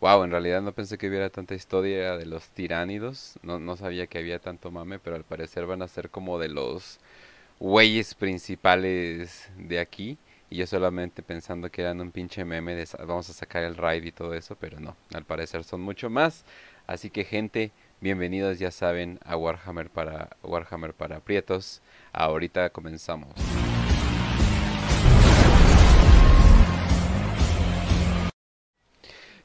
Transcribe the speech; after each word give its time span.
Wow, 0.00 0.24
en 0.24 0.30
realidad 0.30 0.60
no 0.62 0.72
pensé 0.72 0.98
que 0.98 1.08
hubiera 1.08 1.30
tanta 1.30 1.54
historia 1.54 2.16
de 2.18 2.26
los 2.26 2.48
tiránidos. 2.50 3.38
No, 3.42 3.58
no 3.58 3.76
sabía 3.76 4.06
que 4.06 4.18
había 4.18 4.38
tanto 4.38 4.70
mame, 4.70 4.98
pero 4.98 5.16
al 5.16 5.24
parecer 5.24 5.66
van 5.66 5.82
a 5.82 5.88
ser 5.88 6.10
como 6.10 6.38
de 6.38 6.48
los 6.48 6.98
güeyes 7.60 8.14
principales 8.14 9.50
de 9.58 9.80
aquí. 9.80 10.18
Y 10.50 10.56
yo 10.58 10.66
solamente 10.66 11.22
pensando 11.22 11.70
que 11.70 11.82
eran 11.82 12.00
un 12.00 12.12
pinche 12.12 12.44
meme 12.44 12.84
vamos 13.06 13.30
a 13.30 13.32
sacar 13.34 13.64
el 13.64 13.76
raid 13.76 14.04
y 14.04 14.12
todo 14.12 14.34
eso, 14.34 14.56
pero 14.60 14.80
no, 14.80 14.96
al 15.14 15.24
parecer 15.24 15.64
son 15.64 15.80
mucho 15.82 16.10
más. 16.10 16.44
Así 16.86 17.10
que 17.10 17.24
gente, 17.24 17.72
bienvenidos 18.00 18.58
ya 18.58 18.70
saben 18.70 19.18
a 19.24 19.36
Warhammer 19.36 19.90
para 19.90 20.30
Warhammer 20.42 20.94
para 20.94 21.20
Prietos. 21.20 21.82
Ahorita 22.12 22.70
comenzamos. 22.70 23.34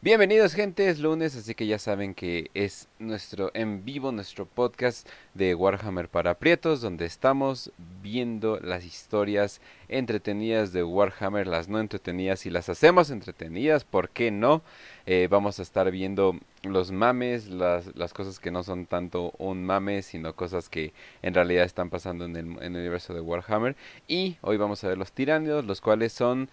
Bienvenidos 0.04 0.56
gente, 0.56 0.90
es 0.90 0.98
lunes, 0.98 1.36
así 1.36 1.54
que 1.54 1.68
ya 1.68 1.78
saben 1.78 2.16
que 2.16 2.50
es 2.56 2.88
nuestro 2.98 3.52
en 3.54 3.86
vivo, 3.86 4.12
nuestro 4.12 4.48
podcast 4.48 5.08
de 5.36 5.54
Warhammer 5.54 6.10
para 6.10 6.40
Prietos, 6.40 6.82
donde 6.82 7.06
estamos 7.06 7.72
viendo 8.02 8.60
las 8.60 8.84
historias 8.84 9.62
entretenidas 9.90 10.74
de 10.74 10.84
Warhammer, 10.84 11.46
las 11.46 11.70
no 11.70 11.80
entretenidas 11.80 12.48
y 12.48 12.50
las 12.50 12.68
hacemos 12.68 13.12
entretenidas, 13.12 13.84
¿por 13.84 14.10
qué 14.10 14.32
no? 14.32 14.64
Eh, 15.06 15.28
vamos 15.30 15.60
a 15.60 15.64
estar 15.64 15.90
viendo 15.92 16.36
los 16.64 16.92
mames, 16.92 17.48
las, 17.48 17.96
las, 17.96 18.14
cosas 18.14 18.40
que 18.40 18.52
no 18.52 18.64
son 18.64 18.86
tanto 18.86 19.34
un 19.38 19.66
mame, 19.66 20.02
sino 20.02 20.36
cosas 20.36 20.70
que 20.70 20.94
en 21.22 21.34
realidad 21.34 21.66
están 21.66 21.90
pasando 21.90 22.26
en 22.26 22.36
el, 22.36 22.46
en 22.62 22.76
el 22.76 22.82
universo 22.82 23.14
de 23.14 23.22
Warhammer. 23.22 23.76
Y 24.08 24.38
hoy 24.42 24.58
vamos 24.58 24.84
a 24.84 24.90
ver 24.90 24.98
los 24.98 25.12
tiránidos, 25.12 25.66
los 25.66 25.82
cuales 25.82 26.14
son 26.14 26.50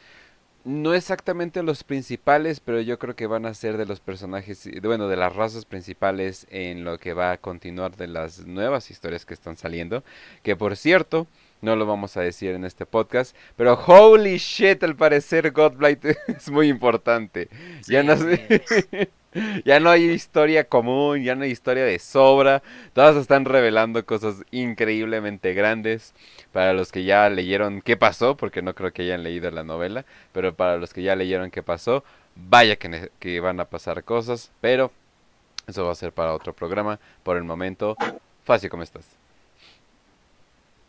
no 0.64 0.92
exactamente 0.92 1.62
los 1.62 1.84
principales, 1.84 2.60
pero 2.60 2.80
yo 2.80 2.98
creo 2.98 3.16
que 3.16 3.26
van 3.26 3.46
a 3.46 3.54
ser 3.54 3.76
de 3.76 3.86
los 3.86 4.00
personajes, 4.00 4.68
bueno, 4.82 5.08
de 5.08 5.16
las 5.16 5.34
razas 5.34 5.64
principales 5.64 6.46
en 6.50 6.84
lo 6.84 6.98
que 6.98 7.14
va 7.14 7.32
a 7.32 7.38
continuar 7.38 7.96
de 7.96 8.06
las 8.06 8.46
nuevas 8.46 8.90
historias 8.90 9.24
que 9.24 9.34
están 9.34 9.56
saliendo. 9.56 10.04
Que 10.42 10.56
por 10.56 10.76
cierto, 10.76 11.26
no 11.60 11.76
lo 11.76 11.86
vamos 11.86 12.16
a 12.16 12.22
decir 12.22 12.54
en 12.54 12.64
este 12.64 12.86
podcast, 12.86 13.36
pero 13.56 13.74
holy 13.74 14.38
shit, 14.38 14.82
al 14.82 14.96
parecer 14.96 15.50
Godblight 15.50 16.04
es 16.28 16.50
muy 16.50 16.68
importante. 16.68 17.48
ya 17.86 18.02
no 18.02 18.14
ya 19.64 19.80
no 19.80 19.90
hay 19.90 20.04
historia 20.04 20.64
común, 20.64 21.22
ya 21.22 21.34
no 21.34 21.44
hay 21.44 21.50
historia 21.50 21.84
de 21.84 21.98
sobra. 21.98 22.62
Todas 22.92 23.16
están 23.16 23.44
revelando 23.44 24.04
cosas 24.04 24.36
increíblemente 24.50 25.54
grandes. 25.54 26.14
Para 26.52 26.72
los 26.72 26.92
que 26.92 27.04
ya 27.04 27.28
leyeron 27.28 27.82
qué 27.82 27.96
pasó, 27.96 28.36
porque 28.36 28.62
no 28.62 28.74
creo 28.74 28.92
que 28.92 29.02
hayan 29.02 29.22
leído 29.22 29.50
la 29.50 29.64
novela, 29.64 30.04
pero 30.32 30.54
para 30.54 30.78
los 30.78 30.94
que 30.94 31.02
ya 31.02 31.14
leyeron 31.14 31.50
qué 31.50 31.62
pasó, 31.62 32.04
vaya 32.34 32.76
que, 32.76 33.10
que 33.18 33.40
van 33.40 33.60
a 33.60 33.66
pasar 33.66 34.02
cosas. 34.04 34.50
Pero 34.60 34.90
eso 35.66 35.84
va 35.84 35.92
a 35.92 35.94
ser 35.94 36.12
para 36.12 36.34
otro 36.34 36.54
programa. 36.54 36.98
Por 37.22 37.36
el 37.36 37.44
momento, 37.44 37.96
Fácil, 38.48 38.70
¿cómo 38.70 38.82
estás? 38.82 39.27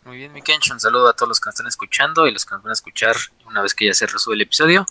Muy 0.09 0.17
bien, 0.17 0.33
mi 0.33 0.41
Kench, 0.41 0.71
un 0.71 0.79
saludo 0.79 1.07
a 1.07 1.13
todos 1.13 1.29
los 1.29 1.39
que 1.39 1.49
nos 1.49 1.53
están 1.53 1.67
escuchando 1.67 2.25
y 2.25 2.31
los 2.31 2.43
que 2.43 2.55
nos 2.55 2.63
van 2.63 2.71
a 2.71 2.73
escuchar 2.73 3.15
una 3.45 3.61
vez 3.61 3.75
que 3.75 3.85
ya 3.85 3.93
se 3.93 4.07
resube 4.07 4.33
el 4.33 4.41
episodio. 4.41 4.87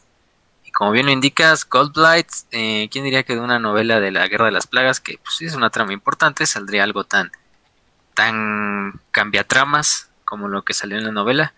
Como 0.72 0.92
bien 0.92 1.06
lo 1.06 1.12
indicas, 1.12 1.68
Goldblight, 1.68 2.28
eh, 2.52 2.88
¿quién 2.88 3.02
diría 3.02 3.24
que 3.24 3.34
de 3.34 3.40
una 3.40 3.58
novela 3.58 3.98
de 3.98 4.12
la 4.12 4.28
Guerra 4.28 4.44
de 4.44 4.52
las 4.52 4.68
Plagas, 4.68 5.00
que 5.00 5.18
pues, 5.18 5.42
es 5.42 5.56
una 5.56 5.70
trama 5.70 5.92
importante, 5.92 6.46
saldría 6.46 6.84
algo 6.84 7.02
tan, 7.02 7.32
tan 8.14 9.00
cambiatramas 9.10 10.08
como 10.24 10.46
lo 10.46 10.62
que 10.62 10.72
salió 10.72 10.96
en 10.98 11.04
la 11.06 11.10
novela? 11.10 11.52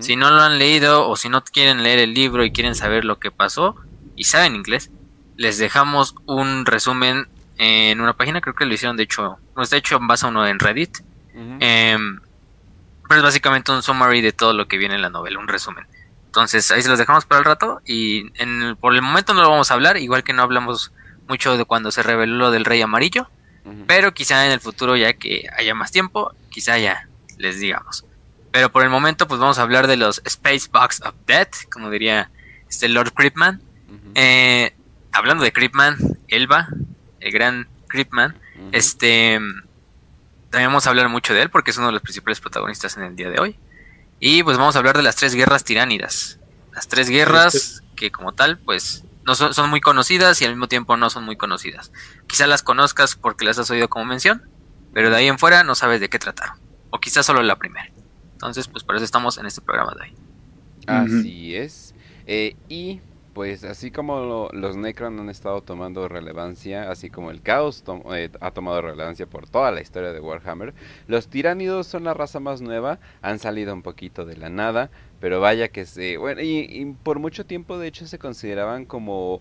Si 0.00 0.14
no 0.14 0.30
lo 0.30 0.42
han 0.42 0.58
leído 0.58 1.08
o 1.08 1.16
si 1.16 1.30
no 1.30 1.42
quieren 1.42 1.82
leer 1.82 2.00
el 2.00 2.12
libro 2.12 2.44
y 2.44 2.52
quieren 2.52 2.74
saber 2.74 3.06
lo 3.06 3.18
que 3.18 3.30
pasó 3.30 3.74
y 4.16 4.24
saben 4.24 4.54
inglés, 4.54 4.90
les 5.38 5.56
dejamos 5.56 6.14
un 6.26 6.66
resumen 6.66 7.26
en 7.56 8.02
una 8.02 8.12
página, 8.12 8.42
creo 8.42 8.54
que 8.54 8.66
lo 8.66 8.74
hicieron 8.74 8.98
de 8.98 9.04
hecho, 9.04 9.38
no 9.56 9.64
de 9.64 9.76
hecho 9.78 9.98
basa 9.98 10.26
uno 10.26 10.46
en 10.46 10.58
Reddit, 10.58 10.98
em, 11.60 12.20
pero 13.08 13.20
es 13.20 13.24
básicamente 13.24 13.72
un 13.72 13.82
summary 13.82 14.20
de 14.20 14.32
todo 14.32 14.52
lo 14.52 14.68
que 14.68 14.78
viene 14.78 14.94
en 14.94 15.02
la 15.02 15.10
novela, 15.10 15.38
un 15.38 15.48
resumen. 15.48 15.86
Entonces 16.26 16.70
ahí 16.70 16.82
se 16.82 16.88
los 16.88 16.98
dejamos 16.98 17.24
para 17.24 17.38
el 17.38 17.44
rato 17.44 17.80
y 17.86 18.30
en 18.40 18.76
por 18.76 18.94
el 18.94 19.02
momento 19.02 19.32
no 19.34 19.42
lo 19.42 19.50
vamos 19.50 19.70
a 19.70 19.74
hablar, 19.74 19.96
igual 19.96 20.22
que 20.22 20.34
no 20.34 20.42
hablamos 20.42 20.92
mucho 21.26 21.56
de 21.56 21.64
cuando 21.64 21.90
se 21.90 22.02
reveló 22.02 22.36
lo 22.36 22.50
del 22.50 22.64
Rey 22.64 22.82
Amarillo, 22.82 23.30
pero 23.86 24.14
quizá 24.14 24.46
en 24.46 24.52
el 24.52 24.60
futuro 24.60 24.96
ya 24.96 25.14
que 25.14 25.46
haya 25.56 25.74
más 25.74 25.90
tiempo, 25.90 26.34
quizá 26.50 26.78
ya 26.78 27.08
les 27.38 27.60
digamos. 27.60 28.04
Pero 28.50 28.70
por 28.70 28.82
el 28.82 28.90
momento 28.90 29.26
pues 29.26 29.40
vamos 29.40 29.58
a 29.58 29.62
hablar 29.62 29.86
de 29.86 29.96
los 29.96 30.22
Space 30.24 30.68
Box 30.70 31.02
of 31.02 31.14
Death, 31.26 31.68
como 31.70 31.90
diría 31.90 32.30
este 32.68 32.88
Lord 32.88 33.12
Creepman. 33.14 33.62
Eh, 34.14 34.74
hablando 35.12 35.44
de 35.44 35.52
Creepman, 35.52 35.96
Elba, 36.28 36.68
el 37.20 37.32
gran 37.32 37.68
Creepman, 37.88 38.36
este 38.72 39.40
también 40.50 40.70
vamos 40.70 40.86
a 40.86 40.90
hablar 40.90 41.08
mucho 41.08 41.34
de 41.34 41.42
él 41.42 41.50
porque 41.50 41.70
es 41.70 41.78
uno 41.78 41.88
de 41.88 41.92
los 41.92 42.02
principales 42.02 42.40
protagonistas 42.40 42.96
en 42.96 43.04
el 43.04 43.16
día 43.16 43.30
de 43.30 43.38
hoy. 43.38 43.58
Y 44.20 44.42
pues 44.42 44.56
vamos 44.58 44.74
a 44.74 44.78
hablar 44.78 44.96
de 44.96 45.02
las 45.02 45.16
tres 45.16 45.34
guerras 45.34 45.64
tiránidas. 45.64 46.40
Las 46.72 46.88
tres 46.88 47.08
guerras 47.08 47.82
que 47.96 48.10
como 48.10 48.32
tal, 48.32 48.58
pues 48.58 49.04
no 49.24 49.34
son, 49.34 49.68
muy 49.68 49.80
conocidas 49.80 50.40
y 50.40 50.46
al 50.46 50.52
mismo 50.52 50.68
tiempo 50.68 50.96
no 50.96 51.10
son 51.10 51.24
muy 51.24 51.36
conocidas. 51.36 51.92
Quizá 52.26 52.46
las 52.46 52.62
conozcas 52.62 53.14
porque 53.14 53.44
las 53.44 53.58
has 53.58 53.70
oído 53.70 53.88
como 53.88 54.06
mención, 54.06 54.48
pero 54.94 55.10
de 55.10 55.16
ahí 55.16 55.26
en 55.26 55.38
fuera 55.38 55.64
no 55.64 55.74
sabes 55.74 56.00
de 56.00 56.08
qué 56.08 56.18
tratar. 56.18 56.52
O 56.90 56.98
quizás 56.98 57.26
solo 57.26 57.42
la 57.42 57.56
primera. 57.56 57.90
Entonces, 58.32 58.68
pues 58.68 58.84
por 58.84 58.96
eso 58.96 59.04
estamos 59.04 59.36
en 59.36 59.46
este 59.46 59.60
programa 59.60 59.94
de 59.96 60.02
hoy. 60.04 60.16
Así 60.86 61.54
es. 61.54 61.94
Eh, 62.26 62.56
y 62.68 63.00
pues 63.34 63.64
así 63.64 63.90
como 63.90 64.50
los 64.52 64.76
Necron 64.76 65.18
han 65.20 65.30
estado 65.30 65.62
tomando 65.62 66.08
relevancia, 66.08 66.90
así 66.90 67.10
como 67.10 67.30
el 67.30 67.42
Caos 67.42 67.84
eh, 68.14 68.30
ha 68.40 68.50
tomado 68.50 68.82
relevancia 68.82 69.26
por 69.26 69.48
toda 69.48 69.70
la 69.70 69.80
historia 69.80 70.12
de 70.12 70.20
Warhammer, 70.20 70.74
los 71.06 71.28
Tiránidos 71.28 71.86
son 71.86 72.04
la 72.04 72.14
raza 72.14 72.40
más 72.40 72.60
nueva, 72.60 72.98
han 73.22 73.38
salido 73.38 73.72
un 73.72 73.82
poquito 73.82 74.24
de 74.24 74.36
la 74.36 74.48
nada, 74.48 74.90
pero 75.20 75.40
vaya 75.40 75.68
que 75.68 75.86
se... 75.86 76.16
Bueno, 76.16 76.40
y 76.42 76.94
por 77.02 77.18
mucho 77.18 77.46
tiempo 77.46 77.78
de 77.78 77.88
hecho 77.88 78.06
se 78.06 78.18
consideraban 78.18 78.84
como 78.84 79.40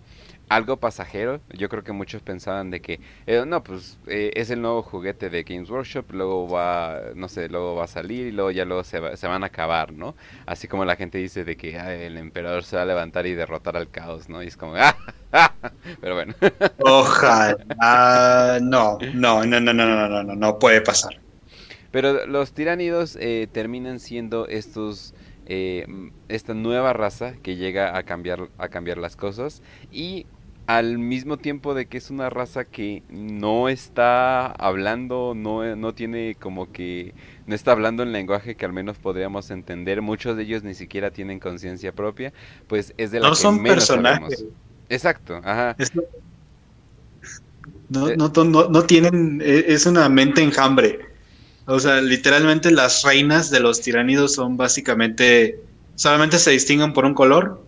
algo 0.49 0.77
pasajero. 0.77 1.41
Yo 1.49 1.69
creo 1.69 1.83
que 1.83 1.91
muchos 1.91 2.21
pensaban 2.21 2.71
de 2.71 2.81
que, 2.81 2.99
eh, 3.25 3.43
no, 3.45 3.63
pues 3.63 3.97
eh, 4.07 4.31
es 4.35 4.49
el 4.49 4.61
nuevo 4.61 4.81
juguete 4.81 5.29
de 5.29 5.43
Games 5.43 5.69
Workshop, 5.69 6.11
luego 6.11 6.47
va, 6.47 7.01
no 7.15 7.27
sé, 7.27 7.49
luego 7.49 7.75
va 7.75 7.85
a 7.85 7.87
salir 7.87 8.27
y 8.27 8.31
luego 8.31 8.51
ya 8.51 8.65
luego 8.65 8.83
se, 8.83 9.17
se 9.17 9.27
van 9.27 9.43
a 9.43 9.47
acabar, 9.47 9.91
¿no? 9.93 10.15
Así 10.45 10.67
como 10.67 10.85
la 10.85 10.95
gente 10.95 11.17
dice 11.17 11.43
de 11.43 11.57
que 11.57 11.77
el 12.05 12.17
emperador 12.17 12.63
se 12.63 12.77
va 12.77 12.83
a 12.83 12.85
levantar 12.85 13.25
y 13.27 13.33
derrotar 13.33 13.75
al 13.77 13.89
caos, 13.89 14.29
¿no? 14.29 14.41
Y 14.41 14.47
es 14.47 14.57
como, 14.57 14.75
¡ah! 15.31 15.53
Pero 16.01 16.15
bueno. 16.15 16.33
Ojalá. 16.79 18.59
no, 18.61 18.97
no, 19.13 19.45
no, 19.45 19.59
no, 19.59 19.73
no, 19.73 19.73
no, 19.73 20.09
no, 20.09 20.23
no, 20.23 20.35
no 20.35 20.59
puede 20.59 20.81
pasar. 20.81 21.19
Pero 21.91 22.25
los 22.25 22.53
tiránidos 22.53 23.17
eh, 23.19 23.47
terminan 23.51 23.99
siendo 23.99 24.47
estos... 24.47 25.13
esta 25.47 26.53
nueva 26.53 26.91
raza 26.91 27.33
que 27.41 27.55
llega 27.55 27.97
a 27.97 28.03
cambiar 28.03 28.49
a 28.57 28.67
cambiar 28.67 28.97
las 28.97 29.15
cosas 29.15 29.61
y 29.93 30.25
al 30.67 30.97
mismo 30.97 31.37
tiempo 31.37 31.73
de 31.73 31.85
que 31.85 31.97
es 31.97 32.09
una 32.11 32.29
raza 32.29 32.65
que 32.65 33.01
no 33.09 33.69
está 33.69 34.47
hablando, 34.47 35.33
no, 35.33 35.77
no 35.77 35.93
tiene 35.93 36.35
como 36.35 36.73
que, 36.73 37.13
no 37.45 37.55
está 37.55 37.71
hablando 37.71 38.03
en 38.03 38.11
lenguaje 38.11 38.55
que 38.55 38.65
al 38.65 38.73
menos 38.73 38.97
podríamos 38.97 39.49
entender, 39.49 40.01
muchos 40.01 40.35
de 40.35 40.43
ellos 40.43 40.63
ni 40.63 40.73
siquiera 40.73 41.09
tienen 41.11 41.39
conciencia 41.39 41.93
propia, 41.93 42.33
pues 42.67 42.93
es 42.97 43.11
de 43.11 43.21
la 43.21 43.29
no 43.29 43.35
son 43.35 43.63
personajes. 43.63 44.45
Exacto, 44.89 45.39
ajá. 45.41 45.75
No, 47.87 48.09
no, 48.09 48.29
no, 48.43 48.67
no, 48.67 48.83
tienen, 48.83 49.41
e, 49.41 49.65
es 49.69 49.85
una 49.85 50.09
mente 50.09 50.43
enjambre. 50.43 50.99
O 51.65 51.79
sea, 51.79 52.01
literalmente 52.01 52.71
las 52.71 53.03
reinas 53.03 53.49
de 53.49 53.61
los 53.61 53.79
tiranidos 53.79 54.33
son 54.33 54.57
básicamente, 54.57 55.61
solamente 55.95 56.39
se 56.39 56.51
distinguen 56.51 56.91
por 56.91 57.05
un 57.05 57.13
color 57.13 57.66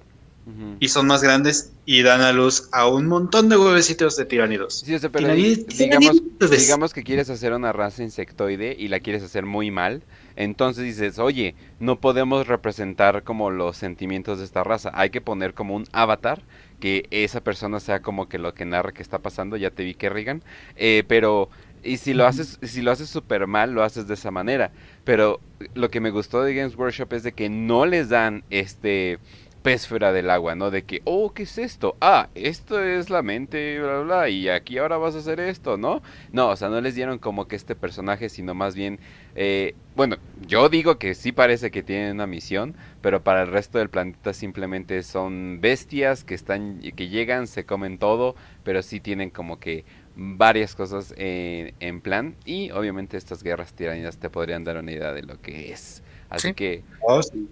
y 0.79 0.89
son 0.89 1.07
más 1.07 1.21
grandes 1.21 1.73
y 1.85 2.01
dan 2.03 2.21
a 2.21 2.31
luz 2.31 2.69
a 2.71 2.87
un 2.87 3.07
montón 3.07 3.49
de 3.49 3.57
huevecitos 3.57 4.15
de 4.15 4.25
tiranidos. 4.25 4.83
Sí, 4.85 4.95
pero 5.11 5.33
digamos, 5.33 6.21
digamos 6.49 6.93
que 6.93 7.03
quieres 7.03 7.29
hacer 7.29 7.53
una 7.53 7.71
raza 7.71 8.03
insectoide 8.03 8.75
y 8.77 8.87
la 8.87 8.99
quieres 8.99 9.23
hacer 9.23 9.45
muy 9.45 9.71
mal, 9.71 10.03
entonces 10.35 10.83
dices, 10.83 11.19
oye, 11.19 11.55
no 11.79 11.99
podemos 11.99 12.47
representar 12.47 13.23
como 13.23 13.51
los 13.51 13.77
sentimientos 13.77 14.39
de 14.39 14.45
esta 14.45 14.63
raza, 14.63 14.91
hay 14.93 15.09
que 15.09 15.21
poner 15.21 15.53
como 15.53 15.75
un 15.75 15.85
avatar 15.91 16.41
que 16.79 17.07
esa 17.11 17.41
persona 17.41 17.79
sea 17.79 18.01
como 18.01 18.29
que 18.29 18.37
lo 18.37 18.53
que 18.53 18.65
narra 18.65 18.93
que 18.93 19.01
está 19.01 19.19
pasando, 19.19 19.57
ya 19.57 19.71
te 19.71 19.83
vi 19.83 19.95
que 19.95 20.09
Rigan, 20.09 20.43
eh, 20.77 21.03
pero 21.07 21.49
y 21.83 21.97
si 21.97 22.13
lo 22.13 22.25
haces, 22.25 22.59
si 22.61 22.81
lo 22.81 22.91
haces 22.91 23.09
súper 23.09 23.47
mal, 23.47 23.71
lo 23.73 23.83
haces 23.83 24.07
de 24.07 24.13
esa 24.13 24.31
manera. 24.31 24.71
Pero 25.03 25.39
lo 25.75 25.89
que 25.89 26.01
me 26.01 26.09
gustó 26.09 26.43
de 26.43 26.53
Games 26.53 26.75
Workshop 26.75 27.13
es 27.13 27.23
de 27.23 27.31
que 27.31 27.49
no 27.49 27.85
les 27.85 28.09
dan 28.09 28.43
este 28.49 29.19
pez 29.61 29.87
fuera 29.87 30.11
del 30.13 30.29
agua, 30.29 30.55
¿no? 30.55 30.71
De 30.71 30.83
que, 30.83 31.01
oh, 31.03 31.33
¿qué 31.33 31.43
es 31.43 31.57
esto? 31.57 31.95
Ah, 32.01 32.29
esto 32.35 32.83
es 32.83 33.09
la 33.09 33.21
mente, 33.21 33.79
bla, 33.79 33.99
bla, 33.99 34.03
bla, 34.03 34.29
y 34.29 34.49
aquí 34.49 34.77
ahora 34.77 34.97
vas 34.97 35.15
a 35.15 35.19
hacer 35.19 35.39
esto, 35.39 35.77
¿no? 35.77 36.01
No, 36.31 36.49
o 36.49 36.55
sea, 36.55 36.69
no 36.69 36.79
les 36.81 36.95
dieron 36.95 37.19
como 37.19 37.47
que 37.47 37.55
este 37.55 37.75
personaje, 37.75 38.29
sino 38.29 38.53
más 38.53 38.75
bien, 38.75 38.99
eh, 39.35 39.75
bueno, 39.95 40.17
yo 40.47 40.69
digo 40.69 40.97
que 40.97 41.13
sí 41.13 41.31
parece 41.31 41.71
que 41.71 41.83
tienen 41.83 42.15
una 42.15 42.27
misión, 42.27 42.75
pero 43.01 43.23
para 43.23 43.41
el 43.41 43.47
resto 43.47 43.77
del 43.77 43.89
planeta 43.89 44.33
simplemente 44.33 45.03
son 45.03 45.59
bestias 45.61 46.23
que 46.23 46.35
están, 46.35 46.79
que 46.79 47.09
llegan, 47.09 47.47
se 47.47 47.65
comen 47.65 47.97
todo, 47.97 48.35
pero 48.63 48.81
sí 48.81 48.99
tienen 48.99 49.29
como 49.29 49.59
que 49.59 49.83
varias 50.15 50.75
cosas 50.75 51.13
en, 51.17 51.73
en 51.79 52.01
plan, 52.01 52.35
y 52.45 52.71
obviamente 52.71 53.17
estas 53.17 53.43
guerras 53.43 53.73
tiranidas 53.73 54.17
te 54.17 54.29
podrían 54.29 54.63
dar 54.63 54.77
una 54.77 54.91
idea 54.91 55.13
de 55.13 55.23
lo 55.23 55.41
que 55.41 55.71
es. 55.71 56.01
Así 56.29 56.53
que... 56.53 56.83
Oh, 57.01 57.21
sí. 57.21 57.49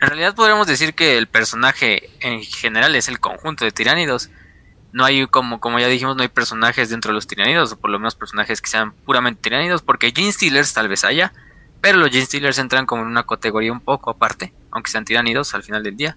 En 0.00 0.08
realidad 0.08 0.34
podríamos 0.34 0.66
decir 0.66 0.94
que 0.94 1.16
el 1.16 1.26
personaje 1.26 2.10
en 2.20 2.42
general 2.42 2.94
es 2.94 3.08
el 3.08 3.18
conjunto 3.18 3.64
de 3.64 3.72
tiránidos. 3.72 4.30
No 4.92 5.04
hay, 5.04 5.26
como, 5.26 5.58
como 5.58 5.78
ya 5.78 5.88
dijimos, 5.88 6.16
no 6.16 6.22
hay 6.22 6.28
personajes 6.28 6.90
dentro 6.90 7.10
de 7.10 7.14
los 7.14 7.26
tiránidos, 7.26 7.72
o 7.72 7.78
por 7.78 7.90
lo 7.90 7.98
menos 7.98 8.14
personajes 8.14 8.60
que 8.60 8.68
sean 8.68 8.92
puramente 8.92 9.42
tiránidos, 9.42 9.82
porque 9.82 10.12
Gene 10.14 10.32
Stealers 10.32 10.74
tal 10.74 10.88
vez 10.88 11.04
haya, 11.04 11.32
pero 11.80 11.98
los 11.98 12.10
Gene 12.10 12.26
Stealers 12.26 12.58
entran 12.58 12.86
como 12.86 13.02
en 13.02 13.08
una 13.08 13.24
categoría 13.24 13.72
un 13.72 13.80
poco 13.80 14.10
aparte, 14.10 14.52
aunque 14.70 14.90
sean 14.90 15.04
tiránidos 15.04 15.54
al 15.54 15.62
final 15.62 15.82
del 15.82 15.96
día. 15.96 16.16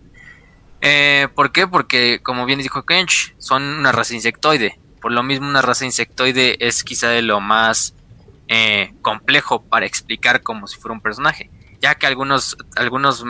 Eh, 0.82 1.28
¿Por 1.36 1.52
qué? 1.52 1.68
Porque, 1.68 2.20
como 2.22 2.46
bien 2.46 2.60
dijo 2.60 2.86
Kench, 2.86 3.36
son 3.38 3.64
una 3.64 3.92
raza 3.92 4.14
insectoide. 4.14 4.80
Por 5.02 5.12
lo 5.12 5.24
mismo, 5.24 5.48
una 5.48 5.62
raza 5.62 5.86
insectoide 5.86 6.58
es 6.66 6.84
quizá 6.84 7.10
de 7.10 7.22
lo 7.22 7.40
más 7.40 7.96
eh, 8.48 8.94
complejo 9.02 9.62
para 9.62 9.86
explicar 9.86 10.42
como 10.42 10.68
si 10.68 10.78
fuera 10.78 10.94
un 10.94 11.02
personaje, 11.02 11.50
ya 11.82 11.96
que 11.96 12.08
algunos, 12.08 12.58
algunos 12.76 13.24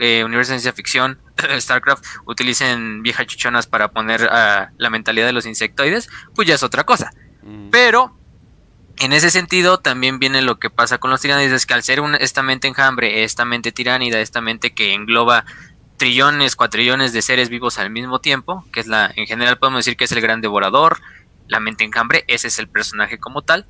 eh, 0.00 0.22
universos 0.24 0.50
de 0.50 0.54
ciencia 0.60 0.72
ficción, 0.72 1.18
StarCraft, 1.58 2.04
utilicen 2.26 3.02
viejas 3.02 3.26
chichonas 3.26 3.66
para 3.66 3.88
poner 3.92 4.24
a 4.24 4.72
la 4.76 4.90
mentalidad 4.90 5.26
de 5.26 5.32
los 5.32 5.46
insectoides, 5.46 6.08
pues 6.34 6.46
ya 6.48 6.54
es 6.54 6.62
otra 6.62 6.84
cosa. 6.84 7.10
mm, 7.42 7.70
Pero 7.70 8.16
en 8.98 9.12
ese 9.12 9.30
sentido 9.30 9.78
también 9.78 10.18
viene 10.18 10.40
lo 10.42 10.58
que 10.58 10.70
pasa 10.70 10.98
con 10.98 11.10
los 11.10 11.20
tiránidos, 11.20 11.52
es 11.52 11.66
que 11.66 11.74
al 11.74 11.82
ser 11.82 12.00
un- 12.00 12.14
esta 12.14 12.42
mente 12.42 12.66
enjambre, 12.68 13.24
esta 13.24 13.44
mente 13.44 13.72
tiránida, 13.72 14.20
esta 14.20 14.40
mente 14.40 14.72
que 14.74 14.94
engloba 14.94 15.44
trillones, 15.98 16.56
cuatrillones 16.56 17.12
de 17.12 17.22
seres 17.22 17.48
vivos 17.48 17.78
al 17.78 17.90
mismo 17.90 18.20
tiempo, 18.20 18.64
que 18.72 18.80
es 18.80 18.86
la, 18.86 19.10
en 19.16 19.26
general 19.26 19.58
podemos 19.58 19.78
decir 19.84 19.96
que 19.96 20.04
es 20.04 20.12
el 20.12 20.20
gran 20.20 20.40
devorador, 20.40 21.00
la 21.48 21.60
mente 21.60 21.84
enjambre, 21.84 22.24
ese 22.28 22.48
es 22.48 22.58
el 22.58 22.68
personaje 22.68 23.18
como 23.18 23.42
tal. 23.42 23.66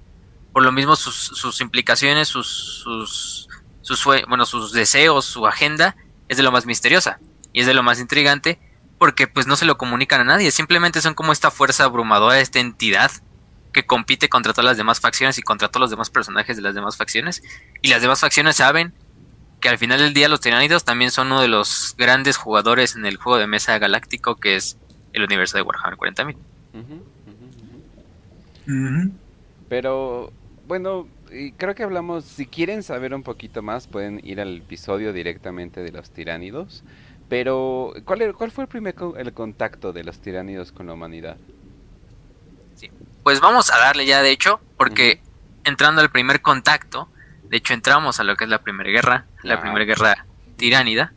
Por 0.52 0.62
lo 0.62 0.72
mismo 0.72 0.96
sus, 0.96 1.14
sus 1.14 1.60
implicaciones, 1.60 2.28
sus, 2.28 2.80
sus, 2.82 3.48
sus, 3.82 4.04
bueno, 4.26 4.46
sus 4.46 4.72
deseos, 4.72 5.24
su 5.26 5.46
agenda, 5.46 5.94
es 6.28 6.36
de 6.36 6.42
lo 6.42 6.52
más 6.52 6.66
misteriosa 6.66 7.18
y 7.52 7.60
es 7.60 7.66
de 7.66 7.74
lo 7.74 7.82
más 7.82 8.00
intrigante 8.00 8.58
porque 8.98 9.26
pues 9.26 9.46
no 9.46 9.56
se 9.56 9.66
lo 9.66 9.76
comunican 9.76 10.20
a 10.22 10.24
nadie, 10.24 10.50
simplemente 10.50 11.00
son 11.00 11.14
como 11.14 11.32
esta 11.32 11.50
fuerza 11.50 11.84
abrumadora, 11.84 12.40
esta 12.40 12.60
entidad 12.60 13.10
que 13.72 13.84
compite 13.84 14.30
contra 14.30 14.54
todas 14.54 14.64
las 14.64 14.76
demás 14.78 15.00
facciones 15.00 15.36
y 15.36 15.42
contra 15.42 15.68
todos 15.68 15.82
los 15.82 15.90
demás 15.90 16.08
personajes 16.08 16.56
de 16.56 16.62
las 16.62 16.74
demás 16.74 16.96
facciones. 16.96 17.42
Y 17.82 17.88
las 17.88 18.00
demás 18.00 18.20
facciones 18.20 18.56
saben 18.56 18.94
que 19.60 19.68
al 19.68 19.76
final 19.76 19.98
del 19.98 20.14
día 20.14 20.30
los 20.30 20.40
tiránidos 20.40 20.84
también 20.84 21.10
son 21.10 21.26
uno 21.26 21.42
de 21.42 21.48
los 21.48 21.94
grandes 21.98 22.38
jugadores 22.38 22.96
en 22.96 23.04
el 23.04 23.16
juego 23.18 23.38
de 23.38 23.46
mesa 23.46 23.78
galáctico 23.78 24.36
que 24.36 24.56
es 24.56 24.78
el 25.12 25.24
universo 25.24 25.58
de 25.58 25.62
Warhammer 25.62 25.98
40.000. 25.98 26.36
ujú, 26.72 26.82
ujú, 26.82 27.02
ujú. 28.66 28.98
Ujú. 28.98 29.12
Pero 29.68 30.32
bueno, 30.66 31.06
y 31.38 31.52
creo 31.52 31.74
que 31.74 31.82
hablamos, 31.82 32.24
si 32.24 32.46
quieren 32.46 32.82
saber 32.82 33.14
un 33.14 33.22
poquito 33.22 33.62
más, 33.62 33.86
pueden 33.86 34.20
ir 34.24 34.40
al 34.40 34.56
episodio 34.58 35.12
directamente 35.12 35.82
de 35.82 35.92
los 35.92 36.10
tiránidos. 36.10 36.82
Pero, 37.28 37.92
¿cuál, 38.04 38.22
era- 38.22 38.32
cuál 38.32 38.50
fue 38.52 38.64
el 38.64 38.68
primer 38.68 38.94
co- 38.94 39.16
el 39.16 39.32
contacto 39.32 39.92
de 39.92 40.04
los 40.04 40.18
tiránidos 40.20 40.72
con 40.72 40.86
la 40.86 40.92
humanidad? 40.94 41.36
Pues 43.22 43.40
vamos 43.40 43.72
a 43.72 43.78
darle 43.78 44.06
ya 44.06 44.22
de 44.22 44.30
hecho, 44.30 44.60
porque 44.76 45.20
entrando 45.64 46.00
al 46.00 46.10
primer 46.10 46.40
contacto, 46.42 47.08
de 47.48 47.56
hecho 47.56 47.74
entramos 47.74 48.20
a 48.20 48.24
lo 48.24 48.36
que 48.36 48.44
es 48.44 48.50
la 48.50 48.62
primera 48.62 48.90
guerra, 48.90 49.24
la 49.42 49.60
primera 49.60 49.84
guerra 49.84 50.26
tiránida. 50.56 51.12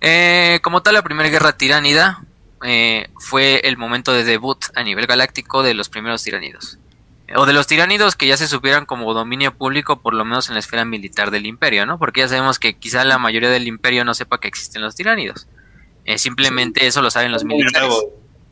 Eh, 0.00 0.60
como 0.62 0.82
tal, 0.82 0.94
la 0.94 1.02
primera 1.02 1.28
guerra 1.28 1.56
tiránida 1.56 2.22
eh, 2.64 3.08
fue 3.18 3.60
el 3.64 3.76
momento 3.76 4.12
de 4.12 4.24
debut 4.24 4.58
a 4.74 4.82
nivel 4.82 5.06
galáctico 5.06 5.62
de 5.62 5.74
los 5.74 5.88
primeros 5.88 6.22
tiránidos. 6.22 6.78
O 7.34 7.44
de 7.44 7.52
los 7.52 7.66
tiránidos 7.66 8.14
que 8.14 8.28
ya 8.28 8.36
se 8.36 8.46
supieran 8.46 8.86
como 8.86 9.12
dominio 9.12 9.52
público, 9.52 10.00
por 10.00 10.14
lo 10.14 10.24
menos 10.24 10.46
en 10.48 10.54
la 10.54 10.60
esfera 10.60 10.84
militar 10.84 11.32
del 11.32 11.44
imperio, 11.46 11.84
¿no? 11.84 11.98
Porque 11.98 12.20
ya 12.20 12.28
sabemos 12.28 12.60
que 12.60 12.76
quizá 12.76 13.04
la 13.04 13.18
mayoría 13.18 13.50
del 13.50 13.66
imperio 13.66 14.04
no 14.04 14.14
sepa 14.14 14.38
que 14.38 14.46
existen 14.46 14.80
los 14.82 14.94
tiránidos. 14.94 15.48
Eh, 16.04 16.18
simplemente 16.18 16.86
eso 16.86 17.02
lo 17.02 17.10
saben 17.10 17.32
los 17.32 17.42
Muy 17.44 17.56
militares. 17.56 17.92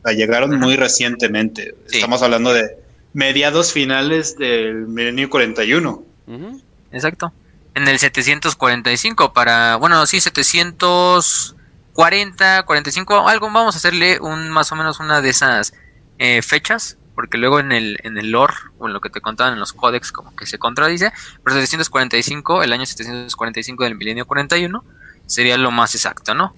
sea, 0.03 0.13
llegaron 0.13 0.59
muy 0.59 0.75
recientemente. 0.75 1.73
Sí. 1.87 1.95
Estamos 1.97 2.21
hablando 2.21 2.53
de 2.53 2.77
mediados 3.13 3.71
finales 3.71 4.37
del 4.37 4.87
milenio 4.87 5.29
41. 5.29 6.03
Ujú, 6.27 6.61
Exacto. 6.91 7.31
En 7.75 7.87
el 7.87 7.97
745 7.97 9.31
para, 9.33 9.77
bueno, 9.77 10.05
sí, 10.05 10.19
740, 10.19 12.63
45, 12.63 13.27
algo, 13.27 13.47
vamos 13.51 13.75
a 13.75 13.77
hacerle 13.77 14.19
un 14.19 14.49
más 14.49 14.71
o 14.71 14.75
menos 14.75 14.99
una 14.99 15.21
de 15.21 15.29
esas 15.29 15.73
eh, 16.19 16.41
fechas, 16.41 16.97
porque 17.15 17.37
luego 17.37 17.59
en 17.59 17.71
el, 17.71 17.97
en 18.03 18.17
el 18.17 18.31
lore, 18.31 18.53
o 18.77 18.87
en 18.87 18.93
lo 18.93 19.01
que 19.01 19.09
te 19.09 19.21
contaban 19.21 19.53
en 19.53 19.59
los 19.59 19.73
códex, 19.73 20.11
como 20.11 20.35
que 20.35 20.45
se 20.45 20.59
contradice, 20.59 21.11
pero 21.43 21.55
745, 21.55 22.61
el 22.61 22.73
año 22.73 22.85
745 22.85 23.83
del 23.85 23.95
milenio 23.95 24.25
41, 24.27 24.83
sería 25.25 25.57
lo 25.57 25.71
más 25.71 25.95
exacto, 25.95 26.33
¿no? 26.33 26.53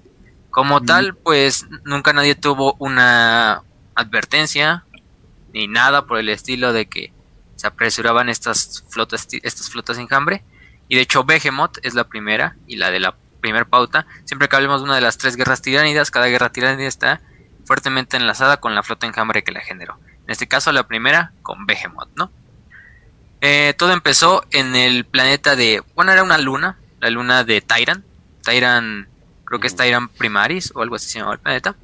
Como 0.50 0.82
tal, 0.82 1.16
pues 1.16 1.68
nunca 1.86 2.14
nadie 2.14 2.34
tuvo 2.34 2.76
una 2.80 3.62
advertencia, 3.94 4.84
ni 5.54 5.68
nada 5.68 6.06
por 6.06 6.18
el 6.18 6.30
estilo 6.30 6.74
de 6.74 6.88
que 6.88 7.14
se 7.56 7.68
apresuraban 7.68 8.30
estas 8.30 8.84
flotas, 8.90 9.28
estas 9.44 9.70
flotas 9.70 9.98
enjambre. 9.98 10.44
Y 10.88 10.96
de 10.96 11.02
hecho, 11.02 11.24
Behemoth 11.26 11.78
es 11.84 11.94
la 11.94 12.06
primera 12.06 12.56
y 12.66 12.78
la 12.78 12.92
de 12.92 13.00
la 13.00 13.16
primera 13.42 13.66
pauta. 13.66 14.08
Siempre 14.26 14.48
que 14.48 14.56
hablemos 14.56 14.82
de 14.82 14.86
una 14.86 14.96
de 14.96 15.02
las 15.02 15.18
tres 15.18 15.36
guerras 15.36 15.62
tiránidas, 15.62 16.12
cada 16.12 16.28
guerra 16.28 16.52
tiránida 16.52 16.88
está 16.88 17.22
fuertemente 17.66 18.18
enlazada 18.18 18.58
con 18.58 18.74
la 18.74 18.84
flota 18.84 19.06
enjambre 19.06 19.44
que 19.44 19.52
la 19.52 19.62
generó. 19.62 20.00
En 20.28 20.32
este 20.32 20.48
caso, 20.48 20.72
la 20.72 20.88
primera 20.88 21.32
con 21.42 21.66
Behemoth, 21.66 22.10
¿no? 22.16 22.32
Eh, 23.42 23.74
todo 23.78 23.94
empezó 23.94 24.44
en 24.52 24.76
el 24.76 25.06
planeta 25.06 25.56
de. 25.56 25.82
Bueno, 25.96 26.12
era 26.12 26.24
una 26.24 26.38
luna, 26.38 26.78
la 27.00 27.10
luna 27.10 27.44
de 27.44 27.62
Tyran. 27.62 28.04
Tyran, 28.44 29.08
creo 29.46 29.60
que 29.60 29.68
es. 29.68 29.76
Tyran 29.76 30.10
Primaris 30.10 30.72
o 30.76 30.82
algo 30.82 30.96
así 30.96 31.08
se 31.10 31.20
llama 31.20 31.34
el 31.34 31.40
planeta. 31.40 31.76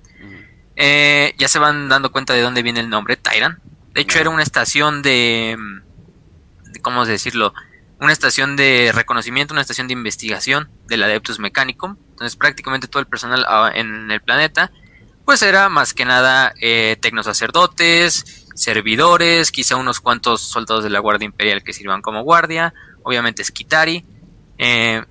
Eh, 0.76 1.36
ya 1.38 1.48
se 1.48 1.60
van 1.60 1.88
dando 1.90 2.12
cuenta 2.12 2.34
de 2.34 2.42
dónde 2.42 2.64
viene 2.64 2.80
el 2.80 2.90
nombre, 2.90 3.16
Tyran. 3.16 3.60
De 3.94 4.02
hecho, 4.02 4.18
era 4.20 4.30
una 4.32 4.42
estación 4.44 5.02
de, 5.04 5.56
mm, 5.58 6.72
de- 6.74 6.80
¿Cómo 6.82 7.06
decirlo? 7.06 7.54
Una 8.00 8.12
estación 8.12 8.56
de 8.56 8.92
reconocimiento, 8.94 9.54
una 9.54 9.62
estación 9.62 9.88
de 9.88 9.94
investigación 9.94 10.70
del 10.88 11.04
Adeptus 11.04 11.40
Mechanicum. 11.40 11.96
Entonces, 12.10 12.36
prácticamente 12.36 12.88
todo 12.88 13.00
el 13.00 13.06
personal 13.08 13.46
ah, 13.48 13.72
en 13.74 14.10
el 14.12 14.20
planeta, 14.22 14.72
pues 15.26 15.42
era 15.42 15.70
más 15.70 15.94
que 15.94 16.06
nada 16.06 16.54
eh, 16.62 16.98
tecnosacerdotes, 17.02 18.48
servidores, 18.56 19.52
quizá 19.52 19.76
unos 19.76 20.00
cuantos 20.00 20.42
soldados 20.42 20.84
de 20.84 20.90
la 20.90 21.00
Guardia 21.00 21.26
Imperial 21.26 21.64
que 21.64 21.74
sirvan 21.74 22.02
como 22.02 22.22
guardia, 22.24 22.74
obviamente 23.04 23.44
Skitari. 23.44 24.06
eh, 24.58 25.04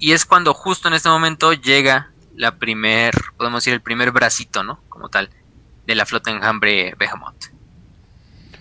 y 0.00 0.12
es 0.12 0.24
cuando 0.24 0.54
justo 0.54 0.86
en 0.86 0.94
este 0.94 1.08
momento 1.08 1.52
llega 1.52 2.10
la 2.36 2.56
primer, 2.56 3.12
podemos 3.36 3.62
decir, 3.62 3.72
el 3.74 3.80
primer 3.80 4.12
bracito, 4.12 4.62
¿no? 4.62 4.80
Como 4.88 5.08
tal, 5.08 5.28
de 5.86 5.94
la 5.96 6.06
flota 6.06 6.30
enjambre 6.30 6.94
Behemoth. 6.96 7.46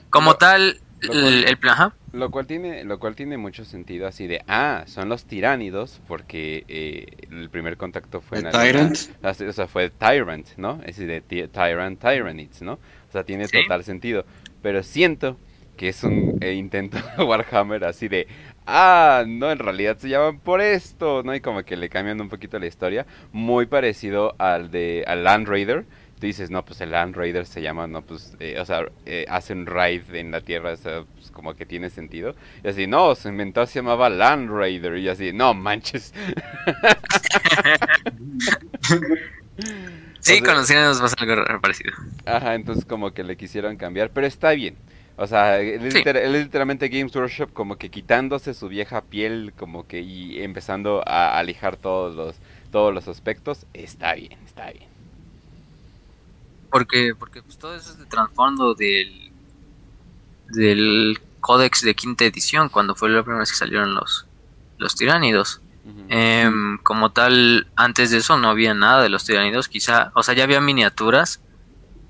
Como 0.10 0.32
Lo- 0.32 0.38
tal, 0.38 0.80
lo 1.02 1.14
el, 1.14 1.44
el 1.46 1.58
plan, 1.60 1.94
Lo 2.14 2.32
cual 2.32 2.48
tiene, 2.48 2.84
lo 2.86 3.00
cual 3.00 3.16
tiene 3.16 3.38
mucho 3.38 3.66
sentido 3.66 4.08
así 4.08 4.28
de, 4.28 4.42
ah, 4.48 4.84
son 4.88 5.10
los 5.10 5.26
tiránidos, 5.26 6.00
porque 6.08 6.64
eh, 6.68 7.06
el 7.30 7.50
primer 7.50 7.76
contacto 7.78 8.22
fue 8.22 8.40
¿El 8.40 8.46
en. 8.46 8.52
Tyrant? 8.52 8.96
Así, 9.22 9.44
O 9.44 9.54
sea, 9.54 9.68
fue 9.68 9.90
Tyrant, 9.90 10.48
¿no? 10.58 10.80
Es 10.86 10.98
de 10.98 11.22
Tyrant, 11.22 12.00
Tyranids, 12.00 12.62
¿no? 12.62 12.74
O 12.74 13.12
sea, 13.12 13.24
tiene 13.24 13.48
Sí. 13.48 13.62
total 13.62 13.84
sentido. 13.84 14.26
Pero 14.62 14.84
siento 14.84 15.38
que 15.76 15.90
es 15.90 16.04
un 16.04 16.38
eh, 16.42 16.54
intento 16.54 16.98
de 17.18 17.24
Warhammer 17.24 17.84
así 17.84 18.08
de, 18.08 18.28
ah, 18.66 19.24
no, 19.28 19.52
en 19.52 19.60
realidad 19.60 19.98
se 19.98 20.10
llaman 20.10 20.40
por 20.40 20.62
esto, 20.62 21.24
¿no? 21.24 21.36
Y 21.36 21.42
como 21.42 21.64
que 21.64 21.76
le 21.78 21.90
cambian 21.90 22.20
un 22.22 22.30
poquito 22.30 22.58
la 22.58 22.68
historia. 22.68 23.06
Muy 23.32 23.66
parecido 23.68 24.34
al 24.40 24.72
de 24.72 25.04
al 25.06 25.24
Land 25.26 25.48
Raider. 25.48 25.86
Tú 26.20 26.26
dices, 26.26 26.50
no, 26.50 26.66
pues 26.66 26.82
el 26.82 26.90
Land 26.92 27.16
Raider 27.16 27.46
se 27.46 27.62
llama, 27.62 27.86
no, 27.86 28.02
pues, 28.02 28.36
eh, 28.40 28.58
o 28.60 28.66
sea, 28.66 28.88
eh, 29.06 29.26
hace 29.30 29.54
un 29.54 29.68
raid 29.68 30.02
en 30.16 30.32
la 30.32 30.42
Tierra, 30.42 30.72
o 30.72 30.76
sea, 30.76 31.04
como 31.38 31.54
que 31.54 31.68
tiene 31.68 31.92
sentido. 31.92 32.36
Y 32.64 32.68
así, 32.70 32.88
no, 32.88 33.14
se 33.14 33.30
inventó, 33.30 33.64
se 33.68 33.76
llamaba 33.76 34.10
Land 34.10 34.50
Raider. 34.50 34.98
Y 34.98 35.08
así, 35.08 35.32
no, 35.34 35.54
manches. 35.54 36.12
sí, 40.20 40.42
o 40.42 40.64
sea- 40.66 40.94
pasa 41.00 41.16
algo 41.20 41.62
parecido. 41.62 41.94
Ajá, 42.26 42.56
entonces 42.56 42.86
como 42.86 43.14
que 43.14 43.24
le 43.24 43.38
quisieron 43.38 43.78
cambiar, 43.78 44.10
pero 44.10 44.26
está 44.26 44.50
bien. 44.54 44.76
O 45.16 45.28
sea, 45.28 45.60
él, 45.60 45.86
es 45.86 45.94
literalmente 45.94 46.90
Games 46.90 47.16
Workshop 47.16 47.54
como 47.54 47.78
que 47.78 47.92
quitándose 47.92 48.56
su 48.56 48.68
vieja 48.68 49.02
piel 49.02 49.54
como 49.56 49.86
que 49.86 50.02
y 50.02 50.42
empezando 50.42 51.04
a, 51.06 51.38
alijar 51.38 51.78
todos 51.78 52.16
los 52.16 52.36
todos 52.72 52.92
los 52.96 53.08
aspectos. 53.08 53.68
Está 53.76 54.16
bien, 54.16 54.40
está 54.44 54.72
bien. 54.72 54.90
Porque 56.72 57.14
porque 57.18 57.44
pues 57.44 57.60
todo 57.60 57.76
eso 57.76 57.92
es 57.92 58.00
de 58.00 58.06
trasfondo 58.06 58.74
del 58.74 59.28
del 60.50 61.20
códex 61.40 61.82
de 61.82 61.96
quinta 61.96 62.26
edición 62.26 62.70
cuando 62.70 62.96
fue 62.96 63.10
la 63.10 63.24
primera 63.24 63.40
vez 63.40 63.52
que 63.52 63.58
salieron 63.58 63.94
los 63.94 64.28
los 64.78 64.96
tiránidos. 64.96 65.62
Em, 66.10 66.78
como 66.80 67.14
tal, 67.14 67.68
antes 67.78 68.12
de 68.12 68.18
eso 68.18 68.38
no 68.38 68.50
había 68.50 68.74
nada 68.74 69.02
de 69.02 69.08
los 69.08 69.24
tiránidos, 69.24 69.70
quizá, 69.70 70.12
o 70.16 70.24
sea, 70.24 70.34
ya 70.34 70.44
había 70.44 70.60
miniaturas, 70.60 71.42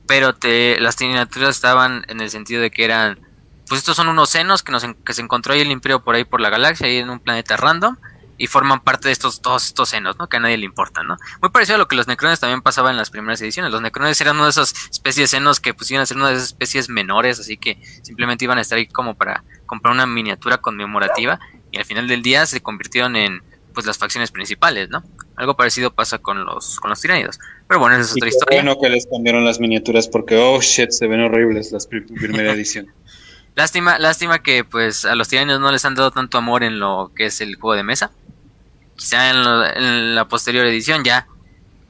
pero 0.07 0.33
te, 0.33 0.79
las 0.79 0.99
miniaturas 0.99 1.55
estaban 1.55 2.03
en 2.07 2.19
el 2.19 2.31
sentido 2.31 2.59
de 2.59 2.71
que 2.71 2.85
eran, 2.85 3.19
pues 3.67 3.79
estos 3.79 3.95
son 3.95 4.07
unos 4.07 4.31
senos 4.31 4.63
que, 4.63 4.71
nos, 4.71 4.83
que 4.83 5.13
se 5.13 5.21
encontró 5.21 5.53
ahí 5.53 5.61
el 5.61 5.69
imperio 5.69 6.03
por 6.03 6.15
ahí 6.15 6.23
por 6.23 6.41
la 6.41 6.49
galaxia, 6.49 6.87
ahí 6.87 6.97
en 6.97 7.11
un 7.11 7.19
planeta 7.19 7.55
random, 7.55 7.97
y 8.37 8.47
forman 8.47 8.81
parte 8.81 9.07
de 9.07 9.13
estos 9.13 9.41
todos 9.41 9.65
estos 9.65 9.89
senos, 9.89 10.17
¿no? 10.17 10.27
Que 10.27 10.37
a 10.37 10.39
nadie 10.39 10.57
le 10.57 10.65
importan, 10.65 11.07
¿no? 11.07 11.17
Muy 11.41 11.49
parecido 11.49 11.75
a 11.75 11.79
lo 11.79 11.87
que 11.87 11.95
los 11.95 12.07
necrones 12.07 12.39
también 12.39 12.61
pasaba 12.61 12.91
en 12.91 12.97
las 12.97 13.09
primeras 13.09 13.41
ediciones. 13.41 13.71
Los 13.71 13.81
necrones 13.81 14.19
eran 14.21 14.35
una 14.35 14.45
de 14.45 14.51
esas 14.51 14.73
especies 14.91 15.23
de 15.23 15.37
senos 15.37 15.59
que 15.59 15.73
pues 15.73 15.89
iban 15.91 16.03
a 16.03 16.05
ser 16.05 16.17
una 16.17 16.29
de 16.29 16.35
esas 16.35 16.47
especies 16.47 16.89
menores, 16.89 17.39
así 17.39 17.57
que 17.57 17.81
simplemente 18.03 18.45
iban 18.45 18.57
a 18.57 18.61
estar 18.61 18.77
ahí 18.77 18.87
como 18.87 19.15
para 19.15 19.43
comprar 19.65 19.93
una 19.93 20.05
miniatura 20.05 20.57
conmemorativa 20.59 21.39
y 21.71 21.77
al 21.77 21.85
final 21.85 22.07
del 22.07 22.21
día 22.21 22.45
se 22.45 22.61
convirtieron 22.61 23.15
en 23.15 23.41
pues 23.73 23.85
las 23.85 23.97
facciones 23.97 24.31
principales, 24.31 24.89
¿no? 24.89 25.03
Algo 25.35 25.55
parecido 25.55 25.93
pasa 25.93 26.17
con 26.17 26.45
los 26.45 26.79
con 26.79 26.89
los 26.89 26.99
tiránidos. 26.99 27.39
Pero 27.67 27.79
bueno, 27.79 27.95
esa 27.95 28.05
es 28.05 28.11
otra 28.13 28.29
historia. 28.29 28.63
Bueno 28.63 28.79
que 28.81 28.89
les 28.89 29.05
cambiaron 29.05 29.45
las 29.45 29.59
miniaturas 29.59 30.07
porque 30.07 30.35
oh 30.37 30.61
shit, 30.61 30.91
se 30.91 31.05
ven 31.07 31.21
horribles 31.21 31.71
las 31.71 31.87
primera 31.87 32.53
edición. 32.53 32.87
lástima, 33.57 33.99
lástima 33.99 34.39
que 34.41 34.63
pues 34.63 35.03
a 35.03 35.15
los 35.15 35.27
tiránidos 35.27 35.59
no 35.59 35.71
les 35.71 35.83
han 35.83 35.95
dado 35.95 36.11
tanto 36.11 36.37
amor 36.37 36.63
en 36.63 36.79
lo 36.79 37.11
que 37.15 37.25
es 37.25 37.41
el 37.41 37.55
juego 37.55 37.75
de 37.75 37.83
mesa. 37.83 38.11
Quizá 38.97 39.29
en, 39.29 40.15
la 40.15 40.27
posterior 40.27 40.65
edición 40.65 41.05
ya 41.05 41.27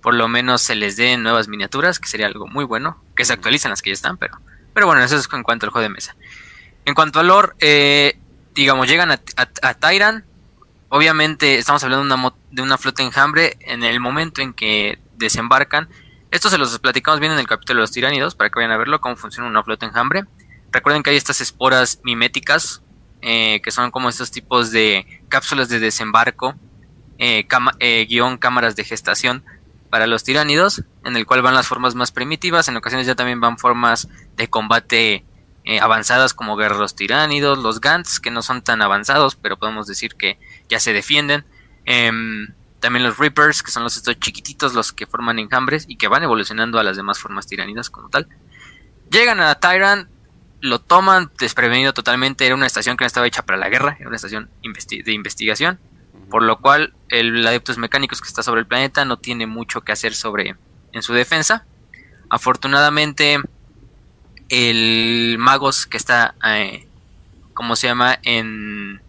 por 0.02 0.14
lo 0.14 0.28
menos 0.28 0.62
se 0.62 0.76
les 0.76 0.96
den 0.96 1.24
nuevas 1.24 1.48
miniaturas, 1.48 2.00
que 2.00 2.08
sería 2.08 2.28
algo 2.28 2.48
muy 2.48 2.64
bueno, 2.64 3.02
que 3.16 3.26
se 3.26 3.34
actualizan 3.34 3.72
las 3.72 3.82
que 3.82 3.90
ya 3.90 3.96
están, 3.96 4.18
pero 4.18 4.40
pero 4.78 4.86
bueno, 4.86 5.02
eso 5.02 5.18
es 5.18 5.28
en 5.34 5.42
cuanto 5.42 5.66
al 5.66 5.72
juego 5.72 5.82
de 5.82 5.90
mesa. 5.90 6.16
En 6.86 6.94
cuanto 6.94 7.20
al 7.20 7.30
lore, 7.30 7.54
eh, 7.60 8.20
digamos, 8.54 8.88
llegan 8.88 9.12
a, 9.12 9.20
a, 9.36 9.74
Tyran, 9.74 10.24
obviamente 10.90 11.58
estamos 11.58 11.84
hablando 11.84 12.06
de 12.06 12.14
una, 12.14 12.34
de 12.52 12.62
una 12.62 12.78
flota 12.78 13.02
enjambre 13.02 13.58
en 13.62 13.84
el 13.84 14.00
momento 14.00 14.44
en 14.44 14.54
que 14.54 15.00
desembarcan. 15.16 15.90
Esto 16.30 16.52
se 16.52 16.60
los 16.60 16.78
platicamos 16.78 17.20
bien 17.20 17.32
en 17.32 17.40
el 17.40 17.48
capítulo 17.48 17.80
de 17.80 17.82
los 17.82 17.92
tiránidos 17.92 18.36
para 18.36 18.52
que 18.52 18.60
vayan 18.60 18.72
a 18.72 18.78
verlo 18.78 19.02
cómo 19.02 19.16
funciona 19.16 19.50
una 19.50 19.64
flota 19.64 19.88
enjambre. 19.88 20.26
Recuerden 20.72 21.02
que 21.02 21.10
hay 21.10 21.18
estas 21.18 21.42
esporas 21.42 22.00
miméticas 22.04 22.84
eh, 23.24 23.62
que 23.64 23.72
son 23.72 23.90
como 23.90 24.10
estos 24.10 24.30
tipos 24.30 24.70
de 24.70 25.24
cápsulas 25.28 25.70
de 25.70 25.80
desembarco, 25.80 26.54
eh, 27.18 27.48
eh, 27.80 28.06
guion 28.10 28.38
cámaras 28.38 28.76
de 28.76 28.84
gestación 28.84 29.44
para 29.90 30.08
los 30.08 30.24
tiránidos, 30.24 30.84
en 31.06 31.16
el 31.16 31.26
cual 31.26 31.42
van 31.42 31.54
las 31.54 31.68
formas 31.68 31.96
más 31.96 32.12
primitivas, 32.12 32.68
en 32.68 32.78
ocasiones 32.78 33.08
ya 33.08 33.16
también 33.16 33.40
van 33.40 33.58
formas 33.58 34.10
de 34.36 34.50
combate 34.50 35.24
avanzadas 35.82 36.34
como 36.34 36.56
guerreros 36.56 36.96
tiránidos, 36.96 37.58
los 37.58 37.82
Gants, 37.82 38.22
que 38.22 38.32
no 38.32 38.42
son 38.42 38.62
tan 38.62 38.82
avanzados, 38.82 39.36
pero 39.36 39.58
podemos 39.58 39.86
decir 39.86 40.16
que 40.16 40.40
ya 40.70 40.80
se 40.80 40.94
defienden. 40.94 41.44
Em, 41.84 42.48
también 42.80 43.04
los 43.04 43.18
Reapers, 43.18 43.64
que 43.64 43.72
son 43.72 43.84
los 43.84 43.98
estos 43.98 44.20
chiquititos, 44.20 44.74
los 44.74 44.94
que 44.94 45.08
forman 45.08 45.40
enjambres 45.40 45.86
y 45.88 45.98
que 45.98 46.08
van 46.08 46.24
evolucionando 46.24 46.80
a 46.80 46.84
las 46.84 46.96
demás 46.96 47.20
formas 47.20 47.48
tiranidas 47.48 47.90
como 47.90 48.10
tal. 48.10 48.28
Llegan 49.10 49.40
a 49.40 49.56
Tyrant, 49.56 50.10
lo 50.62 50.80
toman 50.80 51.32
desprevenido 51.40 51.94
totalmente. 51.94 52.46
Era 52.46 52.56
una 52.56 52.68
estación 52.68 52.98
que 52.98 53.04
no 53.04 53.08
estaba 53.08 53.28
hecha 53.28 53.44
para 53.44 53.58
la 53.58 53.70
guerra, 53.70 53.96
era 54.00 54.08
una 54.08 54.16
estación 54.16 54.50
de 54.62 55.12
investigación. 55.12 55.80
Por 56.30 56.44
lo 56.44 56.60
cual, 56.60 56.94
el 57.10 57.46
Adeptus 57.46 57.78
Mecánicos 57.78 58.22
que 58.22 58.28
está 58.28 58.44
sobre 58.44 58.62
el 58.62 58.68
planeta 58.68 59.06
no 59.06 59.18
tiene 59.18 59.48
mucho 59.48 59.82
que 59.82 59.92
hacer 59.92 60.14
sobre 60.14 60.56
en 60.92 61.02
su 61.02 61.14
defensa. 61.14 61.66
Afortunadamente, 62.30 63.40
el 64.50 65.38
Magos 65.40 65.86
que 65.86 65.98
está, 65.98 66.36
eh, 66.46 66.88
como 67.54 67.76
se 67.76 67.88
llama, 67.88 68.20
en, 68.24 69.02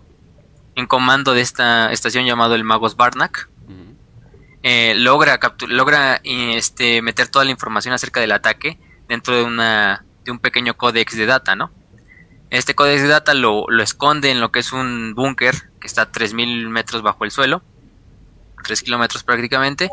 en 0.77 0.87
comando 0.87 1.35
de 1.35 1.41
esta 1.41 1.93
estación 1.93 2.25
llamado 2.25 2.55
el 2.55 2.65
Magos 2.65 2.97
Barnack, 2.97 3.49
eh, 4.63 4.95
logra, 4.97 5.39
logra 5.69 6.21
este, 6.25 7.01
meter 7.01 7.29
toda 7.29 7.45
la 7.45 7.53
información 7.53 7.95
acerca 7.95 8.21
del 8.21 8.33
ataque 8.33 8.79
dentro 9.09 9.37
de, 9.37 9.43
una, 9.43 10.05
de 10.25 10.33
un 10.33 10.41
pequeño 10.41 10.77
códex 10.77 11.17
de 11.17 11.27
data, 11.27 11.55
¿no? 11.55 11.71
Este 12.51 12.75
códex 12.75 13.03
de 13.03 13.09
data 13.09 13.35
lo, 13.35 13.67
esconde 13.81 14.31
en 14.31 14.41
lo 14.41 14.51
que 14.51 14.61
es 14.61 14.73
un 14.73 15.15
búnker 15.15 15.68
que 15.81 15.87
está 15.87 16.03
a 16.03 16.13
3.000 16.13 16.69
metros 16.69 17.03
bajo 17.03 17.25
el 17.25 17.31
suelo, 17.31 17.63
3 18.65 18.83
kilómetros 18.83 19.23
prácticamente, 19.23 19.91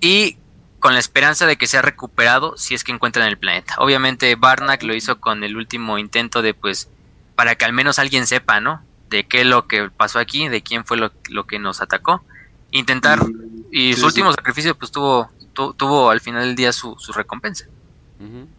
y 0.00 0.36
con 0.84 0.92
la 0.92 1.00
esperanza 1.00 1.46
de 1.46 1.56
que 1.56 1.66
sea 1.66 1.80
recuperado 1.80 2.58
si 2.58 2.74
es 2.74 2.84
que 2.84 2.92
encuentran 2.92 3.26
el 3.26 3.38
planeta. 3.38 3.76
Obviamente 3.78 4.34
Barnack 4.34 4.82
lo 4.82 4.94
hizo 4.94 5.18
con 5.18 5.42
el 5.42 5.56
último 5.56 5.96
intento 5.96 6.42
de 6.42 6.52
pues 6.52 6.90
para 7.34 7.54
que 7.54 7.64
al 7.64 7.72
menos 7.72 7.98
alguien 7.98 8.26
sepa, 8.26 8.60
¿no? 8.60 8.82
De 9.08 9.24
qué 9.24 9.40
es 9.40 9.46
lo 9.46 9.66
que 9.66 9.88
pasó 9.88 10.18
aquí, 10.18 10.46
de 10.48 10.62
quién 10.62 10.84
fue 10.84 10.98
lo, 10.98 11.10
lo 11.30 11.46
que 11.46 11.58
nos 11.58 11.80
atacó. 11.80 12.22
Intentar 12.70 13.20
y 13.72 13.94
su 13.94 14.04
último 14.04 14.30
sacrificio 14.30 14.76
pues 14.76 14.92
tuvo, 14.92 15.30
tuvo 15.54 16.10
al 16.10 16.20
final 16.20 16.42
del 16.44 16.54
día 16.54 16.70
su, 16.70 16.96
su 16.98 17.14
recompensa. 17.14 17.64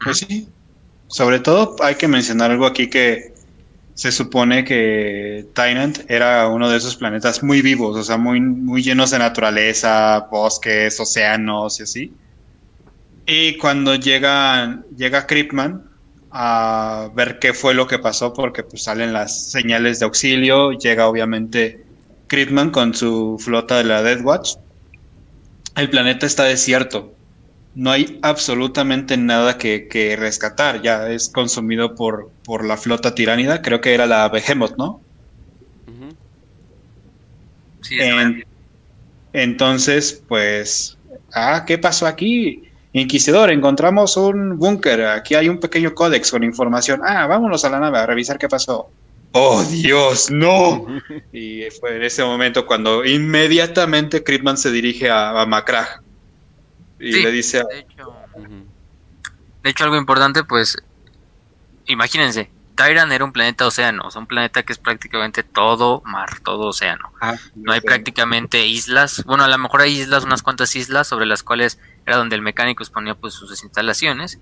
Pues 0.03 0.17
sí. 0.17 0.50
Sobre 1.08 1.39
todo 1.39 1.75
hay 1.84 1.94
que 1.94 2.08
mencionar 2.08 2.50
algo 2.50 2.65
aquí 2.65 2.89
que 2.89 3.35
se 3.96 4.12
supone 4.12 4.64
que 4.64 5.48
Tynant 5.56 6.00
era 6.10 6.48
uno 6.50 6.70
de 6.70 6.78
esos 6.78 6.96
planetas 6.96 7.42
muy 7.42 7.62
vivos, 7.62 7.98
o 7.98 8.04
sea, 8.04 8.18
muy, 8.18 8.40
muy 8.40 8.84
llenos 8.84 9.12
de 9.12 9.20
naturaleza, 9.20 10.28
bosques, 10.30 11.00
océanos 11.00 11.80
y 11.80 11.84
así. 11.84 12.14
Y 13.25 13.58
cuando 13.58 13.96
llega, 13.96 14.84
llega 14.96 15.25
Kripman 15.25 15.90
a 16.30 17.10
ver 17.16 17.40
qué 17.40 17.54
fue 17.54 17.74
lo 17.74 17.88
que 17.88 17.98
pasó, 17.98 18.34
porque 18.34 18.62
pues 18.64 18.84
salen 18.84 19.14
las 19.14 19.50
señales 19.50 20.00
de 20.00 20.06
auxilio, 20.06 20.74
llega 20.74 21.08
obviamente 21.08 21.84
Kripman 22.28 22.70
con 22.70 22.94
su 22.94 23.38
flota 23.40 23.78
de 23.78 23.86
la 23.86 24.04
Death 24.04 24.22
Watch 24.24 24.56
el 25.75 25.90
planeta 25.90 26.25
está 26.25 26.46
desierto. 26.46 27.14
No 27.75 27.91
hay 27.91 28.20
absolutamente 28.22 29.17
nada 29.17 29.58
que, 29.58 30.15
rescatar. 30.17 30.82
Ya 30.82 31.10
es 31.10 31.29
consumido 31.29 31.96
por, 31.96 32.32
por, 32.44 32.65
la 32.65 32.77
flota 32.77 33.13
tiránida. 33.13 33.62
Creo 33.62 33.82
que 33.82 33.94
era 33.94 34.05
la 34.05 34.27
Behemoth, 34.29 34.77
¿no? 34.77 35.01
Sí, 37.82 37.98
entonces, 39.34 40.24
pues, 40.27 40.98
ah, 41.34 41.65
¿qué 41.67 41.77
pasó 41.77 42.08
aquí? 42.08 42.63
Inquisidor, 42.94 43.51
encontramos 43.51 44.17
un 44.17 44.58
búnker. 44.58 45.03
Aquí 45.05 45.36
hay 45.36 45.50
un 45.50 45.60
pequeño 45.60 45.94
códex 45.94 46.32
con 46.32 46.44
información. 46.44 47.01
Ah, 47.05 47.27
vámonos 47.27 47.65
a 47.65 47.70
la 47.70 47.79
nave 47.79 48.00
a 48.00 48.05
revisar 48.05 48.39
qué 48.39 48.48
pasó 48.48 48.89
oh 49.36 49.63
Dios, 49.63 50.32
no. 50.32 50.88
Y 51.34 51.63
fue 51.79 51.98
en 51.98 52.03
ese 52.03 52.24
momento 52.24 52.65
cuando 52.65 53.05
inmediatamente 53.05 54.24
Critman 54.24 54.58
se 54.58 54.72
dirige 54.72 55.10
a, 55.10 55.41
a 55.41 55.46
Macrag 55.46 56.01
y 57.00 57.12
le 57.12 57.32
dice... 57.32 57.64
De 57.70 57.80
hecho, 57.80 58.16
de 59.64 59.70
hecho, 59.70 59.84
algo 59.84 59.98
importante, 59.98 60.44
pues, 60.44 60.78
imagínense, 61.86 62.52
Tyran 62.75 63.12
era 63.12 63.25
un 63.25 63.32
planeta 63.32 63.66
océano, 63.66 64.04
o 64.06 64.12
sea, 64.12 64.22
un 64.22 64.28
planeta 64.28 64.64
que 64.64 64.74
es 64.74 64.80
prácticamente 64.80 65.44
todo 65.44 66.02
mar, 66.06 66.40
todo 66.42 66.68
océano. 66.68 67.12
Ah, 67.22 67.36
no 67.56 67.72
hay 67.72 67.82
prácticamente 67.82 68.66
islas, 68.68 69.24
bueno, 69.25 69.44
a 69.44 69.48
lo 69.48 69.58
mejor 69.58 69.82
hay 69.82 70.00
islas, 70.00 70.24
unas 70.24 70.44
cuantas 70.44 70.75
islas 70.75 71.08
sobre 71.08 71.25
las 71.25 71.42
cuales 71.42 71.80
era 72.06 72.18
donde 72.18 72.36
el 72.36 72.42
mecánico 72.42 72.84
exponía 72.84 73.16
pues 73.16 73.34
sus 73.34 73.64
instalaciones 73.64 74.40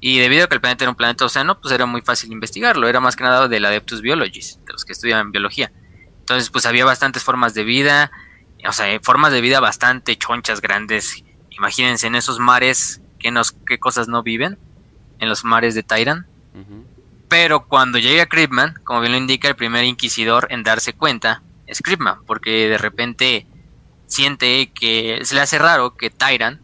y 0.00 0.18
debido 0.18 0.44
a 0.44 0.48
que 0.48 0.54
el 0.54 0.60
planeta 0.60 0.84
era 0.84 0.90
un 0.90 0.96
planeta 0.96 1.24
océano, 1.24 1.60
pues 1.60 1.72
era 1.72 1.86
muy 1.86 2.02
fácil 2.02 2.30
investigarlo. 2.32 2.88
Era 2.88 3.00
más 3.00 3.16
que 3.16 3.24
nada 3.24 3.48
del 3.48 3.64
Adeptus 3.64 4.02
Biologis, 4.02 4.60
de 4.66 4.72
los 4.72 4.84
que 4.84 4.92
estudian 4.92 5.32
biología. 5.32 5.72
Entonces, 6.18 6.50
pues 6.50 6.66
había 6.66 6.84
bastantes 6.84 7.22
formas 7.22 7.54
de 7.54 7.64
vida, 7.64 8.10
o 8.68 8.72
sea, 8.72 8.98
formas 9.02 9.32
de 9.32 9.40
vida 9.40 9.60
bastante 9.60 10.16
chonchas, 10.16 10.60
grandes. 10.60 11.24
Imagínense 11.56 12.06
en 12.06 12.14
esos 12.14 12.38
mares, 12.38 13.00
¿qué, 13.18 13.30
nos, 13.30 13.52
qué 13.52 13.78
cosas 13.78 14.08
no 14.08 14.22
viven? 14.22 14.58
En 15.18 15.28
los 15.28 15.44
mares 15.44 15.74
de 15.74 15.82
Tyran. 15.82 16.26
Pero 17.28 17.66
cuando 17.66 17.98
llega 17.98 18.26
Kripman, 18.26 18.74
como 18.84 19.00
bien 19.00 19.12
lo 19.12 19.18
indica 19.18 19.48
el 19.48 19.56
primer 19.56 19.84
inquisidor 19.84 20.46
en 20.50 20.62
darse 20.62 20.92
cuenta, 20.92 21.42
es 21.66 21.82
Kripman, 21.82 22.24
porque 22.24 22.68
de 22.68 22.78
repente 22.78 23.46
siente 24.06 24.70
que 24.72 25.20
se 25.24 25.34
le 25.34 25.40
hace 25.40 25.58
raro 25.58 25.96
que 25.96 26.10
Tyran 26.10 26.60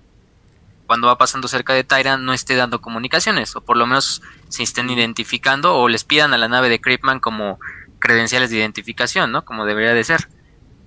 cuando 0.93 1.07
va 1.07 1.17
pasando 1.17 1.49
cerca 1.49 1.73
de 1.73 1.85
Tyrant 1.85 2.23
no 2.23 2.35
esté 2.35 2.55
dando 2.55 2.83
comunicaciones, 2.83 3.57
o 3.57 3.63
por 3.63 3.79
lo 3.79 3.87
menos 3.87 4.21
se 4.51 4.63
estén 4.63 4.91
identificando 4.91 5.75
o 5.75 5.89
les 5.89 6.05
pidan 6.05 6.35
a 6.35 6.37
la 6.37 6.49
nave 6.49 6.69
de 6.69 6.83
Creepman 6.83 7.19
como 7.19 7.59
credenciales 7.99 8.51
de 8.51 8.59
identificación, 8.59 9.33
¿no? 9.33 9.43
Como 9.47 9.65
debería 9.65 9.95
de 9.95 10.05
ser. 10.05 10.29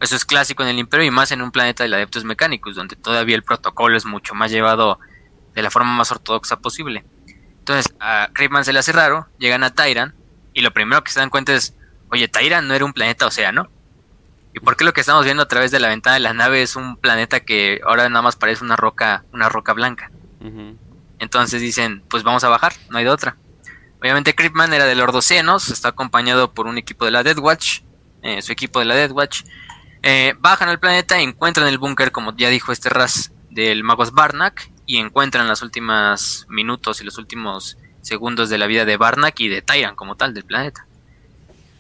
Eso 0.02 0.16
es 0.16 0.26
clásico 0.26 0.64
en 0.64 0.70
el 0.70 0.80
Imperio 0.80 1.06
y 1.06 1.12
más 1.12 1.32
en 1.32 1.42
un 1.42 1.52
planeta 1.52 1.88
de 1.88 1.96
Adeptus 1.96 2.26
Mecánicos, 2.26 2.76
donde 2.76 2.96
todavía 2.96 3.36
el 3.36 3.44
protocolo 3.44 3.96
es 3.96 4.06
mucho 4.06 4.36
más 4.36 4.52
llevado 4.52 5.00
de 5.54 5.62
la 5.62 5.72
forma 5.72 5.94
más 5.94 6.12
ortodoxa 6.12 6.58
posible. 6.58 7.06
Entonces 7.60 7.96
a 8.00 8.30
Creepman 8.34 8.66
se 8.66 8.74
le 8.74 8.80
hace 8.80 8.92
raro, 8.92 9.28
llegan 9.40 9.64
a 9.64 9.74
Tyran 9.74 10.14
y 10.54 10.62
lo 10.62 10.72
primero 10.72 11.04
que 11.04 11.12
se 11.12 11.20
dan 11.20 11.30
cuenta 11.30 11.54
es, 11.54 11.76
oye, 12.10 12.28
Tyran 12.28 12.68
no 12.68 12.74
era 12.74 12.86
un 12.86 12.94
planeta 12.94 13.26
océano. 13.26 13.70
¿Y 14.54 14.60
por 14.60 14.78
qué 14.78 14.86
lo 14.86 14.94
que 14.94 15.02
estamos 15.02 15.26
viendo 15.26 15.44
a 15.44 15.48
través 15.48 15.72
de 15.72 15.80
la 15.80 15.90
ventana 15.90 16.14
de 16.14 16.22
la 16.22 16.34
nave 16.34 16.62
es 16.62 16.76
un 16.76 16.96
planeta 16.96 17.42
que 17.42 17.82
ahora 17.86 18.08
nada 18.08 18.22
más 18.22 18.38
parece 18.38 18.64
una 18.64 18.76
roca, 18.76 19.26
una 19.34 19.50
roca 19.50 19.74
blanca? 19.74 20.12
Entonces 21.20 21.62
dicen, 21.62 22.04
pues 22.10 22.24
vamos 22.24 22.44
a 22.44 22.50
bajar, 22.50 22.74
no 22.90 22.98
hay 22.98 23.04
de 23.04 23.10
otra. 23.10 23.36
Obviamente 24.00 24.36
Creepman 24.36 24.74
era 24.74 24.86
de 24.86 24.96
Lord 24.96 25.16
Océanos, 25.16 25.70
está 25.70 25.90
acompañado 25.90 26.54
por 26.54 26.68
un 26.68 26.78
equipo 26.78 27.06
de 27.06 27.12
la 27.12 27.24
Dead 27.24 27.38
Watch, 27.40 27.82
eh, 28.22 28.42
su 28.42 28.52
equipo 28.52 28.80
de 28.80 28.86
la 28.86 28.96
Dead 28.96 29.12
Watch. 29.12 29.44
Eh, 30.08 30.36
bajan 30.38 30.70
al 30.70 30.80
planeta, 30.80 31.20
encuentran 31.20 31.68
el 31.68 31.80
búnker, 31.80 32.12
como 32.12 32.38
ya 32.38 32.50
dijo 32.50 32.72
este 32.72 32.90
Raz, 32.90 33.32
del 33.50 33.84
Magos 33.84 34.12
Barnak, 34.12 34.70
y 34.86 34.98
encuentran 34.98 35.48
los 35.48 35.64
últimos 35.64 36.46
minutos 36.48 37.02
y 37.02 37.04
los 37.04 37.18
últimos 37.18 37.80
segundos 38.04 38.50
de 38.50 38.60
la 38.60 38.68
vida 38.68 38.86
de 38.86 38.98
Barnak 38.98 39.40
y 39.40 39.48
de 39.48 39.64
Tyran 39.64 39.96
como 39.96 40.16
tal 40.16 40.36
del 40.36 40.44
planeta. 40.44 40.86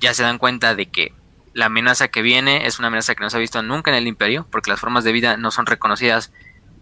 Ya 0.02 0.16
se 0.16 0.24
dan 0.24 0.40
cuenta 0.40 0.74
de 0.74 0.88
que 0.88 1.14
la 1.54 1.68
amenaza 1.68 2.08
que 2.08 2.24
viene 2.24 2.66
es 2.66 2.80
una 2.80 2.88
amenaza 2.88 3.14
que 3.14 3.24
no 3.24 3.30
se 3.30 3.38
ha 3.38 3.40
visto 3.40 3.62
nunca 3.62 3.92
en 3.92 3.98
el 3.98 4.08
Imperio, 4.08 4.48
porque 4.50 4.72
las 4.72 4.80
formas 4.80 5.04
de 5.04 5.12
vida 5.12 5.38
no 5.38 5.52
son 5.52 5.68
reconocidas 5.68 6.32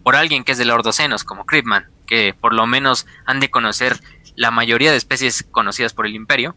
por 0.02 0.16
alguien 0.16 0.44
que 0.44 0.52
es 0.52 0.58
de 0.58 0.64
Lord 0.64 0.86
Oceanos, 0.86 1.24
como 1.24 1.44
Creepman, 1.44 1.90
que 2.06 2.32
por 2.32 2.54
lo 2.54 2.66
menos 2.66 3.06
han 3.26 3.40
de 3.40 3.50
conocer 3.50 4.00
la 4.34 4.50
mayoría 4.50 4.92
de 4.92 4.96
especies 4.96 5.44
conocidas 5.50 5.92
por 5.92 6.06
el 6.06 6.14
Imperio. 6.14 6.56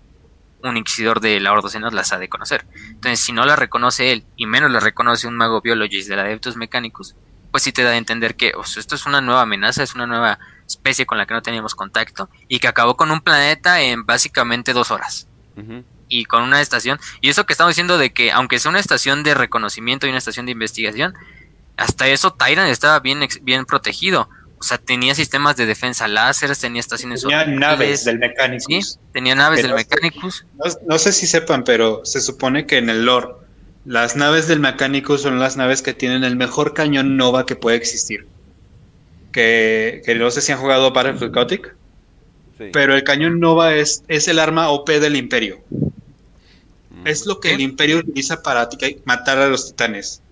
Un 0.68 0.78
inquisidor 0.78 1.20
de 1.20 1.40
la 1.40 1.54
Ordocenos 1.54 1.94
las 1.94 2.14
ha 2.14 2.20
de 2.20 2.30
conocer. 2.30 2.66
Entonces, 2.90 3.20
si 3.20 3.32
no 3.32 3.46
la 3.46 3.56
reconoce 3.56 4.12
él, 4.12 4.26
y 4.36 4.46
menos 4.46 4.72
la 4.72 4.80
reconoce 4.80 5.28
un 5.28 5.36
mago 5.36 5.62
biologist 5.62 6.10
de 6.10 6.16
la 6.16 6.24
Adeptus 6.24 6.56
Mechanicus, 6.56 7.16
pues 7.52 7.64
sí 7.64 7.72
te 7.72 7.84
da 7.84 7.92
a 7.92 7.98
entender 7.98 8.36
que 8.36 8.54
esto 8.78 8.96
es 8.96 9.06
una 9.06 9.22
nueva 9.22 9.42
amenaza, 9.42 9.84
es 9.84 9.96
una 9.96 10.06
nueva 10.06 10.40
especie 10.68 11.06
con 11.06 11.18
la 11.18 11.26
que 11.26 11.34
no 11.34 11.42
teníamos 11.42 11.76
contacto, 11.76 12.30
y 12.48 12.60
que 12.60 12.68
acabó 12.68 12.98
con 12.98 13.10
un 13.12 13.22
planeta 13.22 13.82
en 13.82 14.06
básicamente 14.06 14.74
dos 14.74 14.92
horas. 14.92 15.28
Y 16.10 16.26
con 16.26 16.44
una 16.44 16.62
estación, 16.62 17.00
y 17.22 17.30
eso 17.30 17.46
que 17.46 17.54
estamos 17.54 17.72
diciendo 17.72 17.98
de 17.98 18.14
que, 18.14 18.32
aunque 18.32 18.60
sea 18.60 18.70
una 18.70 18.80
estación 18.80 19.24
de 19.24 19.34
reconocimiento 19.34 20.06
y 20.06 20.10
una 20.10 20.20
estación 20.20 20.46
de 20.46 20.52
investigación, 20.52 21.16
hasta 21.78 22.08
eso 22.08 22.32
Tyran 22.32 22.68
estaba 22.68 23.00
bien, 23.00 23.28
bien 23.42 23.66
protegido. 23.66 24.30
O 24.60 24.64
sea, 24.64 24.78
tenía 24.80 25.14
sistemas 25.14 25.56
de 25.56 25.66
defensa 25.66 26.08
láser, 26.08 26.56
tenía 26.58 26.80
estaciones 26.80 27.22
Tenía 27.22 27.46
naves 27.46 28.06
del 28.06 28.18
Mechanicus. 28.18 28.94
Sí, 28.94 29.00
tenía 29.14 29.36
naves 29.36 29.62
del 29.62 29.74
Mechanicus. 29.74 30.46
No, 30.88 30.98
sé 30.98 31.14
si 31.14 31.28
sepan, 31.28 31.64
pero 31.64 32.04
se 32.06 32.22
supone 32.22 32.66
que 32.66 32.78
en 32.78 32.90
el 32.90 33.06
lore, 33.06 33.28
las 33.86 34.16
naves 34.16 34.48
del 34.48 34.60
Mechanicus 34.60 35.22
son 35.22 35.40
las 35.40 35.58
naves 35.58 35.82
que 35.82 35.94
tienen 35.94 36.24
el 36.24 36.36
mejor 36.36 36.74
cañón 36.74 37.18
Nova 37.18 37.46
que 37.46 37.56
puede 37.56 37.78
existir. 37.78 38.28
Que, 39.32 40.02
no 40.18 40.32
sé 40.32 40.42
si 40.42 40.52
han 40.52 40.60
jugado 40.60 40.92
Battlefield 40.92 41.34
Gothic. 41.34 41.76
Pero 42.74 42.96
el 42.96 43.04
cañón 43.04 43.40
Nova 43.40 43.76
es, 43.76 44.04
es 44.08 44.28
el 44.28 44.40
arma 44.40 44.70
OP 44.70 44.90
del 44.90 45.16
Imperio. 45.16 45.62
Mm. 46.90 47.06
Es 47.06 47.28
lo 47.28 47.40
que 47.40 47.54
el 47.54 47.62
Imperio 47.62 48.00
utiliza 48.00 48.42
para 48.42 48.68
matar 49.06 49.38
a 49.38 49.48
los 49.48 49.68
titanes. 49.68 50.24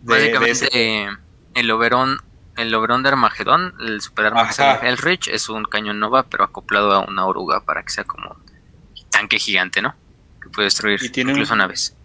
Básicamente, 0.00 1.08
el 1.54 1.70
Oberon 1.70 2.18
el 2.56 2.74
Oberon 2.74 3.02
de 3.02 3.08
Armagedón, 3.08 3.74
el 3.80 4.00
superarma 4.00 4.48
que 4.48 4.86
Hellrich, 4.86 5.28
es 5.28 5.48
un 5.48 5.64
cañón 5.64 5.98
Nova, 5.98 6.24
pero 6.24 6.44
acoplado 6.44 6.92
a 6.92 7.00
una 7.00 7.26
oruga 7.26 7.64
para 7.64 7.82
que 7.82 7.90
sea 7.90 8.04
como 8.04 8.30
un 8.30 9.10
tanque 9.10 9.38
gigante, 9.38 9.82
¿no? 9.82 9.94
Que 10.40 10.48
puede 10.50 10.66
destruir 10.66 11.00
incluso 11.02 11.56
naves. 11.56 11.96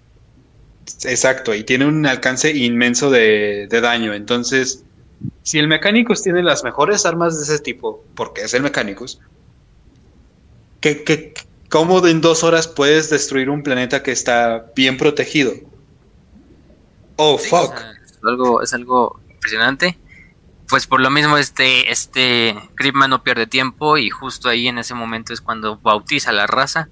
Exacto, 1.03 1.53
y 1.53 1.63
tiene 1.63 1.85
un 1.85 2.05
alcance 2.05 2.51
inmenso 2.51 3.11
de, 3.11 3.67
daño. 3.69 4.13
Entonces, 4.13 4.83
si 5.43 5.59
el 5.59 5.67
Mechanicus 5.67 6.23
tiene 6.23 6.41
las 6.41 6.63
mejores 6.63 7.05
armas 7.05 7.37
de 7.37 7.43
ese 7.43 7.61
tipo, 7.61 8.03
porque 8.15 8.41
es 8.41 8.53
el 8.55 8.63
Mechanicus, 8.63 9.19
¿qué, 10.81 11.33
cómo 11.69 12.05
en 12.07 12.21
dos 12.21 12.43
horas 12.43 12.67
puedes 12.67 13.11
destruir 13.11 13.51
un 13.51 13.61
planeta 13.61 14.01
que 14.01 14.11
está 14.11 14.65
bien 14.75 14.97
protegido? 14.97 15.53
Oh, 17.17 17.37
fuck. 17.37 17.75
algo, 18.23 18.63
es 18.63 18.73
algo 18.73 19.19
impresionante 19.29 19.97
pues 20.69 20.85
por 20.85 21.01
lo 21.01 21.09
mismo 21.09 21.37
este, 21.37 21.91
este 21.91 22.55
Creepman 22.75 23.09
no 23.09 23.23
pierde 23.23 23.47
tiempo 23.47 23.97
y 23.97 24.09
justo 24.09 24.49
ahí 24.49 24.67
en 24.67 24.77
ese 24.77 24.93
momento 24.93 25.33
es 25.33 25.41
cuando 25.41 25.77
bautiza 25.77 26.31
la 26.31 26.45
raza 26.45 26.89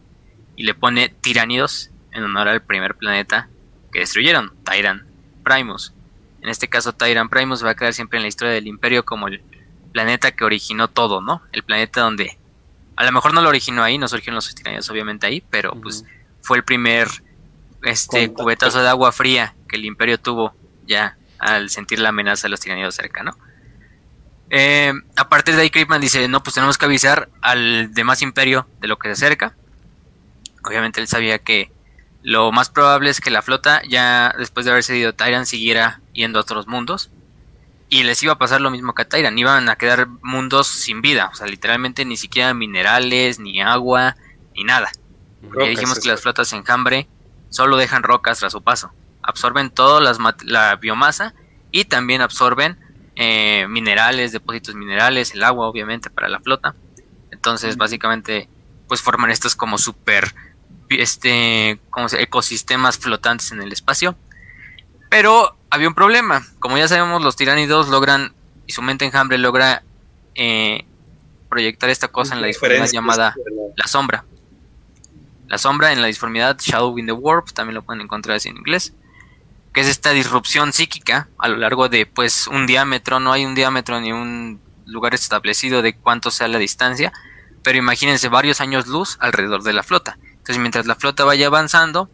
y 0.55 0.63
le 0.63 0.73
pone 0.73 1.09
Tiranidos 1.09 1.91
en 2.11 2.23
honor 2.23 2.47
al 2.47 2.63
primer 2.63 2.95
planeta 2.95 3.49
que 3.91 3.99
destruyeron, 3.99 4.53
Tyran 4.63 5.05
Primus. 5.43 5.93
En 6.41 6.49
este 6.49 6.67
caso 6.67 6.93
Tyran 6.93 7.29
Primus 7.29 7.63
va 7.63 7.71
a 7.71 7.75
quedar 7.75 7.93
siempre 7.93 8.17
en 8.17 8.23
la 8.23 8.29
historia 8.29 8.53
del 8.53 8.65
imperio 8.65 9.05
como 9.05 9.27
el 9.27 9.43
planeta 9.93 10.31
que 10.31 10.43
originó 10.43 10.87
todo, 10.87 11.21
¿no? 11.21 11.43
El 11.51 11.63
planeta 11.63 12.01
donde 12.01 12.39
a 12.95 13.05
lo 13.05 13.11
mejor 13.11 13.35
no 13.35 13.41
lo 13.41 13.49
originó 13.49 13.83
ahí, 13.83 13.99
no 13.99 14.07
surgieron 14.07 14.35
los 14.35 14.53
tiranidos 14.55 14.89
obviamente 14.89 15.27
ahí, 15.27 15.43
pero 15.51 15.79
pues 15.79 16.03
fue 16.41 16.57
el 16.57 16.63
primer 16.63 17.07
este 17.83 18.33
cubetazo 18.33 18.81
de 18.81 18.89
agua 18.89 19.11
fría 19.11 19.53
que 19.69 19.75
el 19.75 19.85
imperio 19.85 20.19
tuvo 20.19 20.55
ya 20.87 21.15
al 21.37 21.69
sentir 21.69 21.99
la 21.99 22.09
amenaza 22.09 22.47
de 22.47 22.49
los 22.49 22.59
tiranidos 22.59 22.95
cerca, 22.95 23.21
¿no? 23.21 23.37
Eh, 24.49 24.93
a 25.15 25.29
partir 25.29 25.55
de 25.55 25.63
ahí, 25.63 25.69
Creepman 25.69 26.01
dice: 26.01 26.27
No, 26.27 26.41
pues 26.43 26.53
tenemos 26.53 26.77
que 26.77 26.85
avisar 26.85 27.29
al 27.41 27.93
demás 27.93 28.21
imperio 28.21 28.67
de 28.79 28.87
lo 28.87 28.97
que 28.97 29.09
se 29.09 29.25
acerca. 29.25 29.55
Obviamente, 30.63 31.01
él 31.01 31.07
sabía 31.07 31.39
que 31.39 31.71
lo 32.23 32.51
más 32.51 32.69
probable 32.69 33.09
es 33.09 33.21
que 33.21 33.31
la 33.31 33.41
flota, 33.41 33.81
ya 33.87 34.33
después 34.37 34.65
de 34.65 34.71
haber 34.71 34.83
cedido 34.83 35.13
Tyran, 35.13 35.45
siguiera 35.45 36.01
yendo 36.13 36.39
a 36.39 36.41
otros 36.41 36.67
mundos. 36.67 37.09
Y 37.89 38.03
les 38.03 38.21
iba 38.21 38.33
a 38.33 38.37
pasar 38.37 38.59
lo 38.59 38.69
mismo 38.69 38.93
que 38.93 39.03
a 39.03 39.09
Tyran. 39.09 39.37
Iban 39.37 39.69
a 39.69 39.77
quedar 39.77 40.07
mundos 40.21 40.67
sin 40.67 41.01
vida. 41.01 41.29
O 41.31 41.35
sea, 41.35 41.47
literalmente 41.47 42.03
ni 42.03 42.17
siquiera 42.17 42.53
minerales, 42.53 43.39
ni 43.39 43.61
agua, 43.61 44.17
ni 44.55 44.63
nada. 44.63 44.91
ya 45.57 45.67
dijimos 45.67 45.99
que 45.99 46.09
las 46.09 46.21
flotas 46.21 46.51
enjambre 46.51 47.07
solo 47.49 47.77
dejan 47.77 48.03
rocas 48.03 48.39
tras 48.39 48.51
su 48.51 48.61
paso. 48.61 48.91
Absorben 49.21 49.69
toda 49.69 50.01
la 50.43 50.75
biomasa 50.75 51.33
y 51.71 51.85
también 51.85 52.21
absorben 52.21 52.77
eh, 53.19 53.65
minerales, 53.67 54.31
depósitos 54.31 54.75
minerales, 54.75 55.33
el 55.33 55.43
agua 55.43 55.67
obviamente 55.67 56.11
para 56.11 56.29
la 56.29 56.39
flota. 56.39 56.75
Entonces 57.31 57.75
básicamente 57.75 58.47
pues 58.87 59.01
forman 59.01 59.31
estos 59.31 59.55
como 59.55 59.79
super 59.79 60.33
este, 60.89 61.79
como 61.89 62.07
ecosistemas 62.11 62.99
flotantes 62.99 63.51
en 63.51 63.61
el 63.61 63.73
espacio. 63.73 64.15
Pero 65.09 65.57
había 65.71 65.87
un 65.87 65.95
problema, 65.95 66.45
como 66.59 66.77
ya 66.77 66.87
sabemos 66.87 67.23
los 67.23 67.35
tiránidos 67.35 67.89
logran 67.89 68.33
y 68.67 68.73
su 68.73 68.83
mente 68.83 69.05
enjambre 69.05 69.39
logra 69.39 69.81
eh, 70.35 70.85
proyectar 71.49 71.89
esta 71.89 72.09
cosa 72.09 72.35
en 72.35 72.41
la 72.41 72.47
disformidad 72.47 72.87
llamada 72.91 73.35
la 73.75 73.87
sombra. 73.87 74.25
La 75.47 75.57
sombra 75.57 75.91
en 75.91 76.01
la 76.01 76.07
disformidad 76.07 76.57
Shadow 76.59 76.99
in 76.99 77.07
the 77.07 77.13
Warp, 77.13 77.51
también 77.51 77.73
lo 77.75 77.81
pueden 77.81 78.01
encontrar 78.01 78.35
así 78.35 78.49
en 78.49 78.57
inglés 78.57 78.93
que 79.73 79.81
es 79.81 79.87
esta 79.87 80.11
disrupción 80.11 80.73
psíquica 80.73 81.29
a 81.37 81.47
lo 81.47 81.57
largo 81.57 81.89
de 81.89 82.05
pues 82.05 82.47
un 82.47 82.65
diámetro, 82.65 83.19
no 83.19 83.31
hay 83.31 83.45
un 83.45 83.55
diámetro 83.55 83.99
ni 83.99 84.11
un 84.11 84.61
lugar 84.85 85.13
establecido 85.13 85.81
de 85.81 85.95
cuánto 85.95 86.31
sea 86.31 86.47
la 86.47 86.57
distancia, 86.57 87.13
pero 87.63 87.77
imagínense 87.77 88.29
varios 88.29 88.61
años 88.61 88.87
luz 88.87 89.17
alrededor 89.19 89.63
de 89.63 89.73
la 89.73 89.83
flota. 89.83 90.17
Entonces 90.23 90.57
mientras 90.59 90.85
la 90.87 90.95
flota 90.95 91.25
vaya 91.25 91.47
avanzando, 91.47 92.09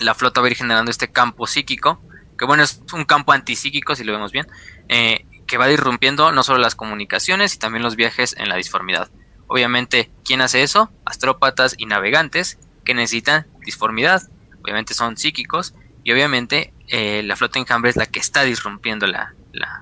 la 0.00 0.14
flota 0.14 0.40
va 0.40 0.48
a 0.48 0.50
ir 0.50 0.56
generando 0.56 0.90
este 0.90 1.12
campo 1.12 1.46
psíquico, 1.46 2.00
que 2.38 2.44
bueno, 2.44 2.62
es 2.62 2.80
un 2.92 3.04
campo 3.04 3.32
antipsíquico 3.32 3.94
si 3.94 4.04
lo 4.04 4.12
vemos 4.12 4.32
bien, 4.32 4.46
eh, 4.88 5.26
que 5.46 5.58
va 5.58 5.70
irrumpiendo 5.70 6.32
no 6.32 6.42
solo 6.42 6.58
las 6.58 6.74
comunicaciones 6.74 7.54
y 7.54 7.58
también 7.58 7.82
los 7.82 7.96
viajes 7.96 8.34
en 8.38 8.48
la 8.48 8.56
disformidad. 8.56 9.10
Obviamente, 9.46 10.10
¿quién 10.24 10.40
hace 10.40 10.62
eso? 10.62 10.90
Astrópatas 11.04 11.74
y 11.78 11.86
navegantes 11.86 12.58
que 12.84 12.94
necesitan 12.94 13.46
disformidad. 13.64 14.22
Obviamente 14.62 14.94
son 14.94 15.16
psíquicos 15.16 15.74
y 16.06 16.12
obviamente 16.12 16.72
eh, 16.86 17.24
la 17.24 17.34
flota 17.34 17.58
enjambre 17.58 17.90
es 17.90 17.96
la 17.96 18.06
que 18.06 18.20
está 18.20 18.44
disrumpiendo 18.44 19.08
la, 19.08 19.34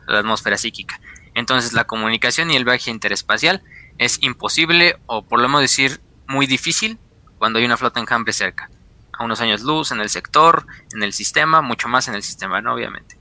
atmósfera 0.08 0.56
psíquica. 0.56 0.98
Entonces 1.34 1.74
la 1.74 1.84
comunicación 1.84 2.50
y 2.50 2.56
el 2.56 2.64
viaje 2.64 2.90
interespacial 2.90 3.62
es 3.98 4.22
imposible 4.22 4.96
o 5.04 5.20
por 5.20 5.38
lo 5.38 5.48
menos 5.48 5.60
decir 5.60 6.00
muy 6.26 6.46
difícil 6.46 6.98
cuando 7.36 7.58
hay 7.58 7.66
una 7.66 7.76
flota 7.76 8.00
enjambre 8.00 8.32
cerca. 8.32 8.70
A 9.12 9.22
unos 9.22 9.42
años 9.42 9.60
luz 9.60 9.92
en 9.92 10.00
el 10.00 10.08
sector, 10.08 10.66
en 10.94 11.02
el 11.02 11.12
sistema, 11.12 11.60
mucho 11.60 11.88
más 11.88 12.08
en 12.08 12.14
el 12.14 12.22
sistema, 12.22 12.62
¿no? 12.62 12.72
Obviamente. 12.72 13.18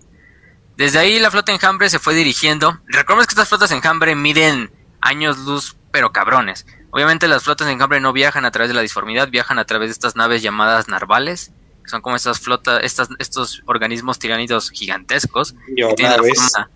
Desde 0.78 1.00
ahí 1.00 1.20
la 1.20 1.30
flota 1.30 1.52
enjambre 1.52 1.90
se 1.90 2.00
fue 2.00 2.14
dirigiendo. 2.14 2.80
Recordemos 2.88 3.28
que 3.28 3.32
estas 3.32 3.50
flotas 3.50 3.72
enjambre 3.72 4.16
miden 4.16 4.72
años 5.02 5.40
luz, 5.40 5.76
pero 5.92 6.14
cabrones. 6.14 6.66
Obviamente 6.92 7.28
las 7.28 7.44
flotas 7.44 7.68
enjambre 7.68 8.00
no 8.00 8.14
viajan 8.14 8.46
a 8.46 8.52
través 8.52 8.70
de 8.70 8.76
la 8.76 8.82
disformidad, 8.82 9.28
viajan 9.28 9.60
a 9.60 9.66
través 9.66 9.90
de 9.90 9.92
estas 9.92 10.16
naves 10.16 10.42
llamadas 10.42 10.88
narvales, 10.88 11.52
son 11.86 12.02
como 12.02 12.16
estas 12.16 12.40
flotas, 12.40 12.82
estas, 12.84 13.10
estos 13.20 13.62
organismos 13.66 14.20
tiránidos 14.20 14.70
gigantescos 14.70 15.56
que 15.76 15.94
tienen 15.96 16.18
la 16.18 16.24
forma, 16.24 16.70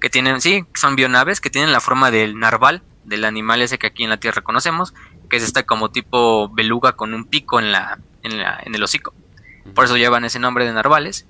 que 0.00 0.10
tienen, 0.10 0.40
sí, 0.40 0.64
son 0.74 0.96
bionaves 0.96 1.40
que 1.40 1.50
tienen 1.50 1.72
la 1.72 1.80
forma 1.80 2.10
del 2.10 2.38
narval, 2.38 2.82
del 3.04 3.24
animal 3.24 3.62
ese 3.62 3.78
que 3.78 3.88
aquí 3.88 4.04
en 4.04 4.10
la 4.10 4.18
Tierra 4.18 4.42
conocemos, 4.42 4.94
que 5.28 5.36
es 5.36 5.42
esta 5.42 5.64
como 5.64 5.90
tipo 5.90 6.48
beluga 6.50 6.92
con 6.92 7.14
un 7.14 7.24
pico 7.24 7.58
en 7.58 7.72
la, 7.72 7.98
en 8.22 8.38
la, 8.38 8.60
en 8.64 8.74
el 8.74 8.82
hocico. 8.82 9.14
Por 9.74 9.84
eso 9.84 9.96
llevan 9.96 10.24
ese 10.24 10.38
nombre 10.38 10.64
de 10.64 10.72
narvales. 10.72 11.26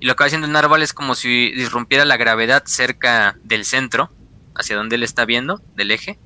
Y 0.00 0.06
lo 0.06 0.16
que 0.16 0.24
va 0.24 0.26
haciendo 0.26 0.46
el 0.46 0.52
narval 0.52 0.82
es 0.82 0.92
como 0.92 1.14
si 1.14 1.52
disrumpiera 1.52 2.04
la 2.04 2.16
gravedad 2.16 2.64
cerca 2.66 3.36
del 3.44 3.64
centro, 3.64 4.10
hacia 4.54 4.76
donde 4.76 4.96
él 4.96 5.04
está 5.04 5.24
viendo, 5.24 5.62
del 5.76 5.92
eje, 5.92 6.18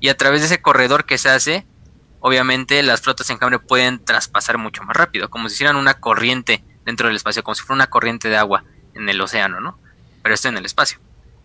y 0.00 0.08
a 0.08 0.16
través 0.16 0.40
de 0.40 0.46
ese 0.46 0.62
corredor 0.62 1.04
que 1.04 1.18
se 1.18 1.28
hace, 1.28 1.66
obviamente 2.20 2.82
las 2.82 3.00
flotas 3.00 3.30
enjambre 3.30 3.58
pueden 3.58 4.04
traspasar 4.04 4.58
mucho 4.58 4.82
más 4.82 4.96
rápido, 4.96 5.30
como 5.30 5.48
si 5.48 5.54
hicieran 5.54 5.76
una 5.76 5.94
corriente 5.94 6.64
dentro 6.84 7.08
del 7.08 7.16
espacio, 7.16 7.42
como 7.42 7.54
si 7.54 7.62
fuera 7.62 7.76
una 7.76 7.90
corriente 7.90 8.28
de 8.28 8.36
agua 8.36 8.64
en 8.94 9.08
el 9.08 9.20
océano, 9.20 9.60
¿no? 9.60 9.78
Pero 10.22 10.34
esto 10.34 10.48
en 10.48 10.56
el 10.56 10.64
espacio. 10.64 10.98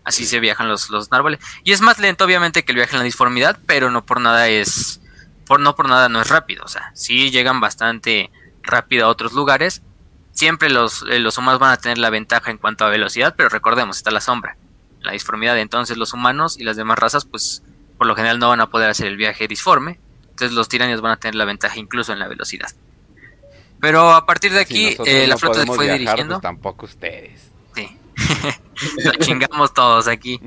Así 0.04 0.26
se 0.26 0.40
viajan 0.40 0.68
los, 0.68 0.90
los 0.90 1.10
narvales. 1.10 1.40
Y 1.64 1.72
es 1.72 1.80
más 1.80 1.98
lento, 1.98 2.24
obviamente, 2.24 2.64
que 2.64 2.72
el 2.72 2.76
viaje 2.76 2.92
en 2.92 2.98
la 2.98 3.04
disformidad, 3.04 3.58
pero 3.66 3.90
no 3.90 4.04
por 4.04 4.20
nada 4.20 4.48
es. 4.48 5.00
Por, 5.46 5.60
no 5.60 5.74
por 5.74 5.88
nada 5.88 6.08
no 6.08 6.20
es 6.20 6.28
rápido. 6.28 6.62
O 6.64 6.68
sea, 6.68 6.90
sí 6.94 7.30
llegan 7.30 7.60
bastante 7.60 8.30
rápido 8.62 9.06
a 9.06 9.08
otros 9.08 9.32
lugares. 9.32 9.82
Siempre 10.32 10.68
los, 10.68 11.04
eh, 11.08 11.20
los 11.20 11.38
humanos 11.38 11.60
van 11.60 11.72
a 11.72 11.76
tener 11.78 11.98
la 11.98 12.10
ventaja 12.10 12.50
en 12.50 12.58
cuanto 12.58 12.84
a 12.84 12.90
velocidad, 12.90 13.34
pero 13.36 13.48
recordemos, 13.48 13.96
está 13.96 14.10
la 14.10 14.20
sombra. 14.20 14.56
La 15.00 15.12
disformidad. 15.12 15.58
Entonces 15.58 15.96
los 15.96 16.12
humanos 16.12 16.58
y 16.58 16.64
las 16.64 16.76
demás 16.76 16.98
razas, 16.98 17.24
pues, 17.24 17.62
por 17.96 18.06
lo 18.06 18.14
general 18.14 18.38
no 18.38 18.48
van 18.48 18.60
a 18.60 18.68
poder 18.68 18.90
hacer 18.90 19.06
el 19.06 19.16
viaje 19.16 19.48
disforme. 19.48 20.00
Entonces 20.34 20.56
los 20.56 20.68
tiranios 20.68 21.00
van 21.00 21.12
a 21.12 21.16
tener 21.16 21.36
la 21.36 21.44
ventaja 21.44 21.78
incluso 21.78 22.12
en 22.12 22.18
la 22.18 22.26
velocidad. 22.26 22.68
Pero 23.80 24.10
a 24.10 24.26
partir 24.26 24.52
de 24.52 24.58
aquí, 24.58 24.96
eh, 25.06 25.28
la 25.28 25.38
flota 25.38 25.60
se 25.60 25.66
fue 25.66 25.92
dirigiendo. 25.92 26.34
Pues 26.34 26.42
tampoco 26.42 26.86
ustedes. 26.86 27.52
Sí. 27.76 27.96
Lo 29.04 29.12
chingamos 29.12 29.72
todos 29.72 30.08
aquí 30.08 30.40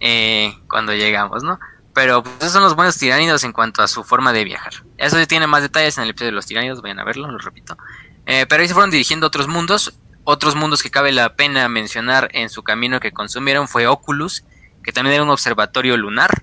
eh, 0.00 0.52
cuando 0.68 0.92
llegamos, 0.92 1.44
¿no? 1.44 1.60
Pero 1.94 2.24
pues, 2.24 2.34
esos 2.40 2.52
son 2.52 2.64
los 2.64 2.74
buenos 2.74 2.98
tiránidos 2.98 3.44
en 3.44 3.52
cuanto 3.52 3.80
a 3.80 3.86
su 3.86 4.02
forma 4.02 4.32
de 4.32 4.42
viajar. 4.42 4.72
Eso 4.96 5.24
tiene 5.28 5.46
más 5.46 5.62
detalles 5.62 5.98
en 5.98 6.04
el 6.04 6.10
episodio 6.10 6.32
de 6.32 6.36
los 6.36 6.46
tiránidos, 6.46 6.82
vayan 6.82 6.98
a 6.98 7.04
verlo, 7.04 7.30
lo 7.30 7.38
repito. 7.38 7.78
Eh, 8.26 8.46
pero 8.48 8.62
ahí 8.62 8.66
se 8.68 8.74
fueron 8.74 8.90
dirigiendo 8.90 9.26
a 9.26 9.28
otros 9.28 9.46
mundos. 9.46 9.94
Otros 10.24 10.56
mundos 10.56 10.82
que 10.82 10.90
cabe 10.90 11.12
la 11.12 11.36
pena 11.36 11.68
mencionar 11.68 12.28
en 12.32 12.50
su 12.50 12.64
camino 12.64 12.98
que 12.98 13.12
consumieron 13.12 13.68
fue 13.68 13.86
Oculus, 13.86 14.44
que 14.82 14.90
también 14.90 15.14
era 15.14 15.22
un 15.22 15.30
observatorio 15.30 15.96
lunar 15.96 16.42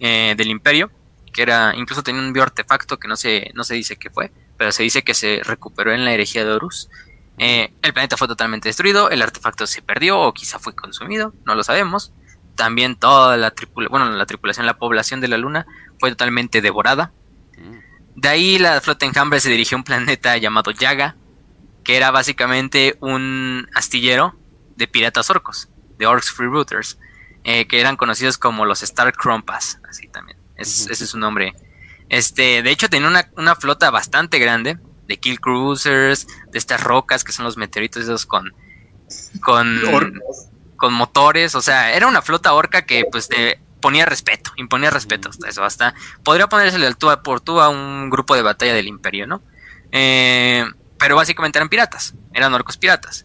eh, 0.00 0.34
del 0.38 0.48
imperio, 0.48 0.92
que 1.38 1.42
era 1.42 1.72
incluso 1.76 2.02
tenía 2.02 2.20
un 2.20 2.32
bioartefacto 2.32 2.98
que 2.98 3.06
no 3.06 3.14
se, 3.14 3.52
no 3.54 3.62
se 3.62 3.74
dice 3.74 3.96
qué 3.96 4.10
fue, 4.10 4.32
pero 4.56 4.72
se 4.72 4.82
dice 4.82 5.04
que 5.04 5.14
se 5.14 5.40
recuperó 5.44 5.92
en 5.92 6.04
la 6.04 6.12
herejía 6.12 6.44
de 6.44 6.50
Horus. 6.50 6.90
Eh, 7.38 7.72
el 7.80 7.92
planeta 7.92 8.16
fue 8.16 8.26
totalmente 8.26 8.68
destruido, 8.68 9.08
el 9.08 9.22
artefacto 9.22 9.64
se 9.68 9.80
perdió 9.80 10.18
o 10.18 10.34
quizá 10.34 10.58
fue 10.58 10.74
consumido, 10.74 11.32
no 11.44 11.54
lo 11.54 11.62
sabemos. 11.62 12.12
También 12.56 12.96
toda 12.96 13.36
la 13.36 13.52
tripulación, 13.52 13.90
bueno, 13.92 14.16
la 14.16 14.26
tripulación, 14.26 14.66
la 14.66 14.78
población 14.78 15.20
de 15.20 15.28
la 15.28 15.38
Luna 15.38 15.64
fue 16.00 16.10
totalmente 16.10 16.60
devorada. 16.60 17.12
Mm. 17.56 18.20
De 18.20 18.28
ahí 18.28 18.58
la 18.58 18.80
flota 18.80 19.06
enjambre 19.06 19.38
se 19.38 19.48
dirigió 19.48 19.76
a 19.76 19.78
un 19.78 19.84
planeta 19.84 20.36
llamado 20.38 20.72
Yaga, 20.72 21.14
que 21.84 21.96
era 21.96 22.10
básicamente 22.10 22.98
un 22.98 23.68
astillero 23.76 24.36
de 24.74 24.88
piratas 24.88 25.30
orcos, 25.30 25.68
de 25.98 26.06
Orcs 26.08 26.32
Freebooters, 26.32 26.98
eh, 27.44 27.68
que 27.68 27.78
eran 27.78 27.96
conocidos 27.96 28.38
como 28.38 28.64
los 28.64 28.82
Star 28.82 29.12
Crumpas, 29.12 29.80
así 29.88 30.08
también, 30.08 30.37
ese 30.58 30.92
es 30.92 31.10
su 31.10 31.18
nombre. 31.18 31.54
Este, 32.08 32.62
de 32.62 32.70
hecho 32.70 32.88
tenía 32.88 33.08
una, 33.08 33.30
una 33.36 33.54
flota 33.56 33.90
bastante 33.90 34.38
grande, 34.38 34.78
de 35.06 35.16
Kill 35.18 35.40
Cruisers, 35.40 36.26
de 36.50 36.58
estas 36.58 36.82
rocas 36.82 37.24
que 37.24 37.32
son 37.32 37.44
los 37.44 37.56
meteoritos 37.56 38.02
esos 38.02 38.26
con 38.26 38.52
con, 39.40 40.20
con 40.76 40.92
motores, 40.92 41.54
o 41.54 41.62
sea, 41.62 41.94
era 41.94 42.06
una 42.06 42.22
flota 42.22 42.52
orca 42.52 42.82
que 42.82 43.04
pues 43.10 43.28
te 43.28 43.58
ponía 43.80 44.04
respeto, 44.04 44.52
imponía 44.56 44.90
respeto 44.90 45.30
hasta 45.30 45.48
eso, 45.48 45.64
hasta 45.64 45.94
podría 46.22 46.48
ponerse 46.48 46.76
al 46.76 46.96
tú 46.96 47.08
por 47.22 47.40
tú 47.40 47.60
a 47.60 47.68
un 47.68 48.10
grupo 48.10 48.34
de 48.34 48.42
batalla 48.42 48.74
del 48.74 48.88
imperio, 48.88 49.26
¿no? 49.26 49.42
Eh, 49.92 50.64
pero 50.98 51.16
básicamente 51.16 51.58
eran 51.58 51.68
piratas, 51.68 52.14
eran 52.34 52.52
orcos 52.54 52.76
piratas. 52.76 53.24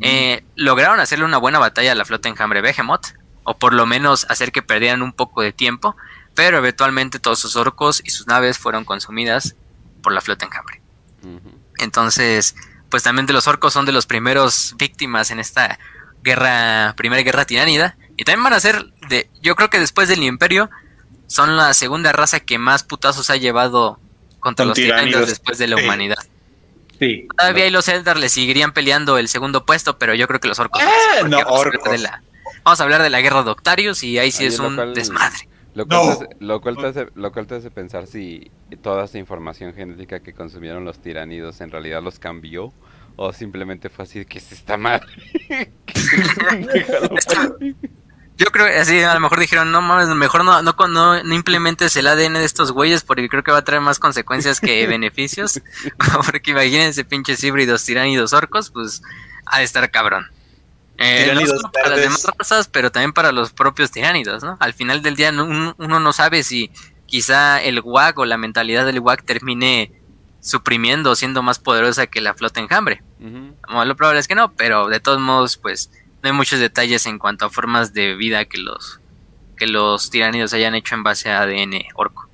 Eh, 0.00 0.44
lograron 0.56 1.00
hacerle 1.00 1.24
una 1.24 1.36
buena 1.38 1.58
batalla 1.58 1.92
a 1.92 1.94
la 1.94 2.04
flota 2.04 2.28
enjambre 2.28 2.60
Behemoth, 2.60 3.14
o 3.44 3.58
por 3.58 3.72
lo 3.72 3.86
menos 3.86 4.26
hacer 4.28 4.52
que 4.52 4.62
perdieran 4.62 5.02
un 5.02 5.12
poco 5.12 5.42
de 5.42 5.52
tiempo, 5.52 5.96
pero 6.34 6.58
eventualmente 6.58 7.18
todos 7.18 7.38
sus 7.38 7.56
orcos 7.56 8.02
y 8.04 8.10
sus 8.10 8.26
naves 8.26 8.58
fueron 8.58 8.84
consumidas 8.84 9.54
por 10.02 10.12
la 10.12 10.20
flota 10.20 10.46
enjambre. 10.46 10.80
Entonces, 11.78 12.54
pues 12.90 13.02
también 13.02 13.26
de 13.26 13.32
los 13.32 13.46
orcos 13.46 13.72
son 13.72 13.86
de 13.86 13.92
los 13.92 14.06
primeros 14.06 14.74
víctimas 14.78 15.30
en 15.30 15.40
esta 15.40 15.78
guerra, 16.22 16.94
primera 16.96 17.22
guerra 17.22 17.44
tiránida. 17.44 17.96
Y 18.16 18.24
también 18.24 18.44
van 18.44 18.52
a 18.52 18.60
ser, 18.60 18.92
de, 19.08 19.30
yo 19.40 19.56
creo 19.56 19.70
que 19.70 19.78
después 19.78 20.08
del 20.08 20.22
imperio, 20.22 20.70
son 21.26 21.56
la 21.56 21.72
segunda 21.74 22.12
raza 22.12 22.40
que 22.40 22.58
más 22.58 22.84
putazos 22.84 23.30
ha 23.30 23.36
llevado 23.36 23.98
contra 24.38 24.66
los 24.66 24.74
tiránidos 24.74 25.28
después 25.28 25.58
de 25.58 25.66
la 25.66 25.76
humanidad. 25.76 26.18
Sí. 26.98 27.26
Todavía 27.36 27.68
los 27.70 27.88
Eldar 27.88 28.18
le 28.18 28.28
seguirían 28.28 28.72
peleando 28.72 29.18
el 29.18 29.28
segundo 29.28 29.64
puesto, 29.64 29.98
pero 29.98 30.14
yo 30.14 30.28
creo 30.28 30.40
que 30.40 30.48
los 30.48 30.58
orcos. 30.58 30.82
Eh, 30.82 30.86
no, 31.26 31.38
vamos, 31.38 31.60
orcos. 31.60 31.88
A 31.88 31.92
de 31.92 31.98
la, 31.98 32.22
vamos 32.62 32.80
a 32.80 32.84
hablar 32.84 33.02
de 33.02 33.10
la 33.10 33.20
guerra 33.20 33.42
de 33.42 33.50
Octarius 33.50 34.02
y 34.04 34.18
ahí 34.18 34.30
sí 34.30 34.44
es 34.44 34.58
un 34.58 34.94
desmadre. 34.94 35.48
Lo 35.74 35.86
cual, 35.86 36.00
no. 36.00 36.06
te 36.06 36.24
hace, 36.24 36.36
lo, 36.40 36.60
cual 36.60 36.76
te 36.76 36.86
hace, 36.86 37.08
lo 37.14 37.32
cual 37.32 37.46
te 37.46 37.54
hace 37.54 37.70
pensar 37.70 38.06
si 38.06 38.50
toda 38.82 39.04
esa 39.04 39.18
información 39.18 39.72
genética 39.72 40.20
que 40.20 40.34
consumieron 40.34 40.84
los 40.84 40.98
tiranidos 40.98 41.60
en 41.62 41.70
realidad 41.70 42.02
los 42.02 42.18
cambió 42.18 42.72
o 43.16 43.32
simplemente 43.32 43.88
fue 43.88 44.04
así 44.04 44.24
que 44.26 44.40
se 44.40 44.54
está 44.56 44.76
mal. 44.76 45.00
Yo 48.38 48.46
creo 48.46 48.66
que 48.66 48.78
así 48.78 49.00
a 49.00 49.14
lo 49.14 49.20
mejor 49.20 49.38
dijeron, 49.40 49.70
no 49.70 49.82
mames, 49.82 50.08
mejor 50.08 50.44
no, 50.44 50.62
no, 50.62 50.74
no, 50.88 51.22
no, 51.22 51.34
implementes 51.34 51.94
el 51.96 52.06
ADN 52.06 52.34
de 52.34 52.44
estos 52.44 52.72
güeyes 52.72 53.02
porque 53.02 53.28
creo 53.28 53.42
que 53.44 53.52
va 53.52 53.58
a 53.58 53.64
traer 53.64 53.82
más 53.82 53.98
consecuencias 53.98 54.60
que 54.60 54.86
beneficios. 54.88 55.60
porque 56.26 56.50
imagínense 56.50 57.04
pinches 57.04 57.44
híbridos 57.44 57.84
tiránidos 57.84 58.32
orcos, 58.32 58.70
pues 58.70 59.02
ha 59.46 59.58
de 59.58 59.64
estar 59.64 59.90
cabrón. 59.90 60.26
Eh, 60.98 61.32
no 61.34 61.46
solo 61.46 61.70
para 61.72 61.90
las 61.90 62.00
demás 62.00 62.26
razas, 62.38 62.68
pero 62.68 62.92
también 62.92 63.12
para 63.12 63.32
los 63.32 63.52
propios 63.52 63.90
tiránidos, 63.90 64.42
¿no? 64.42 64.56
Al 64.60 64.72
final 64.74 65.02
del 65.02 65.16
día 65.16 65.30
uno, 65.30 65.74
uno 65.76 66.00
no 66.00 66.12
sabe 66.12 66.42
si 66.42 66.70
quizá 67.06 67.62
el 67.62 67.80
WAG 67.80 68.18
o 68.18 68.24
la 68.24 68.36
mentalidad 68.36 68.86
del 68.86 69.00
WAG 69.00 69.24
termine 69.24 69.92
suprimiendo, 70.40 71.14
siendo 71.14 71.42
más 71.42 71.58
poderosa 71.58 72.06
que 72.06 72.20
la 72.20 72.34
flota 72.34 72.60
enjambre. 72.60 73.02
Uh 73.20 73.24
-huh. 73.24 73.84
Lo 73.86 73.96
probable 73.96 74.20
es 74.20 74.28
que 74.28 74.34
no, 74.34 74.52
pero 74.52 74.88
de 74.88 75.00
todos 75.00 75.20
modos, 75.20 75.56
pues 75.56 75.90
no 76.22 76.28
hay 76.28 76.32
muchos 76.32 76.60
detalles 76.60 77.06
en 77.06 77.18
cuanto 77.18 77.46
a 77.46 77.50
formas 77.50 77.92
de 77.92 78.14
vida 78.14 78.44
que 78.44 78.58
los 78.58 79.00
que 79.56 79.66
los 79.66 80.10
tiránidos 80.10 80.52
hayan 80.54 80.74
hecho 80.74 80.94
en 80.94 81.04
base 81.04 81.30
a 81.30 81.42
ADN 81.42 81.84
orco. 81.94 82.28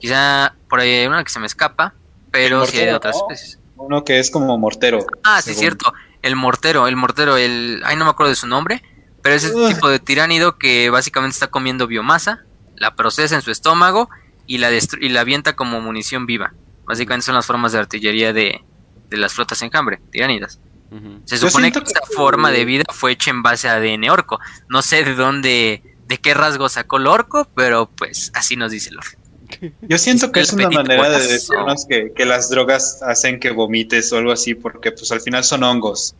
Quizá 0.00 0.54
por 0.68 0.80
ahí 0.80 0.90
hay 0.90 1.06
una 1.06 1.22
que 1.22 1.30
se 1.30 1.38
me 1.38 1.46
escapa, 1.46 1.94
pero 2.30 2.66
sí 2.66 2.78
hay 2.78 2.86
de 2.86 2.94
otras 2.94 3.16
¿no? 3.16 3.22
especies. 3.22 3.60
Uno 3.76 4.04
que 4.04 4.18
es 4.18 4.30
como 4.30 4.58
mortero. 4.58 5.06
Ah, 5.22 5.40
sí, 5.40 5.50
según. 5.50 5.60
cierto. 5.60 5.92
El 6.26 6.34
mortero, 6.34 6.88
el 6.88 6.96
mortero, 6.96 7.36
el... 7.36 7.82
Ay, 7.84 7.96
no 7.96 8.04
me 8.04 8.10
acuerdo 8.10 8.30
de 8.30 8.36
su 8.36 8.48
nombre, 8.48 8.82
pero 9.22 9.36
es 9.36 9.44
ese 9.44 9.54
uh. 9.54 9.68
tipo 9.68 9.88
de 9.88 10.00
tiránido 10.00 10.58
que 10.58 10.90
básicamente 10.90 11.34
está 11.34 11.46
comiendo 11.46 11.86
biomasa, 11.86 12.44
la 12.74 12.96
procesa 12.96 13.36
en 13.36 13.42
su 13.42 13.52
estómago 13.52 14.10
y 14.44 14.58
la, 14.58 14.70
y 14.72 15.08
la 15.08 15.20
avienta 15.20 15.54
como 15.54 15.80
munición 15.80 16.26
viva. 16.26 16.52
Básicamente 16.84 17.26
son 17.26 17.36
las 17.36 17.46
formas 17.46 17.70
de 17.70 17.78
artillería 17.78 18.32
de, 18.32 18.64
de 19.08 19.16
las 19.16 19.34
flotas 19.34 19.62
enjambre, 19.62 20.00
tiránidas. 20.10 20.58
Uh 20.90 20.96
-huh. 20.96 21.20
Se 21.24 21.38
supone 21.38 21.70
que, 21.70 21.80
que 21.80 21.86
esta 21.86 22.00
forma 22.14 22.50
de 22.50 22.64
vida 22.64 22.84
fue 22.92 23.12
hecha 23.12 23.30
en 23.30 23.42
base 23.42 23.68
a 23.68 23.74
ADN 23.74 24.10
orco. 24.10 24.40
No 24.68 24.82
sé 24.82 25.04
de 25.04 25.14
dónde, 25.14 25.82
de 26.08 26.18
qué 26.18 26.34
rasgo 26.34 26.68
sacó 26.68 26.96
el 26.96 27.06
orco, 27.06 27.48
pero 27.54 27.88
pues 27.88 28.32
así 28.34 28.56
nos 28.56 28.72
dice 28.72 28.90
el 28.90 28.98
orco. 28.98 29.20
Yo 29.82 29.98
siento 29.98 30.32
que 30.32 30.40
es 30.40 30.52
una 30.52 30.68
manera 30.70 31.08
de 31.18 31.26
decirnos 31.26 31.86
que, 31.88 32.12
que, 32.14 32.24
las 32.24 32.48
drogas 32.50 33.02
hacen 33.02 33.38
que 33.40 33.50
vomites 33.50 34.12
o 34.12 34.18
algo 34.18 34.32
así, 34.32 34.54
porque 34.54 34.92
pues 34.92 35.10
al 35.12 35.20
final 35.20 35.44
son 35.44 35.62
hongos. 35.64 36.14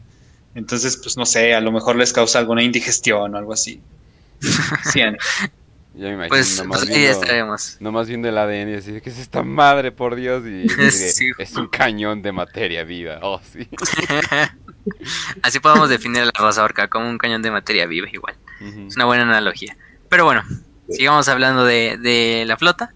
Entonces, 0.55 0.97
pues 0.97 1.17
no 1.17 1.27
sé, 1.27 1.55
a 1.55 1.61
lo 1.61 1.71
mejor 1.73 1.97
les 1.97 2.13
causa 2.13 2.39
alguna 2.39 2.63
indigestión 2.63 3.35
o 3.35 3.39
algo 3.39 3.53
así. 3.53 3.81
Sí, 4.93 5.01
Ya 5.01 6.09
me 6.09 6.09
imagino, 6.13 6.29
pues, 6.29 6.59
nomás, 6.59 6.81
pues 6.81 6.89
viendo, 6.91 7.21
estaremos. 7.21 7.77
nomás 7.81 8.07
viendo 8.07 8.29
el 8.29 8.37
ADN 8.37 8.69
y 8.71 8.75
así, 8.75 9.01
¿qué 9.01 9.09
es 9.11 9.19
esta 9.19 9.43
madre, 9.43 9.93
por 9.93 10.15
Dios? 10.15 10.45
Y, 10.47 10.67
y 10.87 10.91
Sí. 10.91 11.31
es 11.39 11.55
un 11.57 11.69
cañón 11.69 12.21
de 12.23 12.33
materia 12.33 12.85
viva. 12.85 13.19
Oh, 13.23 13.41
sí. 13.53 13.67
Así 15.43 15.59
podemos 15.61 15.89
definir 15.89 16.23
a 16.23 16.25
la 16.27 16.33
raza 16.35 16.63
orca 16.63 16.89
como 16.89 17.09
un 17.09 17.19
cañón 17.19 17.43
de 17.43 17.51
materia 17.51 17.87
viva 17.87 18.09
igual. 18.13 18.35
Es 18.89 18.97
una 18.97 19.05
buena 19.05 19.25
analogía. 19.25 19.77
Pero 20.09 20.25
bueno, 20.25 20.45
sigamos 20.91 21.29
hablando 21.29 21.65
de, 21.65 21.99
de 21.99 22.45
la 22.47 22.57
flota. 22.57 22.93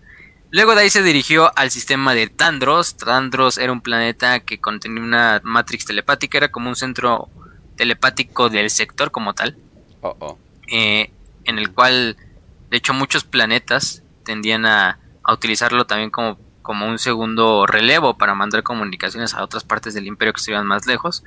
Luego 0.53 0.75
de 0.75 0.83
ahí 0.83 0.91
se 0.91 1.03
dirigió 1.03 1.57
al 1.57 1.71
sistema 1.71 2.13
de 2.13 2.27
Tandros. 2.27 2.97
Tandros 2.97 3.57
era 3.57 3.73
un 3.73 3.81
planeta 3.81 4.41
que 4.41 4.59
contenía 4.59 5.03
una 5.03 5.41
matrix 5.45 5.85
telepática, 5.85 6.39
era 6.39 6.51
como 6.51 6.69
un 6.69 6.77
centro 6.77 7.29
telepático 7.77 8.49
del 8.51 8.69
sector 8.71 9.11
como 9.11 9.33
tal, 9.35 9.57
Oh, 10.03 10.17
oh. 10.19 10.39
eh, 10.69 11.13
en 11.45 11.59
el 11.59 11.73
cual, 11.73 12.17
de 12.71 12.77
hecho, 12.77 12.95
muchos 12.95 13.25
planetas 13.25 14.03
tendían 14.25 14.67
a, 14.67 14.99
a 15.23 15.33
utilizarlo 15.33 15.87
también 15.87 16.11
como, 16.11 16.39
como 16.63 16.87
un 16.87 16.99
segundo 16.99 17.67
relevo 17.67 18.17
para 18.17 18.35
mandar 18.35 18.63
comunicaciones 18.63 19.35
a 19.35 19.45
otras 19.45 19.65
partes 19.65 19.95
del 19.95 20.07
imperio 20.07 20.33
que 20.33 20.39
estuvieran 20.39 20.67
más 20.67 20.87
lejos. 20.87 21.23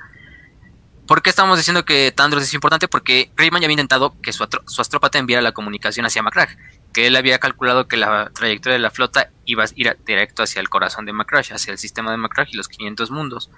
¿Por 1.06 1.22
qué 1.22 1.30
estamos 1.30 1.58
diciendo 1.58 1.84
que 1.84 2.12
Tandros 2.12 2.42
es 2.42 2.54
importante? 2.54 2.88
Porque 2.88 3.30
Rayman 3.36 3.60
ya 3.60 3.66
había 3.66 3.74
intentado 3.74 4.14
que 4.22 4.32
su, 4.32 4.46
su 4.66 4.80
astrópata 4.80 5.18
enviara 5.18 5.42
la 5.42 5.52
comunicación 5.52 6.06
hacia 6.06 6.22
Macrash, 6.22 6.54
que 6.94 7.06
él 7.06 7.16
había 7.16 7.38
calculado 7.38 7.88
que 7.88 7.98
la 7.98 8.30
trayectoria 8.30 8.74
de 8.74 8.78
la 8.78 8.90
flota 8.90 9.28
iba 9.44 9.64
a 9.64 9.68
ir 9.74 9.98
directo 10.06 10.44
hacia 10.44 10.60
el 10.60 10.70
corazón 10.70 11.04
de 11.04 11.12
Macrash, 11.12 11.52
hacia 11.52 11.72
el 11.72 11.78
sistema 11.78 12.10
de 12.12 12.16
Macrash 12.16 12.50
y 12.52 12.56
los 12.56 12.68
500 12.68 13.10
mundos. 13.10 13.50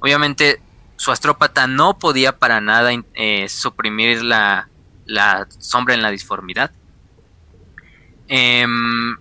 Obviamente, 0.00 0.60
su 0.96 1.12
astrópata 1.12 1.66
no 1.66 1.98
podía 1.98 2.36
para 2.36 2.60
nada 2.60 2.90
eh, 3.14 3.48
suprimir 3.48 4.22
la, 4.22 4.68
la 5.06 5.46
sombra 5.58 5.94
en 5.94 6.02
la 6.02 6.10
disformidad. 6.10 6.72
Em, 8.28 9.16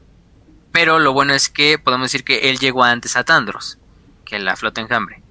pero 0.72 1.00
lo 1.00 1.14
bueno 1.14 1.34
es 1.34 1.50
que 1.50 1.78
podemos 1.78 2.12
decir 2.12 2.26
que 2.26 2.50
él 2.50 2.58
llegó 2.58 2.84
antes 2.84 3.16
a 3.16 3.24
Tandros 3.24 3.78
que 4.26 4.40
la 4.40 4.56
flota 4.56 4.82
enjambre. 4.82 5.22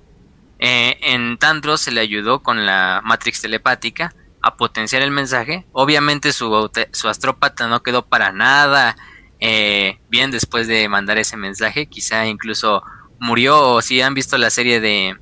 Eh, 0.61 0.97
en 1.03 1.39
Tandros 1.39 1.81
se 1.81 1.91
le 1.91 2.01
ayudó 2.01 2.41
con 2.41 2.65
la 2.67 3.01
Matrix 3.05 3.43
telepática 3.43 4.15
a 4.43 4.57
potenciar 4.57 5.03
el 5.03 5.11
mensaje. 5.11 5.67
Obviamente 5.73 6.33
su, 6.33 6.71
su 6.93 7.09
astrópata 7.09 7.69
no 7.69 7.83
quedó 7.83 8.05
para 8.07 8.33
nada 8.33 8.97
eh, 9.41 9.99
bien 10.09 10.31
después 10.31 10.67
de 10.67 10.89
mandar 10.89 11.19
ese 11.19 11.37
mensaje. 11.37 11.87
Quizá 11.87 12.27
incluso 12.27 12.83
murió 13.19 13.61
o 13.61 13.83
si 13.83 14.01
han 14.01 14.15
visto 14.15 14.37
la 14.37 14.51
serie 14.51 14.81
de... 14.81 15.17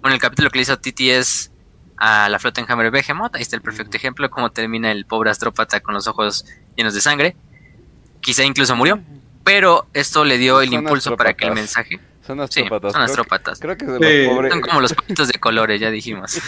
Bueno, 0.00 0.14
el 0.14 0.20
capítulo 0.20 0.50
que 0.50 0.58
le 0.58 0.62
hizo 0.62 0.78
TTS 0.78 1.50
a 1.96 2.28
la 2.28 2.38
flota 2.38 2.60
enjambre 2.60 2.90
Behemoth, 2.90 3.34
ahí 3.34 3.42
está 3.42 3.56
el 3.56 3.62
perfecto 3.62 3.96
ejemplo, 3.96 4.30
cómo 4.30 4.50
termina 4.50 4.90
el 4.90 5.04
pobre 5.04 5.30
astrópata 5.30 5.80
con 5.80 5.94
los 5.94 6.06
ojos 6.06 6.46
llenos 6.74 6.94
de 6.94 7.00
sangre. 7.00 7.36
Quizá 8.22 8.44
incluso 8.44 8.74
murió, 8.74 9.00
pero 9.44 9.86
esto 9.92 10.24
le 10.24 10.38
dio 10.38 10.62
el 10.62 10.72
impulso 10.72 11.16
para 11.16 11.34
que 11.34 11.46
el 11.46 11.52
mensaje... 11.52 12.00
Son 12.22 12.38
astrópatas. 12.40 12.92
son 12.92 13.02
astrópatas. 13.02 13.58
Creo 13.60 13.76
que, 13.76 13.86
Son 14.50 14.60
como 14.60 14.80
los 14.80 14.94
patitos 14.94 15.28
de 15.28 15.38
colores, 15.38 15.80
ya 15.80 15.90
dijimos. 15.90 16.40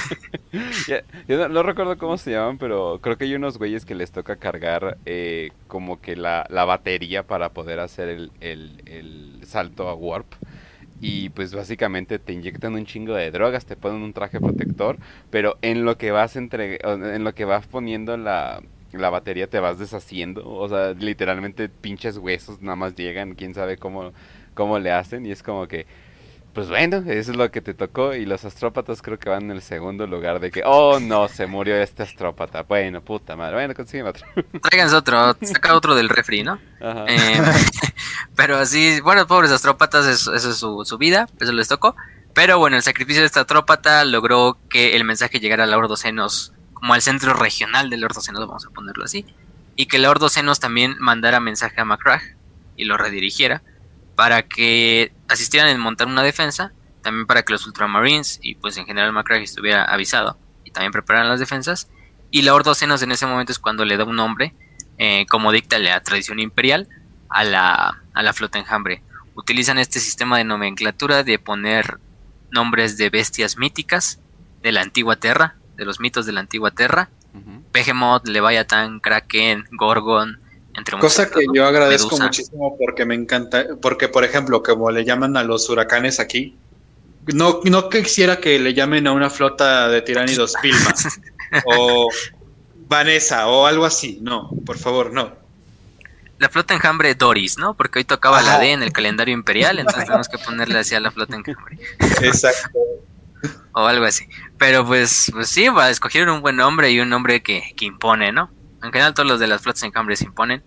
yo 1.28 1.48
no, 1.48 1.62
recuerdo 1.62 1.96
cómo 1.96 2.18
se 2.18 2.32
llaman, 2.32 2.58
pero 2.58 2.98
creo 3.00 3.16
que 3.16 3.24
hay 3.24 3.34
unos 3.34 3.58
güeyes 3.58 3.84
que 3.84 3.94
les 3.94 4.12
toca 4.12 4.36
cargar 4.36 4.98
eh, 5.06 5.50
como 5.68 6.00
que 6.00 6.14
la, 6.14 6.46
la, 6.50 6.64
batería 6.64 7.22
para 7.22 7.50
poder 7.50 7.80
hacer 7.80 8.08
el, 8.08 8.30
el, 8.40 9.40
salto 9.46 9.88
a 9.88 9.94
Warp. 9.94 10.26
Y 11.00 11.30
pues 11.30 11.52
básicamente 11.52 12.20
te 12.20 12.32
inyectan 12.32 12.74
un 12.74 12.86
chingo 12.86 13.14
de 13.14 13.30
drogas, 13.32 13.66
te 13.66 13.74
ponen 13.74 14.02
un 14.02 14.12
traje 14.12 14.38
protector, 14.38 14.98
pero 15.30 15.58
en 15.60 15.84
lo 15.84 15.98
que 15.98 16.12
vas 16.12 16.36
entre, 16.36 16.78
en 16.84 17.24
lo 17.24 17.34
que 17.34 17.44
vas 17.44 17.66
poniendo 17.66 18.16
la, 18.16 18.62
la 18.92 19.10
batería 19.10 19.48
te 19.48 19.58
vas 19.58 19.78
deshaciendo. 19.78 20.48
O 20.48 20.68
sea, 20.68 20.92
literalmente 20.92 21.68
pinches 21.68 22.18
huesos 22.18 22.60
nada 22.62 22.76
más 22.76 22.94
llegan, 22.94 23.34
quién 23.34 23.54
sabe 23.54 23.78
cómo 23.78 24.12
cómo 24.54 24.78
le 24.78 24.92
hacen 24.92 25.26
y 25.26 25.32
es 25.32 25.42
como 25.42 25.66
que 25.66 25.86
pues 26.54 26.68
bueno, 26.68 26.98
eso 26.98 27.30
es 27.30 27.36
lo 27.36 27.50
que 27.50 27.62
te 27.62 27.72
tocó 27.72 28.14
y 28.14 28.26
los 28.26 28.44
astrópatas 28.44 29.00
creo 29.00 29.18
que 29.18 29.30
van 29.30 29.44
en 29.44 29.52
el 29.52 29.62
segundo 29.62 30.06
lugar 30.06 30.38
de 30.38 30.50
que, 30.50 30.62
oh 30.66 31.00
no, 31.00 31.26
se 31.28 31.46
murió 31.46 31.76
este 31.76 32.02
astrópata. 32.02 32.62
Bueno, 32.62 33.00
puta 33.00 33.36
madre, 33.36 33.54
bueno, 33.54 33.74
consiguen 33.74 34.06
otro. 34.06 34.26
Tráiganse 34.62 34.94
otro, 34.94 35.34
saca 35.40 35.74
otro 35.74 35.94
del 35.94 36.10
refri, 36.10 36.42
¿no? 36.42 36.58
Eh, 36.80 37.42
pero 38.36 38.58
así, 38.58 39.00
bueno, 39.00 39.26
pobres 39.26 39.50
astrópatas, 39.50 40.06
eso, 40.06 40.34
es 40.34 40.42
su, 40.42 40.84
su, 40.84 40.98
vida, 40.98 41.26
eso 41.40 41.52
les 41.52 41.68
tocó. 41.68 41.96
Pero 42.34 42.58
bueno, 42.58 42.76
el 42.76 42.82
sacrificio 42.82 43.22
de 43.22 43.26
este 43.26 43.40
astrópata 43.40 44.04
logró 44.04 44.58
que 44.68 44.94
el 44.96 45.04
mensaje 45.04 45.40
llegara 45.40 45.64
a 45.64 45.66
la 45.66 45.78
Ordocenos, 45.78 46.52
como 46.74 46.92
al 46.92 47.00
centro 47.00 47.32
regional 47.32 47.88
del 47.88 48.04
Ordocenos, 48.04 48.46
vamos 48.46 48.66
a 48.66 48.70
ponerlo 48.70 49.04
así. 49.04 49.24
Y 49.74 49.86
que 49.86 49.98
la 49.98 50.10
Ordocenos 50.10 50.60
también 50.60 50.96
mandara 50.98 51.40
mensaje 51.40 51.80
a 51.80 51.86
Macragh 51.86 52.36
y 52.76 52.84
lo 52.84 52.98
redirigiera 52.98 53.62
para 54.14 54.42
que 54.42 55.12
asistieran 55.28 55.68
en 55.68 55.80
montar 55.80 56.06
una 56.06 56.22
defensa, 56.22 56.72
también 57.02 57.26
para 57.26 57.42
que 57.42 57.52
los 57.52 57.66
Ultramarines 57.66 58.38
y 58.42 58.54
pues 58.54 58.76
en 58.76 58.86
general 58.86 59.12
Macragge 59.12 59.44
estuviera 59.44 59.84
avisado 59.84 60.38
y 60.64 60.70
también 60.70 60.92
prepararan 60.92 61.28
las 61.28 61.40
defensas. 61.40 61.88
Y 62.30 62.42
la 62.42 62.54
Ordocenos 62.54 63.02
en 63.02 63.12
ese 63.12 63.26
momento 63.26 63.52
es 63.52 63.58
cuando 63.58 63.84
le 63.84 63.96
da 63.96 64.04
un 64.04 64.16
nombre, 64.16 64.54
eh, 64.98 65.26
como 65.28 65.52
dicta 65.52 65.78
la 65.78 66.00
tradición 66.02 66.38
imperial, 66.38 66.88
a 67.28 67.44
la, 67.44 68.02
a 68.14 68.22
la 68.22 68.32
flota 68.32 68.58
enjambre. 68.58 69.02
Utilizan 69.34 69.78
este 69.78 70.00
sistema 70.00 70.38
de 70.38 70.44
nomenclatura 70.44 71.24
de 71.24 71.38
poner 71.38 71.98
nombres 72.50 72.98
de 72.98 73.10
bestias 73.10 73.56
míticas 73.56 74.20
de 74.62 74.72
la 74.72 74.82
antigua 74.82 75.16
Tierra, 75.16 75.56
de 75.76 75.84
los 75.84 76.00
mitos 76.00 76.26
de 76.26 76.32
la 76.32 76.40
antigua 76.40 76.70
Tierra. 76.70 77.10
Behemoth, 77.72 78.28
Leviathan, 78.28 79.00
Kraken, 79.00 79.64
Gorgon, 79.70 80.38
Cosa 81.00 81.30
que 81.30 81.44
yo 81.52 81.66
agradezco 81.66 82.18
muchísimo 82.18 82.76
porque 82.78 83.04
me 83.04 83.14
encanta, 83.14 83.66
porque 83.80 84.08
por 84.08 84.24
ejemplo, 84.24 84.62
como 84.62 84.90
le 84.90 85.04
llaman 85.04 85.36
a 85.36 85.42
los 85.42 85.68
huracanes 85.68 86.18
aquí, 86.18 86.56
no, 87.26 87.60
no 87.64 87.88
quisiera 87.88 88.38
que 88.38 88.58
le 88.58 88.74
llamen 88.74 89.06
a 89.06 89.12
una 89.12 89.30
flota 89.30 89.88
de 89.88 90.02
tiránidos 90.02 90.54
Pilma 90.60 90.94
o 91.66 92.08
Vanessa 92.88 93.48
o 93.48 93.66
algo 93.66 93.84
así, 93.84 94.18
no, 94.22 94.50
por 94.64 94.78
favor, 94.78 95.12
no. 95.12 95.40
La 96.38 96.48
flota 96.48 96.74
enjambre 96.74 97.14
Doris, 97.14 97.58
¿no? 97.58 97.74
Porque 97.74 98.00
hoy 98.00 98.04
tocaba 98.04 98.42
la 98.42 98.58
D 98.58 98.72
en 98.72 98.82
el 98.82 98.92
calendario 98.92 99.32
imperial, 99.32 99.78
entonces 99.78 100.06
tenemos 100.06 100.28
que 100.28 100.38
ponerle 100.38 100.78
así 100.78 100.94
a 100.94 101.00
la 101.00 101.10
flota 101.12 101.36
enjambre. 101.36 101.78
Exacto. 102.22 102.78
o 103.74 103.86
algo 103.86 104.04
así. 104.04 104.26
Pero 104.58 104.84
pues, 104.84 105.30
pues 105.32 105.48
sí, 105.48 105.68
va, 105.68 105.90
escogieron 105.90 106.34
un 106.34 106.42
buen 106.42 106.56
nombre 106.56 106.90
y 106.90 106.98
un 106.98 107.08
nombre 107.08 107.42
que, 107.42 107.72
que 107.76 107.84
impone, 107.84 108.32
¿no? 108.32 108.50
En 108.82 108.90
general 108.90 109.14
todos 109.14 109.28
los 109.28 109.40
de 109.40 109.46
las 109.46 109.62
flotas 109.62 109.82
enjambres 109.84 110.18
se 110.18 110.26
imponen. 110.26 110.62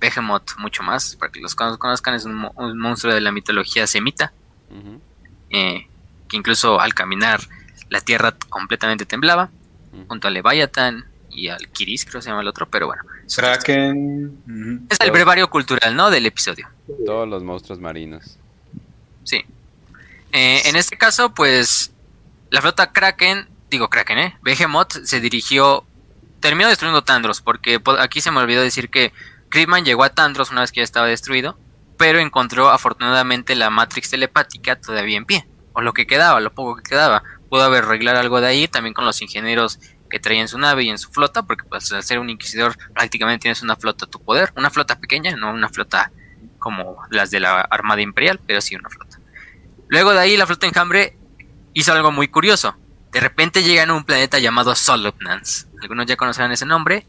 Behemoth 0.00 0.56
mucho 0.58 0.82
más, 0.82 1.14
para 1.14 1.30
que 1.30 1.40
los 1.40 1.54
conozcan, 1.54 2.14
es 2.14 2.24
un, 2.24 2.50
monstruo 2.76 3.14
de 3.14 3.20
la 3.20 3.30
mitología 3.30 3.86
semita, 3.86 4.32
eh, 5.50 5.86
que 6.28 6.36
incluso 6.36 6.80
al 6.80 6.92
caminar 6.92 7.40
la 7.88 8.00
tierra 8.00 8.34
completamente 8.48 9.06
temblaba, 9.06 9.50
junto 10.08 10.26
a 10.26 10.30
Leviathan 10.30 11.04
y 11.30 11.48
al 11.48 11.68
Kiris, 11.68 12.04
creo 12.04 12.18
que 12.18 12.22
se 12.22 12.30
llama 12.30 12.42
el 12.42 12.48
otro, 12.48 12.68
pero 12.68 12.86
bueno. 12.86 13.02
Kraken. 13.34 14.86
Es 14.90 14.98
el 15.00 15.10
brevario 15.12 15.48
cultural, 15.48 15.94
¿no? 15.94 16.10
Del 16.10 16.26
episodio. 16.26 16.68
Todos 17.06 17.28
los 17.28 17.42
monstruos 17.42 17.78
marinos. 17.78 18.38
Sí. 19.24 19.44
Eh, 20.32 20.62
en 20.64 20.76
este 20.76 20.96
caso, 20.96 21.32
pues, 21.32 21.92
la 22.50 22.60
flota 22.60 22.92
Kraken, 22.92 23.46
digo 23.70 23.88
Kraken, 23.88 24.18
¿eh? 24.18 24.36
Behemoth 24.42 25.04
se 25.04 25.20
dirigió 25.20 25.84
terminó 26.42 26.68
destruyendo 26.68 27.02
Tandros, 27.02 27.40
porque 27.40 27.80
aquí 27.98 28.20
se 28.20 28.30
me 28.30 28.40
olvidó 28.40 28.60
decir 28.60 28.90
que 28.90 29.14
Creedman 29.48 29.86
llegó 29.86 30.04
a 30.04 30.10
Tandros 30.10 30.50
una 30.50 30.60
vez 30.60 30.72
que 30.72 30.80
ya 30.80 30.84
estaba 30.84 31.06
destruido, 31.06 31.56
pero 31.96 32.18
encontró 32.18 32.68
afortunadamente 32.68 33.54
la 33.54 33.70
Matrix 33.70 34.10
telepática 34.10 34.78
todavía 34.78 35.16
en 35.16 35.24
pie, 35.24 35.46
o 35.72 35.80
lo 35.80 35.94
que 35.94 36.06
quedaba, 36.06 36.40
lo 36.40 36.52
poco 36.52 36.76
que 36.76 36.82
quedaba. 36.82 37.22
Pudo 37.48 37.62
haber 37.62 37.84
arreglar 37.84 38.16
algo 38.16 38.40
de 38.40 38.48
ahí, 38.48 38.68
también 38.68 38.92
con 38.92 39.04
los 39.06 39.22
ingenieros 39.22 39.78
que 40.10 40.18
traían 40.18 40.48
su 40.48 40.58
nave 40.58 40.84
y 40.84 40.90
en 40.90 40.98
su 40.98 41.10
flota, 41.10 41.44
porque 41.44 41.64
pues, 41.64 41.90
al 41.92 42.02
ser 42.02 42.18
un 42.18 42.28
inquisidor 42.28 42.76
prácticamente 42.92 43.42
tienes 43.42 43.62
una 43.62 43.76
flota 43.76 44.04
a 44.04 44.10
tu 44.10 44.20
poder, 44.20 44.52
una 44.56 44.68
flota 44.68 44.98
pequeña, 44.98 45.34
no 45.36 45.52
una 45.52 45.68
flota 45.68 46.10
como 46.58 46.98
las 47.10 47.30
de 47.30 47.40
la 47.40 47.60
Armada 47.60 48.02
Imperial, 48.02 48.40
pero 48.46 48.60
sí 48.60 48.74
una 48.74 48.90
flota. 48.90 49.18
Luego 49.88 50.12
de 50.12 50.20
ahí 50.20 50.36
la 50.36 50.46
flota 50.46 50.66
enjambre 50.66 51.16
hizo 51.72 51.92
algo 51.92 52.10
muy 52.10 52.28
curioso. 52.28 52.76
De 53.12 53.20
repente 53.20 53.62
llegan 53.62 53.90
a 53.90 53.94
un 53.94 54.04
planeta 54.04 54.38
llamado 54.38 54.74
Solopnans. 54.74 55.68
Algunos 55.82 56.06
ya 56.06 56.16
conocerán 56.16 56.50
ese 56.50 56.64
nombre. 56.64 57.06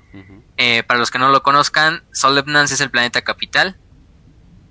Eh, 0.57 0.83
para 0.83 0.99
los 0.99 1.09
que 1.09 1.17
no 1.17 1.29
lo 1.29 1.43
conozcan, 1.43 2.03
Solopnans 2.11 2.71
es 2.71 2.81
el 2.81 2.91
planeta 2.91 3.21
capital, 3.21 3.77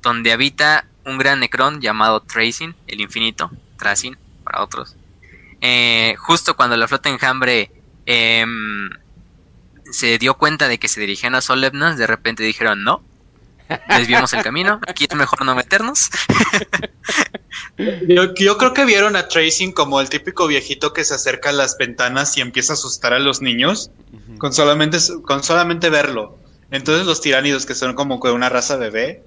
donde 0.02 0.30
habita 0.30 0.84
un 1.06 1.16
gran 1.16 1.40
necrón 1.40 1.80
llamado 1.80 2.20
Tracing, 2.20 2.76
el 2.86 3.00
infinito, 3.00 3.50
Tracing 3.78 4.18
para 4.44 4.62
otros. 4.62 4.96
Eh, 5.62 6.16
justo 6.18 6.54
cuando 6.54 6.76
la 6.76 6.86
flota 6.86 7.08
enjambre 7.08 7.70
em, 8.04 8.90
se 9.90 10.18
dio 10.18 10.34
cuenta 10.34 10.68
de 10.68 10.78
que 10.78 10.88
se 10.88 11.00
dirigían 11.00 11.34
a 11.34 11.40
Solopnans, 11.40 11.96
de 11.96 12.06
repente 12.06 12.42
dijeron 12.42 12.84
no, 12.84 13.02
desviamos 13.88 14.32
el 14.32 14.42
camino, 14.42 14.80
aquí 14.86 15.06
es 15.08 15.16
mejor 15.16 15.44
no 15.44 15.54
meternos. 15.54 16.10
yo, 18.08 18.58
creo 18.58 18.74
que 18.74 18.84
vieron 18.84 19.16
a 19.16 19.28
Tracing 19.28 19.72
como 19.72 20.00
el 20.00 20.08
típico 20.08 20.46
viejito 20.46 20.92
que 20.92 21.04
se 21.04 21.14
acerca 21.14 21.50
a 21.50 21.52
las 21.52 21.76
ventanas 21.78 22.36
y 22.36 22.40
empieza 22.40 22.72
a 22.72 22.74
asustar 22.74 23.12
a 23.12 23.18
los 23.18 23.42
niños 23.42 23.90
con, 24.38 24.52
solamente, 24.52 24.98
con 25.22 25.42
solamente 25.42 25.90
verlo. 25.90 26.38
Entonces 26.70 27.06
los 27.06 27.20
tiránidos, 27.20 27.66
que 27.66 27.74
son 27.74 27.94
como 27.94 28.16
una 28.16 28.48
raza 28.48 28.76
bebé, 28.76 29.24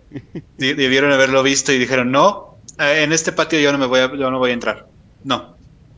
debieron 0.58 1.12
haberlo 1.12 1.44
visto 1.44 1.72
y 1.72 1.78
dijeron, 1.78 2.12
no, 2.12 2.58
eh, 2.80 3.04
en 3.04 3.14
este 3.14 3.32
patio 3.32 3.60
yo 3.60 3.72
no, 3.72 3.78
me 3.78 3.86
voy 3.86 4.00
a, 4.00 4.08
yo 4.16 4.32
no 4.32 4.40
voy 4.40 4.52
a 4.52 4.54
entrar. 4.54 4.88
No, 5.24 5.55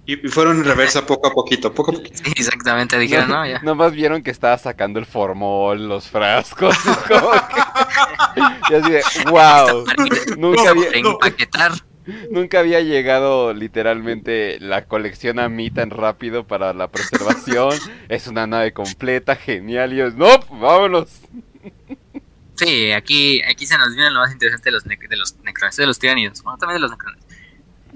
y, 0.08 0.16
fueron 0.30 0.58
en 0.58 0.64
reversa 0.64 1.06
poco 1.06 1.28
a 1.28 1.32
poquito, 1.32 1.74
poco 1.74 1.92
a 1.92 1.96
poquito. 1.96 2.18
Sí, 2.24 2.32
exactamente, 2.38 2.98
dijeron, 2.98 3.30
no, 3.30 3.46
ya. 3.46 3.60
Nomás 3.64 3.92
vieron 3.92 4.24
que 4.24 4.32
estaba 4.32 4.58
sacando 4.58 5.00
el 5.00 5.06
formol, 5.06 5.90
los 5.90 6.08
frascos, 6.08 6.78
como 7.08 7.32
que... 7.32 8.42
y 8.72 8.74
así 8.74 8.92
de, 8.92 9.04
wow, 9.30 9.86
nunca 10.38 10.70
había... 10.70 10.90
Empaquetar. 10.92 11.74
Nunca 12.32 12.60
había 12.60 12.80
llegado 12.80 13.54
literalmente 13.54 14.62
la 14.62 14.86
colección 14.86 15.40
a 15.40 15.50
mí 15.50 15.70
tan 15.72 15.90
rápido 15.90 16.48
para 16.48 16.74
la 16.74 16.88
preservación. 16.88 17.74
es 18.08 18.28
una 18.28 18.48
nave 18.48 18.72
completa, 18.72 19.36
genial. 19.36 19.92
Y 19.92 20.00
es, 20.00 20.16
no, 20.16 20.40
vámonos. 20.50 21.20
Sí, 22.56 22.94
aquí, 22.94 23.42
aquí 23.44 23.68
se 23.68 23.78
nos 23.78 23.94
viene 23.94 24.10
lo 24.12 24.22
más 24.22 24.32
interesante 24.32 24.70
de 24.70 24.72
los, 24.72 24.86
de 24.86 25.18
los 25.18 25.36
necrones, 25.44 25.76
de 25.76 25.86
los 25.86 26.00
tiranidos. 26.00 26.42
Bueno, 26.44 26.58
también 26.58 26.78
de 26.78 26.82
los 26.88 26.92
necrones 26.92 27.17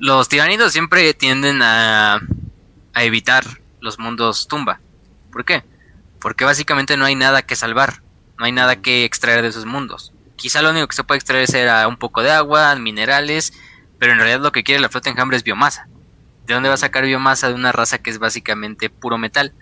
los 0.02 0.28
tiranidos 0.28 0.72
siempre 0.72 1.14
tienden 1.14 1.62
a, 1.62 2.20
a 2.94 3.04
evitar 3.04 3.46
los 3.82 4.00
mundos 4.00 4.48
tumba. 4.48 4.80
¿Por 5.32 5.46
qué? 5.46 5.64
Porque 6.20 6.44
básicamente 6.44 6.98
no 6.98 7.06
hay 7.06 7.14
nada 7.14 7.44
que 7.44 7.56
salvar, 7.56 8.02
no 8.40 8.46
hay 8.46 8.52
nada 8.52 8.82
que 8.82 9.06
extraer 9.06 9.44
de 9.44 9.50
esos 9.50 9.66
mundos. 9.66 10.12
Quizá 10.38 10.64
lo 10.64 10.72
único 10.72 10.88
que 10.88 10.96
se 10.96 11.04
puede 11.04 11.20
extraer 11.20 11.48
será 11.48 11.88
un 11.88 11.98
poco 11.98 12.24
de 12.24 12.32
agua, 12.32 12.76
minerales, 12.76 13.54
pero 14.00 14.14
en 14.14 14.18
realidad 14.18 14.40
lo 14.40 14.52
que 14.52 14.64
quiere 14.64 14.82
la 14.82 14.90
flota 14.90 15.12
enjambre 15.12 15.38
es 15.38 15.44
biomasa. 15.44 15.88
¿De 16.48 16.56
dónde 16.56 16.70
va 16.70 16.76
a 16.76 16.80
sacar 16.80 17.06
biomasa 17.06 17.50
de 17.50 17.54
una 17.54 17.72
raza 17.72 18.00
que 18.00 18.10
es 18.10 18.18
básicamente 18.18 18.90
puro 18.90 19.20
metal? 19.20 19.54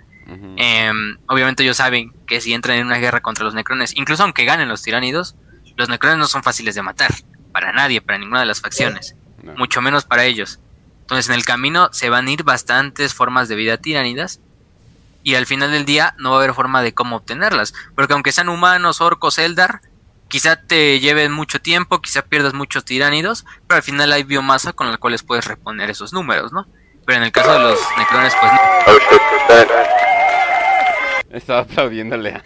Em, 0.56 1.17
obviamente 1.28 1.63
ellos 1.63 1.78
saben 1.78 2.13
que 2.28 2.39
si 2.39 2.54
entran 2.54 2.78
en 2.78 2.86
una 2.86 2.99
guerra 2.99 3.19
contra 3.19 3.43
los 3.43 3.56
necrones, 3.56 3.93
incluso 3.97 4.23
aunque 4.23 4.45
ganen 4.45 4.69
los 4.69 4.84
tiranidos, 4.84 5.36
los 5.75 5.89
necrones 5.89 6.17
no 6.17 6.28
son 6.28 6.43
fáciles 6.43 6.75
de 6.75 6.82
matar, 6.82 7.13
para 7.52 7.73
nadie, 7.73 7.99
para 7.99 8.19
ninguna 8.19 8.41
de 8.41 8.45
las 8.45 8.62
facciones, 8.62 9.15
mucho 9.58 9.82
menos 9.82 10.06
para 10.06 10.25
ellos. 10.25 10.60
Entonces 11.02 11.28
en 11.30 11.36
el 11.36 11.45
camino 11.45 11.89
se 11.91 12.10
van 12.10 12.28
a 12.28 12.32
ir 12.32 12.43
bastantes 12.43 13.13
formas 13.13 13.47
de 13.49 13.56
vida 13.56 13.78
tiranidas 13.78 14.39
y 15.23 15.36
al 15.36 15.45
final 15.45 15.71
del 15.71 15.86
día 15.86 16.13
no 16.17 16.32
va 16.32 16.38
a 16.38 16.39
haber 16.39 16.54
forma 16.54 16.82
de 16.82 16.93
cómo 16.93 17.17
obtenerlas, 17.17 17.73
porque 17.95 18.13
aunque 18.13 18.32
sean 18.32 18.49
humanos, 18.49 19.02
orcos, 19.02 19.38
Eldar, 19.38 19.82
quizá 20.28 20.56
te 20.56 20.99
lleven 20.99 21.32
mucho 21.32 21.60
tiempo, 21.60 22.02
quizá 22.02 22.21
pierdas 22.21 22.54
muchos 22.54 22.86
tiránidos, 22.86 23.45
pero 23.67 23.78
al 23.78 23.84
final 23.84 24.12
hay 24.12 24.23
biomasa 24.23 24.73
con 24.73 24.89
la 24.91 24.97
cual 24.97 25.15
puedes 25.25 25.45
reponer 25.45 25.89
esos 25.89 26.13
números, 26.13 26.54
¿no? 26.54 26.67
Pero 27.06 27.17
en 27.17 27.23
el 27.23 27.32
caso 27.32 27.54
de 27.54 27.60
los 27.60 27.80
necrones, 27.97 28.34
pues 28.39 28.52
no. 28.52 28.60
Estaba 31.32 31.60
aplaudiéndole 31.62 32.34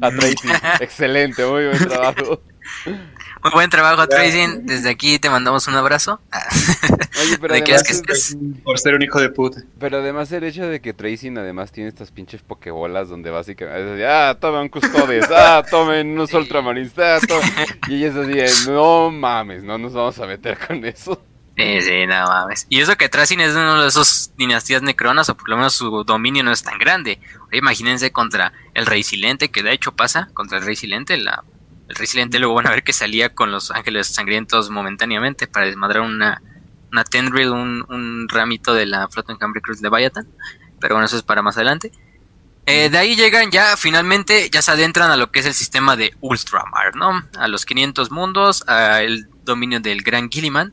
a, 0.00 0.10
Tracy. 0.10 0.48
Excelente, 0.80 1.44
muy 1.44 1.66
buen 1.66 1.88
trabajo. 1.88 2.42
Muy 3.46 3.52
buen 3.52 3.70
trabajo, 3.70 4.08
Tracy. 4.08 4.44
Desde 4.62 4.90
aquí 4.90 5.20
te 5.20 5.30
mandamos 5.30 5.68
un 5.68 5.76
abrazo. 5.76 6.20
Oye, 7.20 7.38
pero 7.40 7.54
además, 7.54 7.84
que 7.84 8.62
por 8.64 8.76
ser 8.76 8.96
un 8.96 9.02
hijo 9.02 9.20
de 9.20 9.30
puta. 9.30 9.62
Pero 9.78 9.98
además 9.98 10.32
el 10.32 10.42
hecho 10.42 10.66
de 10.66 10.80
que 10.80 10.92
Tracy 10.92 11.28
además 11.28 11.70
tiene 11.70 11.88
estas 11.88 12.10
pinches 12.10 12.42
pokebolas 12.42 13.08
donde 13.08 13.30
básicamente 13.30 14.04
ah, 14.04 14.36
tomen 14.40 14.68
custodes, 14.68 15.26
ah, 15.30 15.62
tomen 15.70 16.08
unos 16.08 16.34
ultramarines, 16.34 16.98
ah, 16.98 17.18
y 17.86 17.94
ella 17.94 18.08
es 18.08 18.48
así, 18.48 18.68
no 18.68 19.12
mames, 19.12 19.62
no 19.62 19.78
nos 19.78 19.92
vamos 19.92 20.18
a 20.18 20.26
meter 20.26 20.58
con 20.58 20.84
eso. 20.84 21.22
Sí, 21.56 21.80
sí, 21.82 22.04
nada 22.08 22.26
mames. 22.26 22.66
Y 22.68 22.80
eso 22.80 22.96
que 22.96 23.08
Tracing 23.08 23.38
es 23.38 23.52
uno 23.52 23.80
de 23.80 23.88
esos 23.88 24.32
dinastías 24.36 24.82
necronas, 24.82 25.28
o 25.28 25.36
por 25.36 25.48
lo 25.48 25.56
menos 25.56 25.74
su 25.74 26.02
dominio 26.02 26.42
no 26.42 26.50
es 26.50 26.64
tan 26.64 26.78
grande. 26.78 27.20
imagínense 27.52 28.10
contra 28.10 28.52
el 28.74 28.86
Rey 28.86 29.04
Silente, 29.04 29.52
que 29.52 29.62
de 29.62 29.72
hecho 29.72 29.92
pasa 29.92 30.30
contra 30.34 30.58
el 30.58 30.64
Rey 30.64 30.74
Silente. 30.74 31.16
La, 31.16 31.44
el 31.88 31.94
Rey 31.94 32.06
Silente 32.06 32.38
luego 32.38 32.54
van 32.54 32.66
a 32.66 32.70
ver 32.70 32.82
que 32.82 32.92
salía 32.92 33.34
con 33.34 33.52
los 33.52 33.70
ángeles 33.70 34.08
sangrientos 34.08 34.70
momentáneamente 34.70 35.46
para 35.46 35.66
desmadrar 35.66 36.02
una, 36.02 36.42
una 36.90 37.04
tendril, 37.04 37.50
un, 37.50 38.28
ramito 38.28 38.74
de 38.74 38.86
la 38.86 39.08
flota 39.08 39.32
en 39.32 39.38
Cambre 39.38 39.60
Cruz 39.60 39.80
de 39.80 39.88
Bayatan. 39.88 40.26
Pero 40.80 40.94
bueno, 40.94 41.06
eso 41.06 41.16
es 41.16 41.22
para 41.22 41.42
más 41.42 41.56
adelante. 41.56 41.92
Eh, 42.66 42.90
de 42.90 42.98
ahí 42.98 43.14
llegan 43.14 43.50
ya, 43.50 43.76
finalmente, 43.76 44.50
ya 44.50 44.60
se 44.60 44.72
adentran 44.72 45.10
a 45.10 45.16
lo 45.16 45.30
que 45.30 45.40
es 45.40 45.46
el 45.46 45.54
sistema 45.54 45.96
de 45.96 46.14
Ultramar, 46.20 46.96
¿no? 46.96 47.22
A 47.38 47.46
los 47.46 47.64
500 47.64 48.10
mundos, 48.10 48.66
al 48.66 49.28
dominio 49.44 49.78
del 49.80 50.02
Gran 50.02 50.28
Gilliman 50.28 50.72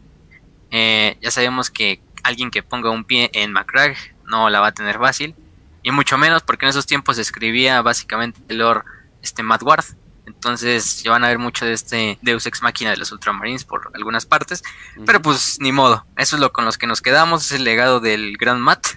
eh, 0.76 1.20
ya 1.22 1.30
sabemos 1.30 1.70
que 1.70 2.02
alguien 2.24 2.50
que 2.50 2.64
ponga 2.64 2.90
un 2.90 3.04
pie 3.04 3.30
en 3.34 3.52
Macragge 3.52 4.16
no 4.26 4.50
la 4.50 4.60
va 4.60 4.68
a 4.68 4.74
tener 4.74 4.98
fácil. 4.98 5.36
Y 5.84 5.92
mucho 5.92 6.18
menos 6.18 6.42
porque 6.42 6.66
en 6.66 6.72
esos 6.72 6.88
tiempos 6.88 7.20
escribía 7.20 7.82
básicamente 7.84 8.42
el 8.48 8.58
lore 8.58 8.82
este, 9.22 9.44
Ward. 9.44 9.86
Entonces 10.26 11.04
ya 11.04 11.12
van 11.12 11.24
a 11.24 11.28
ver 11.28 11.40
mucho 11.40 11.66
de 11.66 11.74
este 11.74 12.18
Deus 12.22 12.46
Ex 12.46 12.62
Máquina 12.62 12.92
de 12.92 12.98
los 12.98 13.12
Ultramarines 13.12 13.64
por 13.66 13.92
algunas 13.94 14.26
partes. 14.26 14.64
Pero 15.06 15.22
pues 15.22 15.58
ni 15.60 15.72
modo. 15.72 16.06
Eso 16.18 16.36
es 16.36 16.42
lo 16.42 16.54
con 16.54 16.66
los 16.66 16.78
que 16.78 16.88
nos 16.88 17.02
quedamos. 17.02 17.46
Es 17.46 17.52
el 17.52 17.64
legado 17.64 18.00
del 18.00 18.38
gran 18.38 18.62
Matt. 18.62 18.88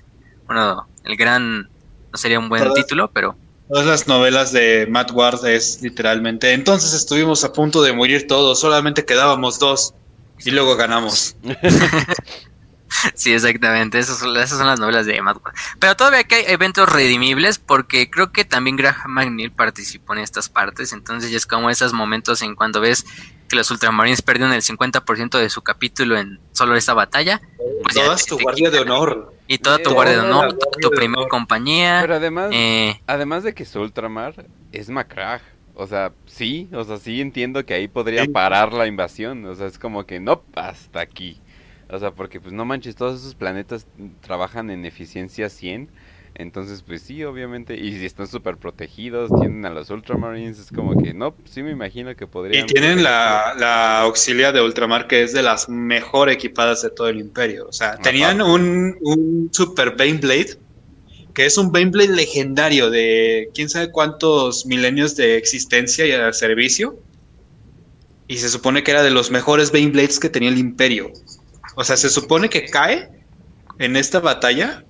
Bueno, 0.46 0.88
el 1.04 1.16
gran... 1.16 1.68
No 2.12 2.18
sería 2.18 2.38
un 2.38 2.48
buen 2.48 2.72
título, 2.74 3.10
pero... 3.12 3.36
Todas 3.68 3.86
las 3.86 4.06
novelas 4.06 4.52
de 4.52 4.86
Matt 4.88 5.10
Ward 5.12 5.44
es 5.46 5.82
literalmente... 5.82 6.52
Entonces 6.52 6.92
estuvimos 6.92 7.42
a 7.44 7.52
punto 7.52 7.82
de 7.82 7.92
morir 7.92 8.26
todos. 8.26 8.60
Solamente 8.60 9.04
quedábamos 9.04 9.58
dos. 9.58 9.94
Y 10.44 10.50
luego 10.50 10.76
ganamos. 10.76 11.36
sí, 13.14 13.32
exactamente. 13.32 13.98
Esas 13.98 14.18
son, 14.18 14.36
esas 14.36 14.58
son 14.58 14.66
las 14.66 14.80
novelas 14.80 15.06
de 15.06 15.16
Emma 15.16 15.34
Pero 15.78 15.96
todavía 15.96 16.24
que 16.24 16.36
hay 16.36 16.44
eventos 16.48 16.90
redimibles 16.90 17.58
porque 17.58 18.10
creo 18.10 18.32
que 18.32 18.44
también 18.44 18.76
Graham 18.76 19.10
McNeil 19.10 19.52
participó 19.52 20.14
en 20.14 20.20
estas 20.20 20.48
partes. 20.48 20.92
Entonces 20.92 21.30
ya 21.30 21.36
es 21.36 21.46
como 21.46 21.70
esos 21.70 21.92
momentos 21.92 22.42
en 22.42 22.54
cuando 22.54 22.80
ves 22.80 23.04
que 23.48 23.56
los 23.56 23.70
Ultramarines 23.70 24.22
perdieron 24.22 24.52
el 24.52 24.62
50% 24.62 25.38
de 25.38 25.50
su 25.50 25.62
capítulo 25.62 26.18
en 26.18 26.40
solo 26.52 26.76
esta 26.76 26.94
batalla. 26.94 27.40
Pues 27.82 27.94
Toda 27.94 28.16
tu 28.16 28.38
guardia 28.38 28.70
de 28.70 28.80
honor. 28.80 29.34
Y 29.46 29.58
toda 29.58 29.78
tu 29.78 29.92
guardia 29.92 30.14
de 30.14 30.28
honor, 30.28 30.54
toda 30.58 30.72
tu 30.80 30.90
primera 30.90 31.26
compañía. 31.28 31.98
Pero 32.00 32.16
además, 32.16 32.50
eh, 32.52 33.00
además 33.06 33.44
de 33.44 33.54
que 33.54 33.64
su 33.64 33.80
Ultramar 33.80 34.46
es 34.72 34.88
Macrag. 34.88 35.40
O 35.78 35.86
sea, 35.86 36.12
sí, 36.24 36.68
o 36.72 36.84
sea, 36.84 36.96
sí 36.96 37.20
entiendo 37.20 37.64
que 37.64 37.74
ahí 37.74 37.86
podría 37.86 38.24
parar 38.24 38.72
la 38.72 38.86
invasión. 38.86 39.44
O 39.44 39.54
sea, 39.54 39.66
es 39.66 39.78
como 39.78 40.06
que 40.06 40.18
no, 40.18 40.42
hasta 40.54 41.00
aquí. 41.00 41.40
O 41.88 41.98
sea, 41.98 42.10
porque 42.10 42.40
pues 42.40 42.52
no 42.52 42.64
manches, 42.64 42.96
todos 42.96 43.20
esos 43.20 43.34
planetas 43.34 43.86
trabajan 44.20 44.70
en 44.70 44.84
eficiencia 44.84 45.48
100. 45.48 45.88
Entonces, 46.38 46.82
pues 46.86 47.00
sí, 47.00 47.24
obviamente, 47.24 47.76
y 47.76 47.98
si 47.98 48.04
están 48.04 48.26
súper 48.26 48.58
protegidos, 48.58 49.30
tienen 49.40 49.64
a 49.64 49.70
los 49.70 49.88
Ultramarines, 49.88 50.58
es 50.58 50.70
como 50.70 51.00
que 51.00 51.14
no, 51.14 51.34
sí 51.46 51.62
me 51.62 51.70
imagino 51.70 52.14
que 52.14 52.26
podrían... 52.26 52.64
Y 52.64 52.66
tienen 52.66 53.02
la, 53.02 53.54
la, 53.58 54.00
auxilia 54.00 54.52
de 54.52 54.60
Ultramar, 54.60 55.06
que 55.06 55.22
es 55.22 55.32
de 55.32 55.42
las 55.42 55.70
mejor 55.70 56.28
equipadas 56.28 56.82
de 56.82 56.90
todo 56.90 57.08
el 57.08 57.20
imperio. 57.20 57.66
O 57.66 57.72
sea, 57.72 57.96
tenían 57.96 58.42
un, 58.42 58.98
un 59.00 59.48
Super 59.50 59.96
Baneblade 59.96 60.58
que 61.36 61.44
es 61.44 61.58
un 61.58 61.70
Baneblade 61.70 62.16
legendario 62.16 62.88
de 62.88 63.50
quién 63.54 63.68
sabe 63.68 63.90
cuántos 63.90 64.64
milenios 64.64 65.16
de 65.16 65.36
existencia 65.36 66.06
y 66.06 66.10
de 66.10 66.32
servicio. 66.32 66.98
Y 68.26 68.38
se 68.38 68.48
supone 68.48 68.82
que 68.82 68.90
era 68.90 69.02
de 69.02 69.10
los 69.10 69.30
mejores 69.30 69.70
Baneblades 69.70 70.18
que 70.18 70.30
tenía 70.30 70.48
el 70.48 70.56
Imperio. 70.56 71.12
O 71.76 71.84
sea, 71.84 71.96
se 71.96 72.08
supone 72.08 72.48
que 72.48 72.64
cae 72.64 73.08
en 73.78 73.96
esta 73.96 74.18
batalla. 74.18 74.84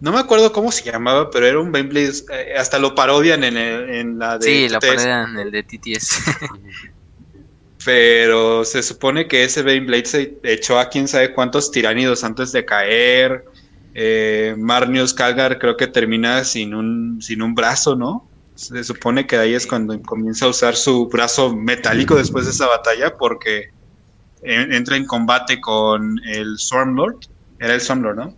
No 0.00 0.12
me 0.12 0.20
acuerdo 0.20 0.52
cómo 0.52 0.70
se 0.70 0.84
llamaba, 0.84 1.30
pero 1.30 1.46
era 1.46 1.58
un 1.58 1.72
Baneblade. 1.72 2.12
Eh, 2.30 2.54
hasta 2.56 2.78
lo 2.78 2.94
parodian 2.94 3.42
en, 3.42 3.56
en 3.56 4.18
la 4.18 4.38
de. 4.38 4.46
Sí, 4.46 4.68
lo 4.68 4.78
parodian 4.78 5.30
en 5.30 5.38
el 5.38 5.50
de 5.50 5.62
TTS. 5.62 6.20
pero 7.84 8.64
se 8.64 8.82
supone 8.82 9.26
que 9.28 9.44
ese 9.44 9.62
Baneblade 9.62 10.06
se 10.06 10.38
echó 10.42 10.78
a 10.78 10.88
quién 10.88 11.08
sabe 11.08 11.32
cuántos 11.32 11.70
tiránidos 11.70 12.22
antes 12.22 12.52
de 12.52 12.64
caer. 12.64 13.44
Eh, 13.94 14.54
Marnius 14.58 15.14
Calgar 15.14 15.58
creo 15.58 15.76
que 15.76 15.86
termina 15.86 16.44
sin 16.44 16.74
un, 16.74 17.22
sin 17.22 17.40
un 17.40 17.54
brazo, 17.54 17.94
¿no? 17.96 18.28
Se 18.56 18.84
supone 18.84 19.26
que 19.26 19.36
ahí 19.36 19.54
es 19.54 19.66
cuando 19.66 20.00
comienza 20.02 20.46
a 20.46 20.48
usar 20.48 20.76
su 20.76 21.08
brazo 21.08 21.56
metálico 21.56 22.14
después 22.14 22.44
de 22.44 22.52
esa 22.52 22.66
batalla 22.66 23.16
porque 23.16 23.70
entra 24.44 24.96
en 24.96 25.06
combate 25.06 25.60
con 25.60 26.20
el 26.24 26.58
Stormlord. 26.58 27.16
Era 27.58 27.74
el 27.74 27.80
Stormlord, 27.80 28.16
¿no? 28.16 28.36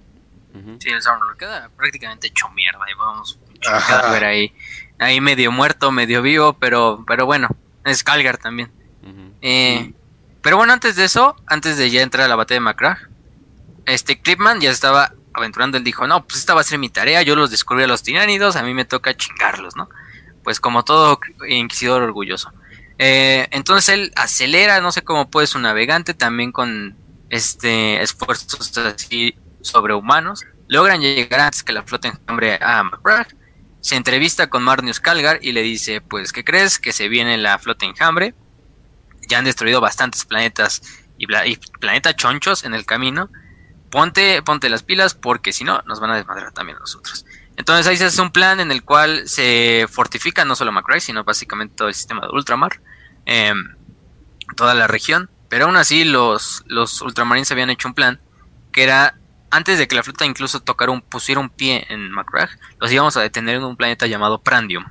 Sí, 0.78 0.88
el 0.88 1.02
Stormlord 1.02 1.36
queda 1.36 1.70
prácticamente 1.76 2.28
hecho 2.28 2.48
mierda. 2.50 2.80
Y 2.90 2.94
vamos 2.94 3.38
a 3.68 4.10
ver 4.12 4.24
ahí, 4.24 4.52
ahí 4.98 5.20
medio 5.20 5.52
muerto, 5.52 5.90
medio 5.90 6.22
vivo, 6.22 6.54
pero, 6.54 7.04
pero 7.06 7.26
bueno, 7.26 7.48
es 7.84 8.02
Calgar 8.02 8.38
también. 8.38 8.70
Eh, 9.42 9.92
pero 10.42 10.56
bueno, 10.56 10.72
antes 10.72 10.96
de 10.96 11.04
eso, 11.04 11.36
antes 11.46 11.76
de 11.76 11.90
ya 11.90 12.02
entrar 12.02 12.24
a 12.24 12.28
la 12.28 12.36
batalla 12.36 12.56
de 12.56 12.60
Macrag, 12.60 13.08
este 13.84 14.20
Clipman 14.20 14.60
ya 14.60 14.70
estaba 14.70 15.12
aventurando, 15.32 15.76
él 15.76 15.84
dijo, 15.84 16.06
no, 16.06 16.24
pues 16.24 16.40
esta 16.40 16.54
va 16.54 16.62
a 16.62 16.64
ser 16.64 16.78
mi 16.78 16.88
tarea, 16.88 17.22
yo 17.22 17.36
los 17.36 17.50
descubrí 17.50 17.84
a 17.84 17.86
los 17.86 18.02
tiránidos, 18.02 18.56
a 18.56 18.62
mí 18.62 18.72
me 18.72 18.84
toca 18.84 19.16
chingarlos, 19.16 19.76
¿no? 19.76 19.88
Pues 20.42 20.60
como 20.60 20.84
todo 20.84 21.20
inquisidor 21.48 22.02
orgulloso. 22.02 22.52
Eh, 22.98 23.46
entonces 23.50 23.88
él 23.90 24.12
acelera, 24.16 24.80
no 24.80 24.92
sé 24.92 25.02
cómo 25.02 25.30
puede 25.30 25.46
su 25.46 25.58
navegante, 25.58 26.14
también 26.14 26.52
con 26.52 26.96
este 27.28 28.02
esfuerzos 28.02 28.76
así 28.78 29.34
sobrehumanos, 29.60 30.44
logran 30.68 31.00
llegar 31.00 31.40
antes 31.40 31.62
que 31.62 31.72
la 31.72 31.82
flota 31.82 32.08
en 32.08 32.18
hambre 32.26 32.58
a 32.60 32.82
McBride, 32.82 33.36
se 33.80 33.96
entrevista 33.96 34.48
con 34.48 34.62
Marnius 34.64 35.00
Calgar 35.00 35.38
y 35.42 35.52
le 35.52 35.62
dice, 35.62 36.00
pues, 36.00 36.32
¿qué 36.32 36.44
crees? 36.44 36.78
Que 36.78 36.92
se 36.92 37.08
viene 37.08 37.38
la 37.38 37.58
flota 37.58 37.86
enjambre, 37.86 38.34
ya 39.28 39.38
han 39.38 39.44
destruido 39.44 39.80
bastantes 39.80 40.24
planetas 40.24 40.82
y, 41.18 41.26
y 41.48 41.56
planetas 41.80 42.16
chonchos 42.16 42.64
en 42.64 42.74
el 42.74 42.84
camino, 42.84 43.30
ponte, 43.90 44.42
ponte 44.42 44.68
las 44.68 44.82
pilas 44.82 45.14
porque 45.14 45.52
si 45.52 45.64
no, 45.64 45.82
nos 45.86 46.00
van 46.00 46.10
a 46.10 46.16
desmadrar 46.16 46.52
también 46.52 46.78
nosotros. 46.78 47.24
Entonces 47.56 47.86
ahí 47.86 47.96
se 47.96 48.04
hace 48.04 48.20
un 48.20 48.30
plan 48.30 48.60
en 48.60 48.70
el 48.70 48.84
cual 48.84 49.28
se 49.28 49.86
fortifica 49.90 50.44
no 50.44 50.54
solo 50.54 50.72
Macrae, 50.72 51.00
sino 51.00 51.24
básicamente 51.24 51.74
todo 51.74 51.88
el 51.88 51.94
sistema 51.94 52.22
de 52.22 52.28
ultramar, 52.32 52.80
em, 53.24 53.74
toda 54.56 54.74
la 54.74 54.86
región. 54.86 55.30
Pero 55.48 55.66
aún 55.66 55.76
así 55.76 56.04
los, 56.04 56.64
los 56.66 57.00
ultramarines 57.00 57.50
habían 57.50 57.70
hecho 57.70 57.88
un 57.88 57.94
plan 57.94 58.20
que 58.72 58.82
era, 58.82 59.18
antes 59.50 59.78
de 59.78 59.88
que 59.88 59.94
la 59.94 60.02
flota 60.02 60.26
incluso 60.26 60.60
tocara 60.60 60.92
un, 60.92 61.00
pusiera 61.00 61.40
un 61.40 61.48
pie 61.48 61.86
en 61.88 62.10
Macrae, 62.10 62.48
los 62.78 62.92
íbamos 62.92 63.16
a 63.16 63.22
detener 63.22 63.56
en 63.56 63.64
un 63.64 63.76
planeta 63.76 64.06
llamado 64.06 64.42
Prandium. 64.42 64.84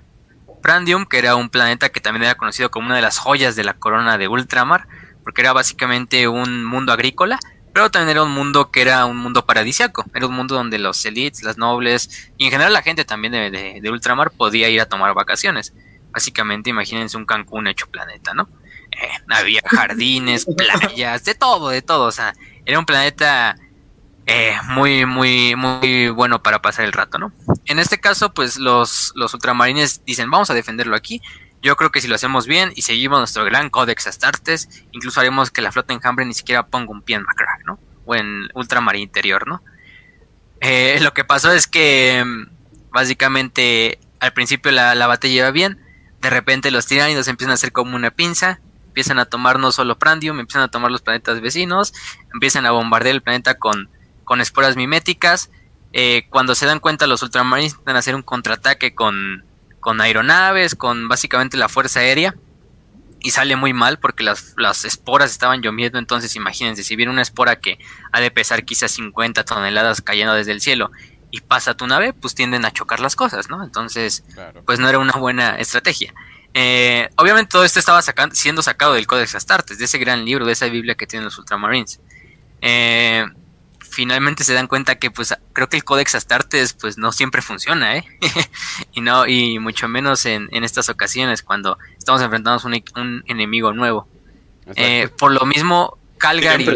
Prandium, 0.63 1.06
que 1.06 1.19
era 1.19 1.36
un 1.36 1.49
planeta 1.49 1.89
que 1.89 2.01
también 2.01 2.23
era 2.23 2.36
conocido 2.36 2.71
como 2.71 2.88
una 2.88 2.95
de 2.95 3.04
las 3.04 3.19
joyas 3.19 3.56
de 3.56 3.63
la 3.63 3.75
corona 3.75 4.17
de 4.17 4.28
ultramar, 4.28 4.88
porque 5.23 5.41
era 5.41 5.54
básicamente 5.54 6.28
un 6.28 6.65
mundo 6.65 6.91
agrícola 6.91 7.39
pero 7.76 7.91
también 7.91 8.11
era 8.11 8.23
un 8.23 8.32
mundo 8.32 8.71
que 8.71 8.82
era 8.82 9.05
un 9.05 9.17
mundo 9.17 9.45
paradisiaco, 9.45 10.05
era 10.13 10.28
un 10.28 10.34
mundo 10.34 10.55
donde 10.55 10.80
los 10.80 11.05
elites, 11.05 11.43
las 11.43 11.57
nobles 11.57 12.32
y 12.38 12.45
en 12.45 12.51
general 12.51 12.71
la 12.71 12.82
gente 12.82 13.03
también 13.03 13.34
de, 13.34 13.89
ultramar 13.91 14.32
podía 14.32 14.69
ir 14.69 14.80
a 14.80 14.86
tomar 14.86 15.13
vacaciones. 15.13 15.73
Básicamente 16.09 16.69
imagínense 16.69 17.17
un 17.17 17.26
Cancún 17.26 17.67
hecho 17.67 17.88
planeta, 17.88 18.34
¿no? 18.34 18.47
Eh, 18.91 19.09
había 19.30 19.61
jardines, 19.65 20.47
playas, 20.55 21.26
de 21.26 21.36
todo, 21.36 21.67
de 21.67 21.82
todo, 21.82 22.05
o 22.05 22.11
sea, 22.13 22.34
era 22.65 22.80
un 22.80 22.86
planeta 22.86 23.57
eh, 24.26 24.55
muy, 24.69 25.05
muy, 25.05 25.57
muy 25.57 26.07
bueno 26.07 26.41
para 26.41 26.61
pasar 26.61 26.86
el 26.86 26.93
rato, 26.93 27.17
¿no? 27.17 27.34
En 27.65 27.80
este 27.80 27.99
caso, 27.99 28.34
pues 28.34 28.55
los, 28.55 29.11
los 29.15 29.34
ultramarines 29.34 30.05
dicen, 30.05 30.32
vamos 30.32 30.49
a 30.49 30.53
defenderlo 30.53 30.95
aquí, 30.95 31.21
Yo 31.62 31.76
creo 31.76 31.91
que 31.91 32.01
si 32.01 32.08
lo 32.08 32.16
hacemos 32.16 32.47
bien 32.47 32.72
y 32.76 32.84
seguimos 32.84 33.20
nuestro 33.20 33.43
gran 33.43 33.70
Codex 33.70 34.08
Astartes, 34.08 34.70
incluso 34.91 35.20
haremos 35.20 35.51
que 35.51 35.62
la 35.62 35.72
flota 35.72 35.93
enjambre 35.93 36.26
ni 36.26 36.34
siquiera 36.34 36.68
ponga 36.68 36.91
un 36.91 37.01
pie 37.01 37.16
en 37.16 37.24
Macra, 37.24 37.58
¿no? 37.66 37.80
O 38.06 38.16
en 38.16 38.49
ultramar 38.53 38.95
interior, 38.95 39.47
¿no? 39.47 39.64
Eh, 40.62 40.99
lo 41.01 41.14
que 41.14 41.24
pasó 41.24 41.51
es 41.51 41.68
que 41.68 42.24
mm, 42.24 42.91
básicamente 42.91 43.99
al 44.20 44.34
principio 44.34 44.72
la, 44.72 44.95
la 44.95 45.08
batalla 45.08 45.34
iba 45.34 45.51
bien, 45.51 45.80
de 46.22 46.30
repente 46.30 46.72
los 46.72 46.86
tiránidos 46.86 47.28
empiezan 47.28 47.51
a 47.51 47.56
hacer 47.56 47.72
como 47.72 47.95
una 47.95 48.12
pinza, 48.12 48.60
empiezan 48.88 49.20
a 49.20 49.26
tomar 49.26 49.60
no 49.60 49.72
solo 49.72 49.99
Prandium, 49.99 50.39
empiezan 50.39 50.62
a 50.62 50.70
tomar 50.70 50.91
los 50.91 51.01
planetas 51.01 51.41
vecinos, 51.41 51.93
empiezan 52.34 52.66
a 52.66 52.72
bombardear 52.72 53.16
el 53.16 53.22
planeta 53.22 53.56
con, 53.56 53.89
con 54.24 54.39
esporas 54.39 54.76
miméticas. 54.76 55.51
Eh, 55.93 56.28
cuando 56.30 56.56
se 56.56 56.66
dan 56.66 56.80
cuenta 56.80 57.08
los 57.08 57.22
ultramarines 57.24 57.78
a 57.86 57.91
hacer 57.91 58.16
un 58.16 58.22
contraataque 58.22 58.95
con, 58.95 59.43
con 59.86 60.01
aeronaves, 60.01 60.73
con 60.73 61.07
básicamente 61.07 61.57
la 61.57 61.69
fuerza 61.69 61.99
aérea. 61.99 62.33
Y 63.19 63.29
sale 63.29 63.55
muy 63.55 63.71
mal 63.71 63.99
porque 63.99 64.23
las, 64.23 64.55
las 64.57 64.83
esporas 64.83 65.29
estaban 65.29 65.61
lloviendo. 65.61 65.99
Entonces 65.99 66.36
imagínense, 66.36 66.83
si 66.83 66.95
viene 66.95 67.11
una 67.11 67.21
espora 67.21 67.57
que 67.57 67.77
ha 68.11 68.19
de 68.19 68.31
pesar 68.31 68.65
quizás 68.65 68.89
50 68.93 69.45
toneladas 69.45 70.01
cayendo 70.01 70.33
desde 70.33 70.53
el 70.53 70.61
cielo 70.61 70.89
y 71.29 71.41
pasa 71.41 71.77
tu 71.77 71.86
nave, 71.86 72.13
pues 72.13 72.33
tienden 72.33 72.65
a 72.65 72.71
chocar 72.71 72.99
las 72.99 73.15
cosas, 73.15 73.47
¿no? 73.47 73.63
Entonces, 73.63 74.23
pues 74.65 74.79
no 74.79 74.89
era 74.89 74.97
una 74.97 75.13
buena 75.19 75.55
estrategia. 75.59 76.15
Eh, 76.55 77.07
obviamente 77.17 77.51
todo 77.51 77.63
esto 77.63 77.77
estaba 77.77 78.01
siendo 78.31 78.63
sacado 78.63 78.93
del 78.93 79.05
Codex 79.05 79.36
Astartes, 79.36 79.77
de 79.77 79.86
ese 79.86 79.99
gran 79.99 80.25
libro, 80.25 80.47
de 80.47 80.53
esa 80.53 80.65
Biblia 80.65 80.95
que 80.95 81.05
tienen 81.05 81.25
los 81.25 81.38
Ultramarines. 81.38 81.99
Eh, 82.59 83.23
finalmente 83.96 84.43
se 84.43 84.54
dan 84.54 84.68
cuenta 84.68 85.00
que 85.00 85.10
pues 85.10 85.34
creo 85.54 85.70
que 85.70 85.78
el 85.78 85.86
Codex 85.86 86.16
Astartes 86.16 86.74
pues 86.74 86.98
no 86.98 87.14
siempre 87.14 87.41
funciona, 87.41 87.96
¿eh? 87.96 88.06
y 88.93 89.00
no, 89.00 89.26
y 89.26 89.58
mucho 89.60 89.88
menos 89.88 90.26
en, 90.26 90.50
estas 90.52 90.89
ocasiones 90.89 91.41
cuando 91.41 91.78
estamos 91.98 92.22
enfrentando 92.22 92.62
a 92.62 93.00
un, 93.00 93.24
enemigo 93.28 93.72
nuevo. 93.72 94.08
Eh, 94.76 95.08
por 95.18 95.32
lo 95.32 95.46
mismo, 95.46 95.98
Calgary, 96.18 96.68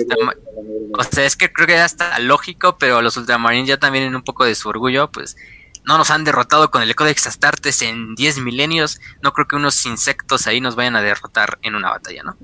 o 0.98 1.04
sea, 1.04 1.26
es 1.26 1.36
que 1.36 1.52
creo 1.52 1.68
que 1.68 1.74
ya 1.74 1.86
está 1.86 2.18
lógico, 2.20 2.78
pero 2.78 3.02
los 3.02 3.18
Ultramarines 3.18 3.68
ya 3.68 3.78
también 3.78 4.06
en 4.06 4.16
un 4.16 4.24
poco 4.24 4.46
de 4.46 4.56
su 4.56 4.70
orgullo, 4.70 5.12
pues 5.12 5.36
no 5.84 5.98
nos 5.98 6.12
han 6.12 6.24
derrotado 6.24 6.72
con 6.72 6.84
el 6.84 6.96
Codex 6.96 7.28
Astartes 7.28 7.82
en 7.82 8.16
10 8.16 8.40
milenios, 8.40 9.02
no 9.22 9.34
creo 9.34 9.48
que 9.48 9.58
unos 9.58 9.86
insectos 9.86 10.48
ahí 10.48 10.62
nos 10.62 10.76
vayan 10.76 10.96
a 10.96 11.02
derrotar 11.02 11.60
en 11.64 11.76
una 11.76 11.90
batalla, 11.90 12.24
¿no? 12.24 12.38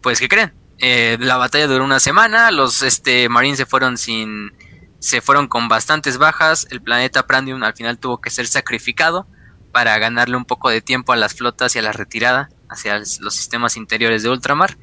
Pues, 0.00 0.18
¿qué 0.18 0.28
creen? 0.28 0.52
Eh, 0.80 1.18
la 1.20 1.36
batalla 1.36 1.66
duró 1.66 1.84
una 1.84 2.00
semana, 2.00 2.50
los 2.50 2.82
este, 2.82 3.28
Marines 3.28 3.58
se 3.58 3.66
fueron 3.66 3.98
sin... 3.98 4.52
se 4.98 5.20
fueron 5.20 5.46
con 5.46 5.68
bastantes 5.68 6.18
bajas, 6.18 6.66
el 6.70 6.80
planeta 6.82 7.26
Prandium 7.26 7.62
al 7.62 7.74
final 7.74 7.98
tuvo 7.98 8.20
que 8.20 8.30
ser 8.30 8.46
sacrificado 8.46 9.26
para 9.72 9.98
ganarle 9.98 10.36
un 10.36 10.44
poco 10.44 10.70
de 10.70 10.80
tiempo 10.80 11.12
a 11.12 11.16
las 11.16 11.34
flotas 11.34 11.76
y 11.76 11.78
a 11.78 11.82
la 11.82 11.92
retirada 11.92 12.48
hacia 12.68 12.98
los 12.98 13.34
sistemas 13.34 13.76
interiores 13.76 14.22
de 14.22 14.30
ultramar. 14.30 14.78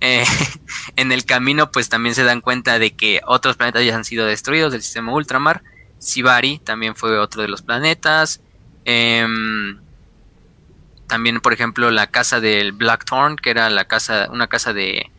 Eh, 0.00 0.24
en 0.96 1.12
el 1.12 1.24
camino 1.24 1.70
pues 1.70 1.88
también 1.88 2.14
se 2.14 2.24
dan 2.24 2.40
cuenta 2.40 2.78
de 2.78 2.96
que 2.96 3.20
otros 3.26 3.56
planetas 3.56 3.84
ya 3.84 3.94
han 3.94 4.04
sido 4.04 4.26
destruidos 4.26 4.72
del 4.72 4.82
sistema 4.82 5.12
ultramar 5.12 5.62
Sibari 6.02 6.58
también 6.58 6.96
fue 6.96 7.16
otro 7.18 7.42
de 7.42 7.48
los 7.48 7.62
planetas. 7.62 8.40
Em, 8.84 9.78
también, 11.06 11.40
por 11.40 11.52
ejemplo, 11.52 11.90
la 11.90 12.08
casa 12.08 12.40
del 12.40 12.72
Blackthorn, 12.72 13.36
que 13.36 13.50
era 13.50 13.70
la 13.70 13.84
casa, 13.84 14.28
una 14.30 14.48
casa 14.48 14.72
de, 14.72 15.10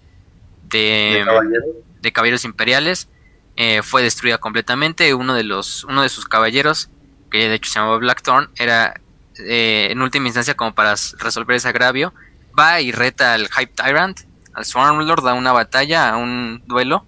de, 0.79 2.11
caballeros? 2.13 2.45
imperiales, 2.45 3.09
eh, 3.55 3.81
fue 3.83 4.03
destruida 4.03 4.37
completamente. 4.37 5.13
Uno 5.13 5.33
de 5.33 5.43
los, 5.43 5.83
uno 5.85 6.01
de 6.01 6.09
sus 6.09 6.25
caballeros, 6.25 6.89
que 7.31 7.49
de 7.49 7.55
hecho 7.55 7.71
se 7.71 7.79
llamaba 7.79 7.97
Blackthorn, 7.97 8.49
era 8.57 8.99
eh, 9.39 9.87
en 9.91 10.01
última 10.01 10.27
instancia 10.27 10.55
como 10.55 10.73
para 10.73 10.95
resolver 11.19 11.55
ese 11.55 11.69
agravio, 11.69 12.13
va 12.57 12.81
y 12.81 12.91
reta 12.91 13.33
al 13.33 13.49
Hype 13.49 13.73
Tyrant, 13.73 14.21
al 14.53 14.65
Swarmlord, 14.65 15.23
da 15.23 15.33
una 15.33 15.51
batalla, 15.51 16.09
a 16.09 16.17
un 16.17 16.63
duelo 16.65 17.05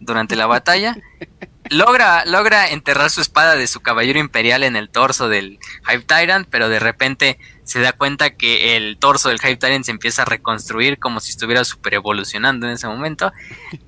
durante 0.00 0.36
la 0.36 0.46
batalla 0.46 0.96
logra, 1.70 2.24
logra 2.26 2.70
enterrar 2.70 3.10
su 3.10 3.20
espada 3.20 3.56
de 3.56 3.66
su 3.66 3.80
caballero 3.80 4.18
imperial 4.18 4.62
en 4.64 4.76
el 4.76 4.88
torso 4.88 5.28
del 5.28 5.58
Hype 5.88 6.04
Tyrant, 6.04 6.46
pero 6.50 6.68
de 6.68 6.78
repente 6.78 7.38
se 7.64 7.80
da 7.80 7.92
cuenta 7.92 8.30
que 8.30 8.76
el 8.76 8.98
torso 8.98 9.28
del 9.30 9.40
Hype 9.40 9.56
Tyrant 9.56 9.84
se 9.84 9.90
empieza 9.90 10.22
a 10.22 10.26
reconstruir 10.26 10.98
como 10.98 11.20
si 11.20 11.30
estuviera 11.30 11.64
super 11.64 11.94
evolucionando 11.94 12.66
en 12.66 12.72
ese 12.74 12.86
momento. 12.86 13.32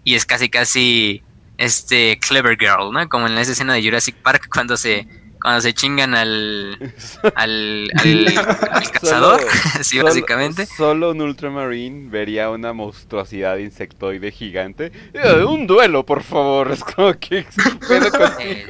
Y 0.02 0.14
es 0.14 0.26
casi 0.26 0.48
casi 0.48 1.22
este 1.58 2.18
Clever 2.18 2.58
Girl, 2.58 2.92
¿no? 2.92 3.08
Como 3.08 3.26
en 3.26 3.38
esa 3.38 3.52
escena 3.52 3.74
de 3.74 3.82
Jurassic 3.82 4.16
Park 4.16 4.48
cuando 4.52 4.76
se 4.76 5.06
cuando 5.40 5.60
se 5.60 5.74
chingan 5.74 6.14
al, 6.14 6.92
al, 7.34 7.90
al, 7.94 8.90
cazador, 8.90 9.40
sí, 9.82 9.98
básicamente. 10.00 10.66
Solo 10.66 11.10
un 11.10 11.20
Ultramarine 11.20 12.10
vería 12.10 12.50
una 12.50 12.72
monstruosidad 12.72 13.58
insectoide 13.58 14.32
gigante. 14.32 14.92
Eh, 15.12 15.44
un 15.44 15.66
duelo, 15.66 16.04
por 16.04 16.22
favor. 16.22 16.72
Es 16.76 16.84
como 16.84 17.12
que. 17.18 17.38
Eh, 17.38 18.66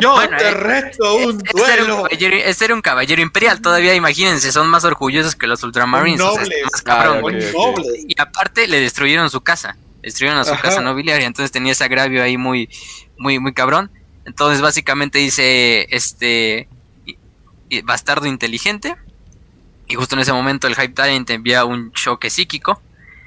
Yo 0.00 0.16
te 0.28 0.48
eh, 0.48 0.50
reto 0.52 1.16
un 1.16 1.38
duelo. 1.38 2.06
Este 2.08 2.64
era 2.64 2.74
un 2.74 2.82
caballero 2.82 3.20
imperial. 3.20 3.60
Todavía, 3.60 3.94
imagínense, 3.94 4.52
son 4.52 4.68
más 4.68 4.84
orgullosos 4.84 5.34
que 5.34 5.46
los 5.46 5.62
Ultramarines. 5.62 6.20
más 6.22 6.82
cabrón. 6.82 7.36
Y 8.06 8.14
aparte, 8.20 8.68
le 8.68 8.80
destruyeron 8.80 9.28
su 9.30 9.40
casa. 9.40 9.76
Destruyeron 10.02 10.40
a 10.40 10.44
su 10.44 10.56
casa 10.60 10.80
nobiliaria. 10.80 11.26
Entonces 11.26 11.52
tenía 11.52 11.72
ese 11.72 11.84
agravio 11.84 12.22
ahí 12.22 12.36
muy, 12.36 12.68
muy, 13.18 13.38
muy 13.38 13.52
cabrón. 13.52 13.90
Entonces 14.24 14.60
básicamente 14.60 15.18
dice 15.18 15.86
este 15.90 16.68
bastardo 17.84 18.26
inteligente. 18.26 18.96
Y 19.88 19.94
justo 19.94 20.14
en 20.14 20.20
ese 20.20 20.32
momento 20.32 20.66
el 20.66 20.74
Hype 20.74 20.94
Talent 20.94 21.28
envía 21.30 21.64
un 21.64 21.92
choque 21.92 22.30
psíquico 22.30 22.80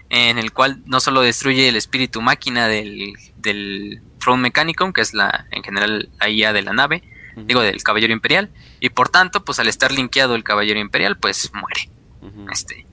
en 0.10 0.38
el 0.38 0.52
cual 0.52 0.82
no 0.86 1.00
solo 1.00 1.22
destruye 1.22 1.68
el 1.68 1.76
espíritu 1.76 2.22
máquina 2.22 2.68
del, 2.68 3.14
del 3.38 4.02
Throne 4.20 4.42
Mechanicum, 4.42 4.94
que 4.94 5.02
es 5.02 5.14
la 5.14 5.48
en 5.52 5.64
general 5.64 6.10
la 6.20 6.30
IA 6.30 6.54
de 6.54 6.62
la 6.62 6.74
nave, 6.74 7.04
digo 7.36 7.62
del 7.62 7.84
Caballero 7.84 8.14
Imperial, 8.14 8.50
y 8.80 8.90
por 8.90 9.10
tanto, 9.10 9.44
pues 9.44 9.60
al 9.60 9.68
estar 9.68 9.92
linkeado 9.92 10.36
el 10.36 10.44
Caballero 10.44 10.80
Imperial, 10.80 11.18
pues 11.18 11.52
muere. 11.54 11.90
Este, 12.52 12.86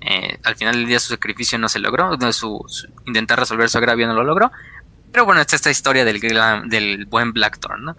eh, 0.00 0.38
al 0.44 0.54
final 0.54 0.76
del 0.76 0.86
día 0.86 1.00
su 1.00 1.08
sacrificio 1.08 1.58
no 1.58 1.68
se 1.68 1.80
logró, 1.80 2.16
su, 2.32 2.64
intentar 3.06 3.38
resolver 3.38 3.68
su 3.68 3.78
agravio 3.78 4.06
no 4.06 4.14
lo 4.14 4.22
logró, 4.22 4.52
pero 5.16 5.24
bueno, 5.24 5.40
esta 5.40 5.56
es 5.56 5.60
esta 5.60 5.70
historia 5.70 6.04
del, 6.04 6.20
del 6.68 7.06
buen 7.06 7.32
Blackthorn, 7.32 7.86
¿no? 7.86 7.96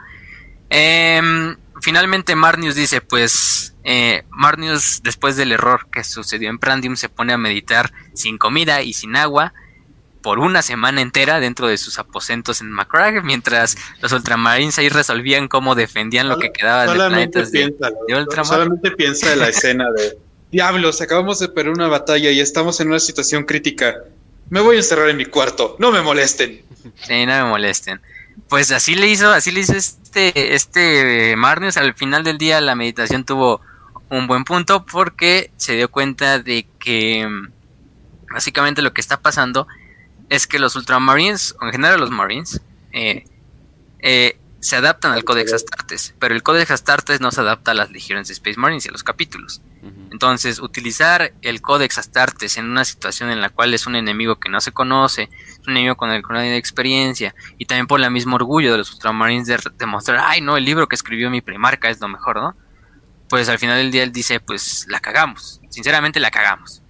Em, 0.69 1.57
finalmente 1.81 2.35
Marnius 2.35 2.75
dice, 2.75 3.01
pues 3.01 3.73
eh, 3.83 4.23
Marnius 4.29 5.01
después 5.01 5.35
del 5.35 5.51
error 5.51 5.87
que 5.91 6.03
sucedió 6.03 6.51
en 6.51 6.59
Prandium 6.59 6.95
se 6.95 7.09
pone 7.09 7.33
a 7.33 7.39
meditar 7.39 7.91
sin 8.13 8.37
comida 8.37 8.83
y 8.83 8.93
sin 8.93 9.15
agua 9.15 9.55
por 10.21 10.37
una 10.37 10.61
semana 10.61 11.01
entera 11.01 11.39
dentro 11.39 11.67
de 11.67 11.79
sus 11.79 11.97
aposentos 11.97 12.61
en 12.61 12.69
Macragge, 12.69 13.23
mientras 13.23 13.79
los 13.99 14.11
ultramarines 14.11 14.77
ahí 14.77 14.89
resolvían 14.89 15.47
cómo 15.47 15.73
defendían 15.73 16.29
lo 16.29 16.37
que 16.37 16.51
quedaba 16.51 16.85
de 16.85 16.93
planetas 16.93 17.51
de, 17.51 17.73
Solamente 18.43 18.91
piensa 18.91 19.33
en 19.33 19.39
la 19.39 19.47
escena 19.49 19.91
de 19.91 20.19
Diablos, 20.51 21.01
acabamos 21.01 21.39
de 21.39 21.49
perder 21.49 21.73
una 21.73 21.87
batalla 21.87 22.29
y 22.29 22.39
estamos 22.39 22.79
en 22.79 22.89
una 22.89 22.99
situación 22.99 23.43
crítica. 23.43 24.03
Me 24.49 24.61
voy 24.61 24.75
a 24.75 24.79
encerrar 24.79 25.09
en 25.09 25.17
mi 25.17 25.25
cuarto, 25.25 25.75
no 25.79 25.91
me 25.91 26.01
molesten. 26.01 26.61
Sí, 26.95 27.25
no 27.25 27.33
me 27.33 27.49
molesten. 27.49 28.01
Pues 28.49 28.71
así 28.71 28.95
le 28.95 29.07
hizo, 29.07 29.31
así 29.31 29.51
le 29.51 29.59
hizo 29.59 29.73
este, 29.73 30.55
este 30.55 31.35
Marnius. 31.35 31.77
Al 31.77 31.93
final 31.95 32.23
del 32.23 32.37
día 32.37 32.61
la 32.61 32.75
meditación 32.75 33.25
tuvo 33.25 33.61
un 34.09 34.27
buen 34.27 34.45
punto 34.45 34.85
porque 34.85 35.51
se 35.57 35.73
dio 35.75 35.91
cuenta 35.91 36.39
de 36.39 36.65
que 36.79 37.27
mm, 37.27 37.51
básicamente 38.33 38.81
lo 38.81 38.93
que 38.93 39.01
está 39.01 39.19
pasando 39.19 39.67
es 40.29 40.47
que 40.47 40.59
los 40.59 40.75
Ultramarines, 40.75 41.55
o 41.59 41.65
en 41.65 41.71
general 41.71 41.99
los 41.99 42.11
Marines, 42.11 42.61
eh, 42.91 43.25
eh, 43.99 44.37
se 44.59 44.75
adaptan 44.75 45.11
al 45.11 45.23
Codex 45.23 45.53
Astartes, 45.53 46.15
pero 46.19 46.33
el 46.33 46.43
Codex 46.43 46.71
Astartes 46.71 47.21
no 47.21 47.31
se 47.31 47.41
adapta 47.41 47.71
a 47.71 47.73
las 47.73 47.91
legiones 47.91 48.27
de 48.27 48.33
Space 48.33 48.59
Marines 48.59 48.85
y 48.85 48.89
a 48.89 48.91
los 48.91 49.03
capítulos. 49.03 49.61
Entonces, 50.11 50.59
utilizar 50.59 51.33
el 51.41 51.61
Codex 51.61 51.97
Astartes 51.97 52.57
en 52.57 52.65
una 52.65 52.83
situación 52.83 53.29
en 53.29 53.39
la 53.39 53.49
cual 53.49 53.73
es 53.73 53.85
un 53.85 53.95
enemigo 53.95 54.39
que 54.39 54.49
no 54.49 54.59
se 54.59 54.71
conoce, 54.71 55.29
es 55.47 55.67
un 55.67 55.73
enemigo 55.73 55.95
con 55.95 56.09
el 56.11 56.23
que 56.23 56.33
no 56.33 56.39
hay 56.39 56.53
experiencia, 56.53 57.35
y 57.57 57.65
también 57.65 57.87
por 57.87 58.01
el 58.01 58.09
mismo 58.11 58.35
orgullo 58.35 58.71
de 58.71 58.79
los 58.79 58.91
Ultramarines 58.93 59.47
de 59.47 59.59
demostrar, 59.77 60.19
ay, 60.23 60.41
no, 60.41 60.57
el 60.57 60.65
libro 60.65 60.87
que 60.87 60.95
escribió 60.95 61.29
mi 61.29 61.41
primarca 61.41 61.89
es 61.89 62.01
lo 62.01 62.07
mejor, 62.07 62.37
¿no? 62.37 62.55
Pues 63.29 63.47
al 63.49 63.59
final 63.59 63.77
del 63.77 63.91
día 63.91 64.03
él 64.03 64.11
dice, 64.11 64.39
pues 64.39 64.85
la 64.89 64.99
cagamos, 64.99 65.61
sinceramente 65.69 66.19
la 66.19 66.31
cagamos. 66.31 66.81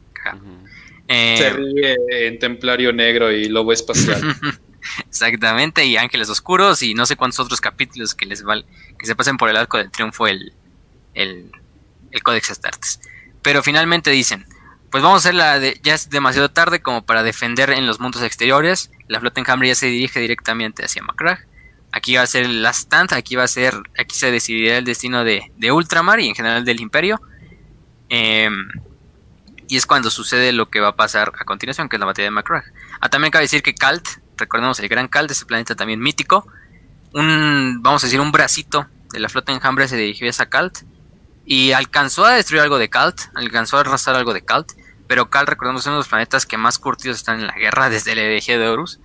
Eh, 1.08 1.36
se 1.38 1.50
ríe 1.52 1.96
en 2.10 2.40
Templario 2.40 2.92
Negro 2.92 3.32
y 3.32 3.48
Lobo 3.48 3.72
Espacial. 3.72 4.22
Exactamente, 5.08 5.86
y 5.86 5.98
Ángeles 5.98 6.30
Oscuros 6.30 6.82
y 6.82 6.94
no 6.94 7.06
sé 7.06 7.16
cuántos 7.16 7.40
otros 7.40 7.62
capítulos 7.62 8.16
que 8.16 8.26
les 8.26 8.44
val 8.44 8.66
que 8.98 9.06
se 9.06 9.16
pasen 9.16 9.38
por 9.38 9.50
el 9.50 9.58
arco 9.58 9.78
del 9.78 9.92
triunfo 9.92 10.28
el, 10.28 10.54
el, 11.14 11.52
el 12.12 12.22
Astartes. 12.50 13.00
Pero 13.42 13.64
finalmente 13.64 14.12
dicen, 14.12 14.46
pues 14.92 15.04
vamos 15.04 15.26
a 15.26 15.30
hacer 15.30 15.36
la 15.36 15.60
de, 15.60 15.80
ya 15.84 15.94
es 15.94 16.10
demasiado 16.10 16.50
tarde 16.50 16.82
como 16.82 17.06
para 17.06 17.24
defender 17.24 17.70
en 17.72 17.88
los 17.88 18.00
mundos 18.00 18.22
exteriores. 18.22 18.90
La 19.08 19.20
flota 19.20 19.40
enjambre 19.40 19.68
ya 19.68 19.76
se 19.76 19.88
dirige 19.88 20.20
directamente 20.20 20.86
hacia 20.86 21.04
Macragge. 21.04 21.46
Aquí 21.92 22.16
va 22.16 22.22
a 22.22 22.28
ser 22.28 22.48
last 22.50 22.82
stand, 22.82 23.14
aquí 23.14 23.36
va 23.36 23.44
a 23.44 23.48
ser, 23.48 23.76
aquí 23.98 24.16
se 24.16 24.32
decidirá 24.32 24.78
el 24.78 24.86
destino 24.86 25.24
de, 25.24 25.52
de 25.56 25.72
Ultramar 25.72 26.20
y 26.20 26.28
en 26.28 26.36
general 26.36 26.64
del 26.66 26.80
Imperio. 26.80 27.22
Em, 28.10 28.68
y 29.68 29.78
es 29.78 29.86
cuando 29.86 30.10
sucede 30.10 30.52
lo 30.54 30.70
que 30.70 30.80
va 30.80 30.90
a 30.90 30.96
pasar 30.96 31.34
a 31.40 31.46
continuación, 31.46 31.90
que 31.90 31.98
es 31.98 32.00
la 32.00 32.06
batalla 32.06 32.26
de 32.26 32.32
Macragh. 32.32 32.66
Ah, 33.02 33.10
también 33.10 33.32
cabe 33.32 33.44
decir 33.44 33.62
que 33.62 33.74
Kalt, 33.74 34.08
recordemos 34.38 34.80
el 34.80 34.88
gran 34.88 35.08
Kalt, 35.08 35.32
ese 35.32 35.46
planeta 35.46 35.76
también 35.76 36.00
mítico, 36.00 36.48
un, 37.14 37.80
vamos 37.82 38.04
a 38.04 38.08
decir, 38.08 38.20
un 38.20 38.32
bracito 38.32 38.88
de 39.12 39.20
la 39.20 39.30
flota 39.30 39.52
enjambre 39.52 39.88
se 39.88 39.98
dirigió 39.98 40.28
a 40.28 40.30
esa 40.30 40.48
Kalt 40.48 40.80
y 41.46 41.72
alcanzó 41.72 42.26
a 42.26 42.34
destruir 42.34 42.62
algo 42.62 42.78
de 42.78 42.90
Kalt, 42.90 43.22
alcanzó 43.36 43.78
a 43.78 43.82
arrasar 43.82 44.16
algo 44.16 44.34
de 44.34 44.44
Kalt, 44.44 44.74
pero 45.08 45.30
Kalt, 45.30 45.50
recordemos, 45.50 45.82
es 45.82 45.88
uno 45.88 45.96
de 45.96 46.00
los 46.00 46.08
planetas 46.10 46.46
que 46.46 46.58
más 46.58 46.78
curtidos 46.78 47.18
están 47.18 47.40
en 47.40 47.48
la 47.48 47.56
guerra 47.56 47.90
desde 47.92 48.12
el 48.12 48.20
hereje 48.20 48.58
de 48.58 48.68
Horus. 48.68 49.00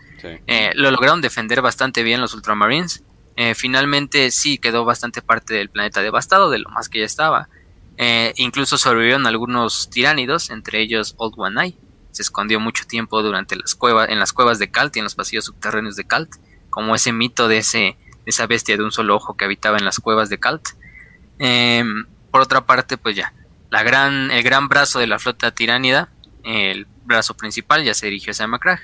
Eh, 0.46 0.70
lo 0.74 0.90
lograron 0.90 1.20
defender 1.20 1.62
bastante 1.62 2.02
bien 2.02 2.20
los 2.20 2.34
Ultramarines. 2.34 3.02
Eh, 3.36 3.54
finalmente 3.54 4.30
sí 4.30 4.58
quedó 4.58 4.84
bastante 4.84 5.22
parte 5.22 5.54
del 5.54 5.70
planeta 5.70 6.02
devastado, 6.02 6.50
de 6.50 6.58
lo 6.58 6.68
más 6.70 6.88
que 6.88 7.00
ya 7.00 7.06
estaba. 7.06 7.48
Eh, 7.96 8.32
incluso 8.36 8.78
sobrevivieron 8.78 9.26
algunos 9.26 9.90
tiránidos, 9.90 10.50
entre 10.50 10.80
ellos 10.80 11.14
Old 11.18 11.34
One 11.36 11.64
Eye. 11.64 11.76
Se 12.12 12.22
escondió 12.22 12.60
mucho 12.60 12.86
tiempo 12.86 13.22
durante 13.22 13.56
las 13.56 13.74
cuevas, 13.74 14.08
en 14.08 14.18
las 14.18 14.32
cuevas 14.32 14.58
de 14.58 14.70
Kalt 14.70 14.94
y 14.96 15.00
en 15.00 15.04
los 15.04 15.14
pasillos 15.14 15.46
subterráneos 15.46 15.96
de 15.96 16.04
Kalt, 16.04 16.36
como 16.70 16.94
ese 16.94 17.12
mito 17.12 17.48
de, 17.48 17.58
ese, 17.58 17.78
de 17.78 17.96
esa 18.26 18.46
bestia 18.46 18.76
de 18.76 18.84
un 18.84 18.92
solo 18.92 19.16
ojo 19.16 19.36
que 19.36 19.44
habitaba 19.44 19.78
en 19.78 19.84
las 19.84 19.98
cuevas 19.98 20.28
de 20.28 20.38
Kalt. 20.38 20.68
Em, 21.38 22.06
por 22.30 22.40
otra 22.40 22.66
parte, 22.66 22.96
pues 22.96 23.16
ya, 23.16 23.32
la 23.70 23.82
gran, 23.82 24.30
el 24.30 24.42
gran 24.42 24.68
brazo 24.68 24.98
de 24.98 25.06
la 25.06 25.18
flota 25.18 25.50
tiránida, 25.50 26.10
el 26.44 26.86
brazo 27.04 27.34
principal, 27.34 27.84
ya 27.84 27.94
se 27.94 28.06
dirigió 28.06 28.30
hacia 28.30 28.46
Macragh. 28.46 28.80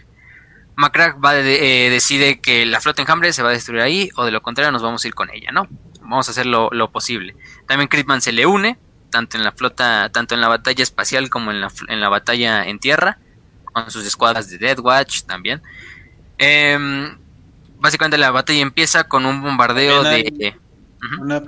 Macragh 0.77 1.17
va 1.23 1.37
eh, 1.37 1.91
decide 1.91 2.41
que 2.41 2.65
la 2.65 2.81
flota 2.81 3.03
enjambre 3.03 3.33
se 3.33 3.43
va 3.43 3.51
a 3.51 3.53
destruir 3.53 3.83
ahí, 3.83 4.11
o 4.17 4.25
de 4.25 4.31
lo 4.31 4.43
contrario 4.43 4.71
nos 4.71 4.83
vamos 4.83 5.05
a 5.05 5.09
ir 5.09 5.15
con 5.15 5.29
ella, 5.31 5.51
¿no? 5.51 5.69
Vamos 6.03 6.29
a 6.29 6.31
hacer 6.31 6.47
lo, 6.47 6.91
posible. 6.91 7.37
También 7.67 7.89
Critman 7.89 8.21
se 8.21 8.33
le 8.33 8.47
une, 8.47 8.79
tanto 9.11 9.37
en 9.37 9.45
la 9.45 9.53
flota, 9.53 10.11
tanto 10.13 10.35
en 10.35 10.41
la 10.41 10.49
batalla 10.49 10.83
espacial 10.83 11.31
como 11.31 11.51
en 11.51 11.61
la, 11.61 11.73
en 11.89 12.01
la 12.01 12.09
batalla 12.09 12.65
en 12.65 12.79
tierra, 12.79 13.19
con 13.65 13.91
sus 13.91 14.07
escuadras 14.07 14.49
de 14.51 14.59
Dead 14.59 14.79
Watch 14.79 15.23
también. 15.23 15.63
Em, 16.39 17.17
básicamente 17.79 18.19
la 18.19 18.31
batalla 18.31 18.61
empieza 18.61 19.05
con 19.05 19.27
un 19.27 19.43
bombardeo 19.43 20.03
de... 20.03 20.55
Una 21.21 21.43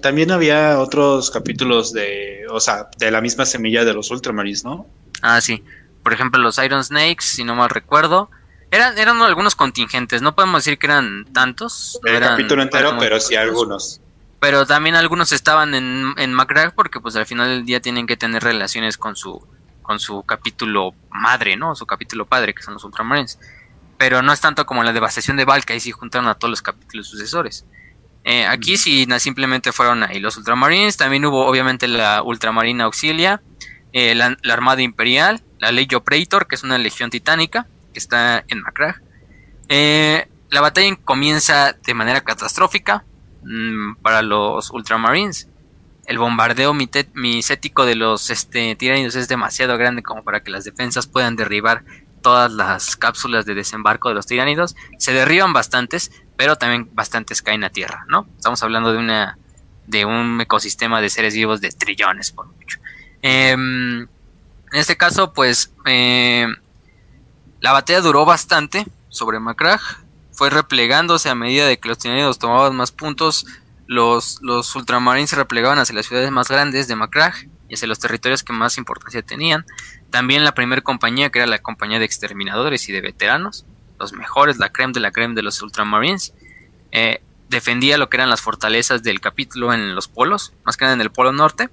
también 0.00 0.30
había 0.30 0.78
otros 0.78 1.30
capítulos 1.30 1.92
de, 1.92 2.44
o 2.50 2.60
sea, 2.60 2.88
de 2.98 3.10
la 3.10 3.22
misma 3.22 3.46
semilla 3.46 3.84
de 3.84 3.94
los 3.94 4.10
Ultramarines, 4.10 4.64
¿no? 4.64 4.86
Ah, 5.22 5.40
sí. 5.40 5.64
Por 6.02 6.12
ejemplo, 6.12 6.40
los 6.40 6.58
Iron 6.58 6.84
Snakes, 6.84 7.24
si 7.24 7.44
no 7.44 7.54
mal 7.54 7.70
recuerdo. 7.70 8.30
Eran, 8.70 8.98
eran 8.98 9.22
algunos 9.22 9.54
contingentes, 9.54 10.20
no 10.20 10.34
podemos 10.34 10.64
decir 10.64 10.78
que 10.78 10.86
eran 10.86 11.24
tantos. 11.32 11.98
El 12.04 12.20
capítulo 12.20 12.62
entero, 12.62 12.96
pero 12.98 13.20
sí 13.20 13.36
algunos. 13.36 14.00
Pero 14.44 14.66
también 14.66 14.94
algunos 14.94 15.32
estaban 15.32 15.74
en, 15.74 16.12
en 16.18 16.36
porque 16.76 17.00
pues 17.00 17.16
al 17.16 17.24
final 17.24 17.48
del 17.48 17.64
día 17.64 17.80
tienen 17.80 18.06
que 18.06 18.18
tener 18.18 18.42
relaciones 18.42 18.98
con 18.98 19.16
su, 19.16 19.42
con 19.80 19.98
su 19.98 20.22
capítulo 20.22 20.92
madre, 21.08 21.56
¿no? 21.56 21.74
Su 21.74 21.86
capítulo 21.86 22.26
padre, 22.26 22.52
que 22.52 22.62
son 22.62 22.74
los 22.74 22.84
Ultramarines. 22.84 23.38
Pero 23.96 24.20
no 24.20 24.34
es 24.34 24.42
tanto 24.42 24.66
como 24.66 24.82
la 24.84 24.92
devastación 24.92 25.38
de 25.38 25.46
Valka, 25.46 25.72
ahí 25.72 25.80
sí 25.80 25.92
juntaron 25.92 26.28
a 26.28 26.34
todos 26.34 26.50
los 26.50 26.60
capítulos 26.60 27.08
sucesores. 27.08 27.64
Eh, 28.22 28.44
aquí 28.44 28.76
sí 28.76 29.08
simplemente 29.18 29.72
fueron 29.72 30.02
ahí 30.02 30.20
los 30.20 30.36
Ultramarines, 30.36 30.98
también 30.98 31.24
hubo 31.24 31.46
obviamente 31.46 31.88
la 31.88 32.22
Ultramarina 32.22 32.84
Auxilia, 32.84 33.40
eh, 33.94 34.14
la, 34.14 34.36
Armada 34.52 34.82
Imperial, 34.82 35.42
la 35.58 35.72
Legio 35.72 36.04
Praetor, 36.04 36.48
que 36.48 36.56
es 36.56 36.64
una 36.64 36.76
legión 36.76 37.08
titánica, 37.08 37.66
que 37.94 37.98
está 37.98 38.44
en 38.48 38.60
Macragh. 38.60 39.00
Eh, 39.70 40.28
la 40.50 40.60
batalla 40.60 40.94
comienza 40.96 41.72
de 41.72 41.94
manera 41.94 42.20
catastrófica 42.20 43.06
mm, 43.44 43.96
para 44.02 44.22
los 44.22 44.70
Ultramarines. 44.70 45.48
El 46.06 46.18
bombardeo 46.18 46.74
misético 46.74 47.86
de 47.86 47.94
los 47.94 48.28
este, 48.28 48.76
es 48.78 49.28
demasiado 49.28 49.78
grande 49.78 50.02
como 50.02 50.22
para 50.22 50.42
que 50.42 50.50
las 50.50 50.64
defensas 50.64 51.06
puedan 51.06 51.34
derribar 51.34 51.84
todas 52.20 52.52
las 52.52 52.96
cápsulas 52.96 53.46
de 53.46 53.54
desembarco 53.54 54.08
de 54.08 54.14
los 54.14 54.26
tiránidos. 54.26 54.76
Se 54.98 55.12
derriban 55.12 55.52
bastantes, 55.52 56.10
pero 56.36 56.56
también 56.56 56.90
bastantes 56.92 57.40
caen 57.40 57.64
a 57.64 57.70
tierra, 57.70 58.04
¿no? 58.08 58.26
Estamos 58.36 58.62
hablando 58.62 58.92
de 58.92 58.98
una 58.98 59.38
de 59.86 60.04
un 60.04 60.40
ecosistema 60.40 61.00
de 61.00 61.10
seres 61.10 61.34
vivos 61.34 61.60
de 61.60 61.70
trillones 61.70 62.32
por 62.32 62.46
mucho. 62.46 62.78
Em, 63.22 64.00
en 64.02 64.08
este 64.72 64.96
caso, 64.96 65.32
pues 65.32 65.72
eh, 65.84 66.46
la 67.60 67.72
batalla 67.72 68.00
duró 68.00 68.24
bastante 68.24 68.86
sobre 69.08 69.40
Macragh, 69.40 70.03
fue 70.34 70.50
replegándose 70.50 71.28
a 71.28 71.34
medida 71.34 71.66
de 71.66 71.78
que 71.78 71.88
los 71.88 71.98
tiránidos 71.98 72.38
tomaban 72.38 72.74
más 72.76 72.92
puntos, 72.92 73.46
los, 73.86 74.38
los 74.42 74.74
ultramarines 74.74 75.30
se 75.30 75.36
replegaban 75.36 75.78
hacia 75.78 75.94
las 75.94 76.06
ciudades 76.06 76.30
más 76.30 76.48
grandes 76.48 76.88
de 76.88 76.96
Macragh 76.96 77.48
y 77.68 77.74
hacia 77.74 77.88
los 77.88 77.98
territorios 77.98 78.42
que 78.42 78.52
más 78.52 78.76
importancia 78.76 79.22
tenían. 79.22 79.64
También 80.10 80.44
la 80.44 80.54
primera 80.54 80.82
compañía, 80.82 81.30
que 81.30 81.38
era 81.38 81.46
la 81.46 81.58
compañía 81.58 81.98
de 81.98 82.04
exterminadores 82.04 82.88
y 82.88 82.92
de 82.92 83.00
veteranos, 83.00 83.64
los 83.98 84.12
mejores, 84.12 84.58
la 84.58 84.70
creme 84.70 84.92
de 84.92 85.00
la 85.00 85.12
creme 85.12 85.34
de 85.34 85.42
los 85.42 85.60
Ultramarines, 85.62 86.34
eh, 86.92 87.22
defendía 87.48 87.98
lo 87.98 88.08
que 88.08 88.16
eran 88.16 88.30
las 88.30 88.40
fortalezas 88.40 89.02
del 89.02 89.20
capítulo 89.20 89.72
en 89.72 89.94
los 89.94 90.08
polos, 90.08 90.52
más 90.64 90.76
que 90.76 90.84
nada 90.84 90.94
en 90.94 91.00
el 91.00 91.10
polo 91.10 91.32
norte, 91.32 91.68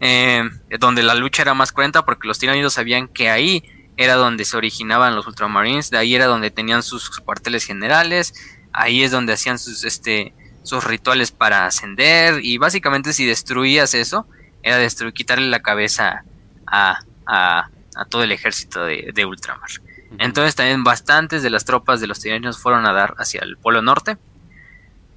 eh, 0.00 0.48
donde 0.78 1.02
la 1.02 1.14
lucha 1.14 1.42
era 1.42 1.54
más 1.54 1.72
cruenta 1.72 2.04
porque 2.04 2.28
los 2.28 2.38
tiranidos 2.38 2.74
sabían 2.74 3.08
que 3.08 3.30
ahí 3.30 3.64
era 3.96 4.14
donde 4.14 4.44
se 4.44 4.56
originaban 4.56 5.14
los 5.14 5.26
Ultramarines, 5.26 5.90
de 5.90 5.98
ahí 5.98 6.14
era 6.14 6.26
donde 6.26 6.50
tenían 6.50 6.82
sus 6.82 7.10
cuarteles 7.20 7.64
generales, 7.64 8.34
ahí 8.72 9.02
es 9.02 9.10
donde 9.10 9.32
hacían 9.32 9.58
sus, 9.58 9.84
este, 9.84 10.34
sus 10.62 10.84
rituales 10.84 11.30
para 11.30 11.66
ascender 11.66 12.44
y 12.44 12.58
básicamente 12.58 13.12
si 13.12 13.24
destruías 13.24 13.94
eso, 13.94 14.26
era 14.62 14.78
destruir, 14.78 15.12
quitarle 15.12 15.48
la 15.48 15.60
cabeza 15.60 16.24
a, 16.66 16.98
a, 17.26 17.68
todo 18.08 18.24
el 18.24 18.32
ejército 18.32 18.84
de, 18.84 19.24
Ultramar. 19.24 19.70
Entonces 20.18 20.54
también 20.54 20.84
bastantes 20.84 21.42
de 21.42 21.50
las 21.50 21.64
tropas 21.64 22.00
de 22.00 22.06
los 22.06 22.20
tiranios 22.20 22.58
fueron 22.58 22.86
a 22.86 22.92
dar 22.92 23.14
hacia 23.18 23.40
el 23.42 23.56
polo 23.56 23.82
norte. 23.82 24.16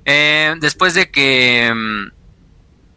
Eh, 0.05 0.55
después 0.59 0.93
de 0.93 1.11
que 1.11 1.71
mm, 1.73 2.17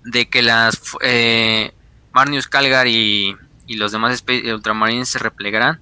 de 0.04 0.28
que 0.28 0.42
las 0.42 0.80
eh, 1.02 1.72
Marnius 2.12 2.48
Calgar 2.48 2.86
y, 2.86 3.36
los 3.76 3.92
demás 3.92 4.24
ultramarines 4.52 5.08
se 5.08 5.18
replegaran, 5.18 5.80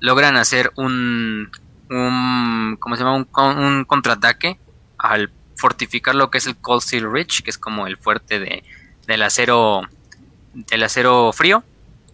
logran 0.00 0.36
hacer 0.36 0.72
un, 0.76 1.50
un 1.90 2.76
¿cómo 2.78 2.96
se 2.96 3.02
llama? 3.02 3.16
Un, 3.16 3.84
contraataque 3.84 4.58
al 4.98 5.30
fortificar 5.56 6.14
lo 6.14 6.30
que 6.30 6.38
es 6.38 6.46
el 6.46 6.56
Cold 6.56 6.82
Steel 6.82 7.10
Ridge, 7.10 7.42
que 7.42 7.50
es 7.50 7.58
como 7.58 7.86
el 7.86 7.96
fuerte 7.96 8.38
de, 8.38 8.62
del 9.06 9.22
acero 9.22 9.82
del 10.54 10.82
acero 10.82 11.32
frío 11.32 11.64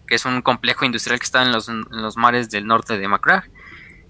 que 0.05 0.15
es 0.15 0.25
un 0.25 0.41
complejo 0.41 0.85
industrial 0.85 1.19
que 1.19 1.25
está 1.25 1.41
en 1.43 1.51
los, 1.51 2.17
mares 2.17 2.49
del 2.49 2.67
norte 2.67 2.97
de 2.97 3.07
Macragh. 3.07 3.49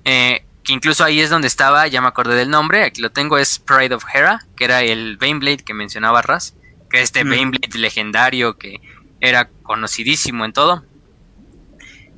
Eh, 0.03 0.45
que 0.63 0.73
incluso 0.73 1.03
ahí 1.03 1.19
es 1.19 1.29
donde 1.29 1.47
estaba, 1.47 1.87
ya 1.87 2.01
me 2.01 2.07
acordé 2.07 2.35
del 2.35 2.49
nombre, 2.49 2.83
aquí 2.83 3.01
lo 3.01 3.11
tengo, 3.11 3.37
es 3.37 3.59
Pride 3.59 3.93
of 3.93 4.03
Hera, 4.11 4.45
que 4.55 4.65
era 4.65 4.81
el 4.81 5.17
Baneblade 5.17 5.63
que 5.63 5.73
mencionaba 5.73 6.21
Raz, 6.23 6.55
que 6.89 6.97
es 6.97 7.03
este 7.03 7.23
mm. 7.23 7.29
Baneblade 7.29 7.79
legendario 7.79 8.57
que 8.57 8.81
era 9.27 9.49
conocidísimo 9.63 10.45
en 10.45 10.53
todo. 10.53 10.83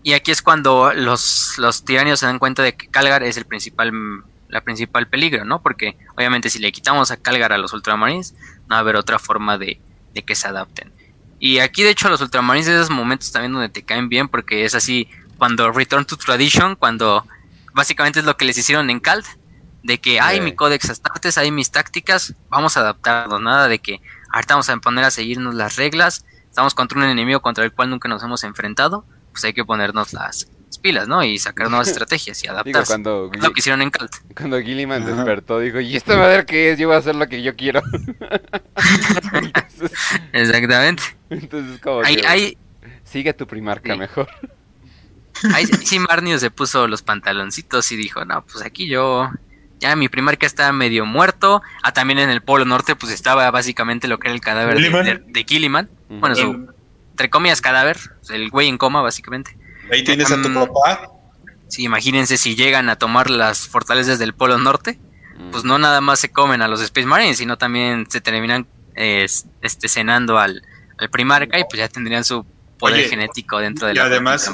Y 0.04 0.14
aquí 0.14 0.32
es 0.32 0.42
cuando 0.42 0.94
los, 0.94 1.58
los 1.58 1.84
tiranios 1.84 2.20
se 2.20 2.26
dan 2.26 2.40
cuenta 2.40 2.64
de 2.64 2.76
que 2.76 2.88
Calgar 2.88 3.24
es 3.24 3.38
el 3.38 3.46
principal, 3.46 3.92
la 4.48 4.62
principal 4.62 5.08
peligro, 5.08 5.44
¿no? 5.44 5.62
Porque 5.62 5.98
obviamente 6.16 6.50
si 6.50 6.60
le 6.60 6.72
quitamos 6.72 7.12
a 7.12 7.18
Calgar 7.18 7.52
a 7.52 7.58
los 7.58 7.74
ultramarines, 7.74 8.34
no 8.68 8.76
va 8.76 8.78
a 8.78 8.80
haber 8.80 8.96
otra 8.96 9.20
forma 9.20 9.58
de, 9.58 9.82
de 10.14 10.24
que 10.24 10.36
se 10.36 10.48
adapten. 10.48 10.92
Y 11.40 11.60
aquí, 11.60 11.84
de 11.84 11.92
hecho, 11.92 12.10
los 12.10 12.22
Ultramarines 12.22 12.68
esos 12.68 12.90
momentos 12.90 13.32
también 13.32 13.54
donde 13.54 13.70
te 13.70 13.84
caen 13.84 14.10
bien, 14.10 14.28
porque 14.28 14.66
es 14.66 14.74
así, 14.74 15.08
cuando 15.38 15.72
Return 15.72 16.06
to 16.06 16.18
Tradition, 16.18 16.76
cuando 16.76 17.26
básicamente 17.74 18.20
es 18.20 18.26
lo 18.26 18.38
que 18.38 18.46
les 18.46 18.58
hicieron 18.58 18.90
en 18.90 19.00
Calt, 19.00 19.26
de 19.84 20.00
que 20.00 20.20
hay 20.20 20.42
mi 20.42 20.54
Codex 20.54 20.90
Astartes, 20.90 21.38
hay 21.38 21.52
mis 21.52 21.72
tácticas, 21.72 22.34
vamos 22.50 22.76
a 22.76 22.80
adaptarnos, 22.82 23.40
nada 23.40 23.68
de 23.68 23.80
que 23.80 24.02
ahorita 24.34 24.56
vamos 24.56 24.70
a 24.70 24.78
poner 24.78 25.06
a 25.06 25.12
seguirnos 25.12 25.54
las 25.54 25.76
reglas, 25.76 26.26
estamos 26.58 26.74
contra 26.74 26.98
un 26.98 27.04
enemigo 27.04 27.40
contra 27.40 27.64
el 27.64 27.72
cual 27.72 27.92
nunca 27.92 28.10
nos 28.10 28.24
hemos 28.24 28.44
enfrentado, 28.44 29.06
pues 29.32 29.44
hay 29.46 29.54
que 29.54 29.64
ponernos 29.64 30.12
las, 30.12 30.50
pilas, 30.82 31.08
¿no? 31.08 31.24
Y 31.24 31.38
sacar 31.38 31.70
nuevas 31.70 31.88
estrategias 31.90 32.44
y 32.44 32.48
adaptarse. 32.48 32.94
cuando 32.94 33.30
lo 33.32 33.52
que 33.52 33.60
hicieron 33.60 33.84
en 33.84 33.92
Calt. 33.92 34.12
Cuando 34.36 34.60
Gilliman 34.60 35.06
despertó, 35.06 35.60
dijo, 35.60 35.80
¿y 35.80 35.96
esta 35.96 36.18
madre 36.18 36.48
qué 36.48 36.72
es? 36.72 36.80
Yo 36.80 36.88
voy 36.88 36.96
a 36.96 37.00
hacer 37.00 37.14
lo 37.14 37.28
que 37.28 37.44
yo 37.44 37.56
quiero. 37.56 37.84
Exactamente. 40.34 41.04
Entonces, 41.30 41.80
como 41.80 42.02
que, 42.02 42.58
sigue 43.04 43.34
tu 43.36 43.46
primarca 43.46 43.96
mejor. 43.96 44.28
Ahí 45.54 45.68
sí 45.68 46.00
Marnio 46.00 46.40
se 46.40 46.50
puso 46.50 46.88
los 46.88 47.04
pantaloncitos 47.04 47.92
y 47.92 47.98
dijo, 47.98 48.26
no, 48.26 48.44
pues 48.44 48.66
aquí 48.66 48.88
yo, 48.88 49.30
ya 49.80 49.96
mi 49.96 50.10
primarca 50.10 50.46
está 50.46 50.72
medio 50.72 51.06
muerto. 51.06 51.62
Ah, 51.84 51.94
también 51.94 52.20
en 52.20 52.30
el 52.30 52.42
Polo 52.42 52.66
Norte, 52.66 52.96
pues 52.96 53.12
estaba 53.12 53.50
básicamente 53.52 54.08
lo 54.08 54.20
que 54.20 54.28
era 54.28 54.36
el 54.36 54.42
cadáver 54.42 54.78
de, 54.78 55.22
de, 55.26 55.44
Gilliman. 55.44 55.90
Bueno, 56.10 56.36
su, 56.36 56.74
entre 57.12 57.30
comillas, 57.30 57.62
cadáver, 57.62 57.98
el 58.30 58.50
güey 58.50 58.68
en 58.68 58.78
coma, 58.78 59.02
básicamente. 59.02 59.58
Ahí 59.92 60.04
tienes 60.04 60.32
a 60.32 60.42
tu 60.42 60.54
papá. 60.54 61.12
Sí, 61.68 61.84
imagínense 61.84 62.38
si 62.38 62.56
llegan 62.56 62.90
a 62.90 62.96
tomar 62.96 63.30
las 63.30 63.68
fortalezas 63.68 64.20
del 64.20 64.34
Polo 64.34 64.58
Norte, 64.58 65.00
pues 65.52 65.64
no 65.64 65.78
nada 65.78 66.02
más 66.02 66.20
se 66.20 66.32
comen 66.32 66.62
a 66.62 66.68
los 66.68 66.82
Space 66.82 67.08
Marines, 67.08 67.38
sino 67.38 67.58
también 67.58 68.06
se 68.10 68.22
terminan 68.22 68.68
este, 68.96 69.90
cenando 69.90 70.40
al, 70.40 70.64
al 70.98 71.10
Primarca 71.10 71.60
y 71.60 71.64
pues 71.64 71.78
ya 71.80 71.88
tendrían 71.88 72.24
su 72.24 72.46
poder 72.80 73.08
genético 73.10 73.60
dentro 73.60 73.88
de 73.88 73.96
la. 73.96 74.04
Y 74.04 74.06
además, 74.06 74.52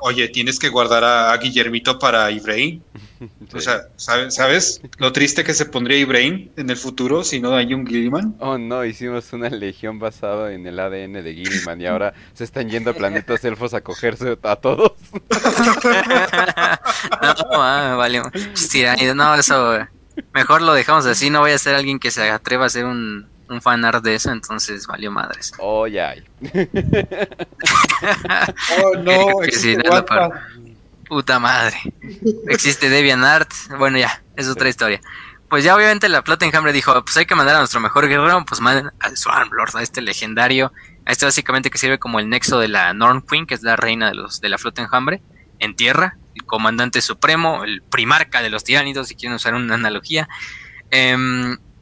oye, 0.00 0.28
tienes 0.28 0.58
que 0.58 0.68
guardar 0.68 1.04
a, 1.04 1.36
Guillermito 1.36 1.98
para 1.98 2.30
Ibrahim. 2.30 2.80
O 3.52 3.60
sea, 3.60 3.88
¿sabes, 3.96 4.80
lo 4.98 5.12
triste 5.12 5.42
que 5.42 5.52
se 5.52 5.66
pondría 5.66 5.98
Ibrahim 5.98 6.50
en 6.56 6.70
el 6.70 6.76
futuro 6.76 7.24
si 7.24 7.40
no 7.40 7.56
hay 7.56 7.74
un 7.74 7.84
Gilliman? 7.84 8.36
Oh, 8.38 8.58
no, 8.58 8.84
hicimos 8.84 9.32
una 9.32 9.50
legión 9.50 9.98
basada 9.98 10.52
en 10.52 10.64
el 10.68 10.78
ADN 10.78 11.24
de 11.24 11.34
Gilliman 11.34 11.80
y 11.80 11.86
ahora 11.86 12.14
se 12.34 12.44
están 12.44 12.70
yendo 12.70 12.90
a 12.90 12.94
planetas 12.94 13.44
elfos 13.44 13.74
a 13.74 13.80
cogerse 13.80 14.38
a 14.40 14.54
todos. 14.54 14.92
no, 17.20 17.34
ah, 17.54 17.96
vale. 17.98 18.22
No, 19.16 19.34
eso. 19.34 19.78
Mejor 20.32 20.62
lo 20.62 20.74
dejamos 20.74 21.06
así. 21.06 21.28
No 21.28 21.40
voy 21.40 21.50
a 21.50 21.58
ser 21.58 21.74
alguien 21.74 21.98
que 21.98 22.12
se 22.12 22.30
atreva 22.30 22.64
a 22.64 22.66
hacer 22.68 22.84
un, 22.84 23.26
un 23.48 23.60
fanart 23.62 24.04
de 24.04 24.14
eso, 24.14 24.30
entonces 24.30 24.86
valió 24.86 25.10
madres. 25.10 25.52
Oh, 25.60 25.86
ya. 25.86 26.14
oh, 28.82 28.96
no, 28.98 29.42
existe 29.42 29.82
Puta 31.08 31.38
madre. 31.38 31.76
Existe 32.48 32.90
DeviantArt. 32.90 33.50
Bueno, 33.78 33.98
ya, 33.98 34.22
es 34.36 34.48
otra 34.48 34.68
historia. 34.68 35.00
Pues 35.48 35.64
ya 35.64 35.74
obviamente 35.74 36.08
la 36.10 36.22
Plata 36.22 36.44
Enjambre 36.44 36.72
dijo, 36.74 36.92
pues 37.02 37.16
hay 37.16 37.24
que 37.24 37.34
mandar 37.34 37.56
a 37.56 37.58
nuestro 37.58 37.80
mejor 37.80 38.06
guerrero, 38.06 38.44
pues 38.46 38.60
manden 38.60 38.90
al 39.00 39.16
Swarmlord, 39.16 39.76
a 39.76 39.82
este 39.82 40.02
legendario, 40.02 40.72
a 41.06 41.12
este 41.12 41.24
básicamente 41.24 41.70
que 41.70 41.78
sirve 41.78 41.98
como 41.98 42.20
el 42.20 42.28
nexo 42.28 42.60
de 42.60 42.68
la 42.68 42.92
Norn 42.92 43.22
Queen, 43.22 43.46
que 43.46 43.54
es 43.54 43.62
la 43.62 43.76
reina 43.76 44.08
de 44.08 44.14
los 44.14 44.42
de 44.42 44.50
la 44.50 44.58
Flota 44.58 44.82
Enjambre, 44.82 45.22
en 45.58 45.74
tierra, 45.74 46.18
el 46.34 46.44
comandante 46.44 47.00
supremo, 47.00 47.64
el 47.64 47.80
primarca 47.80 48.42
de 48.42 48.50
los 48.50 48.62
tiránidos, 48.64 49.08
si 49.08 49.14
quieren 49.14 49.36
usar 49.36 49.54
una 49.54 49.74
analogía. 49.74 50.28
Eh, 50.90 51.16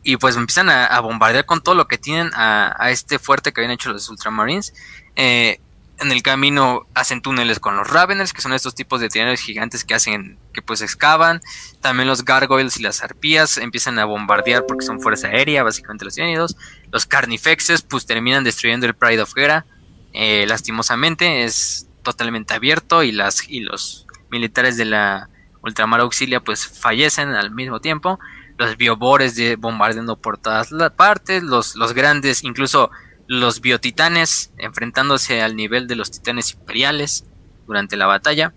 y 0.07 0.19
pues 0.19 0.37
empiezan 0.37 0.71
a, 0.71 1.01
bombardear 1.01 1.47
con 1.47 1.61
todo 1.61 1.75
lo 1.75 1.89
que 1.89 1.99
tienen 1.99 2.31
a, 2.35 2.91
este 2.91 3.19
fuerte 3.19 3.53
que 3.53 3.61
habían 3.61 3.73
hecho 3.73 3.93
los 3.93 4.09
Ultramarines. 4.09 4.73
Eh, 5.17 5.59
en 5.99 6.13
el 6.13 6.23
camino 6.23 6.87
hacen 6.95 7.23
túneles 7.23 7.59
con 7.59 7.77
los 7.77 7.91
Raveners, 7.91 8.33
que 8.33 8.41
son 8.41 8.53
estos 8.53 8.77
tipos 8.77 9.01
de 9.01 9.09
tiranos 9.09 9.41
gigantes 9.41 9.83
que 9.83 9.95
hacen, 9.95 10.39
que 10.53 10.63
pues 10.63 10.81
excavan. 10.81 11.41
También 11.81 12.07
los 12.07 12.25
Gargoyles 12.25 12.79
y 12.79 12.85
las 12.85 13.03
Arpías 13.03 13.59
empiezan 13.59 13.99
a 13.99 14.05
bombardear 14.05 14.65
porque 14.65 14.87
son 14.87 15.01
fuerza 15.01 15.27
aérea, 15.27 15.65
básicamente 15.65 16.05
los 16.05 16.15
tiránidos. 16.15 16.57
Los 16.93 17.05
Carnifexes 17.05 17.83
pues 17.83 18.07
terminan 18.07 18.45
destruyendo 18.45 18.87
el 18.87 18.95
Pride 18.95 19.23
of 19.23 19.37
Hera. 19.37 19.67
Eh, 20.13 20.45
lastimosamente 20.47 21.43
es 21.43 21.89
totalmente 22.05 22.55
abierto 22.55 23.03
y, 23.03 23.11
las, 23.11 23.49
y 23.49 23.59
los 23.59 24.07
militares 24.31 24.77
de 24.77 24.85
la 24.85 25.31
Ultramar 25.63 25.99
Auxilia 25.99 26.39
pues 26.39 26.65
fallecen 26.65 27.31
al 27.31 27.51
mismo 27.51 27.81
tiempo 27.81 28.21
los 28.59 28.77
biobores 28.77 29.37
de 29.37 29.57
bombardeando 29.57 30.17
por 30.17 30.39
todas 30.39 30.71
las 30.73 30.93
partes, 30.93 31.43
los, 31.43 31.77
los 31.77 31.93
grandes, 31.93 32.43
incluso 32.45 32.91
los 33.27 33.61
biotitanes 33.61 34.53
enfrentándose 34.59 35.43
al 35.43 35.57
nivel 35.57 35.87
de 35.87 35.97
los 35.97 36.11
titanes 36.11 36.53
imperiales 36.53 37.25
durante 37.67 37.97
la 37.97 38.07
batalla. 38.07 38.55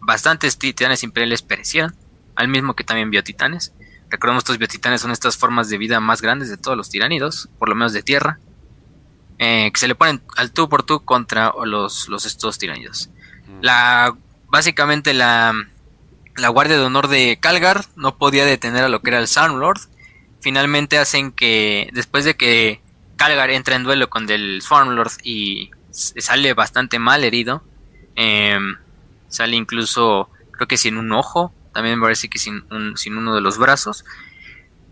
Bastantes 0.00 0.58
titanes 0.58 1.02
imperiales 1.02 1.42
perecieron, 1.42 1.94
al 2.34 2.48
mismo 2.48 2.74
que 2.74 2.84
también 2.84 3.10
biotitanes. 3.10 3.72
Recordemos 4.08 4.42
estos 4.42 4.58
biotitanes 4.58 5.00
son 5.00 5.10
estas 5.10 5.36
formas 5.36 5.68
de 5.68 5.78
vida 5.78 6.00
más 6.00 6.22
grandes 6.22 6.48
de 6.48 6.56
todos 6.56 6.76
los 6.76 6.90
tiránidos, 6.90 7.48
por 7.58 7.68
lo 7.68 7.74
menos 7.74 7.92
de 7.92 8.02
tierra, 8.02 8.38
eh, 9.38 9.70
que 9.72 9.80
se 9.80 9.88
le 9.88 9.94
ponen 9.94 10.22
al 10.36 10.52
tú 10.52 10.68
por 10.68 10.82
tú 10.82 11.04
contra 11.04 11.52
los, 11.64 12.08
los 12.08 12.24
estos 12.24 12.58
tiránidos. 12.58 13.10
La, 13.60 14.16
básicamente 14.48 15.12
la, 15.12 15.54
la 16.36 16.48
Guardia 16.48 16.76
de 16.76 16.84
Honor 16.84 17.08
de 17.08 17.38
Calgar 17.40 17.84
no 17.96 18.16
podía 18.16 18.44
detener 18.44 18.84
a 18.84 18.88
lo 18.88 19.00
que 19.00 19.10
era 19.10 19.20
el 19.20 19.28
Lord. 19.58 19.80
Finalmente 20.40 20.98
hacen 20.98 21.32
que, 21.32 21.88
después 21.92 22.24
de 22.24 22.36
que 22.36 22.80
Calgar 23.16 23.50
entra 23.50 23.76
en 23.76 23.84
duelo 23.84 24.10
con 24.10 24.28
el 24.30 24.62
Lord 24.68 25.12
y 25.22 25.70
sale 25.90 26.52
bastante 26.54 26.98
mal 26.98 27.24
herido, 27.24 27.62
em, 28.14 28.76
sale 29.28 29.56
incluso, 29.56 30.30
creo 30.52 30.68
que 30.68 30.76
sin 30.76 30.98
un 30.98 31.12
ojo, 31.12 31.52
también 31.72 32.00
parece 32.00 32.28
que 32.28 32.38
sin, 32.38 32.64
sin 32.96 33.16
uno 33.16 33.34
de 33.34 33.40
los 33.40 33.58
brazos. 33.58 34.04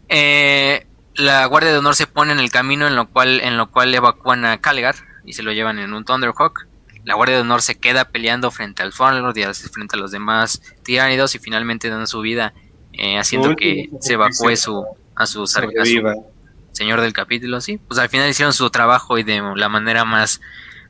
Eh, 0.09 0.87
la 1.15 1.47
Guardia 1.47 1.73
de 1.73 1.79
Honor 1.79 1.95
se 1.95 2.07
pone 2.07 2.33
en 2.33 2.41
el 2.41 2.51
camino 2.51 2.87
en 2.87 2.97
lo 2.97 3.07
cual, 3.07 3.41
en 3.41 3.57
lo 3.57 3.71
cual 3.71 3.95
evacúan 3.95 4.45
a 4.45 4.61
Calgar 4.61 4.97
y 5.25 5.35
se 5.35 5.43
lo 5.43 5.53
llevan 5.53 5.79
en 5.79 5.93
un 5.93 6.05
Thunderhawk 6.05 6.67
la 7.05 7.15
Guardia 7.15 7.37
de 7.37 7.43
Honor 7.43 7.63
se 7.63 7.77
queda 7.77 8.07
peleando 8.07 8.51
frente 8.51 8.83
al 8.83 8.93
Thornlord 8.93 9.37
y 9.37 9.45
frente 9.45 9.97
a 9.97 9.99
los 9.99 10.11
demás 10.11 10.63
tiránidos 10.83 11.35
y 11.35 11.39
finalmente 11.39 11.91
dan 11.91 12.07
su 12.07 12.21
vida 12.21 12.55
eh, 12.93 13.19
haciendo 13.19 13.57
que 13.57 13.91
se 14.01 14.15
evacúe 14.15 14.57
su, 14.57 14.85
a, 15.15 15.27
su, 15.27 15.47
señor 15.47 17.01
del 17.01 17.13
capítulo, 17.13 17.61
sí. 17.61 17.79
Pues 17.79 17.99
al 17.99 18.09
final 18.09 18.29
hicieron 18.29 18.53
su 18.53 18.71
trabajo 18.71 19.19
y 19.19 19.23
de 19.23 19.43
la 19.57 19.69
manera 19.69 20.05
más, 20.05 20.41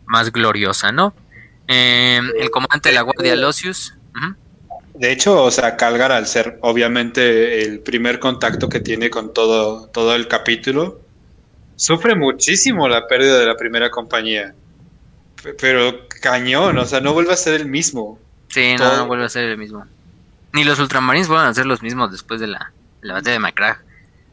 más 0.06 0.30
gloriosa, 0.30 0.92
¿no? 0.92 1.14
Eh, 1.66 2.20
el 2.38 2.50
comandante 2.50 2.90
de 2.90 2.94
la 2.94 3.02
Guardia 3.02 3.36
Losius. 3.36 3.94
De 4.94 5.10
hecho, 5.10 5.42
o 5.42 5.50
sea, 5.50 5.76
Calgar 5.76 6.12
al 6.12 6.26
ser 6.26 6.58
obviamente 6.60 7.64
el 7.64 7.80
primer 7.80 8.20
contacto 8.20 8.68
que 8.68 8.78
tiene 8.78 9.10
con 9.10 9.34
todo, 9.34 9.88
todo 9.88 10.14
el 10.14 10.28
capítulo, 10.28 11.00
sufre 11.74 12.14
muchísimo 12.14 12.88
la 12.88 13.08
pérdida 13.08 13.40
de 13.40 13.46
la 13.46 13.56
primera 13.56 13.90
compañía. 13.90 14.54
Pero 15.60 16.08
cañón, 16.20 16.78
o 16.78 16.84
sea, 16.84 17.00
no 17.00 17.12
vuelve 17.12 17.32
a 17.32 17.36
ser 17.36 17.60
el 17.60 17.66
mismo. 17.66 18.18
Sí, 18.48 18.76
no, 18.78 18.96
no 18.96 19.06
vuelve 19.06 19.24
a 19.24 19.28
ser 19.28 19.44
el 19.44 19.58
mismo. 19.58 19.84
Ni 20.52 20.64
los 20.64 20.78
ultramarines 20.78 21.28
vuelven 21.28 21.48
a 21.48 21.54
ser 21.54 21.66
los 21.66 21.82
mismos 21.82 22.12
después 22.12 22.40
de 22.40 22.46
la, 22.46 22.72
batalla 23.02 23.32
de 23.32 23.38
Macragh. 23.38 23.78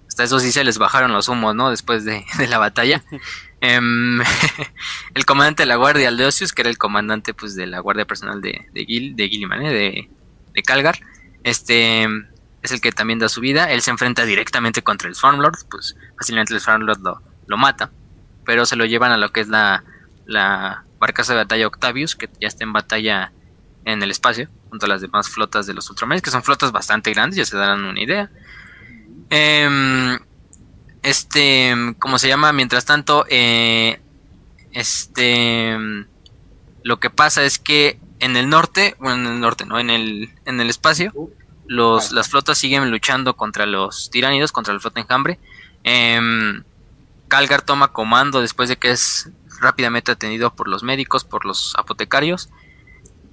Hasta 0.07 0.23
eso 0.23 0.39
sí 0.39 0.51
se 0.51 0.63
les 0.63 0.77
bajaron 0.77 1.11
los 1.11 1.27
humos, 1.27 1.55
¿no? 1.55 1.69
Después 1.69 2.05
de, 2.05 2.23
la 2.49 2.57
batalla. 2.57 3.03
Em, 3.63 4.19
el 5.13 5.25
comandante 5.25 5.61
de 5.61 5.67
la 5.67 5.75
guardia, 5.75 6.07
Aldeosius, 6.07 6.51
que 6.51 6.63
era 6.63 6.69
el 6.71 6.79
comandante 6.79 7.35
pues 7.35 7.53
de 7.53 7.67
la 7.67 7.79
guardia 7.79 8.05
personal 8.05 8.41
de, 8.41 8.67
de 8.73 8.85
Gil, 8.85 9.15
de 9.15 9.29
Gilliman, 9.29 9.61
¿eh? 9.63 10.09
de, 10.51 10.63
Calgar, 10.63 10.97
este 11.43 12.07
es 12.63 12.71
el 12.71 12.81
que 12.81 12.91
también 12.91 13.19
da 13.19 13.29
su 13.29 13.39
vida. 13.39 13.71
Él 13.71 13.83
se 13.83 13.91
enfrenta 13.91 14.25
directamente 14.25 14.81
contra 14.81 15.07
el 15.07 15.13
Swarmlord, 15.13 15.59
pues 15.69 15.95
fácilmente 16.17 16.55
el 16.55 16.59
Swarmlord 16.59 17.01
lo, 17.01 17.21
lo 17.45 17.57
mata, 17.57 17.91
pero 18.45 18.65
se 18.65 18.75
lo 18.75 18.85
llevan 18.85 19.11
a 19.11 19.17
lo 19.17 19.31
que 19.31 19.41
es 19.41 19.47
la, 19.47 19.83
la 20.25 20.83
barcaza 21.01 21.33
de 21.33 21.39
batalla 21.39 21.67
Octavius, 21.67 22.15
que 22.15 22.29
ya 22.39 22.47
está 22.47 22.63
en 22.63 22.71
batalla 22.71 23.33
en 23.83 24.03
el 24.03 24.11
espacio, 24.11 24.47
junto 24.69 24.85
a 24.85 24.89
las 24.89 25.01
demás 25.01 25.27
flotas 25.27 25.65
de 25.65 25.73
los 25.73 25.89
Ultramarines, 25.89 26.21
que 26.21 26.29
son 26.29 26.43
flotas 26.43 26.71
bastante 26.71 27.11
grandes, 27.11 27.37
ya 27.37 27.45
se 27.45 27.57
darán 27.57 27.83
una 27.83 27.99
idea. 27.99 28.29
Em, 29.31 30.19
este, 31.01 31.75
¿cómo 31.97 32.19
se 32.19 32.27
llama? 32.27 32.53
Mientras 32.53 32.85
tanto, 32.85 33.25
eh, 33.29 33.99
este, 34.73 35.75
lo 36.83 36.99
que 36.99 37.09
pasa 37.09 37.43
es 37.43 37.57
que 37.57 37.99
en 38.19 38.37
el 38.37 38.47
norte, 38.47 38.95
bueno, 38.99 39.27
en 39.27 39.33
el 39.33 39.39
norte, 39.39 39.65
no, 39.65 39.79
en 39.79 39.89
el, 39.89 40.29
en 40.45 40.61
el 40.61 40.69
espacio, 40.69 41.11
los, 41.65 42.11
las 42.11 42.29
flotas 42.29 42.59
siguen 42.59 42.91
luchando 42.91 43.35
contra 43.35 43.65
los 43.65 44.11
tiránidos, 44.11 44.51
contra 44.51 44.73
la 44.75 44.79
flota 44.79 45.01
enjambre. 45.01 45.39
Eh, 45.83 46.61
Calgar 47.27 47.63
toma 47.63 47.93
comando 47.93 48.41
después 48.41 48.69
de 48.69 48.75
que 48.75 48.91
es 48.91 49.31
rápidamente 49.61 50.11
atendido 50.11 50.55
por 50.55 50.67
los 50.67 50.83
médicos, 50.83 51.23
por 51.23 51.45
los 51.45 51.73
apotecarios, 51.77 52.49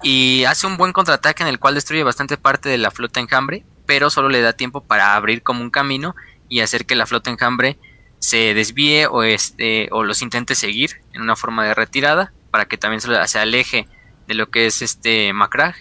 y 0.03 0.45
hace 0.45 0.67
un 0.67 0.77
buen 0.77 0.93
contraataque 0.93 1.43
en 1.43 1.49
el 1.49 1.59
cual 1.59 1.75
destruye 1.75 2.05
bastante 2.05 2.37
parte 2.37 2.69
de 2.69 2.79
la 2.79 2.91
flota 2.91 3.21
enjambre, 3.21 3.65
pero 3.87 4.11
solo 4.11 4.29
le 4.29 4.41
da 4.41 4.53
tiempo 4.53 4.85
para 4.85 5.15
abrir 5.15 5.43
como 5.43 5.63
un 5.63 5.71
camino 5.71 6.15
y 6.49 6.61
hacer 6.61 6.87
que 6.87 6.95
la 6.95 7.07
flota 7.07 7.31
enjambre 7.31 7.79
se 8.19 8.55
desvíe 8.55 9.07
o, 9.07 9.23
este, 9.23 9.89
o 9.91 10.05
los 10.05 10.23
intente 10.23 10.55
seguir 10.55 11.01
en 11.13 11.23
una 11.23 11.37
forma 11.37 11.65
de 11.65 11.75
retirada 11.75 12.33
para 12.51 12.67
que 12.67 12.79
también 12.79 13.01
se, 13.01 13.39
aleje 13.39 13.89
de 14.27 14.35
lo 14.35 14.51
que 14.51 14.67
es 14.67 14.83
este 14.83 15.33
Macragh 15.33 15.75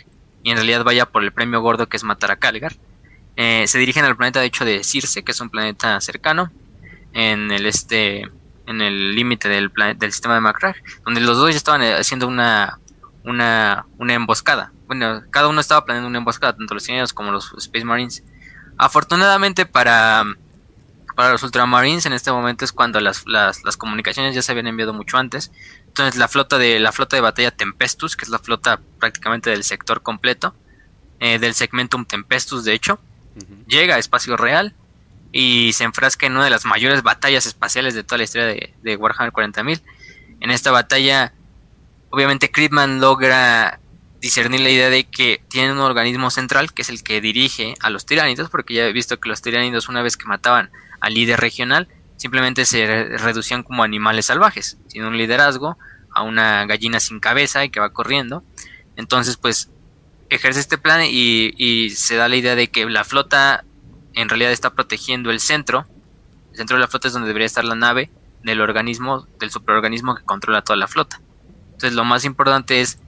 y 0.44 0.52
en 0.52 0.58
realidad 0.58 0.84
vaya 0.84 1.08
por 1.08 1.24
el 1.24 1.34
premio 1.34 1.62
gordo 1.62 1.88
que 1.90 1.98
es 1.98 2.04
matar 2.04 2.32
a 2.32 2.38
Calgar. 2.38 2.76
Eh, 3.36 3.66
se 3.68 3.78
dirigen 3.78 4.06
al 4.06 4.16
planeta 4.16 4.40
de 4.40 4.48
hecho 4.48 4.66
de 4.66 4.84
Circe, 4.84 5.24
que 5.24 5.32
es 5.32 5.42
un 5.42 5.50
planeta 5.50 6.00
cercano 6.02 6.52
en 7.14 7.52
el 7.52 7.66
este 7.66 8.28
en 8.68 8.82
el 8.82 9.16
límite 9.16 9.50
del, 9.50 9.72
del 9.98 10.12
sistema 10.12 10.36
de 10.36 10.42
Macragh, 10.42 10.76
donde 11.06 11.22
los 11.22 11.38
dos 11.38 11.52
ya 11.52 11.58
estaban 11.58 11.82
eh, 11.82 11.94
haciendo 11.94 12.28
una, 12.28 12.80
una, 13.24 13.86
una 13.98 14.14
emboscada. 14.14 14.72
Bueno, 14.88 15.24
cada 15.32 15.48
uno 15.48 15.60
estaba 15.60 15.86
planeando 15.86 16.08
una 16.08 16.20
emboscada, 16.20 16.56
tanto 16.56 16.74
los 16.74 16.84
ciudadanos 16.84 17.14
como 17.14 17.32
los 17.32 17.54
Space 17.58 17.86
Marines. 17.86 18.24
Afortunadamente 18.78 19.66
para, 19.66 20.24
para 21.16 21.32
los 21.32 21.44
Ultramarines 21.44 22.06
en 22.06 22.14
este 22.14 22.32
momento 22.32 22.64
es 22.64 22.72
cuando 22.72 23.00
las, 23.00 23.26
las, 23.26 23.64
las, 23.64 23.76
comunicaciones 23.76 24.36
ya 24.36 24.42
se 24.42 24.52
habían 24.52 24.68
enviado 24.68 24.94
mucho 24.94 25.18
antes. 25.18 25.52
Entonces 25.88 26.18
la 26.18 26.28
flota 26.28 26.58
de 26.58 26.80
la 26.80 26.92
flota 26.92 27.16
de 27.16 27.22
batalla 27.22 27.52
Tempestus, 27.52 28.16
que 28.16 28.26
es 28.26 28.30
la 28.30 28.40
flota 28.40 28.82
prácticamente 29.00 29.50
del 29.50 29.64
sector 29.64 30.04
completo, 30.04 30.56
eh, 31.20 31.40
del 31.40 31.54
segmentum 31.54 32.06
Tempestus 32.06 32.66
de 32.66 32.74
hecho, 32.74 33.00
llega 33.68 33.96
a 33.96 33.98
espacio 33.98 34.38
real 34.38 34.76
y 35.40 35.72
se 35.74 35.84
enfrasca 35.84 36.26
en 36.26 36.32
una 36.32 36.46
de 36.46 36.50
las 36.50 36.66
mayores 36.66 37.04
batallas 37.04 37.46
espaciales 37.46 37.94
de 37.94 38.04
toda 38.04 38.18
la 38.18 38.24
historia 38.24 38.48
de, 38.48 38.74
de 38.82 38.96
Warhammer 38.96 39.32
40.000. 39.32 39.84
En 40.40 40.50
esta 40.50 40.72
batalla, 40.72 41.32
obviamente, 42.10 42.50
Critman 42.50 43.00
logra 43.00 43.80
discernir 44.20 44.62
la 44.62 44.72
idea 44.72 44.90
de 44.90 45.04
que 45.04 45.40
tiene 45.48 45.74
un 45.74 45.78
organismo 45.78 46.32
central 46.32 46.74
que 46.74 46.82
es 46.82 46.90
el 46.90 47.04
que 47.04 47.22
dirige 47.22 47.76
a 47.82 47.92
los 47.92 48.08
tiránidos, 48.08 48.50
porque 48.50 48.74
ya 48.74 48.86
he 48.88 48.92
visto 48.92 49.20
que 49.20 49.30
los 49.30 49.44
tiránidos 49.44 49.90
una 49.90 50.02
vez 50.02 50.18
que 50.18 50.26
mataban 50.26 50.72
al 51.02 51.14
líder 51.14 51.40
regional, 51.40 51.88
simplemente 52.16 52.66
se 52.66 53.04
reducían 53.20 53.62
como 53.62 53.84
animales 53.84 54.26
salvajes, 54.26 54.80
sin 54.88 55.04
un 55.04 55.20
liderazgo, 55.20 55.78
a 56.16 56.24
una 56.24 56.66
gallina 56.66 57.00
sin 57.00 57.20
cabeza 57.20 57.64
y 57.64 57.70
que 57.70 57.80
va 57.80 57.94
corriendo. 57.94 58.44
Entonces, 58.96 59.38
pues, 59.38 59.70
ejerce 60.32 60.62
este 60.62 60.80
plan 60.80 61.02
y, 61.06 61.54
y 61.58 61.92
se 61.92 62.16
da 62.16 62.28
la 62.28 62.38
idea 62.38 62.56
de 62.56 62.70
que 62.72 62.88
la 62.88 63.04
flota 63.04 63.66
en 64.18 64.30
realidad 64.30 64.52
está 64.52 64.72
protegiendo 64.72 65.30
el 65.30 65.40
centro. 65.40 65.86
El 66.52 66.58
centro 66.58 66.76
de 66.76 66.82
la 66.82 66.88
flota 66.88 67.08
es 67.08 67.14
donde 67.14 67.28
debería 67.28 67.46
estar 67.46 67.64
la 67.64 67.76
nave 67.76 68.10
del 68.44 68.62
organismo, 68.62 69.28
del 69.40 69.52
superorganismo 69.52 70.16
que 70.16 70.24
controla 70.24 70.64
toda 70.64 70.76
la 70.76 70.88
flota. 70.88 71.22
Entonces, 71.68 71.94
lo 71.94 72.04
más 72.04 72.26
importante 72.26 72.82
es, 72.82 73.00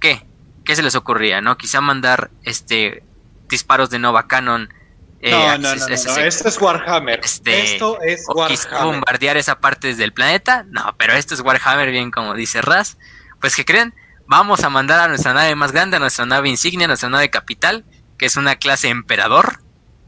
¿qué? 0.00 0.26
¿Qué 0.64 0.74
se 0.74 0.82
les 0.82 0.94
ocurría? 0.94 1.40
¿No? 1.42 1.58
Quizá 1.58 1.80
mandar 1.80 2.30
este 2.44 3.04
disparos 3.48 3.90
de 3.90 3.98
Nova 3.98 4.26
Canon 4.26 4.72
eh, 5.20 5.30
no, 5.30 5.58
no, 5.58 5.74
no, 5.76 5.86
esto 5.86 6.48
es 6.48 6.60
Warhammer. 6.60 7.20
Este, 7.22 7.74
esto 7.74 8.00
es 8.00 8.24
Warhammer. 8.26 8.82
bombardear 8.82 9.36
esa 9.36 9.60
parte 9.60 9.86
desde 9.86 10.02
el 10.02 10.12
planeta. 10.12 10.64
No, 10.68 10.96
pero 10.98 11.12
esto 11.12 11.34
es 11.34 11.40
Warhammer, 11.40 11.92
bien 11.92 12.10
como 12.10 12.34
dice 12.34 12.60
Raz. 12.60 12.98
Pues 13.40 13.54
que 13.54 13.64
creen, 13.64 13.94
vamos 14.26 14.64
a 14.64 14.68
mandar 14.68 14.98
a 14.98 15.06
nuestra 15.06 15.32
nave 15.32 15.54
más 15.54 15.70
grande, 15.70 15.98
a 15.98 16.00
nuestra 16.00 16.26
nave 16.26 16.48
insignia, 16.48 16.86
a 16.86 16.88
nuestra 16.88 17.08
nave 17.08 17.30
capital, 17.30 17.84
que 18.18 18.26
es 18.26 18.36
una 18.36 18.56
clase 18.56 18.88
emperador, 18.88 19.60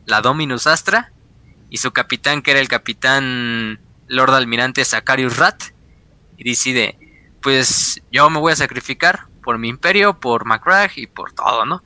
la 0.06 0.20
Dominus 0.20 0.66
Astra, 0.66 1.12
y 1.70 1.78
su 1.78 1.92
capitán, 1.92 2.42
que 2.42 2.52
era 2.52 2.60
el 2.60 2.68
capitán 2.68 3.80
Lord 4.06 4.34
Almirante 4.34 4.84
Zacharius 4.84 5.36
Rat, 5.36 5.62
y 6.36 6.44
decide, 6.44 6.98
pues 7.42 8.00
yo 8.10 8.28
me 8.30 8.38
voy 8.38 8.52
a 8.52 8.56
sacrificar 8.56 9.26
por 9.42 9.58
mi 9.58 9.68
imperio, 9.68 10.18
por 10.18 10.44
Macragh 10.44 10.92
y 10.96 11.06
por 11.06 11.32
todo, 11.32 11.66
¿no? 11.66 11.82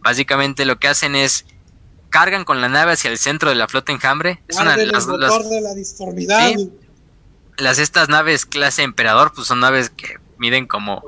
Básicamente 0.00 0.64
lo 0.64 0.78
que 0.78 0.88
hacen 0.88 1.14
es 1.14 1.44
cargan 2.12 2.44
con 2.44 2.60
la 2.60 2.68
nave 2.68 2.92
hacia 2.92 3.10
el 3.10 3.18
centro 3.18 3.48
de 3.48 3.56
la 3.56 3.68
flota 3.68 3.92
enjambre. 3.92 4.42
Es 4.48 4.58
una 4.58 4.76
de 4.76 4.86
las, 4.86 5.06
de 5.06 5.60
la 5.60 5.74
disformidad. 5.74 6.52
las 7.56 7.78
estas 7.78 8.08
naves 8.08 8.46
clase 8.46 8.82
emperador, 8.82 9.32
pues 9.34 9.46
son 9.46 9.60
naves 9.60 9.90
que 9.90 10.18
miden 10.38 10.66
como 10.66 11.02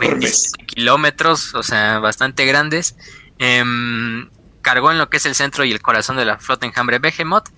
20 0.00 0.26
kilómetros, 0.66 1.54
o 1.54 1.62
sea, 1.62 1.98
bastante 1.98 2.44
grandes. 2.44 2.96
Em, 3.38 4.28
cargó 4.62 4.90
en 4.90 4.98
lo 4.98 5.10
que 5.10 5.18
es 5.18 5.26
el 5.26 5.34
centro 5.34 5.64
y 5.64 5.72
el 5.72 5.82
corazón 5.82 6.16
de 6.16 6.24
la 6.24 6.38
flota 6.38 6.66
enjambre 6.66 6.98
Behemoth. 6.98 7.48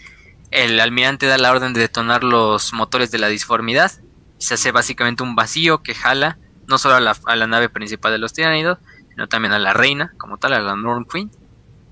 El 0.51 0.79
almirante 0.81 1.27
da 1.27 1.39
la 1.39 1.51
orden 1.51 1.73
de 1.73 1.81
detonar 1.81 2.25
los 2.25 2.73
motores 2.73 3.11
de 3.11 3.19
la 3.19 3.29
disformidad. 3.29 3.93
Se 4.39 4.55
hace 4.55 4.73
básicamente 4.73 5.23
un 5.23 5.35
vacío 5.35 5.83
que 5.83 5.95
jala 5.95 6.39
no 6.67 6.79
solo 6.79 6.95
a 6.95 7.37
la, 7.37 7.47
nave 7.47 7.69
principal 7.69 8.13
de 8.13 8.19
los 8.19 8.33
tiranidos, 8.33 8.79
sino 9.11 9.29
también 9.29 9.53
a 9.53 9.59
la 9.59 9.73
reina, 9.73 10.13
como 10.19 10.39
tal, 10.39 10.53
a 10.53 10.61
la 10.61 10.77
Norn 10.77 11.05
Queen 11.05 11.31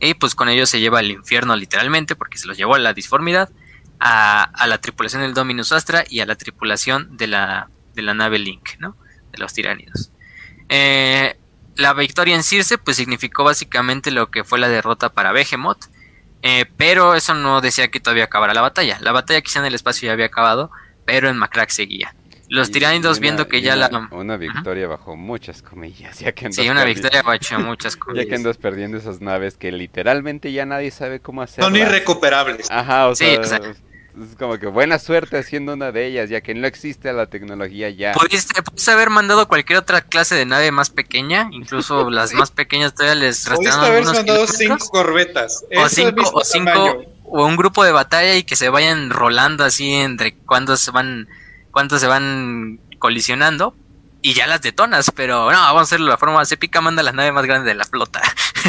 y 0.00 0.14
pues 0.14 0.34
con 0.34 0.48
ellos 0.48 0.70
se 0.70 0.80
lleva 0.80 0.98
al 0.98 1.10
infierno 1.10 1.54
literalmente, 1.54 2.16
porque 2.16 2.38
se 2.38 2.48
los 2.48 2.56
llevó 2.56 2.74
a 2.74 2.78
la 2.78 2.94
disformidad, 2.94 3.50
a, 4.00 4.50
la 4.66 4.78
tripulación 4.78 5.20
del 5.22 5.34
Dominus 5.34 5.72
Astra 5.72 6.04
y 6.08 6.20
a 6.20 6.26
la 6.26 6.36
tripulación 6.36 7.18
de 7.18 7.26
la, 7.26 7.68
de 7.94 8.02
la 8.02 8.14
nave 8.14 8.38
Link, 8.38 8.70
¿no? 8.78 8.96
De 9.30 9.38
los 9.38 9.52
tiránidos. 9.52 10.10
Eh, 10.70 11.38
la 11.80 11.92
victoria 11.94 12.36
en 12.36 12.42
Circe 12.42 12.78
pues 12.78 12.96
significó 12.96 13.44
básicamente 13.44 14.10
lo 14.10 14.30
que 14.30 14.44
fue 14.44 14.58
la 14.58 14.68
derrota 14.68 15.08
para 15.08 15.32
Behemoth, 15.32 15.86
eh, 16.42 16.66
pero 16.76 17.14
eso 17.14 17.34
no 17.34 17.60
decía 17.60 17.88
que 17.88 18.00
todavía 18.00 18.24
acabara 18.24 18.54
la 18.54 18.60
batalla. 18.60 18.98
La 19.00 19.12
batalla 19.12 19.40
quizá 19.40 19.60
en 19.60 19.66
el 19.66 19.74
espacio 19.74 20.06
ya 20.06 20.12
había 20.12 20.26
acabado, 20.26 20.70
pero 21.04 21.28
en 21.28 21.36
Macrack 21.36 21.70
seguía. 21.70 22.14
Los 22.48 22.72
tiránidos 22.72 23.20
viendo 23.20 23.46
que 23.46 23.62
ya 23.62 23.76
la... 23.76 24.08
Una 24.10 24.36
victoria 24.36 24.88
bajo 24.88 25.14
muchas 25.14 25.62
comillas, 25.62 26.18
ya 26.18 26.32
que 26.32 26.52
Sí, 26.52 26.68
una 26.68 26.84
victoria 26.84 27.22
bajo 27.22 27.60
muchas 27.60 27.96
comillas. 27.96 28.24
ya 28.26 28.28
que 28.28 28.34
andas 28.34 28.56
perdiendo 28.56 28.96
esas 28.96 29.20
naves 29.20 29.56
que 29.56 29.70
literalmente 29.70 30.50
ya 30.50 30.66
nadie 30.66 30.90
sabe 30.90 31.20
cómo 31.20 31.42
hacer. 31.42 31.62
Son 31.62 31.76
irrecuperables. 31.76 32.68
Ajá, 32.70 33.08
o 33.08 33.14
sea... 33.14 33.40
Es 34.22 34.36
como 34.36 34.58
que 34.58 34.66
buena 34.66 34.98
suerte 34.98 35.38
haciendo 35.38 35.72
una 35.72 35.92
de 35.92 36.06
ellas, 36.06 36.28
ya 36.28 36.40
que 36.40 36.54
no 36.54 36.66
existe 36.66 37.12
la 37.12 37.26
tecnología 37.26 37.88
ya. 37.90 38.12
Pudiste, 38.12 38.60
haber 38.90 39.08
mandado 39.08 39.48
cualquier 39.48 39.78
otra 39.78 40.02
clase 40.02 40.34
de 40.34 40.44
nave 40.44 40.70
más 40.72 40.90
pequeña, 40.90 41.48
incluso 41.52 42.10
las 42.10 42.34
más 42.34 42.50
pequeñas 42.50 42.94
todavía 42.94 43.14
les 43.14 43.48
restaron 43.48 43.84
haber 43.84 44.04
mandado 44.04 44.46
cinco 44.46 44.88
corbetas. 44.90 45.64
O 45.76 45.88
cinco, 45.88 46.30
o 46.34 46.44
cinco, 46.44 47.04
o 47.24 47.46
un 47.46 47.56
grupo 47.56 47.84
de 47.84 47.92
batalla 47.92 48.34
y 48.36 48.42
que 48.42 48.56
se 48.56 48.68
vayan 48.68 49.10
rolando 49.10 49.64
así 49.64 49.94
entre 49.94 50.34
cuando 50.36 50.76
se 50.76 50.90
van 50.90 51.28
cuántos 51.70 52.00
se 52.00 52.06
van 52.06 52.80
colisionando 52.98 53.74
y 54.22 54.34
ya 54.34 54.46
las 54.46 54.60
detonas, 54.60 55.10
pero 55.14 55.50
no, 55.50 55.58
vamos 55.58 55.80
a 55.80 55.82
hacerlo 55.82 56.06
de 56.06 56.10
la 56.10 56.18
forma 56.18 56.34
más 56.36 56.52
épica, 56.52 56.80
manda 56.80 57.02
la 57.02 57.12
nave 57.12 57.32
más 57.32 57.46
grande 57.46 57.68
de 57.68 57.74
la 57.74 57.84
flota. 57.84 58.20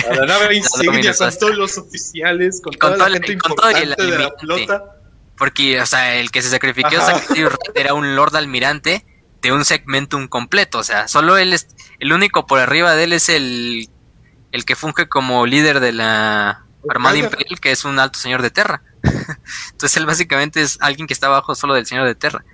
A 0.10 0.16
la 0.16 0.26
nave 0.26 0.56
insignia 0.56 1.14
con 1.14 1.38
todos 1.38 1.58
los 1.58 1.78
oficiales, 1.78 2.62
con, 2.62 2.74
toda 2.74 3.10
la 3.10 3.18
gente 3.18 3.34
importante 3.34 3.80
de 3.82 4.18
la 4.18 4.32
flota. 4.40 5.01
Porque, 5.42 5.82
o 5.82 5.88
sea, 5.88 6.18
el 6.18 6.30
que 6.30 6.44
se 6.44 6.52
sacrificó 6.52 6.90
era 7.74 7.96
un 7.96 8.16
Lord 8.16 8.36
Almirante 8.36 9.04
de 9.42 9.52
un 9.52 9.66
segmentum 9.66 10.28
completo, 10.28 10.78
o 10.78 10.84
sea, 10.84 11.08
solo 11.08 11.36
él 11.36 11.54
es, 11.54 11.66
el 12.00 12.14
único 12.14 12.46
por 12.46 12.60
arriba 12.60 12.94
de 12.94 13.06
él 13.06 13.14
es 13.14 13.28
el, 13.28 13.90
el 14.52 14.66
que 14.66 14.76
funge 14.76 15.10
como 15.10 15.48
líder 15.48 15.80
de 15.80 15.94
la 15.94 16.68
Armada 16.88 17.18
Imperial, 17.18 17.60
que 17.60 17.72
es 17.72 17.86
un 17.86 17.98
alto 17.98 18.20
señor 18.20 18.44
de 18.44 18.52
Terra. 18.52 18.84
Entonces 19.72 19.98
él 19.98 20.06
básicamente 20.06 20.62
es 20.62 20.78
alguien 20.80 21.08
que 21.08 21.14
está 21.16 21.26
abajo 21.26 21.56
solo 21.56 21.74
del 21.74 21.88
señor 21.88 22.06
de 22.06 22.14
Terra. 22.14 22.46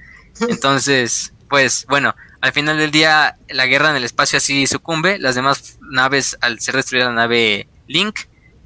Entonces, 0.48 1.34
pues 1.50 1.86
bueno, 1.90 2.16
al 2.40 2.54
final 2.54 2.78
del 2.78 2.92
día 2.92 3.36
la 3.50 3.66
guerra 3.66 3.90
en 3.90 3.98
el 3.98 4.06
espacio 4.06 4.38
así 4.38 4.66
sucumbe, 4.66 5.20
las 5.20 5.36
demás 5.36 5.78
naves 5.82 6.38
al 6.40 6.62
ser 6.62 6.78
destruida 6.78 7.08
la 7.08 7.12
nave 7.12 7.68
Link, 7.86 8.18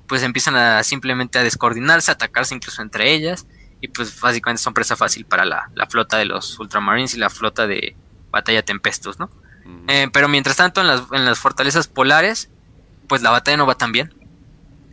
pues 0.06 0.22
empiezan 0.22 0.56
a 0.58 0.84
simplemente 0.84 1.40
a 1.40 1.44
descoordinarse, 1.44 2.12
a 2.12 2.14
atacarse 2.14 2.54
incluso 2.54 2.84
entre 2.84 3.12
ellas 3.14 3.48
y 3.82 3.88
pues 3.88 4.20
básicamente 4.22 4.62
son 4.62 4.74
presa 4.74 4.96
fácil 4.96 5.26
para 5.26 5.44
la, 5.44 5.70
flota 5.90 6.18
de 6.18 6.26
los 6.26 6.58
Ultramarines 6.60 7.16
y 7.16 7.18
la 7.18 7.30
flota 7.30 7.66
de 7.66 7.96
Batalla 8.30 8.64
Tempestus, 8.64 9.20
¿no? 9.20 9.30
Eh, 9.88 10.08
pero 10.14 10.28
mientras 10.28 10.58
tanto 10.58 10.82
en 10.82 10.88
las, 10.88 11.04
en 11.12 11.26
las 11.26 11.40
fortalezas 11.40 11.88
polares, 11.88 12.50
pues 13.08 13.22
la 13.24 13.32
batalla 13.32 13.58
no 13.58 13.66
va 13.66 13.76
tan 13.76 13.92
bien. 13.92 14.14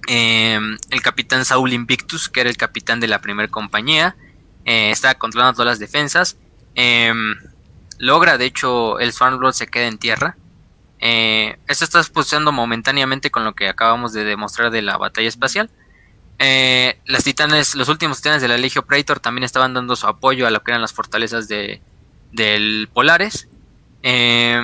Eh, 0.09 0.59
el 0.91 1.03
capitán 1.03 1.45
Saul 1.45 1.73
Invictus, 1.73 2.31
que 2.31 2.41
era 2.41 2.51
el 2.51 2.57
capitán 2.57 2.99
de 2.99 3.09
la 3.09 3.21
primera 3.21 3.49
compañía, 3.49 4.17
eh, 4.65 4.91
está 4.91 5.15
controlando 5.17 5.55
todas 5.55 5.73
las 5.73 5.79
defensas 5.79 6.37
logra, 8.01 8.39
de 8.39 8.45
hecho, 8.45 9.01
el 9.01 9.13
Swarmblood 9.13 9.53
se 9.53 9.67
queda 9.67 9.89
en 9.89 9.99
tierra. 9.99 10.37
Esto 11.01 11.85
está 11.85 11.99
expulsando 11.99 12.53
momentáneamente 12.53 13.33
con 13.33 13.45
lo 13.45 13.55
que 13.55 13.69
acabamos 13.69 14.13
de 14.13 14.23
demostrar 14.25 14.71
de 14.71 14.83
la 14.83 14.97
batalla 14.97 15.27
espacial. 15.27 15.69
Eh, 16.39 16.99
las 17.07 17.25
titanes, 17.25 17.75
los 17.75 17.89
últimos 17.89 18.19
titanes 18.19 18.43
de 18.43 18.49
la 18.49 18.57
Legio 18.57 18.85
Praetor 18.85 19.19
también 19.21 19.45
estaban 19.45 19.75
dando 19.75 19.97
su 19.97 20.07
apoyo 20.07 20.47
a 20.47 20.51
lo 20.51 20.63
que 20.63 20.71
eran 20.71 20.81
las 20.81 20.93
fortalezas 20.93 21.49
de, 21.49 21.81
del 22.33 22.89
Polares. 22.93 23.49
Eh, 24.03 24.63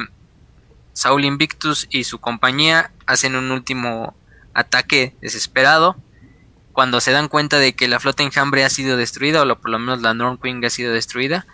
Saul 0.92 1.24
Invictus 1.24 1.88
y 1.90 2.04
su 2.04 2.20
compañía 2.20 2.92
hacen 3.06 3.36
un 3.36 3.50
último 3.50 4.14
ataque 4.54 5.14
desesperado. 5.20 5.96
Cuando 6.72 7.00
se 7.00 7.12
dan 7.12 7.28
cuenta 7.28 7.58
de 7.58 7.74
que 7.74 7.88
la 7.88 8.00
flota 8.00 8.22
enjambre 8.22 8.64
ha 8.64 8.70
sido 8.70 8.96
destruida, 8.96 9.42
o 9.42 9.58
por 9.58 9.70
lo 9.70 9.78
menos 9.78 10.02
la 10.02 10.14
Nornwing 10.14 10.64
ha 10.64 10.70
sido 10.70 10.92
destruida, 10.92 11.46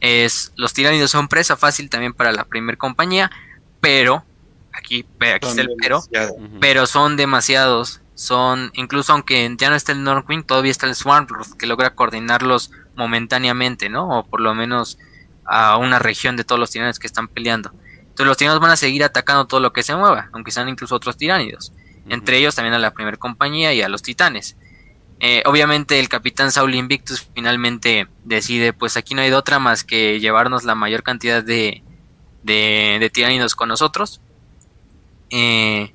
es 0.00 0.52
los 0.56 0.74
tiránidos 0.74 1.10
son 1.10 1.28
presa 1.28 1.56
fácil 1.56 1.88
también 1.88 2.12
para 2.12 2.32
la 2.32 2.44
primer 2.44 2.76
compañía, 2.76 3.30
pero 3.80 4.24
aquí, 4.72 5.06
aquí 5.34 5.48
está 5.48 5.62
el 5.62 5.70
pero, 5.80 6.02
pero 6.60 6.86
son 6.86 7.16
demasiados, 7.16 8.00
son 8.16 8.70
incluso 8.74 9.12
aunque 9.12 9.54
ya 9.58 9.68
no 9.70 9.76
está 9.76 9.92
el 9.92 10.02
Northwing, 10.02 10.42
todavía 10.42 10.70
está 10.70 10.86
el 10.86 10.94
Swarmlord 10.94 11.56
que 11.58 11.66
logra 11.66 11.94
coordinarlos 11.94 12.72
momentáneamente, 12.96 13.90
¿no? 13.90 14.08
O 14.08 14.26
por 14.26 14.40
lo 14.40 14.54
menos 14.54 14.98
a 15.44 15.76
una 15.76 15.98
región 15.98 16.36
de 16.36 16.42
todos 16.42 16.58
los 16.58 16.70
tiránidos 16.70 16.98
que 16.98 17.06
están 17.06 17.28
peleando. 17.28 17.70
Entonces 18.00 18.26
los 18.26 18.36
tiranos 18.38 18.60
van 18.60 18.70
a 18.70 18.76
seguir 18.76 19.04
atacando 19.04 19.46
todo 19.46 19.60
lo 19.60 19.74
que 19.74 19.82
se 19.82 19.94
mueva, 19.94 20.30
aunque 20.32 20.50
sean 20.50 20.68
incluso 20.70 20.94
otros 20.94 21.18
tiránidos. 21.18 21.72
Entre 22.08 22.38
ellos 22.38 22.54
también 22.54 22.72
a 22.72 22.78
la 22.78 22.94
primera 22.94 23.18
compañía 23.18 23.74
y 23.74 23.82
a 23.82 23.88
los 23.90 24.00
titanes. 24.00 24.56
Eh, 25.20 25.42
obviamente 25.44 26.00
el 26.00 26.08
capitán 26.08 26.52
Saul 26.52 26.74
Invictus 26.74 27.28
finalmente 27.34 28.08
decide, 28.24 28.72
pues 28.72 28.96
aquí 28.96 29.14
no 29.14 29.20
hay 29.20 29.28
de 29.28 29.36
otra 29.36 29.58
más 29.58 29.84
que 29.84 30.20
llevarnos 30.20 30.64
la 30.64 30.74
mayor 30.74 31.02
cantidad 31.02 31.42
de, 31.42 31.82
de, 32.42 33.10
tiranidos 33.12 33.54
con 33.54 33.68
nosotros. 33.68 34.22
Eh, 35.28 35.92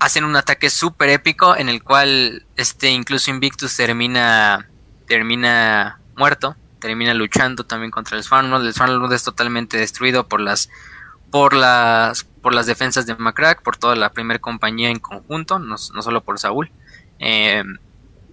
hacen 0.00 0.24
un 0.24 0.34
ataque 0.34 0.70
súper 0.70 1.10
épico 1.10 1.56
en 1.56 1.68
el 1.68 1.84
cual 1.84 2.46
este 2.56 2.90
incluso 2.90 3.30
Invictus 3.30 3.76
termina 3.76 4.68
termina 5.06 6.00
muerto, 6.16 6.56
termina 6.80 7.14
luchando 7.14 7.64
también 7.64 7.90
contra 7.90 8.16
el 8.16 8.24
Swarmlord. 8.24 8.64
El 8.64 8.74
Swarmlord 8.74 9.12
es 9.12 9.22
totalmente 9.22 9.76
destruido 9.76 10.26
por 10.26 10.40
las 10.40 10.70
por 11.30 11.54
las 11.54 12.24
por 12.24 12.54
las 12.54 12.66
defensas 12.66 13.06
de 13.06 13.14
Macrack, 13.14 13.62
por 13.62 13.76
toda 13.76 13.94
la 13.94 14.12
primera 14.12 14.40
compañía 14.40 14.88
en 14.88 14.98
conjunto, 14.98 15.58
no, 15.58 15.76
solo 15.76 16.24
por 16.24 16.38
Saúl. 16.38 16.70
Eh, 17.18 17.62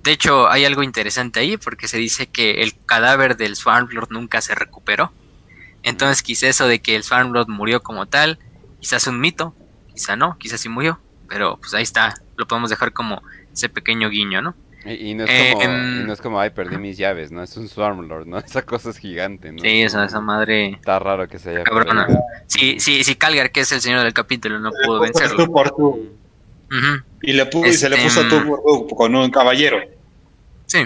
de 0.03 0.11
hecho, 0.11 0.49
hay 0.49 0.63
algo 0.63 0.83
interesante 0.83 1.41
ahí 1.41 1.57
porque 1.57 1.89
se 1.89 1.97
dice 1.97 2.27
que 2.27 2.61
el 2.61 2.77
cadáver 2.85 3.35
del 3.35 3.57
Swarmlord 3.57 4.09
nunca 4.09 4.39
se 4.39 4.55
recuperó. 4.55 5.11
Entonces, 5.83 6.23
quizá 6.23 6.47
eso 6.47 6.65
de 6.65 6.81
que 6.81 6.95
el 6.95 7.03
Swarmlord 7.03 7.49
murió 7.49 7.83
como 7.83 8.05
tal, 8.05 8.39
quizás 8.79 9.03
es 9.03 9.07
un 9.07 9.19
mito, 9.19 9.53
quizá 9.93 10.15
no, 10.15 10.37
quizás 10.37 10.61
sí 10.61 10.69
murió, 10.69 11.01
pero 11.27 11.57
pues 11.57 11.73
ahí 11.73 11.83
está, 11.83 12.13
lo 12.35 12.47
podemos 12.47 12.69
dejar 12.69 12.93
como 12.93 13.21
ese 13.53 13.69
pequeño 13.69 14.09
guiño, 14.09 14.41
¿no? 14.41 14.55
Y, 14.85 15.15
no 15.15 15.25
es 15.25 15.53
como, 15.53 15.63
em, 15.63 16.07
no 16.07 16.13
es 16.13 16.21
como, 16.21 16.39
ay, 16.39 16.51
perdí 16.51 16.77
mis 16.77 16.97
llaves, 16.97 17.31
¿no? 17.31 17.43
Es 17.43 17.57
un 17.57 17.67
Swarmlord, 17.67 18.25
¿no? 18.25 18.37
Esa 18.45 18.61
cosa 18.61 18.89
es 18.91 18.97
gigante, 18.97 19.51
¿no? 19.51 19.59
Sí, 19.59 19.81
esa, 19.81 20.05
esa 20.05 20.21
madre... 20.21 20.69
Está 20.69 20.97
raro 20.99 21.27
que 21.27 21.39
se 21.39 21.49
haya... 21.49 21.63
Cabrona. 21.63 22.07
Sí, 22.45 22.79
sí, 22.79 23.03
sí, 23.03 23.15
Calgar, 23.15 23.51
que 23.51 23.61
es 23.61 23.71
el 23.71 23.81
señor 23.81 24.03
del 24.03 24.13
capítulo, 24.13 24.59
no 24.59 24.71
pudo 24.85 25.01
vencerlo. 25.01 25.45
Por 25.51 25.73
Y, 27.21 27.33
le 27.33 27.45
puso, 27.47 27.67
y 27.67 27.73
se 27.73 27.89
le 27.89 27.97
puso 27.97 28.21
este, 28.21 28.39
tú 28.39 28.87
con 28.95 29.13
un 29.15 29.29
caballero. 29.29 29.77
Sí, 30.67 30.79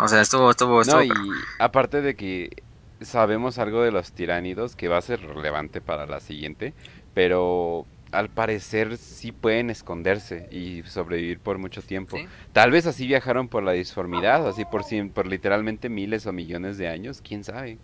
o 0.00 0.08
sea, 0.08 0.22
estuvo, 0.22 0.50
estuvo, 0.50 0.80
estuvo... 0.80 1.04
No, 1.04 1.04
y 1.04 1.10
aparte 1.58 2.00
de 2.00 2.14
que 2.14 2.62
sabemos 3.02 3.58
algo 3.58 3.82
de 3.82 3.90
los 3.90 4.12
tiránidos 4.12 4.76
que 4.76 4.88
va 4.88 4.98
a 4.98 5.02
ser 5.02 5.20
relevante 5.20 5.80
para 5.80 6.06
la 6.06 6.20
siguiente, 6.20 6.72
pero 7.12 7.86
al 8.12 8.28
parecer 8.28 8.98
sí 8.98 9.32
pueden 9.32 9.70
esconderse 9.70 10.48
y 10.52 10.82
sobrevivir 10.84 11.40
por 11.40 11.58
mucho 11.58 11.82
tiempo. 11.82 12.18
Tal 12.52 12.70
vez 12.70 12.86
así 12.86 13.06
viajaron 13.06 13.48
por 13.48 13.62
la 13.62 13.72
disformidad, 13.72 14.46
así 14.46 14.64
por, 14.64 14.84
por 15.12 15.26
literalmente 15.26 15.88
miles 15.88 16.26
o 16.26 16.32
millones 16.32 16.78
de 16.78 16.88
años, 16.88 17.22
quién 17.26 17.42
sabe. 17.42 17.78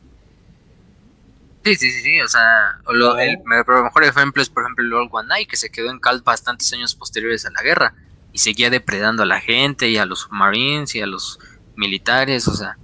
Sí, 1.64 1.74
sí, 1.74 1.90
sí, 1.90 2.20
o 2.20 2.28
sea, 2.28 2.78
lo, 2.88 3.18
el, 3.18 3.38
mejor 3.44 4.04
ejemplo 4.04 4.42
es 4.42 4.48
por 4.48 4.62
ejemplo 4.62 4.84
el 4.84 4.92
Old 4.92 5.10
One 5.12 5.28
Night, 5.28 5.48
que 5.48 5.56
se 5.56 5.70
quedó 5.70 5.90
en 5.90 5.98
Cal 5.98 6.22
bastantes 6.22 6.72
años 6.72 6.94
posteriores 6.94 7.44
a 7.46 7.50
la 7.50 7.62
guerra 7.62 7.94
y 8.32 8.38
seguía 8.38 8.70
depredando 8.70 9.22
a 9.22 9.26
la 9.26 9.40
gente 9.40 9.88
y 9.88 9.96
a 9.96 10.06
los 10.06 10.30
marines 10.30 10.94
y 10.94 11.00
a 11.00 11.06
los 11.06 11.40
militares, 11.74 12.46
o 12.48 12.54
sea, 12.54 12.78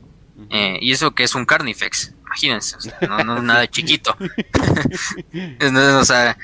eh, 0.50 0.78
y 0.80 0.92
eso 0.92 1.14
que 1.14 1.24
es 1.24 1.34
un 1.34 1.46
carnifex, 1.46 2.14
imagínense, 2.26 2.76
no, 3.08 3.18
no 3.24 3.36
es 3.38 3.42
nada 3.42 3.66
chiquito. 3.70 4.16
o 6.00 6.04
sea, 6.04 6.36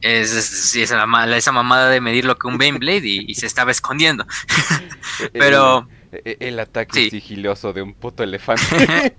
es, 0.00 0.32
es, 0.32 0.76
esa, 0.76 1.06
mamada 1.06 1.90
de 1.90 2.00
medir 2.00 2.24
lo 2.24 2.36
que 2.36 2.46
un 2.46 2.58
Beyblade 2.58 3.06
y, 3.06 3.24
y 3.28 3.34
se 3.34 3.46
estaba 3.46 3.70
escondiendo. 3.70 4.26
Pero... 5.32 5.88
El, 6.24 6.58
ataque 6.58 7.08
sigiloso 7.08 7.72
de 7.72 7.82
un 7.82 7.94
puto 7.94 8.24
elefante. 8.24 9.14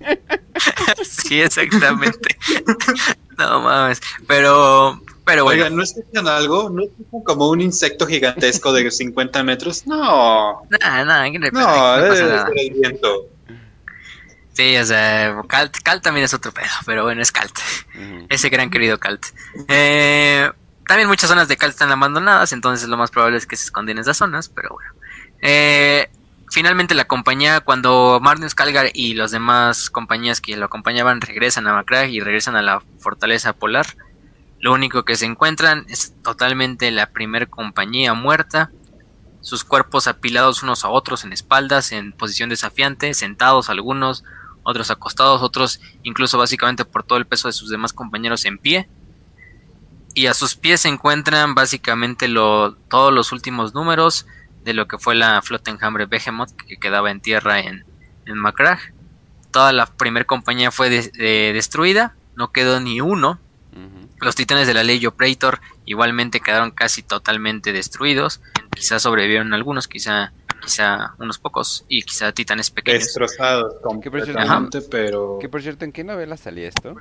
sí, 1.04 1.40
exactamente. 1.40 2.36
no 3.38 3.60
mames. 3.62 4.00
Pero... 4.26 5.00
Pero 5.24 5.44
bueno. 5.44 5.70
¿no 5.70 5.82
escuchan 5.82 6.26
algo? 6.28 6.68
¿No 6.68 6.82
es 6.82 6.90
como 7.24 7.48
un 7.48 7.60
insecto 7.62 8.06
gigantesco 8.06 8.72
de 8.72 8.90
50 8.90 9.42
metros? 9.44 9.86
No. 9.86 10.62
Nada, 10.68 11.04
nada. 11.04 11.30
No, 11.30 11.96
no 11.96 12.52
el 12.56 12.70
viento. 12.74 13.28
Sí, 14.52 14.76
o 14.76 14.84
sea, 14.84 15.42
Calt, 15.48 16.02
también 16.02 16.24
es 16.24 16.34
otro 16.34 16.52
pedo, 16.52 16.66
pero 16.84 17.04
bueno, 17.04 17.22
es 17.22 17.32
Calt. 17.32 17.56
Ese 18.28 18.50
gran 18.50 18.68
querido 18.68 18.98
Calt. 18.98 19.24
Eh, 19.68 20.50
también 20.92 21.08
muchas 21.08 21.30
zonas 21.30 21.48
de 21.48 21.56
Cal 21.56 21.70
están 21.70 21.90
abandonadas, 21.90 22.52
entonces 22.52 22.86
lo 22.86 22.98
más 22.98 23.10
probable 23.10 23.38
es 23.38 23.46
que 23.46 23.56
se 23.56 23.64
esconden 23.64 23.96
en 23.96 24.02
esas 24.02 24.18
zonas, 24.18 24.50
pero 24.50 24.74
bueno. 24.74 24.92
Eh, 25.40 26.10
finalmente 26.50 26.94
la 26.94 27.06
compañía, 27.06 27.60
cuando 27.60 28.20
Magnus 28.20 28.54
Calgar 28.54 28.90
y 28.92 29.14
las 29.14 29.30
demás 29.30 29.88
compañías 29.88 30.42
que 30.42 30.54
lo 30.54 30.66
acompañaban 30.66 31.22
regresan 31.22 31.66
a 31.66 31.72
Macragge 31.72 32.10
y 32.10 32.20
regresan 32.20 32.56
a 32.56 32.62
la 32.62 32.82
fortaleza 32.98 33.54
polar, 33.54 33.86
lo 34.60 34.74
único 34.74 35.06
que 35.06 35.16
se 35.16 35.24
encuentran 35.24 35.86
es 35.88 36.12
totalmente 36.22 36.90
la 36.90 37.06
primer 37.06 37.48
compañía 37.48 38.12
muerta, 38.12 38.70
sus 39.40 39.64
cuerpos 39.64 40.06
apilados 40.06 40.62
unos 40.62 40.84
a 40.84 40.90
otros 40.90 41.24
en 41.24 41.32
espaldas, 41.32 41.92
en 41.92 42.12
posición 42.12 42.50
desafiante, 42.50 43.14
sentados 43.14 43.70
algunos, 43.70 44.24
otros 44.62 44.90
acostados, 44.90 45.40
otros 45.40 45.80
incluso 46.02 46.36
básicamente 46.36 46.84
por 46.84 47.02
todo 47.02 47.16
el 47.16 47.26
peso 47.26 47.48
de 47.48 47.54
sus 47.54 47.70
demás 47.70 47.94
compañeros 47.94 48.44
en 48.44 48.58
pie 48.58 48.90
y 50.14 50.26
a 50.26 50.34
sus 50.34 50.54
pies 50.54 50.82
se 50.82 50.88
encuentran 50.88 51.54
básicamente 51.54 52.28
lo, 52.28 52.74
todos 52.88 53.12
los 53.12 53.32
últimos 53.32 53.74
números 53.74 54.26
de 54.64 54.74
lo 54.74 54.86
que 54.86 54.98
fue 54.98 55.14
la 55.14 55.40
flota 55.42 55.70
enjambre 55.70 56.06
Behemoth 56.06 56.52
que 56.52 56.76
quedaba 56.76 57.10
en 57.10 57.20
tierra 57.20 57.60
en, 57.60 57.84
en 58.26 58.36
Toda 59.50 59.72
la 59.72 59.86
primera 59.86 60.24
compañía 60.24 60.70
fue 60.70 60.88
destruida, 60.88 62.14
no 62.36 62.52
quedó 62.52 62.80
ni 62.80 63.00
uno. 63.00 63.38
Los 64.20 64.34
titanes 64.34 64.66
de 64.66 64.74
la 64.74 64.84
ley 64.84 65.04
Operator 65.04 65.60
igualmente 65.84 66.40
quedaron 66.40 66.70
casi 66.70 67.02
totalmente 67.02 67.72
destruidos. 67.72 68.40
Quizá 68.74 68.98
sobrevivieron 68.98 69.52
algunos, 69.52 69.88
quizá, 69.88 70.32
quizá 70.62 71.14
unos 71.18 71.38
pocos 71.38 71.84
y 71.88 72.02
quizá 72.02 72.32
titanes 72.32 72.70
pequeños. 72.70 73.04
Destrozados 73.04 73.74
completamente, 73.82 74.80
pero... 74.82 75.38
Que 75.40 75.48
por 75.48 75.60
cierto, 75.60 75.84
¿en 75.84 75.92
qué 75.92 76.04
novela 76.04 76.36
salía 76.36 76.68
esto? 76.68 76.96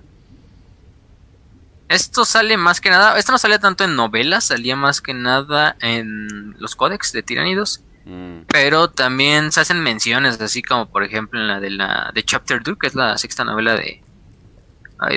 Esto 1.92 2.24
sale 2.24 2.56
más 2.56 2.80
que 2.80 2.90
nada, 2.90 3.20
esto 3.20 3.34
no 3.34 3.38
salía 3.38 3.60
tanto 3.60 3.84
en 3.84 3.98
novelas, 3.98 4.46
salía 4.46 4.78
más 4.78 5.02
que 5.02 5.14
nada 5.14 5.76
en 5.82 6.56
los 6.58 6.78
códex 6.78 7.12
de 7.12 7.22
tiranidos. 7.22 7.84
Mm. 8.06 8.44
Pero 8.48 8.90
también 8.90 9.52
se 9.52 9.60
hacen 9.60 9.84
menciones, 9.84 10.40
así 10.40 10.62
como 10.62 10.90
por 10.90 11.04
ejemplo 11.04 11.42
en 11.42 11.50
la 11.50 11.60
de 11.60 11.70
la 11.70 12.12
de 12.14 12.24
Chapter 12.24 12.64
2, 12.64 12.78
que 12.80 12.88
es 12.88 12.96
la 12.96 13.18
sexta 13.18 13.44
novela 13.44 13.76
de, 13.76 14.02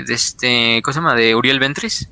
de 0.05 0.15
este, 0.15 0.83
¿cómo 0.83 0.93
se 0.93 0.99
llama? 0.99 1.15
De 1.15 1.37
Uriel 1.37 1.61
Ventris, 1.61 2.11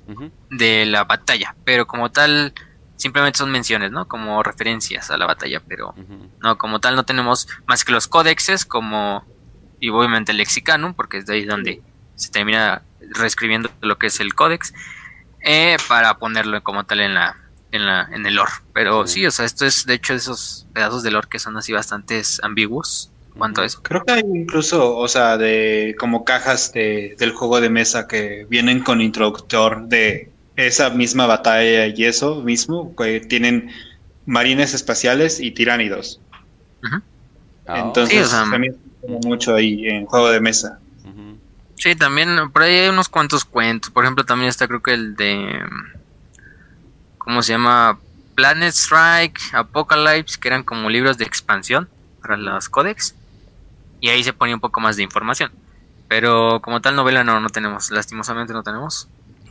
de 0.49 0.87
la 0.87 1.03
batalla. 1.03 1.57
Pero 1.65 1.89
como 1.89 2.13
tal, 2.13 2.55
simplemente 2.95 3.39
son 3.39 3.51
menciones, 3.51 3.91
¿no? 3.91 4.07
Como 4.07 4.45
referencias 4.45 5.11
a 5.11 5.17
la 5.17 5.27
batalla, 5.27 5.61
pero 5.67 5.93
no, 6.41 6.57
como 6.57 6.79
tal 6.79 6.95
no 6.95 7.05
tenemos 7.05 7.49
más 7.67 7.85
que 7.85 7.91
los 7.91 8.07
códexes, 8.07 8.65
como, 8.65 9.25
y 9.81 9.89
obviamente 9.89 10.31
el 10.31 10.39
lexicanum, 10.39 10.95
porque 10.95 11.19
es 11.19 11.27
de 11.27 11.35
ahí 11.35 11.45
donde 11.47 11.83
se 12.15 12.31
termina 12.31 12.83
reescribiendo 13.15 13.71
lo 13.81 13.99
que 13.99 14.09
es 14.09 14.21
el 14.21 14.35
códex 14.35 14.73
eh, 15.41 15.77
para 15.89 16.19
ponerlo 16.19 16.63
como 16.63 16.85
tal 16.85 17.01
en 17.01 17.15
la 17.15 17.37
en 17.73 17.87
la 17.87 18.09
en 18.13 18.27
el 18.27 18.35
lore. 18.35 18.53
Pero 18.73 19.07
sí. 19.07 19.27
o 19.27 19.31
sea 19.31 19.45
esto 19.45 19.67
es 19.67 19.87
de 19.87 19.95
hecho 19.95 20.15
esos 20.15 20.67
pedazos 20.73 21.03
de 21.03 21.11
lore 21.11 21.29
que 21.31 21.39
son 21.39 21.57
así 21.57 21.73
bastantes 21.73 22.41
ambiguos 22.43 23.11
cuanto 23.37 23.63
a 23.63 23.65
eso. 23.65 23.83
Creo 23.83 24.05
que 24.05 24.13
hay 24.13 24.23
incluso 24.35 24.97
o 24.97 25.09
sea 25.09 25.37
de 25.39 25.97
como 25.99 26.25
cajas 26.25 26.73
de, 26.73 27.17
del 27.19 27.33
juego 27.33 27.61
de 27.61 27.71
mesa 27.71 28.07
que 28.07 28.47
vienen 28.49 28.81
con 28.81 29.01
introductor 29.01 29.87
de 29.89 30.31
esa 30.57 30.91
misma 30.91 31.27
batalla 31.27 31.87
y 31.87 32.05
eso 32.05 32.43
mismo 32.43 32.95
que 32.95 33.21
tienen 33.21 33.71
marines 34.27 34.75
espaciales 34.75 35.41
y 35.41 35.51
tiránidos. 35.51 36.21
Ah, 37.67 37.79
entonces 37.79 38.31
también 38.31 38.77
mucho 39.25 39.55
ahí 39.55 39.87
en 39.87 40.05
juego 40.07 40.31
de 40.31 40.41
mesa 40.41 40.82
Sí, 41.83 41.97
también 41.97 42.53
por 42.53 42.63
ahí 42.63 42.77
hay 42.77 42.89
unos 42.91 43.09
cuantos 43.09 43.45
cuentos. 43.45 43.91
Por 43.91 44.05
ejemplo, 44.05 44.25
también 44.25 44.49
está 44.49 44.69
creo 44.69 44.81
que 44.81 44.93
el 44.93 45.17
de... 45.17 45.65
¿Cómo 47.19 47.43
se 47.43 47.55
llama? 47.55 47.99
Planet 48.37 48.73
Strike, 48.73 49.53
Apocalypse, 49.53 50.39
que 50.39 50.47
eran 50.47 50.63
como 50.63 50.89
libros 50.89 51.19
de 51.19 51.25
expansión 51.25 51.89
para 52.21 52.37
los 52.37 52.69
códex. 52.69 53.17
Y 54.01 54.11
ahí 54.11 54.23
se 54.23 54.33
ponía 54.33 54.55
un 54.55 54.61
poco 54.61 54.79
más 54.79 54.95
de 54.95 55.03
información. 55.03 55.51
Pero 56.07 56.63
como 56.63 56.81
tal 56.81 56.95
novela 56.95 57.25
no, 57.25 57.41
no 57.41 57.49
tenemos, 57.49 57.91
lastimosamente 57.91 58.53
no 58.53 58.63
tenemos 58.63 59.09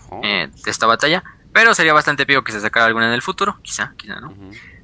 oh. 0.10 0.22
eh, 0.24 0.50
de 0.64 0.72
esta 0.72 0.86
batalla. 0.86 1.26
Pero 1.52 1.76
sería 1.76 1.92
bastante 1.92 2.24
épico 2.24 2.46
que 2.46 2.54
se 2.54 2.62
sacara 2.62 2.86
alguna 2.86 3.08
en 3.08 3.14
el 3.14 3.22
futuro, 3.22 3.60
quizá, 3.62 3.94
quizá, 3.98 4.22
¿no? 4.22 4.34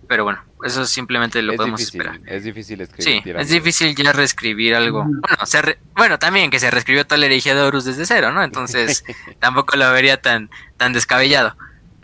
Pero 0.08 0.24
bueno, 0.24 0.41
eso 0.64 0.86
simplemente 0.86 1.41
lo 1.41 1.55
podemos 1.55 1.82
esperar. 1.82 2.20
Es 2.26 2.43
difícil 2.43 2.80
escribir. 2.82 3.24
Sí, 3.24 3.30
es 3.30 3.49
difícil 3.49 3.95
ya 3.95 4.14
reescribir 4.14 4.76
algo. 4.76 5.03
Bueno, 5.03 5.78
bueno, 5.95 6.20
también 6.20 6.49
que 6.49 6.60
se 6.60 6.72
reescribió 6.72 7.05
toda 7.05 7.18
la 7.18 7.26
herejía 7.26 7.55
de 7.55 7.62
Horus 7.62 7.86
desde 7.86 8.05
cero, 8.05 8.32
¿no? 8.32 8.43
Entonces 8.43 9.03
tampoco 9.39 9.76
lo 9.76 9.91
vería 9.91 10.22
tan, 10.22 10.49
tan 10.78 10.93
descabellado. 10.93 11.55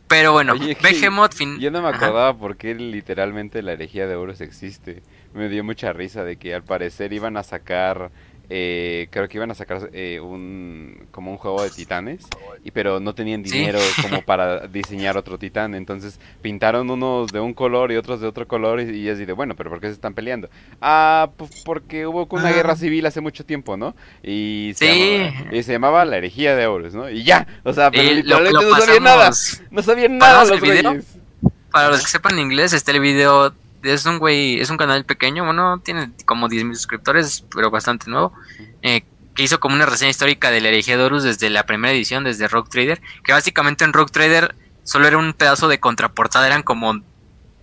Pero 0.07 0.33
bueno, 0.33 0.53
Behemoth... 0.83 1.33
Fin... 1.33 1.59
Yo 1.59 1.71
no 1.71 1.81
me 1.81 1.89
acordaba 1.89 2.37
por 2.37 2.57
qué 2.57 2.75
literalmente 2.75 3.61
la 3.61 3.73
herejía 3.73 4.05
de 4.05 4.15
Horus 4.15 4.41
existe. 4.41 5.01
Me 5.33 5.49
dio 5.49 5.63
mucha 5.63 5.93
risa 5.93 6.23
de 6.23 6.35
que 6.35 6.53
al 6.53 6.63
parecer 6.63 7.13
iban 7.13 7.37
a 7.37 7.43
sacar 7.43 8.11
eh, 8.49 9.07
creo 9.09 9.27
que 9.27 9.37
iban 9.37 9.51
a 9.51 9.55
sacar 9.55 9.89
eh, 9.93 10.19
un 10.19 11.07
como 11.11 11.31
un 11.31 11.37
juego 11.37 11.63
de 11.63 11.69
titanes 11.69 12.27
y 12.63 12.71
pero 12.71 12.99
no 12.99 13.15
tenían 13.15 13.43
dinero 13.43 13.79
como 14.01 14.21
para 14.21 14.67
diseñar 14.67 15.17
otro 15.17 15.37
titán. 15.37 15.75
Entonces 15.75 16.19
pintaron 16.41 16.89
unos 16.89 17.31
de 17.31 17.39
un 17.39 17.53
color 17.53 17.91
y 17.91 17.95
otros 17.95 18.21
de 18.21 18.27
otro 18.27 18.47
color 18.47 18.81
y, 18.81 19.01
y 19.01 19.09
así 19.09 19.25
de 19.25 19.33
bueno 19.33 19.55
pero 19.55 19.69
por 19.69 19.79
qué 19.79 19.87
se 19.87 19.93
están 19.93 20.13
peleando 20.13 20.49
ah 20.81 21.29
pues 21.37 21.63
porque 21.65 22.05
hubo 22.07 22.27
una 22.29 22.51
guerra 22.51 22.73
ah. 22.73 22.75
civil 22.75 23.05
hace 23.05 23.21
mucho 23.21 23.45
tiempo 23.45 23.77
no 23.77 23.95
y 24.21 24.73
se, 24.75 24.87
llamaba, 24.87 25.55
y 25.55 25.63
se 25.63 25.71
llamaba 25.71 26.05
la 26.05 26.17
herejía 26.17 26.55
de 26.55 26.67
Horus 26.67 26.93
no 26.93 27.09
y 27.09 27.23
ya 27.23 27.47
o 27.63 27.73
sea 27.73 27.91
pero 27.91 28.11
literalmente 28.11 28.65
no 28.65 28.79
sabían 28.79 29.03
nada 29.03 29.31
no 29.71 29.81
sabían 29.81 30.17
nada 30.17 30.45
los 30.45 31.05
para 31.71 31.89
los 31.89 32.01
que 32.01 32.09
sepan 32.09 32.37
inglés 32.39 32.73
está 32.73 32.91
el 32.91 32.99
video 32.99 33.53
es 33.83 34.05
un 34.05 34.19
güey, 34.19 34.59
es 34.59 34.69
un 34.69 34.77
canal 34.77 35.05
pequeño, 35.05 35.45
bueno, 35.45 35.79
tiene 35.79 36.11
como 36.25 36.47
10.000 36.47 36.75
suscriptores, 36.75 37.45
pero 37.53 37.69
bastante 37.69 38.09
nuevo, 38.09 38.33
eh, 38.81 39.03
que 39.35 39.43
hizo 39.43 39.59
como 39.59 39.75
una 39.75 39.85
reseña 39.85 40.11
histórica 40.11 40.51
de 40.51 40.61
la 40.61 40.69
herejía 40.69 40.97
de 40.97 41.03
Horus 41.03 41.23
desde 41.23 41.49
la 41.49 41.65
primera 41.65 41.93
edición, 41.93 42.23
desde 42.23 42.47
Rock 42.47 42.69
Trader, 42.69 43.01
que 43.23 43.33
básicamente 43.33 43.83
en 43.83 43.93
Rock 43.93 44.11
Trader 44.11 44.55
solo 44.83 45.07
era 45.07 45.17
un 45.17 45.33
pedazo 45.33 45.67
de 45.67 45.79
contraportada, 45.79 46.47
eran 46.47 46.63
como 46.63 47.01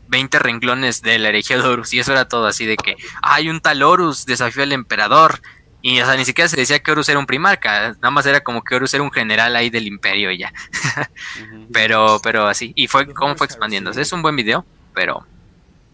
20 0.09 0.39
renglones 0.39 1.03
de 1.03 1.19
la 1.19 1.29
herejía 1.29 1.59
de 1.59 1.69
Horus, 1.69 1.93
y 1.95 2.01
eso 2.01 2.13
era 2.13 2.29
todo 2.29 2.47
así 2.47 2.67
de 2.67 2.77
que, 2.77 2.97
hay 3.23 3.49
un 3.49 3.61
tal 3.61 3.83
Horus, 3.83 4.27
desafió 4.27 4.63
al 4.63 4.73
emperador, 4.73 5.41
y 5.83 6.01
o 6.01 6.05
sea, 6.05 6.17
ni 6.17 6.25
siquiera 6.25 6.49
se 6.49 6.57
decía 6.57 6.81
que 6.81 6.93
Horus 6.93 7.09
era 7.09 7.19
un 7.19 7.27
primarca, 7.27 7.93
nada 7.95 8.11
más 8.11 8.27
era 8.27 8.41
como 8.41 8.63
que 8.63 8.75
Horus 8.75 8.93
era 8.93 9.03
un 9.03 9.11
general 9.11 9.57
ahí 9.57 9.71
del 9.71 9.87
imperio 9.87 10.31
y 10.31 10.39
ya. 10.39 10.53
pero, 11.73 12.21
pero 12.23 12.47
así, 12.47 12.73
y 12.77 12.87
fue 12.87 13.13
como 13.15 13.35
fue 13.37 13.47
expandiéndose. 13.47 14.03
Es 14.03 14.13
un 14.13 14.21
buen 14.21 14.37
video, 14.37 14.67
pero 14.95 15.27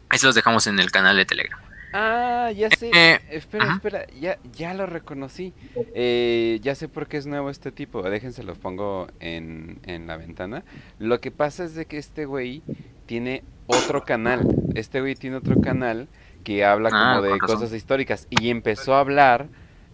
Ahí 0.09 0.18
se 0.18 0.26
los 0.26 0.34
dejamos 0.34 0.66
en 0.66 0.78
el 0.78 0.90
canal 0.90 1.16
de 1.16 1.24
Telegram. 1.24 1.61
Ah, 1.92 2.50
ya 2.54 2.68
sé. 2.70 2.90
Eh, 2.94 3.20
espera, 3.30 3.64
ajá. 3.64 3.74
espera, 3.76 4.07
ya, 4.20 4.38
ya 4.52 4.74
lo 4.74 4.86
reconocí. 4.86 5.54
Eh, 5.94 6.59
ya 6.62 6.74
sé 6.74 6.88
por 6.88 7.07
qué 7.09 7.16
es 7.16 7.26
nuevo 7.26 7.48
este 7.48 7.72
tipo. 7.72 8.02
Déjense 8.02 8.42
lo 8.42 8.54
pongo 8.54 9.07
en, 9.20 9.78
en 9.84 10.07
la 10.07 10.16
ventana. 10.16 10.62
Lo 10.98 11.20
que 11.20 11.30
pasa 11.30 11.64
es 11.64 11.74
de 11.74 11.86
que 11.86 11.96
este 11.96 12.26
güey 12.26 12.62
tiene 13.07 13.44
otro 13.66 14.04
canal. 14.04 14.46
Este 14.74 15.00
güey 15.00 15.14
tiene 15.14 15.36
otro 15.36 15.61
canal 15.61 16.09
que 16.44 16.64
habla 16.64 16.90
Ah, 16.92 17.14
como 17.16 17.32
de 17.32 17.38
cosas 17.38 17.72
históricas. 17.72 18.26
Y 18.30 18.50
empezó 18.50 18.94
a 18.94 19.00
hablar 19.00 19.48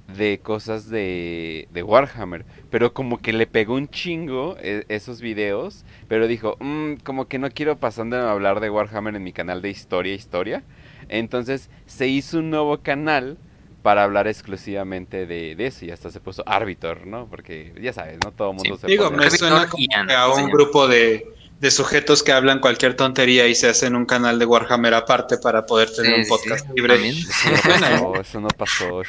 de 0.08 0.40
cosas 0.42 0.88
de, 0.90 1.68
de 1.72 1.82
Warhammer. 1.82 2.44
Pero 2.70 2.92
como 2.92 3.20
que 3.20 3.32
le 3.32 3.46
pegó 3.46 3.74
un 3.74 3.88
chingo 3.88 4.56
eh, 4.60 4.84
esos 4.88 5.20
videos. 5.20 5.84
Pero 6.08 6.26
dijo, 6.26 6.56
"Mm, 6.60 6.94
como 7.04 7.26
que 7.28 7.38
no 7.38 7.50
quiero 7.50 7.78
pasando 7.78 8.16
a 8.16 8.30
hablar 8.32 8.60
de 8.60 8.70
Warhammer 8.70 9.14
en 9.16 9.22
mi 9.24 9.32
canal 9.32 9.62
de 9.62 9.70
historia, 9.70 10.14
historia. 10.14 10.62
Entonces 11.08 11.70
se 11.86 12.08
hizo 12.08 12.38
un 12.38 12.50
nuevo 12.50 12.78
canal 12.82 13.36
para 13.82 14.04
hablar 14.04 14.28
exclusivamente 14.28 15.26
de, 15.26 15.56
de 15.56 15.66
eso 15.66 15.84
y 15.84 15.90
hasta 15.90 16.08
se 16.10 16.20
puso 16.20 16.44
Arbiter, 16.46 17.04
¿no? 17.06 17.26
Porque 17.26 17.72
ya 17.80 17.92
sabes, 17.92 18.18
¿no? 18.24 18.30
Todo 18.32 18.50
el 18.50 18.56
mundo 18.56 18.76
Sí. 18.76 18.82
se 18.82 18.86
Digo, 18.86 19.10
me 19.10 19.28
suena 19.30 19.66
como 19.68 19.84
que 20.06 20.14
a 20.14 20.28
un 20.28 20.48
grupo 20.50 20.86
de, 20.86 21.26
de 21.58 21.70
sujetos 21.72 22.22
que 22.22 22.30
hablan 22.30 22.60
cualquier 22.60 22.94
tontería 22.94 23.48
y 23.48 23.56
se 23.56 23.68
hacen 23.68 23.96
un 23.96 24.06
canal 24.06 24.38
de 24.38 24.46
Warhammer 24.46 24.94
aparte 24.94 25.36
para 25.38 25.66
poder 25.66 25.90
tener 25.92 26.14
Sí, 26.14 26.20
un 26.20 26.26
podcast 26.28 26.64
sí, 26.66 26.72
libre. 26.76 27.08
Eso 27.08 27.50
no 27.50 27.80
pasó, 27.80 28.20
eso 28.20 28.40
no 28.40 28.48
pasó. 28.48 29.02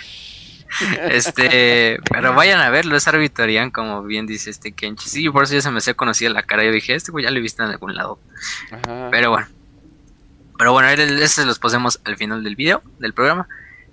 Este, 1.09 1.99
pero 2.11 2.33
vayan 2.33 2.59
a 2.59 2.69
verlo, 2.69 2.95
es 2.95 3.07
arbitorian, 3.07 3.71
como 3.71 4.03
bien 4.03 4.25
dice 4.25 4.49
este 4.49 4.71
Kenchi. 4.71 5.09
Sí, 5.09 5.29
por 5.29 5.43
eso 5.43 5.53
ya 5.53 5.61
se 5.61 5.71
me 5.71 5.79
hacía 5.79 5.93
conocida 5.93 6.29
la 6.29 6.43
cara. 6.43 6.63
Yo 6.63 6.71
dije, 6.71 6.95
este 6.95 7.11
güey 7.11 7.25
ya 7.25 7.31
lo 7.31 7.37
he 7.37 7.41
visto 7.41 7.63
en 7.63 7.69
algún 7.69 7.95
lado. 7.95 8.19
Ajá. 8.71 9.09
Pero 9.11 9.31
bueno. 9.31 9.47
Pero 10.57 10.71
bueno, 10.71 10.89
este 10.89 11.45
los 11.45 11.59
posemos 11.59 11.99
al 12.05 12.15
final 12.17 12.43
del 12.43 12.55
video, 12.55 12.81
del 12.99 13.13
programa. 13.13 13.47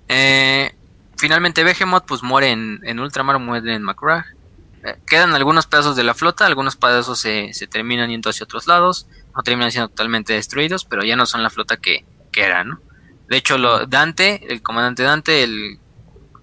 Eh, 0.07 0.73
finalmente 1.17 1.63
Behemoth 1.63 2.05
pues 2.05 2.23
muere 2.23 2.49
en, 2.49 2.79
en 2.83 2.99
Ultramar, 2.99 3.39
muere 3.39 3.73
en 3.73 3.83
Macragge. 3.83 4.29
Eh, 4.83 4.97
quedan 5.05 5.33
algunos 5.33 5.67
pedazos 5.67 5.95
de 5.95 6.03
la 6.03 6.13
flota, 6.13 6.45
algunos 6.45 6.75
pedazos 6.75 7.19
se, 7.19 7.53
se 7.53 7.67
terminan 7.67 8.09
yendo 8.09 8.29
hacia 8.29 8.43
otros 8.43 8.67
lados, 8.67 9.07
no 9.35 9.43
terminan 9.43 9.71
siendo 9.71 9.89
totalmente 9.89 10.33
destruidos, 10.33 10.85
pero 10.85 11.03
ya 11.03 11.15
no 11.15 11.25
son 11.25 11.43
la 11.43 11.49
flota 11.49 11.77
que, 11.77 12.05
que 12.31 12.43
eran, 12.43 12.69
¿no? 12.69 12.81
De 13.27 13.37
hecho, 13.37 13.57
lo, 13.57 13.85
Dante, 13.85 14.51
el 14.51 14.61
comandante 14.61 15.03
Dante, 15.03 15.43
el 15.43 15.79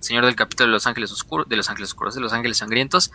señor 0.01 0.24
del 0.24 0.36
capítulo 0.36 0.68
de 0.68 0.72
los 0.72 0.86
Ángeles 0.86 1.12
Oscuros, 1.12 1.49
de 1.49 1.57
los 1.57 1.68
Ángeles 1.68 1.90
Oscuros, 1.90 2.14
de 2.14 2.20
los 2.20 2.32
Ángeles 2.32 2.59
Sangrientos, 2.59 3.11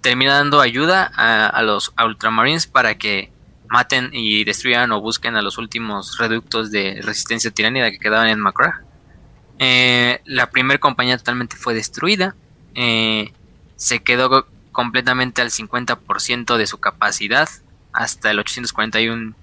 termina 0.00 0.34
dando 0.34 0.60
ayuda 0.60 1.10
a, 1.14 1.46
a 1.46 1.62
los 1.62 1.92
a 1.96 2.06
Ultramarines 2.06 2.66
para 2.66 2.96
que 2.96 3.30
maten 3.70 4.10
y 4.12 4.44
destruyan 4.44 4.90
o 4.92 5.00
busquen 5.00 5.36
a 5.36 5.42
los 5.42 5.56
últimos 5.56 6.18
reductos 6.18 6.70
de 6.70 7.00
resistencia 7.02 7.50
tiránida 7.52 7.90
que 7.90 7.98
quedaban 7.98 8.28
en 8.28 8.40
Macra. 8.40 8.82
Eh, 9.60 10.20
la 10.24 10.50
primera 10.50 10.78
compañía 10.80 11.16
totalmente 11.16 11.56
fue 11.56 11.72
destruida. 11.72 12.34
Eh, 12.74 13.32
se 13.76 14.02
quedó 14.02 14.46
completamente 14.72 15.40
al 15.40 15.50
50% 15.50 16.56
de 16.56 16.66
su 16.66 16.78
capacidad 16.78 17.48
hasta 17.92 18.30
el 18.32 18.40
841. 18.40 19.34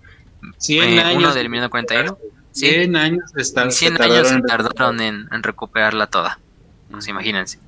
100 0.57 0.83
eh, 0.83 0.99
años. 0.99 1.15
uno 1.15 1.33
del 1.33 1.49
1941. 1.49 2.17
Sí, 2.51 2.69
100 2.69 2.95
años 2.95 3.31
están, 3.37 3.65
en 3.65 3.71
100 3.71 3.97
se 3.97 4.03
años 4.03 4.27
se 4.27 4.41
tardaron 4.41 4.99
en, 4.99 5.29
en 5.31 5.43
recuperarla 5.43 6.07
toda. 6.07 6.39
Pues 6.91 7.07
imagínense. 7.07 7.59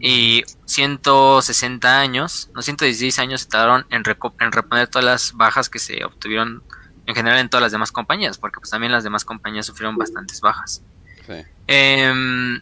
Y 0.00 0.44
160 0.66 2.00
años, 2.00 2.50
no 2.54 2.62
116 2.62 3.18
años 3.18 3.42
se 3.42 3.48
tardaron 3.48 3.86
en, 3.90 4.02
en 4.40 4.52
reponer 4.52 4.88
todas 4.88 5.04
las 5.04 5.32
bajas 5.34 5.68
que 5.68 5.78
se 5.78 6.04
obtuvieron 6.04 6.62
en 7.06 7.14
general 7.14 7.38
en 7.38 7.48
todas 7.48 7.62
las 7.62 7.72
demás 7.72 7.92
compañías, 7.92 8.38
porque 8.38 8.58
pues 8.60 8.70
también 8.70 8.90
las 8.92 9.04
demás 9.04 9.24
compañías 9.24 9.66
sufrieron 9.66 9.96
bastantes 9.96 10.40
bajas. 10.40 10.82
Sí. 11.26 11.34
Em, 11.66 12.60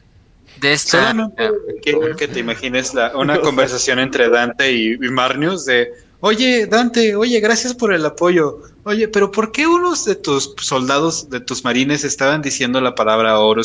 de 0.61 0.73
esta... 0.73 1.01
Solamente 1.01 1.51
quiero 1.83 2.15
que 2.17 2.29
te 2.29 2.41
imagines 2.41 2.93
la- 2.95 3.17
una 3.17 3.41
conversación 3.41 3.99
entre 3.99 4.29
Dante 4.29 4.73
y, 4.73 4.93
y 4.95 5.11
Marnius 5.11 5.65
de, 5.65 5.91
oye, 6.21 6.67
Dante, 6.67 7.15
oye, 7.17 7.41
gracias 7.41 7.75
por 7.75 7.93
el 7.95 8.05
apoyo. 8.05 8.61
Oye, 8.85 9.07
pero 9.09 9.31
¿por 9.31 9.53
qué 9.53 9.67
unos 9.67 10.05
de 10.05 10.17
tus 10.17 10.55
soldados, 10.59 11.31
de 11.31 11.41
tus 11.41 11.65
marines, 11.65 12.03
estaban 12.05 12.43
diciendo 12.43 12.81
la 12.81 12.95
palabra 12.95 13.39
oro? 13.39 13.63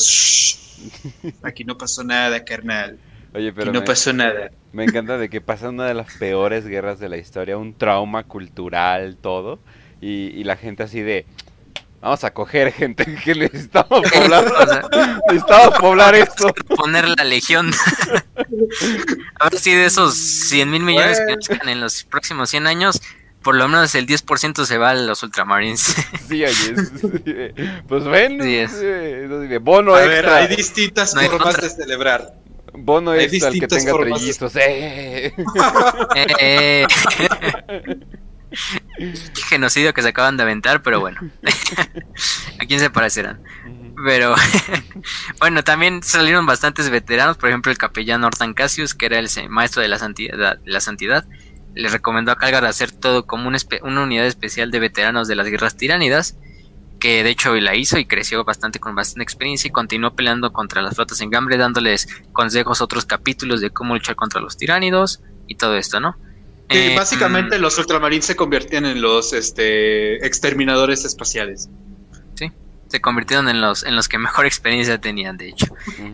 Aquí 1.44 1.64
no 1.64 1.78
pasó 1.78 2.04
nada, 2.04 2.44
carnal. 2.46 2.98
Oye, 3.34 3.50
Aquí 3.50 3.56
pero 3.56 3.72
no 3.74 3.82
me, 3.82 3.86
pasó 3.86 4.14
nada. 4.14 4.52
me 4.72 4.84
encanta 4.84 5.18
de 5.18 5.30
que 5.30 5.42
pasa 5.42 5.70
una 5.70 5.86
de 5.86 5.94
las 5.94 6.14
peores 6.18 6.66
guerras 6.66 7.00
de 7.00 7.10
la 7.10 7.18
historia, 7.18 7.58
un 7.58 7.74
trauma 7.78 8.24
cultural, 8.24 9.18
todo, 9.22 9.60
y, 10.02 10.28
y 10.40 10.44
la 10.44 10.56
gente 10.56 10.84
así 10.84 11.02
de, 11.02 11.26
vamos 12.02 12.24
a 12.24 12.32
coger 12.34 12.72
gente 12.72 13.06
que 13.24 13.36
necesitamos 13.36 14.02
poblar, 14.12 14.46
o 14.60 14.68
sea, 14.68 15.20
necesitamos 15.30 15.80
poblar 15.80 16.16
esto. 16.16 16.54
poner 16.76 17.08
la 17.10 17.24
legión. 17.26 17.72
a 19.40 19.50
ver 19.50 19.60
si 19.60 19.72
de 19.74 19.86
esos 19.86 20.16
100 20.16 20.70
mil 20.72 20.84
millones 20.84 21.18
que 21.20 21.26
Bueno. 21.26 21.38
nazcan 21.50 21.70
en 21.70 21.82
los 21.82 22.04
próximos 22.06 22.50
100 22.50 22.68
años, 22.68 23.02
por 23.48 23.56
lo 23.56 23.70
menos 23.70 23.96
el 23.96 24.06
10% 24.06 24.66
se 24.66 24.78
va 24.78 24.90
a 24.90 24.94
los 24.94 25.24
ultramarines. 25.24 25.96
Sí, 26.28 26.44
oye, 26.44 26.48
es- 26.50 26.92
pues 27.88 28.04
ven, 28.04 28.42
Sí, 28.44 28.58
es. 28.58 28.74
eh, 28.84 29.58
bono 29.62 29.96
A 29.96 30.02
ver, 30.02 30.12
extra, 30.12 30.36
hay 30.36 30.54
distintas 30.54 31.16
No 31.16 31.22
hay 31.22 31.30
formas 31.30 31.56
de 31.62 31.70
celebrar. 31.70 32.34
bono 32.74 33.12
hay 33.12 33.24
extra 33.24 33.48
al 33.48 33.58
que 33.58 33.66
tenga 33.70 33.92
formas 33.94 34.20
de- 34.20 34.34
trellizos, 34.34 34.54
eh. 34.58 35.34
Eh, 36.14 36.28
eh. 36.42 36.88
Qué 39.00 39.42
genocidio 39.48 39.94
que 39.94 40.02
se 40.02 40.10
acaban 40.10 40.36
de 40.36 40.44
aventar, 40.44 40.84
pero 40.84 41.00
bueno. 41.00 41.22
¿A 42.60 42.66
quién 42.66 42.82
se 42.82 42.90
parecerán? 42.90 43.42
Pero 44.06 44.36
bueno, 45.40 45.64
también 45.64 46.04
salieron 46.04 46.46
bastantes 46.46 46.90
veteranos, 46.90 47.38
por 47.38 47.48
ejemplo 47.48 47.72
el 47.72 47.78
capellán 47.78 48.26
Hortan 48.26 48.54
Cassius, 48.54 48.94
que 48.94 49.06
era 49.06 49.20
el 49.20 49.30
maestro 49.48 49.82
de 49.82 49.88
la 49.88 50.00
santidad, 50.00 50.58
de 50.58 50.70
la 50.70 50.82
santidad, 50.82 51.26
le 51.78 51.90
recomendó 51.90 52.32
a 52.32 52.36
Calgar 52.36 52.66
hacer 52.66 52.92
todo 52.92 53.26
como 53.26 53.48
una 53.48 54.02
unidad 54.02 54.26
especial 54.26 54.72
de 54.72 54.80
veteranos 54.80 55.28
de 55.28 55.36
las 55.36 55.48
guerras 55.48 55.78
tiránidas, 55.78 56.36
que 57.00 57.24
de 57.24 57.30
hecho 57.30 57.56
la 57.56 57.76
hizo 57.76 58.00
y 58.00 58.06
creció 58.06 58.44
bastante 58.44 58.80
con 58.80 58.96
bastante 58.96 59.24
experiencia 59.24 59.68
y 59.68 59.72
continuó 59.72 60.16
peleando 60.16 60.52
contra 60.52 60.82
las 60.82 60.96
flotas 60.96 61.22
en 61.22 61.30
Gambre, 61.30 61.58
dándoles 61.58 62.08
consejos 62.34 62.82
a 62.82 62.86
otros 62.86 63.06
capítulos 63.06 63.62
de 63.62 63.70
cómo 63.70 63.94
luchar 63.94 64.16
contra 64.16 64.42
los 64.42 64.58
tiránidos 64.58 65.22
y 65.48 65.56
todo 65.56 65.78
esto, 65.78 66.00
¿no? 66.00 66.18
Que 66.68 66.94
Eh, 66.94 66.96
básicamente 66.96 67.58
mm, 67.58 67.62
los 67.62 67.78
ultramarines 67.78 68.26
se 68.26 68.36
convertían 68.36 68.86
en 68.86 69.02
los 69.02 69.32
este, 69.34 70.26
exterminadores 70.26 71.06
espaciales. 71.06 71.70
se 72.88 73.02
convirtieron 73.02 73.50
en 73.50 73.60
los, 73.62 73.84
en 73.84 73.96
los 73.96 74.08
que 74.08 74.18
mejor 74.18 74.46
experiencia 74.48 74.98
tenían, 74.98 75.38
de 75.38 75.50
hecho. 75.50 75.68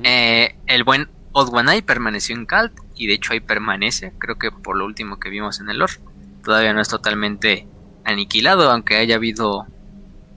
Eh, 0.03 0.55
el 0.67 0.83
buen 0.83 1.07
Odwanai 1.33 1.81
permaneció 1.81 2.35
en 2.35 2.45
Kalt 2.45 2.73
y 2.95 3.07
de 3.07 3.15
hecho 3.15 3.33
ahí 3.33 3.39
permanece, 3.39 4.13
creo 4.19 4.37
que 4.37 4.51
por 4.51 4.77
lo 4.77 4.85
último 4.85 5.19
que 5.19 5.29
vimos 5.29 5.59
en 5.59 5.69
el 5.69 5.79
lore. 5.79 5.93
Todavía 6.43 6.73
no 6.73 6.81
es 6.81 6.89
totalmente 6.89 7.67
aniquilado, 8.05 8.69
aunque 8.71 8.97
haya 8.97 9.15
habido 9.15 9.65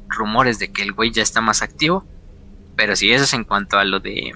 rumores 0.09 0.59
de 0.59 0.73
que 0.73 0.83
el 0.83 0.93
güey 0.93 1.11
ya 1.11 1.23
está 1.23 1.41
más 1.41 1.63
activo. 1.63 2.05
Pero 2.77 2.95
sí, 2.97 3.11
eso 3.13 3.25
es 3.25 3.33
en 3.33 3.45
cuanto 3.45 3.79
a 3.79 3.85
lo 3.85 4.01
de... 4.01 4.35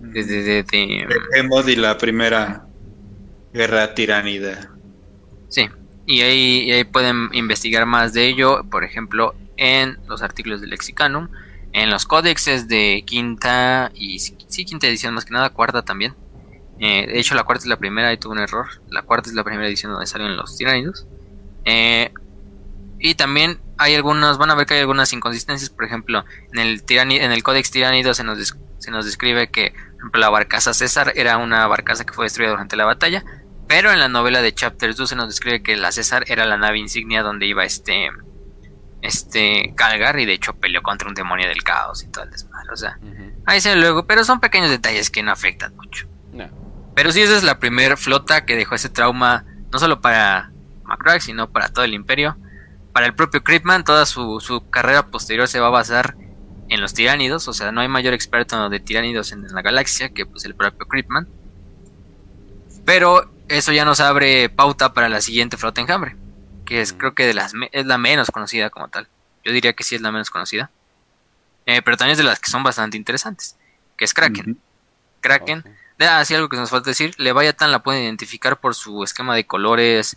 de, 0.00 0.24
de- 0.24 0.42
de- 0.42 0.62
de- 0.64 1.08
Behemoth 1.32 1.68
y 1.68 1.76
la 1.76 1.96
primera 1.98 2.66
guerra 3.52 3.94
tiránida. 3.94 4.70
sí, 5.48 5.68
y 6.06 6.22
ahí, 6.22 6.64
y 6.64 6.72
ahí 6.72 6.84
pueden 6.84 7.28
investigar 7.32 7.86
más 7.86 8.12
de 8.12 8.26
ello, 8.28 8.64
por 8.70 8.82
ejemplo, 8.84 9.34
en 9.56 9.98
los 10.08 10.22
artículos 10.22 10.60
del 10.60 10.70
Lexicanum, 10.70 11.28
en 11.72 11.90
los 11.90 12.04
códexes 12.06 12.68
de 12.68 13.02
quinta 13.06 13.90
y 13.94 14.18
sí, 14.18 14.64
quinta 14.64 14.86
edición 14.86 15.14
más 15.14 15.24
que 15.24 15.32
nada, 15.32 15.50
cuarta 15.50 15.82
también. 15.82 16.14
Eh, 16.78 17.06
de 17.06 17.18
hecho, 17.20 17.34
la 17.34 17.44
cuarta 17.44 17.62
es 17.62 17.68
la 17.68 17.76
primera, 17.76 18.08
ahí 18.08 18.16
tuve 18.16 18.32
un 18.32 18.40
error. 18.40 18.66
La 18.90 19.02
cuarta 19.02 19.28
es 19.30 19.34
la 19.34 19.44
primera 19.44 19.68
edición 19.68 19.92
donde 19.92 20.06
salen 20.06 20.36
los 20.36 20.56
tiránidos. 20.56 21.06
Eh, 21.64 22.12
y 22.98 23.14
también 23.14 23.60
hay 23.78 23.94
algunos, 23.94 24.38
van 24.38 24.50
a 24.50 24.54
ver 24.54 24.66
que 24.66 24.74
hay 24.74 24.80
algunas 24.80 25.12
inconsistencias. 25.12 25.70
Por 25.70 25.84
ejemplo, 25.84 26.24
en 26.52 26.58
el, 26.58 26.84
tirani- 26.84 27.20
en 27.20 27.32
el 27.32 27.42
Códex 27.42 27.70
Tiránido 27.70 28.14
se 28.14 28.24
nos, 28.24 28.54
se 28.78 28.90
nos 28.90 29.04
describe 29.04 29.50
que, 29.50 29.70
por 29.72 29.96
ejemplo, 29.98 30.20
la 30.20 30.28
barcaza 30.30 30.74
César 30.74 31.12
era 31.16 31.36
una 31.38 31.66
barcaza 31.68 32.04
que 32.04 32.12
fue 32.12 32.26
destruida 32.26 32.50
durante 32.50 32.76
la 32.76 32.84
batalla. 32.84 33.24
Pero 33.68 33.90
en 33.92 34.00
la 34.00 34.08
novela 34.08 34.42
de 34.42 34.52
Chapters 34.52 34.96
2 34.96 35.08
se 35.08 35.16
nos 35.16 35.28
describe 35.28 35.62
que 35.62 35.76
la 35.76 35.92
César 35.92 36.24
era 36.26 36.44
la 36.46 36.58
nave 36.58 36.78
insignia 36.78 37.22
donde 37.22 37.46
iba 37.46 37.64
este. 37.64 38.10
Este. 39.02 39.74
Calgar 39.76 40.18
y 40.18 40.24
de 40.24 40.32
hecho 40.32 40.54
peleó 40.54 40.82
contra 40.82 41.08
un 41.08 41.14
demonio 41.14 41.48
del 41.48 41.62
caos 41.62 42.02
y 42.02 42.08
todo 42.08 42.24
el 42.24 42.30
desmadre. 42.30 42.70
O 42.72 42.76
sea, 42.76 42.98
ahí 43.44 43.60
se 43.60 43.74
luego, 43.76 44.06
pero 44.06 44.24
son 44.24 44.40
pequeños 44.40 44.70
detalles 44.70 45.10
que 45.10 45.22
no 45.22 45.32
afectan 45.32 45.76
mucho. 45.76 46.06
No. 46.32 46.48
Pero 46.94 47.12
sí, 47.12 47.20
esa 47.20 47.36
es 47.36 47.42
la 47.42 47.58
primera 47.58 47.96
flota 47.96 48.44
que 48.44 48.56
dejó 48.56 48.74
ese 48.74 48.88
trauma, 48.88 49.44
no 49.70 49.78
solo 49.78 50.00
para 50.00 50.52
Macrack, 50.84 51.20
sino 51.20 51.50
para 51.50 51.68
todo 51.68 51.84
el 51.84 51.94
imperio. 51.94 52.36
Para 52.92 53.06
el 53.06 53.14
propio 53.14 53.42
Creepman, 53.42 53.84
toda 53.84 54.04
su, 54.06 54.40
su 54.40 54.68
carrera 54.68 55.06
posterior 55.06 55.48
se 55.48 55.60
va 55.60 55.68
a 55.68 55.70
basar 55.70 56.16
en 56.68 56.80
los 56.80 56.94
tiránidos, 56.94 57.48
o 57.48 57.52
sea, 57.52 57.70
no 57.70 57.80
hay 57.80 57.88
mayor 57.88 58.14
experto 58.14 58.68
de 58.70 58.80
tiránidos 58.80 59.32
en 59.32 59.46
la 59.46 59.62
galaxia 59.62 60.10
que 60.10 60.24
pues 60.24 60.44
el 60.44 60.54
propio 60.54 60.86
Creepman. 60.86 61.28
Pero 62.84 63.30
eso 63.48 63.72
ya 63.72 63.84
nos 63.84 64.00
abre 64.00 64.48
pauta 64.48 64.94
para 64.94 65.08
la 65.08 65.20
siguiente 65.20 65.56
flota 65.56 65.80
enjambre, 65.80 66.16
que 66.72 66.80
es 66.80 66.94
creo 66.94 67.14
que 67.14 67.26
de 67.26 67.34
las 67.34 67.52
es 67.70 67.84
la 67.84 67.98
menos 67.98 68.30
conocida 68.30 68.70
como 68.70 68.88
tal. 68.88 69.06
Yo 69.44 69.52
diría 69.52 69.74
que 69.74 69.84
sí 69.84 69.94
es 69.94 70.00
la 70.00 70.10
menos 70.10 70.30
conocida. 70.30 70.70
eh, 71.66 71.82
pero 71.82 71.98
también 71.98 72.12
es 72.12 72.18
de 72.18 72.24
las 72.24 72.40
que 72.40 72.50
son 72.50 72.62
bastante 72.62 72.96
interesantes, 72.96 73.58
que 73.98 74.06
es 74.06 74.14
Kraken. 74.14 74.58
Kraken, 75.20 75.64
así 75.98 76.34
algo 76.34 76.48
que 76.48 76.56
nos 76.56 76.70
falta 76.70 76.88
decir, 76.88 77.14
Leviathan 77.18 77.72
la 77.72 77.82
pueden 77.82 78.04
identificar 78.04 78.58
por 78.58 78.74
su 78.74 79.04
esquema 79.04 79.36
de 79.36 79.46
colores, 79.46 80.16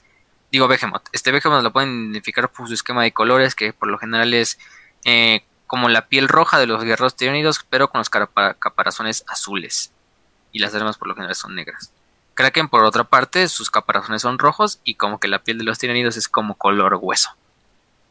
digo 0.49 0.69
Behemoth, 0.69 1.09
este 1.11 1.33
Behemoth 1.33 1.61
la 1.61 1.73
pueden 1.73 2.05
identificar 2.05 2.49
por 2.49 2.69
su 2.69 2.73
esquema 2.73 3.03
de 3.03 3.11
colores, 3.11 3.53
que 3.53 3.73
por 3.73 3.89
lo 3.89 3.97
general 3.97 4.33
es 4.33 4.57
eh, 5.03 5.43
como 5.67 5.89
la 5.89 6.07
piel 6.07 6.29
roja 6.29 6.57
de 6.57 6.67
los 6.67 6.81
guerreros 6.81 7.17
tiranidos, 7.17 7.65
pero 7.69 7.89
con 7.89 7.99
los 7.99 8.09
caparazones 8.09 9.25
azules, 9.27 9.91
y 10.53 10.59
las 10.59 10.73
armas 10.73 10.97
por 10.97 11.09
lo 11.09 11.15
general 11.15 11.35
son 11.35 11.53
negras. 11.53 11.91
Kraken, 12.35 12.67
por 12.67 12.83
otra 12.83 13.05
parte, 13.05 13.47
sus 13.47 13.71
caparazones 13.71 14.21
son 14.21 14.37
rojos 14.37 14.79
y 14.83 14.95
como 14.95 15.19
que 15.19 15.29
la 15.29 15.39
piel 15.39 15.57
de 15.57 15.63
los 15.63 15.79
tiranidos 15.79 16.17
es 16.17 16.27
como 16.27 16.55
color 16.55 16.99
hueso. 17.01 17.31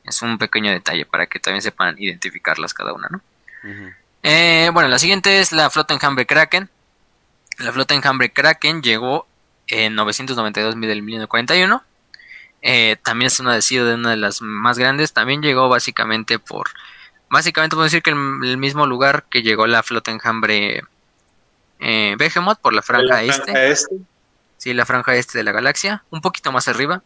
Es 0.05 0.23
un 0.23 0.39
pequeño 0.39 0.73
detalle 0.73 1.05
para 1.05 1.27
que 1.27 1.39
también 1.39 1.63
sepan 1.63 1.97
identificarlas 1.99 2.75
cada 2.75 2.95
una, 2.95 3.09
¿no? 3.11 3.21
Eh, 4.23 4.71
bueno, 4.73 4.89
la 4.89 4.99
siguiente 4.99 5.41
es 5.41 5.53
la 5.53 5.69
flota 5.69 5.93
enjambre 5.93 6.27
Kraken. 6.27 6.71
La 7.59 7.73
flota 7.73 7.95
enjambre 7.95 8.33
Kraken 8.33 8.83
llegó 8.83 9.27
en 9.67 9.95
992 9.95 10.81
del 10.81 11.03
1941. 11.03 11.83
Eh, 12.63 12.97
también 13.03 13.27
es 13.27 13.41
una 13.41 13.55
decida 13.55 13.85
de 13.85 13.95
una 13.95 14.11
de 14.11 14.17
las 14.17 14.41
más 14.41 14.79
grandes. 14.79 15.13
También 15.13 15.43
llegó 15.43 15.69
básicamente 15.69 16.39
por. 16.39 16.71
Básicamente 17.29 17.77
podemos 17.77 17.93
decir 17.93 18.03
que 18.03 18.11
el, 18.11 18.57
mismo 18.57 18.87
lugar 18.87 19.25
que 19.31 19.43
llegó 19.43 19.67
la 19.67 19.83
flota 19.83 20.11
enjambre 20.11 20.83
eh, 21.81 22.15
Behemoth 22.19 22.59
por 22.61 22.73
la 22.73 22.81
franja, 22.81 23.23
este. 23.23 23.71
este. 23.71 23.97
Sí, 24.65 24.73
la 24.73 24.87
franja 24.87 25.15
este 25.15 25.37
de 25.37 25.45
la 25.45 25.53
galaxia. 25.53 26.05
Un 26.09 26.23
poquito 26.23 26.51
más 26.51 26.69
arriba. 26.69 27.03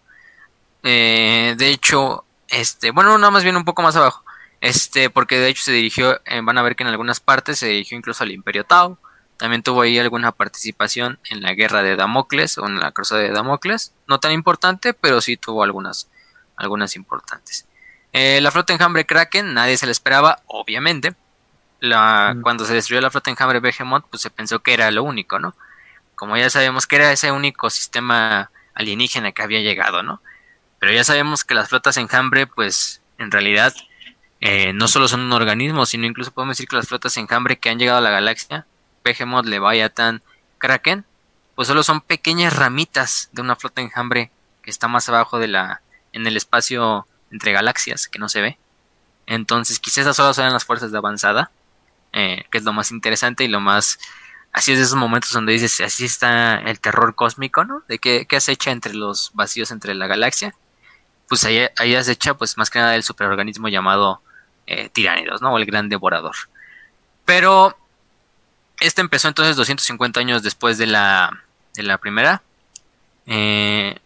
Eh, 0.84 1.56
de 1.58 1.70
hecho, 1.70 2.24
este. 2.46 2.92
Bueno, 2.92 3.18
no, 3.18 3.32
más 3.32 3.42
bien 3.42 3.56
un 3.56 3.64
poco 3.64 3.82
más 3.82 3.96
abajo. 3.96 4.22
Este, 4.60 5.10
porque 5.10 5.40
de 5.40 5.48
hecho 5.48 5.64
se 5.64 5.72
dirigió. 5.72 6.20
van 6.44 6.56
a 6.56 6.62
ver 6.62 6.76
que 6.76 6.84
en 6.84 6.88
algunas 6.88 7.18
partes 7.18 7.58
se 7.58 7.66
dirigió 7.66 7.98
incluso 7.98 8.22
al 8.22 8.30
Imperio 8.30 8.62
Tau. 8.62 8.96
También 9.38 9.64
tuvo 9.64 9.80
ahí 9.82 9.98
alguna 9.98 10.30
participación 10.30 11.18
en 11.30 11.42
la 11.42 11.52
guerra 11.54 11.82
de 11.82 11.96
Damocles 11.96 12.58
o 12.58 12.66
en 12.66 12.78
la 12.78 12.92
cruzada 12.92 13.22
de 13.22 13.32
Damocles. 13.32 13.92
No 14.06 14.20
tan 14.20 14.30
importante, 14.30 14.94
pero 14.94 15.20
sí 15.20 15.36
tuvo 15.36 15.64
algunas, 15.64 16.08
algunas 16.54 16.94
importantes. 16.94 17.66
Eh, 18.12 18.40
la 18.40 18.52
flota 18.52 18.72
enjambre 18.72 19.04
Kraken, 19.04 19.52
nadie 19.52 19.76
se 19.76 19.86
la 19.86 19.90
esperaba, 19.90 20.42
obviamente. 20.46 21.16
La, 21.80 22.34
mm. 22.36 22.42
Cuando 22.42 22.64
se 22.64 22.74
destruyó 22.74 23.00
la 23.00 23.10
flota 23.10 23.30
enjambre 23.30 23.58
Behemoth, 23.58 24.04
pues 24.08 24.22
se 24.22 24.30
pensó 24.30 24.60
que 24.60 24.74
era 24.74 24.92
lo 24.92 25.02
único, 25.02 25.40
¿no? 25.40 25.56
Como 26.18 26.36
ya 26.36 26.50
sabemos 26.50 26.88
que 26.88 26.96
era 26.96 27.12
ese 27.12 27.30
único 27.30 27.70
sistema 27.70 28.50
alienígena 28.74 29.30
que 29.30 29.42
había 29.42 29.60
llegado, 29.60 30.02
¿no? 30.02 30.20
Pero 30.80 30.92
ya 30.92 31.04
sabemos 31.04 31.44
que 31.44 31.54
las 31.54 31.68
flotas 31.68 31.96
enjambre, 31.96 32.48
pues 32.48 33.00
en 33.18 33.30
realidad 33.30 33.72
eh, 34.40 34.72
no 34.72 34.88
solo 34.88 35.06
son 35.06 35.20
un 35.20 35.32
organismo, 35.32 35.86
sino 35.86 36.06
incluso 36.06 36.32
podemos 36.32 36.56
decir 36.56 36.68
que 36.68 36.76
las 36.76 36.88
flotas 36.88 37.16
enjambre 37.16 37.58
que 37.58 37.70
han 37.70 37.78
llegado 37.78 37.98
a 37.98 38.02
la 38.02 38.10
galaxia 38.10 38.66
Behemoth, 39.04 39.46
Leviathan, 39.46 40.22
Kraken, 40.58 41.04
pues 41.54 41.68
solo 41.68 41.84
son 41.84 42.00
pequeñas 42.00 42.54
ramitas 42.54 43.30
de 43.32 43.42
una 43.42 43.54
flota 43.54 43.80
enjambre 43.80 44.32
que 44.62 44.70
está 44.70 44.88
más 44.88 45.08
abajo 45.08 45.38
de 45.38 45.48
la, 45.48 45.82
en 46.12 46.26
el 46.26 46.36
espacio 46.36 47.06
entre 47.30 47.52
galaxias, 47.52 48.08
que 48.08 48.18
no 48.18 48.28
se 48.28 48.40
ve. 48.40 48.58
Entonces, 49.26 49.78
quizás 49.78 49.98
esas 49.98 50.16
solo 50.16 50.34
son 50.34 50.52
las 50.52 50.64
fuerzas 50.64 50.90
de 50.90 50.98
avanzada, 50.98 51.50
eh, 52.12 52.44
que 52.50 52.58
es 52.58 52.64
lo 52.64 52.72
más 52.72 52.90
interesante 52.90 53.44
y 53.44 53.48
lo 53.48 53.60
más... 53.60 53.98
Así 54.52 54.72
es 54.72 54.78
de 54.78 54.84
esos 54.84 54.96
momentos 54.96 55.32
donde 55.32 55.52
dices, 55.52 55.80
así 55.80 56.04
está 56.04 56.56
el 56.56 56.80
terror 56.80 57.14
cósmico, 57.14 57.64
¿no? 57.64 57.82
De 57.88 57.98
qué, 57.98 58.26
qué 58.26 58.36
acecha 58.36 58.70
entre 58.70 58.94
los 58.94 59.30
vacíos 59.34 59.70
entre 59.70 59.94
la 59.94 60.06
galaxia. 60.06 60.54
Pues 61.28 61.44
ahí, 61.44 61.66
ahí 61.76 61.94
acecha, 61.94 62.34
pues 62.34 62.56
más 62.56 62.70
que 62.70 62.78
nada 62.78 62.96
el 62.96 63.02
superorganismo 63.02 63.68
llamado 63.68 64.22
eh, 64.66 64.88
Tiránidos, 64.88 65.42
¿no? 65.42 65.52
O 65.52 65.58
el 65.58 65.66
gran 65.66 65.88
devorador. 65.88 66.34
Pero 67.24 67.76
este 68.80 69.00
empezó 69.00 69.28
entonces 69.28 69.56
250 69.56 70.20
años 70.20 70.42
después 70.42 70.78
de 70.78 70.86
la, 70.86 71.42
de 71.74 71.82
la 71.82 71.98
primera. 71.98 72.42
Eh, 73.26 73.98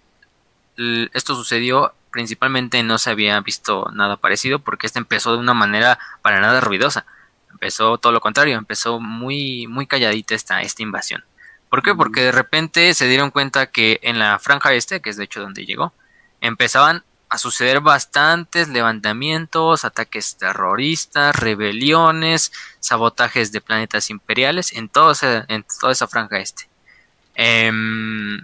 esto 1.12 1.34
sucedió 1.34 1.95
principalmente 2.12 2.82
no 2.82 2.99
se 2.99 3.11
había 3.11 3.40
visto 3.40 3.90
nada 3.93 4.16
parecido 4.18 4.61
porque 4.61 4.86
este 4.86 4.99
empezó 4.99 5.32
de 5.32 5.38
una 5.38 5.55
manera 5.55 5.99
para 6.20 6.40
nada 6.40 6.61
ruidosa. 6.61 7.05
Empezó 7.63 7.97
todo 7.97 8.13
lo 8.13 8.21
contrario, 8.21 8.59
empezó 8.59 8.99
muy, 8.99 9.69
muy 9.69 9.87
calladita 9.87 10.35
esta, 10.35 10.63
esta 10.63 10.83
invasión. 10.83 11.25
¿Por 11.71 11.81
qué? 11.81 11.95
Porque 11.95 12.23
de 12.23 12.33
repente 12.33 12.93
se 12.93 13.07
dieron 13.07 13.31
cuenta 13.31 13.71
que 13.71 14.01
en 14.03 14.19
la 14.19 14.41
franja 14.41 14.75
este, 14.75 15.01
que 15.01 15.11
es 15.11 15.17
de 15.17 15.23
hecho 15.23 15.41
donde 15.41 15.65
llegó, 15.65 15.93
empezaban 16.41 17.05
a 17.29 17.39
suceder 17.39 17.79
bastantes 17.81 18.67
levantamientos, 18.67 19.85
ataques 19.85 20.37
terroristas, 20.39 21.37
rebeliones, 21.37 22.51
sabotajes 22.81 23.53
de 23.53 23.61
planetas 23.61 24.11
imperiales 24.11 24.73
en, 24.73 24.89
todo 24.89 25.13
en 25.23 25.65
toda 25.81 25.93
esa 25.93 26.09
franja 26.09 26.41
este. 26.41 26.69
Em, 27.37 28.43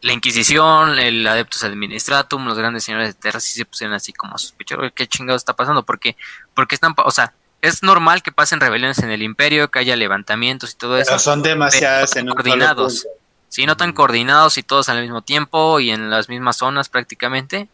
la 0.00 0.12
Inquisición, 0.12 1.00
el 1.00 1.26
Adeptus 1.26 1.64
Administratum, 1.64 2.46
los 2.46 2.56
grandes 2.56 2.84
señores 2.84 3.08
de 3.08 3.14
Terra 3.14 3.40
sí 3.40 3.58
se 3.58 3.64
pusieron 3.64 3.96
así 3.96 4.12
como 4.12 4.38
sospechosos, 4.38 4.92
¿qué 4.94 5.08
chingado 5.08 5.36
está 5.36 5.56
pasando? 5.56 5.84
Porque, 5.84 6.16
porque 6.54 6.76
están, 6.76 6.94
o 6.96 7.10
sea, 7.10 7.34
es 7.64 7.82
normal 7.82 8.22
que 8.22 8.30
pasen 8.30 8.60
rebeliones 8.60 8.98
en 8.98 9.10
el 9.10 9.22
imperio, 9.22 9.70
que 9.70 9.78
haya 9.78 9.96
levantamientos 9.96 10.72
y 10.72 10.76
todo 10.76 10.98
eso. 10.98 11.08
Pero 11.10 11.18
son 11.18 11.42
demasiadas 11.42 12.12
coordinados. 12.14 13.06
Sí, 13.48 13.64
no 13.64 13.76
tan 13.76 13.92
coordinados 13.92 14.58
y 14.58 14.62
todos 14.62 14.88
al 14.88 15.00
mismo 15.00 15.22
tiempo 15.22 15.80
y 15.80 15.90
en 15.90 16.10
las 16.10 16.28
mismas 16.28 16.58
zonas 16.58 16.90
prácticamente. 16.90 17.68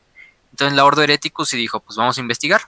Entonces 0.53 0.76
la 0.76 0.84
Ordo 0.84 1.03
Hereticus 1.03 1.55
y 1.55 1.57
dijo, 1.57 1.80
pues 1.80 1.97
vamos 1.97 2.18
a 2.18 2.20
investigar. 2.20 2.62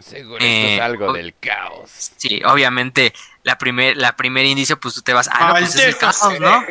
Seguro 0.00 0.36
esto 0.36 0.46
es 0.46 0.78
eh, 0.78 0.80
algo 0.80 1.12
del 1.12 1.34
caos. 1.38 1.90
Sí, 2.16 2.40
obviamente, 2.44 3.12
la 3.42 3.58
primer, 3.58 3.96
la 3.96 4.16
primer 4.16 4.46
indicio, 4.46 4.80
pues 4.80 4.94
tú 4.94 5.02
te 5.02 5.12
vas, 5.12 5.28
ah, 5.30 5.48
no, 5.48 5.50
pues 5.52 5.74
es 5.74 5.84
el 5.84 5.96
caos, 5.98 6.40
¿no? 6.40 6.64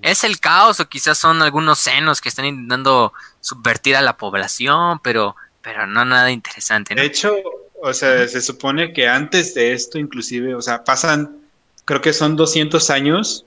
Es 0.00 0.24
el 0.24 0.40
caos, 0.40 0.80
o 0.80 0.88
quizás 0.88 1.18
son 1.18 1.42
algunos 1.42 1.78
senos 1.78 2.20
que 2.20 2.28
están 2.28 2.46
intentando 2.46 3.12
subvertir 3.40 3.96
a 3.96 4.00
la 4.00 4.16
población, 4.16 5.00
pero, 5.00 5.36
pero 5.60 5.86
no 5.86 6.04
nada 6.04 6.30
interesante, 6.30 6.94
De 6.94 7.04
hecho, 7.04 7.34
o 7.82 7.92
sea, 7.92 8.26
se 8.28 8.40
supone 8.40 8.92
que 8.92 9.08
antes 9.08 9.54
de 9.54 9.72
esto, 9.72 9.98
inclusive, 9.98 10.54
o 10.54 10.62
sea, 10.62 10.84
pasan, 10.84 11.38
creo 11.84 12.00
que 12.00 12.12
son 12.12 12.36
200 12.36 12.90
años 12.90 13.44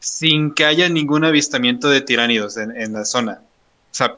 sin 0.00 0.52
que 0.52 0.64
haya 0.64 0.88
ningún 0.88 1.24
avistamiento 1.24 1.88
de 1.88 2.00
tiránidos 2.00 2.56
en, 2.56 2.76
en 2.76 2.92
la 2.92 3.04
zona. 3.04 3.40
O 3.90 3.94
sea, 3.94 4.16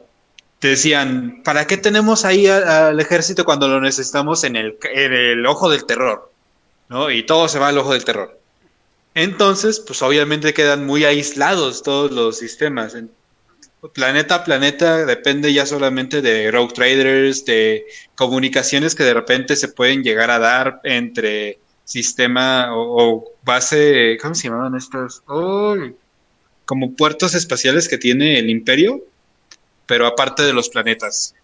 decían, 0.69 1.43
¿para 1.45 1.67
qué 1.67 1.77
tenemos 1.77 2.25
ahí 2.25 2.47
al 2.47 2.99
ejército 3.01 3.45
cuando 3.45 3.69
lo 3.69 3.81
necesitamos 3.81 4.45
en 4.45 4.57
el, 4.57 4.79
en 4.93 5.13
el 5.13 5.47
ojo 5.47 5.71
del 5.71 5.85
terror? 5.85 6.31
¿No? 6.89 7.11
Y 7.11 7.25
todo 7.25 7.49
se 7.49 7.59
va 7.59 7.69
al 7.69 7.79
ojo 7.79 7.93
del 7.93 8.05
terror. 8.05 8.39
Entonces, 9.15 9.81
pues 9.81 10.03
obviamente 10.03 10.55
quedan 10.55 10.87
muy 10.87 11.05
aislados 11.05 11.83
todos 11.83 12.11
los 12.11 12.39
sistemas. 12.39 12.97
Planeta 13.93 14.37
a 14.37 14.45
planeta 14.45 15.05
depende 15.05 15.53
ya 15.53 15.67
solamente 15.67 16.23
de 16.23 16.51
rogue 16.51 16.73
traders, 16.73 17.45
de 17.45 17.85
comunicaciones 18.15 18.95
que 18.95 19.05
de 19.05 19.15
repente 19.15 19.57
se 19.57 19.69
pueden 19.69 20.03
llegar 20.03 20.31
a 20.31 20.39
dar 20.39 20.81
entre 20.85 21.59
sistema 21.85 22.69
o, 22.73 23.25
base, 23.45 24.17
¿cómo 24.23 24.35
se 24.35 24.49
llamaban 24.49 24.75
estas? 24.75 25.23
como 26.65 26.95
puertos 26.95 27.35
espaciales 27.35 27.89
que 27.89 27.99
tiene 27.99 28.39
el 28.39 28.49
imperio 28.49 29.03
pero 29.87 30.07
aparte 30.07 30.43
de 30.43 30.53
los 30.53 30.69
planetas. 30.69 31.35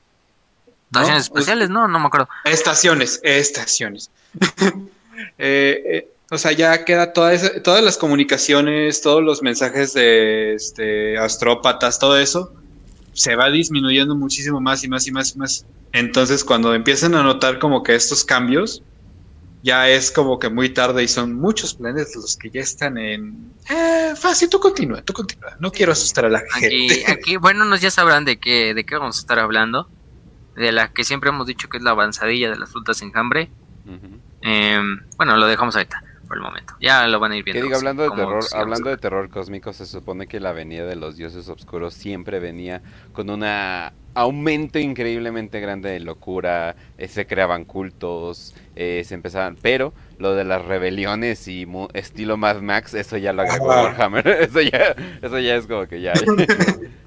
Estaciones 0.86 1.24
espaciales, 1.24 1.70
no, 1.70 1.86
no 1.86 1.98
me 1.98 2.06
acuerdo. 2.06 2.28
Estaciones, 2.44 3.20
estaciones. 3.22 4.10
Eh, 5.36 5.82
eh, 5.84 6.08
o 6.30 6.38
sea, 6.38 6.52
ya 6.52 6.84
queda 6.84 7.12
todas 7.12 7.82
las 7.82 7.98
comunicaciones, 7.98 9.00
todos 9.00 9.22
los 9.22 9.42
mensajes 9.42 9.92
de 9.94 10.54
este, 10.54 11.18
astrópatas, 11.18 11.98
todo 11.98 12.16
eso, 12.18 12.54
se 13.12 13.34
va 13.34 13.50
disminuyendo 13.50 14.14
muchísimo 14.14 14.60
más 14.60 14.84
y 14.84 14.88
más 14.88 15.06
y 15.08 15.10
más 15.10 15.34
y 15.34 15.38
más. 15.38 15.66
Entonces, 15.92 16.44
cuando 16.44 16.72
empiezan 16.72 17.16
a 17.16 17.24
notar 17.24 17.58
como 17.58 17.82
que 17.82 17.96
estos 17.96 18.24
cambios, 18.24 18.80
ya 19.64 19.88
es 19.88 20.12
como 20.12 20.38
que 20.38 20.48
muy 20.48 20.70
tarde 20.70 21.02
y 21.02 21.08
son 21.08 21.34
muchos 21.34 21.74
planetas 21.74 22.14
los 22.14 22.36
que 22.36 22.48
ya 22.48 22.60
están 22.60 22.96
en... 22.96 23.52
Eh, 23.68 24.14
fácil, 24.14 24.48
tú 24.48 24.60
continúa, 24.60 25.02
tú 25.02 25.12
continúa. 25.12 25.56
No 25.58 25.72
quiero 25.72 25.90
asustar 25.90 26.26
a 26.26 26.28
la 26.28 26.42
gente. 26.54 27.04
Aquí, 27.08 27.36
bueno, 27.38 27.64
nos 27.64 27.80
ya 27.80 27.90
sabrán 27.90 28.24
de 28.24 28.38
qué, 28.38 28.72
de 28.72 28.84
qué 28.84 28.94
vamos 28.94 29.16
a 29.16 29.20
estar 29.20 29.40
hablando. 29.40 29.88
De 30.54 30.70
la 30.70 30.92
que 30.92 31.02
siempre 31.02 31.30
hemos 31.30 31.48
dicho 31.48 31.68
que 31.68 31.78
es 31.78 31.82
la 31.82 31.90
avanzadilla 31.90 32.50
de 32.50 32.56
las 32.56 32.70
frutas 32.70 33.02
enjambre. 33.02 33.50
Em, 34.42 35.00
bueno, 35.16 35.36
lo 35.36 35.46
dejamos 35.46 35.74
ahorita 35.74 36.04
por 36.30 36.36
el 36.36 36.44
momento. 36.44 36.74
Ya 36.80 37.08
lo 37.08 37.18
van 37.18 37.32
a 37.32 37.36
ir 37.36 37.42
viendo. 37.42 37.64
diga, 37.64 37.76
hablando 37.76 38.04
de 38.04 38.10
terror, 38.10 38.44
hablando 38.54 38.88
de 38.88 38.96
terror 38.98 39.28
cósmico, 39.30 39.72
se 39.72 39.84
supone 39.84 40.28
que 40.28 40.38
la 40.38 40.52
venida 40.52 40.86
de 40.86 40.94
los 40.94 41.16
dioses 41.16 41.48
oscuros 41.48 41.92
siempre 41.92 42.38
venía 42.38 42.82
con 43.12 43.30
un 43.30 43.42
aumento 44.14 44.78
increíblemente 44.78 45.58
grande 45.58 45.90
de 45.90 45.98
locura, 45.98 46.76
eh, 46.98 47.08
se 47.08 47.26
creaban 47.26 47.64
cultos, 47.64 48.54
eh, 48.76 49.02
se 49.04 49.14
empezaban, 49.14 49.56
pero 49.60 49.92
lo 50.18 50.36
de 50.36 50.44
las 50.44 50.64
rebeliones 50.64 51.48
y 51.48 51.66
estilo 51.94 52.36
Mad 52.36 52.60
Max, 52.60 52.94
eso 52.94 53.16
ya 53.16 53.32
lo 53.32 53.42
agregó 53.42 53.66
Warhammer, 53.66 54.28
eso 54.40 54.60
ya, 54.60 54.94
eso 55.22 55.36
ya 55.40 55.56
es 55.56 55.66
como 55.66 55.88
que 55.88 56.00
ya. 56.00 56.12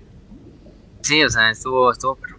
sí, 1.02 1.24
o 1.24 1.30
sea, 1.30 1.50
estuvo, 1.50 1.94
estuvo, 1.94 2.16
pero, 2.18 2.36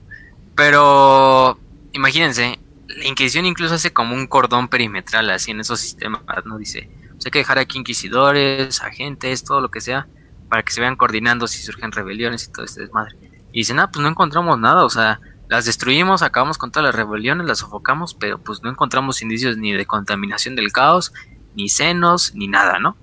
pero 0.55 1.59
imagínense, 1.95 2.59
la 2.89 3.07
Inquisición 3.07 3.47
incluso 3.47 3.75
hace 3.75 3.93
como 3.93 4.15
un 4.15 4.27
cordón 4.27 4.69
perimetral 4.69 5.31
así 5.31 5.51
en 5.51 5.61
esos 5.61 5.81
sistemas, 5.81 6.23
¿no? 6.45 6.59
Dice, 6.59 6.91
pues 7.13 7.27
hay 7.27 7.31
que 7.31 7.39
dejar 7.39 7.59
aquí 7.59 7.79
inquisidores, 7.79 8.83
agentes, 8.83 9.45
todo 9.45 9.61
lo 9.61 9.71
que 9.71 9.81
sea, 9.81 10.07
para 10.49 10.63
que 10.63 10.73
se 10.73 10.81
vayan 10.81 10.97
coordinando 10.97 11.47
si 11.47 11.63
surgen 11.63 11.93
rebeliones 11.93 12.45
y 12.45 12.53
todo 12.53 12.65
este 12.65 12.83
desmadre. 12.83 13.17
Y 13.53 13.61
dicen, 13.61 13.79
ah, 13.79 13.91
pues 13.91 14.03
no 14.03 14.09
encontramos 14.09 14.59
nada, 14.59 14.85
o 14.85 14.91
sea, 14.91 15.21
las 15.49 15.65
destruimos, 15.65 16.23
acabamos 16.23 16.59
con 16.59 16.71
todas 16.71 16.87
las 16.87 16.95
rebeliones, 16.95 17.47
las 17.47 17.59
sofocamos, 17.59 18.15
pero 18.15 18.39
pues 18.39 18.63
no 18.63 18.71
encontramos 18.71 19.23
indicios 19.23 19.57
ni 19.57 19.73
de 19.73 19.87
contaminación 19.87 20.57
del 20.57 20.73
caos, 20.73 21.13
ni 21.55 21.69
senos, 21.69 22.35
ni 22.35 22.49
nada, 22.49 22.79
¿no? 22.79 22.97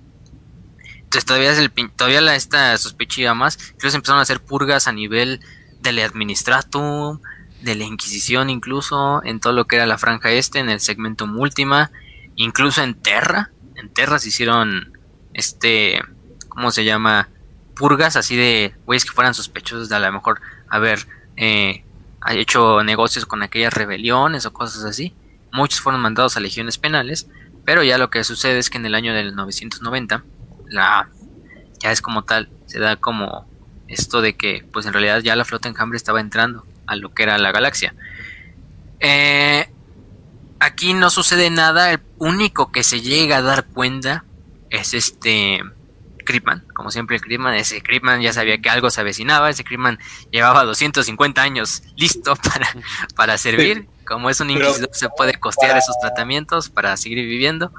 Entonces 1.11 1.25
todavía, 1.25 1.51
es 1.51 1.59
el, 1.59 1.71
todavía 1.91 2.21
la, 2.21 2.35
esta 2.35 2.77
sospecha 2.77 3.33
más. 3.33 3.73
Incluso 3.73 3.97
empezaron 3.97 4.19
a 4.19 4.23
hacer 4.23 4.39
purgas 4.41 4.87
a 4.87 4.93
nivel 4.93 5.41
del 5.81 5.99
administratum, 5.99 7.19
de 7.61 7.75
la 7.75 7.83
Inquisición 7.83 8.49
incluso, 8.49 9.23
en 9.23 9.39
todo 9.39 9.53
lo 9.53 9.65
que 9.65 9.75
era 9.75 9.85
la 9.85 9.97
franja 9.97 10.31
este, 10.31 10.59
en 10.59 10.69
el 10.69 10.79
segmento 10.79 11.27
Múltima, 11.27 11.91
incluso 12.35 12.83
en 12.83 12.95
Terra. 12.95 13.51
En 13.75 13.89
Terra 13.89 14.19
se 14.19 14.29
hicieron, 14.29 14.97
este, 15.33 16.01
¿cómo 16.49 16.71
se 16.71 16.83
llama? 16.83 17.29
Purgas 17.75 18.15
así 18.15 18.35
de 18.35 18.75
güeyes 18.85 19.05
que 19.05 19.11
fueran 19.11 19.33
sospechosos 19.33 19.89
de 19.89 19.95
a 19.95 19.99
lo 19.99 20.11
mejor 20.11 20.41
haber 20.69 21.07
eh, 21.37 21.83
hecho 22.31 22.83
negocios 22.83 23.25
con 23.25 23.43
aquellas 23.43 23.73
rebeliones 23.73 24.45
o 24.45 24.53
cosas 24.53 24.83
así. 24.83 25.13
Muchos 25.51 25.81
fueron 25.81 26.01
mandados 26.01 26.37
a 26.37 26.39
legiones 26.39 26.77
penales, 26.77 27.27
pero 27.65 27.83
ya 27.83 27.97
lo 27.97 28.09
que 28.09 28.23
sucede 28.23 28.59
es 28.59 28.69
que 28.69 28.77
en 28.77 28.85
el 28.85 28.95
año 28.95 29.13
del 29.13 29.35
990, 29.35 30.23
la, 30.67 31.09
ya 31.79 31.91
es 31.91 32.01
como 32.01 32.23
tal, 32.23 32.49
se 32.65 32.79
da 32.79 32.95
como 32.95 33.49
esto 33.87 34.21
de 34.21 34.35
que 34.35 34.65
pues 34.71 34.85
en 34.85 34.93
realidad 34.93 35.21
ya 35.21 35.35
la 35.35 35.43
flota 35.43 35.67
enjambre 35.67 35.97
estaba 35.97 36.21
entrando 36.21 36.65
a 36.87 36.95
lo 36.95 37.13
que 37.13 37.23
era 37.23 37.37
la 37.37 37.51
galaxia. 37.51 37.93
Eh, 38.99 39.67
aquí 40.59 40.93
no 40.93 41.09
sucede 41.09 41.49
nada, 41.49 41.91
el 41.91 41.99
único 42.17 42.71
que 42.71 42.83
se 42.83 43.01
llega 43.01 43.37
a 43.37 43.41
dar 43.41 43.65
cuenta 43.65 44.25
es 44.69 44.93
este 44.93 45.61
Kripman, 46.23 46.63
como 46.73 46.91
siempre 46.91 47.15
el 47.15 47.21
Kripman, 47.21 47.55
ese 47.55 47.81
Kripman 47.81 48.21
ya 48.21 48.31
sabía 48.31 48.59
que 48.59 48.69
algo 48.69 48.89
se 48.89 49.01
avecinaba, 49.01 49.49
ese 49.49 49.63
Kripman 49.63 49.99
llevaba 50.31 50.63
250 50.63 51.41
años 51.41 51.83
listo 51.95 52.35
para, 52.53 52.67
para 53.15 53.37
servir, 53.37 53.87
como 54.05 54.29
es 54.29 54.39
un 54.39 54.51
inquisidor 54.51 54.89
se 54.93 55.09
puede 55.09 55.33
costear 55.33 55.77
esos 55.77 55.95
tratamientos 55.99 56.69
para 56.69 56.95
seguir 56.97 57.19
viviendo. 57.25 57.73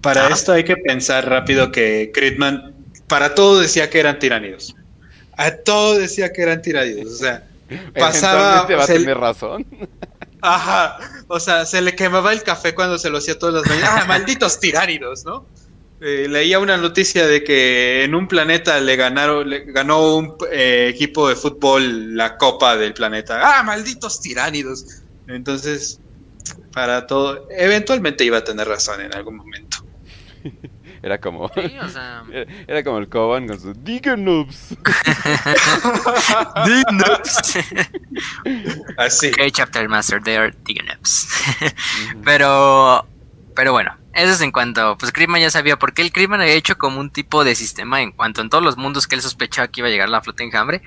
Para 0.00 0.28
esto 0.28 0.52
hay 0.52 0.64
que 0.64 0.76
pensar 0.76 1.28
rápido 1.28 1.70
que 1.70 2.10
Kripman 2.14 2.74
para 3.08 3.34
todo 3.34 3.60
decía 3.60 3.90
que 3.90 4.00
eran 4.00 4.18
tiránidos. 4.18 4.74
A 5.36 5.50
todo 5.52 5.98
decía 5.98 6.32
que 6.32 6.42
eran 6.42 6.62
tiránidos, 6.62 7.12
o 7.12 7.16
sea, 7.16 7.44
pasaba. 7.94 8.66
va 8.66 8.84
a 8.84 8.86
tener 8.86 9.18
razón. 9.18 9.66
Ajá, 10.40 10.98
o 11.26 11.40
sea, 11.40 11.66
se 11.66 11.80
le 11.80 11.96
quemaba 11.96 12.32
el 12.32 12.42
café 12.42 12.74
cuando 12.74 12.98
se 12.98 13.10
lo 13.10 13.18
hacía 13.18 13.38
todas 13.38 13.56
las 13.56 13.66
mañanas. 13.66 14.02
¡Ah, 14.02 14.06
malditos 14.06 14.60
tiránidos, 14.60 15.24
¿no? 15.24 15.46
Eh, 16.00 16.28
leía 16.28 16.60
una 16.60 16.76
noticia 16.76 17.26
de 17.26 17.42
que 17.42 18.04
en 18.04 18.14
un 18.14 18.28
planeta 18.28 18.78
le 18.78 18.94
ganaron, 18.94 19.50
le 19.50 19.64
ganó 19.64 20.16
un 20.16 20.36
eh, 20.52 20.92
equipo 20.94 21.28
de 21.28 21.34
fútbol 21.34 22.16
la 22.16 22.36
copa 22.36 22.76
del 22.76 22.94
planeta. 22.94 23.40
¡Ah, 23.42 23.64
malditos 23.64 24.20
tiránidos! 24.20 25.02
Entonces, 25.26 26.00
para 26.72 27.06
todo, 27.08 27.48
eventualmente 27.50 28.24
iba 28.24 28.38
a 28.38 28.44
tener 28.44 28.68
razón 28.68 29.00
en 29.00 29.12
algún 29.12 29.36
momento. 29.36 29.78
Era 31.02 31.18
como. 31.18 31.50
era, 32.66 32.84
como 32.84 32.98
el 32.98 33.08
Coban 33.08 33.46
con 33.46 33.60
su 33.60 33.72
Diggernoops. 33.72 34.76
Diggernoops. 36.66 37.58
Así. 38.96 39.28
Ok, 39.28 39.52
Chapter 39.52 39.88
Master, 39.88 40.22
they 40.22 40.36
are 40.36 40.54
Pero. 42.24 43.06
Pero 43.54 43.72
bueno, 43.72 43.96
eso 44.12 44.32
es 44.32 44.40
en 44.40 44.52
cuanto. 44.52 44.96
Pues 44.98 45.12
Criman 45.12 45.40
ya 45.40 45.50
sabía, 45.50 45.78
porque 45.78 46.02
el 46.02 46.12
Criman 46.12 46.40
había 46.40 46.54
hecho 46.54 46.78
como 46.78 47.00
un 47.00 47.10
tipo 47.10 47.44
de 47.44 47.54
sistema 47.54 48.02
en 48.02 48.12
cuanto 48.12 48.40
en 48.40 48.50
todos 48.50 48.62
los 48.62 48.76
mundos 48.76 49.06
que 49.06 49.16
él 49.16 49.22
sospechaba 49.22 49.68
que 49.68 49.80
iba 49.80 49.88
a 49.88 49.90
llegar 49.90 50.08
la 50.08 50.22
flota 50.22 50.44
enjambre, 50.44 50.82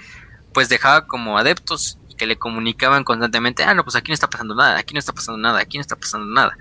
pues 0.53 0.69
dejaba 0.69 1.05
como 1.05 1.37
adeptos 1.37 1.97
que 2.17 2.25
le 2.25 2.37
comunicaban 2.37 3.03
constantemente: 3.03 3.63
ah, 3.63 3.73
no, 3.73 3.83
pues 3.83 3.95
aquí 3.97 4.09
no 4.09 4.13
está 4.13 4.29
pasando 4.29 4.55
nada, 4.55 4.77
aquí 4.77 4.93
no 4.93 4.99
está 4.99 5.11
pasando 5.11 5.37
nada, 5.37 5.59
aquí 5.59 5.77
no 5.77 5.81
está 5.81 5.97
pasando 5.97 6.27
nada 6.27 6.55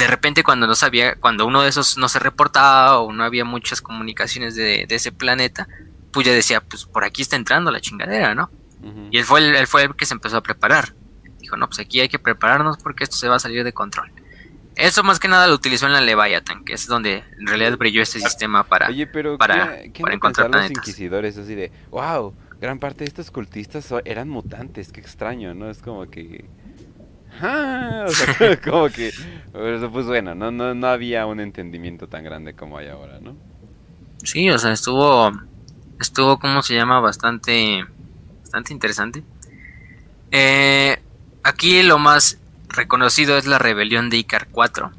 de 0.00 0.06
repente 0.06 0.42
cuando 0.42 0.66
no 0.66 0.74
sabía, 0.74 1.14
cuando 1.16 1.46
uno 1.46 1.60
de 1.60 1.68
esos 1.68 1.98
no 1.98 2.08
se 2.08 2.18
reportaba 2.18 2.98
o 3.00 3.12
no 3.12 3.22
había 3.22 3.44
muchas 3.44 3.82
comunicaciones 3.82 4.54
de, 4.54 4.86
ese 4.88 5.12
planeta, 5.12 5.68
pues 6.10 6.26
ya 6.26 6.32
decía, 6.32 6.62
pues 6.62 6.86
por 6.86 7.04
aquí 7.04 7.20
está 7.20 7.36
entrando 7.36 7.70
la 7.70 7.80
chingadera, 7.80 8.34
¿no? 8.34 8.50
Y 9.10 9.18
él 9.18 9.24
fue 9.24 9.40
el, 9.40 9.54
él 9.54 9.66
fue 9.66 9.82
el 9.84 9.94
que 9.94 10.06
se 10.06 10.14
empezó 10.14 10.38
a 10.38 10.42
preparar. 10.42 10.94
Dijo, 11.38 11.58
no, 11.58 11.66
pues 11.66 11.80
aquí 11.80 12.00
hay 12.00 12.08
que 12.08 12.18
prepararnos 12.18 12.78
porque 12.78 13.04
esto 13.04 13.16
se 13.16 13.28
va 13.28 13.36
a 13.36 13.38
salir 13.38 13.62
de 13.62 13.74
control. 13.74 14.10
Eso 14.74 15.02
más 15.02 15.18
que 15.18 15.28
nada 15.28 15.46
lo 15.46 15.54
utilizó 15.54 15.84
en 15.84 15.92
la 15.92 16.00
Leviathan, 16.00 16.64
que 16.64 16.72
es 16.72 16.86
donde 16.86 17.22
en 17.38 17.46
realidad 17.46 17.76
brilló 17.76 18.00
este 18.00 18.20
sistema 18.20 18.64
para, 18.64 18.88
para, 19.38 19.82
para 20.00 20.14
encontrar 20.14 20.50
planetas. 20.50 20.78
los 20.78 20.88
inquisidores 20.88 21.36
así 21.36 21.54
de, 21.54 21.70
wow, 21.90 22.34
gran 22.58 22.78
parte 22.78 23.00
de 23.00 23.08
estos 23.08 23.30
cultistas 23.30 23.92
eran 24.06 24.30
mutantes, 24.30 24.92
qué 24.92 25.00
extraño, 25.00 25.52
¿no? 25.52 25.68
Es 25.68 25.82
como 25.82 26.08
que 26.08 26.46
o 27.42 28.10
sea, 28.10 28.60
como 28.64 28.88
que, 28.88 29.12
pues 29.52 30.06
bueno, 30.06 30.34
no, 30.34 30.50
no, 30.50 30.74
no 30.74 30.86
había 30.86 31.26
un 31.26 31.40
entendimiento 31.40 32.08
tan 32.08 32.24
grande 32.24 32.54
como 32.54 32.78
hay 32.78 32.88
ahora, 32.88 33.18
¿no? 33.20 33.36
Sí, 34.22 34.50
o 34.50 34.58
sea, 34.58 34.72
estuvo, 34.72 35.32
estuvo, 35.98 36.38
¿cómo 36.38 36.62
se 36.62 36.74
llama? 36.74 37.00
Bastante, 37.00 37.84
bastante 38.42 38.72
interesante. 38.72 39.22
Eh, 40.30 41.02
aquí 41.42 41.82
lo 41.82 41.98
más 41.98 42.38
reconocido 42.68 43.38
es 43.38 43.46
la 43.46 43.58
rebelión 43.58 44.10
de 44.10 44.18
Icar 44.18 44.48
4. 44.50 44.92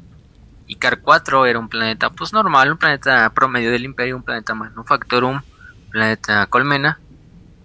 Icar 0.66 1.00
4 1.00 1.46
era 1.46 1.58
un 1.58 1.68
planeta, 1.68 2.10
pues 2.10 2.32
normal, 2.32 2.72
un 2.72 2.78
planeta 2.78 3.30
promedio 3.30 3.70
del 3.70 3.84
Imperio, 3.84 4.16
un 4.16 4.22
planeta 4.22 4.54
Manufactorum, 4.54 5.36
un 5.36 5.90
planeta 5.90 6.46
Colmena, 6.46 6.98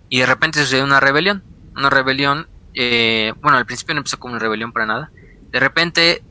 y 0.09 0.19
de 0.19 0.25
repente 0.25 0.59
sucedió 0.59 0.83
una 0.83 0.99
rebelión, 0.99 1.43
una 1.75 1.89
rebelión 1.89 2.47
eh, 2.79 3.33
bueno, 3.41 3.57
al 3.57 3.65
principio 3.65 3.95
no 3.95 4.01
empezó 4.01 4.19
como 4.19 4.33
una 4.33 4.39
rebelión 4.39 4.71
para 4.71 4.85
nada. 4.85 5.11
De 5.49 5.59
repente, 5.59 6.23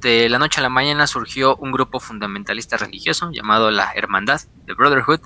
de 0.00 0.28
la 0.28 0.40
noche 0.40 0.58
a 0.58 0.62
la 0.64 0.68
mañana 0.68 1.06
surgió 1.06 1.54
un 1.54 1.70
grupo 1.70 2.00
fundamentalista 2.00 2.76
religioso 2.76 3.30
llamado 3.30 3.70
la 3.70 3.92
Hermandad, 3.94 4.40
The 4.66 4.74
Brotherhood, 4.74 5.20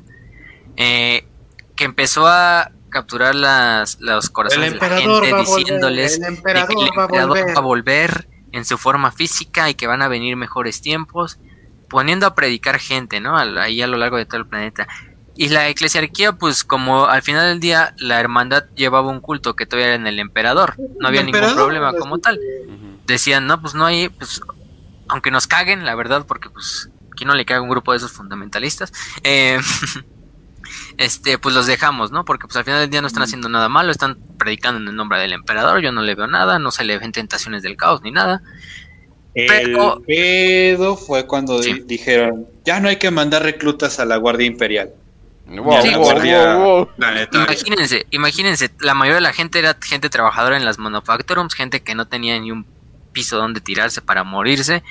eh, 0.76 1.26
que 1.74 1.84
empezó 1.84 2.26
a 2.26 2.70
capturar 2.90 3.34
las, 3.34 3.98
los 4.00 4.28
corazones 4.28 4.74
de 4.74 4.78
la 4.78 4.98
gente 4.98 5.34
diciéndoles 5.38 6.18
que 6.18 6.26
el 6.26 6.34
emperador 6.34 7.38
va 7.48 7.52
a 7.54 7.60
volver 7.60 8.28
en 8.52 8.66
su 8.66 8.76
forma 8.76 9.10
física 9.10 9.70
y 9.70 9.74
que 9.74 9.86
van 9.86 10.02
a 10.02 10.08
venir 10.08 10.36
mejores 10.36 10.82
tiempos, 10.82 11.38
poniendo 11.88 12.26
a 12.26 12.34
predicar 12.34 12.78
gente, 12.78 13.20
¿no? 13.20 13.38
Ahí 13.38 13.80
a 13.80 13.86
lo 13.86 13.96
largo 13.96 14.18
de 14.18 14.26
todo 14.26 14.36
el 14.36 14.46
planeta. 14.46 14.86
Y 15.40 15.50
la 15.50 15.68
eclesiarquía, 15.68 16.32
pues 16.32 16.64
como 16.64 17.06
al 17.06 17.22
final 17.22 17.46
del 17.46 17.60
día 17.60 17.94
la 17.98 18.18
hermandad 18.18 18.64
llevaba 18.74 19.08
un 19.08 19.20
culto 19.20 19.54
que 19.54 19.66
todavía 19.66 19.86
era 19.86 19.94
en 19.94 20.08
el 20.08 20.18
emperador, 20.18 20.74
no 20.98 21.06
había 21.06 21.22
ningún 21.22 21.54
problema 21.54 21.92
como 21.92 22.18
tal. 22.18 22.40
Decían, 23.06 23.46
no, 23.46 23.60
pues 23.62 23.72
no 23.76 23.86
hay, 23.86 24.08
pues 24.08 24.40
aunque 25.06 25.30
nos 25.30 25.46
caguen, 25.46 25.84
la 25.84 25.94
verdad, 25.94 26.26
porque 26.26 26.50
pues 26.50 26.90
¿quién 27.14 27.28
no 27.28 27.36
le 27.36 27.44
caga 27.44 27.60
un 27.60 27.68
grupo 27.68 27.92
de 27.92 27.98
esos 27.98 28.10
fundamentalistas? 28.10 28.92
Eh, 29.22 29.60
este, 30.98 31.38
pues 31.38 31.54
los 31.54 31.68
dejamos, 31.68 32.10
¿no? 32.10 32.24
Porque 32.24 32.48
pues 32.48 32.56
al 32.56 32.64
final 32.64 32.80
del 32.80 32.90
día 32.90 33.00
no 33.00 33.06
están 33.06 33.22
haciendo 33.22 33.48
nada 33.48 33.68
malo, 33.68 33.92
están 33.92 34.18
predicando 34.38 34.80
en 34.80 34.88
el 34.88 34.96
nombre 34.96 35.20
del 35.20 35.32
emperador, 35.32 35.80
yo 35.80 35.92
no 35.92 36.02
le 36.02 36.16
veo 36.16 36.26
nada, 36.26 36.58
no 36.58 36.72
se 36.72 36.82
le 36.82 36.98
ven 36.98 37.12
tentaciones 37.12 37.62
del 37.62 37.76
caos 37.76 38.02
ni 38.02 38.10
nada. 38.10 38.42
El 39.34 39.70
pedo 40.04 40.96
fue 40.96 41.28
cuando 41.28 41.60
dijeron, 41.60 42.48
ya 42.64 42.80
no 42.80 42.88
hay 42.88 42.96
que 42.96 43.12
mandar 43.12 43.44
reclutas 43.44 44.00
a 44.00 44.04
la 44.04 44.16
Guardia 44.16 44.48
Imperial 44.48 44.92
imagínense, 47.32 48.06
imagínense, 48.10 48.70
la 48.80 48.94
mayoría 48.94 49.16
de 49.16 49.22
la 49.22 49.32
gente 49.32 49.58
era 49.58 49.76
gente 49.80 50.10
trabajadora 50.10 50.56
en 50.56 50.64
las 50.64 50.78
manufacturums, 50.78 51.54
gente 51.54 51.82
que 51.82 51.94
no 51.94 52.06
tenía 52.06 52.38
ni 52.38 52.52
un 52.52 52.66
piso 53.12 53.38
donde 53.38 53.60
tirarse 53.60 54.02
para 54.02 54.24
morirse. 54.24 54.82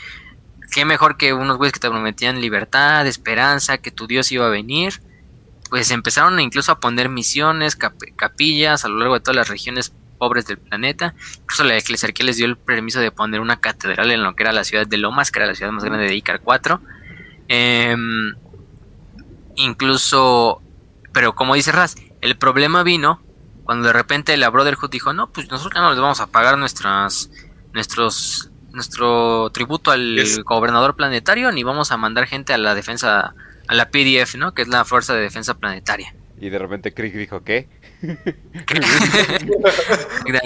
Qué 0.72 0.84
mejor 0.84 1.18
que 1.18 1.34
unos 1.34 1.58
güeyes 1.58 1.74
que 1.74 1.80
te 1.80 1.90
prometían 1.90 2.42
libertad, 2.42 3.06
esperanza, 3.08 3.78
que 3.78 3.92
tu 3.92 4.08
Dios 4.08 4.32
iba 4.32 4.48
a 4.48 4.50
venir. 4.50 5.02
Pues 5.70 5.92
empezaron 5.92 6.40
incluso 6.40 6.72
a 6.72 6.80
poner 6.80 7.10
misiones, 7.10 7.78
capillas 8.16 8.84
a 8.84 8.88
lo 8.88 8.98
largo 9.00 9.14
de 9.16 9.20
todas 9.20 9.36
las 9.36 9.50
regiones 9.50 9.94
pobres 10.18 10.48
del 10.48 10.58
planeta. 10.58 11.14
Incluso 11.42 11.64
la 11.64 11.78
eclesiarquía 11.78 12.26
les 12.26 12.38
dio 12.38 12.46
el 12.48 12.58
permiso 12.58 13.00
de 13.00 13.12
poner 13.12 13.42
una 13.42 13.60
catedral 13.60 14.12
en 14.12 14.24
lo 14.24 14.36
que 14.36 14.44
era 14.44 14.52
la 14.52 14.64
ciudad 14.64 14.88
de 14.88 14.98
Lomas, 14.98 15.32
que 15.32 15.40
era 15.40 15.48
la 15.48 15.56
ciudad 15.56 15.72
más 15.72 15.84
grande 15.84 16.08
de 16.08 16.16
Icar 16.16 16.42
4. 16.42 16.82
Eh, 17.50 17.96
incluso, 19.58 20.62
pero 21.12 21.36
como 21.36 21.56
dice 21.56 21.74
Raz, 21.74 21.96
el 22.22 22.38
problema 22.38 22.84
vino 22.84 23.22
cuando 23.64 23.88
de 23.88 23.94
repente 23.94 24.38
la 24.38 24.50
Brotherhood 24.50 24.90
dijo, 24.90 25.12
no, 25.14 25.30
pues 25.30 25.50
nosotros 25.50 25.76
ya 25.76 25.82
no 25.82 25.90
les 25.92 26.00
vamos 26.00 26.22
a 26.22 26.28
pagar 26.28 26.58
nuestras, 26.58 27.30
nuestros, 27.74 28.50
nuestro 28.72 29.50
tributo 29.50 29.92
al 29.92 30.18
gobernador 30.44 30.96
planetario, 30.96 31.52
ni 31.52 31.64
vamos 31.64 31.92
a 31.92 31.98
mandar 31.98 32.28
gente 32.28 32.54
a 32.54 32.58
la 32.58 32.76
defensa, 32.76 33.36
a 33.68 33.76
la 33.76 33.90
PDF, 33.90 34.36
¿no? 34.36 34.54
Que 34.54 34.62
es 34.62 34.70
la 34.70 34.86
Fuerza 34.86 35.14
de 35.16 35.22
Defensa 35.22 35.56
Planetaria. 35.56 36.16
Y 36.40 36.50
de 36.50 36.60
repente 36.60 36.94
Crick 36.94 37.14
dijo, 37.16 37.44
¿qué? 37.44 37.68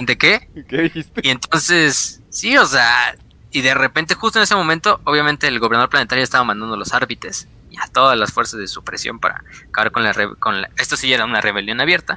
¿De 0.00 0.18
qué? 0.18 0.48
¿Qué 0.68 0.82
dijiste? 0.82 1.20
Y 1.22 1.28
entonces, 1.28 2.22
sí, 2.28 2.56
o 2.56 2.66
sea, 2.66 3.14
y 3.52 3.60
de 3.60 3.74
repente 3.74 4.14
justo 4.14 4.40
en 4.40 4.44
ese 4.44 4.56
momento, 4.56 5.00
obviamente 5.04 5.46
el 5.46 5.60
gobernador 5.60 5.90
planetario 5.90 6.24
estaba 6.24 6.42
mandando 6.42 6.76
los 6.76 6.92
árbitres 6.92 7.46
y 7.72 7.78
a 7.78 7.86
todas 7.88 8.18
las 8.18 8.32
fuerzas 8.32 8.60
de 8.60 8.66
supresión 8.66 9.18
para 9.18 9.42
acabar 9.68 9.90
con 9.92 10.04
la, 10.04 10.14
con 10.38 10.66
esto 10.76 10.96
sí 10.96 11.12
era 11.12 11.24
una 11.24 11.40
rebelión 11.40 11.80
abierta. 11.80 12.16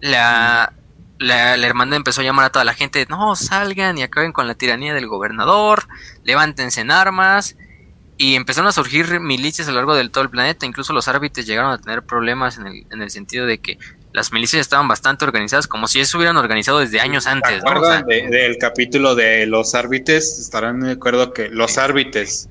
La, 0.00 0.72
la, 1.18 1.56
la, 1.56 1.66
hermandad 1.66 1.96
empezó 1.96 2.22
a 2.22 2.24
llamar 2.24 2.46
a 2.46 2.50
toda 2.50 2.64
la 2.64 2.74
gente, 2.74 3.06
no, 3.08 3.36
salgan 3.36 3.98
y 3.98 4.02
acaben 4.02 4.32
con 4.32 4.46
la 4.46 4.54
tiranía 4.54 4.94
del 4.94 5.06
gobernador, 5.06 5.84
levántense 6.24 6.80
en 6.80 6.90
armas. 6.90 7.56
Y 8.18 8.34
empezaron 8.34 8.66
a 8.66 8.72
surgir 8.72 9.20
milicias 9.20 9.68
a 9.68 9.72
lo 9.72 9.76
largo 9.76 9.94
del 9.94 10.10
todo 10.10 10.24
el 10.24 10.30
planeta, 10.30 10.64
incluso 10.64 10.94
los 10.94 11.06
árbitres 11.06 11.46
llegaron 11.46 11.70
a 11.70 11.76
tener 11.76 12.02
problemas 12.02 12.56
en 12.56 12.66
el, 12.66 12.86
en 12.90 13.02
el 13.02 13.10
sentido 13.10 13.44
de 13.44 13.58
que 13.58 13.78
las 14.14 14.32
milicias 14.32 14.62
estaban 14.62 14.88
bastante 14.88 15.26
organizadas, 15.26 15.68
como 15.68 15.86
si 15.86 16.00
eso 16.00 16.16
hubieran 16.16 16.38
organizado 16.38 16.78
desde 16.78 17.00
años 17.00 17.26
antes. 17.26 17.62
¿no? 17.62 17.78
O 17.78 18.02
del 18.06 18.56
capítulo 18.56 19.14
de 19.14 19.44
los 19.44 19.74
árbitres? 19.74 20.38
Estarán 20.38 20.80
de 20.80 20.92
acuerdo 20.92 21.34
que 21.34 21.50
los 21.50 21.76
árbitres 21.76 22.48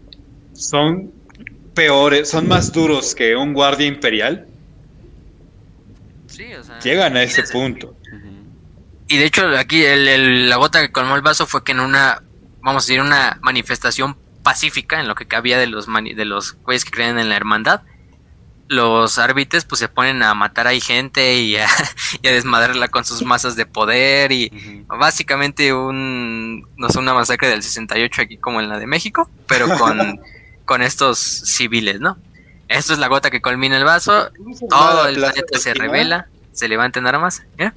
son 0.54 1.12
peores, 1.76 2.30
son 2.30 2.48
más 2.48 2.72
duros 2.72 3.14
que 3.14 3.36
un 3.36 3.54
guardia 3.54 3.86
imperial. 3.86 4.48
Sí, 6.28 6.54
o 6.54 6.64
sea, 6.64 6.80
Llegan 6.80 7.16
a 7.16 7.24
ese 7.24 7.44
punto. 7.44 7.96
Y 9.08 9.18
de 9.18 9.26
hecho, 9.26 9.48
aquí 9.58 9.84
el, 9.84 10.50
la 10.50 10.56
gota 10.56 10.82
que 10.82 10.92
colmó 10.92 11.16
el 11.16 11.22
vaso 11.22 11.46
fue 11.46 11.64
que 11.64 11.74
en 11.74 11.80
una, 11.80 12.24
vamos 12.62 12.84
a 12.84 12.88
decir, 12.88 13.02
una 13.02 13.38
manifestación 13.42 14.18
pacífica, 14.42 15.00
en 15.00 15.08
lo 15.08 15.14
que 15.14 15.28
cabía 15.28 15.60
de 15.60 15.68
los, 15.68 15.86
de 15.88 16.26
los 16.26 16.54
güeyes 16.64 16.86
que 16.86 16.92
creen 16.92 17.20
en 17.20 17.30
la 17.30 17.36
hermandad, 17.36 17.82
los 18.68 19.20
árbitres 19.20 19.64
pues 19.64 19.80
se 19.80 19.88
ponen 19.88 20.24
a 20.24 20.34
matar 20.34 20.68
a 20.68 20.72
gente 20.80 21.36
y 21.36 21.56
a, 21.56 21.68
y 22.22 22.28
a 22.28 22.32
desmadrarla 22.32 22.88
con 22.88 23.06
sus 23.06 23.24
masas 23.24 23.56
de 23.56 23.66
poder 23.66 24.32
y 24.32 24.86
básicamente 24.88 25.74
un 25.74 26.68
no 26.76 26.90
sé 26.90 27.00
una 27.00 27.14
masacre 27.14 27.48
del 27.48 27.62
68 27.62 28.24
aquí 28.24 28.38
como 28.38 28.62
en 28.62 28.70
la 28.70 28.80
de 28.80 28.88
México 28.88 29.30
pero 29.48 29.68
con, 29.78 30.20
con 30.66 30.82
estos 30.82 31.20
civiles 31.20 32.00
no 32.00 32.18
esto 32.68 32.94
es 32.94 33.00
la 33.00 33.08
gota 33.08 33.30
que 33.30 33.42
culmina 33.42 33.78
el 33.78 33.84
vaso 33.84 34.30
todo 34.70 35.08
el 35.08 35.16
planeta 35.16 35.60
se 35.60 35.74
revela 35.74 36.28
se 36.52 36.68
levanta 36.68 37.00
en 37.00 37.08
armas 37.08 37.44
¿eh? 37.58 37.72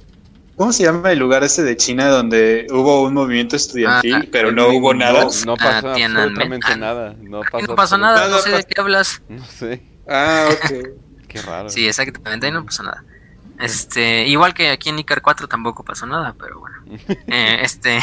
¿Cómo 0.59 0.73
se 0.73 0.83
llama 0.83 1.13
el 1.13 1.19
lugar 1.19 1.41
ese 1.45 1.63
de 1.63 1.77
China 1.77 2.09
donde 2.09 2.67
hubo 2.69 3.03
un 3.03 3.13
movimiento 3.13 3.55
estudiantil, 3.55 4.13
ah, 4.13 4.25
pero 4.29 4.51
no 4.51 4.67
hubo 4.67 4.93
nada? 4.93 5.23
No, 5.23 5.29
no 5.45 5.55
pasó 5.55 5.87
ah, 5.87 5.93
absolutamente 5.93 6.75
nada. 6.75 7.15
No 7.17 7.39
pasó, 7.49 7.65
no 7.65 7.75
pasó 7.75 7.97
nada, 7.97 8.27
no 8.27 8.39
sé 8.39 8.49
de 8.49 8.63
qué 8.65 8.81
hablas. 8.81 9.21
No 9.29 9.45
sé. 9.45 9.81
Ah, 10.05 10.49
ok. 10.51 10.71
Qué 11.29 11.41
raro. 11.43 11.69
Sí, 11.69 11.87
exactamente, 11.87 12.47
ahí 12.47 12.51
no 12.51 12.65
pasó 12.65 12.83
nada. 12.83 13.05
Este, 13.57 14.27
igual 14.27 14.53
que 14.53 14.69
aquí 14.69 14.89
en 14.89 14.99
Icar 14.99 15.21
4 15.21 15.47
tampoco 15.47 15.85
pasó 15.85 16.05
nada, 16.05 16.35
pero 16.37 16.59
bueno. 16.59 16.75
Eh, 17.27 17.59
este, 17.61 17.99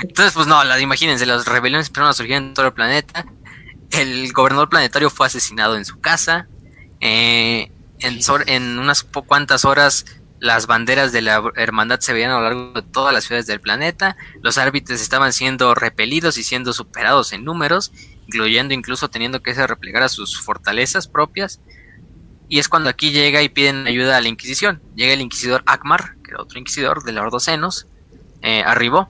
entonces, 0.00 0.32
pues 0.32 0.46
no, 0.46 0.64
las, 0.64 0.80
imagínense, 0.80 1.26
las 1.26 1.44
rebeliones 1.44 1.88
empezaron 1.88 2.08
a 2.08 2.14
surgir 2.14 2.36
en 2.36 2.54
todo 2.54 2.64
el 2.64 2.72
planeta. 2.72 3.26
El 3.90 4.32
gobernador 4.32 4.68
planetario 4.68 5.10
fue 5.10 5.26
asesinado 5.26 5.76
en 5.76 5.84
su 5.84 6.00
casa. 6.00 6.46
Eh, 7.00 7.70
en, 8.00 8.20
en 8.46 8.78
unas 8.78 9.02
cuantas 9.02 9.64
horas 9.64 10.04
las 10.40 10.66
banderas 10.66 11.12
de 11.12 11.22
la 11.22 11.42
hermandad 11.56 12.00
se 12.00 12.12
veían 12.12 12.30
a 12.30 12.38
lo 12.38 12.42
largo 12.42 12.72
de 12.72 12.82
todas 12.82 13.12
las 13.12 13.24
ciudades 13.24 13.46
del 13.46 13.60
planeta, 13.60 14.16
los 14.42 14.58
árbitres 14.58 15.00
estaban 15.00 15.32
siendo 15.32 15.74
repelidos 15.74 16.38
y 16.38 16.44
siendo 16.44 16.72
superados 16.72 17.32
en 17.32 17.44
números, 17.44 17.92
incluyendo 18.26 18.74
incluso 18.74 19.08
teniendo 19.08 19.42
que 19.42 19.54
replegar 19.54 20.02
a 20.02 20.08
sus 20.08 20.40
fortalezas 20.40 21.08
propias. 21.08 21.60
Y 22.48 22.58
es 22.58 22.68
cuando 22.68 22.88
aquí 22.88 23.10
llega 23.10 23.42
y 23.42 23.48
piden 23.48 23.86
ayuda 23.86 24.16
a 24.16 24.20
la 24.20 24.28
Inquisición. 24.28 24.80
Llega 24.94 25.12
el 25.12 25.20
inquisidor 25.20 25.62
Akmar, 25.66 26.16
que 26.24 26.30
era 26.30 26.42
otro 26.42 26.58
inquisidor 26.58 27.04
de 27.04 27.12
los 27.12 27.42
Senos, 27.42 27.86
eh, 28.40 28.62
arribó. 28.64 29.08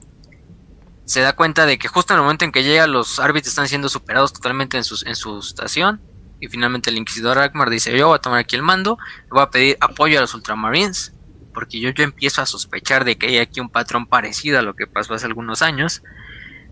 Se 1.09 1.21
da 1.21 1.33
cuenta 1.33 1.65
de 1.65 1.79
que 1.79 1.87
justo 1.87 2.13
en 2.13 2.19
el 2.19 2.21
momento 2.21 2.45
en 2.45 2.51
que 2.51 2.61
llega 2.61 2.85
los 2.85 3.19
árbitros 3.19 3.47
están 3.47 3.67
siendo 3.67 3.89
superados 3.89 4.31
totalmente 4.31 4.77
en 4.77 4.83
su, 4.83 5.03
en 5.07 5.15
su 5.15 5.39
estación. 5.39 5.99
Y 6.39 6.49
finalmente 6.49 6.91
el 6.91 6.97
inquisidor 6.97 7.39
Akmar 7.39 7.71
dice, 7.71 7.97
yo 7.97 8.09
voy 8.09 8.15
a 8.15 8.21
tomar 8.21 8.37
aquí 8.37 8.55
el 8.55 8.61
mando, 8.61 8.99
voy 9.31 9.41
a 9.41 9.49
pedir 9.49 9.75
apoyo 9.81 10.19
a 10.19 10.21
los 10.21 10.35
ultramarines, 10.35 11.15
porque 11.51 11.79
yo, 11.79 11.89
empiezo 11.97 12.43
a 12.43 12.45
sospechar 12.45 13.05
de 13.05 13.17
que 13.17 13.25
hay 13.25 13.37
aquí 13.39 13.59
un 13.59 13.69
patrón 13.71 14.05
parecido 14.05 14.59
a 14.59 14.61
lo 14.61 14.75
que 14.75 14.85
pasó 14.85 15.15
hace 15.15 15.25
algunos 15.25 15.63
años. 15.63 16.03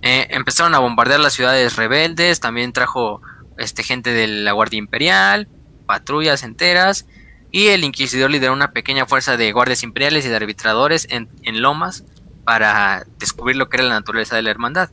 Eh, 0.04 0.28
empezaron 0.30 0.76
a 0.76 0.80
bombardear 0.80 1.20
las 1.20 1.34
ciudades 1.34 1.76
rebeldes, 1.76 2.40
también 2.40 2.74
trajo 2.74 3.24
este, 3.58 3.82
gente 3.82 4.12
de 4.12 4.28
la 4.28 4.52
Guardia 4.52 4.78
Imperial, 4.78 5.48
patrullas 5.88 6.44
enteras, 6.44 7.08
y 7.50 7.70
el 7.70 7.84
Inquisidor 7.84 8.30
lideró 8.30 8.54
una 8.54 8.72
pequeña 8.72 9.08
fuerza 9.08 9.36
de 9.36 9.52
guardias 9.52 9.82
imperiales 9.82 10.28
y 10.28 10.30
de 10.30 10.36
arbitradores 10.36 11.08
en, 11.10 11.28
Lomas 11.60 12.04
para 12.48 13.06
descubrir 13.20 13.58
lo 13.58 13.68
que 13.68 13.76
era 13.76 13.84
la 13.84 13.96
naturaleza 13.96 14.38
de 14.38 14.42
la 14.42 14.52
hermandad. 14.52 14.90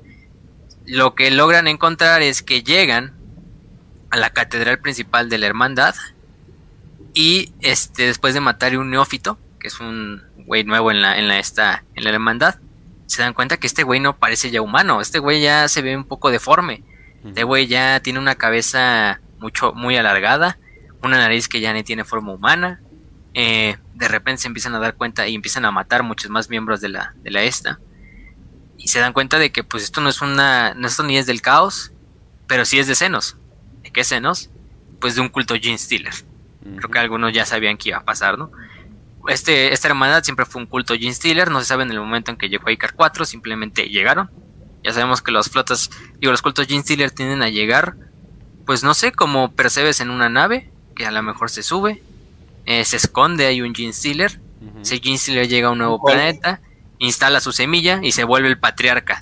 Lo 0.87 1.15
que 1.15 1.31
logran 1.31 1.69
encontrar 1.69 2.21
es 2.21 2.43
que 2.43 2.65
llegan 2.65 3.15
a 4.11 4.17
la 4.17 4.31
catedral 4.31 4.81
principal 4.81 5.29
de 5.29 5.39
la 5.39 5.47
hermandad 5.47 5.95
y 7.15 7.53
este 7.61 8.07
después 8.07 8.35
de 8.35 8.41
matar 8.41 8.75
a 8.75 8.81
un 8.81 8.91
neófito, 8.91 9.39
que 9.61 9.69
es 9.69 9.79
un 9.79 10.21
güey 10.47 10.65
nuevo 10.65 10.91
en 10.91 11.01
la 11.01 11.17
en 11.17 11.29
la 11.29 11.39
esta 11.39 11.85
en 11.95 12.03
la 12.03 12.11
hermandad, 12.11 12.57
se 13.07 13.23
dan 13.23 13.35
cuenta 13.35 13.57
que 13.59 13.69
este 13.69 13.85
güey 13.85 14.01
no 14.01 14.17
parece 14.17 14.51
ya 14.51 14.61
humano, 14.61 15.01
este 15.01 15.21
güey 15.21 15.41
ya 15.41 15.69
se 15.69 15.81
ve 15.81 15.97
un 15.97 16.07
poco 16.07 16.33
deforme. 16.33 16.83
Este 17.25 17.45
güey 17.45 17.69
ya 17.69 18.01
tiene 18.01 18.19
una 18.19 18.35
cabeza 18.35 19.21
mucho 19.39 19.73
muy 19.75 19.97
alargada, 19.97 20.59
una 21.05 21.19
nariz 21.19 21.49
que 21.49 21.61
ya 21.61 21.73
ni 21.73 21.85
tiene 21.85 22.03
forma 22.03 22.33
humana. 22.33 22.81
Eh, 23.33 23.77
de 24.05 24.09
repente 24.09 24.43
se 24.43 24.49
empiezan 24.49 24.75
a 24.75 24.79
dar 24.79 24.97
cuenta 24.97 25.27
y 25.27 25.35
empiezan 25.35 25.65
a 25.65 25.71
matar 25.71 26.03
muchos 26.03 26.31
más 26.31 26.51
miembros 26.51 26.83
de 26.83 26.91
la, 26.91 27.15
de 27.23 27.31
la 27.31 27.43
esta. 27.43 27.81
Y 28.77 28.89
se 28.89 29.01
dan 29.01 29.15
cuenta 29.15 29.39
de 29.39 29.51
que 29.51 29.65
pues 29.65 29.83
esto 29.83 30.03
no 30.03 30.11
es 30.11 30.21
una. 30.21 30.75
No 30.75 30.87
esto 30.87 31.03
ni 31.05 31.17
es 31.17 31.25
del 31.25 31.41
caos, 31.41 31.93
pero 32.47 32.67
sí 32.67 32.79
es 32.79 32.87
de 32.87 32.95
senos. 32.95 33.39
¿De 33.83 33.91
qué 33.91 34.05
senos? 34.05 34.51
Pues 35.01 35.15
de 35.15 35.23
un 35.23 35.31
culto 35.31 35.55
Gene 35.55 35.79
Stealer. 35.79 36.13
Creo 36.77 36.91
que 36.91 36.99
algunos 36.99 37.33
ya 37.33 37.47
sabían 37.47 37.79
que 37.79 37.91
iba 37.91 37.99
a 37.99 38.05
pasar, 38.05 38.37
¿no? 38.39 38.51
Este, 39.29 39.73
esta 39.73 39.89
hermandad 39.89 40.23
siempre 40.23 40.45
fue 40.45 40.61
un 40.61 40.67
culto 40.67 40.95
Gene 40.95 41.15
Stealer, 41.15 41.51
no 41.51 41.61
se 41.61 41.67
sabe 41.67 41.85
en 41.85 41.91
el 41.91 41.99
momento 41.99 42.31
en 42.31 42.37
que 42.37 42.51
llegó 42.51 42.69
a 42.69 42.73
Icar 42.73 42.93
4, 42.95 43.25
simplemente 43.25 43.89
llegaron. 43.89 44.31
Ya 44.83 44.93
sabemos 44.93 45.23
que 45.23 45.33
las 45.33 45.49
flotas, 45.49 45.91
digo, 46.19 46.31
los 46.31 46.43
cultos 46.43 46.67
Gene 46.67 46.83
Stealer 46.83 47.11
tienden 47.11 47.43
a 47.43 47.49
llegar, 47.49 47.97
pues 48.67 48.83
no 48.83 48.93
sé, 48.93 49.13
como 49.13 49.53
percebes 49.53 50.01
en 50.01 50.11
una 50.11 50.29
nave, 50.29 50.71
que 50.95 51.07
a 51.07 51.11
lo 51.11 51.23
mejor 51.23 51.51
se 51.51 51.63
sube, 51.63 52.03
eh, 52.67 52.85
se 52.85 52.97
esconde, 52.97 53.47
hay 53.47 53.61
un 53.61 53.75
Gene 53.75 53.93
Stealer, 53.93 54.41
ese 54.81 54.99
Gene 54.99 55.19
Stealer 55.19 55.49
llega 55.49 55.69
a 55.69 55.71
un 55.73 55.79
nuevo 55.79 56.03
planeta, 56.03 56.61
instala 56.99 57.41
su 57.41 57.53
semilla 57.53 58.01
y 58.03 58.13
se 58.13 58.25
vuelve 58.25 58.49
el 58.49 58.59
patriarca 58.59 59.21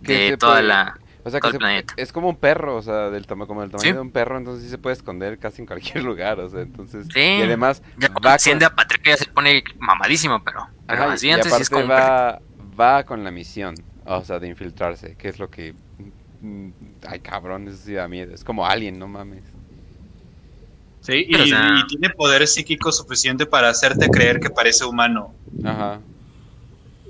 de 0.00 0.36
toda 0.36 0.62
la... 0.62 0.98
O 1.22 1.28
sea, 1.28 1.38
que 1.38 1.50
planeta. 1.58 1.92
es 1.98 2.12
como 2.12 2.30
un 2.30 2.36
perro, 2.36 2.76
o 2.76 2.82
sea, 2.82 3.10
del 3.10 3.26
tamaño, 3.26 3.46
como 3.46 3.62
el 3.62 3.70
tamaño 3.70 3.92
de 3.92 4.00
un 4.00 4.10
perro, 4.10 4.38
entonces 4.38 4.64
sí 4.64 4.70
se 4.70 4.78
puede 4.78 4.96
esconder 4.96 5.38
casi 5.38 5.60
en 5.60 5.66
cualquier 5.66 6.02
lugar, 6.04 6.40
o 6.40 6.48
sea, 6.48 6.62
entonces... 6.62 7.06
Sí. 7.12 7.20
Y 7.20 7.42
además... 7.42 7.82
Ya 7.98 8.08
va 8.24 8.34
asciende 8.34 8.64
a 8.64 8.74
patriarca 8.74 9.10
ya 9.10 9.16
se 9.18 9.26
pone 9.26 9.62
mamadísimo, 9.78 10.42
pero... 10.42 10.66
pero 10.86 11.02
Ajá, 11.02 11.12
así 11.12 11.28
y 11.28 11.32
antes 11.32 11.48
sí 11.48 11.50
aparte 11.50 11.62
es 11.62 11.70
como... 11.70 11.84
un 11.84 11.90
va, 11.90 12.40
va 12.80 13.04
con 13.04 13.22
la 13.22 13.30
misión, 13.30 13.74
o 14.06 14.24
sea, 14.24 14.38
de 14.38 14.48
infiltrarse, 14.48 15.14
que 15.16 15.28
es 15.28 15.38
lo 15.38 15.50
que... 15.50 15.74
mm, 16.40 16.70
Ay, 17.06 17.20
cabrón, 17.20 17.68
eso 17.68 17.76
sí 17.76 17.92
da 17.92 18.08
miedo, 18.08 18.34
es 18.34 18.42
como 18.42 18.66
Alien, 18.66 18.98
no 18.98 19.06
mames. 19.06 19.44
Sí, 21.10 21.24
y, 21.28 21.32
Pero, 21.32 21.44
o 21.44 21.46
sea- 21.46 21.74
y 21.82 21.86
tiene 21.88 22.10
poder 22.10 22.46
psíquico 22.46 22.92
suficiente 22.92 23.46
para 23.46 23.68
hacerte 23.70 24.08
creer 24.08 24.38
que 24.40 24.50
parece 24.50 24.84
humano. 24.84 25.34
Ajá. 25.64 26.00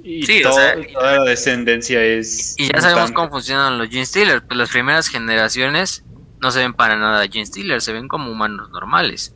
Y 0.02 0.22
Sí, 0.24 0.42
o 0.42 0.48
todo- 0.48 0.54
sea, 0.58 0.78
y- 0.78 0.92
toda 0.92 1.16
la 1.18 1.24
descendencia 1.24 2.02
es. 2.02 2.54
Y 2.58 2.68
ya 2.72 2.80
sabemos 2.80 3.12
cómo 3.12 3.28
funcionan 3.30 3.76
los 3.78 3.88
Gene 3.90 4.06
Stealers. 4.06 4.42
Pues 4.46 4.56
las 4.56 4.70
primeras 4.70 5.08
generaciones 5.08 6.04
no 6.40 6.50
se 6.50 6.60
ven 6.60 6.72
para 6.72 6.96
nada 6.96 7.26
Gene 7.28 7.44
Stealers, 7.44 7.84
se 7.84 7.92
ven 7.92 8.08
como 8.08 8.30
humanos 8.30 8.70
normales. 8.70 9.34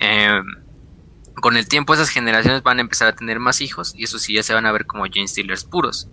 Eh, 0.00 0.40
con 1.36 1.56
el 1.56 1.68
tiempo 1.68 1.94
esas 1.94 2.08
generaciones 2.10 2.62
van 2.62 2.78
a 2.78 2.80
empezar 2.80 3.08
a 3.08 3.14
tener 3.14 3.38
más 3.38 3.60
hijos 3.60 3.94
y 3.96 4.04
eso 4.04 4.18
sí 4.18 4.34
ya 4.34 4.42
se 4.42 4.52
van 4.54 4.66
a 4.66 4.72
ver 4.72 4.86
como 4.86 5.04
Gene 5.04 5.28
Stealers 5.28 5.64
puros. 5.64 6.08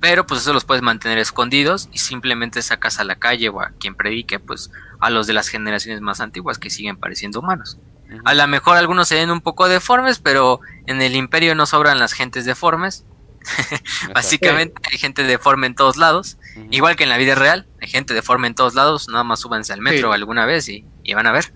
Pero 0.00 0.26
pues 0.26 0.40
eso 0.40 0.52
los 0.54 0.64
puedes 0.64 0.82
mantener 0.82 1.18
escondidos 1.18 1.88
y 1.92 1.98
simplemente 1.98 2.62
sacas 2.62 2.98
a 3.00 3.04
la 3.04 3.16
calle 3.16 3.50
o 3.50 3.60
a 3.60 3.70
quien 3.78 3.94
predique 3.94 4.38
pues 4.38 4.70
a 4.98 5.10
los 5.10 5.26
de 5.26 5.34
las 5.34 5.48
generaciones 5.48 6.00
más 6.00 6.20
antiguas 6.20 6.58
que 6.58 6.70
siguen 6.70 6.96
pareciendo 6.96 7.40
humanos. 7.40 7.78
A 8.24 8.34
lo 8.34 8.46
mejor 8.48 8.76
algunos 8.76 9.06
se 9.08 9.14
ven 9.16 9.30
un 9.30 9.40
poco 9.40 9.68
deformes, 9.68 10.18
pero 10.18 10.60
en 10.86 11.00
el 11.02 11.14
imperio 11.14 11.54
no 11.54 11.66
sobran 11.66 11.98
las 11.98 12.12
gentes 12.12 12.44
deformes. 12.44 13.04
Básicamente 14.14 14.80
hay 14.90 14.98
gente 14.98 15.22
deforme 15.22 15.66
en 15.66 15.74
todos 15.74 15.96
lados. 15.96 16.38
Igual 16.70 16.96
que 16.96 17.04
en 17.04 17.08
la 17.10 17.16
vida 17.18 17.34
real, 17.34 17.66
hay 17.80 17.88
gente 17.88 18.12
deforme 18.14 18.48
en 18.48 18.54
todos 18.54 18.74
lados, 18.74 19.08
nada 19.08 19.22
más 19.24 19.40
súbanse 19.40 19.72
al 19.72 19.80
metro 19.80 20.08
Sí. 20.08 20.14
alguna 20.14 20.44
vez 20.46 20.68
y, 20.68 20.84
y 21.04 21.14
van 21.14 21.26
a 21.26 21.32
ver. 21.32 21.52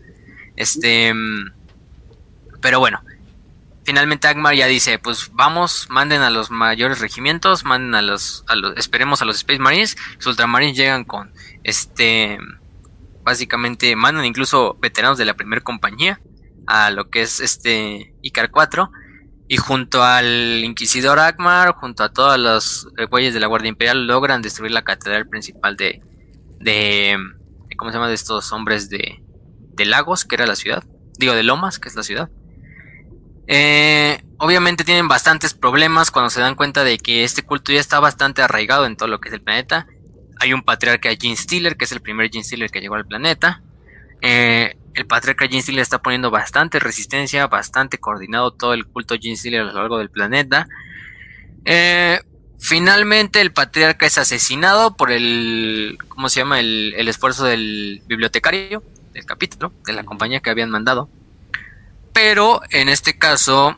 Este, 0.57 1.13
mm, 1.13 1.53
pero 2.61 2.79
bueno, 2.79 3.03
finalmente 3.85 4.29
Agmar 4.29 4.55
ya 4.55 4.67
dice, 4.67 4.99
pues 4.99 5.31
vamos, 5.33 5.87
manden 5.91 6.23
a 6.23 6.31
los 6.31 6.51
mayores 6.51 7.01
regimientos, 7.01 7.65
manden 7.65 7.95
a 7.95 8.03
los, 8.03 8.45
a 8.49 8.57
los 8.57 8.77
esperemos 8.77 9.23
a 9.23 9.25
los 9.25 9.37
Space 9.37 9.61
Marines, 9.61 9.97
los 10.17 10.27
Ultramarines 10.27 10.77
llegan 10.77 11.05
con, 11.05 11.33
este, 11.63 12.39
básicamente 13.23 13.95
mandan 13.97 14.25
incluso 14.25 14.77
veteranos 14.81 15.19
de 15.19 15.25
la 15.25 15.35
primera 15.35 15.63
compañía, 15.63 16.21
a 16.67 16.91
lo 16.91 17.11
que 17.11 17.23
es 17.23 17.41
este 17.41 18.15
Icar 18.23 18.51
4 18.51 18.91
y 19.49 19.59
junto 19.59 20.03
al 20.03 20.65
Inquisidor 20.65 21.19
Akmar, 21.19 21.75
junto 21.75 22.03
a 22.03 22.13
todos 22.13 22.39
los 22.39 22.89
güeyes 23.11 23.35
de 23.35 23.41
la 23.41 23.47
Guardia 23.47 23.69
Imperial 23.69 24.07
logran 24.07 24.41
destruir 24.41 24.73
la 24.73 24.83
catedral 24.83 25.29
principal 25.29 25.77
de 25.77 26.03
de, 26.61 27.19
¿cómo 27.77 27.91
se 27.91 27.99
llama? 27.99 28.09
de 28.09 28.15
estos 28.15 28.51
hombres 28.53 28.89
de 28.89 29.23
de 29.77 29.85
Lagos, 29.85 30.25
que 30.25 30.37
era 30.37 30.47
la 30.47 30.57
ciudad. 30.57 30.85
Digo 31.19 31.35
de 31.35 31.43
Lomas, 31.43 31.79
que 31.79 31.89
es 31.89 31.97
la 31.97 32.03
ciudad. 32.03 32.31
Eh, 33.47 34.23
obviamente 34.39 34.85
tienen 34.85 35.09
bastantes 35.09 35.55
problemas 35.55 36.11
cuando 36.11 36.31
se 36.31 36.41
dan 36.41 36.55
cuenta 36.55 36.85
de 36.85 36.99
que 36.99 37.25
este 37.25 37.43
culto 37.43 37.73
ya 37.73 37.81
está 37.81 38.01
bastante 38.01 38.43
arraigado 38.43 38.87
en 38.87 38.97
todo 38.97 39.09
lo 39.09 39.21
que 39.21 39.29
es 39.29 39.35
el 39.35 39.43
planeta. 39.43 39.87
Hay 40.41 40.53
un 40.53 40.63
patriarca 40.63 41.11
Gene 41.19 41.37
Stealer, 41.37 41.77
que 41.77 41.85
es 41.85 41.93
el 41.93 42.01
primer 42.01 42.31
Gene 42.31 42.45
Stealer 42.45 42.71
que 42.71 42.81
llegó 42.81 42.95
al 42.95 43.07
planeta. 43.07 43.63
Eh, 44.21 44.77
el 44.95 45.07
patriarca 45.07 45.47
Gene 45.47 45.63
Stealer 45.63 45.83
está 45.83 46.01
poniendo 46.03 46.31
bastante 46.31 46.79
resistencia, 46.79 47.47
bastante 47.47 47.99
coordinado 47.99 48.53
todo 48.53 48.75
el 48.75 48.87
culto 48.87 49.17
Gene 49.21 49.37
Stealer 49.37 49.63
a 49.63 49.65
lo 49.65 49.73
largo 49.73 49.99
del 49.99 50.11
planeta. 50.11 50.67
Eh, 51.65 52.21
finalmente 52.59 53.41
el 53.41 53.53
patriarca 53.53 54.07
es 54.07 54.19
asesinado 54.19 54.97
por 54.97 55.11
el, 55.13 55.99
¿cómo 56.09 56.29
se 56.29 56.41
llama? 56.41 56.61
El, 56.61 56.95
el 56.97 57.09
esfuerzo 57.09 57.45
del 57.45 58.03
bibliotecario 58.07 58.83
del 59.13 59.25
capítulo, 59.25 59.73
de 59.87 59.93
la 59.93 60.05
compañía 60.05 60.41
que 60.41 60.51
habían 60.51 60.71
mandado. 60.71 61.09
Pero 62.15 62.63
en 62.71 62.89
este 62.89 63.19
caso, 63.19 63.77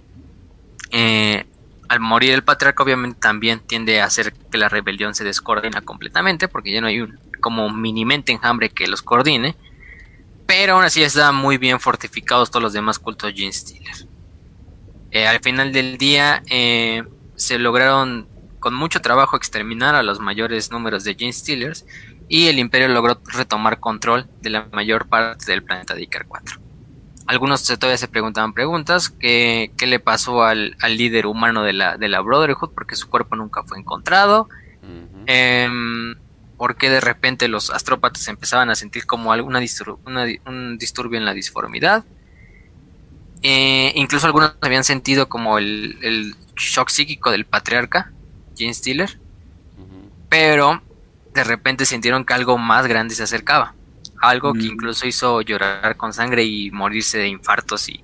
eh, 0.92 1.46
al 1.88 2.00
morir 2.00 2.32
el 2.32 2.44
patriarca, 2.44 2.82
obviamente 2.82 3.18
también 3.18 3.60
tiende 3.60 4.00
a 4.00 4.04
hacer 4.04 4.34
que 4.34 4.58
la 4.58 4.68
rebelión 4.68 5.14
se 5.14 5.24
descoordina 5.24 5.80
completamente, 5.80 6.46
porque 6.46 6.70
ya 6.70 6.80
no 6.80 6.86
hay 6.86 7.00
un 7.00 7.18
como 7.40 7.70
minimente 7.70 8.32
enjambre 8.32 8.68
que 8.70 8.86
los 8.86 9.02
coordine. 9.02 9.56
Pero 10.46 10.74
aún 10.74 10.84
así 10.84 11.02
están 11.02 11.34
muy 11.34 11.58
bien 11.58 11.80
fortificados 11.80 12.50
todos 12.50 12.62
los 12.62 12.72
demás 12.72 12.98
cultos 12.98 13.32
Gene 13.34 13.52
Stealer. 13.52 14.06
Eh, 15.10 15.26
al 15.26 15.40
final 15.40 15.72
del 15.72 15.96
día 15.96 16.42
eh, 16.50 17.04
se 17.36 17.58
lograron 17.58 18.28
con 18.60 18.74
mucho 18.74 19.00
trabajo 19.00 19.36
exterminar 19.36 19.94
a 19.94 20.02
los 20.02 20.20
mayores 20.20 20.70
números 20.70 21.04
de 21.04 21.14
Gene 21.14 21.32
Stealers 21.32 21.86
y 22.28 22.48
el 22.48 22.58
imperio 22.58 22.88
logró 22.88 23.20
retomar 23.24 23.80
control 23.80 24.28
de 24.40 24.50
la 24.50 24.68
mayor 24.72 25.08
parte 25.08 25.46
del 25.46 25.62
planeta 25.62 25.94
de 25.94 26.02
Icar 26.02 26.26
4. 26.26 26.65
Algunos 27.26 27.64
todavía 27.64 27.98
se 27.98 28.06
preguntaban 28.06 28.52
preguntas, 28.52 29.10
¿qué, 29.10 29.72
qué 29.76 29.86
le 29.86 29.98
pasó 29.98 30.44
al, 30.44 30.76
líder 30.88 31.26
humano 31.26 31.64
de 31.64 31.72
la, 31.72 31.96
de 31.96 32.08
la 32.08 32.20
Brotherhood? 32.20 32.70
Porque 32.70 32.94
su 32.94 33.08
cuerpo 33.08 33.34
nunca 33.34 33.64
fue 33.64 33.78
encontrado. 33.78 34.48
Em, 35.26 36.14
¿Por 36.56 36.76
qué 36.76 36.88
de 36.88 37.00
repente 37.00 37.48
los 37.48 37.70
astrópatas 37.70 38.28
empezaban 38.28 38.70
a 38.70 38.76
sentir 38.76 39.06
como 39.06 39.32
alguna 39.32 39.58
un 39.58 40.78
disturbio 40.78 41.18
en 41.18 41.24
la 41.24 41.34
disformidad? 41.34 42.04
Eh, 43.42 43.92
incluso 43.96 44.26
algunos 44.26 44.54
habían 44.60 44.84
sentido 44.84 45.28
como 45.28 45.58
el, 45.58 46.34
shock 46.54 46.88
psíquico 46.88 47.32
del 47.32 47.44
patriarca, 47.44 48.12
Gene 48.56 48.72
Stiller. 48.72 49.18
Pero 50.28 50.80
de 51.34 51.44
repente 51.44 51.86
sintieron 51.86 52.24
que 52.24 52.34
algo 52.34 52.56
más 52.56 52.86
grande 52.86 53.14
se 53.14 53.24
acercaba 53.24 53.74
algo 54.20 54.52
que 54.52 54.60
mm. 54.60 54.72
incluso 54.72 55.06
hizo 55.06 55.40
llorar 55.40 55.96
con 55.96 56.12
sangre 56.12 56.44
y 56.44 56.70
morirse 56.70 57.18
de 57.18 57.28
infartos 57.28 57.88
y, 57.88 58.02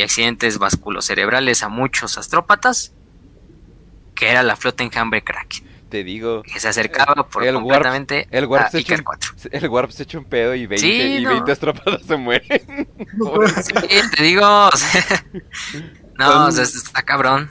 accidentes 0.00 0.58
vasculocerebrales 0.58 1.64
a 1.64 1.68
muchos 1.68 2.18
astrópatas, 2.18 2.92
que 4.14 4.28
era 4.28 4.44
la 4.44 4.54
flota 4.54 4.84
enjambre 4.84 5.24
Kraken. 5.24 5.66
Te 5.88 6.04
digo. 6.04 6.42
Que 6.44 6.60
se 6.60 6.68
acercaba 6.68 7.28
por 7.28 7.44
el 7.44 7.54
completamente 7.54 8.28
el 8.30 8.46
warp 8.46 8.72
a 8.72 8.78
Icar 8.78 9.02
4. 9.02 9.32
El 9.50 9.68
Warp 9.68 9.90
se 9.90 10.04
echa 10.04 10.18
un 10.18 10.24
pedo 10.24 10.54
y 10.54 10.66
20, 10.66 10.86
y 10.86 11.24
20 11.24 11.50
astrópatas 11.50 12.02
se 12.06 12.16
mueren. 12.16 12.88
sí, 13.62 13.74
te 14.14 14.22
digo. 14.22 14.42
no, 16.18 16.46
o 16.46 16.52
sea, 16.52 16.62
está 16.62 17.02
cabrón. 17.02 17.50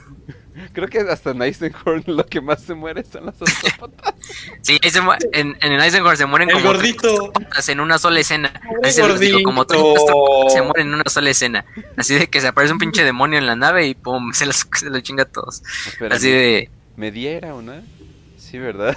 Creo 0.72 0.88
que 0.88 0.98
hasta 1.00 1.30
en 1.30 1.42
Eisenhorn 1.42 2.04
lo 2.06 2.26
que 2.26 2.40
más 2.40 2.62
se 2.62 2.74
muere 2.74 3.04
son 3.04 3.26
las 3.26 3.40
astrópatas. 3.40 4.14
sí, 4.62 4.78
en, 5.32 5.56
en 5.60 5.80
Eisenhorn 5.80 6.16
se 6.16 6.26
mueren 6.26 6.48
el 6.50 6.56
como 6.56 6.66
gordito. 6.66 7.32
en 7.68 7.80
una 7.80 7.98
sola 7.98 8.20
escena. 8.20 8.52
El 8.82 9.08
gordito. 9.08 9.42
como 9.44 9.66
30 9.66 10.00
se 10.50 10.62
mueren 10.62 10.88
en 10.88 10.94
una 10.94 11.04
sola 11.08 11.30
escena. 11.30 11.64
Así 11.96 12.14
de 12.14 12.28
que 12.28 12.40
se 12.40 12.48
aparece 12.48 12.72
un 12.72 12.78
pinche 12.78 13.04
demonio 13.04 13.38
en 13.38 13.46
la 13.46 13.56
nave 13.56 13.86
y 13.86 13.94
pum, 13.94 14.32
se 14.34 14.46
los, 14.46 14.66
se 14.74 14.90
los 14.90 15.02
chinga 15.02 15.24
a 15.24 15.26
todos. 15.26 15.62
Así 16.10 16.30
de... 16.30 16.70
¿Me 16.96 17.10
diera 17.10 17.54
o 17.54 17.62
no? 17.62 17.74
Sí, 18.36 18.58
¿verdad? 18.58 18.96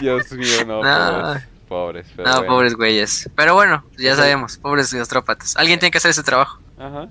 Dios 0.00 0.30
mío, 0.32 0.64
no, 0.66 0.80
pobres. 0.80 1.46
Pobres, 1.68 2.06
no, 2.18 2.46
pobres 2.46 2.74
güeyes. 2.74 3.30
Pero 3.34 3.54
bueno, 3.54 3.84
ya 3.96 4.16
sabemos, 4.16 4.58
pobres 4.58 4.92
astrópatas. 4.92 5.56
Alguien 5.56 5.78
tiene 5.78 5.90
que 5.90 5.98
hacer 5.98 6.10
ese 6.10 6.22
trabajo. 6.22 6.60
Ajá. 6.78 7.08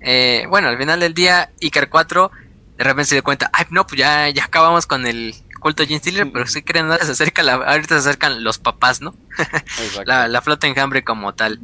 Eh, 0.00 0.46
bueno, 0.48 0.68
al 0.68 0.78
final 0.78 1.00
del 1.00 1.14
día, 1.14 1.50
Icar 1.60 1.88
4 1.88 2.30
de 2.78 2.84
repente 2.84 3.06
se 3.06 3.14
dio 3.16 3.24
cuenta, 3.24 3.50
ay, 3.52 3.66
no, 3.70 3.86
pues 3.86 3.98
ya, 3.98 4.28
ya 4.28 4.44
acabamos 4.44 4.86
con 4.86 5.04
el 5.04 5.34
culto 5.58 5.84
Gene 5.84 5.98
Stealer, 5.98 6.30
pero 6.32 6.46
si 6.46 6.62
creen 6.62 6.86
nada, 6.86 7.04
se 7.04 7.10
acerca 7.10 7.42
la, 7.42 7.54
ahorita 7.54 8.00
se 8.00 8.08
acercan 8.08 8.44
los 8.44 8.58
papás, 8.58 9.00
¿no? 9.00 9.16
la, 10.06 10.28
la, 10.28 10.42
flota 10.42 10.68
enjambre 10.68 11.02
como 11.02 11.34
tal. 11.34 11.58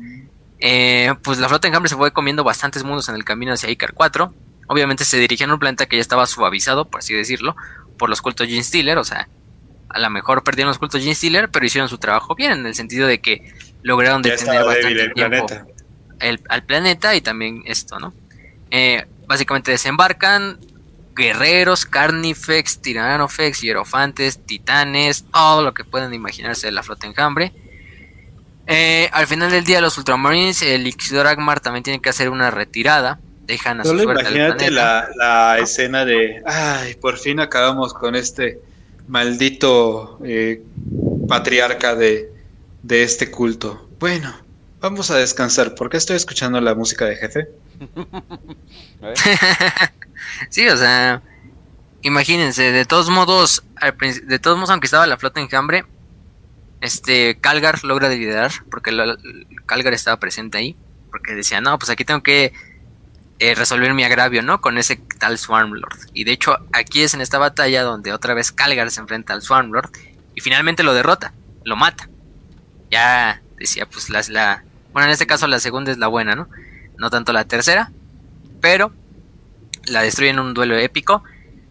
Eh, 0.59 1.15
pues 1.23 1.39
la 1.39 1.48
flota 1.48 1.69
enjambre 1.69 1.89
se 1.89 1.94
fue 1.94 2.12
comiendo 2.12 2.43
bastantes 2.43 2.82
mundos 2.82 3.09
en 3.09 3.15
el 3.15 3.24
camino 3.24 3.52
hacia 3.52 3.70
Icar 3.70 3.94
4. 3.94 4.35
Obviamente 4.66 5.05
se 5.05 5.19
dirigían 5.19 5.51
a 5.51 5.55
un 5.55 5.61
planeta 5.61 5.86
que 5.86 5.97
ya 5.97 6.02
estaba 6.02 6.27
suavizado, 6.27 6.86
por 6.86 6.98
así 6.98 7.15
decirlo, 7.15 7.55
por 7.97 8.11
los 8.11 8.20
cultos 8.20 8.48
Gene 8.48 8.65
Stealer, 8.65 8.98
o 8.98 9.05
sea, 9.05 9.28
a 9.90 10.01
lo 10.01 10.11
mejor 10.11 10.43
perdieron 10.43 10.70
los 10.70 10.78
cultos 10.78 11.01
Gene 11.01 11.15
Stealer, 11.15 11.48
pero 11.48 11.65
hicieron 11.65 11.89
su 11.89 11.98
trabajo 11.98 12.35
bien, 12.35 12.51
en 12.51 12.66
el 12.66 12.74
sentido 12.74 13.06
de 13.06 13.20
que 13.20 13.55
lograron 13.82 14.20
detener 14.20 14.65
bastante 14.65 15.11
tiempo 15.11 15.47
al 16.48 16.62
planeta 16.65 17.15
y 17.15 17.20
también 17.20 17.62
esto, 17.66 18.01
¿no? 18.01 18.12
Eh, 18.77 19.07
básicamente 19.29 19.71
desembarcan 19.71 20.59
guerreros, 21.15 21.85
carnifex, 21.87 22.81
tiranofex, 22.81 23.61
hierofantes, 23.61 24.41
titanes, 24.45 25.27
todo 25.33 25.63
lo 25.63 25.73
que 25.73 25.85
puedan 25.85 26.13
imaginarse 26.13 26.67
de 26.67 26.73
la 26.73 26.83
flota 26.83 27.07
enjambre. 27.07 27.53
Eh, 28.67 29.09
al 29.13 29.29
final 29.29 29.53
del 29.53 29.63
día 29.63 29.81
los 29.81 29.97
ultramarines, 29.97 30.61
el 30.63 30.89
Inquisidor 30.89 31.29
Agmar 31.29 31.61
también 31.61 31.85
tiene 31.85 32.01
que 32.01 32.09
hacer 32.09 32.31
una 32.31 32.51
retirada. 32.51 33.21
Dejan 33.47 33.81
a 33.81 33.85
su 33.85 33.97
suerte 33.97 34.23
imagínate 34.23 34.73
la, 34.73 35.09
la 35.15 35.59
escena 35.61 36.05
de, 36.05 36.43
ay, 36.45 36.95
por 36.95 37.17
fin 37.17 37.39
acabamos 37.39 37.95
con 37.95 38.17
este 38.17 38.59
maldito 39.07 40.19
eh, 40.25 40.65
patriarca 41.29 41.95
de, 41.95 42.33
de 42.83 43.05
este 43.05 43.31
culto. 43.31 43.89
Bueno, 44.01 44.35
vamos 44.81 45.13
a 45.13 45.17
descansar 45.17 45.77
porque 45.77 45.97
estoy 45.97 46.17
escuchando 46.17 46.61
la 46.61 46.75
música 46.75 47.05
de 47.05 47.15
jefe. 47.15 47.49
sí, 50.51 50.69
o 50.69 50.77
sea, 50.77 51.23
imagínense, 52.03 52.73
de 52.73 52.85
todos 52.85 53.11
modos, 53.11 53.65
de 54.27 54.39
todos 54.39 54.57
modos, 54.57 54.71
aunque 54.71 54.87
estaba 54.87 55.07
la 55.07 55.17
flota 55.17 55.41
en 55.41 55.47
enjambre, 55.47 55.85
este 56.81 57.39
Calgar 57.41 57.85
logra 57.85 58.09
liderar, 58.09 58.53
porque 58.71 58.93
Calgar 59.67 59.95
estaba 59.95 60.19
presente 60.19 60.59
ahí, 60.59 60.77
porque 61.11 61.35
decía, 61.35 61.61
no, 61.61 61.79
pues 61.79 61.91
aquí 61.91 62.05
tengo 62.05 62.23
que 62.23 62.53
eh, 63.39 63.55
resolver 63.55 63.95
mi 63.95 64.05
agravio, 64.05 64.43
¿no? 64.43 64.61
Con 64.61 64.79
ese 64.79 64.97
tal 65.19 65.39
Swarmlord. 65.39 65.99
Y 66.13 66.25
de 66.25 66.33
hecho, 66.33 66.59
aquí 66.73 67.03
es 67.03 67.15
en 67.15 67.21
esta 67.21 67.39
batalla 67.39 67.83
donde 67.83 68.13
otra 68.13 68.35
vez 68.35 68.53
Calgar 68.53 68.91
se 68.91 69.01
enfrenta 69.01 69.33
al 69.33 69.43
Swarmlord 69.43 69.91
y 70.35 70.41
finalmente 70.41 70.83
lo 70.83 70.95
derrota, 70.95 71.33
lo 71.65 71.77
mata. 71.77 72.09
Ya 72.91 73.43
decía, 73.59 73.87
pues 73.87 74.11
la 74.11 74.63
bueno, 74.95 75.09
en 75.09 75.13
este 75.13 75.27
caso 75.27 75.49
la 75.49 75.59
segunda 75.59 75.91
es 75.91 75.99
la 75.99 76.07
buena, 76.07 76.37
¿no? 76.37 76.49
No 76.99 77.11
tanto 77.11 77.33
la 77.33 77.45
tercera, 77.45 77.91
pero 78.61 78.93
la 79.87 80.03
destruyen 80.03 80.37
en 80.37 80.41
un 80.41 80.55
duelo 80.55 80.77
épico. 80.77 81.23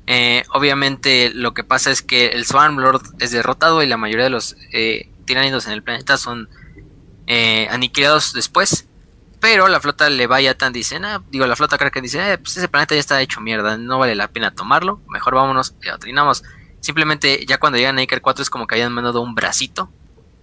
Eh, 0.05 0.43
obviamente 0.53 1.31
lo 1.33 1.53
que 1.53 1.63
pasa 1.63 1.91
es 1.91 2.01
que 2.01 2.27
el 2.27 2.45
Swarmlord 2.45 3.01
es 3.19 3.31
derrotado 3.31 3.81
y 3.81 3.87
la 3.87 3.97
mayoría 3.97 4.25
de 4.25 4.29
los 4.29 4.55
eh, 4.71 5.09
tiránidos 5.25 5.65
en 5.65 5.73
el 5.73 5.83
planeta 5.83 6.17
son 6.17 6.49
eh, 7.27 7.67
aniquilados 7.71 8.33
después. 8.33 8.87
Pero 9.39 9.67
la 9.67 9.81
flota 9.81 10.09
le 10.09 10.25
vaya 10.25 10.57
tan 10.57 10.71
dice, 10.71 11.01
digo, 11.29 11.45
la 11.45 11.57
flota 11.57 11.77
que 11.77 12.01
dice, 12.01 12.37
pues 12.37 12.55
ese 12.55 12.69
planeta 12.69 12.95
ya 12.95 13.01
está 13.01 13.21
hecho 13.21 13.41
mierda, 13.41 13.77
no 13.77 13.99
vale 13.99 14.15
la 14.15 14.29
pena 14.29 14.51
tomarlo, 14.51 15.01
mejor 15.09 15.35
vámonos 15.35 15.75
y 15.83 15.89
atrinamos. 15.89 16.43
Simplemente 16.79 17.45
ya 17.45 17.57
cuando 17.57 17.77
llegan 17.77 17.97
a 17.97 18.01
Iker 18.01 18.21
4 18.21 18.41
es 18.41 18.49
como 18.49 18.67
que 18.67 18.75
hayan 18.75 18.93
mandado 18.93 19.21
un 19.21 19.35
bracito 19.35 19.89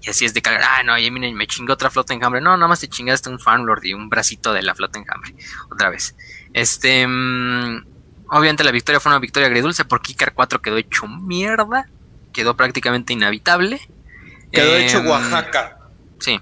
y 0.02 0.08
así 0.08 0.24
es 0.24 0.32
de 0.32 0.40
cargar, 0.40 0.62
ah, 0.64 0.82
no, 0.82 0.98
y 0.98 1.10
me 1.10 1.46
chingó 1.46 1.74
otra 1.74 1.90
flota 1.90 2.14
enjambre. 2.14 2.40
No, 2.40 2.56
nada 2.56 2.68
más 2.68 2.80
te 2.80 2.88
chingaste 2.88 3.28
un 3.28 3.38
Farmlord 3.38 3.84
y 3.84 3.92
un 3.92 4.08
bracito 4.08 4.52
de 4.52 4.62
la 4.62 4.74
flota 4.74 4.98
enjambre. 4.98 5.34
Otra 5.70 5.90
vez. 5.90 6.14
Este. 6.54 7.06
Mm, 7.06 7.84
obviamente 8.30 8.64
la 8.64 8.70
victoria 8.70 8.98
fue 8.98 9.12
una 9.12 9.18
victoria 9.18 9.46
agridulce 9.46 9.84
porque 9.84 10.12
Icar 10.12 10.32
4 10.32 10.62
quedó 10.62 10.78
hecho 10.78 11.06
mierda. 11.06 11.86
Quedó 12.32 12.56
prácticamente 12.56 13.12
inhabitable. 13.12 13.80
Quedó 14.50 14.76
hecho 14.76 14.98
em, 14.98 15.08
Oaxaca. 15.08 15.78
Sí. 16.18 16.40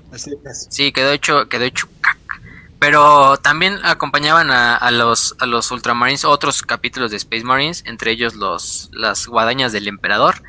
Sí, 0.70 0.92
quedó 0.92 1.10
hecho, 1.10 1.48
quedó 1.48 1.64
hecho 1.64 1.88
caca. 2.00 2.40
Pero 2.78 3.38
también 3.38 3.80
acompañaban 3.82 4.52
a, 4.52 4.90
los, 4.92 5.34
a 5.40 5.46
los 5.46 5.68
Ultramarines 5.72 6.24
otros 6.24 6.62
capítulos 6.62 7.10
de 7.10 7.16
Space 7.16 7.42
Marines, 7.42 7.82
entre 7.86 8.12
ellos 8.12 8.36
los, 8.36 8.88
las 8.92 9.26
guadañas 9.26 9.72
del 9.72 9.88
emperador 9.88 10.42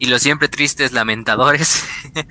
y 0.00 0.06
los 0.06 0.20
siempre 0.22 0.48
tristes 0.48 0.92
lamentadores. 0.92 1.84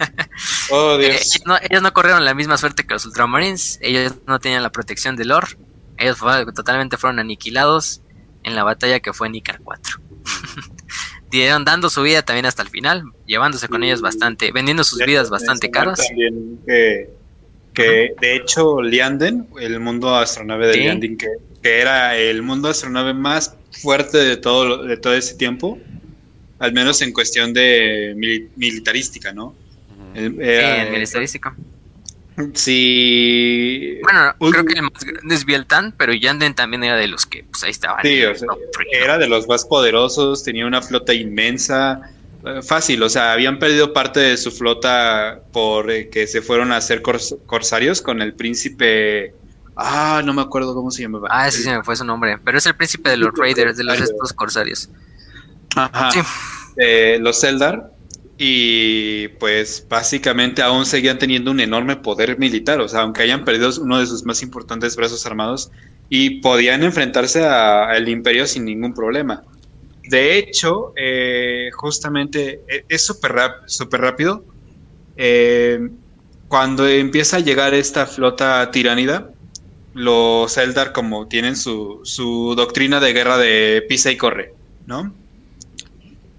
Oh, 0.71 0.97
Eh, 0.99 1.07
Dios. 1.09 1.35
ellos, 1.35 1.41
no, 1.45 1.57
ellos 1.57 1.81
no 1.81 1.93
corrieron 1.93 2.23
la 2.25 2.33
misma 2.33 2.57
suerte 2.57 2.85
que 2.85 2.93
los 2.93 3.05
Ultramarines, 3.05 3.79
ellos 3.81 4.13
no 4.27 4.39
tenían 4.39 4.61
la 4.63 4.71
protección 4.71 5.15
de 5.15 5.25
Lore, 5.25 5.57
ellos 5.97 6.17
totalmente 6.53 6.97
fueron 6.97 7.19
aniquilados 7.19 8.01
en 8.43 8.55
la 8.55 8.63
batalla 8.63 8.99
que 8.99 9.13
fue 9.13 9.27
en 9.27 9.35
Icar 9.35 9.59
4. 9.63 9.99
Dieron 11.31 11.63
dando 11.65 11.89
su 11.89 12.01
vida 12.01 12.21
también 12.23 12.45
hasta 12.45 12.61
el 12.63 12.69
final, 12.69 13.03
llevándose 13.25 13.67
con 13.67 13.83
ellos 13.83 14.01
bastante, 14.01 14.51
vendiendo 14.51 14.83
sus 14.83 14.99
vidas 14.99 15.29
bastante 15.29 15.69
caras. 15.69 15.99
También 16.07 16.59
que, 16.65 17.09
que 17.73 18.13
de 18.19 18.35
hecho 18.35 18.81
Lianden, 18.81 19.47
el 19.59 19.79
mundo 19.79 20.15
astronave 20.15 20.67
de 20.67 20.73
Sí. 20.73 20.79
Lianden, 20.81 21.17
que, 21.17 21.27
que 21.61 21.79
era 21.81 22.17
el 22.17 22.41
mundo 22.41 22.69
astronave 22.69 23.13
más 23.13 23.55
fuerte 23.71 24.17
de 24.17 24.37
todo, 24.37 24.83
de 24.83 24.97
todo 24.97 25.13
ese 25.13 25.35
tiempo, 25.35 25.77
al 26.59 26.73
menos 26.73 27.01
en 27.01 27.11
cuestión 27.13 27.53
de 27.53 28.13
mili- 28.15 28.49
militarística, 28.55 29.33
¿no? 29.33 29.55
El- 30.13 30.35
Sí, 30.35 31.01
estadístico. 31.01 31.55
sí, 32.53 33.99
Bueno, 34.03 34.33
Uy. 34.39 34.51
creo 34.51 34.65
que 34.65 34.73
el 34.73 34.83
más 34.83 35.03
grande 35.03 35.35
es 35.35 35.45
Bieltan, 35.45 35.93
pero 35.97 36.13
Yanden 36.13 36.53
también 36.55 36.83
era 36.83 36.95
de 36.95 37.07
los 37.07 37.25
que, 37.25 37.43
pues 37.43 37.63
ahí 37.63 37.71
estaban. 37.71 38.01
Sí, 38.03 38.21
era 38.91 39.17
de 39.17 39.27
los 39.27 39.47
más 39.47 39.65
poderosos, 39.65 40.43
tenía 40.43 40.65
una 40.65 40.81
flota 40.81 41.13
inmensa. 41.13 42.01
eh, 42.45 42.61
Fácil, 42.61 43.03
o 43.03 43.09
sea, 43.09 43.33
habían 43.33 43.59
perdido 43.59 43.91
parte 43.91 44.21
de 44.21 44.37
su 44.37 44.49
flota 44.51 45.41
por 45.51 45.91
eh, 45.91 46.07
que 46.09 46.25
se 46.25 46.41
fueron 46.41 46.71
a 46.71 46.77
hacer 46.77 47.01
cors- 47.03 47.37
corsarios 47.45 48.01
con 48.01 48.21
el 48.21 48.33
príncipe. 48.33 49.33
Ah, 49.75 50.21
no 50.23 50.33
me 50.33 50.41
acuerdo 50.41 50.73
cómo 50.73 50.89
se 50.89 51.01
llamaba. 51.01 51.27
Ah, 51.31 51.51
sí, 51.51 51.61
se 51.63 51.75
me 51.75 51.83
fue 51.83 51.97
su 51.97 52.05
nombre. 52.05 52.37
Pero 52.43 52.57
es 52.57 52.65
el 52.65 52.75
príncipe 52.75 53.09
de 53.09 53.17
los 53.17 53.31
Raiders, 53.37 53.75
de 53.75 53.83
los 53.83 53.99
estos 53.99 54.31
corsarios. 54.31 54.89
Ajá. 55.75 56.11
Sí. 56.11 56.19
eh, 56.77 57.17
los 57.21 57.43
Eldar. 57.43 57.91
Y 58.37 59.27
pues 59.39 59.85
básicamente 59.89 60.61
aún 60.61 60.85
seguían 60.85 61.19
teniendo 61.19 61.51
un 61.51 61.59
enorme 61.59 61.97
poder 61.97 62.39
militar. 62.39 62.79
O 62.79 62.87
sea, 62.87 63.01
aunque 63.01 63.23
hayan 63.23 63.43
perdido 63.43 63.69
uno 63.81 63.99
de 63.99 64.07
sus 64.07 64.23
más 64.25 64.41
importantes 64.41 64.95
brazos 64.95 65.25
armados. 65.25 65.71
Y 66.09 66.41
podían 66.41 66.83
enfrentarse 66.83 67.45
al 67.45 68.07
imperio 68.09 68.47
sin 68.47 68.65
ningún 68.65 68.93
problema. 68.93 69.43
De 70.09 70.39
hecho, 70.39 70.93
eh, 70.95 71.69
justamente 71.75 72.61
eh, 72.67 72.83
es 72.89 73.05
súper 73.05 74.01
rápido. 74.01 74.43
Eh, 75.17 75.89
cuando 76.47 76.87
empieza 76.87 77.37
a 77.37 77.41
llegar 77.41 77.75
esta 77.75 78.07
flota 78.07 78.71
tiránida, 78.71 79.29
los 79.93 80.57
Eldar 80.57 80.93
como 80.93 81.27
tienen 81.27 81.55
su, 81.55 81.99
su 82.03 82.55
doctrina 82.55 82.99
de 82.99 83.13
guerra 83.13 83.37
de 83.37 83.85
pisa 83.87 84.11
y 84.11 84.17
corre, 84.17 84.55
¿no? 84.87 85.13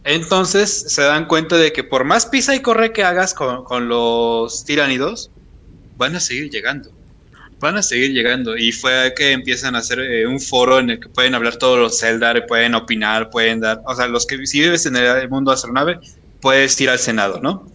Entonces 0.05 0.87
se 0.89 1.03
dan 1.03 1.27
cuenta 1.27 1.57
de 1.57 1.73
que 1.73 1.85
por 1.85 2.05
más 2.05 2.27
pisa 2.27 2.55
y 2.55 2.61
corre 2.61 2.93
que 2.93 3.05
hagas 3.05 3.35
con, 3.35 3.89
los 3.89 4.65
tiránidos, 4.65 5.31
van 5.97 6.17
a 6.17 6.21
seguir 6.21 6.51
llegando. 6.51 6.91
Van 7.59 7.77
a 7.77 7.83
seguir 7.83 8.13
llegando. 8.13 8.57
Y 8.57 8.73
fue 8.73 9.13
que 9.15 9.33
empiezan 9.33 9.77
a 9.77 9.81
hacer 9.81 10.01
eh, 10.01 10.27
un 10.27 10.41
foro 10.41 10.79
en 10.79 10.91
el 10.91 11.01
que 11.01 11.11
pueden 11.11 11.35
hablar 11.35 11.57
todos 11.57 11.79
los 11.79 12.03
Eldar, 12.03 12.47
pueden 12.47 12.75
opinar, 12.75 13.29
pueden 13.29 13.61
dar. 13.61 13.83
O 13.87 13.95
sea, 13.95 14.09
los 14.09 14.27
que 14.27 14.47
si 14.47 14.61
vives 14.61 14.87
en 14.87 14.97
el 14.97 15.29
mundo 15.29 15.53
astronave, 15.53 16.01
puedes 16.41 16.81
ir 16.81 16.89
al 16.89 16.99
Senado, 16.99 17.41
¿no? 17.43 17.67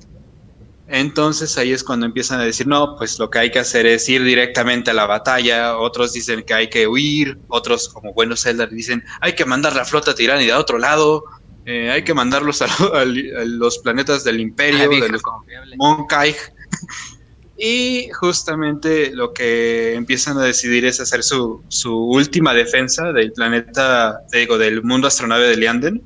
Entonces 0.88 1.58
ahí 1.58 1.72
es 1.72 1.84
cuando 1.84 2.06
empiezan 2.06 2.40
a 2.40 2.44
decir, 2.44 2.68
no, 2.68 2.96
pues 2.98 3.18
lo 3.18 3.30
que 3.30 3.40
hay 3.40 3.52
que 3.52 3.58
hacer 3.58 3.88
es 3.88 4.08
ir 4.08 4.24
directamente 4.24 4.92
a 4.92 4.94
la 4.94 5.08
batalla, 5.08 5.78
otros 5.78 6.14
dicen 6.14 6.44
que 6.44 6.54
hay 6.54 6.70
que 6.70 6.88
huir, 6.88 7.40
otros 7.48 7.90
como 7.90 8.14
buenos 8.14 8.46
Eldar 8.46 8.70
dicen, 8.70 9.04
hay 9.20 9.34
que 9.34 9.46
mandar 9.46 9.76
la 9.76 9.84
flota 9.84 10.14
tiránida 10.14 10.56
a 10.56 10.60
otro 10.60 10.78
lado, 10.78 11.24
eh, 11.66 11.90
hay 11.92 12.04
que 12.04 12.14
mandarlos 12.14 12.62
a, 12.62 12.66
a- 12.66 13.02
a 13.02 13.06
los 13.06 13.80
planetas 13.80 14.24
del 14.24 14.40
imperio, 14.40 14.80
vieja 14.90 15.06
de 15.06 15.12
los. 15.14 15.22
Monkai. 15.78 16.36
Y 17.58 18.10
justamente 18.12 19.12
lo 19.16 19.32
que 19.32 19.94
empiezan 19.94 20.38
a 20.38 20.44
decidir 20.44 20.84
es 20.86 21.00
hacer 21.00 21.24
su, 21.24 21.64
su 21.70 21.96
última 21.98 22.54
defensa 22.54 23.14
del 23.14 23.32
planeta, 23.32 24.20
digo, 24.34 24.58
del 24.58 24.84
mundo 24.84 25.08
astronave 25.08 25.48
de 25.48 25.56
Lianden. 25.56 26.02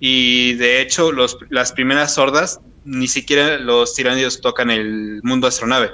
Y 0.00 0.52
de 0.56 0.82
hecho, 0.82 1.12
los, 1.12 1.38
las 1.48 1.72
primeras 1.72 2.18
hordas, 2.18 2.60
ni 2.84 3.08
siquiera 3.08 3.56
los 3.58 3.94
tiránidos 3.94 4.42
tocan 4.42 4.70
el 4.70 5.20
mundo 5.22 5.46
astronave. 5.46 5.92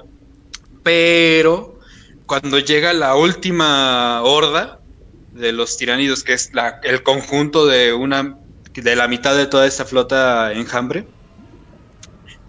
Pero 0.82 1.78
cuando 2.26 2.58
llega 2.58 2.92
la 2.92 3.14
última 3.14 4.20
horda 4.22 4.80
de 5.32 5.52
los 5.52 5.76
tiránidos, 5.76 6.24
que 6.24 6.32
es 6.32 6.50
la- 6.52 6.80
el 6.82 7.04
conjunto 7.04 7.66
de 7.66 7.92
una 7.92 8.36
de 8.82 8.96
la 8.96 9.08
mitad 9.08 9.36
de 9.36 9.46
toda 9.46 9.66
esta 9.66 9.84
flota 9.84 10.52
enjambre, 10.52 11.06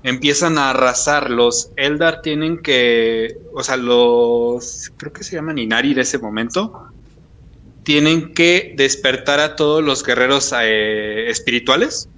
empiezan 0.03 0.57
a 0.57 0.71
arrasar. 0.71 1.29
Los 1.29 1.71
Eldar 1.75 2.21
tienen 2.21 2.61
que, 2.61 3.37
o 3.53 3.63
sea, 3.63 3.77
los, 3.77 4.91
creo 4.97 5.13
que 5.13 5.23
se 5.23 5.35
llaman 5.35 5.57
Inari 5.57 5.93
de 5.93 6.01
ese 6.01 6.17
momento, 6.17 6.89
tienen 7.83 8.33
que 8.33 8.73
despertar 8.75 9.39
a 9.39 9.55
todos 9.55 9.83
los 9.83 10.03
guerreros 10.03 10.53
eh, 10.59 11.29
espirituales. 11.29 12.09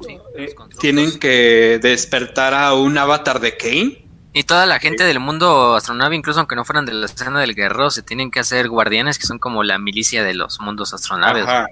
Sí, 0.00 0.18
Eh, 0.36 0.54
tienen 0.78 1.18
que 1.18 1.80
despertar 1.82 2.54
a 2.54 2.72
un 2.74 2.96
avatar 2.96 3.40
de 3.40 3.56
Kane. 3.56 4.04
Y 4.32 4.44
toda 4.44 4.66
la 4.66 4.78
gente 4.78 5.02
del 5.02 5.18
mundo 5.18 5.74
astronave, 5.74 6.14
incluso 6.14 6.38
aunque 6.38 6.54
no 6.54 6.64
fueran 6.64 6.86
de 6.86 6.92
la 6.92 7.06
escena 7.06 7.40
del 7.40 7.56
guerrero, 7.56 7.90
se 7.90 8.02
tienen 8.02 8.30
que 8.30 8.38
hacer 8.38 8.68
guardianes, 8.68 9.18
que 9.18 9.26
son 9.26 9.40
como 9.40 9.64
la 9.64 9.78
milicia 9.78 10.22
de 10.22 10.34
los 10.34 10.60
mundos 10.60 10.94
astronaves. 10.94 11.42
Ajá. 11.42 11.66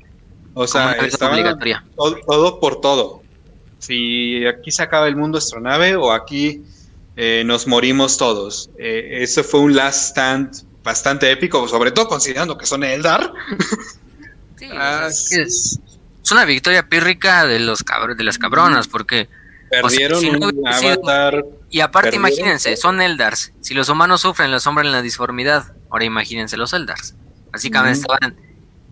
O 0.58 0.66
sea, 0.66 0.92
estaba 0.92 1.32
obligatoria. 1.34 1.84
todo, 1.96 2.16
todo 2.26 2.60
por 2.60 2.80
todo. 2.80 3.22
Si 3.78 4.46
aquí 4.46 4.70
se 4.70 4.82
acaba 4.82 5.06
el 5.06 5.16
mundo 5.16 5.36
astronave 5.38 5.96
o 5.96 6.12
aquí 6.12 6.62
eh, 7.14 7.42
nos 7.44 7.66
morimos 7.66 8.16
todos. 8.16 8.70
Eh, 8.78 9.18
eso 9.20 9.44
fue 9.44 9.60
un 9.60 9.76
last 9.76 10.10
stand 10.10 10.64
bastante 10.82 11.30
épico, 11.30 11.68
sobre 11.68 11.90
todo 11.90 12.08
considerando 12.08 12.56
que 12.56 12.64
son 12.66 12.84
Eldar. 12.84 13.32
Sí, 14.58 14.66
Ah, 14.72 15.06
es, 15.10 15.28
que 15.28 15.42
es, 15.42 15.78
es 16.24 16.32
una 16.32 16.44
victoria 16.46 16.88
pírrica 16.88 17.44
de 17.46 17.58
los 17.60 17.84
cabr- 17.84 18.16
de 18.16 18.24
las 18.24 18.38
cabronas, 18.38 18.88
porque 18.88 19.28
Perdieron 19.70 20.20
si 20.20 20.30
no 20.30 20.46
un 20.48 20.72
sido- 20.74 20.92
avatar. 21.02 21.44
y 21.70 21.80
aparte 21.80 22.12
Perdieron. 22.12 22.28
imagínense, 22.30 22.76
son 22.76 23.02
Eldars. 23.02 23.52
Si 23.60 23.74
los 23.74 23.88
humanos 23.90 24.22
sufren, 24.22 24.50
los 24.50 24.66
hombres 24.66 24.86
en 24.86 24.92
la 24.92 25.02
disformidad. 25.02 25.74
Ahora 25.90 26.04
imagínense 26.06 26.56
los 26.56 26.72
Eldars. 26.72 27.14
Básicamente 27.52 27.98
Ujú. 28.00 28.12
estaban 28.14 28.36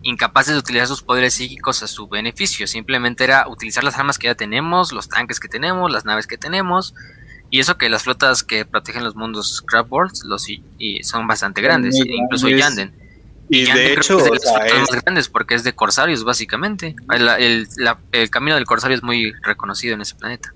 incapaces 0.07 0.53
de 0.53 0.59
utilizar 0.59 0.87
sus 0.87 1.01
poderes 1.01 1.33
psíquicos 1.33 1.81
a 1.83 1.87
su 1.87 2.07
beneficio. 2.07 2.67
Simplemente 2.67 3.23
era 3.23 3.47
utilizar 3.49 3.83
las 3.83 3.97
armas 3.97 4.17
que 4.19 4.27
ya 4.27 4.35
tenemos, 4.35 4.91
los 4.93 5.09
tanques 5.09 5.39
que 5.39 5.47
tenemos, 5.47 5.91
las 5.91 6.05
naves 6.05 6.27
que 6.27 6.37
tenemos. 6.37 6.93
Y 7.49 7.59
eso 7.59 7.77
que 7.77 7.89
las 7.89 8.03
flotas 8.03 8.43
que 8.43 8.65
protegen 8.65 9.03
los 9.03 9.15
mundos 9.15 9.63
Crab 9.65 9.91
Worlds 9.91 10.23
los, 10.25 10.47
y, 10.49 10.63
y 10.77 11.03
son 11.03 11.27
bastante 11.27 11.61
grandes, 11.61 11.95
muy 11.95 12.15
incluso 12.15 12.47
grandes. 12.47 12.65
Yanden. 12.67 12.93
Y 13.49 13.65
Yanden 13.65 13.85
de 13.85 13.93
hecho, 13.93 14.17
es 14.19 14.23
de 14.25 14.29
o 14.31 14.39
sea, 14.39 14.65
es- 14.67 14.73
más 14.91 15.01
grandes 15.03 15.27
porque 15.29 15.55
es 15.55 15.63
de 15.63 15.73
corsarios, 15.73 16.23
básicamente. 16.23 16.95
El, 17.11 17.27
el- 17.27 17.67
la- 17.77 17.97
el 18.11 18.29
camino 18.29 18.55
del 18.55 18.65
corsario 18.65 18.95
es 18.95 19.03
muy 19.03 19.33
reconocido 19.41 19.95
en 19.95 20.01
ese 20.01 20.13
planeta. 20.15 20.53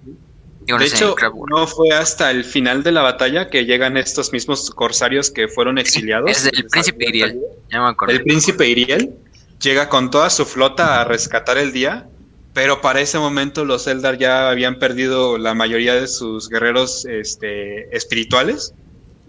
Digo, 0.61 0.77
de 0.77 0.85
hecho, 0.85 1.15
no 1.49 1.65
fue 1.65 1.89
hasta 1.91 2.29
el 2.29 2.43
final 2.43 2.83
de 2.83 2.91
la 2.91 3.01
batalla 3.01 3.49
que 3.49 3.65
llegan 3.65 3.97
estos 3.97 4.31
mismos 4.31 4.69
corsarios 4.69 5.31
que 5.31 5.47
fueron 5.47 5.77
exiliados. 5.79 6.29
es 6.29 6.45
el 6.45 6.65
príncipe 6.67 7.09
Iriel. 7.09 7.39
Ya 7.71 7.81
me. 7.81 8.13
El 8.13 8.21
príncipe 8.23 8.67
Iriel 8.67 9.15
llega 9.59 9.89
con 9.89 10.09
toda 10.09 10.29
su 10.29 10.45
flota 10.45 11.01
a 11.01 11.03
rescatar 11.03 11.57
el 11.57 11.71
día, 11.71 12.09
pero 12.53 12.81
para 12.81 13.01
ese 13.01 13.19
momento 13.19 13.65
los 13.65 13.87
Eldar 13.87 14.17
ya 14.17 14.49
habían 14.49 14.79
perdido 14.79 15.37
la 15.37 15.53
mayoría 15.53 15.95
de 15.95 16.07
sus 16.07 16.49
guerreros 16.49 17.05
este, 17.05 17.95
espirituales, 17.95 18.73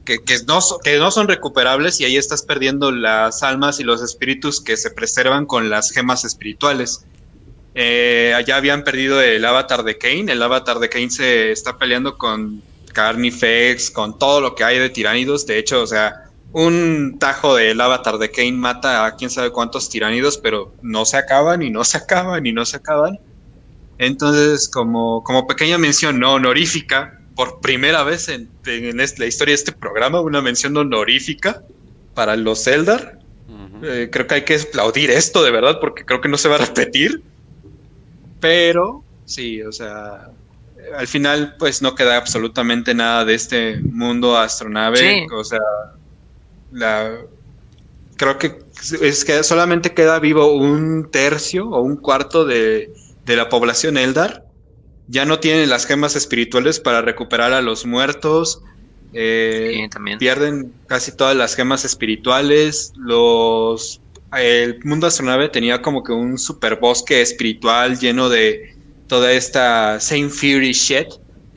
que, 0.05 0.23
que 0.25 0.39
no, 0.47 0.61
que 0.83 0.99
no 0.99 1.11
son 1.11 1.29
recuperables 1.29 2.01
y 2.01 2.05
ahí 2.05 2.17
estás 2.17 2.43
perdiendo 2.43 2.91
las 2.91 3.43
almas 3.43 3.81
y 3.81 3.85
los 3.85 4.03
espíritus 4.03 4.61
que 4.61 4.77
se 4.77 4.91
preservan 4.91 5.47
con 5.47 5.69
las 5.69 5.91
gemas 5.91 6.25
espirituales. 6.25 7.05
Eh, 7.75 8.33
allá 8.35 8.57
habían 8.57 8.83
perdido 8.83 9.21
el 9.21 9.45
avatar 9.45 9.85
de 9.85 9.99
Kane, 9.99 10.33
el 10.33 10.43
avatar 10.43 10.79
de 10.81 10.89
Kane 10.89 11.11
se 11.11 11.53
está 11.53 11.79
peleando 11.79 12.19
con 12.19 12.63
Carnifex, 12.93 13.91
con 13.91 14.19
todo 14.19 14.41
lo 14.41 14.55
que 14.55 14.65
hay 14.65 14.79
de 14.79 14.91
tiránidos, 14.91 15.47
de 15.47 15.59
hecho, 15.59 15.83
o 15.83 15.87
sea, 15.87 16.30
un 16.53 17.17
tajo 17.19 17.55
del 17.55 17.81
avatar 17.81 18.19
de 18.19 18.31
Kane 18.31 18.53
mata 18.53 19.07
a 19.07 19.17
quién 19.17 19.31
sabe 19.31 19.51
cuántos 19.51 19.89
tiránidos, 19.89 20.39
pero 20.39 20.73
no 20.83 21.05
se 21.05 21.17
acaban 21.17 21.63
y 21.63 21.71
no 21.71 21.85
se 21.85 21.99
acaban 21.99 22.45
y 22.47 22.53
no 22.53 22.65
se 22.65 22.77
acaban. 22.77 23.19
Entonces, 23.99 24.69
como, 24.69 25.23
como 25.23 25.47
pequeña 25.47 25.79
mención 25.79 26.19
no 26.19 26.35
honorífica, 26.35 27.21
por 27.41 27.61
primera 27.61 28.03
vez 28.03 28.29
en, 28.29 28.51
la 28.65 29.27
historia 29.27 29.53
de 29.53 29.57
este 29.57 29.73
programa, 29.73 30.21
una 30.21 30.43
mención 30.43 30.77
honorífica 30.77 31.63
para 32.15 32.37
los 32.37 32.67
Eldar. 32.67 33.19
Eh, 33.83 34.11
creo 34.13 34.27
que 34.27 34.35
hay 34.35 34.45
que 34.45 34.57
aplaudir 34.57 35.11
esto 35.11 35.43
de 35.43 35.51
verdad 35.51 35.79
porque 35.81 36.05
creo 36.05 36.21
que 36.21 36.29
no 36.29 36.37
se 36.37 36.51
va 36.51 36.57
a 36.57 36.59
repetir. 36.59 37.23
Pero 38.41 39.03
sí, 39.25 39.63
o 39.63 39.73
sea, 39.73 40.29
al 40.97 41.07
final 41.07 41.57
pues 41.59 41.81
no 41.81 41.95
queda 41.95 42.19
absolutamente 42.19 42.95
nada 42.95 43.25
de 43.25 43.35
este 43.35 43.81
mundo 43.81 44.37
astronave. 44.37 44.99
Sí. 44.99 45.27
O 45.33 45.45
sea, 45.45 45.61
la, 46.73 47.19
creo 48.17 48.39
que 48.39 48.59
es 49.01 49.25
que 49.25 49.43
solamente 49.43 49.93
queda 49.93 50.19
vivo 50.19 50.53
un 50.55 51.11
tercio 51.11 51.69
o 51.69 51.81
un 51.83 51.97
cuarto 51.97 52.45
de, 52.45 52.93
de 53.27 53.37
la 53.37 53.49
población 53.49 53.97
Eldar 53.97 54.51
ya 55.11 55.25
no 55.25 55.41
tienen 55.41 55.69
las 55.69 55.87
gemas 55.87 56.15
espirituales 56.15 56.79
para 56.79 57.03
recuperar 57.03 57.53
a 57.53 57.61
los 57.61 57.85
muertos. 57.85 58.63
Eh, 59.13 59.89
pierden 60.21 60.73
casi 60.87 61.11
todas 61.17 61.37
las 61.37 61.57
gemas 61.57 61.85
espirituales. 61.85 62.93
Los 62.97 64.01
el 64.39 64.79
mundo 64.85 65.09
astronave 65.09 65.49
tenía 65.49 65.83
como 65.83 66.05
que 66.05 66.13
un 66.13 66.39
super 66.39 66.77
bosque 66.77 67.21
espiritual 67.21 67.99
lleno 67.99 68.29
de 68.29 68.77
toda 69.09 69.33
esta 69.33 69.99
Same 69.99 70.29
Fury 70.29 70.73
shit 70.73 71.09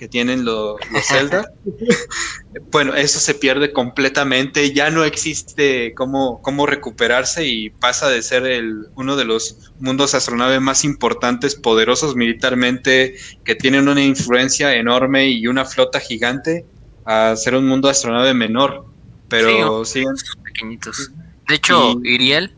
que 0.04 0.10
tienen 0.10 0.44
los, 0.44 0.76
Zelda. 1.08 1.50
bueno, 2.72 2.94
eso 2.94 3.22
se 3.22 3.36
pierde 3.36 3.72
completamente, 3.72 4.74
ya 4.74 4.90
no 4.90 5.06
existe 5.06 5.94
cómo, 5.96 6.42
cómo 6.42 6.66
recuperarse 6.66 7.48
y 7.48 7.70
pasa 7.70 8.10
de 8.10 8.22
ser 8.22 8.46
el, 8.46 8.88
uno 8.96 9.16
de 9.16 9.24
los 9.24 9.72
mundos 9.80 10.14
astronave 10.14 10.60
más 10.60 10.84
importantes, 10.84 11.56
poderosos 11.56 12.18
militarmente, 12.18 13.16
que 13.46 13.56
tienen 13.56 13.88
una 13.88 14.04
influencia 14.04 14.76
enorme 14.76 15.30
y 15.30 15.48
una 15.48 15.64
flota 15.64 16.02
gigante, 16.02 16.66
a 17.06 17.38
ser 17.38 17.56
un 17.56 17.66
mundo 17.66 17.88
astronave 17.88 18.34
menor. 18.34 18.86
Pero 19.30 19.86
siguen 19.86 20.16
pequeñitos. 20.44 21.12
De 21.48 21.56
hecho, 21.56 22.02
Iriel, 22.04 22.54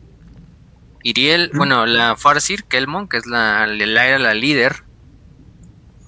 Iriel, 1.04 1.52
bueno, 1.54 1.86
la 1.86 2.16
Farsir 2.16 2.64
Kelmon, 2.64 3.06
que 3.06 3.18
es 3.18 3.26
la, 3.26 3.68
la, 3.68 4.18
la 4.18 4.34
líder 4.34 4.85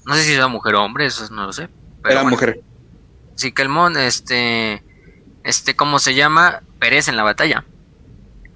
no 0.09 0.14
sé 0.14 0.22
si 0.22 0.32
era 0.32 0.48
mujer 0.48 0.74
o 0.74 0.82
hombre, 0.82 1.05
eso 1.05 1.28
no 1.30 1.44
lo 1.44 1.52
sé. 1.52 1.68
era 2.09 2.24
mujer. 2.24 2.62
Sí, 3.35 3.52
Kelmon, 3.52 3.98
este, 3.98 4.82
este, 5.44 5.76
¿cómo 5.76 5.98
se 5.98 6.14
llama? 6.14 6.62
Perece 6.78 7.10
en 7.10 7.18
la 7.18 7.24
batalla. 7.24 7.66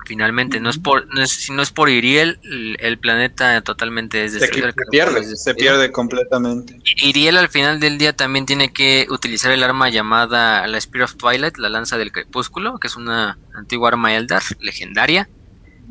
Finalmente, 0.07 0.61
no 0.61 0.71
es 0.71 0.79
por, 0.79 1.15
no 1.15 1.23
es, 1.23 1.51
no 1.51 1.61
es 1.61 1.71
por 1.71 1.91
Iriel, 1.91 2.41
el, 2.81 2.99
planeta 2.99 3.61
totalmente 3.61 4.25
es 4.25 4.33
destruido. 4.33 4.71
Se, 4.71 4.91
pierde, 4.91 5.37
se 5.37 5.55
pierde 5.55 5.93
completamente. 5.93 6.81
Iriel 6.97 7.37
al 7.37 7.51
final 7.51 7.79
del 7.81 7.99
día 7.99 8.17
también 8.17 8.47
tiene 8.47 8.73
que 8.73 9.07
utilizar 9.11 9.53
el 9.53 9.63
arma 9.63 9.91
llamada 9.91 10.67
la 10.67 10.81
Spear 10.81 11.05
of 11.05 11.17
Twilight, 11.17 11.59
la 11.59 11.69
lanza 11.69 11.99
del 11.99 12.13
crepúsculo, 12.13 12.79
que 12.79 12.87
es 12.87 12.97
una 12.97 13.39
antigua 13.55 13.89
arma 13.89 14.15
Eldar, 14.17 14.43
legendaria, 14.59 15.29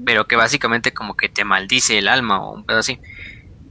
pero 0.04 0.28
que 0.28 0.36
básicamente 0.36 0.92
como 0.92 1.16
que 1.16 1.30
te 1.30 1.44
maldice 1.44 2.00
el 2.00 2.08
alma 2.08 2.42
o 2.42 2.56
un 2.56 2.66
pedo 2.66 2.80
así. 2.80 3.00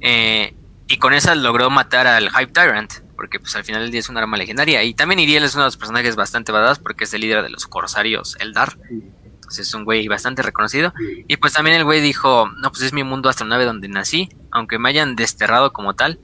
Eh, 0.01 0.55
y 0.91 0.99
con 0.99 1.15
esa 1.15 1.37
logró 1.37 1.71
matar 1.71 2.09
al 2.09 2.31
Hype 2.31 2.53
Tyrant, 2.53 2.93
porque 3.15 3.39
pues 3.39 3.55
al 3.55 3.63
final 3.63 3.83
del 3.83 3.93
día 3.93 4.01
es 4.01 4.09
un 4.09 4.17
arma 4.17 4.37
legendaria. 4.37 4.83
Y 4.83 4.93
también 4.93 5.21
Iriel 5.21 5.45
es 5.45 5.55
uno 5.55 5.63
de 5.63 5.69
los 5.69 5.77
personajes 5.77 6.17
bastante 6.17 6.51
badass 6.51 6.81
porque 6.81 7.05
es 7.05 7.15
el 7.15 7.21
líder 7.21 7.45
de 7.45 7.49
los 7.49 7.69
corsarios 7.69 8.37
Eldar. 8.41 8.77
Entonces 8.91 9.69
es 9.69 9.75
un 9.75 9.85
güey 9.85 10.09
bastante 10.09 10.43
reconocido. 10.43 10.93
Y 11.29 11.37
pues 11.37 11.53
también 11.53 11.77
el 11.77 11.85
güey 11.85 12.01
dijo, 12.01 12.51
no, 12.57 12.73
pues 12.73 12.83
es 12.83 12.93
mi 12.93 13.05
mundo 13.05 13.29
astronave 13.29 13.65
donde 13.67 13.87
nací, 13.87 14.31
aunque 14.51 14.81
me 14.81 14.89
hayan 14.89 15.15
desterrado 15.15 15.73
como 15.73 15.95
tal, 15.95 16.19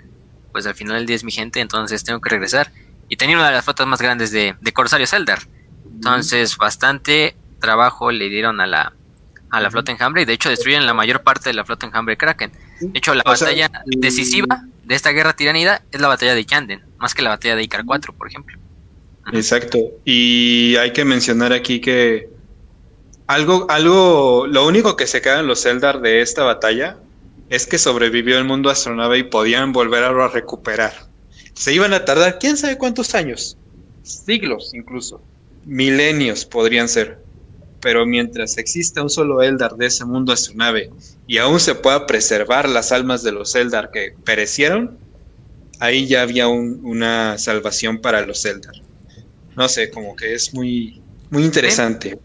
pues 0.50 0.66
al 0.66 0.74
final 0.74 0.96
del 0.96 1.06
día 1.06 1.14
es 1.14 1.22
mi 1.22 1.30
gente, 1.30 1.60
entonces 1.60 2.02
tengo 2.02 2.20
que 2.20 2.30
regresar. 2.30 2.72
Y 3.08 3.18
tenía 3.18 3.36
una 3.36 3.46
de 3.46 3.52
las 3.52 3.64
flotas 3.64 3.86
más 3.86 4.02
grandes 4.02 4.32
de, 4.32 4.56
de 4.60 4.72
corsarios 4.72 5.12
Eldar. 5.12 5.42
Entonces 5.84 6.56
bastante 6.56 7.36
trabajo 7.60 8.10
le 8.10 8.28
dieron 8.28 8.60
a 8.60 8.66
la, 8.66 8.94
a 9.50 9.60
la 9.60 9.70
flota 9.70 9.92
enjambre 9.92 10.22
y 10.22 10.24
de 10.24 10.32
hecho 10.32 10.48
destruyen 10.48 10.86
la 10.86 10.94
mayor 10.94 11.22
parte 11.22 11.50
de 11.50 11.54
la 11.54 11.64
flota 11.64 11.86
enjambre 11.86 12.16
Kraken. 12.16 12.52
De 12.80 12.98
hecho, 12.98 13.14
la 13.14 13.22
batalla 13.22 13.70
decisiva 13.86 14.64
de 14.84 14.94
esta 14.94 15.10
guerra 15.10 15.34
tiranida 15.34 15.82
es 15.90 16.00
la 16.00 16.08
batalla 16.08 16.34
de 16.34 16.44
Yanden, 16.44 16.82
más 16.98 17.14
que 17.14 17.22
la 17.22 17.30
batalla 17.30 17.56
de 17.56 17.62
Icar 17.62 17.84
4, 17.84 18.12
por 18.12 18.28
ejemplo. 18.28 18.58
Exacto. 19.32 19.78
Y 20.04 20.76
hay 20.76 20.92
que 20.92 21.04
mencionar 21.04 21.52
aquí 21.52 21.80
que 21.80 22.28
algo, 23.26 23.66
algo, 23.68 24.46
lo 24.46 24.66
único 24.66 24.96
que 24.96 25.06
se 25.06 25.20
queda 25.20 25.40
en 25.40 25.46
los 25.46 25.66
Eldar 25.66 26.00
de 26.00 26.20
esta 26.20 26.44
batalla 26.44 26.98
es 27.48 27.66
que 27.66 27.78
sobrevivió 27.78 28.38
el 28.38 28.44
mundo 28.44 28.70
astronave 28.70 29.18
y 29.18 29.22
podían 29.24 29.72
volver 29.72 30.04
a 30.04 30.28
recuperar. 30.28 30.92
Se 31.54 31.72
iban 31.72 31.92
a 31.92 32.04
tardar 32.04 32.38
quién 32.38 32.56
sabe 32.56 32.76
cuántos 32.76 33.14
años, 33.14 33.56
siglos 34.02 34.72
incluso, 34.74 35.22
milenios 35.64 36.44
podrían 36.44 36.88
ser 36.88 37.18
pero 37.86 38.04
mientras 38.04 38.58
exista 38.58 39.00
un 39.00 39.08
solo 39.08 39.44
Eldar 39.44 39.76
de 39.76 39.86
ese 39.86 40.04
mundo 40.04 40.32
astronave 40.32 40.90
y 41.28 41.38
aún 41.38 41.60
se 41.60 41.76
pueda 41.76 42.04
preservar 42.04 42.68
las 42.68 42.90
almas 42.90 43.22
de 43.22 43.30
los 43.30 43.54
Eldar 43.54 43.92
que 43.92 44.12
perecieron, 44.24 44.98
ahí 45.78 46.08
ya 46.08 46.22
había 46.22 46.48
una 46.48 47.38
salvación 47.38 48.00
para 48.00 48.26
los 48.26 48.44
Eldar. 48.44 48.74
No 49.54 49.68
sé, 49.68 49.88
como 49.92 50.16
que 50.16 50.34
es 50.34 50.52
muy, 50.52 51.00
muy 51.30 51.44
interesante. 51.44 52.18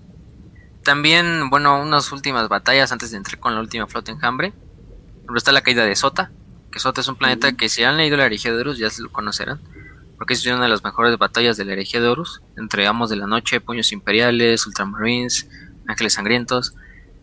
También, 0.81 1.51
bueno, 1.51 1.79
unas 1.79 2.11
últimas 2.11 2.49
batallas 2.49 2.91
antes 2.91 3.11
de 3.11 3.17
entrar 3.17 3.39
con 3.39 3.53
la 3.53 3.61
última 3.61 3.85
flota 3.85 4.11
enjambre. 4.11 4.53
Pero 5.27 5.37
está 5.37 5.51
la 5.51 5.61
caída 5.61 5.85
de 5.85 5.95
Sota, 5.95 6.31
que 6.71 6.79
Sota 6.79 7.01
es 7.01 7.07
un 7.07 7.17
planeta 7.17 7.51
que 7.51 7.69
si 7.69 7.83
han 7.83 7.97
leído 7.97 8.17
la 8.17 8.25
herejía 8.25 8.51
de 8.51 8.61
Horus 8.61 8.79
ya 8.79 8.89
se 8.89 9.03
lo 9.03 9.11
conocerán 9.11 9.61
porque 10.21 10.35
es 10.35 10.45
una 10.45 10.61
de 10.61 10.69
las 10.69 10.83
mejores 10.83 11.17
batallas 11.17 11.57
de 11.57 11.65
la 11.65 11.73
herejía 11.73 11.99
de 11.99 12.07
Horus, 12.07 12.43
entre 12.55 12.85
Amos 12.85 13.09
de 13.09 13.15
la 13.15 13.25
Noche, 13.25 13.59
Puños 13.59 13.91
Imperiales, 13.91 14.67
Ultramarines, 14.67 15.49
Ángeles 15.87 16.13
Sangrientos, 16.13 16.75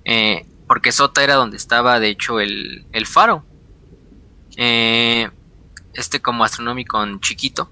eh, 0.04 0.46
porque 0.66 0.90
Sota 0.90 1.22
era 1.22 1.36
donde 1.36 1.56
estaba 1.56 2.00
de 2.00 2.08
hecho 2.08 2.40
el, 2.40 2.84
faro, 3.06 3.46
eh, 4.56 5.30
este 5.94 6.20
como 6.20 6.42
astronómico 6.42 7.00
chiquito, 7.20 7.70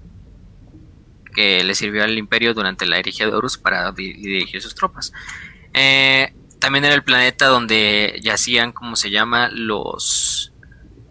que 1.35 1.61
le 1.61 1.75
sirvió 1.75 2.05
al 2.05 2.17
imperio 2.17 2.53
durante 2.53 2.85
la 2.85 2.97
herejía 2.97 3.25
de 3.25 3.33
Horus 3.33 3.57
para 3.57 3.91
dirigir 3.91 4.61
sus 4.61 4.75
tropas. 4.75 5.11
Eh, 5.73 6.33
también 6.59 6.85
era 6.85 6.95
el 6.95 7.03
planeta 7.03 7.47
donde 7.47 8.17
yacían, 8.23 8.71
como 8.71 8.95
se 8.95 9.09
llama, 9.09 9.49
los... 9.49 10.53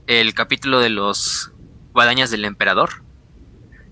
el 0.06 0.32
capítulo 0.32 0.80
de 0.80 0.88
los 0.88 1.52
guadañas 1.92 2.30
del 2.30 2.46
emperador, 2.46 3.04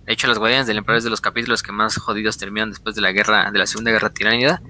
de 0.06 0.12
hecho, 0.12 0.26
los 0.26 0.38
Guardianes 0.38 0.66
del 0.66 0.78
Emperador 0.78 0.98
es 0.98 1.04
de 1.04 1.10
los 1.10 1.22
capítulos 1.22 1.62
que 1.62 1.72
más 1.72 1.96
jodidos 1.96 2.36
terminan 2.36 2.70
después 2.70 2.94
de 2.94 3.00
la 3.00 3.12
guerra, 3.12 3.50
de 3.50 3.58
la 3.58 3.66
Segunda 3.66 3.90
Guerra 3.90 4.10
Tiránida. 4.10 4.60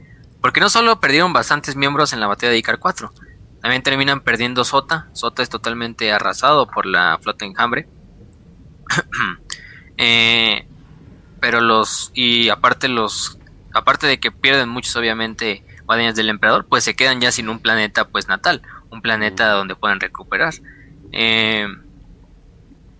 Porque 0.41 0.61
no 0.61 0.69
solo 0.69 1.01
perdieron 1.01 1.33
bastantes 1.33 1.75
miembros 1.75 2.13
en 2.13 2.21
la 2.21 2.27
batalla 2.27 2.53
de 2.53 2.59
Icar 2.59 2.79
4, 2.79 3.13
también 3.61 3.83
terminan 3.83 4.21
perdiendo 4.21 4.63
Sota. 4.63 5.09
Sota 5.13 5.43
es 5.43 5.49
totalmente 5.49 6.13
arrasado 6.13 6.69
por 6.69 6.87
la 6.87 7.19
flota 7.21 7.47
enjambre. 7.47 7.89
eh, 9.97 10.67
pero 11.41 11.61
los. 11.61 12.13
Y 12.15 12.51
aparte 12.51 12.89
los. 12.89 13.39
Aparte 13.73 14.07
de 14.07 14.21
que 14.21 14.31
pierden 14.31 14.69
muchos, 14.69 14.95
obviamente, 14.97 15.65
Guardianes 15.87 16.15
del 16.15 16.29
Emperador, 16.29 16.67
pues 16.67 16.85
se 16.85 16.95
quedan 16.95 17.21
ya 17.21 17.33
sin 17.33 17.49
un 17.49 17.59
planeta 17.59 18.07
pues 18.07 18.29
natal. 18.29 18.63
Un 18.91 19.01
planeta 19.01 19.49
donde 19.51 19.75
puedan 19.75 19.99
recuperar. 19.99 20.53
Eh, 21.11 21.67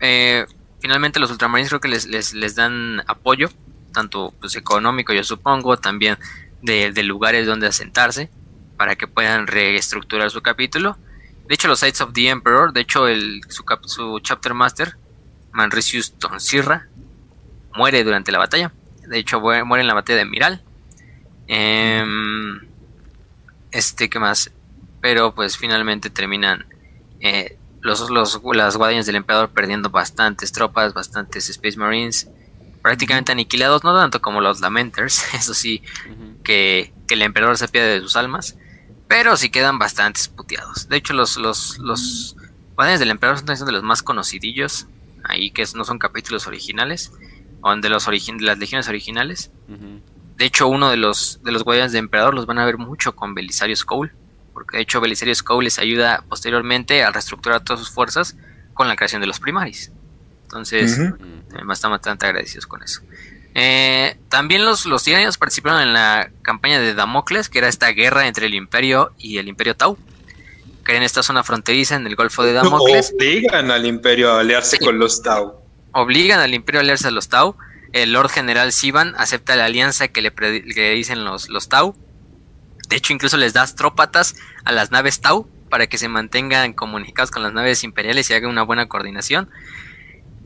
eh, 0.01 0.47
finalmente 0.85 1.19
los 1.19 1.31
ultramarines 1.31 1.71
creo 1.71 1.81
que 1.81 1.89
les, 1.89 2.35
les, 2.35 2.55
dan 2.55 3.03
apoyo, 3.07 3.49
tanto 3.95 4.35
pues, 4.39 4.55
económico 4.55 5.15
yo 5.15 5.25
supongo, 5.25 5.79
también 5.79 6.19
de, 6.61 6.93
lugares 7.05 7.47
donde 7.47 7.67
asentarse, 7.67 8.29
para 8.77 8.95
que 8.95 9.07
puedan 9.09 9.47
reestructurar 9.47 10.31
su 10.31 10.43
capítulo. 10.43 10.99
De 11.49 11.55
hecho, 11.55 11.69
los 11.69 11.81
Sites 11.81 12.03
of 12.03 12.13
the 12.13 12.29
Emperor, 12.29 12.75
de 12.75 12.83
hecho, 12.83 13.09
el, 13.09 13.41
su, 13.49 13.65
su 13.87 14.21
chapter 14.21 14.53
master, 14.53 14.99
Manricius 15.53 16.19
Tonsirra, 16.19 16.87
muere 17.75 18.05
durante 18.05 18.31
la 18.31 18.37
batalla. 18.37 18.71
De 19.09 19.19
hecho, 19.19 19.41
muere 19.41 19.81
en 19.81 19.87
la 19.87 19.95
batalla 19.95 20.19
de 20.19 20.27
Miral. 20.27 20.63
Em, 21.47 22.61
este, 23.71 24.11
¿qué 24.11 24.19
más? 24.19 24.51
Pero 25.01 25.35
pues 25.35 25.57
finalmente 25.57 26.11
terminan 26.11 26.67
eh, 27.21 27.57
los, 27.85 28.09
los, 28.09 28.41
las 28.55 28.77
guardias 28.79 29.05
del 29.05 29.17
emperador 29.17 29.51
perdiendo 29.51 29.91
bastantes 29.91 30.53
tropas, 30.53 30.95
bastantes 30.95 31.51
Space 31.51 31.77
Marines, 31.77 32.31
prácticamente 32.81 33.31
aniquilados, 33.31 33.85
no 33.85 33.95
tanto 33.95 34.23
como 34.23 34.41
los 34.41 34.61
Lamenters, 34.61 35.23
eso 35.35 35.53
sí, 35.53 35.83
que, 36.43 36.93
el 37.11 37.23
emperador 37.23 37.59
se 37.59 37.69
pierde 37.69 37.95
de 37.95 38.01
sus 38.01 38.17
almas, 38.17 38.57
pero 39.07 39.37
sí 39.37 39.51
quedan 39.51 39.79
bastantes 39.79 40.29
puteados. 40.29 40.89
De 40.89 40.97
hecho, 40.97 41.13
los, 41.13 41.37
los, 41.37 41.79
los 41.79 42.37
guardianes 42.75 43.01
del 43.01 43.11
emperador 43.11 43.39
son 43.39 43.67
de 43.67 43.73
los 43.73 43.83
más 43.83 44.03
conocidillos, 44.03 44.87
ahí 45.23 45.51
que 45.51 45.65
no 45.75 45.85
son 45.85 45.99
capítulos 45.99 46.47
originales, 46.47 47.13
o 47.61 47.77
de, 47.77 47.89
los 47.91 48.07
de 48.07 48.35
las 48.41 48.59
legiones 48.59 48.89
originales. 48.89 49.51
De 50.37 50.45
hecho, 50.47 50.69
uno 50.69 50.89
de 50.89 50.97
los, 50.97 51.41
de 51.45 51.53
los 51.53 51.65
guardianes 51.65 51.93
del 51.93 52.01
emperador 52.01 52.35
los 52.35 52.47
van 52.47 52.59
a 52.59 52.65
ver 52.65 52.79
mucho 52.79 53.15
con 53.15 53.35
Belisario 53.35 53.77
Cole 53.85 54.13
porque 54.55 54.79
de 54.79 54.85
hecho 54.85 55.01
Belisario 55.01 55.35
Scout 55.35 55.63
les 55.63 55.79
ayuda 55.79 56.25
posteriormente 56.29 57.03
a 57.03 57.11
reestructurar 57.11 57.63
todas 57.63 57.81
sus 57.81 57.91
fuerzas 57.91 58.37
con 58.73 58.89
la 58.89 58.97
creación 58.97 59.21
de 59.21 59.27
los 59.27 59.41
primaris. 59.41 59.93
Entonces, 60.45 60.99
estamos 60.99 61.81
bastante 61.81 62.27
agradecidos 62.27 62.67
con 62.67 62.83
eso. 62.83 63.03
Eh, 63.55 64.17
también 64.29 64.65
los, 64.65 64.85
los 64.87 65.05
tiranios 65.05 65.39
participaron 65.39 65.83
en 65.83 65.93
la 65.93 66.31
campaña 66.43 66.81
de 66.81 66.95
Damocles, 66.95 67.49
que 67.49 67.59
era 67.59 67.69
esta 67.69 67.89
guerra 67.91 68.27
entre 68.27 68.47
el 68.47 68.55
Imperio 68.55 69.13
y 69.19 69.39
el 69.39 69.49
Imperio 69.49 69.77
Tau, 69.77 69.97
que 70.85 70.97
en 70.97 71.03
esta 71.03 71.23
zona 71.23 71.45
fronteriza 71.45 71.97
en 71.97 72.07
el 72.07 72.17
Golfo 72.17 72.43
de 72.43 72.53
Damocles. 72.53 73.13
Obligan 73.15 73.71
al 73.71 73.87
Imperio 73.87 74.33
a 74.33 74.41
aliarse 74.41 74.79
con 74.79 74.99
los 74.99 75.23
Tau. 75.23 75.61
Obligan 75.93 76.41
al 76.41 76.55
Imperio 76.55 76.81
a 76.81 76.83
aliarse 76.83 77.09
a 77.09 77.11
los 77.11 77.29
Tau. 77.29 77.57
El 77.93 78.13
Lord 78.13 78.31
General 78.31 78.73
Sivan 78.73 79.15
acepta 79.17 79.55
la 79.55 79.67
alianza 79.67 80.09
que 80.09 80.21
le, 80.21 80.33
dicen 80.95 81.25
los, 81.25 81.49
los 81.49 81.69
Tau 81.69 81.97
de 82.89 82.97
hecho, 82.97 83.13
incluso 83.13 83.37
les 83.37 83.53
das 83.53 83.75
trópatas 83.75 84.37
a 84.65 84.73
las 84.73 84.91
naves 84.91 85.21
Tau 85.21 85.49
para 85.71 85.87
que 85.87 85.99
se 85.99 86.09
mantengan 86.09 86.73
comunicados 86.73 87.31
con 87.31 87.43
las 87.43 87.53
naves 87.53 87.85
imperiales 87.85 88.31
y 88.31 88.35
hagan 88.35 88.51
una 88.51 88.63
buena 88.63 88.87
coordinación. 88.87 89.51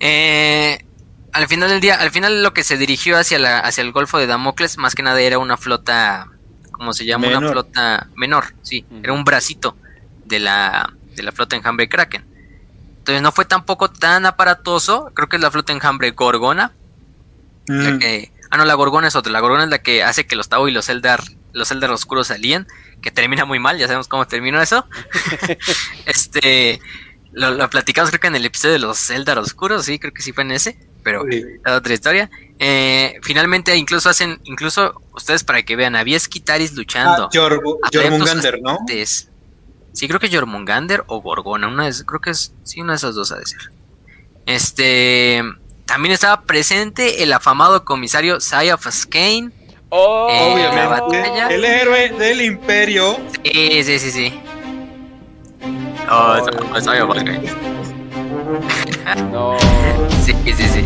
Eh, 0.01 0.85
al 1.32 1.48
final 1.48 1.69
del 1.69 1.81
día, 1.81 1.97
al 1.97 2.10
final 2.10 2.43
lo 2.43 2.55
que 2.55 2.65
se 2.65 2.77
dirigió 2.77 3.19
hacia, 3.19 3.39
la, 3.39 3.59
hacia 3.60 3.82
el 3.82 3.93
Golfo 3.93 4.19
de 4.19 4.27
Damocles, 4.27 4.78
más 4.78 4.94
que 4.94 5.02
nada 5.02 5.20
era 5.20 5.39
una 5.39 5.56
flota, 5.56 6.28
¿cómo 6.73 6.93
se 6.93 7.05
llama? 7.05 7.28
Una 7.28 7.51
flota 7.51 8.09
menor, 8.15 8.55
sí, 8.62 8.86
era 9.02 9.12
un 9.12 9.24
bracito 9.24 9.77
de 10.24 10.39
la, 10.39 10.93
de 11.15 11.23
la 11.23 11.32
flota 11.32 11.56
enjambre 11.56 11.89
Kraken. 11.89 12.24
Entonces 12.98 13.23
no 13.23 13.32
fue 13.32 13.44
tampoco 13.44 13.90
tan 13.90 14.27
aparatoso, 14.27 15.10
creo 15.15 15.28
que 15.28 15.36
es 15.36 15.43
la 15.43 15.51
flota 15.51 15.73
enjambre 15.73 16.10
Gorgona. 16.12 16.73
Mm. 17.69 17.98
ah, 18.51 18.56
no, 18.56 18.65
la 18.65 18.74
Gorgona 18.74 19.09
es 19.09 19.16
otra, 19.16 19.32
la 19.32 19.40
Gorgona 19.40 19.65
es 19.65 19.70
la 19.70 19.78
que 19.78 20.02
hace 20.02 20.27
que 20.27 20.36
los 20.36 20.48
Tau 20.48 20.69
y 20.69 20.73
los 20.73 20.89
Eldar, 20.89 21.23
los 21.53 21.70
Eldar 21.70 21.91
oscuros 21.91 22.29
salían, 22.29 22.66
que 23.01 23.11
termina 23.11 23.45
muy 23.45 23.59
mal, 23.59 23.79
ya 23.79 23.87
sabemos 23.87 24.09
cómo 24.09 24.27
terminó 24.27 24.61
eso. 24.61 24.87
este, 26.07 26.81
lo, 27.33 27.69
platicamos 27.70 28.11
creo 28.11 28.20
que 28.20 28.27
en 28.27 28.37
el 28.37 28.47
episodio 28.47 28.75
de 28.75 28.81
los 28.81 29.11
Eldar 29.11 29.39
oscuros, 29.39 29.85
sí, 29.85 29.99
creo 29.99 30.12
que 30.12 30.23
sí 30.23 30.33
fue 30.33 30.45
en 30.45 30.53
ese 30.53 30.79
pero 31.09 31.27
es 31.27 31.73
otra 31.73 31.95
historia. 31.95 32.31
Eh, 32.59 33.19
finalmente 33.23 33.75
incluso 33.77 34.11
hacen, 34.11 34.39
incluso 34.45 35.01
ustedes 35.15 35.43
para 35.43 35.62
que 35.62 35.75
vean, 35.75 35.97
había 35.97 36.20
Skitaris 36.20 36.75
luchando. 36.75 37.25
Ah, 37.25 37.89
Jormungander, 37.91 38.61
¿no? 38.61 38.79
Sí, 39.93 40.07
creo 40.07 40.20
que 40.20 40.31
Jormungander 40.31 41.05
o 41.07 41.23
Gorgona, 41.23 41.66
una 41.66 41.87
de, 41.87 42.05
creo 42.05 42.20
que 42.20 42.31
es, 42.31 42.53
sí, 42.62 42.83
una 42.83 42.93
de 42.93 42.97
esas 42.99 43.15
dos 43.15 43.33
ha 43.33 43.39
de 43.39 43.47
ser. 43.47 43.73
Este, 44.45 45.43
también 45.87 46.12
estaba 46.12 46.43
presente 46.43 47.23
el 47.23 47.33
afamado 47.33 47.85
comisario 47.87 48.39
Sayaf 48.39 48.87
Skane. 48.91 49.51
Oh, 49.90 50.28
obviamente. 50.52 51.55
El 51.55 51.65
héroe 51.65 52.10
del 52.10 52.43
imperio. 52.43 53.16
Sí, 53.43 53.82
sí, 53.85 53.98
sí, 53.98 54.10
sí. 54.10 54.40
Oh, 56.10 56.36
oh. 56.73 56.81
Skane. 56.81 57.52
no. 59.31 59.56
Sí, 60.24 60.35
sí, 60.44 60.69
sí. 60.69 60.85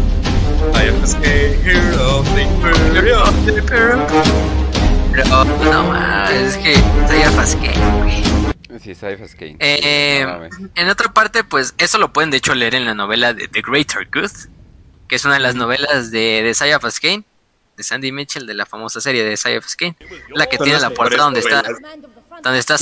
I 0.74 0.88
am 0.88 1.02
the 1.02 1.58
hero 1.64 2.20
of 2.20 2.34
the 2.34 2.42
Imperium. 2.42 3.34
Pero, 5.12 5.44
no, 5.44 6.30
es 6.30 6.56
que 6.58 6.74
Sayaf 7.08 7.46
Skane, 7.46 7.98
güey. 7.98 8.22
Sí, 8.82 8.94
Cypher 8.94 9.28
Kane. 9.36 9.56
Eh, 9.60 10.26
en 10.74 10.88
otra 10.88 11.12
parte, 11.12 11.44
pues 11.44 11.74
eso 11.78 11.98
lo 11.98 12.12
pueden 12.12 12.30
de 12.30 12.38
hecho 12.38 12.54
leer 12.54 12.74
en 12.74 12.84
la 12.84 12.94
novela 12.94 13.32
de 13.32 13.46
The 13.46 13.62
Greater 13.62 14.08
Good, 14.12 14.30
que 15.08 15.16
es 15.16 15.24
una 15.24 15.34
de 15.34 15.40
las 15.40 15.54
novelas 15.54 16.10
de, 16.10 16.42
de 16.42 16.54
Sayaf 16.54 16.82
Kane, 17.00 17.24
de 17.76 17.82
Sandy 17.82 18.12
Mitchell, 18.12 18.46
de 18.46 18.54
la 18.54 18.66
famosa 18.66 19.00
serie 19.00 19.24
de 19.24 19.36
Sayaf 19.36 19.74
Kane, 19.76 19.96
la 20.34 20.46
que 20.46 20.58
tiene 20.58 20.78
la 20.78 20.90
puerta 20.90 21.22
donde 21.22 21.40
está 21.40 21.62
donde 22.42 22.58
está 22.58 22.76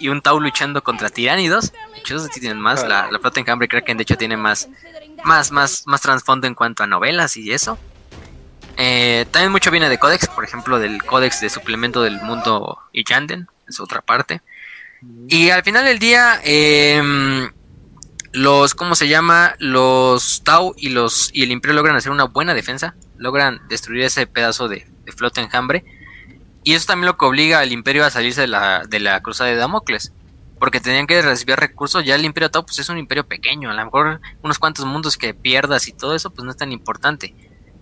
y 0.00 0.08
un 0.08 0.20
Tau 0.20 0.40
luchando 0.40 0.82
contra 0.82 1.10
tiránidos. 1.10 1.72
De 1.92 2.00
hecho, 2.00 2.26
tienen 2.28 2.60
más, 2.60 2.86
la, 2.86 3.10
la 3.10 3.18
flota 3.18 3.40
en 3.40 3.46
Cambre 3.46 3.68
Kraken 3.68 3.96
de 3.96 4.02
hecho 4.02 4.16
tiene 4.16 4.36
más, 4.36 4.68
más, 5.24 5.52
más, 5.52 5.86
más 5.86 6.00
trasfondo 6.00 6.46
en 6.46 6.54
cuanto 6.54 6.82
a 6.82 6.86
novelas 6.86 7.36
y 7.36 7.52
eso. 7.52 7.78
Eh, 8.76 9.26
también 9.30 9.52
mucho 9.52 9.70
viene 9.70 9.88
de 9.88 9.98
Codex, 9.98 10.28
por 10.28 10.44
ejemplo, 10.44 10.78
del 10.78 11.02
Codex 11.02 11.40
de 11.40 11.50
suplemento 11.50 12.02
del 12.02 12.20
mundo 12.20 12.78
Yanden, 12.92 13.48
es 13.68 13.80
otra 13.80 14.02
parte. 14.02 14.42
Y 15.28 15.50
al 15.50 15.62
final 15.62 15.84
del 15.84 15.98
día, 15.98 16.40
em, 16.44 17.50
los, 18.32 18.74
¿cómo 18.74 18.94
se 18.94 19.08
llama? 19.08 19.54
Los 19.58 20.42
Tau 20.44 20.74
y 20.76 20.90
los 20.90 21.30
y 21.32 21.42
el 21.42 21.52
Imperio 21.52 21.76
logran 21.76 21.96
hacer 21.96 22.12
una 22.12 22.24
buena 22.24 22.54
defensa, 22.54 22.94
logran 23.18 23.60
destruir 23.68 24.04
ese 24.04 24.26
pedazo 24.26 24.68
de, 24.68 24.86
flota 25.16 25.40
enjambre. 25.40 25.84
Y 26.64 26.74
eso 26.74 26.86
también 26.86 27.06
lo 27.06 27.16
que 27.16 27.24
obliga 27.24 27.60
al 27.60 27.72
Imperio 27.72 28.04
a 28.04 28.10
salirse 28.10 28.42
de 28.42 28.48
la, 28.48 28.84
de 28.84 29.00
la 29.00 29.20
cruzada 29.22 29.50
de 29.50 29.56
Damocles. 29.56 30.12
Porque 30.58 30.80
tenían 30.80 31.06
que 31.06 31.20
recibir 31.22 31.56
recursos. 31.56 32.04
Ya 32.04 32.14
el 32.14 32.24
Imperio 32.24 32.50
Tau 32.50 32.64
pues 32.64 32.78
es 32.78 32.88
un 32.88 32.98
imperio 32.98 33.26
pequeño. 33.26 33.70
A 33.70 33.74
lo 33.74 33.84
mejor 33.84 34.20
unos 34.42 34.58
cuantos 34.58 34.84
mundos 34.84 35.16
que 35.16 35.34
pierdas 35.34 35.86
y 35.86 35.92
todo 35.92 36.14
eso 36.14 36.30
pues 36.30 36.44
no 36.44 36.50
es 36.50 36.56
tan 36.56 36.72
importante. 36.72 37.34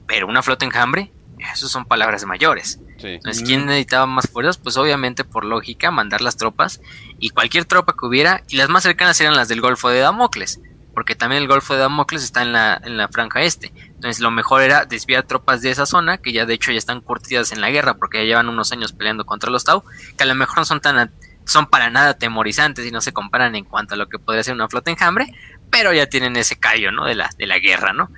Pero 0.06 0.27
una 0.27 0.43
flota 0.43 0.66
enjambre, 0.66 1.12
eso 1.52 1.69
son 1.69 1.85
palabras 1.85 2.24
mayores. 2.24 2.81
Entonces, 3.02 3.43
¿quién 3.43 3.66
necesitaba 3.66 4.06
más 4.06 4.28
fuerzas? 4.28 4.59
Pues 4.59 4.77
obviamente 4.77 5.24
por 5.24 5.44
lógica 5.44 5.90
mandar 5.90 6.20
las 6.20 6.36
tropas 6.36 6.81
y 7.19 7.31
cualquier 7.31 7.65
tropa 7.65 7.94
que 7.98 8.06
hubiera 8.06 8.43
y 8.48 8.56
las 8.56 8.69
más 8.69 8.82
cercanas 8.82 9.20
eran 9.20 9.36
las 9.36 9.48
del 9.48 9.61
Golfo 9.61 9.89
de 9.90 10.01
Damocles, 10.01 10.61
porque 10.95 11.15
también 11.15 11.43
el 11.43 11.49
Golfo 11.49 11.75
de 11.75 11.81
Damocles 11.81 12.23
está 12.23 12.43
en 12.43 12.53
la, 12.53 12.81
en 12.83 12.97
la 12.97 13.09
franja 13.09 13.43
este. 13.43 13.73
Entonces 13.77 14.21
lo 14.21 14.31
mejor 14.31 14.62
era 14.62 14.85
desviar 14.85 15.25
tropas 15.25 15.62
de 15.62 15.71
esa 15.71 15.87
zona, 15.87 16.19
que 16.19 16.33
ya 16.33 16.47
de 16.47 16.55
hecho 16.55 16.73
ya 16.73 16.79
están 16.79 17.01
curtidas 17.01 17.53
en 17.53 17.61
la 17.61 17.71
guerra, 17.71 17.95
porque 17.95 18.19
ya 18.19 18.25
llevan 18.25 18.49
unos 18.49 18.73
años 18.73 18.93
peleando 18.93 19.27
contra 19.27 19.51
los 19.51 19.65
Tau, 19.65 19.85
que 20.16 20.25
a 20.25 20.27
lo 20.27 20.35
mejor 20.35 20.59
no 20.59 20.65
son 20.65 20.81
tan 20.81 21.11
son 21.47 21.66
para 21.66 21.91
nada 21.91 22.11
atemorizantes 22.11 22.87
y 22.87 22.91
no 22.91 23.03
se 23.03 23.12
comparan 23.12 23.55
en 23.55 23.65
cuanto 23.65 23.95
a 23.95 23.97
lo 23.99 24.09
que 24.09 24.19
podría 24.19 24.43
ser 24.43 24.55
una 24.55 24.69
flota 24.69 24.91
enjambre, 24.91 25.27
pero 25.71 25.93
ya 25.93 26.07
tienen 26.07 26.37
ese 26.37 26.57
callo, 26.57 26.91
¿no? 26.91 27.05
De 27.05 27.15
la, 27.15 27.29
de 27.37 27.47
la 27.47 27.59
guerra, 27.59 27.93
¿no? 27.93 28.11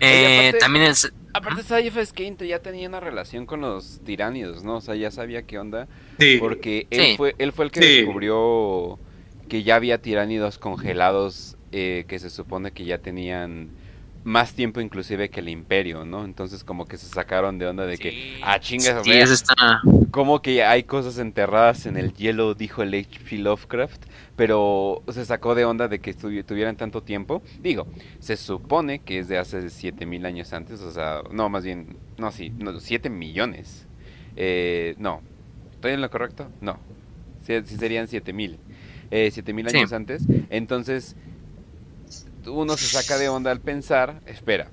Eh, 0.00 0.52
también 0.60 0.84
el, 0.84 0.94
Aparte, 1.34 1.62
Sayef 1.62 1.96
Skane 2.04 2.36
ya 2.46 2.58
tenía 2.60 2.88
una 2.88 3.00
relación 3.00 3.46
con 3.46 3.62
los 3.62 4.00
tiránidos, 4.04 4.64
¿no? 4.64 4.76
O 4.76 4.80
sea, 4.80 4.94
ya 4.94 5.10
sabía 5.10 5.42
qué 5.46 5.58
onda. 5.58 5.88
Porque 6.38 6.86
él, 6.90 7.16
fue, 7.16 7.34
él 7.38 7.52
fue 7.52 7.66
el 7.66 7.70
que 7.70 7.80
descubrió 7.80 8.98
que 9.48 9.62
ya 9.62 9.76
había 9.76 9.98
tiránidos 9.98 10.58
congelados 10.58 11.56
eh, 11.72 12.04
que 12.06 12.18
se 12.18 12.30
supone 12.30 12.70
que 12.72 12.84
ya 12.84 12.98
tenían 12.98 13.70
más 14.24 14.54
tiempo 14.54 14.80
inclusive 14.80 15.30
que 15.30 15.40
el 15.40 15.48
imperio, 15.48 16.04
¿no? 16.04 16.24
Entonces 16.24 16.64
como 16.64 16.86
que 16.86 16.96
se 16.96 17.06
sacaron 17.06 17.58
de 17.58 17.66
onda 17.66 17.86
de 17.86 17.98
que, 17.98 18.38
ah, 18.42 18.60
chingas, 18.60 19.04
sí, 19.04 19.12
está... 19.12 19.82
como 20.10 20.42
que 20.42 20.62
hay 20.62 20.84
cosas 20.84 21.18
enterradas 21.18 21.86
en 21.86 21.96
el 21.96 22.12
hielo, 22.14 22.54
dijo 22.54 22.82
el 22.82 22.94
H.P. 22.94 23.38
Lovecraft, 23.38 24.04
pero 24.36 25.02
se 25.08 25.24
sacó 25.24 25.54
de 25.54 25.64
onda 25.64 25.88
de 25.88 25.98
que 26.00 26.14
tuvieran 26.14 26.76
tanto 26.76 27.02
tiempo. 27.02 27.42
Digo, 27.60 27.86
se 28.20 28.36
supone 28.36 29.00
que 29.00 29.18
es 29.18 29.28
de 29.28 29.38
hace 29.38 29.68
7000 29.68 30.26
años 30.26 30.52
antes, 30.52 30.80
o 30.80 30.92
sea, 30.92 31.22
no, 31.30 31.48
más 31.48 31.64
bien, 31.64 31.96
no, 32.18 32.30
sí, 32.30 32.50
no, 32.50 32.78
7 32.78 33.10
millones. 33.10 33.86
Eh, 34.36 34.94
no, 34.98 35.20
¿estoy 35.72 35.92
en 35.92 36.00
lo 36.00 36.10
correcto? 36.10 36.48
No, 36.60 36.78
sí, 37.40 37.54
serían 37.64 38.06
7000. 38.06 38.58
Eh, 39.10 39.30
7000 39.30 39.68
años 39.68 39.92
antes. 39.92 40.22
Entonces, 40.48 41.16
uno 42.46 42.76
se 42.76 42.86
saca 42.86 43.18
de 43.18 43.28
onda 43.28 43.50
al 43.50 43.60
pensar, 43.60 44.20
espera, 44.26 44.68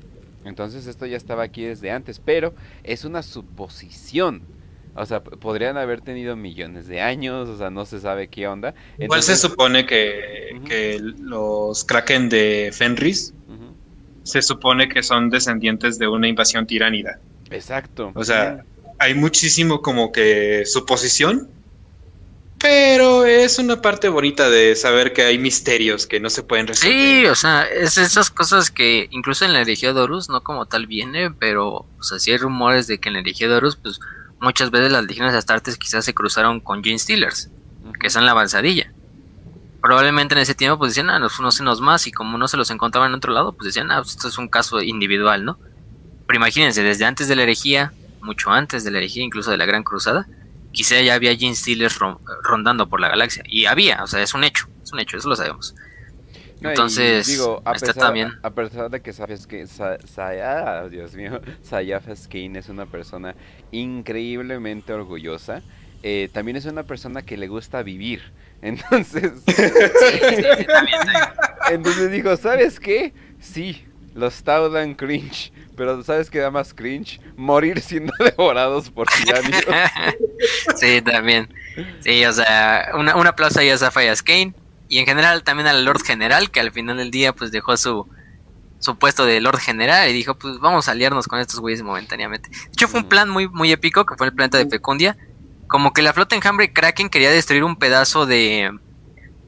entonces 0.46 0.88
esto 0.88 1.06
ya 1.06 1.18
estaba 1.18 1.44
aquí 1.44 1.64
desde 1.64 1.92
antes, 1.92 2.20
pero 2.24 2.54
es 2.84 3.06
una 3.06 3.24
suposición. 3.24 4.42
O 4.96 5.06
sea, 5.06 5.22
podrían 5.22 5.78
haber 5.78 6.02
tenido 6.02 6.36
millones 6.36 6.88
de 6.88 7.02
años, 7.02 7.48
o 7.48 7.58
sea, 7.58 7.70
no 7.70 7.86
se 7.86 8.00
sabe 8.00 8.28
qué 8.28 8.48
onda. 8.48 8.74
Igual 8.98 9.24
se 9.24 9.36
supone 9.36 9.86
que, 9.86 11.00
los 11.20 11.84
Kraken 11.86 12.30
de 12.30 12.72
Fenris 12.74 13.34
se 14.24 14.42
supone 14.42 14.90
que 14.90 15.02
son 15.02 15.30
descendientes 15.30 15.98
de 15.98 16.08
una 16.08 16.28
invasión 16.28 16.68
tiránida. 16.68 17.20
Exacto. 17.50 18.12
O 18.16 18.24
sea, 18.24 18.64
hay 18.98 19.16
muchísimo 19.16 19.82
como 19.82 20.12
que 20.12 20.66
suposición 20.66 21.50
pero 22.60 23.26
es 23.26 23.58
una 23.58 23.82
parte 23.82 24.10
bonita 24.10 24.50
de 24.50 24.76
saber 24.76 25.14
que 25.14 25.24
hay 25.24 25.38
misterios 25.38 26.06
que 26.06 26.20
no 26.20 26.30
se 26.30 26.44
pueden 26.44 26.68
resolver. 26.68 26.94
Sí, 26.94 27.26
o 27.26 27.36
sea, 27.36 27.64
es 27.64 27.98
esas 27.98 28.30
cosas 28.30 28.70
que 28.70 29.08
incluso 29.12 29.46
en 29.46 29.54
la 29.54 29.62
herejía 29.62 29.94
de 29.94 30.02
Horus 30.02 30.30
no 30.30 30.42
como 30.42 30.66
tal 30.66 30.86
viene, 30.86 31.32
pero 31.32 31.86
o 32.00 32.04
sea, 32.04 32.20
sí 32.20 32.32
hay 32.32 32.38
rumores 32.38 32.88
de 32.88 33.00
que 33.00 33.10
en 33.10 33.14
la 33.14 33.20
herejía 33.22 33.48
de 33.48 33.56
Horus, 33.56 33.78
pues 33.78 34.00
muchas 34.42 34.72
veces 34.72 34.92
las 34.92 35.06
legiones 35.06 35.34
astartes 35.34 35.78
quizás 35.78 36.04
se 36.04 36.14
cruzaron 36.14 36.60
con 36.60 36.84
Gene 36.84 37.00
Stealers, 37.00 37.50
que 38.00 38.10
son 38.10 38.26
la 38.26 38.32
avanzadilla. 38.32 38.92
Probablemente 39.82 40.36
en 40.36 40.42
ese 40.42 40.54
tiempo 40.56 40.78
pues 40.78 40.92
decían, 40.92 41.10
ah, 41.10 41.20
nos 41.20 41.38
conocemos 41.38 41.80
más 41.80 42.06
y 42.08 42.12
como 42.12 42.38
no 42.38 42.50
se 42.50 42.58
los 42.58 42.70
encontraban 42.72 43.12
en 43.12 43.18
otro 43.18 43.32
lado, 43.32 43.54
pues 43.54 43.68
decían, 43.68 43.90
ah, 43.92 44.02
pues, 44.02 44.12
esto 44.12 44.28
es 44.28 44.38
un 44.38 44.50
caso 44.50 44.82
individual, 44.82 45.46
¿no? 45.46 45.58
Pero 46.28 46.38
imagínense, 46.38 46.84
desde 46.84 47.06
antes 47.06 47.30
de 47.30 47.38
la 47.38 47.44
herejía, 47.44 47.94
mucho 48.22 48.52
antes 48.52 48.84
de 48.84 48.92
la 48.92 48.98
herejía, 48.98 49.24
incluso 49.24 49.50
de 49.50 49.58
la 49.58 49.66
Gran 49.66 49.84
Cruzada, 49.84 50.28
quizá 50.72 51.02
ya 51.02 51.14
había 51.14 51.36
Gene 51.36 51.56
Steelers 51.56 51.98
rondando 52.44 52.90
por 52.90 53.02
la 53.02 53.10
galaxia. 53.10 53.44
Y 53.48 53.66
había, 53.66 54.04
o 54.04 54.08
sea, 54.08 54.22
es 54.22 54.34
un 54.34 54.44
hecho, 54.44 54.68
es 54.84 54.92
un 54.94 55.00
hecho, 55.00 55.18
eso 55.18 55.30
lo 55.30 55.36
sabemos. 55.36 55.76
Entonces, 56.62 57.28
digo, 57.28 57.62
a 57.64 57.74
pesar, 57.74 57.96
también. 57.96 58.34
A 58.44 58.50
pesar 58.50 58.90
de 58.90 59.02
que 59.02 59.14
sabes 59.14 59.48
que 59.48 59.66
Saya, 59.68 60.88
Dios 60.90 61.14
mío, 61.16 61.42
es 61.62 62.70
una 62.70 62.86
persona 62.86 63.36
increíblemente 63.72 64.94
orgullosa, 64.94 65.62
eh, 66.04 66.30
también 66.34 66.58
es 66.58 66.66
una 66.66 66.84
persona 66.84 67.22
que 67.22 67.38
le 67.38 67.48
gusta 67.48 67.82
vivir. 67.84 68.22
Entonces, 68.62 69.32
entonces 71.72 72.12
dijo, 72.12 72.36
¿sabes 72.36 72.78
qué? 72.78 73.14
Sí, 73.40 73.86
los 74.20 74.44
Taudan 74.44 74.94
cringe. 74.94 75.52
Pero 75.76 76.04
¿sabes 76.04 76.30
qué 76.30 76.40
da 76.40 76.52
más 76.52 76.74
cringe? 76.74 77.20
Morir 77.36 77.82
siendo 77.82 78.14
devorados 78.20 78.90
por 78.90 79.08
tiránidos. 79.08 79.64
sí, 80.76 81.02
también. 81.02 81.54
Sí, 82.02 82.24
o 82.26 82.34
sea, 82.34 82.92
una, 82.96 83.16
un 83.16 83.26
aplauso 83.26 83.60
ahí 83.60 83.70
a 83.70 83.78
Zafaya 83.78 84.14
Kane. 84.16 84.54
Y 84.88 84.98
en 84.98 85.06
general 85.06 85.44
también 85.44 85.68
al 85.68 85.86
Lord 85.86 86.04
General, 86.04 86.50
que 86.50 86.60
al 86.60 86.72
final 86.72 86.98
del 86.98 87.12
día 87.12 87.34
pues 87.34 87.52
dejó 87.52 87.78
su, 87.78 88.08
su 88.80 88.98
puesto 88.98 89.26
de 89.26 89.40
Lord 89.40 89.60
General 89.60 90.10
y 90.10 90.14
dijo, 90.14 90.34
pues 90.34 90.60
vamos 90.60 90.88
a 90.88 90.94
aliarnos 90.94 91.28
con 91.28 91.40
estos 91.40 91.60
güeyes 91.60 91.84
momentáneamente. 91.84 92.50
De 92.50 92.68
hecho 92.74 92.88
fue 92.88 93.02
un 93.02 93.08
plan 93.08 93.30
muy, 93.30 93.48
muy 93.48 93.72
épico, 93.72 94.06
que 94.06 94.16
fue 94.16 94.28
el 94.28 94.34
planeta 94.34 94.58
de 94.58 94.68
Fecundia. 94.68 95.16
Como 95.68 95.94
que 95.94 96.02
la 96.02 96.14
flota 96.14 96.36
enjambre 96.36 96.74
Kraken 96.74 97.10
quería 97.10 97.30
destruir 97.30 97.64
un 97.64 97.76
pedazo 97.76 98.26
de, 98.26 98.72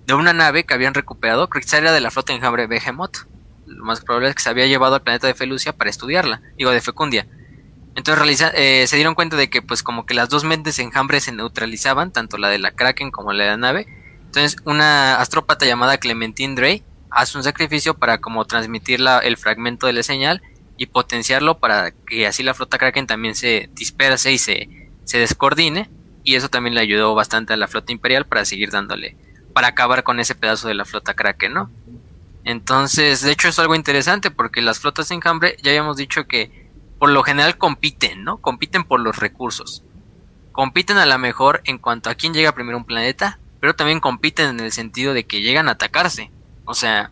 de 0.05 0.13
una 0.13 0.31
nave 0.31 0.63
que 0.63 0.75
habían 0.75 0.93
recuperado. 0.93 1.49
Creo 1.49 1.63
que 1.67 1.75
era 1.75 1.91
de 1.91 2.01
la 2.01 2.11
flota 2.11 2.33
enjambre 2.33 2.67
Behemoth 2.67 3.30
lo 3.71 3.83
más 3.83 4.01
probable 4.01 4.29
es 4.29 4.35
que 4.35 4.43
se 4.43 4.49
había 4.49 4.67
llevado 4.67 4.95
al 4.95 5.01
planeta 5.01 5.27
de 5.27 5.33
Felucia 5.33 5.73
para 5.73 5.89
estudiarla, 5.89 6.41
digo, 6.57 6.71
de 6.71 6.81
Fecundia. 6.81 7.27
Entonces 7.95 8.51
eh, 8.55 8.85
se 8.87 8.95
dieron 8.95 9.15
cuenta 9.15 9.35
de 9.35 9.49
que 9.49 9.61
pues 9.61 9.83
como 9.83 10.05
que 10.05 10.13
las 10.13 10.29
dos 10.29 10.43
mentes 10.43 10.79
enjambres 10.79 11.23
se 11.23 11.31
neutralizaban, 11.31 12.11
tanto 12.11 12.37
la 12.37 12.49
de 12.49 12.59
la 12.59 12.71
Kraken 12.71 13.11
como 13.11 13.33
la 13.33 13.43
de 13.43 13.49
la 13.51 13.57
nave. 13.57 13.87
Entonces 14.25 14.57
una 14.65 15.19
astrópata 15.19 15.65
llamada 15.65 15.97
Clementine 15.97 16.55
Drey 16.55 16.83
hace 17.09 17.37
un 17.37 17.43
sacrificio 17.43 17.93
para 17.93 18.19
como 18.19 18.45
transmitir 18.45 19.01
la, 19.01 19.19
el 19.19 19.35
fragmento 19.35 19.87
de 19.87 19.93
la 19.93 20.03
señal 20.03 20.41
y 20.77 20.85
potenciarlo 20.85 21.59
para 21.59 21.91
que 21.91 22.25
así 22.25 22.43
la 22.43 22.53
flota 22.53 22.77
Kraken 22.77 23.07
también 23.07 23.35
se 23.35 23.69
disperse 23.73 24.31
y 24.31 24.37
se, 24.37 24.89
se 25.03 25.19
descoordine. 25.19 25.89
Y 26.23 26.35
eso 26.35 26.49
también 26.49 26.75
le 26.75 26.81
ayudó 26.81 27.13
bastante 27.15 27.53
a 27.53 27.57
la 27.57 27.67
flota 27.67 27.91
imperial 27.91 28.25
para 28.25 28.45
seguir 28.45 28.69
dándole, 28.69 29.17
para 29.53 29.67
acabar 29.67 30.03
con 30.03 30.19
ese 30.19 30.35
pedazo 30.35 30.67
de 30.67 30.75
la 30.75 30.85
flota 30.85 31.15
Kraken, 31.15 31.53
¿no? 31.53 31.71
Entonces, 32.43 33.21
de 33.21 33.31
hecho 33.31 33.49
es 33.49 33.59
algo 33.59 33.75
interesante 33.75 34.31
porque 34.31 34.61
las 34.61 34.79
flotas 34.79 35.09
de 35.09 35.15
enjambre 35.15 35.57
ya 35.61 35.71
habíamos 35.71 35.97
dicho 35.97 36.27
que 36.27 36.69
por 36.97 37.09
lo 37.09 37.23
general 37.23 37.57
compiten, 37.57 38.23
¿no? 38.23 38.37
Compiten 38.37 38.83
por 38.83 38.99
los 38.99 39.17
recursos. 39.17 39.83
Compiten 40.51 40.97
a 40.97 41.05
lo 41.05 41.17
mejor 41.17 41.61
en 41.63 41.77
cuanto 41.77 42.09
a 42.09 42.15
quién 42.15 42.33
llega 42.33 42.53
primero 42.53 42.77
a 42.77 42.81
un 42.81 42.85
planeta, 42.85 43.39
pero 43.59 43.75
también 43.75 43.99
compiten 43.99 44.49
en 44.49 44.59
el 44.59 44.71
sentido 44.71 45.13
de 45.13 45.25
que 45.25 45.41
llegan 45.41 45.67
a 45.67 45.71
atacarse. 45.71 46.31
O 46.65 46.73
sea, 46.73 47.11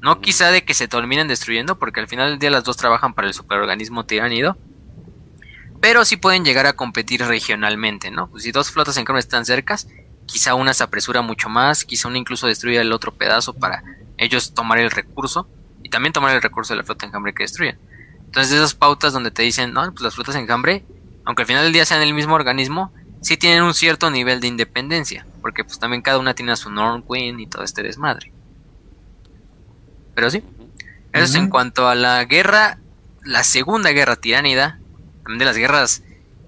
no 0.00 0.20
quizá 0.20 0.50
de 0.50 0.64
que 0.64 0.74
se 0.74 0.88
terminen 0.88 1.28
destruyendo, 1.28 1.78
porque 1.78 2.00
al 2.00 2.08
final 2.08 2.30
del 2.30 2.38
día 2.38 2.50
las 2.50 2.64
dos 2.64 2.76
trabajan 2.76 3.14
para 3.14 3.28
el 3.28 3.34
superorganismo 3.34 4.04
tiránido. 4.04 4.56
Pero 5.80 6.04
sí 6.04 6.16
pueden 6.16 6.44
llegar 6.44 6.66
a 6.66 6.74
competir 6.74 7.22
regionalmente, 7.22 8.10
¿no? 8.10 8.28
Pues 8.28 8.42
si 8.42 8.52
dos 8.52 8.70
flotas 8.70 8.96
en 8.96 9.02
enjambre 9.02 9.20
están 9.20 9.44
cercas, 9.44 9.88
quizá 10.26 10.54
una 10.54 10.74
se 10.74 10.82
apresura 10.82 11.22
mucho 11.22 11.48
más, 11.48 11.84
quizá 11.84 12.08
una 12.08 12.18
incluso 12.18 12.46
destruya 12.46 12.80
el 12.80 12.92
otro 12.92 13.12
pedazo 13.12 13.54
para 13.54 13.82
ellos 14.18 14.54
tomar 14.54 14.78
el 14.78 14.90
recurso 14.90 15.48
y 15.82 15.88
también 15.88 16.12
tomar 16.12 16.34
el 16.34 16.42
recurso 16.42 16.74
de 16.74 16.78
la 16.78 16.84
flota 16.84 17.06
enjambre 17.06 17.34
que 17.34 17.44
destruyen. 17.44 17.78
Entonces 18.24 18.52
esas 18.52 18.74
pautas 18.74 19.12
donde 19.12 19.30
te 19.30 19.42
dicen, 19.42 19.72
no, 19.72 19.90
pues 19.92 20.02
las 20.02 20.14
flotas 20.14 20.34
enjambre, 20.36 20.84
aunque 21.24 21.42
al 21.42 21.46
final 21.46 21.64
del 21.64 21.72
día 21.72 21.84
sean 21.84 22.02
el 22.02 22.14
mismo 22.14 22.34
organismo, 22.34 22.92
sí 23.20 23.36
tienen 23.36 23.62
un 23.62 23.74
cierto 23.74 24.10
nivel 24.10 24.40
de 24.40 24.48
independencia, 24.48 25.26
porque 25.40 25.64
pues 25.64 25.78
también 25.78 26.02
cada 26.02 26.18
una 26.18 26.34
tiene 26.34 26.52
a 26.52 26.56
su 26.56 26.70
Norn 26.70 27.02
Queen 27.02 27.40
y 27.40 27.46
todo 27.46 27.62
este 27.62 27.82
desmadre. 27.82 28.32
Pero 30.14 30.30
sí, 30.30 30.42
eso 31.12 31.24
es 31.24 31.34
en 31.34 31.50
cuanto 31.50 31.88
a 31.88 31.94
la 31.94 32.24
guerra, 32.24 32.78
la 33.22 33.44
segunda 33.44 33.90
guerra 33.90 34.16
tiránida, 34.16 34.78
también 35.22 35.38
de 35.38 35.44
las 35.44 35.56
guerras, 35.56 36.02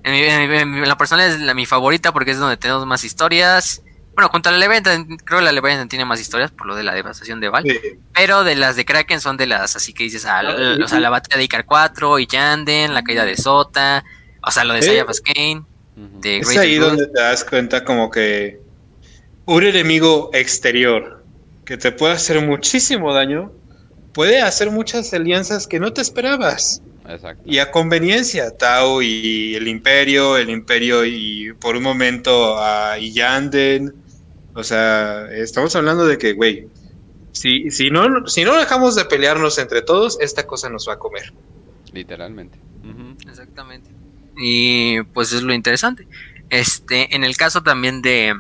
en, 0.04 0.88
la 0.88 0.96
personal 0.96 1.30
es 1.30 1.40
la, 1.40 1.54
mi 1.54 1.66
favorita 1.66 2.12
porque 2.12 2.30
es 2.30 2.38
donde 2.38 2.56
tenemos 2.56 2.86
más 2.86 3.04
historias, 3.04 3.82
bueno, 4.18 4.30
contra 4.30 4.50
la 4.50 4.58
Leviathan, 4.58 5.06
creo 5.18 5.38
que 5.38 5.44
la 5.44 5.52
Leviathan 5.52 5.88
tiene 5.88 6.04
más 6.04 6.20
historias 6.20 6.50
por 6.50 6.66
lo 6.66 6.74
de 6.74 6.82
la 6.82 6.92
devastación 6.92 7.38
de 7.38 7.50
Val. 7.50 7.64
Pero 8.12 8.42
de 8.42 8.56
las 8.56 8.74
de 8.74 8.84
Kraken 8.84 9.20
son 9.20 9.36
de 9.36 9.46
las 9.46 9.76
así 9.76 9.92
que 9.92 10.02
dices, 10.02 10.24
ah, 10.24 10.42
o 10.82 10.88
sea, 10.88 10.98
la 10.98 11.08
batalla 11.08 11.36
de 11.36 11.44
Icar 11.44 11.64
4 11.64 12.18
y 12.18 12.26
Yanden, 12.26 12.94
la 12.94 13.04
caída 13.04 13.24
de 13.24 13.36
Sota, 13.36 14.02
o 14.42 14.50
sea, 14.50 14.64
lo 14.64 14.74
de 14.74 14.82
Saya 14.82 15.06
Kane. 15.24 15.62
De 15.94 16.38
es 16.38 16.56
ahí 16.56 16.78
donde 16.78 17.06
te 17.06 17.20
das 17.20 17.44
cuenta 17.44 17.84
como 17.84 18.10
que 18.10 18.60
un 19.44 19.62
enemigo 19.62 20.30
exterior 20.32 21.24
que 21.64 21.76
te 21.76 21.92
puede 21.92 22.14
hacer 22.14 22.44
muchísimo 22.44 23.14
daño 23.14 23.52
puede 24.14 24.42
hacer 24.42 24.72
muchas 24.72 25.14
alianzas 25.14 25.68
que 25.68 25.78
no 25.78 25.92
te 25.92 26.00
esperabas. 26.00 26.82
Exacto. 27.08 27.44
Y 27.46 27.60
a 27.60 27.70
conveniencia, 27.70 28.50
Tao 28.50 29.00
y 29.00 29.54
el 29.54 29.68
Imperio, 29.68 30.36
el 30.36 30.50
Imperio 30.50 31.04
y 31.04 31.52
por 31.60 31.76
un 31.76 31.84
momento 31.84 32.58
a 32.58 32.98
Yanden 32.98 34.07
o 34.58 34.64
sea, 34.64 35.28
estamos 35.30 35.76
hablando 35.76 36.04
de 36.04 36.18
que, 36.18 36.32
güey, 36.32 36.66
si, 37.30 37.70
si, 37.70 37.90
no, 37.90 38.26
si 38.26 38.42
no 38.42 38.56
dejamos 38.56 38.96
de 38.96 39.04
pelearnos 39.04 39.56
entre 39.58 39.82
todos, 39.82 40.18
esta 40.20 40.48
cosa 40.48 40.68
nos 40.68 40.88
va 40.88 40.94
a 40.94 40.98
comer. 40.98 41.32
Literalmente. 41.92 42.58
Exactamente. 43.28 43.88
Y 44.36 45.00
pues 45.14 45.32
es 45.32 45.42
lo 45.42 45.54
interesante. 45.54 46.08
Este, 46.50 47.14
en 47.14 47.22
el 47.22 47.36
caso 47.36 47.62
también 47.62 48.02
de, 48.02 48.34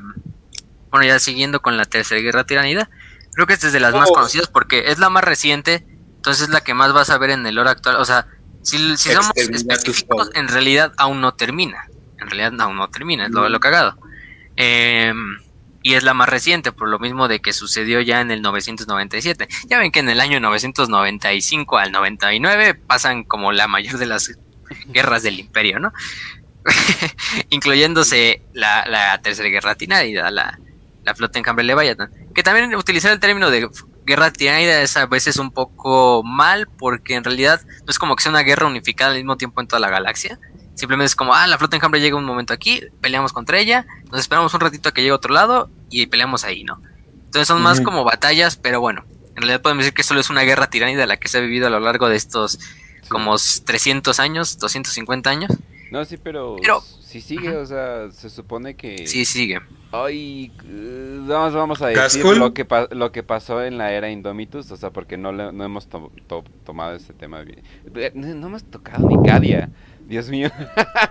bueno, 0.90 1.06
ya 1.06 1.20
siguiendo 1.20 1.62
con 1.62 1.76
la 1.76 1.84
Tercera 1.84 2.20
Guerra 2.20 2.44
Tiranida, 2.44 2.90
creo 3.32 3.46
que 3.46 3.52
esta 3.52 3.68
es 3.68 3.72
de 3.72 3.78
las 3.78 3.94
más 3.94 4.10
oh. 4.10 4.14
conocidas 4.14 4.48
porque 4.48 4.90
es 4.90 4.98
la 4.98 5.10
más 5.10 5.22
reciente, 5.22 5.86
entonces 6.16 6.44
es 6.44 6.48
la 6.48 6.62
que 6.62 6.74
más 6.74 6.92
vas 6.92 7.10
a 7.10 7.18
ver 7.18 7.30
en 7.30 7.46
el 7.46 7.60
hora 7.60 7.70
actual. 7.70 7.94
O 7.94 8.04
sea, 8.04 8.26
si, 8.62 8.96
si 8.96 9.10
somos 9.10 9.30
específicos, 9.36 10.32
en 10.34 10.48
realidad 10.48 10.92
aún 10.96 11.20
no 11.20 11.34
termina. 11.34 11.86
En 12.20 12.28
realidad 12.28 12.60
aún 12.60 12.76
no 12.76 12.90
termina, 12.90 13.26
es 13.26 13.30
lo, 13.30 13.48
lo 13.48 13.60
cagado. 13.60 13.96
Eh, 14.56 15.12
y 15.88 15.94
es 15.94 16.02
la 16.02 16.12
más 16.12 16.28
reciente, 16.28 16.70
por 16.70 16.86
lo 16.86 16.98
mismo 16.98 17.28
de 17.28 17.40
que 17.40 17.54
sucedió 17.54 18.02
ya 18.02 18.20
en 18.20 18.30
el 18.30 18.42
997. 18.42 19.48
Ya 19.68 19.78
ven 19.78 19.90
que 19.90 20.00
en 20.00 20.10
el 20.10 20.20
año 20.20 20.38
995 20.38 21.78
al 21.78 21.92
99 21.92 22.74
pasan 22.74 23.24
como 23.24 23.52
la 23.52 23.68
mayor 23.68 23.96
de 23.96 24.04
las 24.04 24.36
guerras 24.88 25.22
del 25.22 25.40
imperio, 25.40 25.78
¿no? 25.78 25.94
Incluyéndose 27.48 28.42
la, 28.52 29.18
tercera 29.22 29.48
guerra 29.48 29.76
tináida, 29.76 30.30
la, 30.30 30.58
la 31.04 31.14
flota 31.14 31.38
en 31.38 31.42
Cambre 31.42 31.64
Leviathan. 31.64 32.10
Que 32.34 32.42
también 32.42 32.74
utilizar 32.74 33.10
el 33.10 33.18
término 33.18 33.50
de 33.50 33.70
guerra 34.04 34.30
tináida 34.30 34.82
es 34.82 34.94
a 34.98 35.06
veces 35.06 35.38
un 35.38 35.52
poco 35.52 36.22
mal, 36.22 36.68
porque 36.68 37.14
en 37.14 37.24
realidad 37.24 37.62
no 37.64 37.86
es 37.88 37.98
como 37.98 38.14
que 38.14 38.24
sea 38.24 38.30
una 38.30 38.42
guerra 38.42 38.66
unificada 38.66 39.12
al 39.12 39.16
mismo 39.16 39.38
tiempo 39.38 39.62
en 39.62 39.68
toda 39.68 39.80
la 39.80 39.88
galaxia, 39.88 40.38
Simplemente 40.78 41.06
es 41.06 41.16
como, 41.16 41.34
ah, 41.34 41.48
la 41.48 41.58
flota 41.58 41.74
enjambre 41.74 42.00
llega 42.00 42.16
un 42.16 42.24
momento 42.24 42.54
aquí, 42.54 42.82
peleamos 43.00 43.32
contra 43.32 43.58
ella, 43.58 43.84
nos 44.12 44.20
esperamos 44.20 44.54
un 44.54 44.60
ratito 44.60 44.88
a 44.88 44.92
que 44.92 45.00
llegue 45.00 45.10
a 45.10 45.16
otro 45.16 45.34
lado 45.34 45.68
y 45.90 46.06
peleamos 46.06 46.44
ahí, 46.44 46.62
¿no? 46.62 46.80
Entonces 47.24 47.48
son 47.48 47.60
más 47.60 47.80
como 47.80 48.04
batallas, 48.04 48.54
pero 48.54 48.80
bueno, 48.80 49.04
en 49.30 49.38
realidad 49.38 49.60
podemos 49.60 49.82
decir 49.82 49.94
que 49.94 50.04
solo 50.04 50.20
es 50.20 50.30
una 50.30 50.42
guerra 50.42 50.70
tiránida 50.70 51.04
la 51.04 51.16
que 51.16 51.26
se 51.26 51.38
ha 51.38 51.40
vivido 51.40 51.66
a 51.66 51.70
lo 51.70 51.80
largo 51.80 52.08
de 52.08 52.14
estos 52.14 52.60
como 53.08 53.34
300 53.34 54.20
años, 54.20 54.56
250 54.58 55.28
años. 55.28 55.50
No, 55.90 56.04
sí, 56.04 56.16
pero, 56.16 56.58
si 57.00 57.20
sigue, 57.20 57.56
o 57.56 57.66
sea, 57.66 58.12
se 58.12 58.30
supone 58.30 58.76
que... 58.76 59.08
Sí, 59.08 59.24
sigue. 59.24 59.58
Ay, 59.90 60.52
vamos, 61.26 61.54
vamos 61.54 61.82
a 61.82 61.88
decir 61.88 62.24
lo 62.24 62.54
que, 62.54 62.66
lo 62.92 63.10
que 63.10 63.24
pasó 63.24 63.64
en 63.64 63.78
la 63.78 63.92
era 63.92 64.10
Indomitus, 64.10 64.70
o 64.70 64.76
sea, 64.76 64.90
porque 64.90 65.16
no, 65.16 65.32
no 65.32 65.64
hemos 65.64 65.88
tomado 65.88 66.94
ese 66.94 67.14
tema 67.14 67.40
bien. 67.40 67.64
No, 68.14 68.46
hemos 68.46 68.62
tocado 68.62 69.08
ni 69.08 69.20
Cadia. 69.28 69.70
Dios 70.08 70.30
mío. 70.30 70.48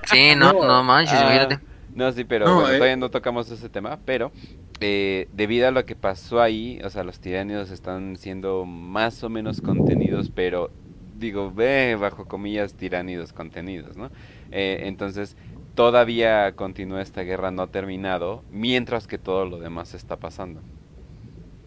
Sí, 0.06 0.34
no, 0.38 0.54
no, 0.54 0.84
manches, 0.84 1.20
ah, 1.20 1.62
No, 1.94 2.12
sí, 2.12 2.24
pero 2.24 2.46
bueno, 2.46 2.70
eh. 2.70 2.78
todavía 2.78 2.98
no 2.98 3.10
tocamos 3.12 3.50
ese 3.52 3.70
tema, 3.70 4.00
pero 4.04 4.32
eh, 4.80 5.30
debido 5.34 5.68
a 5.68 5.72
lo 5.72 5.86
que 5.86 5.96
pasó 5.96 6.42
ahí, 6.42 6.82
o 6.84 6.90
sea, 6.90 7.04
los 7.04 7.20
tiranidos 7.20 7.70
están 7.70 8.18
siendo 8.18 8.66
más 8.66 9.24
o 9.24 9.30
menos 9.30 9.62
contenidos, 9.62 10.32
pero 10.34 10.72
digo, 11.16 11.52
ve 11.52 11.96
bajo 11.96 12.26
comillas 12.26 12.74
tiranidos 12.74 13.34
contenidos, 13.34 13.98
¿no? 13.98 14.10
Eh, 14.52 14.80
entonces, 14.86 15.38
todavía 15.76 16.54
continúa 16.56 17.04
esta 17.04 17.22
guerra 17.22 17.52
no 17.52 17.68
terminado, 17.68 18.44
mientras 18.52 19.06
que 19.06 19.20
todo 19.20 19.46
lo 19.46 19.60
demás 19.60 19.94
está 19.94 20.18
pasando. 20.18 20.62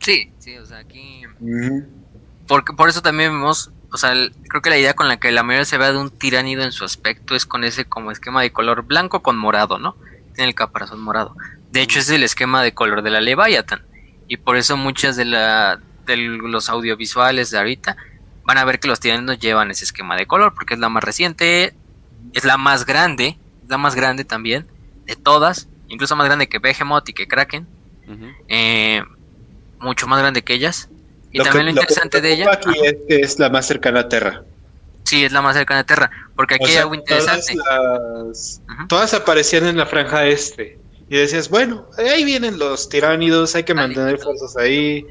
Sí, 0.00 0.32
sí, 0.38 0.56
o 0.56 0.66
sea, 0.66 0.78
aquí... 0.78 1.22
Porque 2.48 2.72
por 2.72 2.88
eso 2.88 3.02
también 3.02 3.30
vemos 3.32 3.70
o 3.92 3.96
sea, 3.96 4.12
creo 4.48 4.62
que 4.62 4.70
la 4.70 4.78
idea 4.78 4.94
con 4.94 5.08
la 5.08 5.18
que 5.18 5.32
la 5.32 5.42
mayoría 5.42 5.64
se 5.64 5.78
ve 5.78 5.92
de 5.92 5.98
un 5.98 6.10
tiránido 6.10 6.62
en 6.62 6.72
su 6.72 6.84
aspecto 6.84 7.34
es 7.34 7.46
con 7.46 7.64
ese 7.64 7.84
como 7.84 8.10
esquema 8.10 8.42
de 8.42 8.52
color 8.52 8.84
blanco 8.84 9.22
con 9.22 9.36
morado, 9.36 9.78
¿no? 9.78 9.96
Tiene 10.34 10.48
el 10.48 10.54
caparazón 10.54 11.00
morado. 11.00 11.36
De 11.70 11.82
hecho, 11.82 11.98
es 11.98 12.08
el 12.10 12.22
esquema 12.22 12.62
de 12.62 12.72
color 12.72 13.02
de 13.02 13.10
la 13.10 13.20
Leviathan. 13.20 13.82
Y 14.28 14.36
por 14.36 14.56
eso 14.56 14.76
muchas 14.76 15.16
de, 15.16 15.24
la, 15.24 15.80
de 16.06 16.16
los 16.16 16.68
audiovisuales 16.68 17.50
de 17.50 17.58
ahorita 17.58 17.96
van 18.44 18.58
a 18.58 18.64
ver 18.64 18.78
que 18.78 18.88
los 18.88 19.00
tiránidos 19.00 19.38
llevan 19.38 19.70
ese 19.70 19.84
esquema 19.84 20.16
de 20.16 20.26
color, 20.26 20.54
porque 20.54 20.74
es 20.74 20.80
la 20.80 20.88
más 20.88 21.02
reciente, 21.02 21.74
es 22.32 22.44
la 22.44 22.56
más 22.56 22.86
grande, 22.86 23.38
es 23.62 23.70
la 23.70 23.78
más 23.78 23.94
grande 23.94 24.24
también 24.24 24.66
de 25.10 25.16
todas, 25.16 25.68
incluso 25.88 26.14
más 26.14 26.26
grande 26.26 26.48
que 26.48 26.60
Behemoth 26.60 27.08
y 27.08 27.12
que 27.12 27.26
Kraken. 27.26 27.66
Eh, 28.48 29.02
mucho 29.80 30.06
más 30.06 30.20
grande 30.20 30.42
que 30.42 30.54
ellas. 30.54 30.88
Y 31.32 31.40
también 31.40 31.66
lo 31.66 31.70
interesante 31.70 32.20
de 32.20 32.32
ella. 32.32 32.52
Aquí 32.52 32.70
es 32.84 32.96
que 33.08 33.20
es 33.20 33.38
la 33.38 33.50
más 33.50 33.66
cercana 33.66 34.00
a 34.00 34.08
Terra. 34.08 34.42
Sí, 35.04 35.24
es 35.24 35.32
la 35.32 35.42
más 35.42 35.56
cercana 35.56 35.80
a 35.80 35.84
Terra. 35.84 36.10
Porque 36.36 36.56
aquí 36.56 36.66
hay 36.66 36.76
algo 36.76 36.94
interesante. 36.94 37.56
Todas, 38.88 39.14
aparecían 39.14 39.66
en 39.66 39.76
la 39.76 39.86
franja 39.86 40.26
este. 40.26 40.78
Y 41.08 41.16
decías, 41.16 41.48
bueno, 41.48 41.88
ahí 41.98 42.24
vienen 42.24 42.58
los 42.58 42.88
tiránidos, 42.88 43.54
hay 43.56 43.64
que 43.64 43.74
mantener 43.74 44.18
fuerzas 44.18 44.56
ahí. 44.56 45.04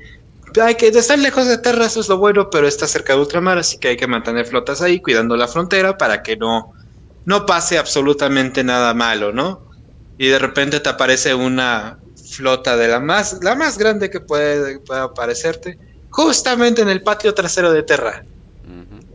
Hay 0.62 0.76
que 0.76 0.88
estar 0.88 1.20
lejos 1.20 1.48
de 1.48 1.58
Terra, 1.58 1.86
eso 1.86 2.00
es 2.00 2.10
lo 2.10 2.18
bueno, 2.18 2.50
pero 2.50 2.68
está 2.68 2.88
cerca 2.88 3.14
de 3.14 3.20
ultramar, 3.20 3.58
así 3.58 3.78
que 3.78 3.90
hay 3.90 3.98
que 3.98 4.08
mantener 4.08 4.46
flotas 4.46 4.82
ahí, 4.82 5.00
cuidando 5.00 5.36
la 5.36 5.48
frontera 5.48 5.98
para 5.98 6.24
que 6.24 6.38
no, 6.38 6.74
no 7.26 7.46
pase 7.46 7.78
absolutamente 7.78 8.64
nada 8.64 8.94
malo, 8.94 9.32
¿no? 9.32 9.62
Y 10.18 10.28
de 10.28 10.40
repente 10.40 10.80
te 10.80 10.90
aparece 10.90 11.36
una 11.36 12.00
flota 12.32 12.78
de 12.78 12.88
la 12.88 13.00
más, 13.00 13.40
la 13.44 13.56
más 13.56 13.78
grande 13.78 14.10
que 14.10 14.22
puede, 14.22 14.80
puede 14.80 15.02
aparecerte 15.02 15.78
justamente 16.10 16.82
en 16.82 16.90
el 16.90 17.02
patio 17.02 17.34
trasero 17.34 17.72
de 17.72 17.84
Terra. 17.84 18.24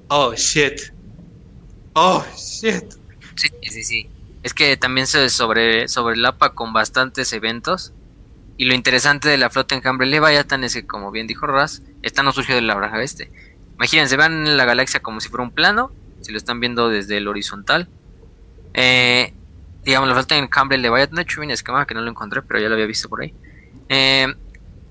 Oh, 0.08 0.34
shit. 0.34 0.80
Oh, 1.94 2.24
shit. 2.36 2.84
Sí, 3.34 3.48
sí, 3.62 3.82
sí. 3.82 4.10
Es 4.42 4.52
que 4.52 4.76
también 4.76 5.06
se 5.06 5.30
sobre, 5.30 5.88
sobrelapa 5.88 6.54
con 6.54 6.72
bastantes 6.72 7.32
eventos. 7.32 7.92
Y 8.56 8.66
lo 8.66 8.74
interesante 8.74 9.28
de 9.28 9.38
la 9.38 9.50
flota 9.50 9.74
enjambre 9.74 10.06
Leviathan 10.06 10.62
es 10.62 10.74
que, 10.74 10.86
como 10.86 11.10
bien 11.10 11.26
dijo 11.26 11.46
Raz, 11.46 11.82
esta 12.02 12.22
no 12.22 12.32
surgió 12.32 12.54
de 12.54 12.62
la 12.62 12.74
Braja 12.74 13.02
Este. 13.02 13.32
Imagínense, 13.76 14.16
vean 14.16 14.56
la 14.56 14.64
galaxia 14.64 15.00
como 15.00 15.20
si 15.20 15.28
fuera 15.28 15.42
un 15.42 15.50
plano, 15.50 15.90
si 16.20 16.30
lo 16.30 16.38
están 16.38 16.60
viendo 16.60 16.88
desde 16.88 17.16
el 17.16 17.26
horizontal. 17.26 17.88
Eh, 18.74 19.32
digamos, 19.84 20.08
la 20.08 20.14
flota 20.14 20.36
en 20.36 20.46
Cambre 20.46 20.78
Leviathan, 20.78 21.16
de 21.16 21.22
hecho 21.22 21.40
viene 21.40 21.54
esquema 21.54 21.86
que 21.86 21.94
no 21.94 22.02
lo 22.02 22.10
encontré, 22.10 22.42
pero 22.42 22.60
ya 22.60 22.68
lo 22.68 22.74
había 22.74 22.86
visto 22.86 23.08
por 23.08 23.22
ahí. 23.22 23.34
Eh, 23.88 24.32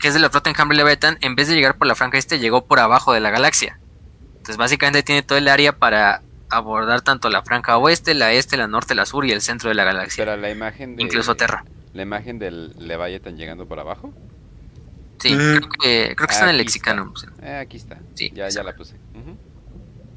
que 0.03 0.09
es 0.09 0.13
de 0.13 0.19
la 0.19 0.29
flota 0.29 0.49
en 0.49 0.53
Cambre 0.53 0.75
Leviathan, 0.75 1.17
en 1.21 1.33
vez 1.33 1.47
de 1.47 1.55
llegar 1.55 1.77
por 1.77 1.87
la 1.87 1.95
franja 1.95 2.17
este, 2.17 2.37
llegó 2.37 2.65
por 2.65 2.77
abajo 2.81 3.13
de 3.13 3.21
la 3.21 3.29
galaxia. 3.29 3.79
Entonces 4.31 4.57
básicamente 4.57 5.01
tiene 5.01 5.21
todo 5.21 5.37
el 5.37 5.47
área 5.47 5.77
para 5.77 6.21
abordar 6.49 6.99
tanto 6.99 7.29
la 7.29 7.41
franja 7.41 7.77
oeste, 7.77 8.13
la 8.13 8.33
este, 8.33 8.57
la 8.57 8.67
norte, 8.67 8.95
la 8.95 9.05
sur 9.05 9.23
y 9.25 9.31
el 9.31 9.39
centro 9.39 9.69
de 9.69 9.75
la 9.75 9.85
galaxia. 9.85 10.25
Pero 10.25 10.35
la 10.35 10.49
imagen 10.51 10.97
de, 10.97 11.03
Incluso 11.03 11.35
Terra. 11.35 11.63
¿La 11.93 12.01
imagen 12.01 12.37
del 12.37 12.73
Leviathan 12.85 13.37
llegando 13.37 13.65
por 13.65 13.79
abajo? 13.79 14.13
Sí, 15.19 15.29
creo 15.29 15.61
que, 15.61 16.13
creo 16.17 16.27
que 16.27 16.33
está 16.33 16.43
en 16.43 16.49
el 16.49 16.55
Aquí 16.57 16.65
lexicano. 16.65 17.13
Eh, 17.41 17.59
aquí 17.61 17.77
está. 17.77 17.97
Sí, 18.13 18.29
ya, 18.35 18.49
ya 18.49 18.61
la 18.61 18.75
puse. 18.75 18.97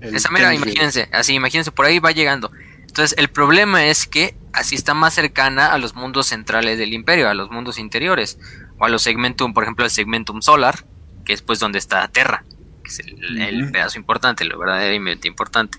Esa 0.00 0.32
mera, 0.32 0.52
imagínense, 0.52 1.08
así, 1.12 1.34
imagínense, 1.34 1.70
por 1.70 1.86
ahí 1.86 2.00
va 2.00 2.10
llegando. 2.10 2.50
Entonces, 2.88 3.16
el 3.18 3.28
problema 3.28 3.86
es 3.86 4.08
que 4.08 4.34
así 4.52 4.74
está 4.74 4.94
más 4.94 5.14
cercana 5.14 5.68
a 5.68 5.78
los 5.78 5.94
mundos 5.94 6.26
centrales 6.26 6.76
del 6.76 6.92
imperio, 6.92 7.28
a 7.28 7.34
los 7.34 7.52
mundos 7.52 7.78
interiores, 7.78 8.36
o 8.78 8.84
a 8.84 8.88
los 8.88 9.02
segmentum, 9.02 9.54
por 9.54 9.62
ejemplo, 9.62 9.84
el 9.84 9.90
segmentum 9.90 10.42
solar, 10.42 10.84
que 11.24 11.32
es 11.32 11.42
pues 11.42 11.58
donde 11.58 11.78
está 11.78 12.06
Terra, 12.08 12.44
que 12.82 12.90
es 12.90 13.00
el, 13.00 13.70
pedazo 13.70 13.98
importante, 13.98 14.44
lo 14.44 14.58
verdaderamente 14.58 15.28
importante. 15.28 15.78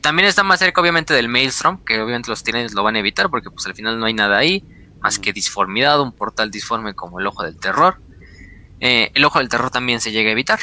También 0.00 0.28
está 0.28 0.42
más 0.42 0.58
cerca, 0.58 0.80
obviamente, 0.80 1.14
del 1.14 1.28
Maelstrom, 1.28 1.84
que 1.84 2.00
obviamente 2.00 2.30
los 2.30 2.42
tiranes 2.42 2.74
lo 2.74 2.82
van 2.82 2.96
a 2.96 3.00
evitar, 3.00 3.30
porque 3.30 3.50
pues 3.50 3.66
al 3.66 3.74
final 3.74 3.98
no 3.98 4.06
hay 4.06 4.14
nada 4.14 4.38
ahí, 4.38 4.64
más 5.00 5.18
que 5.18 5.32
disformidad, 5.32 6.00
un 6.00 6.12
portal 6.12 6.50
disforme 6.50 6.94
como 6.94 7.20
el 7.20 7.26
Ojo 7.26 7.42
del 7.42 7.58
Terror. 7.58 8.00
Eh, 8.80 9.10
el 9.14 9.24
Ojo 9.24 9.38
del 9.38 9.48
Terror 9.48 9.70
también 9.70 10.00
se 10.00 10.12
llega 10.12 10.28
a 10.28 10.32
evitar, 10.32 10.60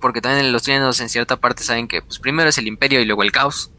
porque 0.00 0.20
también 0.20 0.52
los 0.52 0.62
tiranos 0.62 1.00
en 1.00 1.08
cierta 1.08 1.36
parte 1.36 1.62
saben 1.64 1.88
que 1.88 2.00
pues 2.00 2.18
primero 2.18 2.48
es 2.48 2.58
el 2.58 2.66
imperio 2.66 3.00
y 3.00 3.04
luego 3.04 3.22
el 3.22 3.32
caos. 3.32 3.70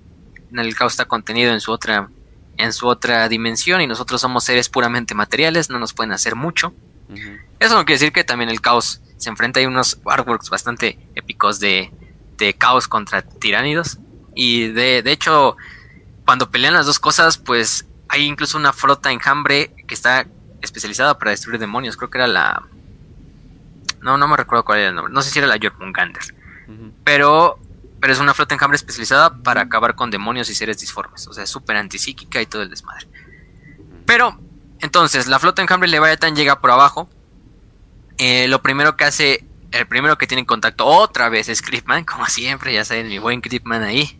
El 0.52 0.76
caos 0.76 0.94
está 0.94 1.06
contenido 1.06 1.52
en 1.52 1.60
su 1.60 1.72
otra 1.72 2.10
en 2.58 2.74
su 2.74 2.88
otra 2.88 3.30
dimensión 3.30 3.82
y 3.82 3.88
nosotros 3.88 4.20
somos 4.20 4.44
seres 4.44 4.68
puramente 4.68 5.14
materiales, 5.14 5.70
no 5.70 5.80
nos 5.80 5.94
pueden 5.94 6.12
hacer 6.12 6.36
mucho. 6.36 6.74
Eso 7.60 7.76
no 7.76 7.86
quiere 7.86 8.00
decir 8.00 8.14
que 8.14 8.24
también 8.24 8.50
el 8.50 8.62
caos 8.62 9.02
se 9.18 9.30
enfrenta 9.30 9.60
a 9.60 9.68
unos 9.68 10.00
artworks 10.06 10.50
bastante 10.50 11.00
épicos 11.16 11.60
de, 11.60 11.92
de 12.38 12.54
caos 12.54 12.88
contra 12.88 13.22
tiránidos. 13.22 13.98
Y 14.36 14.68
de, 14.68 15.02
de 15.02 15.12
hecho, 15.12 15.58
cuando 16.26 16.52
pelean 16.52 16.74
las 16.74 16.86
dos 16.86 17.00
cosas, 17.00 17.38
pues 17.38 17.88
hay 18.10 18.26
incluso 18.26 18.58
una 18.58 18.74
flota 18.74 19.12
enjambre 19.12 19.74
que 19.88 19.94
está 19.94 20.28
especializada 20.62 21.18
para 21.18 21.32
destruir 21.32 21.60
demonios. 21.60 21.98
Creo 21.98 22.10
que 22.10 22.18
era 22.20 22.28
la. 22.28 22.64
No, 24.02 24.18
no 24.18 24.28
me 24.28 24.38
recuerdo 24.38 24.64
cuál 24.64 24.80
era 24.80 24.90
el 24.90 24.96
nombre. 24.96 25.14
No 25.14 25.22
sé 25.22 25.32
si 25.32 25.40
era 25.40 25.48
la 25.48 25.58
Jormungander. 25.60 26.24
Ujú. 26.68 26.92
Pero, 27.04 27.60
pero 28.00 28.14
es 28.14 28.20
una 28.20 28.34
flota 28.34 28.54
enjambre 28.54 28.76
especializada 28.76 29.36
para 29.38 29.62
acabar 29.62 29.96
con 29.96 30.12
demonios 30.12 30.50
y 30.50 30.56
seres 30.56 30.80
disformes. 30.80 31.28
O 31.28 31.34
sea, 31.34 31.44
es 31.44 31.50
súper 31.50 31.78
antipsíquica 31.78 32.42
y 32.42 32.46
todo 32.46 32.62
el 32.62 32.70
desmadre. 32.70 33.08
Pero, 34.06 34.40
entonces, 34.80 35.28
la 35.28 35.40
flota 35.40 35.62
enjambre 35.62 35.90
Leviathan 35.90 36.36
llega 36.36 36.62
por 36.62 36.72
abajo. 36.72 37.10
Eh, 38.18 38.48
lo 38.48 38.62
primero 38.62 38.98
que 38.98 39.06
hace, 39.06 39.46
el 39.72 39.88
primero 39.88 40.18
que 40.18 40.28
tiene 40.28 40.42
en 40.42 40.46
contacto 40.46 40.86
otra 40.86 41.30
vez 41.30 41.50
es 41.50 41.62
Creepman, 41.62 42.04
como 42.06 42.26
siempre, 42.28 42.74
ya 42.74 42.84
saben, 42.84 43.08
mi 43.08 43.20
buen 43.20 43.42
Creepman 43.42 43.84
ahí. 43.84 44.20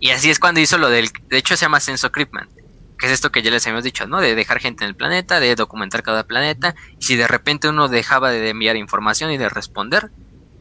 Y 0.00 0.10
así 0.10 0.30
es 0.30 0.38
cuando 0.38 0.60
hizo 0.60 0.78
lo 0.78 0.88
del. 0.88 1.10
De 1.28 1.38
hecho, 1.38 1.56
se 1.56 1.64
llama 1.64 1.80
Censo 1.80 2.12
Creepman. 2.12 2.48
Que 2.98 3.06
es 3.06 3.12
esto 3.12 3.30
que 3.30 3.42
ya 3.42 3.50
les 3.50 3.64
habíamos 3.66 3.84
dicho, 3.84 4.06
¿no? 4.06 4.20
De 4.20 4.34
dejar 4.34 4.58
gente 4.58 4.84
en 4.84 4.90
el 4.90 4.96
planeta, 4.96 5.38
de 5.38 5.54
documentar 5.54 6.02
cada 6.02 6.26
planeta. 6.26 6.74
Y 6.98 7.04
si 7.04 7.16
de 7.16 7.28
repente 7.28 7.68
uno 7.68 7.88
dejaba 7.88 8.30
de 8.30 8.48
enviar 8.48 8.76
información 8.76 9.30
y 9.30 9.38
de 9.38 9.48
responder, 9.48 10.10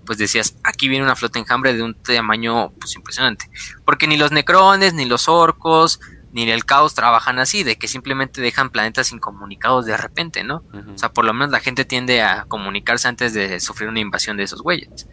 pues 0.05 0.17
decías, 0.19 0.55
aquí 0.63 0.87
viene 0.87 1.03
una 1.03 1.15
flota 1.15 1.39
enjambre 1.39 1.73
de 1.73 1.83
un 1.83 1.95
tamaño 1.95 2.71
pues 2.79 2.95
impresionante. 2.95 3.49
Porque 3.85 4.07
ni 4.07 4.17
los 4.17 4.31
necrones, 4.31 4.93
ni 4.93 5.05
los 5.05 5.27
orcos, 5.27 5.99
ni 6.31 6.49
el 6.49 6.65
caos 6.65 6.93
trabajan 6.93 7.39
así, 7.39 7.63
de 7.63 7.77
que 7.77 7.87
simplemente 7.87 8.41
dejan 8.41 8.69
planetas 8.69 9.11
incomunicados 9.11 9.85
de 9.85 9.97
repente, 9.97 10.43
¿no? 10.43 10.63
O 10.93 10.97
sea, 10.97 11.09
por 11.09 11.25
lo 11.25 11.33
menos 11.33 11.51
la 11.51 11.59
gente 11.59 11.85
tiende 11.85 12.21
a 12.21 12.45
comunicarse 12.45 13.07
antes 13.07 13.33
de 13.33 13.59
sufrir 13.59 13.89
una 13.89 13.99
invasión 13.99 14.37
de 14.37 14.43
esos 14.43 14.61
güeyes. 14.61 15.07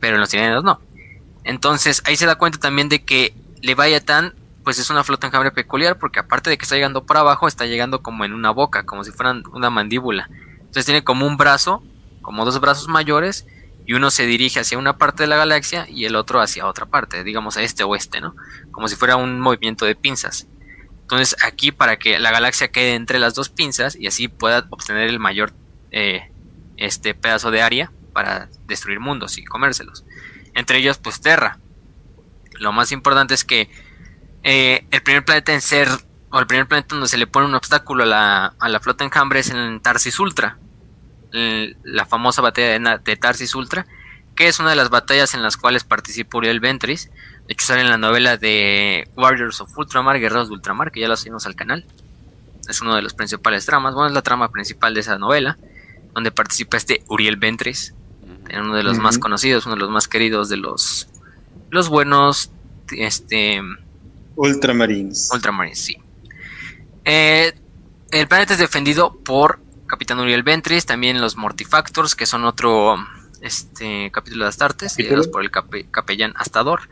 Pero 0.00 0.16
en 0.16 0.20
los 0.20 0.28
tiranos 0.28 0.64
no. 0.64 0.80
Entonces, 1.44 2.02
ahí 2.04 2.16
se 2.16 2.26
da 2.26 2.36
cuenta 2.36 2.58
también 2.58 2.88
de 2.88 3.04
que 3.04 3.34
Leviathan, 3.62 4.34
pues 4.64 4.78
es 4.78 4.90
una 4.90 5.04
flota 5.04 5.28
enjambre 5.28 5.52
peculiar, 5.52 5.98
porque 5.98 6.18
aparte 6.18 6.50
de 6.50 6.58
que 6.58 6.64
está 6.64 6.74
llegando 6.74 7.06
por 7.06 7.16
abajo, 7.16 7.46
está 7.46 7.66
llegando 7.66 8.02
como 8.02 8.24
en 8.24 8.32
una 8.32 8.50
boca, 8.50 8.84
como 8.84 9.04
si 9.04 9.12
fueran 9.12 9.44
una 9.52 9.70
mandíbula. 9.70 10.28
Entonces 10.58 10.84
tiene 10.84 11.04
como 11.04 11.26
un 11.26 11.36
brazo, 11.36 11.82
como 12.20 12.44
dos 12.44 12.60
brazos 12.60 12.88
mayores, 12.88 13.46
y 13.86 13.94
uno 13.94 14.10
se 14.10 14.26
dirige 14.26 14.58
hacia 14.58 14.78
una 14.78 14.98
parte 14.98 15.22
de 15.22 15.28
la 15.28 15.36
galaxia 15.36 15.86
y 15.88 16.04
el 16.06 16.16
otro 16.16 16.40
hacia 16.40 16.66
otra 16.66 16.86
parte, 16.86 17.22
digamos 17.22 17.56
a 17.56 17.62
este 17.62 17.84
oeste, 17.84 18.20
¿no? 18.20 18.34
Como 18.72 18.88
si 18.88 18.96
fuera 18.96 19.16
un 19.16 19.38
movimiento 19.38 19.84
de 19.84 19.94
pinzas. 19.94 20.48
Entonces 21.06 21.36
aquí 21.44 21.70
para 21.70 22.00
que 22.00 22.18
la 22.18 22.32
galaxia 22.32 22.66
quede 22.66 22.96
entre 22.96 23.20
las 23.20 23.32
dos 23.32 23.48
pinzas 23.48 23.94
y 23.94 24.08
así 24.08 24.26
pueda 24.26 24.66
obtener 24.70 25.08
el 25.08 25.20
mayor 25.20 25.52
eh, 25.92 26.32
este 26.78 27.14
pedazo 27.14 27.52
de 27.52 27.62
área 27.62 27.92
para 28.12 28.48
destruir 28.66 28.98
mundos 28.98 29.38
y 29.38 29.44
comérselos. 29.44 30.04
Entre 30.54 30.78
ellos 30.78 30.98
pues 30.98 31.20
Terra. 31.20 31.60
Lo 32.58 32.72
más 32.72 32.90
importante 32.90 33.34
es 33.34 33.44
que 33.44 33.70
eh, 34.42 34.84
el 34.90 35.00
primer 35.04 35.24
planeta 35.24 35.54
en 35.54 35.60
ser, 35.60 35.86
o 36.30 36.40
el 36.40 36.48
primer 36.48 36.66
planeta 36.66 36.96
donde 36.96 37.06
se 37.06 37.18
le 37.18 37.28
pone 37.28 37.46
un 37.46 37.54
obstáculo 37.54 38.02
a 38.02 38.06
la, 38.06 38.54
a 38.58 38.68
la 38.68 38.80
flota 38.80 39.04
enjambre 39.04 39.38
es 39.38 39.50
en 39.50 39.78
Tarsis 39.78 40.18
Ultra. 40.18 40.58
La 41.30 42.04
famosa 42.06 42.42
batalla 42.42 42.80
de, 42.80 43.00
de 43.04 43.16
Tarsis 43.16 43.54
Ultra, 43.54 43.86
que 44.34 44.48
es 44.48 44.58
una 44.58 44.70
de 44.70 44.76
las 44.76 44.90
batallas 44.90 45.34
en 45.34 45.42
las 45.44 45.56
cuales 45.56 45.84
participó 45.84 46.38
Uriel 46.38 46.58
Ventris. 46.58 47.10
De 47.46 47.52
hecho, 47.52 47.66
sale 47.66 47.82
en 47.82 47.90
la 47.90 47.98
novela 47.98 48.36
de 48.36 49.08
Warriors 49.16 49.60
of 49.60 49.76
Ultramar, 49.78 50.18
Guerreros 50.18 50.48
de 50.48 50.54
Ultramar, 50.54 50.90
que 50.90 51.00
ya 51.00 51.08
lo 51.08 51.16
subimos 51.16 51.46
al 51.46 51.54
canal. 51.54 51.84
Es 52.68 52.80
uno 52.80 52.96
de 52.96 53.02
los 53.02 53.14
principales 53.14 53.64
tramas. 53.66 53.94
Bueno, 53.94 54.08
es 54.08 54.14
la 54.14 54.22
trama 54.22 54.50
principal 54.50 54.94
de 54.94 55.00
esa 55.00 55.16
novela, 55.18 55.56
donde 56.14 56.32
participa 56.32 56.76
este 56.76 57.04
Uriel 57.08 57.36
Ventris, 57.36 57.94
Ujú. 58.22 58.60
uno 58.60 58.74
de 58.74 58.82
los 58.82 58.98
más 58.98 59.18
conocidos, 59.18 59.66
uno 59.66 59.76
de 59.76 59.80
los 59.82 59.90
más 59.90 60.08
queridos 60.08 60.48
de 60.48 60.56
los, 60.56 61.08
los 61.70 61.88
buenos 61.88 62.50
este, 62.90 63.60
Ultramarines. 64.34 65.30
Ultramarines, 65.32 65.78
sí. 65.78 65.96
Eh, 67.04 67.52
el 68.10 68.26
planeta 68.28 68.54
es 68.54 68.58
defendido 68.58 69.14
por 69.24 69.60
Capitán 69.86 70.18
Uriel 70.18 70.42
Ventris, 70.42 70.86
también 70.86 71.20
los 71.20 71.36
Mortifactors, 71.36 72.16
que 72.16 72.26
son 72.26 72.44
otro 72.44 72.96
este, 73.40 74.10
capítulo 74.12 74.44
de 74.44 74.48
Astartes, 74.48 74.92
¿Capítulo? 74.94 75.08
liderados 75.18 75.28
por 75.28 75.42
el 75.42 75.50
cape- 75.52 75.86
capellán 75.90 76.32
Astador. 76.36 76.88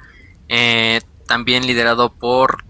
Eh, 0.48 1.00
también 1.26 1.66
liderado 1.66 2.12
por 2.12 2.64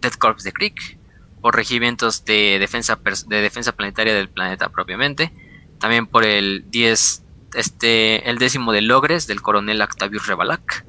Death 0.00 0.16
Corps 0.16 0.42
de 0.42 0.52
Creek, 0.52 0.98
por 1.40 1.56
regimientos 1.56 2.24
de 2.24 2.58
defensa, 2.58 2.98
de 3.26 3.40
defensa 3.40 3.72
planetaria 3.72 4.14
del 4.14 4.28
planeta 4.28 4.68
propiamente. 4.68 5.32
También 5.78 6.06
por 6.06 6.24
el 6.24 6.64
10, 6.70 7.22
este, 7.54 8.28
el 8.28 8.38
décimo 8.38 8.72
de 8.72 8.82
Logres 8.82 9.26
del 9.26 9.42
coronel 9.42 9.82
Octavius 9.82 10.26
Revalak. 10.26 10.84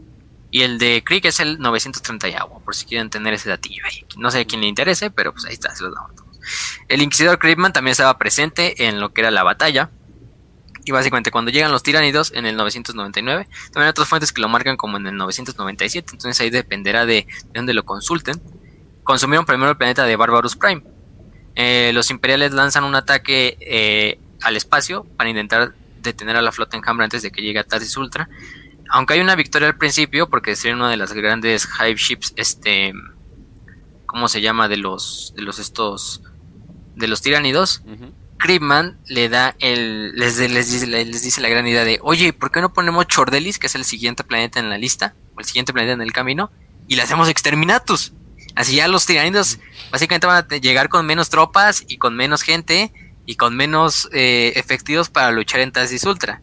Y 0.52 0.62
el 0.62 0.78
de 0.78 1.04
Creek 1.04 1.26
es 1.26 1.40
el 1.40 1.60
930 1.60 2.30
y 2.30 2.34
agua, 2.34 2.60
por 2.60 2.76
si 2.76 2.86
quieren 2.86 3.10
tener 3.10 3.34
ese 3.34 3.50
datillo 3.50 3.84
ahí. 3.86 4.06
No 4.18 4.30
sé 4.30 4.42
a 4.42 4.46
quién 4.46 4.62
le 4.62 4.68
interese, 4.68 5.10
pero 5.10 5.34
pues 5.34 5.46
ahí 5.46 5.54
está, 5.54 5.76
se 5.76 5.84
los 5.84 5.96
damos. 5.96 6.12
El 6.88 7.02
Inquisidor 7.02 7.40
Creepman 7.40 7.74
también 7.74 7.94
estaba 7.94 8.18
presente 8.18 8.88
en 8.88 9.00
lo 9.00 9.14
que 9.14 9.22
era 9.22 9.32
la 9.32 9.44
batalla. 9.44 9.90
Y 10.86 10.92
básicamente 10.92 11.32
cuando 11.32 11.52
llegan 11.52 11.72
los 11.72 11.84
tiránidos 11.84 12.32
en 12.36 12.46
el 12.46 12.58
999, 12.58 13.48
también 13.72 13.84
hay 13.84 13.90
otras 13.90 14.08
fuentes 14.08 14.34
que 14.34 14.42
lo 14.42 14.50
marcan 14.50 14.76
como 14.76 14.98
en 14.98 15.08
el 15.08 15.16
997, 15.16 16.12
entonces 16.14 16.42
ahí 16.42 16.50
dependerá 16.50 17.06
de, 17.06 17.26
de 17.26 17.52
dónde 17.54 17.74
lo 17.74 17.84
consulten. 17.84 18.42
Consumieron 19.04 19.46
primero 19.46 19.72
el 19.72 19.78
planeta 19.78 20.06
de 20.06 20.16
Barbarus 20.16 20.56
Prime. 20.56 20.84
Eh, 21.56 21.92
los 21.94 22.10
imperiales 22.10 22.52
lanzan 22.52 22.84
un 22.84 22.96
ataque 22.96 23.58
eh, 23.60 24.20
al 24.42 24.58
espacio 24.58 25.06
para 25.18 25.30
intentar 25.30 25.74
detener 26.02 26.36
a 26.36 26.42
la 26.42 26.52
flota 26.52 26.78
enjambre 26.78 27.06
antes 27.06 27.22
de 27.22 27.32
que 27.32 27.42
llegue 27.42 27.60
a 27.60 27.64
Tarsis 27.64 27.96
Ultra. 27.98 28.30
Aunque 28.90 29.14
hay 29.14 29.22
una 29.22 29.36
victoria 29.36 29.68
al 29.68 29.78
principio, 29.78 30.30
porque 30.30 30.56
sería 30.56 30.76
una 30.76 30.90
de 30.90 30.98
las 30.98 31.14
grandes 31.14 31.68
hive 31.80 31.96
ships, 31.96 32.34
este, 32.36 32.94
¿cómo 34.06 34.28
se 34.28 34.42
llama? 34.42 34.68
De 34.68 34.78
los, 34.78 35.34
de 35.36 35.42
los 35.42 35.60
estos, 35.60 36.22
de 36.96 37.08
los 37.08 37.22
tiránidos. 37.22 37.84
Creepman 38.44 38.98
le 39.08 39.30
da 39.30 39.56
el, 39.60 40.12
les, 40.18 40.38
les, 40.38 40.70
dice, 40.70 40.86
les 40.86 41.22
dice 41.22 41.40
la 41.40 41.48
gran 41.48 41.66
idea 41.66 41.86
de, 41.86 42.00
oye, 42.02 42.34
¿por 42.34 42.52
qué 42.52 42.60
no 42.60 42.74
ponemos 42.74 43.08
Chordelis, 43.08 43.58
que 43.58 43.68
es 43.68 43.76
el 43.76 43.86
siguiente 43.86 44.26
planeta 44.26 44.60
en 44.60 44.70
la 44.70 44.78
lista, 44.78 45.16
o 45.34 45.40
el 45.40 45.46
siguiente 45.46 45.72
planeta 45.72 45.94
en 45.94 46.02
el 46.02 46.12
camino, 46.12 46.52
y 46.90 46.98
le 46.98 47.04
hacemos 47.04 47.30
Exterminatus? 47.30 48.12
Así 48.54 48.76
ya 48.76 48.90
los 48.90 49.06
tiránidos 49.06 49.60
básicamente 49.92 50.28
van 50.28 50.46
a 50.46 50.56
llegar 50.58 50.90
con 50.90 51.06
menos 51.06 51.30
tropas 51.30 51.86
y 51.88 51.96
con 51.96 52.18
menos 52.18 52.42
gente 52.42 52.92
y 53.26 53.38
con 53.38 53.56
menos 53.56 54.10
eh, 54.12 54.52
efectivos 54.58 55.10
para 55.10 55.32
luchar 55.32 55.62
en 55.62 55.72
Tarsis 55.72 56.04
Ultra. 56.04 56.42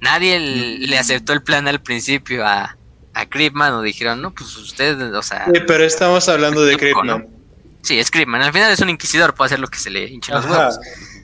Nadie 0.00 0.38
le 0.38 0.98
aceptó 0.98 1.32
el 1.32 1.42
plan 1.42 1.66
al 1.66 1.82
principio 1.82 2.46
a, 2.46 2.76
a 3.12 3.26
o 3.72 3.82
dijeron, 3.82 4.22
no, 4.22 4.30
pues 4.30 4.56
ustedes, 4.56 4.96
o 5.12 5.22
sea, 5.22 5.46
Sí, 5.52 5.60
pero 5.66 5.84
estamos 5.84 6.28
hablando 6.28 6.64
de 6.64 6.76
Tiempo, 6.76 7.00
Creepman. 7.00 7.26
sí, 7.82 7.98
es 7.98 8.08
Creepman. 8.08 8.40
Al 8.40 8.52
final 8.52 8.70
es 8.70 8.78
un 8.78 8.90
inquisidor, 8.90 9.34
puede 9.34 9.46
hacer 9.46 9.58
lo 9.58 9.66
que 9.66 9.80
se 9.80 9.90
le 9.90 10.04
hinche 10.04 10.32
los 10.32 10.46
huevos. 10.46 10.78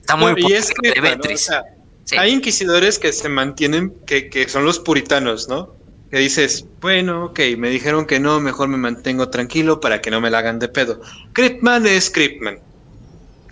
Está 0.04 0.16
muy 0.16 0.32
No, 0.32 0.48
y 0.48 0.52
es 0.52 0.68
poco 0.68 0.82
de 0.82 0.92
Creepman, 0.92 1.10
¿no? 1.12 1.18
O 1.18 1.22
Ventris. 1.22 1.44
sea, 1.46 1.64
Sí. 2.04 2.18
Hay 2.18 2.32
inquisidores 2.32 2.98
que 2.98 3.14
se 3.14 3.30
mantienen, 3.30 3.94
que, 4.06 4.28
que 4.28 4.46
son 4.46 4.66
los 4.66 4.78
puritanos, 4.78 5.48
¿no? 5.48 5.74
que 6.14 6.20
dices, 6.20 6.64
bueno, 6.80 7.24
ok, 7.24 7.40
me 7.58 7.70
dijeron 7.70 8.06
que 8.06 8.20
no, 8.20 8.38
mejor 8.38 8.68
me 8.68 8.76
mantengo 8.76 9.30
tranquilo 9.30 9.80
para 9.80 10.00
que 10.00 10.12
no 10.12 10.20
me 10.20 10.30
la 10.30 10.38
hagan 10.38 10.60
de 10.60 10.68
pedo. 10.68 11.00
Cryptman 11.32 11.84
es 11.88 12.08
Cryptman. 12.08 12.60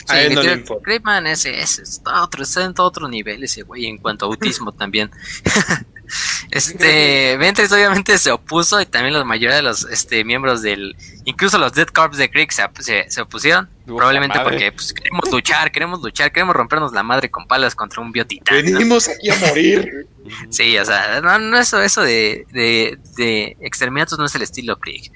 A 0.06 0.20
él 0.20 0.32
no 0.32 0.42
le 0.44 0.52
importa. 0.52 0.84
Cryptman 0.84 1.26
es, 1.26 1.44
está, 1.44 2.22
otro, 2.22 2.44
está 2.44 2.64
en 2.64 2.72
otro 2.78 3.08
nivel 3.08 3.42
ese 3.42 3.62
güey 3.62 3.86
en 3.86 3.98
cuanto 3.98 4.26
a 4.26 4.28
autismo 4.28 4.70
también. 4.78 5.10
Este, 6.50 7.36
Ventres 7.38 7.72
obviamente 7.72 8.18
se 8.18 8.30
opuso 8.30 8.80
y 8.80 8.86
también 8.86 9.14
la 9.14 9.24
mayoría 9.24 9.56
de 9.56 9.62
los 9.62 9.84
este, 9.84 10.24
miembros 10.24 10.60
del, 10.60 10.96
incluso 11.24 11.56
los 11.58 11.72
Dead 11.72 11.86
Corps 11.86 12.16
de 12.16 12.30
Creek 12.30 12.50
se, 12.50 12.62
se, 13.08 13.20
opusieron, 13.22 13.70
probablemente 13.86 14.38
porque 14.40 14.72
pues, 14.72 14.92
queremos 14.92 15.30
luchar, 15.30 15.72
queremos 15.72 16.02
luchar, 16.02 16.30
queremos 16.30 16.54
rompernos 16.54 16.92
la 16.92 17.02
madre 17.02 17.30
con 17.30 17.46
palas 17.46 17.74
contra 17.74 18.02
un 18.02 18.12
biotitán. 18.12 18.62
Venimos 18.64 19.08
aquí 19.08 19.30
a 19.30 19.36
morir. 19.36 20.06
sí, 20.50 20.76
o 20.76 20.84
sea, 20.84 21.20
no, 21.22 21.38
no 21.38 21.58
eso, 21.58 21.80
eso 21.80 22.02
de, 22.02 22.46
de, 22.52 22.98
de 23.16 23.56
exterminatos 23.60 24.18
no 24.18 24.26
es 24.26 24.34
el 24.34 24.42
estilo 24.42 24.78
Creek. 24.78 25.10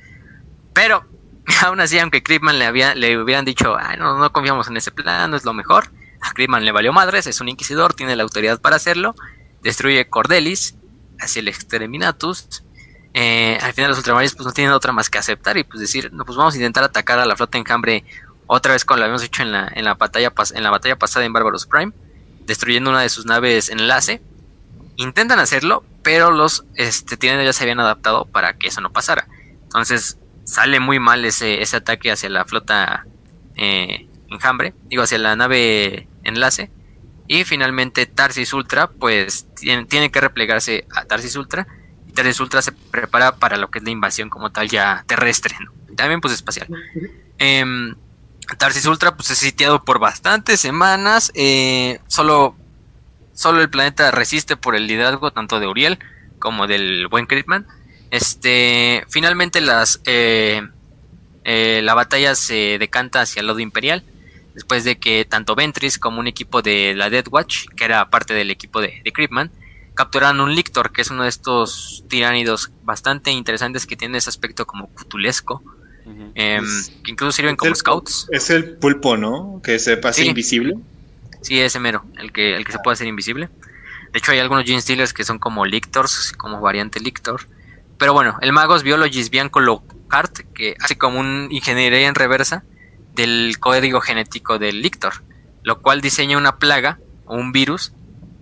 Pero, 0.73 1.05
aún 1.65 1.81
así, 1.81 1.99
aunque 1.99 2.23
Creepman 2.23 2.59
le, 2.59 2.65
había, 2.65 2.95
le 2.95 3.19
hubieran 3.19 3.45
dicho, 3.45 3.77
Ay, 3.79 3.99
no, 3.99 4.19
no 4.19 4.33
confiamos 4.33 4.69
en 4.69 4.77
ese 4.77 4.91
plan, 4.91 5.31
no 5.31 5.37
es 5.37 5.45
lo 5.45 5.53
mejor, 5.53 5.91
a 6.21 6.33
Creepman 6.33 6.65
le 6.65 6.73
valió 6.73 6.93
madres, 6.93 7.27
es 7.27 7.41
un 7.41 7.49
inquisidor, 7.49 7.95
tiene 7.95 8.17
la 8.17 8.23
autoridad 8.23 8.61
para 8.61 8.77
hacerlo, 8.77 9.15
destruye 9.63 10.09
Cordelis, 10.09 10.76
hacia 11.21 11.41
el 11.41 11.49
Exterminatus. 11.49 12.63
Eh, 13.15 13.59
al 13.63 13.73
final 13.73 13.91
los 13.91 13.99
ultramarinos 13.99 14.35
pues 14.35 14.47
no 14.47 14.53
tienen 14.53 14.73
otra 14.73 14.93
más 14.93 15.09
que 15.09 15.19
aceptar 15.19 15.57
y 15.57 15.65
pues 15.65 15.81
decir, 15.81 16.13
no, 16.13 16.25
pues 16.25 16.37
vamos 16.37 16.55
a 16.55 16.57
intentar 16.59 16.85
atacar 16.85 17.19
a 17.19 17.25
la 17.25 17.35
flota 17.35 17.57
enjambre 17.57 18.05
otra 18.47 18.73
vez 18.73 18.85
como 18.85 18.99
lo 18.99 19.05
habíamos 19.05 19.23
hecho 19.23 19.43
en 19.43 19.53
la, 19.53 19.71
en 19.75 19.85
la, 19.85 19.95
batalla, 19.95 20.33
en 20.55 20.63
la 20.63 20.71
batalla 20.71 20.97
pasada 20.99 21.25
en 21.25 21.33
Barbaros 21.33 21.67
Prime, 21.67 21.93
destruyendo 22.47 22.91
una 22.91 23.01
de 23.01 23.09
sus 23.09 23.27
naves 23.27 23.71
enlace. 23.71 24.23
Intentan 24.97 25.39
hacerlo, 25.41 25.85
pero 26.03 26.31
los 26.31 26.65
este, 26.75 27.17
ya 27.19 27.53
se 27.53 27.65
habían 27.65 27.81
adaptado 27.81 28.25
para 28.27 28.57
que 28.57 28.69
eso 28.69 28.81
no 28.81 28.93
pasara. 28.93 29.29
Entonces 29.63 30.19
sale 30.45 30.81
muy 30.81 30.99
mal 31.01 31.25
ese, 31.25 31.61
ese 31.61 31.77
ataque 31.77 32.13
hacia 32.13 32.31
la 32.31 32.45
flota 32.45 33.05
eh, 33.57 34.09
enjambre, 34.29 34.75
digo, 34.85 35.03
hacia 35.03 35.19
la 35.19 35.37
nave 35.37 36.09
enlace. 36.23 36.71
Y 37.29 37.45
finalmente 37.45 38.07
Tarsis 38.07 38.53
Ultra, 38.53 38.89
pues 38.89 39.47
tiene, 39.55 40.11
que 40.11 40.21
replegarse 40.21 40.87
a 40.95 41.05
Tarsis 41.05 41.37
Ultra. 41.37 41.67
Y 42.07 42.13
Tarsis 42.13 42.41
Ultra 42.41 42.63
se 42.63 42.73
prepara 42.73 43.37
para 43.37 43.57
lo 43.57 43.71
que 43.71 43.79
es 43.81 43.85
la 43.85 43.91
invasión 43.91 44.31
como 44.31 44.51
tal 44.51 44.69
ya 44.69 45.05
terrestre, 45.07 45.57
también 45.97 46.21
pues 46.21 46.35
espacial. 46.35 46.69
Em, 47.39 47.95
Tarsis 48.59 48.87
Ultra 48.87 49.17
pues 49.17 49.31
es 49.31 49.39
sitiado 49.39 49.85
por 49.85 49.99
bastantes 49.99 50.61
semanas. 50.61 51.33
Eh, 51.35 52.01
solo, 52.07 52.55
solo 53.35 53.61
el 53.61 53.71
planeta 53.71 54.11
resiste 54.13 54.57
por 54.57 54.77
el 54.77 54.87
liderazgo 54.87 55.33
tanto 55.33 55.59
de 55.59 55.67
Uriel 55.67 55.99
como 56.39 56.67
del 56.67 57.09
buen 57.09 57.27
Critman. 57.27 57.67
Este, 58.13 59.05
finalmente 59.09 59.61
las, 59.61 60.01
eh, 60.05 60.63
eh, 61.43 61.81
la 61.83 61.95
batalla 61.95 62.37
se 62.37 62.79
decanta 62.79 63.21
hacia 63.21 63.41
el 63.41 63.49
lado 63.49 63.59
imperial 63.59 64.05
después 64.57 64.85
de 64.85 64.99
que 64.99 65.25
tanto 65.25 65.55
Ventris 65.55 65.99
como 65.99 66.19
un 66.19 66.27
equipo 66.27 66.63
de 66.63 66.95
la 66.97 67.11
Dead 67.11 67.27
Watch, 67.31 67.67
que 67.77 67.85
era 67.85 68.11
parte 68.11 68.35
del 68.35 68.51
equipo 68.51 68.81
de, 68.81 69.01
de 69.05 69.13
Creepman, 69.13 69.53
capturaron 69.95 70.41
un 70.41 70.55
Lictor, 70.55 70.93
que 70.93 71.03
es 71.03 71.11
uno 71.11 71.25
de 71.25 71.29
estos 71.29 72.05
tiránidos 72.09 72.73
bastante 72.83 73.31
interesantes 73.31 73.87
que 73.87 73.97
tiene 73.97 74.19
ese 74.19 74.31
aspecto 74.31 74.67
como 74.67 74.89
cutulesco, 74.89 75.63
em, 76.35 76.65
que 77.05 77.11
incluso 77.11 77.33
sirven 77.33 77.57
como 77.57 77.75
scouts. 77.75 78.29
Es 78.33 78.49
el 78.51 78.77
pulpo, 78.77 79.17
¿no? 79.17 79.61
Que 79.63 79.79
se 79.79 79.97
pasa 79.99 80.25
invisible. 80.25 80.77
Sí, 81.43 81.61
ese 81.61 81.79
mero, 81.79 82.05
el 82.19 82.33
que, 82.33 82.57
el 82.57 82.65
que 82.65 82.73
se 82.73 82.79
puede 82.79 82.95
hacer 82.95 83.07
invisible. 83.07 83.49
De 84.13 84.19
hecho, 84.19 84.33
hay 84.33 84.39
algunos 84.39 84.65
Gene 84.65 84.81
Stealers 84.81 85.13
que 85.13 85.25
son 85.25 85.39
como 85.39 85.67
Lictors, 85.67 86.33
como 86.33 86.61
variante 86.61 86.99
Lictor. 87.01 87.47
Pero 87.99 88.15
bueno, 88.15 88.39
el 88.41 88.53
Magos 88.53 88.83
Biologist 88.83 89.31
Bianco 89.31 89.61
Lockhart, 89.61 90.41
que 90.55 90.77
hace 90.81 90.97
como 90.97 91.21
un 91.21 91.49
ingeniería 91.51 92.09
en 92.09 92.15
reversa, 92.15 92.65
del 93.17 93.59
código 93.59 94.01
genético 94.01 94.59
del 94.59 94.83
Lictor, 94.83 95.25
lo 95.63 95.81
cual 95.83 96.01
diseña 96.01 96.39
una 96.39 96.59
plaga 96.59 97.01
o 97.25 97.35
un 97.35 97.51
virus 97.51 97.93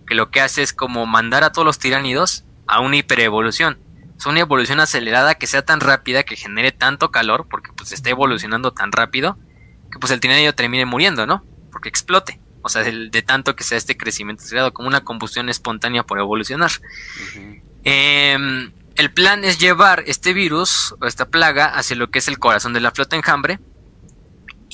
que 0.07 0.15
lo 0.15 0.31
que 0.31 0.41
hace 0.41 0.63
es 0.63 0.75
como 0.75 1.07
mandar 1.07 1.45
a 1.45 1.53
todos 1.53 1.65
los 1.65 1.79
tiránidos 1.79 2.45
a 2.67 2.81
una 2.81 2.97
hiperevolución. 2.97 3.79
Es 4.19 4.27
una 4.27 4.41
evolución 4.41 4.81
acelerada 4.81 5.37
que 5.37 5.47
sea 5.47 5.65
tan 5.65 5.81
rápida 5.81 6.25
que 6.25 6.37
genere 6.37 6.73
tanto 6.73 7.11
calor, 7.11 7.47
porque 7.49 7.71
pues 7.75 7.93
está 7.93 8.11
evolucionando 8.11 8.73
tan 8.73 8.93
rápido, 8.93 9.39
que 9.91 9.99
pues 9.99 10.13
el 10.13 10.21
tiránido 10.21 10.55
termine 10.55 10.85
muriendo, 10.85 11.27
¿no? 11.27 11.45
Porque 11.73 11.89
explote. 11.89 12.41
O 12.63 12.69
sea, 12.69 12.83
de, 12.83 13.23
tanto 13.23 13.57
que 13.57 13.65
sea 13.65 13.77
este 13.77 13.97
crecimiento 13.97 14.43
acelerado, 14.43 14.73
como 14.73 14.89
una 14.89 15.05
combustión 15.05 15.49
espontánea 15.49 16.03
por 16.03 16.19
evolucionar. 16.19 16.71
Em, 17.83 18.73
el 18.97 19.13
plan 19.13 19.45
es 19.45 19.59
llevar 19.59 20.03
este 20.07 20.33
virus 20.33 20.95
o 21.01 21.07
esta 21.07 21.29
plaga 21.29 21.67
hacia 21.67 21.97
lo 21.97 22.11
que 22.11 22.21
es 22.21 22.29
el 22.29 22.39
corazón 22.39 22.73
de 22.73 22.81
la 22.81 22.93
flota 22.93 23.17
enjambre, 23.17 23.59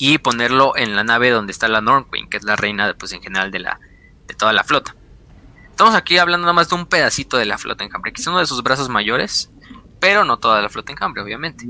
y 0.03 0.17
ponerlo 0.17 0.75
en 0.75 0.95
la 0.95 1.03
nave 1.03 1.29
donde 1.29 1.51
está 1.51 1.67
la 1.67 1.79
Nornquin, 1.79 2.27
que 2.27 2.37
es 2.37 2.43
la 2.43 2.55
reina 2.55 2.95
pues 2.97 3.13
en 3.13 3.21
general 3.21 3.51
de 3.51 3.59
la 3.59 3.79
de 4.27 4.33
toda 4.33 4.51
la 4.51 4.63
flota. 4.63 4.95
Estamos 5.69 5.93
aquí 5.93 6.17
hablando 6.17 6.45
nada 6.45 6.53
más 6.53 6.69
de 6.69 6.73
un 6.73 6.87
pedacito 6.87 7.37
de 7.37 7.45
la 7.45 7.59
flota 7.59 7.83
enjambre, 7.83 8.11
quizá 8.11 8.31
uno 8.31 8.39
de 8.39 8.47
sus 8.47 8.63
brazos 8.63 8.89
mayores, 8.89 9.51
pero 9.99 10.25
no 10.25 10.39
toda 10.39 10.59
la 10.59 10.69
flota 10.69 10.91
enjambre, 10.91 11.21
obviamente. 11.21 11.67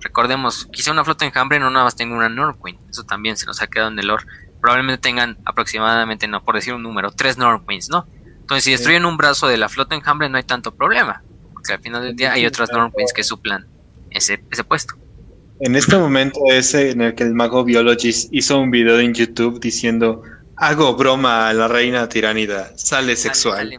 Recordemos, 0.00 0.66
quizá 0.72 0.90
una 0.90 1.04
flota 1.04 1.24
enjambre 1.24 1.60
no 1.60 1.70
nada 1.70 1.84
más 1.84 1.94
tenga 1.94 2.16
una 2.16 2.28
Nornquin, 2.28 2.80
eso 2.90 3.04
también 3.04 3.36
se 3.36 3.46
nos 3.46 3.62
ha 3.62 3.68
quedado 3.68 3.92
en 3.92 3.98
el 4.00 4.08
lore. 4.08 4.26
Probablemente 4.60 5.00
tengan 5.00 5.38
aproximadamente, 5.44 6.26
no 6.26 6.42
por 6.42 6.56
decir 6.56 6.74
un 6.74 6.82
número, 6.82 7.12
tres 7.12 7.38
Nornquins, 7.38 7.90
¿no? 7.90 8.08
Entonces, 8.40 8.64
si 8.64 8.72
destruyen 8.72 9.06
un 9.06 9.16
brazo 9.16 9.46
de 9.46 9.56
la 9.56 9.68
flota 9.68 9.94
enjambre, 9.94 10.28
no 10.28 10.36
hay 10.36 10.42
tanto 10.42 10.74
problema, 10.74 11.22
porque 11.52 11.74
al 11.74 11.80
final 11.80 12.02
del 12.02 12.16
día 12.16 12.32
hay 12.32 12.44
otras 12.44 12.72
Nornquins 12.72 13.12
que 13.12 13.22
suplan 13.22 13.68
ese, 14.10 14.42
ese 14.50 14.64
puesto. 14.64 14.96
En 15.60 15.74
este 15.74 15.96
momento 15.96 16.40
ese 16.50 16.90
en 16.90 17.00
el 17.00 17.14
que 17.14 17.24
el 17.24 17.34
mago 17.34 17.64
Biologist 17.64 18.28
hizo 18.32 18.58
un 18.58 18.70
video 18.70 19.00
en 19.00 19.12
YouTube 19.12 19.58
diciendo 19.60 20.22
hago 20.56 20.94
broma 20.94 21.48
a 21.48 21.52
la 21.52 21.68
reina 21.68 22.08
tiránida, 22.08 22.72
sale 22.76 23.16
sexual. 23.16 23.76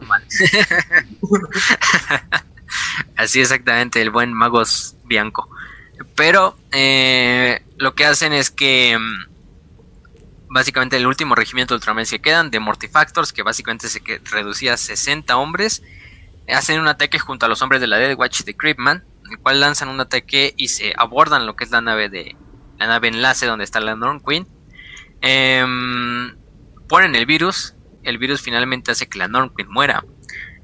Así 3.16 3.40
exactamente, 3.40 4.00
el 4.00 4.10
buen 4.10 4.32
magos 4.32 4.96
Bianco. 5.04 5.48
Pero 6.14 6.56
eh, 6.72 7.62
lo 7.76 7.94
que 7.94 8.04
hacen 8.04 8.32
es 8.32 8.50
que 8.50 8.98
mm, 8.98 9.26
básicamente 10.48 10.96
el 10.96 11.06
último 11.06 11.34
regimiento 11.34 11.74
de 11.74 11.76
Ultraman 11.76 12.04
que 12.06 12.20
quedan 12.20 12.50
de 12.50 12.60
Mortifactors, 12.60 13.32
que 13.32 13.42
básicamente 13.42 13.88
se 13.88 14.00
reducía 14.30 14.74
a 14.74 14.76
60 14.76 15.36
hombres, 15.36 15.82
hacen 16.48 16.80
un 16.80 16.88
ataque 16.88 17.18
junto 17.18 17.46
a 17.46 17.48
los 17.48 17.62
hombres 17.62 17.80
de 17.80 17.86
la 17.86 17.98
Dead 17.98 18.18
Watch 18.18 18.42
de 18.42 18.56
Creepman 18.56 19.04
el 19.30 19.38
cual 19.38 19.60
lanzan 19.60 19.88
un 19.88 20.00
ataque 20.00 20.54
y 20.56 20.68
se 20.68 20.92
abordan 20.96 21.46
lo 21.46 21.56
que 21.56 21.64
es 21.64 21.70
la 21.70 21.80
nave 21.80 22.08
de 22.08 22.36
la 22.78 22.86
nave 22.86 23.08
enlace 23.08 23.46
donde 23.46 23.64
está 23.64 23.78
la 23.80 23.94
Norn 23.94 24.20
Queen. 24.20 24.48
Em, 25.20 26.34
ponen 26.88 27.14
el 27.14 27.26
virus, 27.26 27.74
el 28.02 28.16
virus 28.16 28.40
finalmente 28.40 28.90
hace 28.90 29.08
que 29.08 29.18
la 29.18 29.28
Norn 29.28 29.52
Queen 29.54 29.70
muera. 29.70 30.04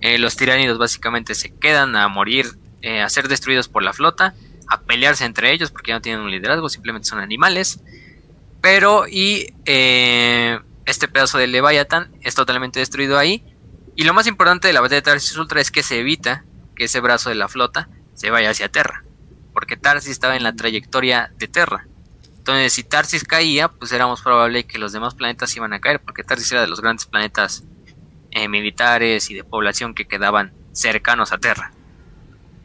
Eh, 0.01 0.19
los 0.19 0.37
tiránidos 0.37 0.79
básicamente 0.79 1.35
se 1.35 1.55
quedan 1.55 1.95
a 1.95 2.09
morir, 2.09 2.47
eh, 2.81 3.03
a 3.03 3.09
ser 3.11 3.29
destruidos 3.29 3.69
por 3.69 3.83
la 3.83 3.93
flota, 3.93 4.35
a 4.69 4.81
pelearse 4.81 5.25
entre 5.25 5.53
ellos 5.53 5.71
porque 5.71 5.91
ya 5.91 5.97
no 5.97 6.01
tienen 6.01 6.23
un 6.23 6.31
liderazgo, 6.31 6.69
simplemente 6.69 7.09
son 7.09 7.21
animales. 7.21 7.81
Pero 8.63 9.07
y 9.07 9.55
eh, 9.67 10.59
este 10.87 11.09
pedazo 11.09 11.37
de 11.39 11.47
Leviathan 11.47 12.11
es 12.23 12.35
totalmente 12.35 12.81
destruido 12.81 13.19
ahí. 13.19 13.45
Y 13.95 14.05
lo 14.05 14.15
más 14.15 14.27
importante 14.27 14.69
de 14.69 14.75
la 14.75 14.81
batalla 14.81 14.97
de 14.97 15.03
Tarsis 15.03 15.37
Ultra 15.37 15.61
es 15.61 15.71
que 15.71 15.83
se 15.83 16.01
evita 16.01 16.45
que 16.75 16.85
ese 16.85 17.01
brazo 17.01 17.29
de 17.29 17.35
la 17.35 17.49
flota 17.49 17.89
se 18.17 18.31
vaya 18.31 18.51
hacia 18.51 18.69
Terra, 18.69 19.05
porque 19.53 19.77
Tarsis 19.77 20.11
estaba 20.11 20.37
en 20.37 20.43
la 20.43 20.57
trayectoria 20.57 21.31
de 21.39 21.47
Terra. 21.47 21.87
Entonces, 22.39 22.73
si 22.73 22.83
Tarsis 22.83 23.23
caía, 23.23 23.69
pues 23.69 23.93
era 23.93 24.07
más 24.07 24.23
probable 24.23 24.67
que 24.67 24.79
los 24.79 24.93
demás 24.93 25.15
planetas 25.15 25.55
iban 25.57 25.73
a 25.73 25.81
caer, 25.81 26.01
porque 26.01 26.25
Tarsis 26.25 26.51
era 26.51 26.63
de 26.63 26.67
los 26.67 26.81
grandes 26.81 27.07
planetas 27.07 27.65
eh, 28.31 28.49
militares 28.49 29.31
y 29.31 29.35
de 29.35 29.45
población 29.45 29.95
que 29.95 30.07
quedaban 30.07 30.53
cercanos 30.73 31.33
a 31.33 31.39
Terra. 31.39 31.73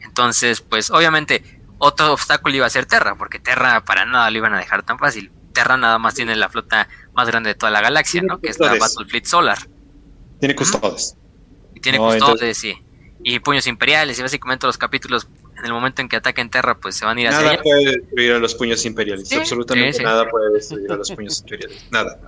Entonces, 0.00 0.60
pues 0.60 0.90
obviamente 0.90 1.60
otro 1.78 2.12
obstáculo 2.12 2.54
iba 2.56 2.66
a 2.66 2.70
ser 2.70 2.86
Terra, 2.86 3.16
porque 3.16 3.38
Terra 3.38 3.84
para 3.84 4.04
nada 4.04 4.30
lo 4.30 4.38
iban 4.38 4.54
a 4.54 4.58
dejar 4.58 4.82
tan 4.82 4.98
fácil. 4.98 5.32
Terra 5.52 5.76
nada 5.76 5.98
más 5.98 6.14
tiene 6.14 6.36
la 6.36 6.48
flota 6.48 6.88
más 7.12 7.26
grande 7.26 7.48
de 7.48 7.54
toda 7.54 7.72
la 7.72 7.80
galaxia, 7.80 8.22
¿no? 8.22 8.40
Que 8.40 8.48
es 8.48 8.58
la 8.60 8.74
Battle 8.74 9.06
Fleet 9.08 9.24
Solar. 9.24 9.58
Tiene 10.38 10.54
custodes. 10.54 11.16
Y 11.74 11.80
tiene 11.80 11.98
custodes, 11.98 12.56
sí. 12.56 12.76
Y 13.24 13.38
puños 13.40 13.66
imperiales, 13.66 14.18
y 14.18 14.22
básicamente 14.22 14.66
los 14.66 14.78
capítulos 14.78 15.28
en 15.62 15.66
el 15.66 15.72
momento 15.72 16.02
en 16.02 16.08
que 16.08 16.16
ataquen 16.16 16.50
Terra, 16.50 16.76
pues 16.76 16.96
se 16.96 17.04
van 17.04 17.16
a 17.16 17.20
ir 17.20 17.28
hacia 17.28 17.40
Nada 17.40 17.62
puede 17.62 17.84
destruir 17.84 18.32
a 18.32 18.38
los 18.38 18.54
puños 18.56 18.84
imperiales. 18.84 19.32
Absolutamente 19.32 20.02
nada 20.02 20.28
puede 20.28 20.52
destruir 20.54 20.90
a 20.90 20.96
los 20.96 21.10
puños 21.12 21.40
imperiales. 21.40 21.86
Nada. 21.90 22.18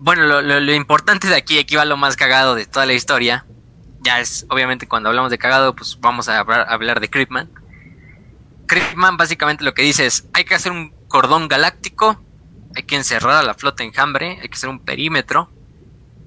Bueno, 0.00 0.42
lo, 0.42 0.74
importante 0.74 1.28
de 1.28 1.36
aquí, 1.36 1.58
aquí 1.58 1.76
va 1.76 1.84
lo 1.84 1.96
más 1.96 2.16
cagado 2.16 2.56
de 2.56 2.66
toda 2.66 2.86
la 2.86 2.92
historia. 2.92 3.46
Ya 4.00 4.20
es, 4.20 4.46
obviamente, 4.48 4.88
cuando 4.88 5.08
hablamos 5.08 5.30
de 5.30 5.38
cagado, 5.38 5.76
pues 5.76 5.98
vamos 6.00 6.28
a 6.28 6.40
hablar, 6.40 6.98
de 6.98 7.08
Creepman. 7.08 7.48
Creepman 8.66 9.16
básicamente 9.16 9.64
lo 9.64 9.74
que 9.74 9.82
dice 9.82 10.06
es, 10.06 10.28
hay 10.32 10.44
que 10.44 10.56
hacer 10.56 10.72
un 10.72 10.92
cordón 11.06 11.46
galáctico, 11.46 12.20
hay 12.74 12.82
que 12.82 12.96
encerrar 12.96 13.36
a 13.36 13.42
la 13.44 13.54
flota 13.54 13.84
enjambre, 13.84 14.38
hay 14.42 14.48
que 14.48 14.54
hacer 14.54 14.68
un 14.68 14.80
perímetro 14.80 15.50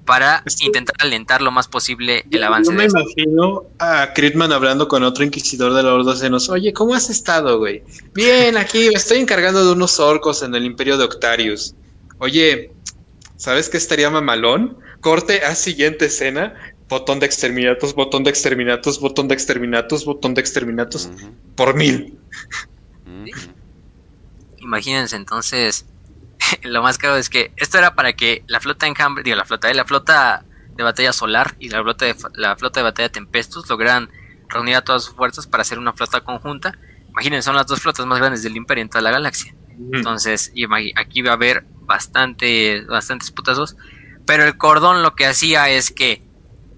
para 0.04 0.42
intentar 0.60 0.96
alentar 0.98 1.42
lo 1.42 1.50
más 1.50 1.68
posible 1.68 2.24
el 2.30 2.42
avance. 2.42 2.70
Yo 2.70 2.76
me 2.76 2.84
imagino 2.84 3.64
a 3.78 4.12
Critman 4.14 4.52
hablando 4.52 4.88
con 4.88 5.02
otro 5.04 5.24
inquisidor 5.24 5.74
de 5.74 5.82
la 5.82 5.94
Horda 5.94 6.16
Senos. 6.16 6.48
Oye, 6.48 6.72
¿cómo 6.72 6.94
has 6.94 7.08
estado, 7.08 7.58
güey? 7.58 7.82
Bien, 8.12 8.56
aquí 8.56 8.88
me 8.88 8.94
estoy 8.94 9.18
encargando 9.18 9.64
de 9.64 9.72
unos 9.72 10.00
orcos 10.00 10.42
en 10.42 10.54
el 10.54 10.64
Imperio 10.64 10.98
de 10.98 11.04
Octarius. 11.04 11.74
Oye, 12.18 12.72
¿sabes 13.36 13.68
qué 13.68 13.76
estaría 13.76 14.10
mamalón? 14.10 14.76
Corte 15.00 15.44
a 15.44 15.54
siguiente 15.54 16.06
escena. 16.06 16.54
Botón 16.88 17.20
de 17.20 17.26
exterminatos, 17.26 17.94
botón 17.94 18.22
de 18.22 18.28
exterminatos, 18.28 19.00
botón 19.00 19.28
de 19.28 19.34
exterminatos, 19.34 20.04
botón 20.04 20.34
de 20.34 20.40
exterminatos. 20.42 21.08
Por 21.56 21.74
mil. 21.74 22.18
Imagínense 24.58 25.16
entonces 25.16 25.86
lo 26.62 26.82
más 26.82 26.98
caro 26.98 27.16
es 27.16 27.28
que 27.28 27.52
esto 27.56 27.78
era 27.78 27.94
para 27.94 28.12
que 28.14 28.44
la 28.46 28.60
flota 28.60 28.86
enjambre, 28.86 29.22
digo, 29.22 29.36
la 29.36 29.44
flota, 29.44 29.68
de 29.68 29.72
eh, 29.72 29.76
la 29.76 29.84
flota 29.84 30.44
de 30.74 30.82
batalla 30.82 31.12
solar 31.12 31.54
y 31.58 31.68
la 31.68 31.82
flota 31.82 32.06
de, 32.06 32.16
la 32.34 32.56
flota 32.56 32.80
de 32.80 32.84
batalla 32.84 33.08
Tempestus 33.10 33.68
lograran 33.68 34.10
reunir 34.48 34.76
a 34.76 34.82
todas 34.82 35.04
sus 35.04 35.14
fuerzas 35.14 35.46
para 35.46 35.62
hacer 35.62 35.78
una 35.78 35.92
flota 35.92 36.20
conjunta. 36.20 36.78
Imagínense, 37.10 37.46
son 37.46 37.56
las 37.56 37.66
dos 37.66 37.80
flotas 37.80 38.06
más 38.06 38.18
grandes 38.18 38.42
del 38.42 38.56
Imperio 38.56 38.82
en 38.82 38.88
toda 38.88 39.02
la 39.02 39.10
galaxia. 39.10 39.54
Entonces, 39.92 40.52
aquí 40.96 41.22
va 41.22 41.30
a 41.30 41.34
haber 41.34 41.64
bastante, 41.80 42.84
bastantes 42.88 43.30
putazos. 43.30 43.76
Pero 44.26 44.44
el 44.44 44.56
cordón 44.56 45.02
lo 45.02 45.14
que 45.14 45.26
hacía 45.26 45.68
es 45.68 45.90
que 45.90 46.22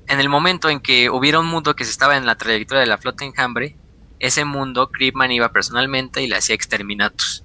en 0.09 0.21
el 0.21 0.29
momento 0.29 0.71
en 0.71 0.81
que 0.81 1.11
hubiera 1.11 1.41
un 1.41 1.47
mundo 1.47 1.77
que 1.77 1.85
se 1.85 1.91
estaba 1.91 2.17
en 2.17 2.27
la 2.27 2.37
trayectoria 2.37 2.81
de 2.81 2.87
la 2.87 2.99
flota 2.99 3.25
enjambre, 3.25 3.77
ese 4.19 4.45
mundo 4.45 4.91
Creepman 4.91 5.33
iba 5.33 5.53
personalmente 5.53 6.23
y 6.23 6.27
le 6.27 6.37
hacía 6.37 6.55
exterminatus 6.55 7.44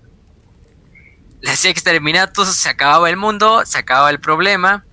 le 1.41 1.51
hacía 1.51 1.71
exterminatus, 1.71 2.49
se 2.49 2.69
acababa 2.69 3.09
el 3.09 3.17
mundo, 3.17 3.65
se 3.65 3.77
acababa 3.77 4.09
el 4.09 4.19
problema, 4.19 4.85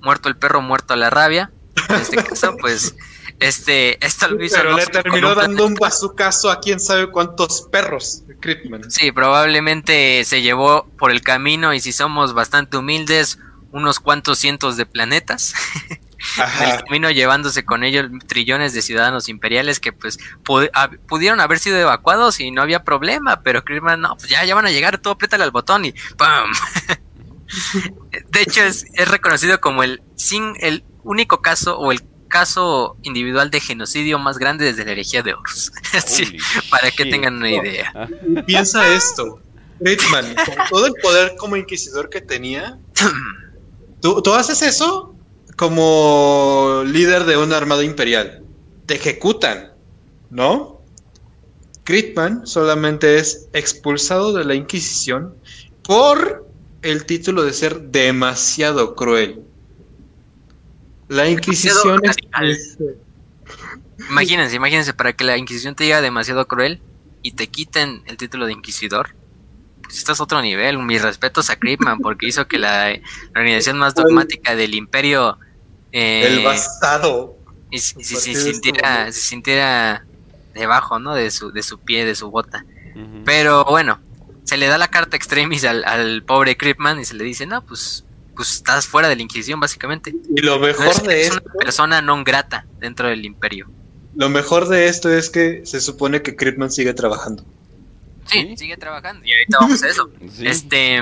muerto 0.00 0.28
el 0.28 0.36
perro, 0.36 0.60
muerto 0.60 0.96
la 0.96 1.10
rabia. 1.10 1.50
En 1.88 1.96
este 1.96 2.16
caso, 2.16 2.56
pues, 2.60 2.94
este, 3.40 4.04
esto 4.04 4.28
lo 4.28 4.42
hizo. 4.44 4.56
Pero 4.56 4.76
le 4.76 4.86
terminó 4.86 5.34
dando 5.34 5.66
un 5.66 5.74
bazucazo 5.74 6.50
a 6.50 6.60
quién 6.60 6.80
sabe 6.80 7.10
cuántos 7.10 7.62
perros, 7.70 8.22
Critman. 8.40 8.90
Sí, 8.90 9.12
probablemente 9.12 10.24
se 10.24 10.42
llevó 10.42 10.88
por 10.98 11.10
el 11.10 11.22
camino 11.22 11.74
y 11.74 11.80
si 11.80 11.92
somos 11.92 12.34
bastante 12.34 12.76
humildes, 12.76 13.38
unos 13.72 14.00
cuantos 14.00 14.38
cientos 14.38 14.76
de 14.76 14.86
planetas. 14.86 15.54
en 16.36 16.68
el 16.70 16.84
camino 16.84 17.10
llevándose 17.10 17.64
con 17.64 17.84
ellos 17.84 18.06
trillones 18.26 18.72
de 18.72 18.82
ciudadanos 18.82 19.28
imperiales 19.28 19.80
que 19.80 19.92
pues 19.92 20.18
pudieron 21.06 21.40
haber 21.40 21.58
sido 21.58 21.78
evacuados 21.78 22.40
y 22.40 22.50
no 22.50 22.62
había 22.62 22.84
problema, 22.84 23.42
pero 23.42 23.64
Kirman 23.64 24.00
no, 24.00 24.16
pues 24.16 24.28
ya, 24.28 24.44
ya 24.44 24.54
van 24.54 24.66
a 24.66 24.70
llegar, 24.70 24.98
todo 24.98 25.14
apriétale 25.14 25.44
al 25.44 25.50
botón 25.50 25.84
y 25.84 25.94
¡pam! 26.16 26.50
de 28.30 28.42
hecho 28.42 28.62
es, 28.62 28.86
es, 28.94 29.08
reconocido 29.08 29.60
como 29.60 29.82
el 29.82 30.02
sin 30.16 30.54
el 30.60 30.84
único 31.02 31.40
caso 31.40 31.78
o 31.78 31.92
el 31.92 32.02
caso 32.28 32.96
individual 33.02 33.50
de 33.50 33.60
genocidio 33.60 34.18
más 34.18 34.38
grande 34.38 34.64
desde 34.64 34.84
la 34.84 34.92
herejía 34.92 35.22
de 35.22 35.34
Horus. 35.34 35.72
para 36.70 36.90
que 36.90 37.06
tengan 37.06 37.36
una 37.36 37.50
idea. 37.50 38.08
Piensa 38.46 38.86
esto. 38.94 39.40
Ritman, 39.80 40.34
con 40.34 40.54
todo 40.68 40.86
el 40.86 40.94
poder 41.00 41.36
como 41.36 41.56
inquisidor 41.56 42.10
que 42.10 42.20
tenía, 42.20 42.78
¿tú, 44.02 44.20
¿tú 44.22 44.34
haces 44.34 44.60
eso? 44.62 45.14
Como 45.58 46.84
líder 46.86 47.24
de 47.24 47.36
una 47.36 47.56
armada 47.56 47.82
imperial. 47.82 48.44
Te 48.86 48.94
ejecutan, 48.94 49.72
¿no? 50.30 50.80
Critman 51.82 52.46
solamente 52.46 53.18
es 53.18 53.48
expulsado 53.52 54.32
de 54.32 54.44
la 54.44 54.54
Inquisición 54.54 55.34
por 55.82 56.46
el 56.82 57.04
título 57.06 57.42
de 57.42 57.52
ser 57.52 57.80
demasiado 57.90 58.94
cruel. 58.94 59.42
La 61.08 61.28
Inquisición 61.28 62.02
es... 62.04 62.78
Imagínense, 64.10 64.54
imagínense, 64.54 64.94
para 64.94 65.12
que 65.12 65.24
la 65.24 65.36
Inquisición 65.36 65.74
te 65.74 65.84
diga 65.84 66.00
demasiado 66.00 66.46
cruel 66.46 66.80
y 67.22 67.32
te 67.32 67.48
quiten 67.48 68.04
el 68.06 68.16
título 68.16 68.46
de 68.46 68.52
Inquisidor, 68.52 69.16
pues 69.82 69.98
esto 69.98 70.12
es 70.12 70.20
otro 70.20 70.40
nivel. 70.40 70.78
Mis 70.78 71.02
respetos 71.02 71.50
a 71.50 71.56
Critman 71.56 71.98
porque 71.98 72.28
hizo 72.28 72.46
que 72.46 72.58
la 72.58 72.96
organización 73.34 73.76
más 73.76 73.94
dogmática 73.96 74.54
del 74.54 74.74
imperio 74.76 75.36
el 75.92 76.38
eh, 76.40 76.44
bastardo. 76.44 77.36
Y 77.70 77.78
si, 77.78 78.02
si, 78.02 78.34
sintiera, 78.34 79.12
se 79.12 79.20
sintiera 79.20 80.04
debajo, 80.54 80.98
¿no? 80.98 81.14
De 81.14 81.30
su, 81.30 81.52
de 81.52 81.62
su 81.62 81.78
pie, 81.78 82.04
de 82.04 82.14
su 82.14 82.30
bota. 82.30 82.64
Pero 83.24 83.64
bueno, 83.64 84.00
se 84.44 84.56
le 84.56 84.66
da 84.66 84.76
la 84.76 84.88
carta 84.88 85.16
extremis 85.16 85.64
al, 85.64 86.22
pobre 86.24 86.56
Cripman 86.56 86.98
y 86.98 87.04
se 87.04 87.14
le 87.14 87.22
dice, 87.22 87.46
no, 87.46 87.64
pues, 87.64 88.04
pues 88.34 88.54
estás 88.54 88.86
fuera 88.86 89.08
de 89.08 89.14
la 89.14 89.22
Inquisición, 89.22 89.60
básicamente. 89.60 90.14
Y 90.34 90.40
lo 90.40 90.58
mejor 90.58 91.02
de 91.02 91.20
es 91.20 91.30
una 91.30 91.52
persona 91.60 92.02
non 92.02 92.24
grata 92.24 92.66
dentro 92.80 93.08
del 93.08 93.24
imperio. 93.24 93.70
Lo 94.16 94.28
mejor 94.28 94.68
de 94.68 94.88
esto 94.88 95.12
es 95.12 95.30
que 95.30 95.64
se 95.64 95.80
supone 95.80 96.22
que 96.22 96.34
Cripman 96.34 96.72
sigue 96.72 96.92
trabajando. 96.92 97.44
Sí, 98.26 98.56
sigue 98.56 98.76
trabajando. 98.76 99.24
Y 99.24 99.32
ahorita 99.32 99.58
vamos 99.60 99.82
a 99.82 99.88
eso. 99.88 100.10
Este 100.40 101.00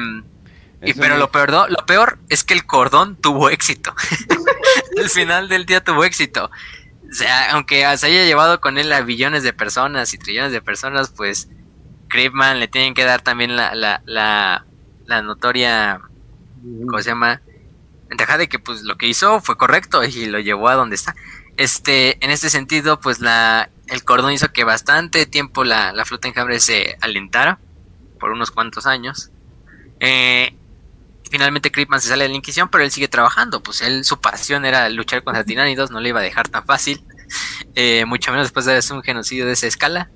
y, 0.87 0.95
pero 0.95 1.17
lo 1.17 1.31
peor, 1.31 1.51
lo 1.51 1.87
peor 1.87 2.19
es 2.29 2.45
que 2.45 2.55
el 2.55 2.67
cordón 2.67 3.17
tuvo 3.17 3.51
éxito. 3.51 3.95
Al 4.99 5.11
final 5.11 5.49
del 5.49 5.67
día 5.67 5.83
tuvo 5.83 6.05
éxito. 6.05 6.51
O 7.09 7.15
sea, 7.15 7.53
aunque 7.53 7.85
se 7.97 8.07
haya 8.07 8.25
llevado 8.25 8.61
con 8.61 8.79
él 8.79 8.93
a 8.93 9.01
billones 9.01 9.43
de 9.43 9.53
personas 9.53 10.13
y 10.13 10.19
trillones 10.19 10.53
de 10.53 10.61
personas, 10.61 11.11
pues 11.11 11.49
Creepman 12.09 12.61
le 12.61 12.69
tienen 12.69 12.95
que 12.95 13.05
dar 13.05 13.23
también 13.23 13.57
la, 13.57 13.75
la, 13.75 14.03
la, 14.05 15.23
notoria, 15.23 16.01
¿cómo 16.87 17.01
se 17.01 17.11
llama? 17.11 17.41
Ventaja 18.09 18.39
de 18.39 18.49
que 18.49 18.59
pues 18.59 18.83
lo 18.83 18.97
que 18.97 19.07
hizo 19.07 19.41
fue 19.41 19.57
correcto 19.57 20.05
y 20.05 20.27
lo 20.27 20.39
llevó 20.41 20.69
a 20.69 20.75
donde 20.75 20.97
está. 20.97 21.15
Este, 21.57 22.23
en 22.25 22.31
este 22.31 22.51
sentido, 22.51 23.01
pues 23.01 23.21
la, 23.21 23.71
el 23.87 24.05
cordón 24.05 24.33
hizo 24.33 24.53
que 24.53 24.65
bastante 24.65 25.27
tiempo 25.27 25.65
la, 25.65 25.93
la 25.93 26.05
flota 26.05 26.29
enjambre 26.29 26.61
se 26.61 26.97
alentara 27.01 27.59
por 28.19 28.31
unos 28.31 28.51
cuantos 28.51 28.87
años. 28.87 29.31
Eh, 30.01 30.55
finalmente 31.31 31.71
Creepman 31.71 32.01
se 32.01 32.09
sale 32.09 32.25
de 32.25 32.31
la 32.31 32.37
Inquisición, 32.37 32.69
pero 32.71 32.85
él 32.85 32.91
sigue 32.91 33.09
trabajando. 33.09 33.63
Pues 33.63 33.83
él, 33.83 34.05
su 34.05 34.21
pasión 34.21 34.65
era 34.65 34.89
luchar 34.89 35.23
contra 35.23 35.45
tiránidos, 35.45 35.91
no 35.91 36.01
le 36.01 36.11
iba 36.11 36.21
a 36.21 36.23
dejar 36.23 36.49
tan 36.49 36.65
fácil. 36.65 37.03
Eh, 37.75 38.05
mucho 38.07 38.31
menos 38.31 38.47
después 38.47 38.67
de 38.67 38.77
hacer 38.77 38.97
un 38.97 39.03
genocidio 39.03 39.47
de 39.47 39.53
esa 39.53 39.67
escala. 39.67 40.11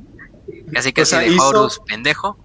Casi 0.72 0.92
que 0.92 1.04
se 1.04 1.18
dejó 1.18 1.48
Horus 1.48 1.80
pendejo. 1.86 2.38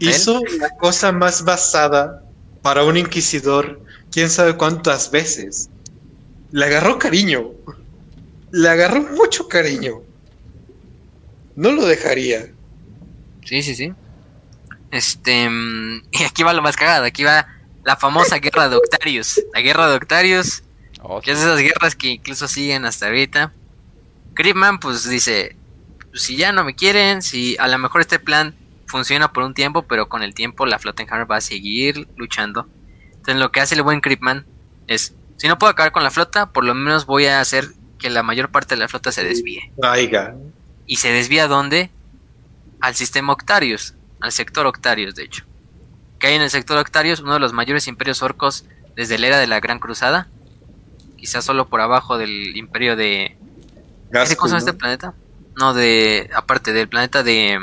Hizo 0.00 0.40
la 0.58 0.70
cosa 0.78 1.12
más 1.12 1.44
basada 1.44 2.22
para 2.62 2.84
un 2.84 2.96
inquisidor, 2.96 3.80
quién 4.10 4.30
sabe 4.30 4.56
cuántas 4.56 5.10
veces. 5.10 5.68
Le 6.52 6.64
agarró 6.64 6.98
cariño. 6.98 7.50
Le 8.50 8.68
agarró 8.68 9.02
mucho 9.02 9.48
cariño. 9.48 10.00
No 11.56 11.72
lo 11.72 11.84
dejaría. 11.84 12.46
Sí, 13.44 13.62
sí, 13.62 13.74
sí. 13.74 13.92
Este. 14.90 15.48
Mm, 15.48 16.02
y 16.10 16.22
aquí 16.24 16.42
va 16.42 16.52
lo 16.52 16.62
más 16.62 16.76
cagado. 16.76 17.04
Aquí 17.04 17.24
va 17.24 17.46
la 17.84 17.96
famosa 17.96 18.38
guerra 18.38 18.68
de 18.68 18.76
Octarius. 18.76 19.40
La 19.52 19.60
guerra 19.60 19.88
de 19.88 19.96
Octarius, 19.96 20.62
oh, 21.02 21.20
que 21.20 21.32
es 21.32 21.38
esas 21.38 21.58
guerras 21.58 21.94
que 21.94 22.08
incluso 22.08 22.48
siguen 22.48 22.84
hasta 22.84 23.06
ahorita. 23.06 23.52
Creepman 24.34 24.78
pues 24.78 25.08
dice, 25.08 25.56
pues, 26.10 26.22
si 26.22 26.36
ya 26.36 26.52
no 26.52 26.64
me 26.64 26.74
quieren, 26.74 27.22
si 27.22 27.56
a 27.58 27.68
lo 27.68 27.78
mejor 27.78 28.00
este 28.00 28.18
plan 28.18 28.54
funciona 28.86 29.32
por 29.32 29.44
un 29.44 29.54
tiempo, 29.54 29.82
pero 29.82 30.08
con 30.08 30.22
el 30.22 30.34
tiempo 30.34 30.66
la 30.66 30.78
flota 30.78 31.02
en 31.02 31.12
Hammer 31.12 31.30
va 31.30 31.36
a 31.36 31.40
seguir 31.40 32.08
luchando. 32.16 32.66
Entonces 33.06 33.36
lo 33.36 33.52
que 33.52 33.60
hace 33.60 33.74
el 33.74 33.82
buen 33.82 34.00
Creepman 34.00 34.46
es, 34.86 35.14
si 35.36 35.48
no 35.48 35.58
puedo 35.58 35.70
acabar 35.70 35.92
con 35.92 36.02
la 36.02 36.10
flota, 36.10 36.52
por 36.52 36.64
lo 36.64 36.74
menos 36.74 37.06
voy 37.06 37.26
a 37.26 37.40
hacer 37.40 37.68
que 37.98 38.10
la 38.10 38.22
mayor 38.22 38.50
parte 38.50 38.74
de 38.74 38.80
la 38.80 38.88
flota 38.88 39.12
se 39.12 39.24
desvíe. 39.24 39.72
¿Y 40.86 40.96
se 40.96 41.10
desvía 41.10 41.44
a 41.44 41.48
dónde? 41.48 41.90
Al 42.80 42.94
sistema 42.94 43.32
Octarius, 43.32 43.94
al 44.20 44.32
sector 44.32 44.66
Octarius 44.66 45.14
de 45.14 45.24
hecho 45.24 45.44
que 46.24 46.28
hay 46.28 46.36
en 46.36 46.42
el 46.42 46.48
sector 46.48 46.78
Octarius, 46.78 47.20
uno 47.20 47.34
de 47.34 47.38
los 47.38 47.52
mayores 47.52 47.86
imperios 47.86 48.22
orcos 48.22 48.64
desde 48.96 49.18
la 49.18 49.26
era 49.26 49.38
de 49.38 49.46
la 49.46 49.60
Gran 49.60 49.78
Cruzada. 49.78 50.26
Quizás 51.18 51.44
solo 51.44 51.68
por 51.68 51.82
abajo 51.82 52.16
del 52.16 52.56
imperio 52.56 52.96
de... 52.96 53.36
¿Qué 54.26 54.34
cosa 54.34 54.56
este 54.56 54.72
planeta? 54.72 55.12
No, 55.54 55.74
de... 55.74 56.30
Aparte 56.34 56.72
del 56.72 56.88
planeta 56.88 57.22
de... 57.22 57.58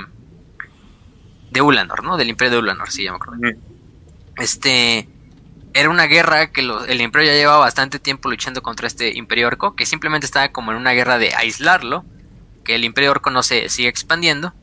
De 1.50 1.62
Ulanor, 1.64 2.04
¿no? 2.04 2.18
Del 2.18 2.30
imperio 2.30 2.52
de 2.52 2.60
Ulanor, 2.60 2.92
sí, 2.92 3.06
ya 3.06 3.10
me 3.10 3.18
acuerdo. 3.18 3.42
Este... 4.38 5.10
Era 5.74 5.90
una 5.90 6.06
guerra 6.06 6.52
que 6.52 6.62
el 6.62 7.02
imperio 7.02 7.32
ya 7.32 7.38
llevaba 7.40 7.58
bastante 7.58 7.98
tiempo 7.98 8.30
luchando 8.30 8.62
contra 8.62 8.86
este 8.86 9.18
imperio 9.18 9.48
orco, 9.48 9.76
que 9.76 9.88
simplemente 9.88 10.28
estaba 10.28 10.50
como 10.50 10.70
en 10.72 10.78
una 10.78 10.92
guerra 10.92 11.18
de 11.18 11.34
aislarlo, 11.34 12.06
que 12.64 12.76
el 12.76 12.84
imperio 12.84 13.10
orco 13.10 13.32
no 13.32 13.42
se 13.42 13.70
sigue 13.70 13.90
expandiendo. 13.90 14.54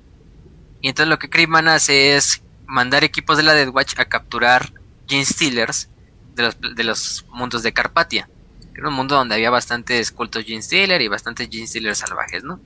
Y 0.80 0.88
entonces 0.88 1.08
lo 1.08 1.18
que 1.18 1.28
Creepman 1.28 1.66
hace 1.66 2.14
es 2.14 2.44
mandar 2.68 3.02
equipos 3.02 3.36
de 3.36 3.42
la 3.42 3.54
Dead 3.54 3.68
Watch 3.68 3.94
a 3.98 4.04
capturar 4.04 4.72
Gene 5.08 5.24
Stealers 5.24 5.88
de 6.34 6.44
los, 6.44 6.56
de 6.60 6.84
los 6.84 7.26
mundos 7.30 7.64
de 7.64 7.72
Carpatia. 7.72 8.28
Era 8.76 8.88
un 8.88 8.94
mundo 8.94 9.16
donde 9.16 9.34
había 9.34 9.50
bastantes 9.50 10.12
cultos 10.12 10.44
Gene 10.44 10.62
Stealer 10.62 11.02
y 11.02 11.08
bastantes 11.08 11.48
Gene 11.50 11.66
Stealers 11.66 11.98
salvajes, 11.98 12.44
¿no? 12.44 12.60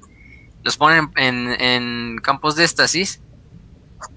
Los 0.63 0.77
ponen 0.77 1.11
en, 1.17 1.49
en 1.61 2.19
campos 2.19 2.57
de 2.57 2.65
éxtasis 2.65 3.21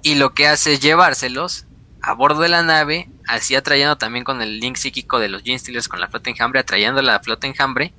y 0.02 0.16
lo 0.16 0.34
que 0.34 0.48
hace 0.48 0.74
es 0.74 0.80
llevárselos 0.82 1.66
a 2.02 2.14
bordo 2.14 2.42
de 2.42 2.50
la 2.50 2.64
nave, 2.64 3.10
así 3.28 3.56
atrayendo 3.56 3.98
también 3.98 4.26
con 4.26 4.42
el 4.42 4.60
link 4.60 4.76
psíquico 4.76 5.20
de 5.20 5.30
los 5.30 5.42
Stealers 5.42 5.88
con 5.88 6.00
la 6.00 6.08
flota 6.08 6.30
enjambre, 6.30 6.60
atrayendo 6.60 7.02
la 7.02 7.20
flota 7.20 7.48
enjambre, 7.48 7.94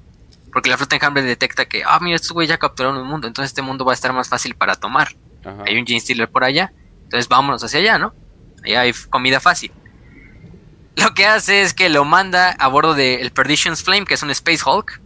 porque 0.53 0.71
la 0.71 0.77
flota 0.77 0.95
enjambre 0.97 1.23
detecta 1.23 1.67
que, 1.67 1.83
ah, 1.85 1.99
mira, 2.01 2.17
estos 2.17 2.33
güeyes 2.33 2.51
ya 2.51 2.59
capturaron 2.59 2.99
un 2.99 3.07
mundo, 3.07 3.27
entonces 3.27 3.51
este 3.51 3.63
mundo 3.63 3.85
va 3.85 3.93
a 3.93 3.95
estar 3.95 4.13
más 4.13 4.29
fácil 4.29 4.55
para 4.55 4.75
tomar. 4.75 5.17
Hay 5.65 5.79
un 5.79 5.87
Stealer 5.87 6.29
por 6.29 6.45
allá, 6.45 6.73
entonces 7.07 7.29
vámonos 7.29 7.63
hacia 7.63 7.79
allá, 7.79 7.99
¿no? 7.99 8.13
Allá 8.65 8.81
hay 8.81 8.93
comida 8.93 9.39
fácil. 9.39 9.71
Lo 10.97 11.15
que 11.15 11.27
hace 11.27 11.63
es 11.63 11.73
que 11.73 11.89
lo 11.89 12.05
manda 12.05 12.51
a 12.51 12.69
bordo 12.69 12.95
del 12.95 13.31
Perdition's 13.31 13.83
Flame, 13.83 14.07
que 14.07 14.15
es 14.15 14.23
un 14.23 14.31
Space 14.31 14.63
Hulk, 14.67 15.01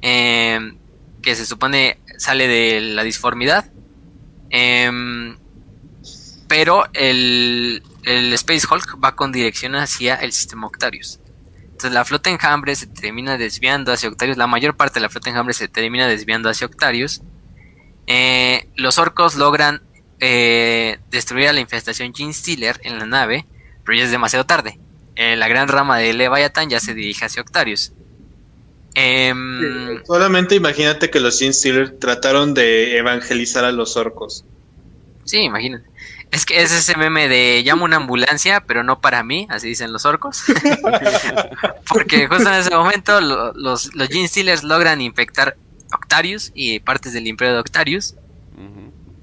em, 0.00 0.78
que 1.20 1.34
se 1.34 1.44
supone 1.44 1.98
sale 2.16 2.48
de 2.48 2.80
la 2.80 3.02
disformidad. 3.02 3.70
Em, 4.50 5.36
pero 6.48 6.86
el, 6.94 7.82
el 8.04 8.32
Space 8.32 8.66
Hulk 8.70 8.98
va 9.02 9.14
con 9.14 9.32
dirección 9.32 9.74
hacia 9.74 10.14
el 10.14 10.32
sistema 10.32 10.66
Octarius. 10.68 11.20
Entonces 11.64 11.92
la 11.92 12.06
flota 12.06 12.30
enjambre 12.30 12.74
se 12.74 12.86
termina 12.86 13.36
desviando 13.36 13.92
hacia 13.92 14.08
Octarius. 14.08 14.38
La 14.38 14.46
mayor 14.46 14.76
parte 14.76 14.94
de 14.94 15.00
la 15.00 15.10
flota 15.10 15.28
enjambre 15.28 15.52
se 15.52 15.68
termina 15.68 16.06
desviando 16.06 16.48
hacia 16.48 16.66
Octarius. 16.66 17.20
Eh, 18.06 18.68
los 18.76 18.96
orcos 18.98 19.34
logran 19.34 19.82
eh, 20.20 20.98
destruir 21.10 21.48
a 21.48 21.52
la 21.52 21.60
infestación 21.60 22.14
Gene 22.14 22.32
Stealer 22.32 22.80
en 22.82 22.98
la 22.98 23.06
nave, 23.06 23.46
pero 23.84 23.98
ya 23.98 24.04
es 24.04 24.10
demasiado 24.10 24.46
tarde. 24.46 24.78
Eh, 25.14 25.36
la 25.36 25.48
gran 25.48 25.68
rama 25.68 25.98
de 25.98 26.12
Leviathan 26.12 26.68
ya 26.68 26.80
se 26.80 26.94
dirige 26.94 27.24
hacia 27.24 27.42
Octarius. 27.42 27.92
Em, 28.94 30.02
solamente 30.06 30.54
imagínate 30.54 31.10
que 31.10 31.20
los 31.20 31.38
Gene 31.38 31.52
Stealer 31.52 31.98
trataron 31.98 32.54
de 32.54 32.96
evangelizar 32.96 33.64
a 33.64 33.72
los 33.72 33.96
orcos. 33.96 34.44
Sí, 35.24 35.38
imagínate. 35.38 35.84
Es 36.30 36.44
que 36.44 36.62
es 36.62 36.72
ese 36.72 36.96
meme 36.96 37.28
de 37.28 37.62
llamo 37.64 37.84
una 37.84 37.96
ambulancia, 37.96 38.60
pero 38.66 38.82
no 38.82 39.00
para 39.00 39.22
mí, 39.22 39.46
así 39.50 39.68
dicen 39.68 39.92
los 39.92 40.04
orcos. 40.06 40.44
Porque 41.88 42.26
justo 42.26 42.48
en 42.48 42.54
ese 42.54 42.74
momento 42.74 43.20
los, 43.20 43.94
los 43.94 44.08
Gene 44.08 44.28
Stealers 44.28 44.64
logran 44.64 45.00
infectar 45.00 45.56
Octarius 45.92 46.52
y 46.54 46.80
partes 46.80 47.12
del 47.12 47.26
Imperio 47.26 47.54
de 47.54 47.60
Octarius. 47.60 48.14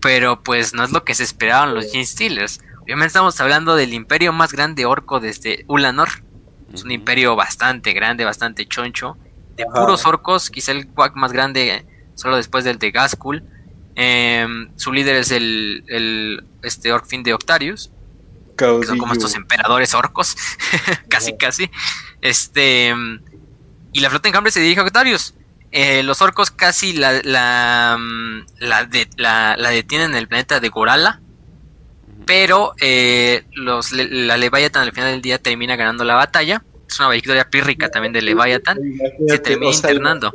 Pero 0.03 0.43
pues 0.43 0.73
no 0.73 0.83
es 0.83 0.91
lo 0.91 1.05
que 1.05 1.15
se 1.15 1.23
esperaban 1.23 1.73
los 1.73 1.89
Gene 1.89 2.05
Stealers. 2.05 2.59
Obviamente 2.81 3.07
estamos 3.07 3.39
hablando 3.39 3.77
del 3.77 3.93
imperio 3.93 4.33
más 4.33 4.51
grande 4.51 4.85
orco 4.85 5.21
desde 5.21 5.63
Ulanor. 5.69 6.09
Es 6.73 6.83
un 6.83 6.91
imperio 6.91 7.37
bastante 7.37 7.93
grande, 7.93 8.25
bastante 8.25 8.67
choncho. 8.67 9.17
De 9.55 9.65
puros 9.65 10.05
orcos, 10.05 10.49
quizá 10.49 10.73
el 10.73 10.87
quack 10.87 11.15
más 11.15 11.31
grande 11.31 11.85
solo 12.15 12.35
después 12.35 12.65
del 12.65 12.79
de 12.79 12.91
Gaskul. 12.91 13.43
Em, 13.95 14.71
su 14.75 14.91
líder 14.91 15.15
es 15.15 15.31
el, 15.31 15.85
el 15.87 16.45
este 16.63 16.91
Orkfin 16.91 17.23
de 17.23 17.33
Octarius. 17.33 17.89
Que 18.57 18.65
son 18.85 18.97
como 18.97 19.13
estos 19.13 19.35
emperadores 19.35 19.93
orcos. 19.93 20.35
casi, 21.09 21.37
casi. 21.37 21.71
Este. 22.19 22.93
Y 23.93 23.99
la 24.01 24.09
flota 24.09 24.27
en 24.27 24.33
cambio 24.33 24.51
se 24.51 24.59
dirige 24.59 24.81
a 24.81 24.83
Octarius. 24.83 25.33
Eh, 25.75 26.03
los 26.03 26.21
orcos 26.21 26.51
casi 26.51 26.93
la, 26.93 27.19
la, 27.23 27.97
la, 28.59 29.55
la, 29.57 29.69
detienen 29.71 30.11
en 30.11 30.17
el 30.17 30.27
planeta 30.27 30.59
de 30.59 30.69
Gorala. 30.69 31.19
Pero 32.27 32.75
eh, 32.79 33.43
los, 33.53 33.91
la 33.91 34.37
Leviathan 34.37 34.83
al 34.83 34.91
final 34.91 35.13
del 35.13 35.23
día 35.23 35.39
termina 35.39 35.75
ganando 35.75 36.03
la 36.03 36.13
batalla. 36.13 36.63
Es 36.87 36.99
una 36.99 37.09
victoria 37.09 37.49
pírrica 37.49 37.89
también 37.89 38.13
de 38.13 38.21
Leviathan. 38.21 38.77
Se 39.27 39.39
termina 39.39 39.73
internando. 39.73 40.31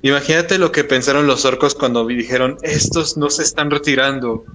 Imagínate 0.00 0.56
lo 0.56 0.72
que 0.72 0.82
pensaron 0.82 1.26
los 1.26 1.44
orcos 1.44 1.74
cuando 1.74 2.06
dijeron, 2.06 2.56
estos 2.62 3.18
no 3.18 3.28
se 3.28 3.42
están 3.42 3.70
retirando. 3.70 4.46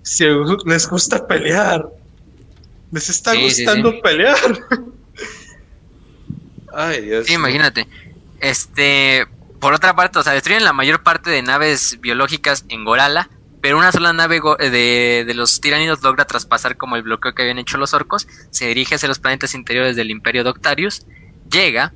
Si 0.00 0.24
les 0.64 0.88
gusta 0.88 1.26
pelear. 1.26 1.86
Les 2.90 3.10
está 3.10 3.34
gustando 3.34 4.00
pelear. 4.00 4.38
Ay, 6.72 7.02
Dios. 7.02 7.26
Sí, 7.26 7.34
imagínate. 7.34 7.86
Este, 8.44 9.26
por 9.58 9.72
otra 9.72 9.96
parte, 9.96 10.18
o 10.18 10.22
sea, 10.22 10.34
destruyen 10.34 10.64
la 10.64 10.74
mayor 10.74 11.02
parte 11.02 11.30
de 11.30 11.40
naves 11.40 11.98
biológicas 12.00 12.66
en 12.68 12.84
Gorala, 12.84 13.30
pero 13.62 13.78
una 13.78 13.90
sola 13.90 14.12
nave 14.12 14.42
de, 14.58 15.24
de, 15.26 15.34
los 15.34 15.62
tiranidos 15.62 16.02
logra 16.02 16.26
traspasar 16.26 16.76
como 16.76 16.96
el 16.96 17.02
bloqueo 17.02 17.34
que 17.34 17.40
habían 17.40 17.58
hecho 17.58 17.78
los 17.78 17.94
orcos, 17.94 18.28
se 18.50 18.66
dirige 18.66 18.96
hacia 18.96 19.08
los 19.08 19.18
planetas 19.18 19.54
interiores 19.54 19.96
del 19.96 20.10
Imperio 20.10 20.44
Doctarius, 20.44 21.06
llega, 21.50 21.94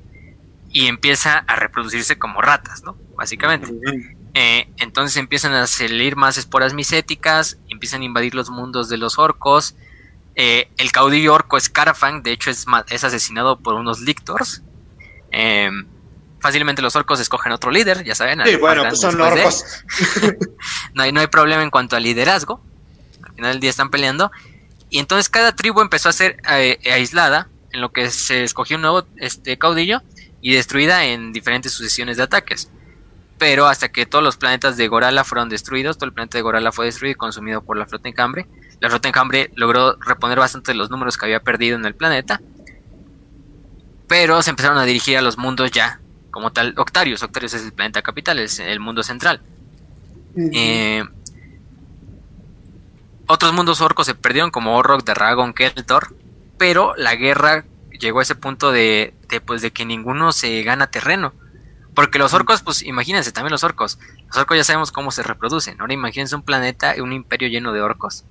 y 0.71 0.87
empieza 0.87 1.45
a 1.47 1.57
reproducirse 1.57 2.19
como 2.19 2.41
ratas, 2.41 2.83
¿no? 2.83 2.97
Básicamente. 3.15 3.69
Eh, 4.33 4.71
entonces 4.79 5.19
empiezan 5.19 5.53
a 5.53 5.67
salir 5.67 6.17
más 6.17 6.39
esporas 6.39 6.73
micéticas, 6.73 7.59
empiezan 7.69 8.03
a 8.03 8.05
invadir 8.05 8.35
los 8.35 8.49
mundos 8.49 8.89
de 8.89 8.97
los 8.97 9.19
orcos. 9.19 9.77
Eh, 10.35 10.71
el 10.79 10.93
caudillo 10.93 11.35
orco 11.35 11.61
Scarafang, 11.61 12.23
de 12.23 12.33
hecho, 12.33 12.51
es, 12.51 12.65
es 12.89 13.05
asesinado 13.05 13.59
por 13.59 13.75
unos 13.75 14.01
lictors. 14.01 14.63
Em, 15.31 15.87
fácilmente 16.41 16.83
los 16.83 16.97
orcos 16.97 17.21
escogen 17.21 17.53
otro 17.53 17.71
líder, 17.71 18.05
ya 18.05 18.15
saben. 18.15 18.41
Sí, 18.45 18.57
bueno, 18.57 18.85
pues 18.89 19.01
son 19.01 19.21
orcos. 19.21 19.65
no, 20.95 21.03
hay, 21.03 21.13
no 21.13 21.21
hay 21.21 21.27
problema 21.27 21.63
en 21.63 21.71
cuanto 21.71 21.97
al 21.97 22.03
liderazgo. 22.03 22.63
Al 23.23 23.35
final 23.35 23.53
del 23.53 23.61
día 23.61 23.71
están 23.71 23.91
peleando. 23.91 24.31
Y 24.91 24.99
entonces 24.99 25.29
cada 25.29 25.55
tribu 25.55 25.81
empezó 25.81 26.09
a 26.09 26.13
ser 26.13 26.41
eh, 26.51 26.79
aislada, 26.93 27.49
en 27.73 27.81
lo 27.81 27.93
que 27.93 28.11
se 28.11 28.45
escogió 28.45 28.77
un 28.77 28.83
nuevo 28.83 29.07
este, 29.17 29.59
caudillo 29.59 30.03
y 30.41 30.55
destruida 30.55 31.05
en 31.05 31.33
diferentes 31.33 31.73
sucesiones 31.73 32.17
de 32.17 32.23
ataques. 32.23 32.71
Pero 33.39 33.67
hasta 33.67 33.91
que 33.91 34.07
todos 34.07 34.25
los 34.25 34.37
planetas 34.37 34.77
de 34.77 34.89
Gorala 34.89 35.25
fueron 35.25 35.49
destruidos, 35.49 35.97
todo 35.97 36.07
el 36.07 36.13
planeta 36.13 36.39
de 36.39 36.43
Gorala 36.43 36.73
fue 36.73 36.87
destruido 36.87 37.13
y 37.13 37.17
consumido 37.17 37.63
por 37.63 37.77
la 37.77 37.87
flota 37.87 38.09
encambre. 38.09 38.47
La 38.81 38.89
flota 38.89 39.09
encambre 39.09 39.51
logró 39.55 39.97
reponer 40.01 40.39
bastante 40.39 40.75
los 40.75 40.91
números 40.91 41.17
que 41.17 41.27
había 41.27 41.41
perdido 41.41 41.77
en 41.77 41.85
el 41.85 41.95
planeta. 41.95 42.41
Pero 44.09 44.43
se 44.43 44.51
empezaron 44.51 44.79
a 44.79 44.85
dirigir 44.85 45.19
a 45.19 45.23
los 45.23 45.37
mundos 45.37 45.71
ya, 45.71 46.01
como 46.39 46.53
tal, 46.53 46.73
Octarius. 46.77 47.25
Octarius 47.25 47.53
es 47.55 47.65
el 47.65 47.73
planeta 47.73 48.01
capital, 48.01 48.39
es 48.39 48.61
el 48.61 48.79
mundo 48.79 49.03
central. 49.03 49.41
Eh, 50.37 51.03
otros 53.27 53.53
mundos 53.53 53.81
orcos 53.81 54.07
se 54.07 54.15
perdieron, 54.15 54.53
como 54.53 54.77
Orrok, 54.77 55.03
Dragon, 55.05 55.53
Keltor. 55.53 56.15
Pero 56.57 56.95
la 56.97 57.17
guerra 57.17 57.65
llegó 57.91 58.21
a 58.21 58.23
ese 58.23 58.37
punto 58.37 58.71
de, 58.71 59.15
de, 59.29 59.41
pues, 59.41 59.63
de 59.63 59.73
que 59.73 59.85
ninguno 59.85 60.31
se 60.31 60.63
gana 60.63 60.93
terreno. 60.93 61.35
Porque 61.93 62.21
los 62.21 62.33
orcos, 62.35 62.63
pues 62.63 62.85
imagínense, 62.85 63.33
también 63.33 63.51
los 63.51 63.65
orcos. 63.65 63.99
Los 64.29 64.37
orcos 64.37 64.57
ya 64.57 64.63
sabemos 64.63 64.93
cómo 64.93 65.11
se 65.11 65.25
reproducen. 65.25 65.81
Ahora 65.81 65.93
imagínense 65.95 66.37
un 66.37 66.43
planeta, 66.43 66.95
un 67.03 67.13
imperio 67.13 67.49
lleno 67.49 67.73
de 67.73 67.81
orcos. 67.81 68.23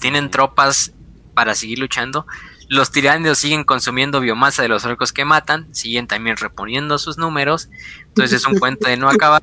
Tienen 0.00 0.30
tropas 0.30 0.92
para 1.34 1.54
seguir 1.54 1.80
luchando. 1.80 2.26
Los 2.72 2.90
tiranidos 2.90 3.36
siguen 3.36 3.64
consumiendo 3.64 4.18
biomasa 4.18 4.62
de 4.62 4.68
los 4.68 4.86
orcos 4.86 5.12
que 5.12 5.26
matan. 5.26 5.68
Siguen 5.74 6.06
también 6.06 6.38
reponiendo 6.38 6.96
sus 6.96 7.18
números. 7.18 7.68
Entonces 8.08 8.40
es 8.40 8.46
un 8.46 8.58
cuento 8.58 8.88
de 8.88 8.96
no 8.96 9.10
acabar. 9.10 9.42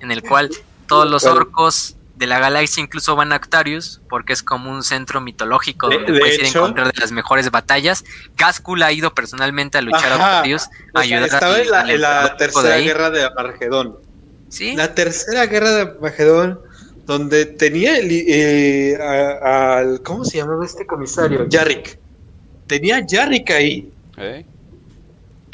En 0.00 0.10
el 0.10 0.22
cual 0.22 0.50
todos 0.86 1.10
los 1.10 1.24
orcos 1.24 1.96
de 2.16 2.26
la 2.26 2.38
galaxia 2.38 2.82
incluso 2.82 3.16
van 3.16 3.32
a 3.32 3.36
Octarius, 3.36 4.02
porque 4.10 4.34
es 4.34 4.42
como 4.42 4.70
un 4.70 4.82
centro 4.82 5.22
mitológico 5.22 5.88
donde 5.88 6.18
puedes 6.18 6.38
ir 6.38 6.44
a 6.44 6.48
encontrar 6.48 6.92
de 6.92 7.00
las 7.00 7.12
mejores 7.12 7.50
batallas. 7.50 8.04
Gaskul 8.36 8.82
ha 8.82 8.92
ido 8.92 9.14
personalmente 9.14 9.78
a 9.78 9.80
luchar 9.80 10.12
a 10.12 10.16
Octarius, 10.16 10.68
a 10.92 11.00
ayudar 11.00 11.22
Estaba 11.22 11.58
en 11.58 12.00
la, 12.02 12.36
tercera 12.36 12.76
guerra 12.76 13.08
de 13.08 13.24
Armagedón. 13.24 13.96
¿Sí? 14.50 14.76
La 14.76 14.94
tercera 14.94 15.46
guerra 15.46 15.70
de 15.70 15.80
Armagedón, 15.80 16.60
donde 17.06 17.46
tenía 17.46 17.96
el, 17.96 18.10
eh, 18.10 18.96
al. 19.42 20.02
¿Cómo 20.02 20.26
se 20.26 20.36
llamaba 20.36 20.66
este 20.66 20.84
comisario? 20.84 21.48
Yarrick. 21.48 22.04
Tenía 22.66 23.04
Yarrick 23.06 23.50
ahí. 23.50 23.92
¿Eh? 24.16 24.44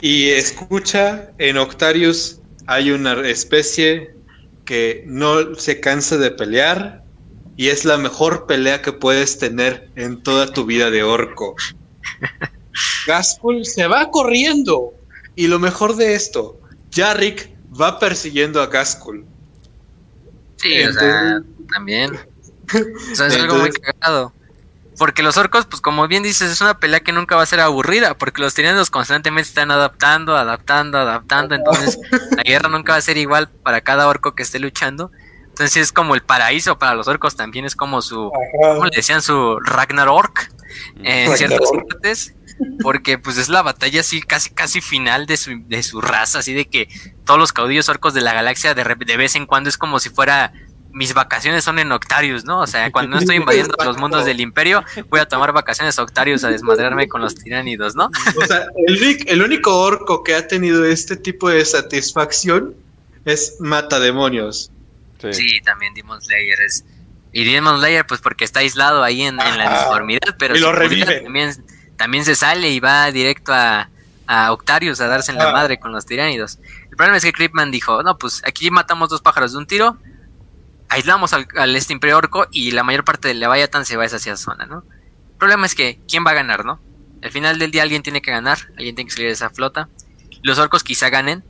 Y 0.01 0.31
escucha, 0.31 1.31
en 1.39 1.59
Octarius 1.59 2.41
hay 2.67 2.91
una 2.91 3.21
especie 3.29 4.15
que 4.65 5.05
no 5.07 5.55
se 5.55 5.81
cansa 5.81 6.17
de 6.17 6.31
pelear 6.31 7.03
y 7.57 7.69
es 7.69 7.85
la 7.85 7.99
mejor 7.99 8.47
pelea 8.47 8.83
que 8.83 8.93
puedes 8.93 9.39
tener 9.39 9.91
en 9.97 10.23
toda 10.23 10.53
tu 10.53 10.65
vida 10.65 10.91
de 10.91 11.03
orco. 11.03 11.55
Gaskul 13.07 13.65
se 13.65 13.87
va 13.87 14.11
corriendo 14.11 14.95
y 15.37 15.47
lo 15.47 15.59
mejor 15.59 15.97
de 15.97 16.15
esto, 16.15 16.61
Jarrick 16.91 17.51
va 17.81 17.99
persiguiendo 17.99 18.61
a 18.61 18.67
Gaskul. 18.67 19.25
Sí, 20.57 20.83
o 20.83 20.93
sea, 20.93 21.43
también. 21.73 22.13
O 23.13 23.15
sea, 23.15 23.27
es 23.27 23.37
algo 23.37 23.57
muy 23.57 23.71
cagado. 23.71 24.33
Porque 25.03 25.25
los 25.25 25.37
orcos, 25.37 25.67
pues 25.67 25.83
como 25.83 26.07
bien 26.07 26.23
dices, 26.23 26.49
es 26.49 26.61
una 26.61 26.79
pelea 26.79 27.01
que 27.01 27.11
nunca 27.11 27.35
va 27.35 27.43
a 27.43 27.47
ser 27.47 27.59
aburrida, 27.59 28.17
porque 28.17 28.41
los 28.41 28.55
tiranos 28.55 28.89
constantemente 28.89 29.49
están 29.49 29.73
adaptando, 29.73 30.37
adaptando, 30.37 30.97
adaptando, 30.97 31.57
entonces 31.57 31.99
la 32.37 32.45
guerra 32.45 32.69
nunca 32.69 32.93
va 32.93 32.99
a 32.99 33.03
ser 33.03 33.17
igual 33.17 33.49
para 33.49 33.81
cada 33.81 34.07
orco 34.07 34.37
que 34.37 34.45
esté 34.45 34.61
luchando. 34.61 35.11
Entonces 35.49 35.77
es 35.79 35.91
como 35.91 36.15
el 36.15 36.23
paraíso 36.23 36.79
para 36.79 36.95
los 36.95 37.09
orcos, 37.09 37.35
también 37.35 37.65
es 37.65 37.75
como 37.75 38.01
su, 38.01 38.31
¿cómo 38.61 38.85
le 38.85 38.95
decían? 38.95 39.23
Su 39.23 39.59
Ragnarok 39.59 40.39
en 41.03 41.37
ciertas 41.37 41.69
partes, 41.89 42.37
porque 42.81 43.19
pues 43.19 43.39
es 43.39 43.49
la 43.49 43.63
batalla 43.63 44.03
así 44.03 44.23
casi 44.23 44.51
casi 44.51 44.81
final 44.81 45.27
de 45.27 45.37
su, 45.37 45.51
de 45.67 45.83
su 45.83 46.01
raza, 46.01 46.39
así 46.39 46.55
de 46.55 46.67
que 46.67 46.87
todos 47.25 47.41
los 47.41 47.53
caudillos 47.53 47.89
orcos 47.89 48.15
de 48.15 48.21
la 48.21 48.35
galaxia 48.35 48.73
de, 48.73 48.85
de 48.85 49.17
vez 49.17 49.35
en 49.35 49.47
cuando 49.47 49.69
es 49.69 49.77
como 49.77 49.99
si 49.99 50.11
fuera 50.11 50.53
mis 50.93 51.15
vacaciones 51.15 51.65
son 51.65 51.79
en 51.79 51.91
Octarius, 51.93 52.45
¿no? 52.45 52.61
O 52.61 52.67
sea, 52.67 52.91
cuando 52.93 53.13
no 53.13 53.19
estoy 53.19 53.37
invadiendo 53.43 53.75
los 53.85 53.97
mundos 53.97 54.25
del 54.25 54.41
imperio, 54.41 54.85
voy 55.09 55.21
a 55.21 55.27
tomar 55.27 55.53
vacaciones 55.53 55.99
a 55.99 56.03
Octarius 56.03 56.45
a 56.45 56.51
desmadrarme 56.51 57.09
con 57.09 57.21
los 57.21 57.35
tiránidos, 57.35 57.95
¿no? 57.97 58.11
O 58.37 58.47
sea, 58.47 58.67
el, 58.87 59.25
el 59.27 59.43
único 59.43 59.81
orco 59.81 60.23
que 60.23 60.35
ha 60.35 60.47
tenido 60.47 60.85
este 60.85 61.17
tipo 61.17 61.49
de 61.49 61.65
satisfacción 61.65 62.75
es 63.25 63.57
Mata 63.61 64.01
Demonios. 64.01 64.71
Sí, 65.31 65.61
también 65.65 65.95
Demon 65.95 66.21
Slayer 66.21 66.61
es... 66.63 66.85
Y 67.33 67.45
Demon 67.45 67.79
Slayer, 67.79 68.07
pues 68.07 68.21
porque 68.21 68.45
está 68.45 68.61
aislado 68.61 69.03
ahí 69.03 69.23
en, 69.23 69.37
la 69.37 69.79
disformidad, 69.79 70.37
pero 70.39 70.57
y 70.57 70.61
lo 70.61 70.73
revive. 70.73 71.21
También, 71.21 71.65
también 71.97 72.25
se 72.25 72.35
sale 72.35 72.69
y 72.71 72.81
va 72.81 73.11
directo 73.11 73.55
a, 73.55 73.89
a 74.27 74.53
Octarius 74.53 75.01
a 75.01 75.07
darse 75.07 75.33
en 75.33 75.39
la 75.39 75.53
madre 75.53 75.79
con 75.79 75.93
los 75.93 76.05
tiránidos. 76.05 76.59
El 76.91 76.97
problema 76.97 77.17
es 77.17 77.25
que 77.25 77.33
Creepman 77.33 77.71
dijo, 77.71 78.03
no, 78.03 78.19
pues 78.19 78.43
aquí 78.45 78.71
matamos 78.71 79.09
dos 79.09 79.23
pájaros 79.23 79.53
de 79.53 79.59
un 79.59 79.67
tiro, 79.67 79.97
aislamos 80.93 81.33
al, 81.33 81.77
este 81.77 81.93
imperio 81.95 82.19
orco 82.19 82.47
y 82.51 82.73
la 82.73 82.85
mayor 82.85 83.05
parte 83.05 83.29
del 83.29 83.41
Leviathan 83.41 83.87
se 83.87 83.97
va 83.97 84.03
a 84.03 84.07
esa 84.07 84.37
zona, 84.37 84.67
¿no? 84.67 84.85
El 85.31 85.39
problema 85.39 85.67
es 85.67 85.75
que, 85.75 86.01
¿quién 86.07 86.25
va 86.25 86.33
a 86.33 86.35
ganar, 86.35 86.65
no? 86.65 86.81
Al 87.23 87.31
final 87.31 87.59
del 87.59 87.71
día 87.71 87.83
alguien 87.83 88.03
tiene 88.03 88.21
que 88.21 88.31
ganar, 88.31 88.59
alguien 88.77 88.95
tiene 88.95 89.09
que 89.09 89.15
salir 89.15 89.29
de 89.29 89.33
esa 89.33 89.51
flota. 89.51 89.89
Los 90.43 90.59
orcos 90.59 90.85
quizá 90.85 91.09
ganen, 91.09 91.45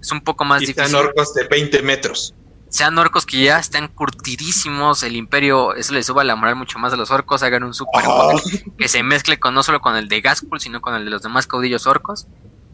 es 0.00 0.10
un 0.10 0.22
poco 0.22 0.44
más 0.44 0.62
y 0.62 0.66
difícil. 0.66 0.90
Sean 0.90 1.04
orcos 1.04 1.34
de 1.34 1.46
20 1.46 1.82
metros. 1.82 2.34
Sean 2.70 2.98
orcos 2.98 3.26
que 3.26 3.42
ya 3.42 3.58
están 3.58 3.88
curtidísimos, 3.88 5.02
el 5.02 5.16
imperio, 5.16 5.74
eso 5.74 5.92
le 5.92 6.02
suba 6.02 6.24
la 6.24 6.36
moral 6.36 6.56
mucho 6.56 6.78
más 6.78 6.92
a 6.92 6.96
los 6.96 7.10
orcos, 7.10 7.42
hagan 7.42 7.64
un 7.64 7.74
super 7.74 8.04
oh. 8.06 8.40
que 8.78 8.88
se 8.88 9.02
mezcle 9.02 9.38
con 9.38 9.54
no 9.54 9.62
solo 9.62 9.80
con 9.80 9.96
el 9.96 10.08
de 10.08 10.20
Gaskul, 10.20 10.60
sino 10.60 10.80
con 10.80 10.94
el 10.94 11.04
de 11.04 11.10
los 11.10 11.22
demás 11.22 11.46
caudillos 11.46 11.86
orcos 11.86 12.26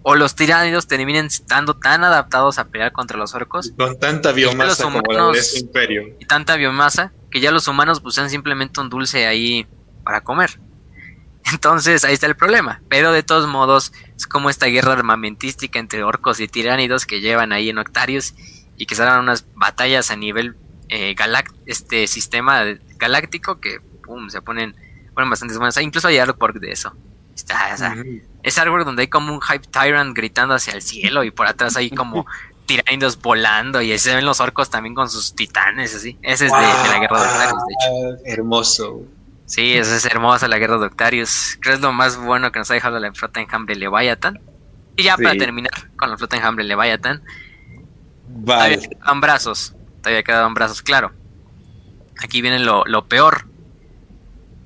o 0.06 0.14
los 0.14 0.36
tiránidos 0.36 0.86
terminen 0.86 1.26
estando 1.26 1.74
tan 1.74 2.05
adaptados 2.05 2.59
a 2.59 2.66
pelear 2.66 2.93
contra 2.93 3.16
los 3.16 3.35
orcos. 3.35 3.72
Con 3.76 3.98
tanta 3.98 4.32
biomasa 4.32 4.85
como 4.85 5.01
la 5.10 5.28
de 5.28 5.39
ese 5.39 5.60
imperio. 5.60 6.14
Y 6.20 6.26
tanta 6.26 6.56
biomasa 6.56 7.12
que 7.31 7.40
ya 7.40 7.51
los 7.51 7.66
humanos 7.68 8.01
pues 8.01 8.14
sean 8.14 8.28
simplemente 8.28 8.81
un 8.81 8.90
dulce 8.90 9.26
ahí 9.26 9.66
para 10.05 10.20
comer. 10.20 10.60
Entonces 11.52 12.05
ahí 12.05 12.12
está 12.12 12.26
el 12.26 12.36
problema. 12.36 12.82
Pero 12.90 13.12
de 13.12 13.22
todos 13.22 13.48
modos 13.48 13.94
es 14.14 14.26
como 14.26 14.51
esta 14.51 14.66
guerra 14.66 14.93
armamentística 14.93 15.78
entre 15.78 16.05
orcos 16.05 16.39
y 16.39 16.48
tiránidos 16.48 17.06
que 17.06 17.22
llevan 17.22 17.52
ahí 17.52 17.70
en 17.70 17.78
Octarius 17.78 18.35
y 18.76 18.85
que 18.85 18.94
salen 18.94 19.20
unas 19.20 19.47
batallas 19.55 20.10
a 20.10 20.16
nivel 20.16 20.55
eh, 20.90 21.16
este 21.64 22.06
sistema 22.09 22.62
galáctico 22.98 23.59
que 23.59 23.81
pum, 24.02 24.28
se 24.28 24.43
ponen, 24.43 24.76
ponen 25.14 25.31
bastante 25.31 25.56
buenas. 25.56 25.78
Incluso 25.78 26.09
hay 26.09 26.18
artwork 26.18 26.56
de 26.56 26.72
eso. 26.72 26.94
Está, 27.35 27.77
es 28.43 28.59
algo 28.59 28.85
donde 28.85 29.02
hay 29.02 29.09
como 29.09 29.32
un 29.32 29.40
Hype 29.40 29.66
Tyrant 29.69 30.16
gritando 30.16 30.55
hacia 30.55 30.74
el 30.74 30.82
cielo 30.82 31.24
y 31.24 31.31
por 31.31 31.47
atrás 31.47 31.77
hay 31.77 31.90
como 31.90 32.27
tiranidos 32.66 33.20
volando 33.20 33.82
y 33.82 33.98
se 33.98 34.15
ven 34.15 34.24
los 34.24 34.40
orcos 34.40 34.70
también 34.70 34.94
con 34.94 35.11
sus 35.11 35.35
titanes, 35.35 35.94
así. 35.94 36.19
Ese 36.23 36.47
es 36.47 36.52
de, 36.52 36.59
la 36.59 36.98
guerra 37.01 37.20
de 37.20 37.27
Octarius, 37.27 37.62
de 37.66 37.73
hecho. 37.73 38.23
Hermoso. 38.27 39.02
Sí, 39.47 39.74
esa 39.74 39.97
es 39.97 40.05
hermosa 40.06 40.48
la 40.48 40.59
guerra 40.59 40.78
de 40.78 40.86
Octarius. 40.86 41.59
Creo 41.61 41.74
es 41.74 41.81
lo 41.81 41.93
más 41.93 42.16
bueno 42.16 42.51
que 42.52 42.59
nos 42.59 42.70
ha 42.70 42.74
dejado 42.74 42.98
la 42.98 43.12
flota 43.12 43.40
enjambre 43.40 43.77
Leviathan. 43.77 44.40
Y 44.97 45.05
ya 45.05 45.16
para 45.16 45.36
terminar 45.36 45.73
con 45.97 46.11
la 46.11 46.16
flota 46.16 46.36
enjambre 46.36 46.65
Leviathan. 46.65 47.23
Vale. 48.28 48.77
Todavía 48.77 48.89
quedaban 48.89 49.20
brazos. 49.20 49.74
Todavía 50.02 50.23
quedaban 50.23 50.55
brazos, 50.55 50.82
claro. 50.82 51.12
Aquí 52.23 52.40
viene 52.40 52.59
lo, 52.59 52.85
lo 52.86 53.06
peor. 53.06 53.47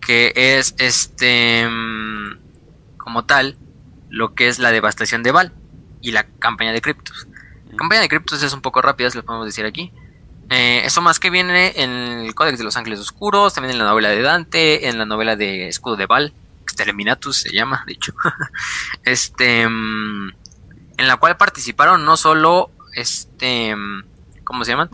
Que 0.00 0.32
es 0.34 0.74
este. 0.78 1.68
Mm, 1.68 2.38
como 3.08 3.24
tal 3.24 3.56
lo 4.10 4.34
que 4.34 4.48
es 4.48 4.58
la 4.58 4.70
devastación 4.70 5.22
de 5.22 5.32
Val 5.32 5.54
y 6.02 6.12
la 6.12 6.24
campaña 6.24 6.72
de 6.72 6.82
Cryptos. 6.82 7.26
La 7.70 7.76
campaña 7.78 8.02
de 8.02 8.08
Cryptos 8.08 8.42
es 8.42 8.52
un 8.52 8.60
poco 8.60 8.82
rápida, 8.82 9.08
se 9.08 9.16
lo 9.16 9.24
podemos 9.24 9.46
decir 9.46 9.64
aquí. 9.64 9.94
Eh, 10.50 10.82
eso 10.84 11.00
más 11.00 11.18
que 11.18 11.30
viene 11.30 11.72
en 11.76 11.90
el 11.90 12.34
Códex 12.34 12.58
de 12.58 12.64
los 12.64 12.76
Ángeles 12.76 13.00
Oscuros, 13.00 13.54
también 13.54 13.72
en 13.72 13.78
la 13.78 13.86
novela 13.86 14.10
de 14.10 14.20
Dante, 14.20 14.90
en 14.90 14.98
la 14.98 15.06
novela 15.06 15.36
de 15.36 15.68
Escudo 15.68 15.96
de 15.96 16.04
Val, 16.04 16.34
Exterminatus 16.64 17.38
se 17.38 17.50
llama, 17.50 17.82
de 17.86 17.94
hecho. 17.94 18.12
este, 19.04 19.66
mm, 19.66 20.28
en 20.98 21.08
la 21.08 21.16
cual 21.16 21.38
participaron 21.38 22.04
no 22.04 22.18
solo, 22.18 22.70
este, 22.92 23.74
mm, 23.74 24.02
¿cómo 24.44 24.66
se 24.66 24.72
llaman? 24.72 24.90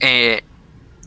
Eh, 0.00 0.42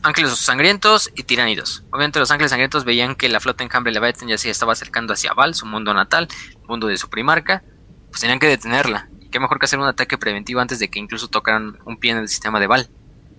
ángeles 0.06 0.32
sangrientos 0.38 1.10
y 1.16 1.24
tiránidos. 1.24 1.84
Obviamente 1.90 2.18
los 2.20 2.30
ángeles 2.30 2.50
sangrientos 2.50 2.84
veían 2.84 3.16
que 3.16 3.28
la 3.28 3.40
flota 3.40 3.64
en 3.64 3.68
Cambre 3.68 3.92
Leviathan 3.92 4.28
ya 4.28 4.38
se 4.38 4.48
estaba 4.50 4.72
acercando 4.72 5.12
hacia 5.12 5.34
Val, 5.34 5.54
su 5.54 5.66
mundo 5.66 5.92
natal, 5.92 6.28
el 6.50 6.68
mundo 6.68 6.86
de 6.86 6.96
su 6.96 7.10
primarca, 7.10 7.64
pues 8.08 8.20
tenían 8.20 8.38
que 8.38 8.46
detenerla. 8.46 9.08
Qué 9.30 9.40
mejor 9.40 9.58
que 9.58 9.66
hacer 9.66 9.78
un 9.78 9.86
ataque 9.86 10.16
preventivo 10.16 10.60
antes 10.60 10.78
de 10.78 10.88
que 10.88 11.00
incluso 11.00 11.28
tocaran 11.28 11.78
un 11.84 11.98
pie 11.98 12.12
en 12.12 12.18
el 12.18 12.28
sistema 12.28 12.60
de 12.60 12.68
Val. 12.68 12.88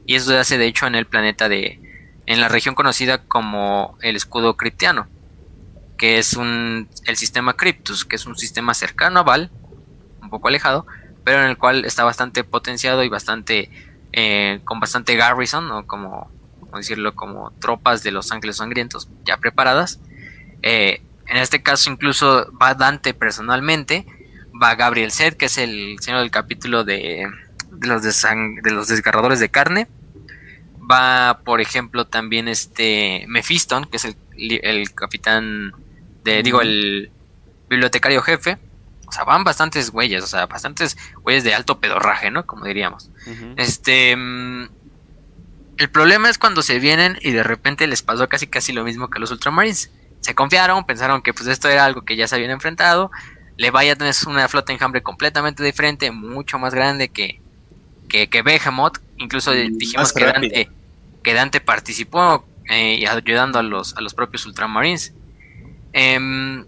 Y 0.06 0.15
eso 0.15 0.31
se 0.31 0.38
hace 0.38 0.57
de 0.57 0.68
hecho 0.68 0.88
en 0.88 0.95
el 0.95 1.06
planeta 1.06 1.48
de... 1.48 1.80
en 2.26 2.41
la 2.41 2.49
región 2.49 2.76
conocida 2.76 3.23
como 3.23 3.98
el 4.02 4.15
escudo 4.15 4.57
criptiano, 4.57 5.07
que 5.98 6.19
es 6.19 6.34
un, 6.34 6.89
el 7.06 7.15
sistema 7.15 7.56
Cryptus, 7.56 8.03
que 8.03 8.18
es 8.18 8.26
un 8.26 8.38
sistema 8.38 8.73
cercano 8.73 9.22
a 9.22 9.23
Val, 9.23 9.52
un 10.22 10.30
poco 10.30 10.49
alejado, 10.49 10.85
pero 11.23 11.41
en 11.41 11.49
el 11.49 11.57
cual 11.57 11.85
está 11.85 12.03
bastante 12.03 12.44
potenciado 12.44 13.03
y 13.03 13.10
bastante... 13.10 13.72
Eh, 14.14 14.61
con 14.64 14.80
bastante 14.80 15.15
garrison, 15.15 15.69
o 15.69 15.85
como 15.85 16.31
decirlo, 16.76 17.15
como 17.15 17.52
tropas 17.60 18.03
de 18.03 18.11
los 18.11 18.31
ángeles 18.31 18.57
sangrientos 18.57 19.10
ya 19.26 19.38
preparadas. 19.38 19.99
Eh, 20.61 21.02
en 21.27 21.38
este 21.38 21.61
caso 21.61 21.89
incluso 21.91 22.52
va 22.61 22.73
Dante 22.73 23.14
personalmente, 23.14 24.06
va 24.61 24.76
Gabriel 24.76 25.11
Seth, 25.11 25.35
que 25.35 25.45
es 25.45 25.57
el 25.57 25.98
señor 25.99 26.22
del 26.22 26.31
capítulo 26.31 26.84
de, 26.84 27.27
de 27.72 27.88
los, 27.88 28.02
de 28.02 28.72
los 28.72 28.88
desgarradores 28.88 29.39
de 29.39 29.49
carne. 29.49 29.88
Va, 30.89 31.41
por 31.44 31.60
ejemplo, 31.60 32.07
también 32.07 32.48
este 32.48 33.26
Mephiston, 33.27 33.85
que 33.85 33.98
es 33.98 34.06
el, 34.06 34.15
el 34.64 34.94
capitán 34.94 35.73
de, 36.23 36.44
digo, 36.44 36.61
el 36.61 37.11
bibliotecario 37.69 38.22
jefe. 38.22 38.57
O 39.06 39.11
sea, 39.11 39.23
van 39.23 39.44
bastantes 39.44 39.89
huellas, 39.89 40.23
o 40.23 40.27
sea, 40.27 40.45
bastantes 40.48 40.98
huellas 41.23 41.44
de 41.44 41.53
alto 41.53 41.80
pedorraje, 41.80 42.30
¿no? 42.30 42.45
Como 42.45 42.65
diríamos. 42.65 43.10
Este, 43.56 44.15
mm, 44.15 44.68
el 45.78 45.90
problema 45.90 46.30
es 46.30 46.38
cuando 46.38 46.64
se 46.64 46.80
vienen 46.80 47.20
y 47.22 47.32
de 47.32 47.44
repente 47.44 47.86
les 47.88 48.02
pasó 48.02 48.28
casi 48.28 48.48
casi 48.48 48.74
lo 48.74 48.84
mismo 48.84 49.10
que 49.10 49.18
a 49.18 49.22
los 49.22 49.32
Ultramarines. 49.32 49.91
Se 50.22 50.34
confiaron, 50.34 50.86
pensaron 50.86 51.22
que 51.22 51.34
pues 51.34 51.48
esto 51.48 51.70
era 51.70 51.86
algo 51.86 52.02
que 52.02 52.16
ya 52.16 52.28
se 52.28 52.36
habían 52.36 52.52
enfrentado. 52.52 53.12
Leviathan 53.58 54.08
es 54.08 54.24
una 54.24 54.48
flota 54.48 54.74
enjambre 54.74 55.04
completamente 55.04 55.64
diferente, 55.64 56.12
mucho 56.12 56.58
más 56.58 56.74
grande 56.74 57.10
que, 57.10 57.41
que, 58.10 58.28
que 58.28 58.41
Behemoth. 58.41 58.98
Incluso 59.18 59.52
mm, 59.52 59.78
dijimos 59.78 60.14
que 60.14 60.26
Dante, 60.26 60.70
que 61.24 61.34
Dante, 61.34 61.62
participó 61.62 62.45
eh, 62.70 63.08
ayudando 63.08 63.60
a 63.60 63.64
los, 63.64 63.95
a 63.95 64.02
los 64.02 64.16
propios 64.16 64.45
Ultramarines. 64.48 65.14
Em, 65.94 66.66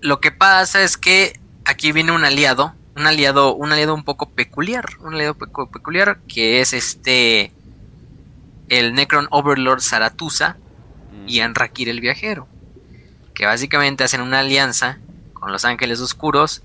lo 0.00 0.20
que 0.20 0.30
pasa 0.30 0.82
es 0.82 0.96
que 0.96 1.40
aquí 1.64 1.90
viene 1.90 2.12
un 2.12 2.24
aliado, 2.24 2.74
un 2.96 3.06
aliado, 3.06 3.54
un 3.54 3.72
aliado 3.72 3.94
un 3.94 4.04
poco 4.04 4.30
peculiar, 4.30 4.84
un 5.00 5.14
aliado 5.14 5.34
poco 5.34 5.70
peculiar 5.70 6.20
que 6.28 6.60
es 6.60 6.72
este 6.72 7.52
el 8.68 8.94
Necron 8.94 9.28
Overlord 9.30 9.80
Zaratusa 9.80 10.56
y 11.26 11.40
mm. 11.40 11.44
Anrakir 11.44 11.88
el 11.88 12.00
Viajero, 12.00 12.48
que 13.34 13.46
básicamente 13.46 14.04
hacen 14.04 14.20
una 14.20 14.40
alianza 14.40 14.98
con 15.32 15.52
los 15.52 15.64
Ángeles 15.64 16.00
Oscuros, 16.00 16.62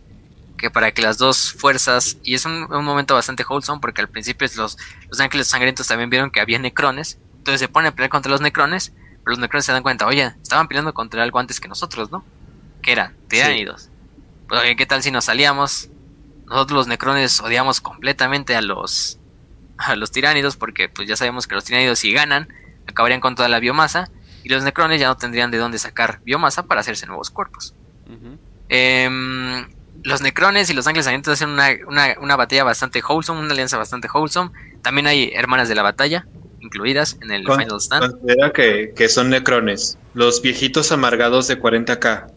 que 0.57 0.69
para 0.69 0.91
que 0.91 1.01
las 1.01 1.17
dos 1.17 1.53
fuerzas, 1.53 2.17
y 2.23 2.35
es 2.35 2.45
un, 2.45 2.67
momento 2.69 3.15
bastante 3.15 3.45
wholesome, 3.47 3.79
porque 3.79 4.01
al 4.01 4.09
principio 4.09 4.47
los, 4.57 4.77
los 5.09 5.19
Ángeles 5.19 5.47
Sangrientos 5.47 5.87
también 5.87 6.09
vieron 6.09 6.31
que 6.31 6.41
había 6.41 6.59
Necrones, 6.59 7.17
entonces 7.37 7.61
se 7.61 7.67
ponen 7.69 7.89
a 7.89 7.95
pelear 7.95 8.09
contra 8.09 8.31
los 8.31 8.41
Necrones, 8.41 8.93
pero 9.23 9.31
los 9.31 9.39
Necrones 9.39 9.65
se 9.65 9.71
dan 9.71 9.83
cuenta, 9.83 10.05
oye, 10.05 10.33
estaban 10.41 10.67
peleando 10.67 10.93
contra 10.93 11.23
algo 11.23 11.39
antes 11.39 11.59
que 11.59 11.67
nosotros, 11.67 12.11
¿no? 12.11 12.23
Que 12.81 12.91
eran 12.91 13.15
tiránidos. 13.27 13.89
Pues 14.47 14.61
oye, 14.61 14.75
¿qué 14.75 14.85
tal 14.85 15.01
si 15.03 15.11
nos 15.11 15.25
salíamos? 15.25 15.89
Nosotros 16.45 16.75
los 16.75 16.87
Necrones 16.87 17.39
odiamos 17.39 17.81
completamente 17.81 18.55
a 18.55 18.61
los 18.61 19.18
a 19.79 19.95
los 19.95 20.11
tiránidos, 20.11 20.57
porque 20.57 20.89
pues 20.89 21.07
ya 21.07 21.15
sabemos 21.15 21.47
que 21.47 21.55
los 21.55 21.63
tiránidos 21.63 21.99
si 21.99 22.11
ganan, 22.11 22.49
acabarían 22.85 23.21
con 23.21 23.35
toda 23.35 23.47
la 23.47 23.59
biomasa, 23.59 24.09
y 24.43 24.49
los 24.49 24.63
necrones 24.63 24.99
ya 24.99 25.07
no 25.07 25.17
tendrían 25.17 25.51
de 25.51 25.57
dónde 25.57 25.79
sacar 25.79 26.19
biomasa 26.23 26.63
para 26.63 26.81
hacerse 26.81 27.05
nuevos 27.07 27.29
cuerpos. 27.29 27.73
Em, 28.67 29.67
los 30.03 30.21
necrones 30.21 30.69
y 30.69 30.73
los 30.73 30.85
ángeles 30.85 31.05
sangrientos 31.05 31.33
hacen 31.33 31.49
una, 31.49 31.69
una, 32.19 32.35
batalla 32.35 32.63
bastante 32.63 33.01
wholesome, 33.01 33.39
una 33.39 33.51
alianza 33.51 33.77
bastante 33.77 34.07
wholesome. 34.13 34.51
También 34.81 35.07
hay 35.07 35.31
hermanas 35.33 35.69
de 35.69 35.75
la 35.75 35.81
batalla 35.81 36.27
incluidas 36.61 37.17
en 37.21 37.31
el 37.31 37.43
Final 37.43 37.79
Stand. 37.79 38.11
Considera 38.11 38.51
que, 38.51 38.93
que, 38.95 39.07
son 39.07 39.29
necrones, 39.29 39.97
los 40.13 40.41
viejitos 40.41 40.91
amargados 40.91 41.47
de 41.47 41.59
40k, 41.59 42.31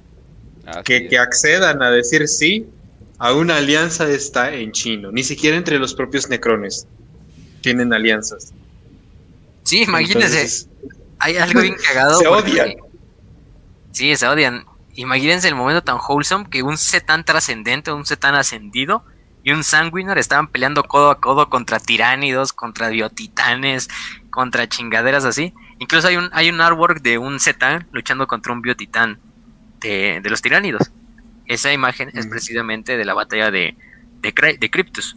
que, 0.84 1.08
que 1.08 1.18
accedan 1.18 1.82
a 1.82 1.90
decir 1.90 2.28
sí 2.28 2.66
a 3.18 3.34
una 3.34 3.56
alianza 3.56 4.08
está 4.08 4.52
en 4.54 4.70
chino, 4.72 5.10
ni 5.10 5.24
siquiera 5.24 5.56
entre 5.56 5.78
los 5.78 5.94
propios 5.94 6.28
necrones 6.28 6.86
tienen 7.62 7.92
alianzas. 7.92 8.52
Sí, 9.62 9.82
imagínense. 9.84 10.68
hay 11.18 11.36
algo 11.36 11.60
bien 11.60 11.76
cagado. 11.86 12.18
se 12.18 12.26
odian. 12.28 12.74
Sí, 13.92 14.14
se 14.16 14.26
odian. 14.26 14.66
Imagínense 14.94 15.48
el 15.48 15.54
momento 15.54 15.82
tan 15.82 15.96
wholesome 15.96 16.50
que 16.50 16.62
un 16.62 16.76
C 16.76 17.00
tan 17.00 17.24
trascendente, 17.24 17.92
un 17.92 18.04
C 18.04 18.16
tan 18.16 18.34
ascendido, 18.34 19.04
y 19.44 19.52
un 19.52 19.64
Sanguinor 19.64 20.18
estaban 20.18 20.48
peleando 20.48 20.84
codo 20.84 21.10
a 21.10 21.20
codo 21.20 21.48
contra 21.48 21.80
tiránidos, 21.80 22.52
contra 22.52 22.88
biotitanes, 22.90 23.88
contra 24.30 24.68
chingaderas 24.68 25.24
así. 25.24 25.52
Incluso 25.78 26.08
hay 26.08 26.16
un, 26.16 26.30
hay 26.32 26.48
un 26.48 26.60
artwork 26.60 27.02
de 27.02 27.18
un 27.18 27.40
Zetan 27.40 27.88
luchando 27.92 28.26
contra 28.26 28.52
un 28.52 28.62
biotitán 28.62 29.18
de, 29.80 30.20
de 30.22 30.30
los 30.30 30.42
tiránidos. 30.42 30.90
Esa 31.46 31.72
imagen 31.72 32.10
es 32.14 32.26
precisamente 32.28 32.96
de 32.96 33.04
la 33.04 33.14
batalla 33.14 33.50
de, 33.50 33.76
de, 34.20 34.56
de 34.58 34.70
Cryptus. 34.70 35.16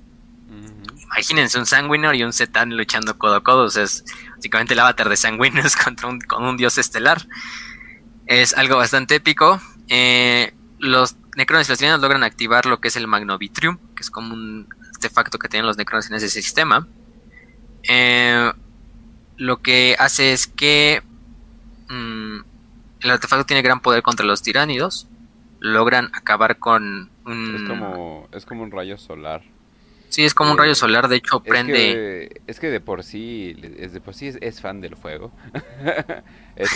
Imagínense 1.03 1.59
un 1.59 1.65
Sanguinor 1.65 2.15
y 2.15 2.23
un 2.23 2.34
Zetan 2.34 2.76
luchando 2.76 3.17
codo 3.17 3.35
a 3.35 3.43
codo. 3.43 3.63
O 3.63 3.69
sea, 3.69 3.84
es 3.84 4.05
básicamente 4.35 4.73
el 4.73 4.80
avatar 4.80 5.09
de 5.09 5.17
Sanguinus 5.17 5.76
contra 5.84 6.07
un, 6.07 6.19
con 6.22 6.43
un 6.43 6.57
dios 6.57 6.77
estelar. 6.77 7.22
Es 8.26 8.53
algo 8.53 8.77
bastante 8.77 9.15
épico. 9.15 9.59
Eh, 9.88 10.53
los 10.80 11.15
Necrones 11.35 11.67
y 11.67 11.72
los 11.72 11.80
Tiranos 11.80 12.01
logran 12.01 12.23
activar 12.23 12.65
lo 12.65 12.80
que 12.80 12.88
es 12.88 12.95
el 12.95 13.07
Magnovitrium, 13.07 13.77
que 13.95 14.01
es 14.01 14.09
como 14.09 14.34
un 14.34 14.67
artefacto 14.93 15.38
que 15.38 15.49
tienen 15.49 15.65
los 15.65 15.77
Necrones 15.77 16.09
en 16.09 16.15
ese 16.15 16.30
sistema. 16.30 16.88
Eh, 17.88 18.51
lo 19.38 19.61
que 19.61 19.95
hace 19.99 20.34
es 20.34 20.47
que 20.47 21.03
mm, 21.89 22.39
el 23.01 23.11
artefacto 23.11 23.45
tiene 23.45 23.61
gran 23.61 23.81
poder 23.81 24.01
contra 24.01 24.26
los 24.26 24.41
tiránidos. 24.41 25.07
Logran 25.59 26.09
acabar 26.13 26.57
con 26.57 27.09
un... 27.26 27.55
Es 27.55 27.63
como, 27.63 28.30
es 28.31 28.45
como 28.45 28.63
un 28.63 28.72
rayo 28.72 28.97
solar. 28.97 29.43
Sí, 30.16 30.24
es 30.24 30.34
como 30.34 30.54
un 30.54 30.58
rayo 30.58 30.76
solar, 30.76 31.10
de 31.10 31.18
hecho 31.18 31.42
prende... 31.44 32.42
Es 32.48 32.62
que, 32.62 32.70
de 32.70 32.80
por 32.80 33.04
sí, 33.04 33.54
es 33.78 33.92
de 33.92 34.00
por 34.00 34.14
sí 34.14 34.32
es, 34.40 34.62
fan 34.62 34.80
del 34.80 34.96
fuego. 34.96 35.34
es, 36.56 36.70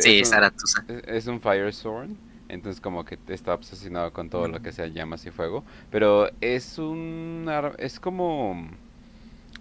sí, 0.00 0.18
es, 0.18 0.32
es 1.06 1.26
un 1.28 1.40
Firestorm 1.40 2.16
entonces 2.48 2.80
como 2.80 3.04
que 3.04 3.20
está 3.28 3.54
obsesionado 3.54 4.12
con 4.12 4.28
todo 4.30 4.48
lo 4.48 4.60
que 4.60 4.72
sea 4.72 4.88
llamas 4.88 5.24
y 5.26 5.30
fuego. 5.30 5.62
Pero 5.92 6.28
es 6.40 6.76
un... 6.76 7.48
es 7.78 8.00
como... 8.00 8.68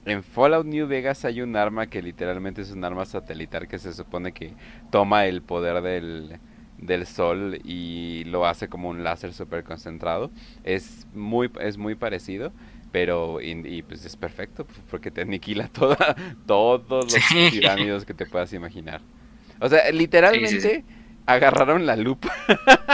En 0.06 0.24
Fallout 0.24 0.66
New 0.66 0.88
Vegas 0.88 1.26
hay 1.26 1.44
un 1.44 1.56
arma 1.56 1.86
que 1.86 2.02
literalmente 2.02 2.64
es 2.64 2.72
un 2.72 2.84
arma 2.84 3.06
satelital 3.06 3.68
que 3.68 3.78
se 3.78 3.94
supone 3.94 4.32
que 4.32 4.54
toma 4.90 5.28
el 5.28 5.44
poder 5.44 5.84
del, 5.84 6.40
del 6.82 7.06
sol 7.06 7.60
y 7.64 8.24
lo 8.26 8.48
hace 8.48 8.70
como 8.70 8.90
un 8.90 9.04
láser 9.04 9.34
súper 9.34 9.64
concentrado. 9.64 10.32
Es 10.64 11.06
muy, 11.14 11.52
es 11.60 11.78
muy 11.78 11.94
parecido, 11.96 12.52
pero 12.92 13.40
y, 13.42 13.84
pues 13.84 14.06
es 14.06 14.16
perfecto 14.16 14.66
porque 14.90 15.12
te 15.12 15.22
aniquila 15.22 15.68
toda, 15.74 16.16
todos 16.46 17.14
los 17.14 17.52
tiránidos 17.52 18.06
que 18.06 18.14
te 18.14 18.26
puedas 18.30 18.52
imaginar. 18.54 19.02
O 19.60 19.68
sea, 19.70 19.92
literalmente 19.92 20.86
agarraron 21.26 21.86
la 21.86 21.96
lupa, 21.96 22.34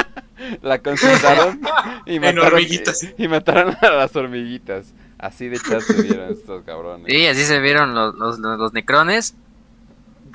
la 0.62 0.80
concentraron 0.80 1.62
y 2.06 2.20
mataron, 2.20 2.62
y 3.18 3.28
mataron 3.28 3.78
a 3.82 3.90
las 3.92 4.16
hormiguitas. 4.16 4.94
Así 5.18 5.48
de 5.48 5.58
chat 5.58 5.82
se 5.82 6.02
vieron 6.02 6.32
estos 6.32 6.64
cabrones. 6.64 7.08
Sí, 7.08 7.26
así 7.26 7.44
se 7.44 7.60
vieron 7.60 7.96
los, 7.96 8.16
los, 8.16 8.40
los, 8.40 8.74
necrones. 8.74 9.36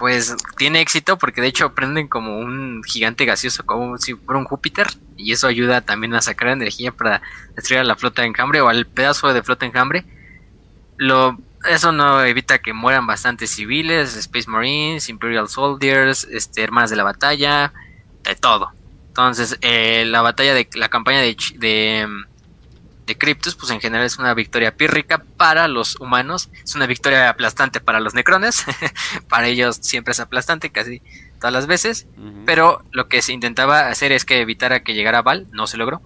Pues 0.01 0.35
tiene 0.57 0.81
éxito 0.81 1.19
porque 1.19 1.43
de 1.43 1.49
hecho 1.49 1.75
prenden 1.75 2.09
como 2.09 2.39
un 2.39 2.83
gigante 2.85 3.27
gaseoso, 3.27 3.67
como 3.67 3.99
si 3.99 4.15
fuera 4.15 4.41
un 4.41 4.47
Júpiter. 4.47 4.87
Y 5.19 5.33
eso 5.33 5.47
ayuda 5.47 5.83
también 5.83 6.15
a 6.15 6.23
sacar 6.23 6.49
energía 6.49 6.91
para 6.91 7.21
destruir 7.55 7.81
a 7.81 7.85
la 7.85 7.97
flota 7.97 8.23
de 8.23 8.29
enjambre 8.29 8.63
o 8.63 8.69
al 8.69 8.87
pedazo 8.87 9.31
de 9.35 9.43
flota 9.43 9.67
de 9.67 9.73
enjambre. 9.73 10.05
Lo, 10.97 11.39
eso 11.69 11.93
no 11.93 12.25
evita 12.25 12.61
que 12.61 12.73
mueran 12.73 13.07
bastantes 13.07 13.51
civiles, 13.51 14.17
Space 14.17 14.49
Marines, 14.49 15.11
Imperial 15.11 15.51
Soldiers, 15.51 16.27
este, 16.31 16.63
hermanas 16.63 16.89
de 16.89 16.97
la 16.97 17.05
batalla, 17.05 17.75
de 18.25 18.35
todo. 18.37 18.73
Entonces, 19.09 19.59
eh, 19.61 20.05
la 20.07 20.23
batalla 20.23 20.55
de 20.55 20.67
la 20.77 20.89
campaña 20.89 21.21
de, 21.21 21.37
de, 21.59 22.09
de, 23.11 23.19
Cryptus, 23.19 23.55
pues 23.55 23.71
en 23.71 23.81
general 23.81 24.07
es 24.07 24.19
una 24.19 24.35
victoria 24.35 24.77
pírrica 24.77 25.25
para 25.37 25.69
los 25.69 26.01
humanos, 26.01 26.51
es 26.65 26.75
una 26.75 26.87
victoria 26.87 27.29
aplastante 27.29 27.81
para 27.81 28.01
los 28.01 28.15
necrones, 28.15 28.65
para 29.29 29.49
ellos 29.49 29.79
siempre 29.81 30.13
es 30.13 30.21
aplastante 30.21 30.71
casi 30.71 31.03
todas 31.39 31.53
las 31.53 31.67
veces, 31.67 32.07
pero 32.47 32.83
lo 32.93 33.09
que 33.09 33.23
se 33.23 33.33
intentaba 33.33 33.89
hacer 33.89 34.13
es 34.13 34.25
que 34.25 34.41
evitara 34.41 34.83
que 34.83 34.95
llegara 34.95 35.23
Val, 35.23 35.47
no 35.53 35.67
se 35.67 35.77
logró. 35.77 36.01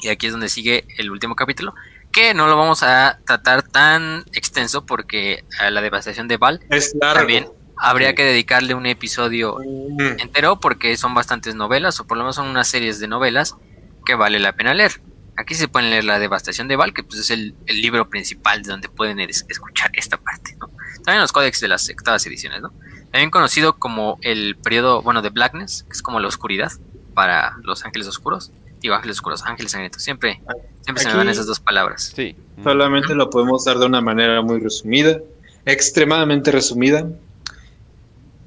Y 0.00 0.08
aquí 0.08 0.26
es 0.26 0.32
donde 0.32 0.48
sigue 0.48 0.84
el 0.98 1.10
último 1.10 1.36
capítulo, 1.36 1.74
que 2.10 2.34
no 2.34 2.46
lo 2.46 2.56
vamos 2.56 2.82
a 2.82 3.20
tratar 3.24 3.62
tan 3.62 4.24
extenso 4.32 4.84
porque 4.84 5.44
a 5.58 5.70
la 5.70 5.80
devastación 5.80 6.28
de 6.28 6.36
Val 6.36 6.60
es 6.70 6.94
largo. 7.00 7.20
también 7.20 7.46
habría 7.76 8.14
que 8.14 8.24
dedicarle 8.24 8.74
un 8.74 8.86
episodio 8.86 9.56
mm. 9.58 10.20
entero 10.20 10.60
porque 10.60 10.96
son 10.96 11.14
bastantes 11.14 11.54
novelas, 11.54 11.98
o 12.00 12.06
por 12.06 12.16
lo 12.16 12.24
menos 12.24 12.36
son 12.36 12.48
unas 12.48 12.68
series 12.68 13.00
de 13.00 13.08
novelas 13.08 13.56
que 14.04 14.14
vale 14.14 14.38
la 14.38 14.52
pena 14.52 14.74
leer. 14.74 15.00
Aquí 15.42 15.56
se 15.56 15.66
pueden 15.66 15.90
leer 15.90 16.04
La 16.04 16.20
Devastación 16.20 16.68
de 16.68 16.76
Val, 16.76 16.94
que 16.94 17.02
pues 17.02 17.18
es 17.18 17.30
el, 17.32 17.56
libro 17.66 18.08
principal 18.08 18.62
de 18.62 18.70
donde 18.70 18.88
pueden 18.88 19.18
escuchar 19.18 19.90
esta 19.92 20.16
parte. 20.16 20.56
También 21.04 21.20
los 21.20 21.32
códex 21.32 21.58
de 21.58 21.66
las 21.66 21.90
octavas 21.90 22.24
ediciones, 22.28 22.62
¿no? 22.62 22.72
También 23.10 23.32
conocido 23.32 23.76
como 23.76 24.18
el 24.22 24.56
periodo, 24.56 25.02
bueno, 25.02 25.20
de 25.20 25.30
Blackness, 25.30 25.82
que 25.82 25.94
es 25.94 26.00
como 26.00 26.20
la 26.20 26.28
oscuridad 26.28 26.70
para 27.12 27.56
los 27.64 27.84
ángeles 27.84 28.06
oscuros. 28.06 28.52
Digo, 28.80 28.94
ángeles 28.94 29.16
oscuros, 29.16 29.42
ángeles 29.44 29.72
sangrientos. 29.72 30.00
Siempre, 30.04 30.40
siempre 30.82 31.02
se 31.02 31.10
me 31.10 31.16
van 31.16 31.28
esas 31.28 31.46
dos 31.46 31.58
palabras. 31.58 32.12
Sí. 32.14 32.36
Solamente 32.62 33.12
lo 33.16 33.28
podemos 33.28 33.64
dar 33.64 33.80
de 33.80 33.86
una 33.86 34.00
manera 34.00 34.42
muy 34.42 34.60
resumida, 34.60 35.18
extremadamente 35.66 36.52
resumida. 36.52 37.04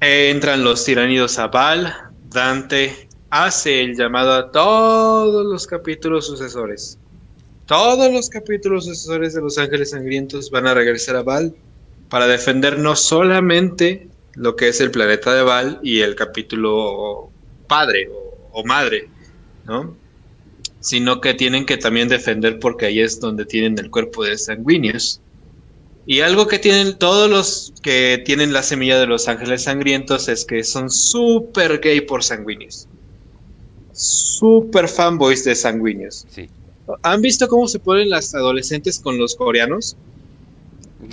Entran 0.00 0.64
los 0.64 0.82
tiranidos 0.82 1.38
a 1.38 1.48
Val, 1.48 1.94
Dante 2.30 3.05
hace 3.44 3.82
el 3.82 3.96
llamado 3.96 4.32
a 4.32 4.50
todos 4.50 5.44
los 5.44 5.66
capítulos 5.66 6.26
sucesores. 6.26 6.98
Todos 7.66 8.12
los 8.12 8.28
capítulos 8.28 8.86
sucesores 8.86 9.34
de 9.34 9.42
los 9.42 9.58
ángeles 9.58 9.90
sangrientos 9.90 10.50
van 10.50 10.66
a 10.66 10.74
regresar 10.74 11.16
a 11.16 11.22
Val 11.22 11.54
para 12.08 12.26
defender 12.26 12.78
no 12.78 12.94
solamente 12.96 14.08
lo 14.34 14.54
que 14.56 14.68
es 14.68 14.80
el 14.80 14.90
planeta 14.90 15.34
de 15.34 15.42
Val 15.42 15.80
y 15.82 16.00
el 16.00 16.14
capítulo 16.14 17.30
padre 17.66 18.08
o, 18.52 18.64
madre, 18.64 19.08
¿no? 19.64 19.96
Sino 20.80 21.20
que 21.20 21.34
tienen 21.34 21.66
que 21.66 21.76
también 21.76 22.08
defender 22.08 22.58
porque 22.60 22.86
ahí 22.86 23.00
es 23.00 23.18
donde 23.20 23.44
tienen 23.44 23.78
el 23.78 23.90
cuerpo 23.90 24.24
de 24.24 24.38
sanguíneos 24.38 25.20
y 26.06 26.20
algo 26.20 26.46
que 26.46 26.60
tienen 26.60 26.98
todos 26.98 27.28
los 27.28 27.72
que 27.82 28.22
tienen 28.24 28.52
la 28.52 28.62
semilla 28.62 29.00
de 29.00 29.06
los 29.06 29.26
ángeles 29.26 29.64
sangrientos 29.64 30.28
es 30.28 30.44
que 30.44 30.62
son 30.62 30.88
súper 30.88 31.80
gay 31.80 32.00
por 32.00 32.22
sanguíneos. 32.22 32.86
Súper 33.96 34.88
fanboys 34.88 35.44
de 35.44 35.54
sanguíneos. 35.54 36.26
Sí. 36.30 36.50
¿Han 37.02 37.22
visto 37.22 37.48
cómo 37.48 37.66
se 37.66 37.78
ponen 37.78 38.10
las 38.10 38.34
adolescentes 38.34 39.00
con 39.00 39.18
los 39.18 39.34
coreanos? 39.34 39.96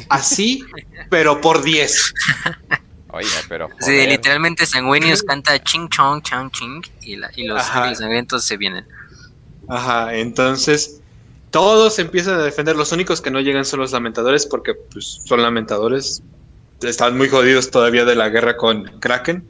Así, 0.09 0.61
pero 1.09 1.39
por 1.39 1.63
10. 1.63 2.13
Oye, 3.11 3.27
pero. 3.47 3.69
Sí, 3.79 4.05
literalmente 4.05 4.65
sanguíneos 4.65 5.23
canta 5.23 5.63
ching 5.63 5.87
chong 5.87 6.21
chang 6.23 6.51
ching 6.51 6.83
y, 7.01 7.13
y 7.35 7.47
los 7.47 7.63
sangrientos 7.63 8.43
se 8.43 8.57
vienen. 8.57 8.85
Ajá, 9.69 10.13
entonces 10.15 10.99
todos 11.51 11.99
empiezan 11.99 12.39
a 12.39 12.43
defender. 12.43 12.75
Los 12.75 12.91
únicos 12.91 13.21
que 13.21 13.31
no 13.31 13.39
llegan 13.39 13.63
son 13.63 13.79
los 13.79 13.91
lamentadores 13.93 14.45
porque 14.45 14.73
pues, 14.73 15.21
son 15.23 15.41
lamentadores. 15.41 16.21
Están 16.81 17.15
muy 17.15 17.29
jodidos 17.29 17.71
todavía 17.71 18.03
de 18.03 18.15
la 18.15 18.27
guerra 18.27 18.57
con 18.57 18.99
Kraken. 18.99 19.47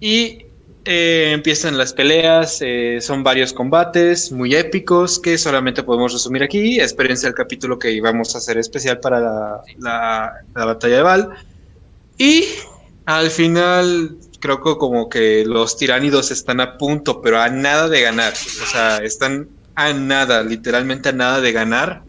Y 0.00 0.46
eh, 0.84 1.32
empiezan 1.32 1.76
las 1.76 1.92
peleas. 1.92 2.58
Eh, 2.60 2.98
son 3.00 3.22
varios 3.22 3.52
combates 3.52 4.32
muy 4.32 4.54
épicos 4.54 5.18
que 5.18 5.38
solamente 5.38 5.82
podemos 5.82 6.12
resumir 6.12 6.42
aquí. 6.42 6.80
Espérense 6.80 7.26
el 7.26 7.34
capítulo 7.34 7.78
que 7.78 7.92
íbamos 7.92 8.34
a 8.34 8.38
hacer 8.38 8.58
especial 8.58 9.00
para 9.00 9.20
la, 9.78 10.32
la 10.54 10.64
batalla 10.64 10.96
de 10.96 11.02
Val. 11.02 11.30
Y 12.18 12.44
al 13.06 13.30
final 13.30 14.16
creo 14.40 14.62
que 14.62 14.76
como 14.76 15.08
que 15.08 15.44
los 15.46 15.76
tiránidos 15.76 16.30
están 16.30 16.60
a 16.60 16.78
punto, 16.78 17.20
pero 17.22 17.40
a 17.40 17.48
nada 17.48 17.88
de 17.88 18.00
ganar. 18.00 18.32
O 18.32 18.66
sea, 18.66 18.98
están 18.98 19.48
a 19.74 19.92
nada, 19.92 20.42
literalmente 20.42 21.10
a 21.10 21.12
nada 21.12 21.40
de 21.40 21.52
ganar. 21.52 22.02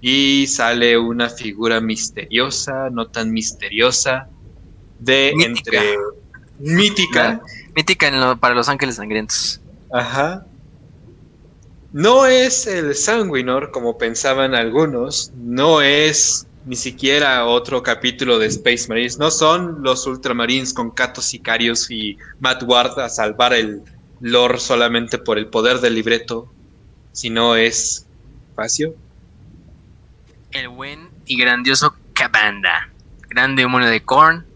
Y 0.00 0.46
sale 0.48 0.98
una 0.98 1.28
figura 1.28 1.80
misteriosa, 1.80 2.90
no 2.90 3.06
tan 3.06 3.30
misteriosa, 3.30 4.28
de 4.98 5.32
mítica. 5.36 5.78
entre 5.78 5.96
mítica. 6.58 7.42
Mítica 7.74 8.36
para 8.40 8.54
los 8.54 8.68
ángeles 8.68 8.96
sangrientos. 8.96 9.60
Ajá. 9.92 10.46
No 11.92 12.26
es 12.26 12.66
el 12.66 12.94
Sanguinor 12.94 13.70
como 13.70 13.98
pensaban 13.98 14.54
algunos, 14.54 15.30
no 15.36 15.82
es 15.82 16.46
ni 16.64 16.76
siquiera 16.76 17.44
otro 17.44 17.82
capítulo 17.82 18.38
de 18.38 18.46
Space 18.46 18.86
Marines, 18.88 19.18
no 19.18 19.30
son 19.30 19.82
los 19.82 20.06
Ultramarines 20.06 20.72
con 20.72 20.90
Catos 20.90 21.26
Sicarios 21.26 21.90
y 21.90 22.16
Matt 22.40 22.62
Ward 22.62 22.98
a 22.98 23.08
salvar 23.08 23.52
el 23.52 23.82
lore 24.20 24.58
solamente 24.58 25.18
por 25.18 25.36
el 25.36 25.48
poder 25.48 25.80
del 25.80 25.96
libreto 25.96 26.50
si 27.12 27.28
no 27.28 27.56
es 27.56 28.06
Facio. 28.56 28.94
El 30.50 30.68
buen 30.68 31.08
y 31.26 31.36
grandioso 31.38 31.94
Cabanda, 32.14 32.88
grande 33.28 33.62
demonio 33.62 33.88
de 33.88 34.02
Korn, 34.02 34.46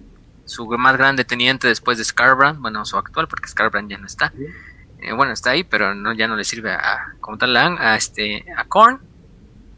su 0.46 0.66
más 0.66 0.96
grande 0.96 1.24
teniente 1.24 1.68
después 1.68 1.98
de 1.98 2.04
Scarbrand, 2.04 2.60
bueno, 2.60 2.84
su 2.84 2.96
actual, 2.96 3.28
porque 3.28 3.48
Scarbrand 3.48 3.90
ya 3.90 3.98
no 3.98 4.06
está. 4.06 4.32
Eh, 5.00 5.12
bueno, 5.12 5.32
está 5.32 5.50
ahí, 5.50 5.64
pero 5.64 5.94
no, 5.94 6.14
ya 6.14 6.26
no 6.26 6.36
le 6.36 6.44
sirve 6.44 6.72
a, 6.72 7.14
como 7.20 7.36
tal 7.36 7.56
a, 7.56 7.96
este, 7.96 8.44
a 8.56 8.64
Korn. 8.64 9.00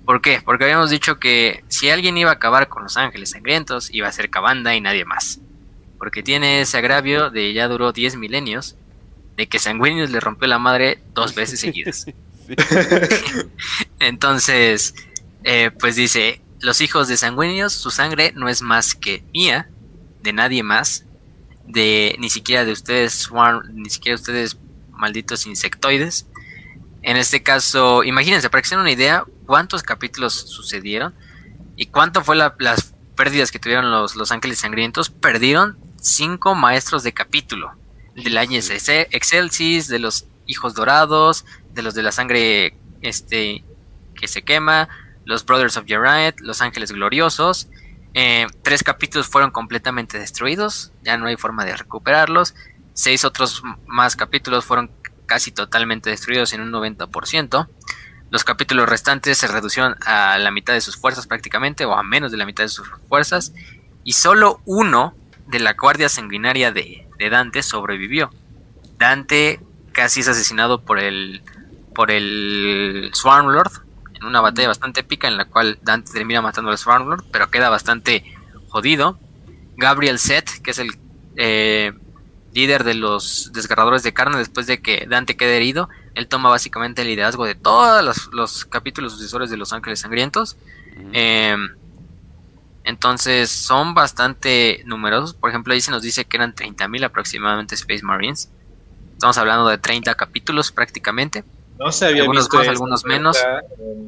¿Por 0.05 0.23
qué? 0.23 0.41
Porque 0.45 0.65
habíamos 0.65 0.91
dicho 0.91 1.19
que 1.19 1.65
si 1.69 1.91
alguien 1.91 2.17
iba 2.17 2.31
a 2.31 2.35
acabar 2.35 2.69
con 2.69 2.83
los 2.83 2.97
ángeles 2.97 3.31
sangrientos, 3.31 3.93
iba 3.93 4.09
a 4.09 4.13
ser 4.13 4.31
Cabanda 4.31 4.75
y 4.75 4.81
nadie 4.81 5.05
más. 5.05 5.41
Porque 5.99 6.23
tiene 6.23 6.61
ese 6.61 6.79
agravio 6.79 7.31
de 7.31 7.53
ya 7.53 7.69
duró 7.69 7.93
10 7.93 8.17
milenios, 8.17 8.77
de 9.37 9.49
que 9.49 9.59
Sanguinius 9.59 10.11
le 10.11 10.21
rompió 10.21 10.49
la 10.49 10.59
madre 10.59 11.03
dos 11.15 11.35
veces 11.35 11.61
seguidas. 11.61 12.07
Entonces, 13.99 14.95
eh, 15.45 15.71
pues 15.79 15.97
dice, 15.97 16.41
los 16.61 16.81
hijos 16.81 17.09
de 17.09 17.17
Sanguinius, 17.17 17.73
su 17.73 17.91
sangre 17.91 18.33
no 18.35 18.49
es 18.49 18.63
más 18.63 18.95
que 18.95 19.25
mía, 19.33 19.69
de 20.23 20.33
nadie 20.33 20.63
más, 20.63 21.05
de 21.67 22.17
ni 22.19 22.31
siquiera 22.31 22.65
de 22.65 22.73
ustedes, 22.73 23.31
ni 23.73 23.91
siquiera 23.91 24.17
de 24.17 24.21
ustedes 24.21 24.59
malditos 24.91 25.47
insectoides. 25.47 26.27
En 27.03 27.17
este 27.17 27.43
caso, 27.43 28.05
imagínense, 28.05 28.51
para 28.51 28.63
que 28.63 28.69
se 28.69 28.75
den 28.75 28.83
una 28.83 28.91
idea, 28.91 29.25
cuántos 29.47 29.83
capítulos 29.83 30.35
sucedieron 30.35 31.15
y 31.77 31.87
cuánto 31.87 32.23
fue 32.25 32.37
las 32.37 32.95
pérdidas 33.17 33.51
que 33.51 33.59
tuvieron 33.59 33.91
los, 33.91 34.17
los 34.17 34.33
Ángeles 34.33 34.59
Sangrientos. 34.59 35.11
Perdieron 35.11 35.79
cinco 36.01 36.55
maestros 36.55 37.03
de 37.03 37.13
capítulo. 37.13 37.73
Del 38.15 38.37
año 38.37 38.59
Excelsis, 38.59 39.87
de 39.89 39.99
los 40.01 40.27
Hijos 40.47 40.75
Dorados, 40.75 41.45
de 41.73 41.83
los 41.83 41.95
de 41.95 42.03
la 42.03 42.11
sangre 42.11 42.75
este, 43.01 43.65
que 44.17 44.27
se 44.27 44.43
quema, 44.43 44.89
los 45.25 45.45
Brothers 45.45 45.77
of 45.77 45.85
Uriah, 45.85 46.35
los 46.41 46.61
Ángeles 46.61 46.91
Gloriosos. 46.91 47.69
Eh, 48.15 48.47
tres 48.63 48.83
capítulos 48.83 49.29
fueron 49.29 49.51
completamente 49.51 50.19
destruidos, 50.19 50.93
ya 51.03 51.17
no 51.17 51.27
hay 51.27 51.37
forma 51.37 51.65
de 51.65 51.77
recuperarlos. 51.77 52.55
Seis 52.95 53.25
otros 53.25 53.63
más 53.87 54.17
capítulos 54.17 54.65
fueron 54.65 54.91
casi 55.27 55.53
totalmente 55.53 56.11
destruidos 56.11 56.53
en 56.53 56.63
un 56.63 56.73
90%. 56.73 57.69
Los 58.31 58.45
capítulos 58.45 58.89
restantes 58.89 59.39
se 59.39 59.47
reducieron 59.47 59.97
a 60.05 60.39
la 60.39 60.51
mitad 60.51 60.75
de 60.75 60.81
sus 60.81 60.97
fuerzas 60.97 61.27
prácticamente, 61.27 61.85
o 61.85 61.95
a 61.95 62.03
menos 62.03 62.33
de 62.33 62.39
la 62.39 62.47
mitad 62.47 62.65
de 62.65 62.69
sus 62.69 62.89
fuerzas. 63.09 63.53
Y 64.05 64.15
solo 64.15 64.61
uno 64.65 65.15
de 65.47 65.61
la 65.61 65.75
guardia 65.75 66.09
sanguinaria 66.09 66.73
de, 66.73 67.07
Dante 67.31 67.63
sobrevivió. 67.63 68.31
Dante 68.99 69.61
casi 69.93 70.21
es 70.21 70.29
asesinado 70.29 70.85
por 70.85 70.99
el, 70.99 71.43
por 71.95 72.11
el 72.11 73.11
Swarmlord 73.15 73.88
en 74.21 74.27
una 74.27 74.41
batalla 74.41 74.69
bastante 74.69 75.01
épica 75.01 75.29
en 75.29 75.37
la 75.37 75.45
cual 75.45 75.79
Dante 75.83 76.13
termina 76.13 76.43
matando 76.43 76.71
al 76.71 76.79
Swarmlord, 76.79 77.25
pero 77.31 77.51
queda 77.51 77.69
bastante 77.69 78.25
jodido. 78.69 79.19
Gabriel 79.77 80.19
Set, 80.19 80.61
que 80.63 80.73
es 80.73 80.79
el 80.79 80.91
eh, 81.37 81.93
líder 82.53 82.85
de 82.85 82.95
los 82.95 83.53
desgarradores 83.53 84.03
de 84.03 84.13
carne 84.13 84.39
después 84.39 84.67
de 84.67 84.81
que 84.81 85.07
Dante 85.09 85.37
quede 85.37 85.57
herido. 85.57 85.89
Él 86.15 86.27
toma 86.27 86.49
básicamente 86.49 87.03
el 87.03 87.09
liderazgo 87.09 87.45
de 87.45 87.55
todos 87.55 88.29
los, 88.33 88.65
capítulos 88.65 89.13
sucesores 89.13 89.51
de 89.51 89.57
Los 89.57 89.73
Ángeles 89.73 90.01
Sangrientos. 90.01 90.57
Em, 91.13 91.69
entonces 92.83 93.51
son 93.51 93.95
bastante 93.95 94.83
numerosos. 94.85 95.35
Por 95.35 95.51
ejemplo, 95.51 95.75
ahí 95.75 95.81
se 95.81 95.91
nos 95.91 96.03
dice 96.03 96.25
que 96.25 96.37
eran 96.39 96.55
30.000 96.55 97.05
aproximadamente 97.05 97.75
Space 97.77 98.03
Marines. 98.03 98.51
Estamos 99.13 99.39
hablando 99.39 99.69
de 99.69 99.79
30 99.79 100.15
capítulos 100.15 100.73
prácticamente. 100.73 101.45
No 101.79 101.93
se 101.93 102.07
había 102.07 102.23
algunos 102.23 102.53
más, 102.53 102.69
algunos 102.69 103.05
menos. 103.05 103.39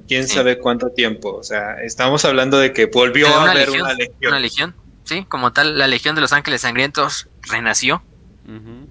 Quién 0.09 0.27
sabe 0.27 0.59
cuánto 0.59 0.91
tiempo. 0.91 1.37
O 1.37 1.43
sea, 1.43 1.81
estamos 1.83 2.25
hablando 2.25 2.59
de 2.59 2.73
que 2.73 2.87
volvió 2.87 3.29
a 3.29 3.51
haber 3.51 3.71
una 3.71 3.95
legión. 3.95 4.17
Una 4.29 4.41
legión, 4.41 4.75
sí, 5.05 5.25
como 5.29 5.53
tal, 5.53 5.79
la 5.79 5.87
Legión 5.87 6.15
de 6.15 6.21
los 6.21 6.33
Ángeles 6.33 6.63
Sangrientos 6.63 7.29
renació. 7.43 8.03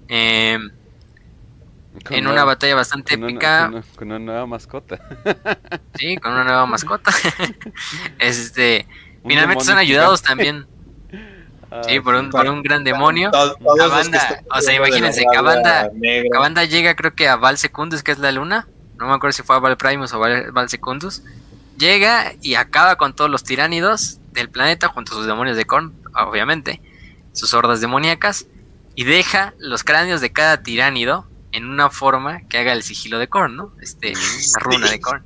Em, 0.08 0.70
en 2.08 2.26
una, 2.26 2.44
batalla 2.44 2.74
bastante 2.74 3.14
épica. 3.14 3.70
con, 3.96 4.08
una, 4.08 4.18
nueva 4.18 4.46
mascota. 4.46 4.98
sí, 5.98 6.16
con 6.16 6.32
una 6.32 6.44
nueva 6.44 6.66
mascota. 6.66 7.12
este, 8.18 8.86
finalmente 9.26 9.64
son 9.64 9.76
ayudados 9.76 10.22
también. 10.22 10.66
Ah, 11.72 11.82
sí, 11.84 12.00
por 12.00 12.16
un, 12.16 12.30
por 12.30 12.48
un 12.48 12.64
gran 12.64 12.82
demonio. 12.82 13.30
Cabanda, 13.30 14.42
o 14.52 14.60
sea, 14.60 14.74
imagínense, 14.74 15.24
Cabanda, 15.32 16.64
llega 16.64 16.96
creo 16.96 17.14
que 17.14 17.28
a 17.28 17.36
Val 17.36 17.58
Secundus, 17.58 18.02
que 18.02 18.10
es 18.10 18.18
la 18.18 18.32
luna. 18.32 18.66
No 19.00 19.06
me 19.06 19.14
acuerdo 19.14 19.32
si 19.32 19.42
fue 19.42 19.56
a 19.56 19.58
Val 19.58 19.78
Primus 19.78 20.12
o 20.12 20.18
Val, 20.18 20.52
Val 20.52 20.68
Secundus. 20.68 21.22
Llega 21.78 22.34
y 22.42 22.54
acaba 22.54 22.96
con 22.96 23.14
todos 23.14 23.30
los 23.30 23.42
tiránidos 23.42 24.18
del 24.32 24.50
planeta 24.50 24.88
junto 24.88 25.12
a 25.12 25.16
sus 25.16 25.26
demonios 25.26 25.56
de 25.56 25.64
Korn, 25.64 25.94
obviamente. 26.14 26.82
Sus 27.32 27.54
hordas 27.54 27.80
demoníacas 27.80 28.46
y 28.94 29.04
deja 29.04 29.54
los 29.58 29.84
cráneos 29.84 30.20
de 30.20 30.32
cada 30.32 30.62
tiránido 30.62 31.26
en 31.52 31.64
una 31.64 31.88
forma 31.88 32.42
que 32.48 32.58
haga 32.58 32.74
el 32.74 32.82
sigilo 32.82 33.18
de 33.18 33.28
Korn, 33.28 33.56
¿no? 33.56 33.72
Este, 33.80 34.12
la 34.54 34.60
runa 34.60 34.90
de 34.90 35.00
Korn. 35.00 35.24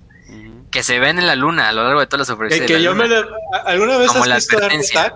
Que 0.71 0.83
se 0.83 0.99
ven 0.99 1.19
en 1.19 1.27
la 1.27 1.35
luna 1.35 1.69
a 1.69 1.73
lo 1.73 1.85
largo 1.85 2.01
de 2.01 2.07
todas 2.07 2.21
las 2.21 2.29
superficies. 2.29 2.67
Que, 2.67 2.83
yo 2.83 2.95
me 2.95 3.05
¿Alguna 3.65 3.99
vez 3.99 4.15
has 4.15 4.35
visto 4.35 4.57
Art 4.57 4.73
Attack? 4.73 5.15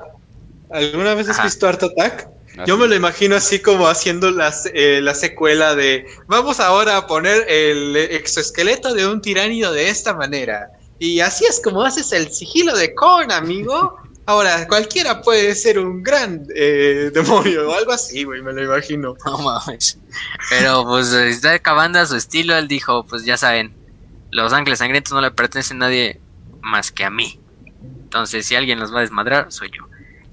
¿Alguna 0.70 1.14
vez 1.14 1.28
has 1.28 1.42
visto 1.42 1.68
Art 1.68 1.82
Attack? 1.82 2.28
Yo 2.66 2.76
me 2.76 2.88
lo 2.88 2.94
imagino 2.94 3.36
así 3.36 3.60
como 3.60 3.88
haciendo 3.88 4.30
las, 4.30 4.68
eh, 4.74 5.00
la 5.02 5.14
secuela 5.14 5.74
de 5.74 6.06
vamos 6.26 6.60
ahora 6.60 6.96
a 6.96 7.06
poner 7.06 7.44
el 7.48 7.96
exoesqueleto 7.96 8.94
de 8.94 9.06
un 9.06 9.20
tiránido 9.20 9.72
de 9.72 9.88
esta 9.88 10.14
manera. 10.14 10.70
Y 10.98 11.20
así 11.20 11.44
es 11.44 11.60
como 11.60 11.82
haces 11.82 12.12
el 12.12 12.32
sigilo 12.32 12.76
de 12.76 12.94
Korn, 12.94 13.30
amigo. 13.30 13.96
Ahora, 14.26 14.66
cualquiera 14.68 15.22
puede 15.22 15.54
ser 15.54 15.78
un 15.78 16.02
gran 16.02 16.46
eh, 16.54 17.10
demonio 17.14 17.70
o 17.70 17.74
algo 17.74 17.92
así, 17.92 18.24
güey, 18.24 18.42
me 18.42 18.52
lo 18.52 18.62
imagino. 18.62 19.14
No 19.24 19.38
mames. 19.38 19.98
Pero 20.50 20.84
pues 20.84 21.12
está 21.12 21.52
acabando 21.52 21.98
a 21.98 22.06
su 22.06 22.16
estilo, 22.16 22.56
él 22.56 22.68
dijo, 22.68 23.06
pues 23.06 23.24
ya 23.24 23.36
saben, 23.36 23.74
los 24.30 24.52
ángeles 24.52 24.80
sangrientos 24.80 25.12
no 25.12 25.20
le 25.20 25.30
pertenecen 25.30 25.78
a 25.78 25.86
nadie 25.86 26.20
más 26.60 26.92
que 26.92 27.04
a 27.04 27.10
mí. 27.10 27.40
Entonces, 28.02 28.46
si 28.46 28.54
alguien 28.54 28.80
los 28.80 28.92
va 28.92 28.98
a 28.98 29.02
desmadrar, 29.02 29.50
soy 29.50 29.70
yo. 29.70 29.87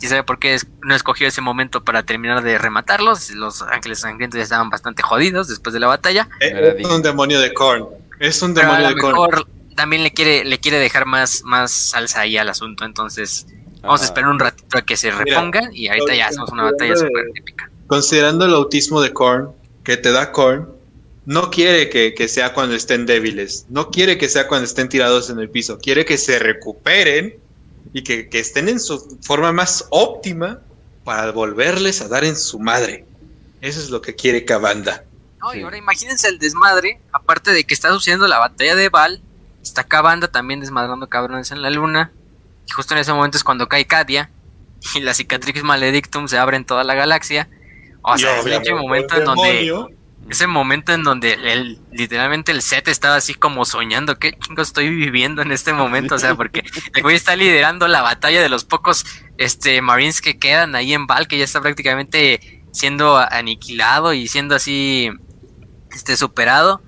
¿Y 0.05 0.07
sabe 0.07 0.23
por 0.23 0.37
qué 0.37 0.55
no 0.83 0.93
escogió 0.93 1.27
ese 1.27 1.41
momento 1.41 1.83
para 1.83 2.03
terminar 2.03 2.43
de 2.43 2.59
rematarlos? 2.59 3.31
Los 3.31 3.63
ángeles 3.63 4.01
sangrientos 4.01 4.37
ya 4.37 4.43
estaban 4.43 4.69
bastante 4.69 5.01
jodidos 5.01 5.47
después 5.47 5.73
de 5.73 5.79
la 5.79 5.87
batalla. 5.87 6.29
Eh, 6.41 6.75
es 6.77 6.87
un 6.87 7.01
demonio 7.01 7.39
de 7.39 7.51
Korn. 7.55 7.87
Es 8.19 8.39
un 8.43 8.53
demonio 8.53 8.89
de 8.89 8.95
Korn. 8.97 9.45
También 9.75 10.03
le 10.03 10.13
quiere, 10.13 10.45
le 10.45 10.59
quiere 10.59 10.77
dejar 10.77 11.07
más, 11.07 11.41
más 11.43 11.71
salsa 11.71 12.21
ahí 12.21 12.37
al 12.37 12.49
asunto, 12.49 12.85
entonces 12.85 13.47
Vamos 13.81 14.01
a 14.01 14.05
esperar 14.05 14.29
un 14.29 14.39
ratito 14.39 14.77
a 14.77 14.81
que 14.81 14.97
se 14.97 15.11
repongan 15.11 15.69
y 15.73 15.87
ahorita 15.87 16.15
ya 16.15 16.27
hacemos 16.27 16.51
una 16.51 16.63
batalla 16.63 16.95
súper 16.95 17.25
épica. 17.35 17.69
Considerando 17.87 18.45
el 18.45 18.53
autismo 18.53 19.01
de 19.01 19.13
Korn, 19.13 19.51
que 19.83 19.97
te 19.97 20.11
da 20.11 20.31
Korn, 20.31 20.67
no 21.25 21.51
quiere 21.51 21.89
que, 21.89 22.27
sea 22.27 22.53
cuando 22.53 22.75
estén 22.75 23.05
débiles, 23.05 23.65
no 23.69 23.89
quiere 23.89 24.17
que 24.17 24.27
sea 24.27 24.47
cuando 24.47 24.65
estén 24.65 24.89
tirados 24.89 25.29
en 25.29 25.39
el 25.39 25.49
piso, 25.49 25.77
quiere 25.77 26.05
que 26.05 26.17
se 26.17 26.39
recuperen 26.39 27.37
y 27.95 28.03
que, 28.03 28.27
estén 28.33 28.67
en 28.67 28.81
su 28.81 29.17
forma 29.21 29.53
más 29.53 29.87
óptima 29.89 30.59
para 31.05 31.31
volverles 31.31 32.01
a 32.01 32.09
dar 32.09 32.25
en 32.25 32.35
su 32.35 32.59
madre. 32.59 33.05
Eso 33.61 33.79
es 33.79 33.89
lo 33.89 34.01
que 34.01 34.13
quiere 34.13 34.43
Cabanda. 34.43 35.05
No, 35.39 35.55
y 35.55 35.61
ahora 35.61 35.77
imagínense 35.77 36.27
el 36.27 36.37
desmadre, 36.37 36.99
aparte 37.13 37.51
de 37.51 37.63
que 37.63 37.73
está 37.73 37.91
sucediendo 37.91 38.27
la 38.27 38.37
batalla 38.37 38.75
de 38.75 38.89
Val, 38.89 39.21
está 39.63 39.85
Cabanda 39.85 40.27
también 40.27 40.59
desmadrando 40.59 41.07
cabrones 41.07 41.51
en 41.51 41.61
la 41.61 41.69
luna, 41.69 42.11
y 42.67 42.71
justo 42.73 42.93
en 42.93 42.99
ese 42.99 43.13
momento 43.13 43.37
es 43.37 43.45
cuando 43.45 43.69
cae 43.69 43.87
Katia 43.87 44.29
y 44.93 44.99
la 44.99 45.13
cicatrix 45.13 45.63
maledictum 45.63 46.27
se 46.27 46.37
abre 46.37 46.57
en 46.57 46.65
toda 46.65 46.83
la 46.83 46.95
galaxia. 46.95 47.47
O 48.01 48.17
sea, 48.17 48.41
ese 48.41 48.73
momento 48.73 49.15
en 49.15 49.23
donde 49.23 49.95
ese 50.29 50.47
momento 50.47 50.93
en 50.93 51.03
donde 51.03 51.33
el, 51.33 51.79
literalmente 51.91 52.51
el 52.51 52.61
set 52.61 52.87
estaba 52.87 53.15
así 53.15 53.33
como 53.33 53.65
soñando, 53.65 54.17
¿qué 54.17 54.37
chingo 54.37 54.61
estoy 54.61 54.89
viviendo 54.89 55.41
en 55.41 55.51
este 55.51 55.73
momento? 55.73 56.15
O 56.15 56.19
sea, 56.19 56.35
porque 56.37 56.63
el 56.93 57.01
güey 57.01 57.15
está 57.15 57.35
liderando 57.35 57.87
la 57.87 58.01
batalla 58.01 58.41
de 58.41 58.49
los 58.49 58.65
pocos 58.65 59.05
este 59.37 59.81
Marines 59.81 60.21
que 60.21 60.39
quedan 60.39 60.75
ahí 60.75 60.93
en 60.93 61.07
Val, 61.07 61.27
que 61.27 61.37
ya 61.37 61.43
está 61.43 61.61
prácticamente 61.61 62.63
siendo 62.71 63.17
aniquilado 63.17 64.13
y 64.13 64.27
siendo 64.27 64.55
así 64.55 65.09
este 65.91 66.17
superado. 66.17 66.81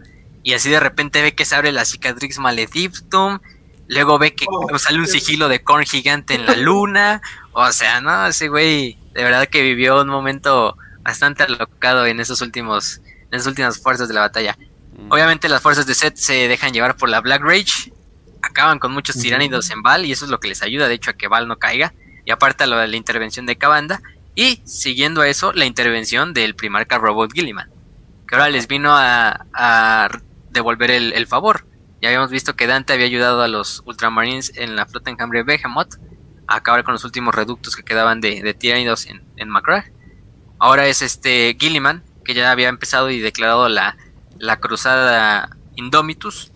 Y 0.44 0.54
así 0.54 0.70
de 0.70 0.80
repente 0.80 1.22
ve 1.22 1.36
que 1.36 1.46
se 1.46 1.56
abre 1.56 1.72
la 1.72 1.86
cicatrix 1.86 2.40
maledictum 2.40 3.40
Luego 3.88 4.20
ve 4.20 4.36
que 4.36 4.46
oh, 4.50 4.78
sale 4.78 5.00
un 5.00 5.08
sigilo 5.08 5.48
de 5.48 5.64
Korn 5.64 5.86
gigante 5.86 6.36
en 6.36 6.46
la 6.46 6.56
luna. 6.58 7.22
O 7.54 7.72
sea, 7.72 8.02
no, 8.02 8.28
ese 8.28 8.50
güey 8.50 8.98
de 9.14 9.24
verdad 9.24 9.48
que 9.48 9.62
vivió 9.62 10.02
un 10.02 10.10
momento 10.10 10.78
bastante 11.02 11.44
alocado 11.44 12.06
en 12.06 12.20
esos 12.20 12.42
últimos, 12.42 13.02
en 13.32 13.38
esas 13.38 13.48
últimas 13.48 13.80
fuerzas 13.82 14.08
de 14.08 14.14
la 14.14 14.22
batalla. 14.22 14.58
Mm. 14.98 15.12
Obviamente 15.12 15.50
las 15.50 15.62
fuerzas 15.62 15.86
de 15.86 15.96
Seth 15.96 16.18
se 16.18 16.48
dejan 16.48 16.74
llevar 16.74 16.98
por 16.98 17.10
la 17.10 17.22
Black 17.22 17.42
Rage. 17.42 17.92
Acaban 18.42 18.80
con 18.80 18.92
muchos 18.92 19.18
tiránidos 19.18 19.70
en 19.72 19.82
Val 19.82 20.06
y 20.06 20.12
eso 20.12 20.26
es 20.26 20.32
lo 20.32 20.40
que 20.40 20.48
les 20.48 20.62
ayuda, 20.62 20.88
de 20.88 20.94
hecho, 20.94 21.12
a 21.12 21.14
que 21.14 21.28
Val 21.28 21.48
no 21.48 21.58
caiga. 21.58 21.94
Y 22.26 22.32
aparte 22.32 22.68
lo 22.68 22.78
de 22.78 22.88
la 22.88 22.98
intervención 22.98 23.46
de 23.46 23.58
Cabanda. 23.58 24.02
Y 24.36 24.62
siguiendo 24.66 25.22
a 25.22 25.28
eso, 25.28 25.54
la 25.54 25.66
intervención 25.66 26.34
del 26.34 26.56
primarca 26.56 26.98
Robot 26.98 27.34
Gilliman. 27.34 27.70
Que 28.28 28.36
ahora 28.36 28.50
les 28.50 28.68
vino 28.68 28.92
a, 28.94 30.10
devolver 30.52 30.92
el 30.92 31.28
favor. 31.28 31.66
Ya 32.02 32.10
habíamos 32.10 32.30
visto 32.30 32.56
que 32.56 32.68
Dante 32.68 32.94
había 32.94 33.08
ayudado 33.08 33.42
a 33.42 33.48
los 33.48 33.82
Ultramarines 33.86 34.54
en 34.56 34.76
la 34.76 34.86
flota 34.86 35.10
enjambre 35.10 35.44
Behemoth 35.44 35.96
a 36.48 36.58
acabar 36.58 36.84
con 36.84 36.94
los 36.94 37.04
últimos 37.04 37.34
reductos 37.34 37.76
que 37.76 37.84
quedaban 37.84 38.22
de, 38.22 38.42
de 38.42 38.54
tiranidos 38.54 39.08
en, 39.08 39.24
en 39.36 39.50
Ahora 40.60 40.88
es 40.88 41.02
este 41.02 41.58
Gilliman, 41.60 42.04
que 42.28 42.34
ya 42.34 42.52
había 42.52 42.68
empezado 42.68 43.10
y 43.10 43.20
declarado 43.20 43.70
la, 43.70 43.98
la 44.38 44.60
cruzada 44.60 45.58
Indomitus. 45.76 46.52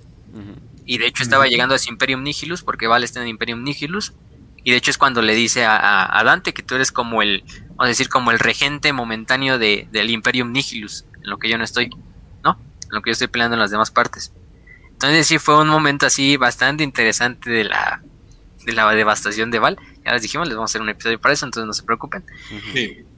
y 0.86 0.98
de 0.98 1.08
hecho 1.08 1.24
estaba 1.24 1.48
llegando 1.48 1.74
a 1.74 1.78
ese 1.78 1.90
Imperium 1.90 2.22
Nihilus, 2.24 2.62
porque 2.62 2.88
Val 2.88 3.04
está 3.04 3.22
en 3.22 3.30
Imperium 3.30 3.64
Nihilus, 3.64 4.14
y 4.64 4.72
de 4.72 4.78
hecho 4.78 4.92
es 4.92 4.98
cuando 4.98 5.22
le 5.22 5.34
dice 5.34 5.66
a, 5.66 6.22
Dante 6.26 6.54
que 6.54 6.62
tú 6.62 6.76
eres 6.76 6.92
como 6.92 7.22
el, 7.22 7.44
vamos 7.70 7.86
a 7.86 7.88
decir, 7.88 8.10
como 8.10 8.32
el 8.32 8.40
regente 8.40 8.94
momentáneo 8.94 9.58
de, 9.58 9.88
del 9.92 10.12
Imperium 10.12 10.52
Nihilus, 10.52 11.06
en 11.24 11.30
lo 11.30 11.38
que 11.40 11.50
yo 11.50 11.58
no 11.58 11.64
estoy, 11.64 11.90
¿no? 12.44 12.60
En 12.84 12.90
lo 12.92 13.02
que 13.02 13.10
yo 13.10 13.14
estoy 13.14 13.28
peleando 13.28 13.56
en 13.56 13.62
las 13.62 13.72
demás 13.72 13.90
partes. 13.92 14.34
Entonces 14.92 15.26
sí 15.26 15.40
fue 15.40 15.60
un 15.60 15.70
momento 15.70 16.06
así 16.06 16.38
bastante 16.38 16.84
interesante 16.84 17.50
de 17.50 17.64
la, 17.64 18.04
de 18.66 18.74
la 18.74 18.92
devastación 18.92 19.50
de 19.50 19.60
Val. 19.60 19.80
Ya 20.06 20.14
les 20.14 20.22
dijimos, 20.22 20.48
les 20.48 20.56
vamos 20.56 20.70
a 20.70 20.72
hacer 20.72 20.82
un 20.82 20.90
episodio 20.90 21.20
para 21.20 21.34
eso, 21.34 21.46
entonces 21.46 21.66
no 21.66 21.74
se 21.74 21.84
preocupen. 21.84 22.24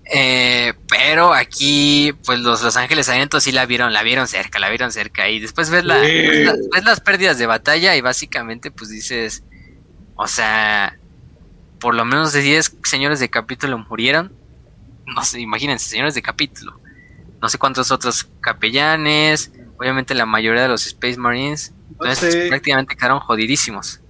Eh, 0.05 0.73
pero 0.89 1.33
aquí, 1.33 2.13
pues 2.25 2.39
los 2.39 2.61
Los 2.61 2.75
Ángeles 2.75 3.05
Sangrientos 3.05 3.43
sí 3.43 3.51
la 3.51 3.65
vieron, 3.65 3.93
la 3.93 4.03
vieron 4.03 4.27
cerca, 4.27 4.59
la 4.59 4.69
vieron 4.69 4.91
cerca. 4.91 5.29
Y 5.29 5.39
después 5.39 5.69
ves, 5.69 5.85
la, 5.85 5.97
ves, 5.97 6.83
las 6.83 6.99
pérdidas 6.99 7.37
de 7.37 7.45
batalla 7.45 7.95
y 7.95 8.01
básicamente 8.01 8.71
pues 8.71 8.89
dices, 8.89 9.43
o 10.15 10.27
sea, 10.27 10.97
por 11.79 11.95
lo 11.95 12.05
menos 12.05 12.33
de 12.33 12.41
10 12.41 12.77
señores 12.83 13.19
de 13.19 13.29
capítulo 13.29 13.77
murieron. 13.77 14.33
No 15.05 15.23
sé, 15.23 15.39
imagínense, 15.39 15.89
señores 15.89 16.15
de 16.15 16.21
capítulo. 16.21 16.79
No 17.41 17.49
sé 17.49 17.57
cuántos 17.57 17.91
otros 17.91 18.29
capellanes. 18.41 19.51
Obviamente 19.77 20.13
la 20.15 20.25
mayoría 20.25 20.63
de 20.63 20.69
los 20.69 20.85
Space 20.85 21.17
Marines. 21.17 21.73
Entonces 21.91 22.47
prácticamente 22.49 22.95
quedaron 22.95 23.19
jodidísimos. 23.19 24.02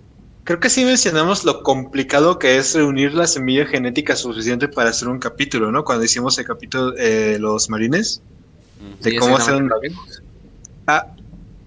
Creo 0.44 0.60
que 0.60 0.70
sí 0.70 0.84
mencionamos 0.84 1.46
lo 1.46 1.64
complicado 1.64 2.38
que 2.38 2.58
es 2.58 2.76
reunir 2.76 3.14
la 3.14 3.28
semilla 3.28 3.66
genética 3.66 4.16
suficiente 4.16 4.68
para 4.68 4.90
hacer 4.90 5.08
un 5.08 5.20
capítulo, 5.20 5.72
¿no? 5.72 5.86
Cuando 5.86 6.04
hicimos 6.04 6.38
el 6.38 6.46
capítulo 6.46 6.92
de 6.92 7.40
los 7.40 7.70
marines. 7.70 8.22
De 9.02 9.16
cómo 9.18 9.38
hacer 9.38 9.56
un... 9.56 9.72
Ah, 10.88 11.08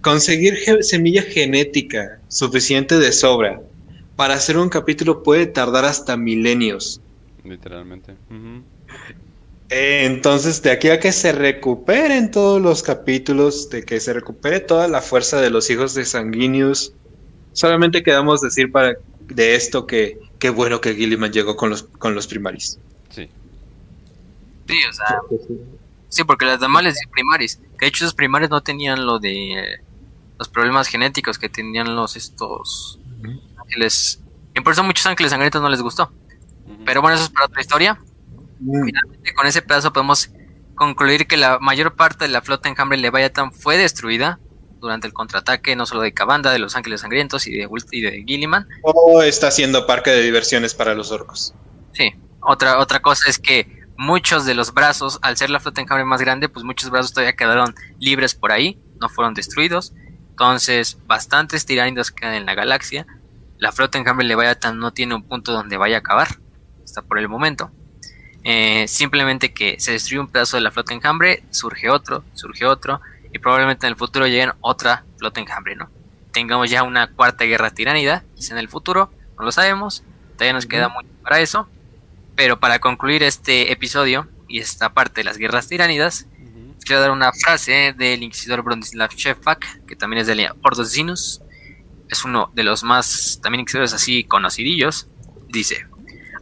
conseguir 0.03 0.59
semilla 0.83 1.23
genética 1.23 2.21
suficiente 2.29 2.99
de 2.99 3.13
sobra 3.13 3.61
para 4.15 4.35
hacer 4.35 4.59
un 4.59 4.69
capítulo 4.69 5.23
puede 5.23 5.47
tardar 5.47 5.85
hasta 5.85 6.17
milenios. 6.17 7.01
Literalmente. 7.45 8.15
Eh, 9.69 10.03
entonces, 10.05 10.63
de 10.63 10.71
aquí 10.71 10.91
a 10.91 11.01
que 11.01 11.13
se 11.13 11.33
recuperen 11.33 12.31
todos 12.31 12.61
los 12.61 12.83
capítulos, 12.83 13.71
de 13.71 13.85
que 13.85 14.01
se 14.01 14.13
recupere 14.13 14.61
toda 14.61 14.87
la 14.87 15.01
fuerza 15.01 15.41
de 15.41 15.51
los 15.51 15.71
hijos 15.71 15.95
de 15.95 16.05
Sanguinius, 16.05 16.93
solamente 17.57 18.03
quedamos 18.03 18.43
decir 18.43 18.71
para 18.71 18.97
de 19.21 19.55
esto 19.55 19.87
que 19.87 20.19
qué 20.39 20.51
bueno 20.51 20.81
que 20.81 20.95
Gilliman 20.95 21.33
llegó 21.33 21.57
con 21.57 21.71
los 21.71 21.83
con 21.83 22.15
los 22.15 22.27
primaris. 22.27 22.79
Sí. 23.11 23.29
Sí, 24.69 24.79
o 24.89 24.93
sea. 24.93 25.21
Sí, 26.09 26.23
porque 26.25 26.45
las 26.45 26.61
demás 26.61 26.85
les 26.85 26.99
primaris. 27.11 27.57
Que 27.79 27.87
de 27.87 27.89
hecho 27.89 28.05
esos 28.05 28.15
primaris 28.15 28.51
no 28.51 28.63
tenían 28.63 29.07
lo 29.07 29.19
de 29.19 29.81
los 30.39 30.49
problemas 30.49 30.89
genéticos 30.89 31.39
que 31.39 31.49
tenían 31.49 31.97
los 31.97 32.17
estos 32.17 33.01
ángeles. 33.57 34.21
Y 34.55 34.61
por 34.61 34.75
eso 34.75 34.85
muchos 34.85 35.07
ángeles 35.07 35.31
sangrientos 35.31 35.63
no 35.63 35.71
les 35.71 35.81
gustó. 35.81 36.13
Pero 36.85 37.01
bueno, 37.01 37.17
eso 37.17 37.25
es 37.25 37.31
para 37.31 37.47
otra 37.47 37.61
historia. 37.61 37.99
Finalmente, 38.59 39.35
con 39.35 39.47
ese 39.47 39.63
pedazo 39.63 39.93
podemos 39.93 40.31
concluir 40.75 41.27
que 41.27 41.37
la 41.37 41.59
mayor 41.59 41.95
parte 41.95 42.27
de 42.27 42.31
la 42.31 42.43
flota 42.43 42.69
enjambre 42.69 42.99
Leviathan 42.99 43.53
fue 43.53 43.79
destruida 43.79 44.39
durante 44.81 45.07
el 45.07 45.13
contraataque, 45.13 45.77
no 45.77 45.87
solo 45.87 46.03
de 46.03 46.13
Cabanda, 46.13 46.53
de 46.53 46.59
los 46.59 46.77
Ángeles 46.77 47.01
Sangrientos 47.01 47.47
y 47.47 47.53
de, 47.53 47.69
y 47.93 48.01
de 48.01 48.25
Gilliman. 48.27 48.69
O 48.83 49.23
está 49.23 49.51
siendo 49.51 49.87
parque 49.87 50.11
de 50.11 50.23
diversiones 50.23 50.75
para 50.75 50.95
los 50.95 51.11
orcos. 51.11 51.55
Sí, 51.93 52.15
otra, 52.41 52.79
otra 52.79 53.01
cosa 53.01 53.29
es 53.29 53.39
que 53.39 53.85
muchos 53.97 54.45
de 54.45 54.55
los 54.55 54.75
brazos, 54.75 55.19
al 55.23 55.37
ser 55.37 55.51
la 55.51 55.61
flota 55.61 55.81
enjambre 55.81 56.05
más 56.05 56.21
grande, 56.21 56.49
pues 56.49 56.65
muchos 56.65 56.91
brazos 56.91 57.13
todavía 57.13 57.35
quedaron 57.37 57.75
libres 57.99 58.35
por 58.35 58.53
ahí, 58.53 58.79
no 59.01 59.09
fueron 59.09 59.35
destruidos. 59.35 59.93
Entonces, 60.31 60.99
bastantes 61.07 61.65
tiránidos 61.65 62.11
quedan 62.11 62.35
en 62.35 62.47
la 62.47 62.55
galaxia 62.55 63.07
la 63.59 63.73
flota 63.73 63.99
en 63.99 64.05
cambio 64.05 64.27
Leviathan 64.27 64.79
no 64.79 64.93
tiene 64.93 65.15
un 65.15 65.23
punto 65.23 65.53
donde 65.53 65.77
vaya 65.77 65.97
a 65.97 65.99
acabar, 66.01 66.29
hasta 66.85 67.03
por 67.03 67.19
el 67.19 67.29
momento. 67.29 67.71
Eh, 68.45 68.87
simplemente 68.87 69.53
que 69.53 69.81
se 69.81 69.93
destruye 69.93 70.21
un 70.21 70.29
pedazo 70.29 70.57
de 70.57 70.63
la 70.63 70.71
flota 70.71 70.95
enjambre, 70.95 71.43
surge 71.51 71.91
otro, 71.91 72.25
surge 72.35 72.65
otro, 72.65 73.01
y 73.33 73.39
probablemente 73.39 73.87
en 73.87 73.93
el 73.93 73.97
futuro 73.97 74.27
lleguen 74.27 74.53
otra 74.61 75.05
flota 75.19 75.41
enjambre, 75.41 75.77
¿no? 75.77 75.91
Tengamos 76.33 76.71
ya 76.71 76.83
una 76.83 77.09
cuarta 77.13 77.45
guerra 77.45 77.71
tiránida, 77.71 78.25
quizá 78.35 78.55
en 78.55 78.59
el 78.59 78.69
futuro, 78.69 79.11
no 79.39 79.45
lo 79.45 79.53
sabemos, 79.53 80.05
todavía 80.35 80.53
nos 80.53 80.67
queda 80.67 80.89
mucho 80.89 81.09
para 81.23 81.41
eso, 81.41 81.69
pero 82.35 82.61
para 82.61 82.79
concluir 82.79 83.23
este 83.23 83.73
episodio 83.73 84.29
y 84.49 84.61
esta 84.61 84.93
parte 84.93 85.21
de 85.21 85.25
las 85.25 85.39
guerras 85.39 85.69
tiránidas, 85.69 86.27
quiero 86.85 87.01
dar 87.01 87.11
una 87.11 87.33
frase 87.33 87.95
del 87.97 88.23
inquisidor 88.23 88.63
Bronislav 88.63 89.11
Shevak, 89.11 89.85
que 89.87 89.97
también 89.97 90.21
es 90.21 90.27
de 90.27 90.51
Ordos 90.63 90.93
Zinus, 90.93 91.43
es 92.09 92.25
uno 92.25 92.51
de 92.55 92.63
los 92.63 92.85
más 92.85 93.41
también 93.43 93.65
así 93.83 94.25
conocidillos, 94.25 95.09
dice, 95.49 95.87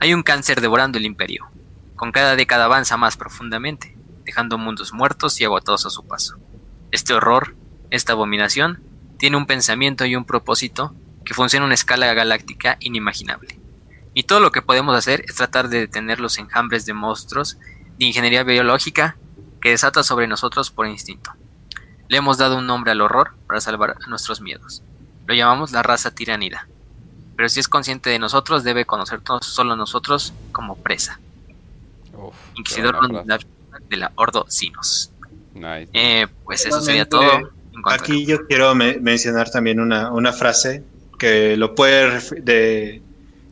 hay 0.01 0.13
un 0.13 0.23
cáncer 0.23 0.61
devorando 0.61 0.99
el 0.99 1.07
imperio. 1.07 1.49
Con 1.97 2.13
cada 2.13 2.37
década 2.37 2.65
avanza 2.65 2.97
más 2.97 3.17
profundamente, 3.17 3.97
dejando 4.25 4.59
mundos 4.59 4.93
muertos 4.93 5.41
y 5.41 5.45
agotados 5.45 5.87
a 5.87 5.91
su 5.91 6.07
paso. 6.07 6.37
Este 6.95 7.13
horror, 7.13 7.57
esta 7.91 8.13
abominación, 8.13 8.81
tiene 9.19 9.37
un 9.37 9.47
pensamiento 9.47 10.05
y 10.05 10.15
un 10.15 10.25
propósito 10.25 10.95
que 11.25 11.35
funciona 11.35 11.65
a 11.65 11.67
una 11.67 11.75
escala 11.75 12.15
galáctica 12.15 12.77
inimaginable. 12.79 13.59
Y 14.15 14.23
todo 14.23 14.39
lo 14.39 14.53
que 14.53 14.63
podemos 14.63 14.97
hacer 14.97 15.25
es 15.27 15.35
tratar 15.35 15.69
de 15.69 15.81
detener 15.81 16.21
los 16.21 16.39
enjambres 16.39 16.87
de 16.87 16.95
monstruos 16.95 17.59
de 17.99 18.05
ingeniería 18.05 18.45
biológica 18.45 19.17
que 19.61 19.71
desata 19.71 20.05
sobre 20.05 20.29
nosotros 20.29 20.71
por 20.71 20.87
instinto. 20.87 21.33
Le 22.07 22.19
hemos 22.19 22.39
dado 22.39 22.59
un 22.59 22.69
nombre 22.69 22.93
al 22.93 23.01
horror 23.01 23.35
para 23.49 23.61
salvar 23.61 23.97
nuestros 24.07 24.41
miedos. 24.41 24.85
Lo 25.27 25.35
llamamos 25.35 25.73
la 25.73 25.83
raza 25.83 26.15
tiranida. 26.15 26.69
Pero 27.35 27.49
si 27.49 27.59
es 27.59 27.67
consciente 27.67 28.09
de 28.09 28.21
nosotros, 28.21 28.63
debe 28.63 28.87
conocernos 28.87 29.45
solo 29.45 29.75
nosotros 29.75 30.33
como 30.53 30.77
presa. 30.77 31.19
Inquisidor 32.55 33.01
de 33.89 33.97
la 33.97 34.13
Ordo 34.15 34.47
Sinos. 34.49 35.11
Eh, 35.93 36.27
pues 36.45 36.67
eso 36.67 36.81
sería 36.81 37.09
todo. 37.09 37.51
Aquí 37.85 38.25
yo 38.25 38.47
quiero 38.47 38.75
mencionar 38.75 39.51
también 39.51 39.81
una, 39.81 40.13
una, 40.13 40.33
frase 40.33 40.83
que 41.19 41.57
lo 41.57 41.75
puede 41.75 42.21
de 42.43 43.03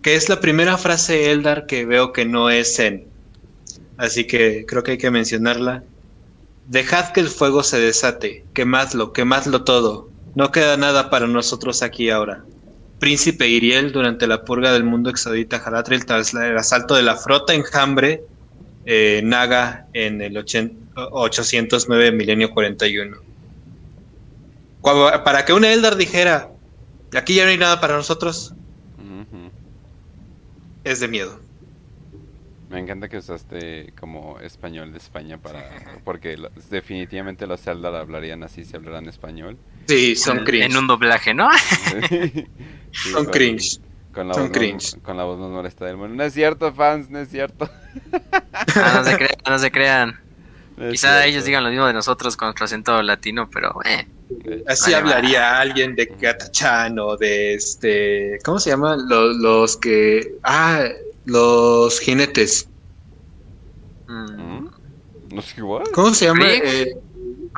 que 0.03 0.15
es 0.15 0.29
la 0.29 0.41
primera 0.41 0.77
frase 0.79 1.31
Eldar 1.31 1.67
que 1.67 1.85
veo 1.85 2.13
que 2.13 2.25
no 2.25 2.51
es 2.51 2.79
en. 2.79 3.07
Así 3.97 4.27
que 4.27 4.65
creo 4.67 4.83
que 4.83 4.93
hay 4.93 4.99
que 4.99 5.11
mencionarla. 5.11 5.85
Dejad 6.67 7.13
que 7.13 7.21
el 7.21 7.29
fuego 7.29 7.63
se 7.63 7.79
desate, 7.79 8.45
quemadlo, 8.55 9.13
quemadlo 9.13 9.65
todo, 9.65 10.09
no 10.35 10.51
queda 10.51 10.77
nada 10.77 11.11
para 11.11 11.27
nosotros 11.27 11.83
aquí 11.83 12.11
ahora. 12.11 12.45
Príncipe 12.99 13.49
Iriel 13.49 13.93
durante 13.93 14.27
la 14.27 14.45
purga 14.45 14.73
del 14.73 14.85
mundo 14.85 15.11
exodita 15.11 15.57
Haratril 15.57 16.07
tras 16.07 16.33
el 16.35 16.57
asalto 16.57 16.95
de 16.95 17.03
la 17.03 17.17
flota 17.17 17.53
enjambre 17.53 18.23
eh, 18.85 19.21
Naga 19.25 19.89
en 19.93 20.23
el 20.23 20.37
809 20.95 22.13
milenio 22.13 22.51
41. 22.51 23.17
para 25.25 25.45
que 25.45 25.53
un 25.53 25.65
Eldar 25.65 25.97
dijera, 25.97 26.51
aquí 27.15 27.35
ya 27.35 27.45
no 27.45 27.51
hay 27.51 27.59
nada 27.59 27.81
para 27.81 27.97
nosotros, 27.97 28.55
es 30.85 31.01
de 31.01 31.09
miedo. 31.09 31.41
Me 32.69 32.79
encanta 32.81 33.09
que 33.09 33.19
usaste 33.19 33.93
como 34.01 34.41
español 34.41 34.93
de 34.93 34.99
España 34.99 35.37
para 35.37 36.01
porque 36.05 36.39
definitivamente 36.71 37.47
los 37.47 37.67
Eldar 37.67 37.95
hablarían 37.95 38.43
así 38.45 38.65
si 38.65 38.75
hablaran 38.75 39.09
español. 39.09 39.59
Sí, 39.87 40.17
son 40.17 40.45
cringe. 40.45 40.71
En 40.71 40.77
un 40.79 40.87
doblaje, 40.87 41.35
¿no? 41.35 41.51
son 42.93 43.27
cringe. 43.27 43.79
Con 44.13 44.29
la, 44.29 44.35
son 44.35 44.45
voz 44.45 44.53
cringe. 44.53 45.01
con 45.03 45.17
la 45.17 45.25
voz 45.25 45.39
más 45.39 45.51
molesta 45.51 45.85
del 45.85 45.97
mundo. 45.97 46.15
No 46.15 46.25
es 46.25 46.33
cierto, 46.33 46.73
fans, 46.73 47.11
no 47.11 47.19
es 47.19 47.29
cierto. 47.29 47.71
Ah, 48.75 48.95
no 48.97 49.05
se 49.05 49.17
crean, 49.17 49.37
no 49.49 49.59
se 49.59 49.71
crean. 49.71 50.21
Quizá 50.91 51.27
ellos 51.27 51.45
digan 51.45 51.65
lo 51.65 51.71
mismo 51.71 51.87
de 51.87 51.93
nosotros 51.93 52.37
con 52.37 52.47
nuestro 52.47 52.65
acento 52.65 53.03
latino, 53.03 53.49
pero 53.51 53.75
eh. 53.85 54.07
Así 54.67 54.95
hablaría 54.95 55.59
alguien 55.61 55.95
de 55.95 56.07
Gatachan 56.07 56.99
o 56.99 57.17
de 57.17 57.55
este. 57.55 58.39
¿Cómo 58.45 58.59
se 58.59 58.71
llama? 58.71 58.97
Los, 58.97 59.37
los 59.37 59.77
que. 59.77 60.37
Ah, 60.43 60.85
los 61.25 62.01
jinetes. 62.01 62.69
Mm. 64.09 64.67
¿No 65.33 65.43
sé 65.43 65.55
igual? 65.59 65.85
¿Cómo 65.93 66.13
se 66.15 66.27
llama? 66.27 66.45
Eh, 66.47 66.95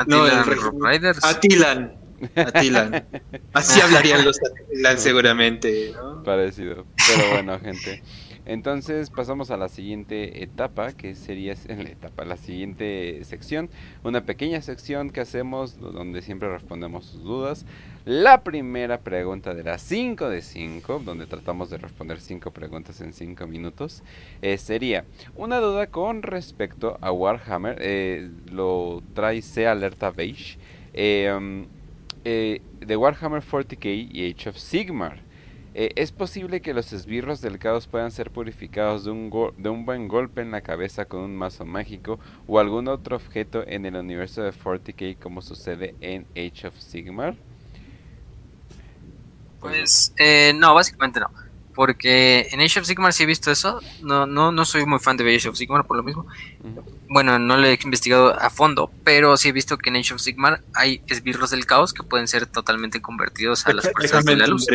no, 0.06 0.26
el 0.26 0.44
Riders. 0.44 1.24
Atilan. 1.24 1.94
Atilan. 2.36 3.04
Así 3.52 3.80
hablarían 3.80 4.24
los 4.24 4.38
Atilan 4.42 4.98
seguramente. 4.98 5.92
¿no? 5.94 6.22
Parecido. 6.22 6.84
Pero 7.08 7.30
bueno, 7.30 7.58
gente. 7.60 8.02
Entonces 8.46 9.10
pasamos 9.10 9.50
a 9.50 9.56
la 9.56 9.68
siguiente 9.68 10.42
etapa, 10.42 10.92
que 10.92 11.14
sería 11.14 11.54
la 12.16 12.24
la 12.24 12.36
siguiente 12.36 13.22
sección, 13.24 13.70
una 14.02 14.24
pequeña 14.24 14.60
sección 14.62 15.10
que 15.10 15.20
hacemos 15.20 15.80
donde 15.80 16.22
siempre 16.22 16.48
respondemos 16.48 17.06
sus 17.06 17.22
dudas. 17.22 17.66
La 18.04 18.42
primera 18.42 19.00
pregunta 19.00 19.54
de 19.54 19.64
las 19.64 19.82
5 19.82 20.28
de 20.28 20.42
5, 20.42 21.02
donde 21.04 21.26
tratamos 21.26 21.70
de 21.70 21.78
responder 21.78 22.20
5 22.20 22.50
preguntas 22.50 23.00
en 23.00 23.12
5 23.12 23.46
minutos, 23.46 24.02
eh, 24.42 24.58
sería 24.58 25.04
una 25.36 25.58
duda 25.58 25.86
con 25.86 26.22
respecto 26.22 26.98
a 27.00 27.12
Warhammer, 27.12 27.78
eh, 27.80 28.30
lo 28.52 29.02
trae 29.14 29.40
C 29.42 29.66
Alerta 29.66 30.10
Beige. 30.10 30.58
Eh, 30.92 31.66
eh, 32.26 32.62
de 32.80 32.96
Warhammer 32.96 33.42
40k 33.42 34.08
y 34.10 34.30
Age 34.30 34.48
of 34.48 34.56
Sigmar. 34.56 35.18
Eh, 35.76 35.90
¿Es 35.96 36.12
posible 36.12 36.62
que 36.62 36.72
los 36.72 36.92
esbirros 36.92 37.40
del 37.40 37.58
caos 37.58 37.88
puedan 37.88 38.12
ser 38.12 38.30
purificados 38.30 39.04
de 39.04 39.10
un, 39.10 39.52
de 39.58 39.68
un 39.68 39.84
buen 39.84 40.06
golpe 40.06 40.40
en 40.40 40.52
la 40.52 40.60
cabeza 40.60 41.06
con 41.06 41.20
un 41.20 41.34
mazo 41.36 41.64
mágico 41.64 42.20
o 42.46 42.60
algún 42.60 42.86
otro 42.86 43.16
objeto 43.16 43.64
en 43.66 43.84
el 43.84 43.96
universo 43.96 44.42
de 44.42 44.52
40k 44.52 45.18
como 45.18 45.42
sucede 45.42 45.96
en 46.00 46.26
Age 46.36 46.68
of 46.68 46.78
Sigmar? 46.78 47.34
Pues 49.58 50.14
eh, 50.16 50.52
no, 50.54 50.74
básicamente 50.74 51.18
no. 51.18 51.28
Porque 51.74 52.46
en 52.52 52.60
Age 52.60 52.78
of 52.78 52.86
Sigmar 52.86 53.12
sí 53.12 53.24
he 53.24 53.26
visto 53.26 53.50
eso. 53.50 53.80
No, 54.00 54.26
no, 54.26 54.52
no 54.52 54.64
soy 54.64 54.86
muy 54.86 55.00
fan 55.00 55.16
de 55.16 55.34
Age 55.34 55.48
of 55.48 55.56
Sigmar 55.56 55.84
por 55.86 55.96
lo 55.96 56.04
mismo. 56.04 56.24
Bueno, 57.08 57.36
no 57.40 57.56
lo 57.56 57.66
he 57.66 57.76
investigado 57.82 58.38
a 58.40 58.48
fondo, 58.48 58.92
pero 59.02 59.36
sí 59.36 59.48
he 59.48 59.52
visto 59.52 59.76
que 59.76 59.90
en 59.90 59.96
Age 59.96 60.14
of 60.14 60.20
Sigmar 60.20 60.62
hay 60.72 61.02
esbirros 61.08 61.50
del 61.50 61.66
caos 61.66 61.92
que 61.92 62.04
pueden 62.04 62.28
ser 62.28 62.46
totalmente 62.46 63.02
convertidos 63.02 63.66
a 63.66 63.72
las 63.72 63.90
fuerzas 63.90 64.24
de 64.24 64.36
la 64.36 64.46
luz. 64.46 64.68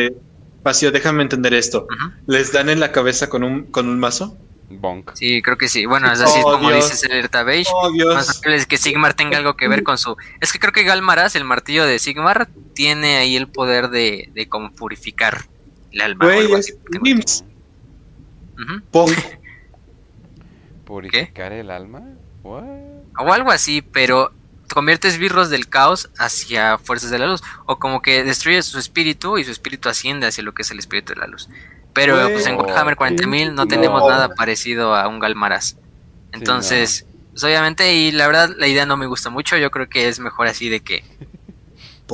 Pacio, 0.62 0.92
déjame 0.92 1.22
entender 1.22 1.54
esto. 1.54 1.86
¿Les 2.26 2.52
dan 2.52 2.68
en 2.68 2.80
la 2.80 2.92
cabeza 2.92 3.28
con 3.28 3.44
un, 3.44 3.64
con 3.64 3.88
un 3.88 3.98
mazo? 3.98 4.36
Bonk. 4.70 5.12
Sí, 5.14 5.42
creo 5.42 5.58
que 5.58 5.68
sí. 5.68 5.84
Bueno, 5.84 6.12
es 6.12 6.20
así 6.20 6.40
oh, 6.44 6.52
como 6.52 6.70
dice 6.70 7.06
Alerta 7.06 7.42
Beige. 7.42 7.70
Oh, 7.74 7.90
Más 8.14 8.40
que 8.68 8.76
Sigmar 8.76 9.14
tenga 9.14 9.38
algo 9.38 9.56
que 9.56 9.68
ver 9.68 9.82
con 9.82 9.98
su. 9.98 10.16
Es 10.40 10.52
que 10.52 10.60
creo 10.60 10.72
que 10.72 10.84
Galmaraz, 10.84 11.34
el 11.34 11.44
martillo 11.44 11.86
de 11.86 11.98
Sigmar, 11.98 12.48
tiene 12.74 13.16
ahí 13.16 13.36
el 13.36 13.48
poder 13.48 13.88
de, 13.88 14.30
de 14.32 14.48
como 14.48 14.70
purificar 14.70 15.46
el 15.90 16.00
alma. 16.02 16.26
¿Purificar 20.84 21.52
el 21.52 21.70
alma? 21.70 22.02
O 22.42 23.32
algo 23.32 23.50
así, 23.50 23.82
pero 23.82 24.32
conviertes 24.74 25.18
birros 25.18 25.50
del 25.50 25.68
caos 25.68 26.10
hacia 26.18 26.78
fuerzas 26.78 27.10
de 27.10 27.18
la 27.18 27.26
luz. 27.26 27.42
O 27.66 27.78
como 27.78 28.02
que 28.02 28.24
destruyes 28.24 28.66
su 28.66 28.78
espíritu 28.78 29.38
y 29.38 29.44
su 29.44 29.50
espíritu 29.50 29.88
asciende 29.88 30.26
hacia 30.26 30.42
lo 30.42 30.54
que 30.54 30.62
es 30.62 30.70
el 30.70 30.78
espíritu 30.78 31.14
de 31.14 31.20
la 31.20 31.26
luz. 31.26 31.48
Pero 31.92 32.16
pues 32.30 32.46
en 32.46 32.56
Warhammer 32.56 32.96
40.000 32.96 33.52
no 33.52 33.66
tenemos 33.66 34.08
nada 34.08 34.34
parecido 34.34 34.94
a 34.94 35.08
un 35.08 35.18
Galmaraz. 35.18 35.76
Entonces, 36.32 37.06
pues, 37.32 37.44
obviamente, 37.44 37.94
y 37.94 38.12
la 38.12 38.26
verdad 38.26 38.50
la 38.56 38.68
idea 38.68 38.86
no 38.86 38.96
me 38.96 39.06
gusta 39.06 39.30
mucho. 39.30 39.56
Yo 39.56 39.70
creo 39.70 39.88
que 39.88 40.08
es 40.08 40.20
mejor 40.20 40.46
así 40.46 40.68
de 40.68 40.80
que 40.80 41.04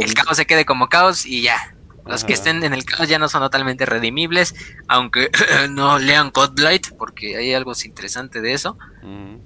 el 0.00 0.14
caos 0.14 0.36
se 0.36 0.46
quede 0.46 0.64
como 0.64 0.88
caos 0.88 1.26
y 1.26 1.42
ya. 1.42 1.74
Los 2.06 2.22
que 2.22 2.34
estén 2.34 2.62
en 2.62 2.72
el 2.72 2.84
caos 2.84 3.08
ya 3.08 3.18
no 3.18 3.28
son 3.28 3.42
totalmente 3.42 3.84
redimibles, 3.84 4.54
aunque 4.86 5.30
no 5.70 5.98
lean 5.98 6.30
Godblight, 6.30 6.92
porque 6.96 7.36
hay 7.36 7.52
algo 7.52 7.72
interesante 7.84 8.40
de 8.40 8.52
eso. 8.52 8.78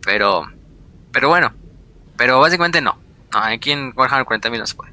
Pero, 0.02 0.46
pero 1.10 1.28
bueno, 1.28 1.54
pero 2.20 2.38
básicamente 2.38 2.82
no. 2.82 2.98
No, 3.32 3.38
aquí 3.38 3.70
en 3.70 3.94
Warhammer 3.96 4.26
40.000 4.26 4.58
no 4.58 4.66
se 4.66 4.74
puede. 4.74 4.92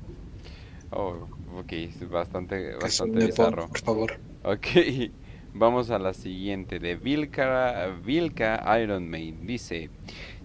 Oh, 0.92 1.28
ok, 1.58 1.74
es 1.74 2.10
bastante, 2.10 2.76
bastante 2.76 3.26
bizarro. 3.26 3.68
Por 3.68 3.80
favor. 3.82 4.20
Ok, 4.44 5.12
vamos 5.54 5.90
a 5.90 6.00
la 6.00 6.14
siguiente. 6.14 6.80
De 6.80 6.96
Vilka, 6.96 7.88
Vilka 8.02 8.80
Iron 8.82 9.10
Man. 9.10 9.46
Dice: 9.46 9.90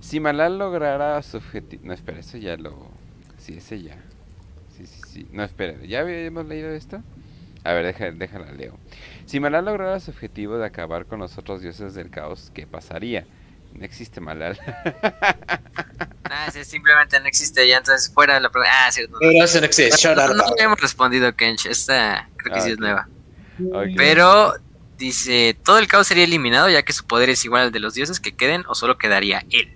Si 0.00 0.18
Malal 0.18 0.58
lograra 0.58 1.22
su 1.22 1.36
objetivo. 1.36 1.82
No, 1.86 1.92
espera, 1.92 2.18
eso 2.18 2.36
ya 2.36 2.56
lo. 2.56 2.88
Sí, 3.38 3.54
ese 3.58 3.80
ya. 3.80 4.02
Sí, 4.76 4.84
sí, 4.88 5.00
sí. 5.06 5.26
No, 5.30 5.44
espera, 5.44 5.76
¿ya 5.86 6.00
habíamos 6.00 6.46
leído 6.46 6.70
esto? 6.70 7.00
A 7.62 7.74
ver, 7.74 7.86
déjala, 7.86 8.10
déjala 8.10 8.50
leo. 8.50 8.74
Si 9.26 9.38
Malal 9.38 9.66
lograra 9.66 10.00
su 10.00 10.10
objetivo 10.10 10.58
de 10.58 10.66
acabar 10.66 11.06
con 11.06 11.20
los 11.20 11.38
otros 11.38 11.62
dioses 11.62 11.94
del 11.94 12.10
caos, 12.10 12.50
¿qué 12.52 12.66
pasaría? 12.66 13.24
No 13.74 13.84
existe 13.84 14.20
Malal. 14.20 14.58
ah, 16.24 16.50
sí, 16.52 16.64
simplemente 16.64 17.18
no 17.20 17.26
existe 17.26 17.66
ya, 17.66 17.78
entonces 17.78 18.12
fuera 18.12 18.34
de 18.34 18.40
la 18.40 18.50
pregunta. 18.50 18.72
Ah, 18.86 18.92
cierto. 18.92 19.18
No, 19.20 19.30
no, 19.30 19.38
no 19.38 19.66
existe. 19.66 20.14
No, 20.14 20.34
no, 20.34 20.44
hemos 20.58 20.80
respondido, 20.80 21.34
Kench. 21.34 21.66
Esta 21.66 22.28
creo 22.36 22.54
que 22.54 22.60
sí 22.60 22.70
es 22.72 22.78
nueva. 22.78 23.08
Pero 23.96 24.54
dice, 24.98 25.56
todo 25.64 25.78
el 25.78 25.88
caos 25.88 26.06
sería 26.06 26.24
eliminado 26.24 26.68
ya 26.68 26.82
que 26.82 26.92
su 26.92 27.06
poder 27.06 27.30
es 27.30 27.44
igual 27.44 27.62
al 27.62 27.72
de 27.72 27.80
los 27.80 27.94
dioses 27.94 28.20
que 28.20 28.32
queden 28.32 28.64
o 28.68 28.74
solo 28.74 28.98
quedaría 28.98 29.44
él. 29.50 29.74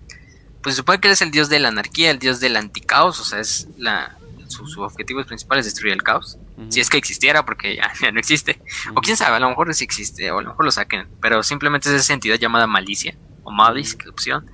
Pues 0.62 0.74
se 0.74 0.78
supone 0.78 1.00
que 1.00 1.08
él 1.08 1.12
es 1.12 1.22
el 1.22 1.30
dios 1.30 1.48
de 1.48 1.58
la 1.58 1.68
anarquía, 1.68 2.10
el 2.10 2.18
dios 2.18 2.40
del 2.40 2.56
anticaos, 2.56 3.20
o 3.20 3.24
sea, 3.24 3.40
es 3.40 3.68
la 3.76 4.16
su, 4.48 4.66
su 4.66 4.82
objetivo 4.82 5.24
principal 5.24 5.58
es 5.58 5.64
destruir 5.64 5.92
el 5.92 6.02
caos. 6.02 6.38
Si 6.68 6.80
es 6.80 6.88
que 6.88 6.96
existiera, 6.96 7.44
porque 7.44 7.76
ya, 7.76 7.92
no 8.12 8.18
existe. 8.18 8.60
O 8.94 9.00
quién 9.00 9.16
sabe, 9.16 9.36
a 9.36 9.40
lo 9.40 9.48
mejor 9.48 9.74
sí 9.74 9.84
existe, 9.84 10.30
o 10.30 10.38
a 10.38 10.42
lo 10.42 10.50
mejor 10.50 10.64
lo 10.64 10.70
saquen. 10.70 11.06
Pero 11.20 11.42
simplemente 11.42 11.88
es 11.88 11.94
esa 12.02 12.14
entidad 12.14 12.36
llamada 12.36 12.66
malicia 12.66 13.16
o 13.46 13.74
que 13.98 14.08
opción. 14.08 14.50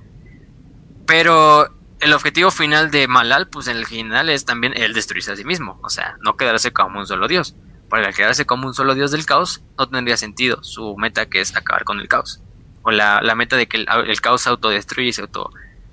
Pero 1.05 1.67
el 1.99 2.13
objetivo 2.13 2.51
final 2.51 2.91
de 2.91 3.07
Malal, 3.07 3.47
pues 3.47 3.67
en 3.67 3.77
el 3.77 3.85
final 3.85 4.29
es 4.29 4.45
también 4.45 4.73
el 4.75 4.93
destruirse 4.93 5.31
a 5.31 5.35
sí 5.35 5.43
mismo, 5.43 5.79
o 5.83 5.89
sea, 5.89 6.17
no 6.21 6.37
quedarse 6.37 6.71
como 6.71 6.99
un 6.99 7.07
solo 7.07 7.27
dios. 7.27 7.55
Porque 7.89 8.07
al 8.07 8.13
quedarse 8.13 8.45
como 8.45 8.67
un 8.67 8.73
solo 8.73 8.95
dios 8.95 9.11
del 9.11 9.25
caos, 9.25 9.61
no 9.77 9.87
tendría 9.87 10.17
sentido 10.17 10.63
su 10.63 10.95
meta 10.97 11.27
que 11.27 11.41
es 11.41 11.55
acabar 11.55 11.83
con 11.83 11.99
el 11.99 12.07
caos. 12.07 12.41
O 12.81 12.91
la, 12.91 13.21
meta 13.35 13.55
de 13.55 13.67
que 13.67 13.77
el, 13.77 14.21
caos 14.21 14.41
se 14.41 14.49
autodestruye 14.49 15.09
y 15.09 15.13
se 15.13 15.21
auto 15.21 15.51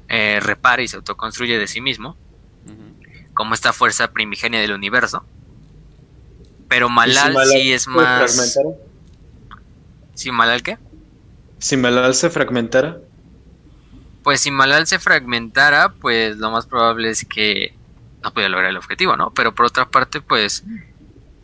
eh, 0.08 0.40
repara 0.40 0.82
y 0.82 0.88
se 0.88 0.96
autoconstruye 0.96 1.58
de 1.58 1.68
sí 1.68 1.80
mismo, 1.80 2.16
como 3.34 3.54
esta 3.54 3.72
fuerza 3.72 4.12
primigenia 4.12 4.60
del 4.60 4.72
universo. 4.72 5.24
Pero 6.68 6.88
Malal, 6.88 7.36
sí 7.48 7.72
es 7.72 7.86
más... 7.86 8.58
¿Sí 10.14 10.30
Malal 10.30 10.62
qué? 10.62 10.78
Si 11.60 11.76
Malal 11.76 12.14
se 12.14 12.30
fragmentara. 12.30 12.98
Pues 14.22 14.40
si 14.40 14.50
Malal 14.50 14.86
se 14.86 14.98
fragmentara, 14.98 15.90
pues 15.90 16.38
lo 16.38 16.50
más 16.50 16.66
probable 16.66 17.10
es 17.10 17.24
que 17.24 17.74
no 18.22 18.32
pudiera 18.32 18.50
lograr 18.50 18.70
el 18.70 18.76
objetivo, 18.78 19.16
¿no? 19.16 19.32
Pero 19.32 19.54
por 19.54 19.66
otra 19.66 19.88
parte, 19.88 20.20
pues 20.22 20.64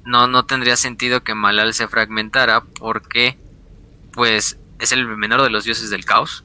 no, 0.05 0.27
no 0.27 0.47
tendría 0.47 0.77
sentido 0.77 1.23
que 1.23 1.35
Malal 1.35 1.75
se 1.75 1.87
fragmentara 1.87 2.63
porque 2.63 3.39
pues 4.13 4.59
es 4.79 4.93
el 4.93 5.07
menor 5.07 5.43
de 5.43 5.51
los 5.51 5.65
dioses 5.65 5.91
del 5.91 6.07
caos. 6.07 6.45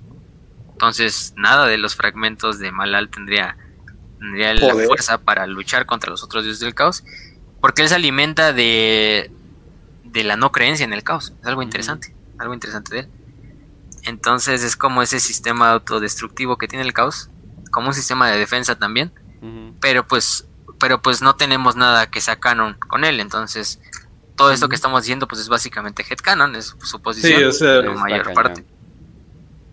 Entonces 0.74 1.34
nada 1.38 1.66
de 1.68 1.78
los 1.78 1.96
fragmentos 1.96 2.60
de 2.60 2.74
Malal 2.74 3.10
tendría, 3.10 3.56
tendría 4.20 4.54
la 4.54 4.74
fuerza 4.74 5.20
para 5.20 5.48
luchar 5.48 5.86
contra 5.86 6.12
los 6.12 6.24
otros 6.24 6.44
dioses 6.44 6.60
del 6.60 6.76
caos. 6.76 7.06
Porque 7.62 7.84
él 7.84 7.90
se 7.90 7.96
alimenta 7.96 8.52
de, 8.52 9.32
de 10.04 10.24
la 10.26 10.36
no 10.36 10.52
creencia 10.52 10.84
en 10.84 10.92
el 10.92 11.04
caos. 11.04 11.34
Es 11.40 11.48
algo 11.48 11.62
interesante, 11.62 12.14
algo 12.38 12.54
interesante 12.54 12.96
de 12.96 13.00
él. 13.02 13.10
Entonces 14.04 14.64
es 14.64 14.76
como 14.76 15.02
ese 15.02 15.20
sistema 15.20 15.72
autodestructivo 15.72 16.58
que 16.58 16.68
tiene 16.68 16.86
el 16.86 16.94
caos, 16.94 17.30
como 17.72 17.90
un 17.90 17.94
sistema 17.94 18.30
de 18.30 18.38
defensa 18.38 18.76
también, 18.76 19.12
pero 19.80 20.08
pues 20.08 20.48
pero 20.80 21.02
pues 21.02 21.22
no 21.22 21.36
tenemos 21.36 21.76
nada 21.76 22.10
que 22.10 22.22
sea 22.22 22.40
canon 22.40 22.76
con 22.88 23.04
él, 23.06 23.20
entonces 23.20 23.80
todo 24.36 24.52
esto 24.52 24.68
que 24.68 24.76
estamos 24.76 25.04
diciendo 25.04 25.28
pues 25.28 25.42
es 25.42 25.50
básicamente 25.50 26.04
headcanon, 26.08 26.56
es 26.56 26.76
su 26.82 27.02
posición 27.02 27.54
sí, 27.54 27.66
en 27.66 27.96
mayor 27.96 28.34
parte. 28.34 28.66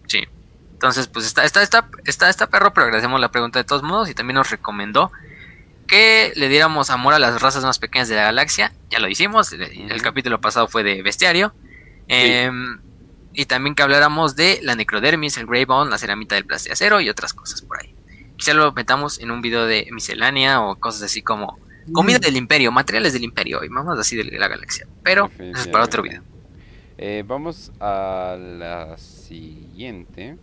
Sí. 0.07 0.25
Entonces 0.73 1.07
pues 1.07 1.25
está 1.25 1.45
está 1.45 1.63
está 1.63 1.89
está 2.05 2.29
está 2.29 2.47
perro, 2.49 2.75
pero 2.75 2.85
agradecemos 2.85 3.21
la 3.21 3.31
pregunta 3.31 3.59
de 3.59 3.65
todos 3.65 3.83
modos 3.83 4.11
y 4.11 4.15
también 4.15 4.35
nos 4.35 4.51
recomendó 4.51 5.11
que 5.87 6.33
le 6.37 6.49
diéramos 6.49 6.91
amor 6.91 7.15
a 7.15 7.19
las 7.19 7.41
razas 7.41 7.65
más 7.65 7.79
pequeñas 7.79 8.09
de 8.09 8.17
la 8.17 8.25
galaxia, 8.25 8.75
ya 8.91 8.99
lo 8.99 9.09
hicimos, 9.09 9.53
el, 9.53 10.03
capítulo 10.03 10.39
pasado 10.41 10.69
fue 10.69 10.83
de 10.83 11.03
bestiario. 11.03 11.55
Eh, 12.09 12.51
y 13.39 13.47
también 13.47 13.77
que 13.77 13.85
habláramos 13.85 14.35
de 14.35 14.59
la 14.65 14.75
necrodermis, 14.75 15.37
el 15.37 15.47
grey 15.47 15.65
bone, 15.65 15.93
la 15.93 15.97
ceramita 15.97 16.35
del 16.35 16.45
acero 16.53 17.01
y 17.01 17.09
otras 17.09 17.33
cosas 17.33 17.63
por 17.63 17.81
ahí. 17.81 17.95
Quizá 18.37 18.53
lo 18.53 18.73
metamos 18.73 19.21
en 19.21 19.31
un 19.31 19.43
video 19.43 19.65
de 19.65 19.87
miscelánea 19.93 20.61
o 20.61 20.75
cosas 20.75 21.03
así 21.03 21.23
como 21.23 21.57
comida 21.93 22.19
mm. 22.19 22.23
del 22.23 22.37
imperio, 22.37 22.73
materiales 22.73 23.13
del 23.13 23.23
imperio 23.23 23.63
y 23.63 23.69
vamos 23.69 23.97
así 23.97 24.17
de 24.17 24.25
la 24.25 24.49
galaxia. 24.49 24.89
Pero 25.05 25.31
eso 25.39 25.61
es 25.61 25.69
para 25.69 25.85
otro 25.85 26.03
video. 26.03 26.21
Eh, 26.97 27.23
vamos 27.25 27.71
a 27.79 28.37
la 28.37 28.99
siguiente 28.99 30.37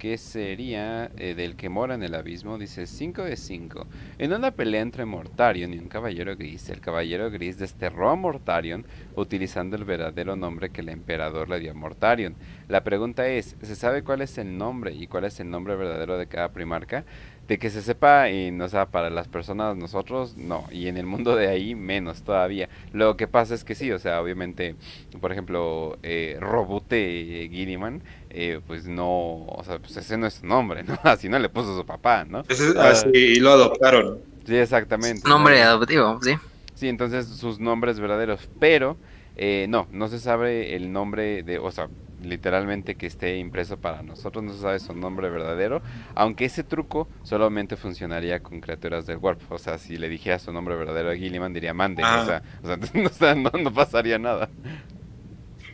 que 0.00 0.16
sería 0.16 1.10
eh, 1.18 1.34
del 1.34 1.56
que 1.56 1.68
mora 1.68 1.94
en 1.94 2.02
el 2.02 2.14
abismo, 2.14 2.56
dice 2.56 2.86
5 2.86 3.22
de 3.22 3.36
5. 3.36 3.86
En 4.16 4.32
una 4.32 4.50
pelea 4.50 4.80
entre 4.80 5.04
Mortarion 5.04 5.74
y 5.74 5.78
un 5.78 5.88
caballero 5.88 6.34
gris, 6.36 6.70
el 6.70 6.80
caballero 6.80 7.30
gris 7.30 7.58
desterró 7.58 8.08
a 8.08 8.16
Mortarion 8.16 8.86
utilizando 9.14 9.76
el 9.76 9.84
verdadero 9.84 10.36
nombre 10.36 10.70
que 10.70 10.80
el 10.80 10.88
emperador 10.88 11.50
le 11.50 11.60
dio 11.60 11.72
a 11.72 11.74
Mortarion. 11.74 12.34
La 12.66 12.82
pregunta 12.82 13.28
es, 13.28 13.56
¿se 13.60 13.76
sabe 13.76 14.02
cuál 14.02 14.22
es 14.22 14.38
el 14.38 14.56
nombre 14.56 14.94
y 14.94 15.06
cuál 15.06 15.26
es 15.26 15.38
el 15.38 15.50
nombre 15.50 15.76
verdadero 15.76 16.16
de 16.16 16.26
cada 16.28 16.48
primarca? 16.50 17.04
De 17.50 17.58
que 17.58 17.68
se 17.68 17.82
sepa, 17.82 18.30
y 18.30 18.52
no 18.52 18.68
sea, 18.68 18.86
para 18.86 19.10
las 19.10 19.26
personas, 19.26 19.76
nosotros, 19.76 20.36
no, 20.36 20.68
y 20.70 20.86
en 20.86 20.96
el 20.96 21.04
mundo 21.04 21.34
de 21.34 21.48
ahí, 21.48 21.74
menos 21.74 22.22
todavía. 22.22 22.68
Lo 22.92 23.16
que 23.16 23.26
pasa 23.26 23.56
es 23.56 23.64
que 23.64 23.74
sí, 23.74 23.90
o 23.90 23.98
sea, 23.98 24.22
obviamente, 24.22 24.76
por 25.20 25.32
ejemplo, 25.32 25.98
eh, 26.04 26.36
Robute 26.38 27.48
Guiriman, 27.50 28.04
eh, 28.30 28.60
pues 28.68 28.86
no, 28.86 29.46
o 29.46 29.62
sea, 29.64 29.80
pues 29.80 29.96
ese 29.96 30.16
no 30.16 30.28
es 30.28 30.34
su 30.34 30.46
nombre, 30.46 30.84
¿no? 30.84 30.96
Así 31.02 31.28
no 31.28 31.40
le 31.40 31.48
puso 31.48 31.76
su 31.76 31.84
papá, 31.84 32.24
¿no? 32.24 32.44
así, 32.78 33.08
y 33.12 33.40
lo 33.40 33.50
adoptaron. 33.50 34.20
Sí, 34.46 34.54
exactamente. 34.54 35.28
Nombre 35.28 35.60
adoptivo, 35.60 36.20
sí. 36.22 36.36
Sí, 36.76 36.86
entonces 36.86 37.26
sus 37.26 37.58
nombres 37.58 37.98
verdaderos, 37.98 38.48
pero 38.60 38.96
eh, 39.34 39.66
no, 39.68 39.88
no 39.90 40.06
se 40.06 40.20
sabe 40.20 40.76
el 40.76 40.92
nombre 40.92 41.42
de, 41.42 41.58
o 41.58 41.72
sea, 41.72 41.88
literalmente 42.22 42.94
que 42.96 43.06
esté 43.06 43.36
impreso 43.38 43.76
para 43.78 44.02
nosotros, 44.02 44.44
no 44.44 44.52
se 44.52 44.60
sabe 44.60 44.78
su 44.80 44.94
nombre 44.94 45.28
verdadero, 45.30 45.82
aunque 46.14 46.44
ese 46.46 46.64
truco 46.64 47.08
solamente 47.22 47.76
funcionaría 47.76 48.40
con 48.40 48.60
criaturas 48.60 49.06
del 49.06 49.18
Warp, 49.18 49.40
o 49.50 49.58
sea, 49.58 49.78
si 49.78 49.96
le 49.96 50.08
dijera 50.08 50.38
su 50.38 50.52
nombre 50.52 50.76
verdadero 50.76 51.10
a 51.10 51.14
Gilliman 51.16 51.52
diría 51.52 51.74
mande, 51.74 52.02
o 52.02 52.06
Ah. 52.06 52.42
sea, 53.12 53.34
no, 53.34 53.50
no 53.50 53.72
pasaría 53.72 54.18
nada. 54.18 54.48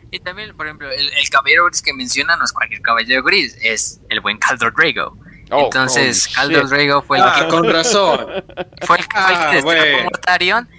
Y 0.09 0.19
también, 0.19 0.55
por 0.55 0.65
ejemplo, 0.67 0.89
el, 0.89 1.09
el 1.13 1.29
caballero 1.29 1.65
gris 1.65 1.81
que 1.81 1.93
menciona 1.93 2.37
no 2.37 2.45
es 2.45 2.53
cualquier 2.53 2.81
caballero 2.81 3.23
gris, 3.23 3.57
es 3.61 3.99
el 4.09 4.21
buen 4.21 4.37
Caldor 4.37 4.73
Drago. 4.73 5.17
Oh, 5.51 5.65
Entonces, 5.65 6.29
Caldor. 6.33 6.69
Drago 6.69 7.01
fue 7.01 7.17
el 7.17 7.23
Ah, 7.25 7.35
que 7.41 7.47
con 7.49 7.69
razón. 7.69 8.17
fue 8.17 8.35
el, 8.37 8.85
fue 8.85 8.97
el 8.97 9.05
Ah, 9.15 9.47
que 9.49 9.55
destruyó 9.57 9.63
bueno. 9.81 9.99
a 9.99 10.03
Mortarion. 10.03 10.69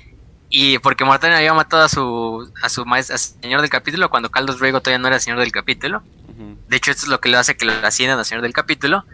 Y 0.50 0.78
porque 0.78 1.04
Mortarion 1.04 1.36
había 1.38 1.52
matado 1.52 1.82
a 1.82 1.88
su 1.88 2.50
a 2.62 2.68
su 2.68 2.86
maestro, 2.86 3.16
a 3.16 3.18
su 3.18 3.34
señor 3.40 3.60
del 3.60 3.70
capítulo, 3.70 4.08
cuando 4.08 4.30
Caldos 4.30 4.58
Drago 4.58 4.80
todavía 4.80 4.98
no 4.98 5.08
era 5.08 5.20
señor 5.20 5.38
del 5.40 5.52
capítulo. 5.52 6.02
De 6.68 6.76
hecho, 6.76 6.90
esto 6.90 7.04
es 7.04 7.08
lo 7.08 7.20
que 7.20 7.28
le 7.28 7.36
hace 7.36 7.56
que 7.56 7.64
lo 7.64 7.72
asciendan 7.82 8.18
a 8.18 8.24
señor 8.24 8.42
del 8.42 8.52
capítulo. 8.52 9.04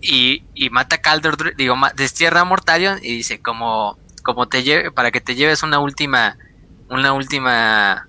Y, 0.00 0.42
y 0.54 0.68
mata 0.68 0.96
a 0.96 1.00
Caldor, 1.00 1.38
Dra- 1.38 1.54
digo, 1.56 1.76
destierra 1.96 2.40
a 2.40 2.44
Mortarion 2.44 2.98
y 3.02 3.16
dice 3.16 3.40
como, 3.40 3.98
como 4.22 4.48
te 4.48 4.62
lleve, 4.62 4.90
para 4.90 5.10
que 5.10 5.22
te 5.22 5.34
lleves 5.34 5.62
una 5.62 5.78
última, 5.78 6.36
una 6.90 7.14
última 7.14 8.06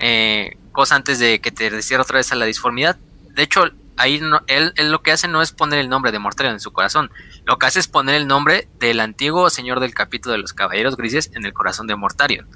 eh, 0.00 0.56
cosa 0.72 0.96
antes 0.96 1.20
de 1.20 1.40
que 1.40 1.52
te 1.52 1.70
destierre 1.70 2.02
otra 2.02 2.16
vez 2.16 2.32
a 2.32 2.34
la 2.34 2.46
disformidad. 2.46 2.96
De 3.34 3.42
hecho, 3.44 3.70
ahí 4.02 4.20
no- 4.20 4.42
él, 4.46 4.72
él 4.76 4.90
lo 4.90 5.02
que 5.02 5.12
hace 5.12 5.28
no 5.28 5.40
es 5.42 5.52
poner 5.52 5.78
el 5.78 5.88
nombre 5.88 6.12
de 6.12 6.18
Mortarion 6.18 6.54
en 6.54 6.60
su 6.60 6.72
corazón. 6.72 7.10
Lo 7.44 7.58
que 7.58 7.66
hace 7.66 7.78
es 7.80 7.88
poner 7.88 8.14
el 8.16 8.26
nombre 8.26 8.68
del 8.78 9.00
antiguo 9.00 9.48
señor 9.50 9.80
del 9.80 9.94
capítulo 9.94 10.32
de 10.32 10.38
los 10.38 10.52
caballeros 10.52 10.96
grises 10.96 11.30
en 11.34 11.44
el 11.46 11.52
corazón 11.52 11.86
de 11.86 11.96
Mortarion 11.96 12.46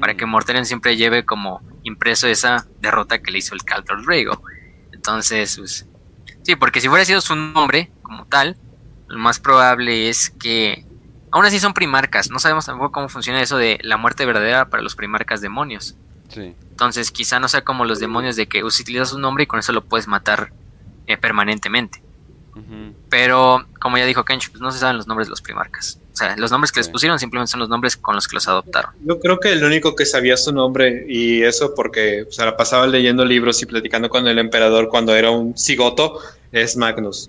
para 0.00 0.14
que 0.14 0.26
Mortarion 0.26 0.66
siempre 0.66 0.96
lleve 0.96 1.24
como 1.24 1.62
impreso 1.84 2.26
esa 2.28 2.66
derrota 2.80 3.20
que 3.22 3.30
le 3.30 3.38
hizo 3.38 3.54
el 3.54 3.64
Caldor 3.64 4.04
Drago. 4.04 4.42
Entonces, 4.92 5.56
pues, 5.56 5.86
sí, 6.42 6.56
porque 6.56 6.80
si 6.80 6.88
hubiera 6.88 7.04
sido 7.04 7.20
su 7.20 7.34
nombre 7.34 7.90
como 8.02 8.26
tal, 8.26 8.56
lo 9.08 9.18
más 9.18 9.38
probable 9.40 10.08
es 10.10 10.30
que 10.30 10.84
aún 11.32 11.46
así 11.46 11.58
son 11.58 11.72
primarcas. 11.72 12.30
No 12.30 12.38
sabemos 12.38 12.66
tampoco 12.66 12.92
cómo 12.92 13.08
funciona 13.08 13.40
eso 13.40 13.56
de 13.56 13.78
la 13.82 13.96
muerte 13.96 14.26
verdadera 14.26 14.68
para 14.68 14.82
los 14.82 14.96
primarcas 14.96 15.40
demonios. 15.40 15.96
Sí. 16.28 16.54
Entonces, 16.70 17.10
quizá 17.10 17.40
no 17.40 17.48
sea 17.48 17.62
como 17.62 17.84
los 17.84 17.98
demonios 18.00 18.36
de 18.36 18.46
que 18.48 18.62
utilizas 18.62 19.12
un 19.12 19.22
nombre 19.22 19.44
y 19.44 19.46
con 19.46 19.58
eso 19.60 19.72
lo 19.72 19.84
puedes 19.84 20.06
matar 20.08 20.52
eh, 21.06 21.16
permanentemente. 21.16 22.02
Pero, 23.08 23.64
como 23.80 23.96
ya 23.96 24.04
dijo 24.04 24.24
Kench, 24.24 24.50
pues 24.50 24.60
no 24.60 24.70
se 24.70 24.78
saben 24.78 24.96
los 24.96 25.06
nombres 25.06 25.28
de 25.28 25.30
los 25.30 25.40
primarcas. 25.40 25.98
O 26.12 26.16
sea, 26.16 26.36
los 26.36 26.50
nombres 26.50 26.70
que 26.70 26.80
les 26.80 26.88
pusieron 26.88 27.18
simplemente 27.18 27.50
son 27.50 27.60
los 27.60 27.68
nombres 27.68 27.96
con 27.96 28.14
los 28.14 28.28
que 28.28 28.34
los 28.34 28.46
adoptaron. 28.46 28.92
Yo 29.04 29.18
creo 29.18 29.40
que 29.40 29.52
el 29.52 29.64
único 29.64 29.96
que 29.96 30.04
sabía 30.04 30.36
su 30.36 30.52
nombre, 30.52 31.06
y 31.08 31.42
eso 31.42 31.74
porque 31.74 32.26
se 32.30 32.44
la 32.44 32.56
pasaba 32.56 32.86
leyendo 32.86 33.24
libros 33.24 33.62
y 33.62 33.66
platicando 33.66 34.08
con 34.10 34.28
el 34.28 34.38
emperador 34.38 34.88
cuando 34.88 35.14
era 35.14 35.30
un 35.30 35.56
cigoto, 35.56 36.20
es 36.52 36.76
Magnus. 36.76 37.28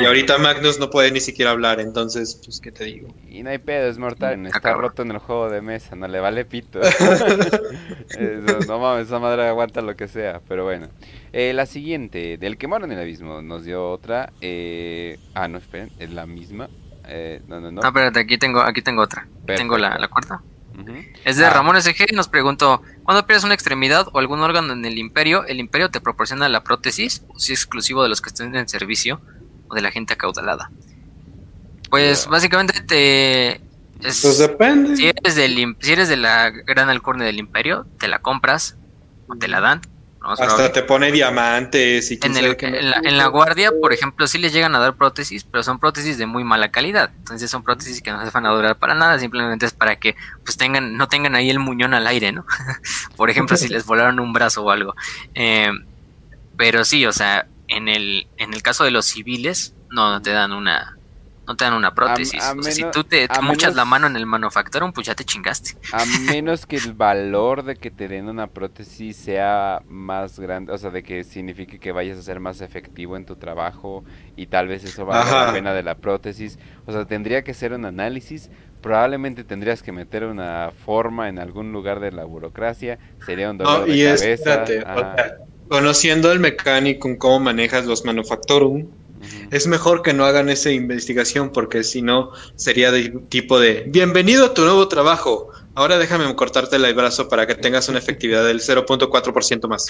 Y 0.00 0.04
ahorita 0.04 0.38
Magnus 0.38 0.78
no 0.78 0.90
puede 0.90 1.10
ni 1.10 1.20
siquiera 1.20 1.52
hablar, 1.52 1.80
entonces, 1.80 2.40
pues, 2.44 2.60
¿qué 2.60 2.70
te 2.70 2.84
digo? 2.84 3.08
Y 3.28 3.42
no 3.42 3.50
hay 3.50 3.58
pedo, 3.58 3.88
es 3.88 3.98
mortal. 3.98 4.46
Está 4.46 4.60
cabrón. 4.60 4.82
roto 4.82 5.02
en 5.02 5.10
el 5.12 5.18
juego 5.18 5.48
de 5.48 5.60
mesa, 5.62 5.96
no 5.96 6.08
le 6.08 6.20
vale 6.20 6.44
pito. 6.44 6.80
Eso, 8.08 8.58
no 8.66 8.78
mames, 8.78 9.06
esa 9.06 9.18
madre 9.18 9.46
aguanta 9.46 9.80
lo 9.80 9.96
que 9.96 10.08
sea, 10.08 10.40
pero 10.48 10.64
bueno. 10.64 10.88
Eh, 11.32 11.52
la 11.52 11.66
siguiente, 11.66 12.36
del 12.38 12.58
que 12.58 12.66
mora 12.66 12.84
en 12.84 12.92
el 12.92 13.00
abismo, 13.00 13.42
nos 13.42 13.64
dio 13.64 13.90
otra. 13.90 14.32
Eh... 14.40 15.18
Ah, 15.34 15.48
no, 15.48 15.58
esperen, 15.58 15.90
es 15.98 16.10
la 16.10 16.26
misma. 16.26 16.68
Eh, 17.06 17.40
no, 17.48 17.60
no, 17.60 17.70
no. 17.70 17.80
No, 17.80 17.88
espérate, 17.88 18.20
aquí 18.20 18.38
tengo, 18.38 18.60
aquí 18.60 18.82
tengo 18.82 19.02
otra. 19.02 19.26
Tengo 19.46 19.78
la, 19.78 19.90
Perfecto. 19.90 20.00
la 20.00 20.08
cuarta. 20.08 20.42
Es 21.24 21.36
de 21.36 21.44
Ah. 21.46 21.50
Ramón 21.50 21.76
SG 21.80 22.06
y 22.12 22.14
nos 22.14 22.28
preguntó, 22.28 22.82
¿cuándo 23.04 23.26
pierdes 23.26 23.44
una 23.44 23.54
extremidad 23.54 24.06
o 24.12 24.18
algún 24.18 24.40
órgano 24.40 24.72
en 24.72 24.84
el 24.84 24.98
imperio, 24.98 25.44
el 25.46 25.58
imperio 25.60 25.90
te 25.90 26.00
proporciona 26.00 26.48
la 26.48 26.62
prótesis 26.64 27.22
o 27.28 27.38
si 27.38 27.52
es 27.52 27.60
exclusivo 27.60 28.02
de 28.02 28.08
los 28.08 28.20
que 28.20 28.28
estén 28.28 28.54
en 28.54 28.68
servicio 28.68 29.20
o 29.68 29.74
de 29.74 29.82
la 29.82 29.90
gente 29.90 30.14
acaudalada? 30.14 30.70
Pues 31.90 32.26
básicamente 32.26 32.80
te... 32.82 33.52
es- 34.06 34.20
Pues 34.22 34.38
depende. 34.38 34.96
si, 34.96 35.08
eres 35.08 35.34
del, 35.34 35.76
si 35.80 35.92
eres 35.92 36.08
de 36.08 36.16
la 36.16 36.50
gran 36.50 36.88
alcurnia 36.90 37.26
del 37.26 37.38
imperio, 37.38 37.86
te 37.98 38.08
la 38.08 38.20
compras 38.20 38.76
o 39.26 39.34
te 39.36 39.48
la 39.48 39.60
dan. 39.60 39.80
Hasta 40.20 40.72
te 40.72 40.82
pone 40.82 41.12
diamantes 41.12 42.10
y 42.10 42.18
En, 42.22 42.36
el- 42.36 42.56
en 42.76 42.90
la, 42.90 42.96
en 43.04 43.16
la 43.16 43.26
guardia, 43.28 43.70
por 43.80 43.92
ejemplo, 43.92 44.26
sí 44.26 44.38
les 44.38 44.52
llegan 44.52 44.74
a 44.74 44.78
dar 44.78 44.94
prótesis, 44.96 45.44
pero 45.44 45.62
son 45.62 45.78
prótesis 45.78 46.18
de 46.18 46.26
muy 46.26 46.44
mala 46.44 46.70
calidad. 46.70 47.10
Entonces 47.18 47.50
son 47.50 47.62
prótesis 47.62 48.02
que 48.02 48.10
no 48.10 48.22
se 48.24 48.30
van 48.30 48.44
a 48.46 48.50
durar 48.50 48.76
para 48.76 48.94
nada, 48.94 49.18
simplemente 49.18 49.64
es 49.66 49.72
para 49.72 49.96
que 49.96 50.16
pues 50.44 50.56
tengan, 50.56 50.96
no 50.96 51.08
tengan 51.08 51.34
ahí 51.36 51.48
el 51.50 51.60
muñón 51.60 51.94
al 51.94 52.06
aire, 52.06 52.32
¿no? 52.32 52.44
por 53.16 53.30
ejemplo, 53.30 53.56
si 53.56 53.68
les 53.68 53.86
volaron 53.86 54.20
un 54.20 54.32
brazo 54.32 54.64
o 54.64 54.70
algo. 54.70 54.94
Eh, 55.34 55.70
pero 56.56 56.84
sí, 56.84 57.06
o 57.06 57.12
sea, 57.12 57.46
en 57.68 57.88
el, 57.88 58.26
en 58.36 58.52
el 58.52 58.62
caso 58.62 58.84
de 58.84 58.90
los 58.90 59.06
civiles, 59.06 59.74
no, 59.90 60.10
no 60.10 60.20
te 60.20 60.30
dan 60.32 60.52
una, 60.52 60.97
no 61.48 61.56
te 61.56 61.64
dan 61.64 61.74
una 61.74 61.94
prótesis. 61.94 62.40
a 62.42 62.52
o 62.52 62.62
sea, 62.62 62.72
si 62.72 62.84
tú 62.92 63.02
te 63.04 63.26
muchas 63.42 63.70
menos- 63.70 63.76
la 63.76 63.84
mano 63.86 64.06
en 64.06 64.16
el 64.16 64.26
manufacturón, 64.26 64.92
pues 64.92 65.06
ya 65.06 65.14
te 65.14 65.24
chingaste. 65.24 65.72
A 65.92 66.04
menos 66.36 66.66
que 66.66 66.76
el 66.76 66.92
valor 66.92 67.64
de 67.64 67.74
que 67.76 67.90
te 67.90 68.06
den 68.06 68.28
una 68.28 68.46
prótesis 68.48 69.16
sea 69.16 69.80
más 69.88 70.38
grande, 70.38 70.72
o 70.72 70.78
sea, 70.78 70.90
de 70.90 71.02
que 71.02 71.24
signifique 71.24 71.80
que 71.80 71.90
vayas 71.90 72.18
a 72.18 72.22
ser 72.22 72.38
más 72.38 72.60
efectivo 72.60 73.16
en 73.16 73.24
tu 73.24 73.36
trabajo 73.36 74.04
y 74.36 74.46
tal 74.46 74.68
vez 74.68 74.84
eso 74.84 75.06
valga 75.06 75.46
la 75.46 75.52
pena 75.52 75.72
de 75.72 75.82
la 75.82 75.94
prótesis. 75.96 76.58
O 76.86 76.92
sea, 76.92 77.06
tendría 77.06 77.42
que 77.42 77.54
ser 77.54 77.72
un 77.72 77.84
análisis. 77.86 78.50
Probablemente 78.82 79.42
tendrías 79.42 79.82
que 79.82 79.90
meter 79.90 80.24
una 80.24 80.70
forma 80.84 81.28
en 81.28 81.38
algún 81.38 81.72
lugar 81.72 81.98
de 81.98 82.12
la 82.12 82.24
burocracia. 82.24 82.98
Sería 83.26 83.50
un 83.50 83.58
dolor 83.58 83.80
No, 83.80 83.86
de 83.86 83.96
y 83.96 84.02
es, 84.02 84.20
cabeza. 84.20 84.34
espérate, 84.64 84.78
o 84.82 84.86
ajá, 84.88 85.14
sea, 85.16 85.36
conociendo 85.68 86.30
al 86.30 86.38
mecánico, 86.38 87.08
cómo 87.18 87.40
manejas 87.40 87.86
los 87.86 88.04
manufactorum, 88.04 88.82
ujú. 88.82 88.90
Es 89.50 89.66
mejor 89.66 90.02
que 90.02 90.12
no 90.12 90.24
hagan 90.24 90.48
esa 90.48 90.70
investigación 90.70 91.50
porque 91.50 91.84
si 91.84 92.02
no 92.02 92.32
sería 92.56 92.90
de 92.90 93.10
tipo 93.28 93.58
de 93.60 93.84
bienvenido 93.86 94.46
a 94.46 94.54
tu 94.54 94.62
nuevo 94.62 94.88
trabajo. 94.88 95.50
Ahora 95.74 95.98
déjame 95.98 96.34
cortarte 96.34 96.76
el 96.76 96.94
brazo 96.94 97.28
para 97.28 97.46
que 97.46 97.54
tengas 97.54 97.88
una 97.88 97.98
efectividad 97.98 98.44
del 98.44 98.60
0.4% 98.60 99.68
más. 99.68 99.86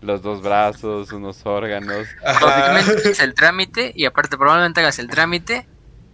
Los 0.00 0.22
dos 0.22 0.42
brazos, 0.42 1.12
unos 1.12 1.44
órganos. 1.44 2.06
Básicamente 2.22 3.08
hagas 3.08 3.20
el 3.20 3.34
trámite 3.34 3.92
y 3.94 4.04
aparte 4.04 4.36
probablemente 4.36 4.80
hagas 4.80 4.98
el 4.98 5.08
trámite 5.08 5.66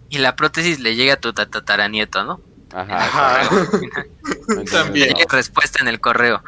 y 0.09 0.19
la 0.19 0.37
prótesis 0.37 0.81
le 0.81 0.95
llegue 0.97 1.13
a 1.13 1.21
tu 1.21 1.33
tataranieto, 1.33 2.25
¿no? 2.25 2.41
Ajá. 2.73 2.99
Ajá. 2.99 3.51
Entonces, 4.49 4.71
También. 4.71 5.11
no. 5.11 5.37
Respuesta 5.37 5.81
en 5.81 5.89
el 5.89 6.01
correo. 6.01 6.43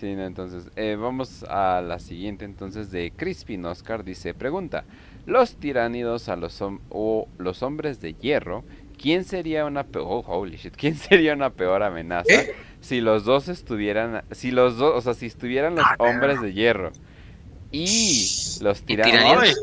Sí, 0.00 0.14
no, 0.14 0.24
entonces, 0.24 0.64
eh, 0.76 0.96
vamos 0.98 1.44
a 1.44 1.80
la 1.80 1.98
siguiente 1.98 2.44
entonces 2.44 2.90
de 2.90 3.12
Crispin 3.16 3.64
Oscar, 3.64 4.04
dice, 4.04 4.34
pregunta, 4.34 4.84
los 5.26 5.56
tiránidos 5.56 6.28
a 6.28 6.36
los 6.36 6.60
hom- 6.62 6.80
o 6.88 7.28
los 7.38 7.62
hombres 7.62 8.00
de 8.00 8.14
hierro, 8.14 8.64
¿quién 9.00 9.24
sería 9.24 9.64
una 9.66 9.84
peor, 9.84 10.06
oh, 10.08 10.24
holy 10.26 10.56
shit, 10.56 10.74
quién 10.76 10.94
sería 10.96 11.34
una 11.34 11.50
peor 11.50 11.82
amenaza 11.82 12.32
¿Eh? 12.32 12.54
si 12.80 13.00
los 13.00 13.24
dos 13.24 13.48
estuvieran, 13.48 14.22
si 14.30 14.50
los 14.52 14.76
dos, 14.78 14.94
o 14.96 15.00
sea, 15.00 15.14
si 15.14 15.26
estuvieran 15.26 15.74
los 15.74 15.84
Ah, 15.84 15.96
hombres 15.98 16.40
de 16.40 16.52
hierro 16.52 16.92
y 17.72 18.28
los 18.62 18.82
tiránidos? 18.82 19.56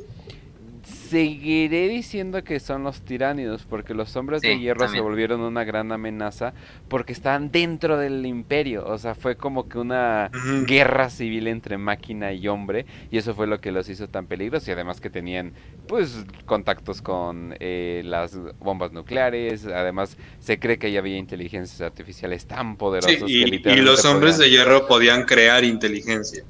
Seguiré 1.14 1.88
diciendo 1.90 2.43
que 2.43 2.59
son 2.59 2.83
los 2.83 3.01
tiránidos, 3.01 3.66
porque 3.69 3.93
los 3.93 4.16
hombres 4.16 4.42
de 4.42 4.58
hierro 4.58 4.80
también. 4.80 5.03
se 5.03 5.08
volvieron 5.09 5.42
una 5.42 5.64
gran 5.64 5.92
amenaza 5.92 6.56
porque 6.88 7.14
estaban 7.14 7.51
dentro 7.51 7.98
del 7.98 8.25
imperio. 8.25 8.83
O 8.88 8.98
sea, 8.98 9.14
fue 9.14 9.35
como 9.38 9.69
que 9.69 9.77
una 9.77 10.32
guerra 10.66 11.11
civil 11.11 11.48
entre 11.48 11.77
máquina 11.77 12.33
y 12.33 12.48
hombre, 12.48 12.88
y 13.11 13.17
eso 13.19 13.35
fue 13.35 13.45
lo 13.45 13.61
que 13.61 13.72
los 13.72 13.90
hizo 13.90 14.08
tan 14.09 14.25
peligrosos. 14.25 14.67
Y 14.67 14.72
además 14.72 15.00
que 15.00 15.11
tenían, 15.11 15.53
pues, 15.88 16.25
contactos 16.45 17.01
con 17.03 17.56
eh, 17.59 18.01
las 18.06 18.35
bombas 18.59 18.92
nucleares. 18.92 19.67
Además, 19.67 20.17
se 20.40 20.58
cree 20.58 20.80
que 20.80 20.92
ya 20.92 21.00
había 21.00 21.17
inteligencias 21.17 21.82
artificiales 21.82 22.48
tan 22.48 22.75
poderosas 22.75 23.14
Sí, 23.14 23.25
que 23.27 23.33
y, 23.33 23.42
y 23.43 23.45
literalmente 23.45 23.92
los 23.92 24.06
hombres 24.06 24.35
podían- 24.38 24.50
de 24.50 24.50
hierro 24.58 24.88
podían 24.88 25.24
crear 25.25 25.64
inteligencia. 25.64 26.43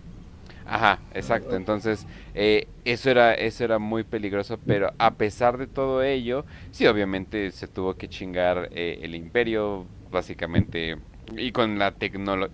Ajá, 0.65 0.99
exacto. 1.13 1.55
Entonces, 1.57 2.07
eh, 2.33 2.67
eso 2.83 3.09
era, 3.11 3.33
eso 3.33 3.63
era 3.63 3.79
muy 3.79 4.03
peligroso, 4.03 4.59
pero 4.65 4.93
a 4.97 5.17
pesar 5.17 5.57
de 5.57 5.67
todo 5.67 6.03
ello, 6.03 6.45
sí, 6.71 6.85
obviamente 6.87 7.51
se 7.51 7.67
tuvo 7.67 7.95
que 7.95 8.09
chingar 8.09 8.69
eh, 8.71 8.99
el 9.03 9.15
imperio, 9.15 9.87
básicamente, 10.09 10.97
y 11.37 11.51
con 11.51 11.79
la 11.79 11.95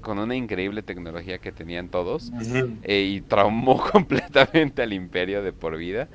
con 0.01 0.19
una 0.19 0.35
increíble 0.35 0.83
tecnología 0.83 1.39
que 1.39 1.51
tenían 1.51 1.89
todos, 1.89 2.31
eh, 2.81 3.01
y 3.01 3.21
traumó 3.21 3.81
completamente 3.91 4.81
al 4.81 4.93
imperio 4.93 5.43
de 5.43 5.53
por 5.53 5.77
vida. 5.77 6.09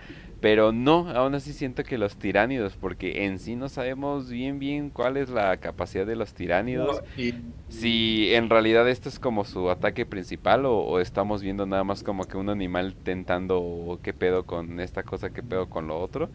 Pero 0.44 0.72
no, 0.72 1.08
aún 1.10 1.34
así 1.34 1.54
siento 1.54 1.84
que 1.84 1.96
los 1.96 2.18
tiránidos, 2.18 2.76
porque 2.76 3.24
en 3.24 3.38
sí 3.38 3.56
no 3.56 3.70
sabemos 3.70 4.28
bien 4.28 4.58
bien 4.58 4.90
cuál 4.90 5.16
es 5.16 5.30
la 5.30 5.56
capacidad 5.58 6.04
de 6.06 6.16
los 6.16 6.34
tiránidos. 6.34 7.02
Y- 7.16 7.34
Si 7.68 8.34
en 8.34 8.50
realidad 8.50 8.88
esto 8.88 9.08
es 9.08 9.18
como 9.20 9.44
su 9.44 9.70
ataque 9.70 10.06
principal 10.06 10.66
o, 10.66 10.78
o 10.80 11.00
estamos 11.00 11.42
viendo 11.42 11.66
nada 11.66 11.84
más 11.84 12.02
como 12.04 12.26
que 12.28 12.36
un 12.38 12.50
animal 12.50 12.96
tentando 13.02 13.60
"Oh, 13.60 14.00
qué 14.02 14.14
pedo 14.14 14.46
con 14.46 14.80
esta 14.80 15.04
cosa, 15.04 15.30
qué 15.30 15.42
pedo 15.42 15.68
con 15.68 15.88
lo 15.88 16.00
otro, 16.00 16.30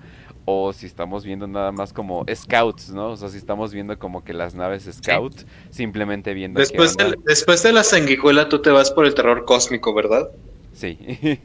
o 0.46 0.74
si 0.74 0.88
estamos 0.88 1.26
viendo 1.26 1.48
nada 1.48 1.72
más 1.72 1.94
como 1.94 2.26
scouts, 2.34 2.90
¿no? 2.92 3.12
O 3.12 3.18
sea, 3.18 3.30
si 3.30 3.38
estamos 3.38 3.74
viendo 3.74 3.98
como 4.00 4.24
que 4.24 4.34
las 4.34 4.56
naves 4.56 4.90
scout, 4.92 5.42
simplemente 5.70 6.34
viendo 6.34 6.66
qué 6.68 6.82
Después, 6.82 6.96
onda. 6.96 7.12
de, 7.12 7.16
después 7.26 7.64
de 7.64 7.72
la 7.74 7.84
sanguijuela 7.84 8.50
tú 8.50 8.62
te 8.62 8.70
vas 8.70 8.92
por 8.92 9.06
el 9.06 9.16
terror 9.16 9.46
cósmico, 9.46 9.96
¿verdad? 9.96 10.28
Sí. 10.80 10.98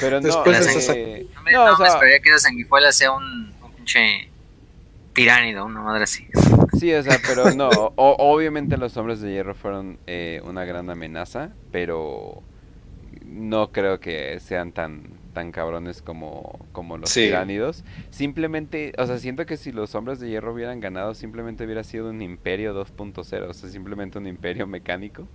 Pero 0.00 0.20
no, 0.20 0.26
Después 0.26 0.66
de 0.66 0.72
eh, 0.72 0.78
eso- 0.78 1.34
No 1.36 1.42
me, 1.42 1.52
no, 1.52 1.66
no 1.66 1.72
o 1.74 1.78
me 1.78 1.84
sea, 1.84 1.94
esperaría 1.94 2.20
que 2.20 2.28
esa 2.30 2.38
sanguijuela 2.40 2.90
sea 2.92 3.12
un, 3.12 3.52
un 3.62 3.72
pinche 3.76 4.28
tiránido, 5.12 5.64
una 5.66 5.82
madre 5.82 6.04
así. 6.04 6.26
Sí, 6.78 6.92
o 6.92 7.02
sea, 7.02 7.18
pero 7.26 7.54
no, 7.54 7.68
o- 7.68 8.16
obviamente 8.18 8.76
los 8.76 8.96
hombres 8.96 9.20
de 9.20 9.30
hierro 9.32 9.54
fueron 9.54 9.98
eh, 10.06 10.40
una 10.44 10.64
gran 10.64 10.90
amenaza, 10.90 11.50
pero 11.70 12.42
no 13.24 13.70
creo 13.72 14.00
que 14.00 14.40
sean 14.40 14.72
tan 14.72 15.20
tan 15.32 15.50
cabrones 15.50 16.02
como, 16.02 16.58
como 16.72 16.98
los 16.98 17.08
Sí. 17.08 17.22
tiránidos. 17.22 17.84
Simplemente, 18.10 18.92
o 18.98 19.06
sea, 19.06 19.18
siento 19.18 19.46
que 19.46 19.56
si 19.56 19.72
los 19.72 19.94
hombres 19.94 20.20
de 20.20 20.28
hierro 20.28 20.52
hubieran 20.52 20.80
ganado, 20.80 21.14
simplemente 21.14 21.64
hubiera 21.64 21.84
sido 21.84 22.10
un 22.10 22.20
imperio 22.20 22.74
2.0, 22.74 23.48
o 23.48 23.54
sea, 23.54 23.70
simplemente 23.70 24.18
un 24.18 24.26
imperio 24.26 24.66
mecánico. 24.66 25.26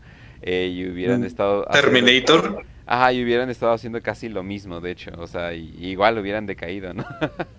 Eh, 0.41 0.67
y 0.73 0.87
hubieran 0.89 1.19
Un 1.21 1.25
estado 1.25 1.65
haciendo- 1.69 1.91
Terminator. 1.99 2.65
Ajá, 2.85 3.11
y 3.11 3.23
hubieran 3.23 3.49
estado 3.49 3.73
haciendo 3.73 4.01
casi 4.01 4.29
lo 4.29 4.43
mismo, 4.43 4.79
de 4.79 4.91
hecho, 4.91 5.11
o 5.17 5.27
sea, 5.27 5.53
y- 5.53 5.75
igual 5.79 6.17
hubieran 6.17 6.45
decaído, 6.45 6.93
¿no? 6.93 7.05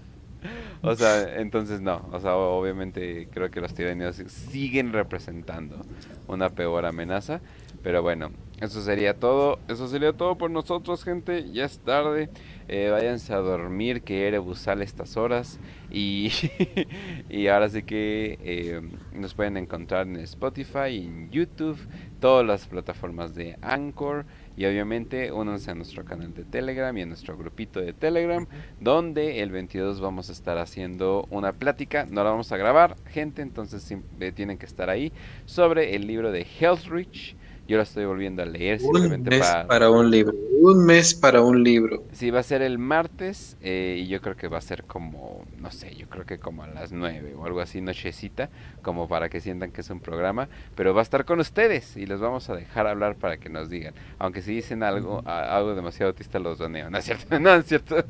O 0.82 0.94
sea, 0.94 1.40
entonces 1.40 1.80
no, 1.80 2.08
o 2.12 2.20
sea, 2.20 2.36
obviamente 2.36 3.26
creo 3.32 3.50
que 3.50 3.60
los 3.60 3.74
tiranios 3.74 4.14
siguen 4.28 4.92
representando 4.92 5.84
una 6.28 6.50
peor 6.50 6.86
amenaza, 6.86 7.40
pero 7.82 8.00
bueno, 8.02 8.30
eso 8.60 8.80
sería 8.82 9.14
todo, 9.14 9.58
eso 9.66 9.88
sería 9.88 10.12
todo 10.12 10.36
por 10.36 10.52
nosotros, 10.52 11.02
gente, 11.02 11.50
ya 11.50 11.64
es 11.64 11.80
tarde, 11.80 12.30
eh, 12.68 12.90
váyanse 12.92 13.34
a 13.34 13.38
dormir, 13.38 14.02
que 14.02 14.28
Erebus 14.28 14.60
sale 14.60 14.84
estas 14.84 15.16
horas, 15.16 15.58
y, 15.90 16.30
y 17.28 17.48
ahora 17.48 17.68
sí 17.68 17.82
que 17.82 18.38
eh, 18.40 18.80
nos 19.12 19.34
pueden 19.34 19.56
encontrar 19.56 20.06
en 20.06 20.16
Spotify, 20.18 20.96
en 21.04 21.30
YouTube, 21.32 21.78
todas 22.20 22.46
las 22.46 22.66
plataformas 22.66 23.34
de 23.34 23.56
Anchor, 23.62 24.26
y 24.56 24.66
obviamente 24.66 25.30
únanse 25.30 25.70
a 25.70 25.74
nuestro 25.74 26.04
canal 26.04 26.34
de 26.34 26.44
Telegram 26.44 26.96
y 26.96 27.02
a 27.02 27.06
nuestro 27.06 27.36
grupito 27.36 27.80
de 27.80 27.92
Telegram, 27.92 28.46
donde 28.80 29.40
el 29.40 29.50
22 29.50 30.00
vamos 30.00 30.28
a 30.28 30.32
estar 30.32 30.58
haciendo 30.58 31.26
una 31.30 31.52
plática, 31.52 32.06
no 32.10 32.24
la 32.24 32.30
vamos 32.30 32.50
a 32.50 32.56
grabar, 32.56 32.96
gente, 33.06 33.42
entonces 33.42 33.94
eh, 34.20 34.32
tienen 34.32 34.58
que 34.58 34.66
estar 34.66 34.90
ahí, 34.90 35.12
sobre 35.46 35.94
el 35.94 36.06
libro 36.06 36.32
de 36.32 36.46
Healthreach. 36.58 37.36
Yo 37.68 37.76
lo 37.76 37.82
estoy 37.82 38.06
volviendo 38.06 38.42
a 38.42 38.46
leer 38.46 38.80
Un 38.80 38.92
simplemente 38.92 39.30
mes 39.30 39.40
para... 39.40 39.68
para 39.68 39.90
un 39.90 40.10
libro. 40.10 40.34
Un 40.62 40.86
mes 40.86 41.14
para 41.14 41.42
un 41.42 41.62
libro. 41.62 42.02
Sí, 42.12 42.30
va 42.30 42.40
a 42.40 42.42
ser 42.42 42.62
el 42.62 42.78
martes 42.78 43.56
eh, 43.60 43.98
y 44.00 44.08
yo 44.08 44.20
creo 44.20 44.36
que 44.36 44.48
va 44.48 44.58
a 44.58 44.62
ser 44.62 44.84
como, 44.84 45.44
no 45.60 45.70
sé, 45.70 45.94
yo 45.94 46.08
creo 46.08 46.24
que 46.24 46.38
como 46.38 46.64
a 46.64 46.66
las 46.66 46.92
9 46.92 47.34
o 47.36 47.44
algo 47.44 47.60
así, 47.60 47.80
nochecita, 47.80 48.48
como 48.82 49.06
para 49.06 49.28
que 49.28 49.40
sientan 49.40 49.70
que 49.70 49.82
es 49.82 49.90
un 49.90 50.00
programa, 50.00 50.48
pero 50.74 50.94
va 50.94 51.00
a 51.00 51.02
estar 51.02 51.24
con 51.26 51.40
ustedes 51.40 51.96
y 51.96 52.06
los 52.06 52.20
vamos 52.20 52.48
a 52.50 52.56
dejar 52.56 52.86
hablar 52.86 53.16
para 53.16 53.36
que 53.36 53.50
nos 53.50 53.68
digan, 53.70 53.94
aunque 54.18 54.42
si 54.42 54.54
dicen 54.54 54.82
algo, 54.82 55.22
a- 55.26 55.56
algo 55.56 55.74
demasiado 55.74 56.10
autista 56.10 56.38
los 56.38 56.58
doneo, 56.58 56.90
¿no 56.90 56.98
es 56.98 57.04
cierto? 57.04 57.26
No 57.38 57.54
es 57.54 57.66
cierto. 57.66 57.96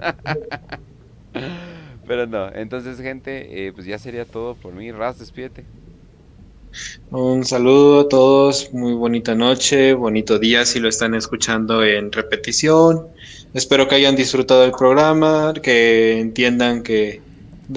Pero 2.07 2.27
no, 2.27 2.49
entonces 2.55 3.01
gente, 3.01 3.67
eh, 3.67 3.73
pues 3.73 3.87
ya 3.87 3.99
sería 3.99 4.25
todo 4.25 4.55
por 4.55 4.73
mí, 4.75 4.91
Raz, 4.93 5.19
despídete. 5.19 5.65
Un 7.11 7.45
saludo 7.45 8.01
a 8.01 8.09
todos, 8.09 8.73
muy 8.73 8.95
bonita 8.95 9.35
noche, 9.35 9.95
bonito 9.95 10.39
día 10.39 10.65
si 10.67 10.79
lo 10.81 10.89
están 10.89 11.15
escuchando 11.15 11.85
en 11.85 12.13
repetición. 12.13 13.07
Espero 13.55 13.89
que 13.89 13.95
hayan 13.95 14.17
disfrutado 14.17 14.65
el 14.65 14.73
programa, 14.73 15.55
que 15.63 16.21
entiendan 16.21 16.83
que 16.83 17.23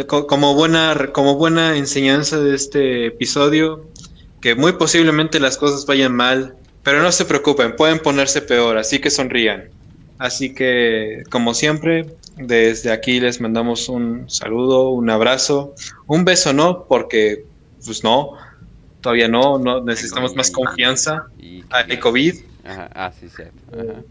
como 0.08 0.56
buena 0.56 1.10
como 1.14 1.36
buena 1.36 1.78
enseñanza 1.78 2.40
de 2.40 2.56
este 2.56 3.06
episodio, 3.08 3.86
que 4.42 4.56
muy 4.56 4.74
posiblemente 4.74 5.40
las 5.40 5.58
cosas 5.58 5.86
vayan 5.86 6.16
mal, 6.16 6.56
pero 6.84 7.02
no 7.02 7.12
se 7.12 7.26
preocupen, 7.26 7.76
pueden 7.76 8.00
ponerse 8.00 8.42
peor, 8.42 8.78
así 8.78 9.00
que 9.00 9.10
sonrían. 9.10 9.70
Así 10.18 10.54
que, 10.54 11.24
como 11.32 11.54
siempre, 11.54 12.06
desde 12.38 12.92
aquí 12.92 13.20
les 13.20 13.42
mandamos 13.42 13.90
un 13.90 14.30
saludo, 14.30 14.90
un 14.90 15.10
abrazo, 15.10 15.74
un 16.06 16.26
beso 16.26 16.54
no, 16.54 16.86
porque 16.88 17.46
pues 17.84 18.04
no, 18.04 18.34
todavía 19.02 19.28
no, 19.28 19.60
no 19.60 19.84
necesitamos 19.84 20.36
más 20.36 20.52
confianza. 20.52 21.28
Y 21.40 21.64
Hay 21.70 21.88
ya- 21.90 22.00
COVID. 22.00 22.36
Ajá, 22.64 22.90
ah, 22.94 23.12
sí, 23.20 23.28
cierto. 23.30 24.04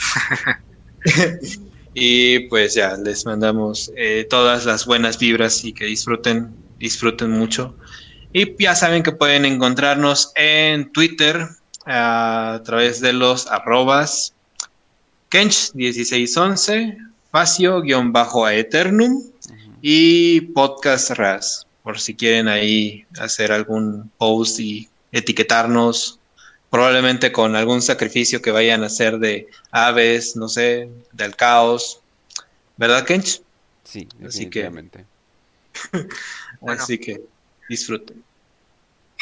Ajá. 0.00 0.62
Y 1.94 2.40
pues 2.48 2.74
ya, 2.74 2.96
les 2.96 3.26
mandamos 3.26 3.90
eh, 3.96 4.24
todas 4.30 4.64
las 4.66 4.86
buenas 4.86 5.18
vibras 5.18 5.64
y 5.64 5.72
que 5.72 5.86
disfruten, 5.86 6.54
disfruten 6.78 7.30
mucho. 7.30 7.74
Y 8.32 8.54
ya 8.62 8.76
saben 8.76 9.02
que 9.02 9.10
pueden 9.10 9.44
encontrarnos 9.44 10.30
en 10.36 10.92
Twitter 10.92 11.48
a 11.86 12.60
través 12.64 13.00
de 13.00 13.14
los 13.14 13.46
arrobas 13.48 14.34
Kench1611, 15.30 16.98
Facio-Aeternum 17.32 19.22
y 19.82 20.40
Podcast 20.42 21.10
Ras, 21.12 21.66
por 21.82 21.98
si 22.00 22.14
quieren 22.14 22.48
ahí 22.48 23.06
hacer 23.18 23.52
algún 23.52 24.10
post 24.18 24.60
y 24.60 24.88
etiquetarnos, 25.12 26.18
probablemente 26.70 27.32
con 27.32 27.56
algún 27.56 27.80
sacrificio 27.82 28.42
que 28.42 28.50
vayan 28.50 28.82
a 28.82 28.86
hacer 28.86 29.18
de 29.18 29.48
aves, 29.70 30.36
no 30.36 30.48
sé, 30.48 30.90
del 31.12 31.34
caos, 31.34 32.00
¿verdad, 32.76 33.04
Kench? 33.06 33.40
Sí, 33.84 34.06
Así 34.26 34.48
que- 34.50 34.60
definitivamente. 34.62 35.04
Bueno. 36.60 36.82
Así 36.82 36.98
que 36.98 37.20
disfruten. 37.68 38.22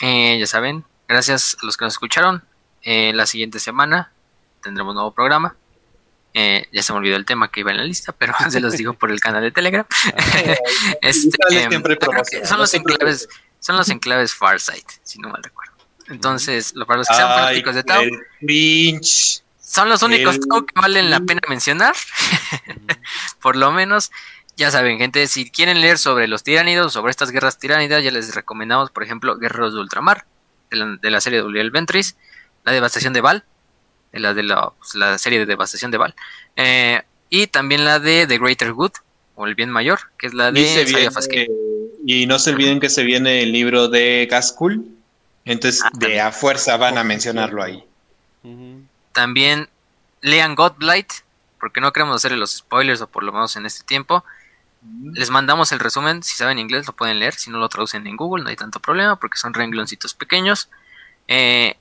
Eh, 0.01 0.39
ya 0.41 0.47
saben, 0.47 0.85
gracias 1.07 1.57
a 1.63 1.67
los 1.67 1.77
que 1.77 1.85
nos 1.85 1.95
escucharon. 1.95 2.43
Eh, 2.83 3.13
la 3.15 3.27
siguiente 3.27 3.59
semana 3.59 4.11
tendremos 4.63 4.95
nuevo 4.95 5.11
programa. 5.13 5.55
Eh, 6.39 6.67
ya 6.71 6.83
se 6.83 6.93
me 6.93 6.99
olvidó 6.99 7.17
el 7.17 7.25
tema 7.25 7.51
que 7.51 7.61
iba 7.61 7.71
en 7.71 7.79
la 7.79 7.85
lista, 7.85 8.13
pero 8.13 8.35
se 8.51 8.61
los 8.61 8.75
digo 8.75 8.93
por 8.93 9.11
el 9.11 9.21
canal 9.21 9.43
de 9.43 9.51
Telegram. 9.53 9.87
Este, 11.01 11.31
em, 11.63 11.71
son 12.45 12.59
los 12.59 12.75
enclaves, 12.75 13.29
son 13.59 13.77
los 13.79 13.89
enclaves 13.89 14.35
Farsight, 14.35 14.87
si 15.03 15.19
no 15.19 15.31
mal 15.31 15.43
recuerdo. 15.43 15.73
Entonces, 16.09 16.75
lo- 16.75 16.87
para 16.87 16.99
los 16.99 17.09
que 17.09 17.15
sean 17.15 17.29
fanáticos 17.29 17.75
de 17.75 17.83
Tau, 17.85 18.05
son 19.59 19.89
los 19.89 20.03
únicos 20.03 20.39
Tau 20.47 20.67
que 20.67 20.79
valen 20.79 21.11
la 21.11 21.21
pena 21.21 21.41
mencionar. 21.49 21.95
por 23.41 23.57
lo 23.57 23.73
menos, 23.73 24.13
ya 24.57 24.71
saben, 24.71 24.99
gente, 24.99 25.27
si 25.29 25.51
quieren 25.51 25.81
leer 25.81 25.97
sobre 25.97 26.29
los 26.29 26.43
tiránidos, 26.43 26.93
sobre 26.93 27.11
estas 27.13 27.31
guerras 27.31 27.59
tiránidas, 27.59 28.05
ya 28.05 28.11
les 28.11 28.35
recomendamos, 28.35 28.91
por 28.91 29.03
ejemplo, 29.05 29.39
Guerreros 29.39 29.73
de 29.73 29.81
Ultramar, 29.81 30.27
de 30.71 30.77
la, 30.77 30.97
de 31.01 31.11
la 31.11 31.21
serie 31.23 31.41
de 31.41 31.47
Uriel 31.47 31.71
Ventris, 31.71 32.17
la 32.65 32.73
devastación 32.73 33.13
de 33.15 33.23
Val, 33.23 33.45
la 34.19 34.35
de 34.35 34.43
la, 34.43 34.71
pues, 34.79 34.95
la 34.95 35.19
serie 35.19 35.39
de 35.39 35.47
devastación 35.47 35.91
de 35.91 35.99
Val, 35.99 36.15
eh, 36.57 37.03
y 37.31 37.47
también 37.49 37.85
la 37.85 37.99
de 37.99 38.27
The 38.27 38.39
Greater 38.39 38.73
Good, 38.73 38.93
o 39.35 39.47
el 39.47 39.55
bien 39.55 39.71
mayor, 39.71 40.01
que 40.19 40.27
es 40.29 40.35
la 40.35 40.51
Y, 40.51 40.53
de 40.53 40.87
Saya 40.87 41.11
viene- 41.11 41.49
y 42.07 42.27
no 42.27 42.39
se 42.39 42.51
olviden 42.51 42.79
que 42.81 42.89
se 42.89 43.03
viene 43.03 43.43
el 43.43 43.53
libro 43.53 43.89
de 43.89 44.27
Gaskul. 44.31 44.87
Entonces, 45.45 45.83
Ah, 45.85 45.91
de 45.95 46.21
a 46.21 46.33
fuerza 46.33 46.77
van 46.77 46.99
a 46.99 47.05
mencionarlo 47.05 47.63
ahí. 47.63 47.85
También 49.13 49.69
lean 50.21 50.55
Godblight, 50.55 51.11
porque 51.59 51.81
no 51.81 51.93
queremos 51.93 52.17
hacerle 52.17 52.37
los 52.37 52.53
spoilers, 52.53 53.01
o 53.01 53.07
por 53.09 53.23
lo 53.23 53.33
menos 53.33 53.57
en 53.57 53.67
este 53.67 53.85
tiempo. 53.85 54.25
Les 55.15 55.31
mandamos 55.31 55.73
el 55.73 55.81
resumen, 55.81 56.23
si 56.23 56.37
saben 56.37 56.59
inglés 56.59 56.87
lo 56.87 56.93
pueden 56.95 57.19
leer, 57.19 57.35
si 57.35 57.51
no 57.51 57.59
lo 57.59 57.69
traducen 57.69 58.07
en 58.07 58.17
Google 58.17 58.45
no 58.45 58.51
hay 58.51 58.57
tanto 58.57 58.79
problema 58.79 59.17
porque 59.19 59.39
son 59.39 59.53
rengloncitos 59.53 60.15
pequeños. 60.15 60.69
Eh, 61.27 61.77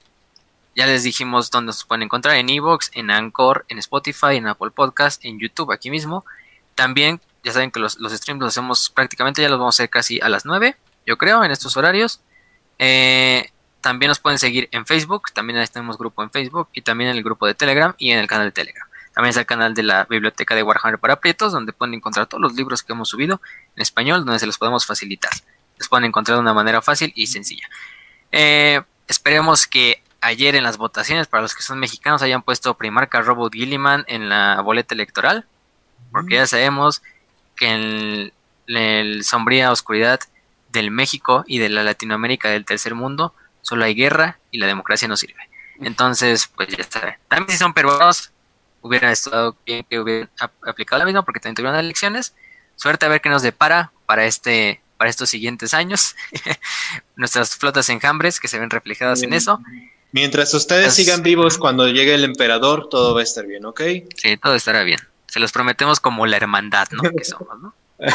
ya 0.75 0.85
les 0.85 1.03
dijimos 1.03 1.49
dónde 1.49 1.73
se 1.73 1.85
pueden 1.85 2.03
encontrar, 2.03 2.35
en 2.35 2.49
Evox, 2.49 2.91
en 2.93 3.09
Anchor, 3.09 3.65
en 3.69 3.77
Spotify, 3.79 4.35
en 4.35 4.47
Apple 4.47 4.71
Podcast, 4.71 5.23
en 5.23 5.39
YouTube, 5.39 5.71
aquí 5.71 5.89
mismo. 5.89 6.25
También, 6.75 7.21
ya 7.43 7.53
saben 7.53 7.71
que 7.71 7.79
los, 7.79 7.97
los 7.99 8.11
streams 8.11 8.41
los 8.41 8.49
hacemos 8.49 8.89
prácticamente, 8.89 9.41
ya 9.41 9.49
los 9.49 9.57
vamos 9.57 9.75
a 9.75 9.83
hacer 9.83 9.89
casi 9.89 10.19
a 10.19 10.27
las 10.27 10.45
9, 10.45 10.75
yo 11.05 11.17
creo, 11.17 11.43
en 11.43 11.51
estos 11.51 11.77
horarios. 11.77 12.19
Eh, 12.77 13.49
también 13.79 14.09
nos 14.09 14.19
pueden 14.19 14.37
seguir 14.37 14.67
en 14.71 14.85
Facebook, 14.85 15.31
también 15.33 15.63
tenemos 15.71 15.97
grupo 15.97 16.23
en 16.23 16.31
Facebook 16.31 16.69
y 16.73 16.81
también 16.81 17.11
en 17.11 17.17
el 17.17 17.23
grupo 17.23 17.47
de 17.47 17.53
Telegram 17.53 17.93
y 17.97 18.11
en 18.11 18.19
el 18.19 18.27
canal 18.27 18.47
de 18.47 18.51
Telegram. 18.51 18.87
También 19.13 19.29
está 19.29 19.41
el 19.41 19.45
canal 19.45 19.73
de 19.73 19.83
la 19.83 20.03
biblioteca 20.05 20.55
de 20.55 20.63
Warhammer 20.63 20.99
para 20.99 21.21
Prietos, 21.21 21.53
donde 21.53 21.71
pueden 21.71 21.93
encontrar 21.93 22.25
todos 22.25 22.41
los 22.41 22.53
libros 22.53 22.83
que 22.83 22.91
hemos 22.91 23.07
subido 23.07 23.39
en 23.77 23.81
español, 23.81 24.25
donde 24.25 24.39
se 24.39 24.45
los 24.45 24.57
podemos 24.57 24.85
facilitar. 24.85 25.31
Los 25.77 25.87
pueden 25.87 26.05
encontrar 26.05 26.37
de 26.37 26.41
una 26.41 26.53
manera 26.53 26.81
fácil 26.81 27.13
y 27.15 27.27
sencilla. 27.27 27.69
Eh, 28.31 28.81
esperemos 29.07 29.67
que 29.67 30.03
ayer 30.25 30.55
en 30.55 30.63
las 30.63 30.77
votaciones, 30.77 31.27
para 31.27 31.41
los 31.41 31.55
que 31.55 31.63
son 31.63 31.79
mexicanos, 31.79 32.21
hayan 32.21 32.41
puesto 32.41 32.73
Primarca 32.75 33.21
Robot 33.21 33.53
Gilliman 33.53 34.03
en 34.07 34.29
la 34.29 34.59
boleta 34.61 34.93
electoral, 34.95 35.45
porque 36.11 36.35
ya 36.35 36.47
sabemos 36.47 37.01
que 37.55 37.67
en 37.69 38.33
la 38.67 39.23
sombría 39.23 39.71
oscuridad 39.71 40.19
del 40.69 40.91
México 40.91 41.43
y 41.47 41.59
de 41.59 41.69
la 41.69 41.83
Latinoamérica 41.83 42.49
del 42.49 42.65
tercer 42.65 42.95
mundo, 42.95 43.33
solo 43.61 43.85
hay 43.85 43.95
guerra 43.95 44.39
y 44.51 44.57
la 44.57 44.67
democracia 44.67 45.07
no 45.07 45.15
sirve. 45.17 45.49
Entonces, 45.81 46.47
pues 46.55 46.69
ya 46.69 46.83
saben. 46.83 47.15
También 47.27 47.51
si 47.51 47.57
son 47.57 47.73
peruanos, 47.73 48.31
hubiera 48.81 49.11
estado 49.11 49.55
bien 49.65 49.85
que 49.89 49.99
hubieran 49.99 50.29
ap- 50.39 50.67
aplicado 50.67 50.99
la 50.99 51.05
misma 51.05 51.23
porque 51.23 51.39
también 51.39 51.55
tuvieron 51.55 51.79
elecciones. 51.79 52.33
Suerte 52.75 53.05
a 53.05 53.09
ver 53.09 53.21
qué 53.21 53.29
nos 53.29 53.41
depara 53.41 53.91
para 54.05 54.25
este 54.25 54.81
para 54.97 55.09
estos 55.09 55.29
siguientes 55.29 55.73
años. 55.73 56.15
Nuestras 57.15 57.55
flotas 57.57 57.89
enjambres 57.89 58.39
que 58.39 58.47
se 58.47 58.59
ven 58.59 58.69
reflejadas 58.69 59.23
en 59.23 59.33
eso. 59.33 59.61
Mientras 60.15 60.53
ustedes 60.53 60.93
sigan 60.93 61.23
vivos 61.23 61.57
cuando 61.57 61.89
llegue 61.89 62.15
el 62.15 62.23
emperador, 62.23 62.87
todo 62.87 63.13
va 63.13 63.19
a 63.19 63.23
estar 63.23 63.45
bien, 63.45 63.65
¿ok? 63.65 63.81
Sí, 64.15 64.37
todo 64.37 64.55
estará 64.55 64.83
bien. 64.83 65.01
Se 65.27 65.41
los 65.41 65.51
prometemos 65.51 65.99
como 65.99 66.25
la 66.25 66.37
hermandad, 66.37 66.87
¿no? 66.91 67.01
Que 67.11 67.25
somos, 67.25 67.59
¿no? 67.61 67.75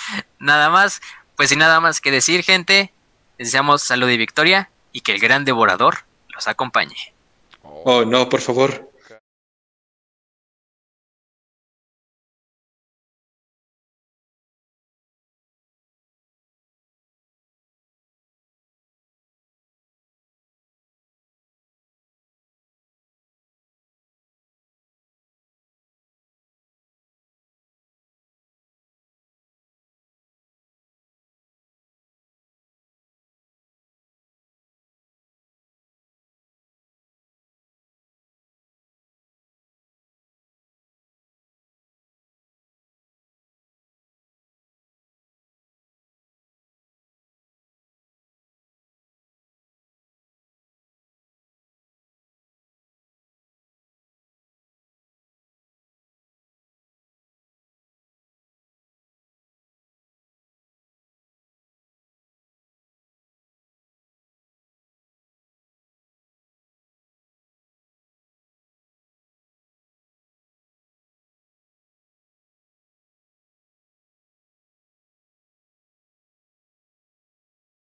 nada 0.40 0.70
más, 0.70 1.00
pues 1.36 1.50
sin 1.50 1.60
nada 1.60 1.78
más 1.78 2.00
que 2.00 2.10
decir, 2.10 2.42
gente, 2.42 2.92
les 3.38 3.46
deseamos 3.46 3.82
salud 3.82 4.10
y 4.10 4.16
victoria 4.16 4.70
y 4.90 5.02
que 5.02 5.12
el 5.12 5.20
gran 5.20 5.44
devorador 5.44 5.98
los 6.34 6.48
acompañe. 6.48 7.14
Oh, 7.62 8.04
no, 8.04 8.28
por 8.28 8.40
favor. 8.40 8.90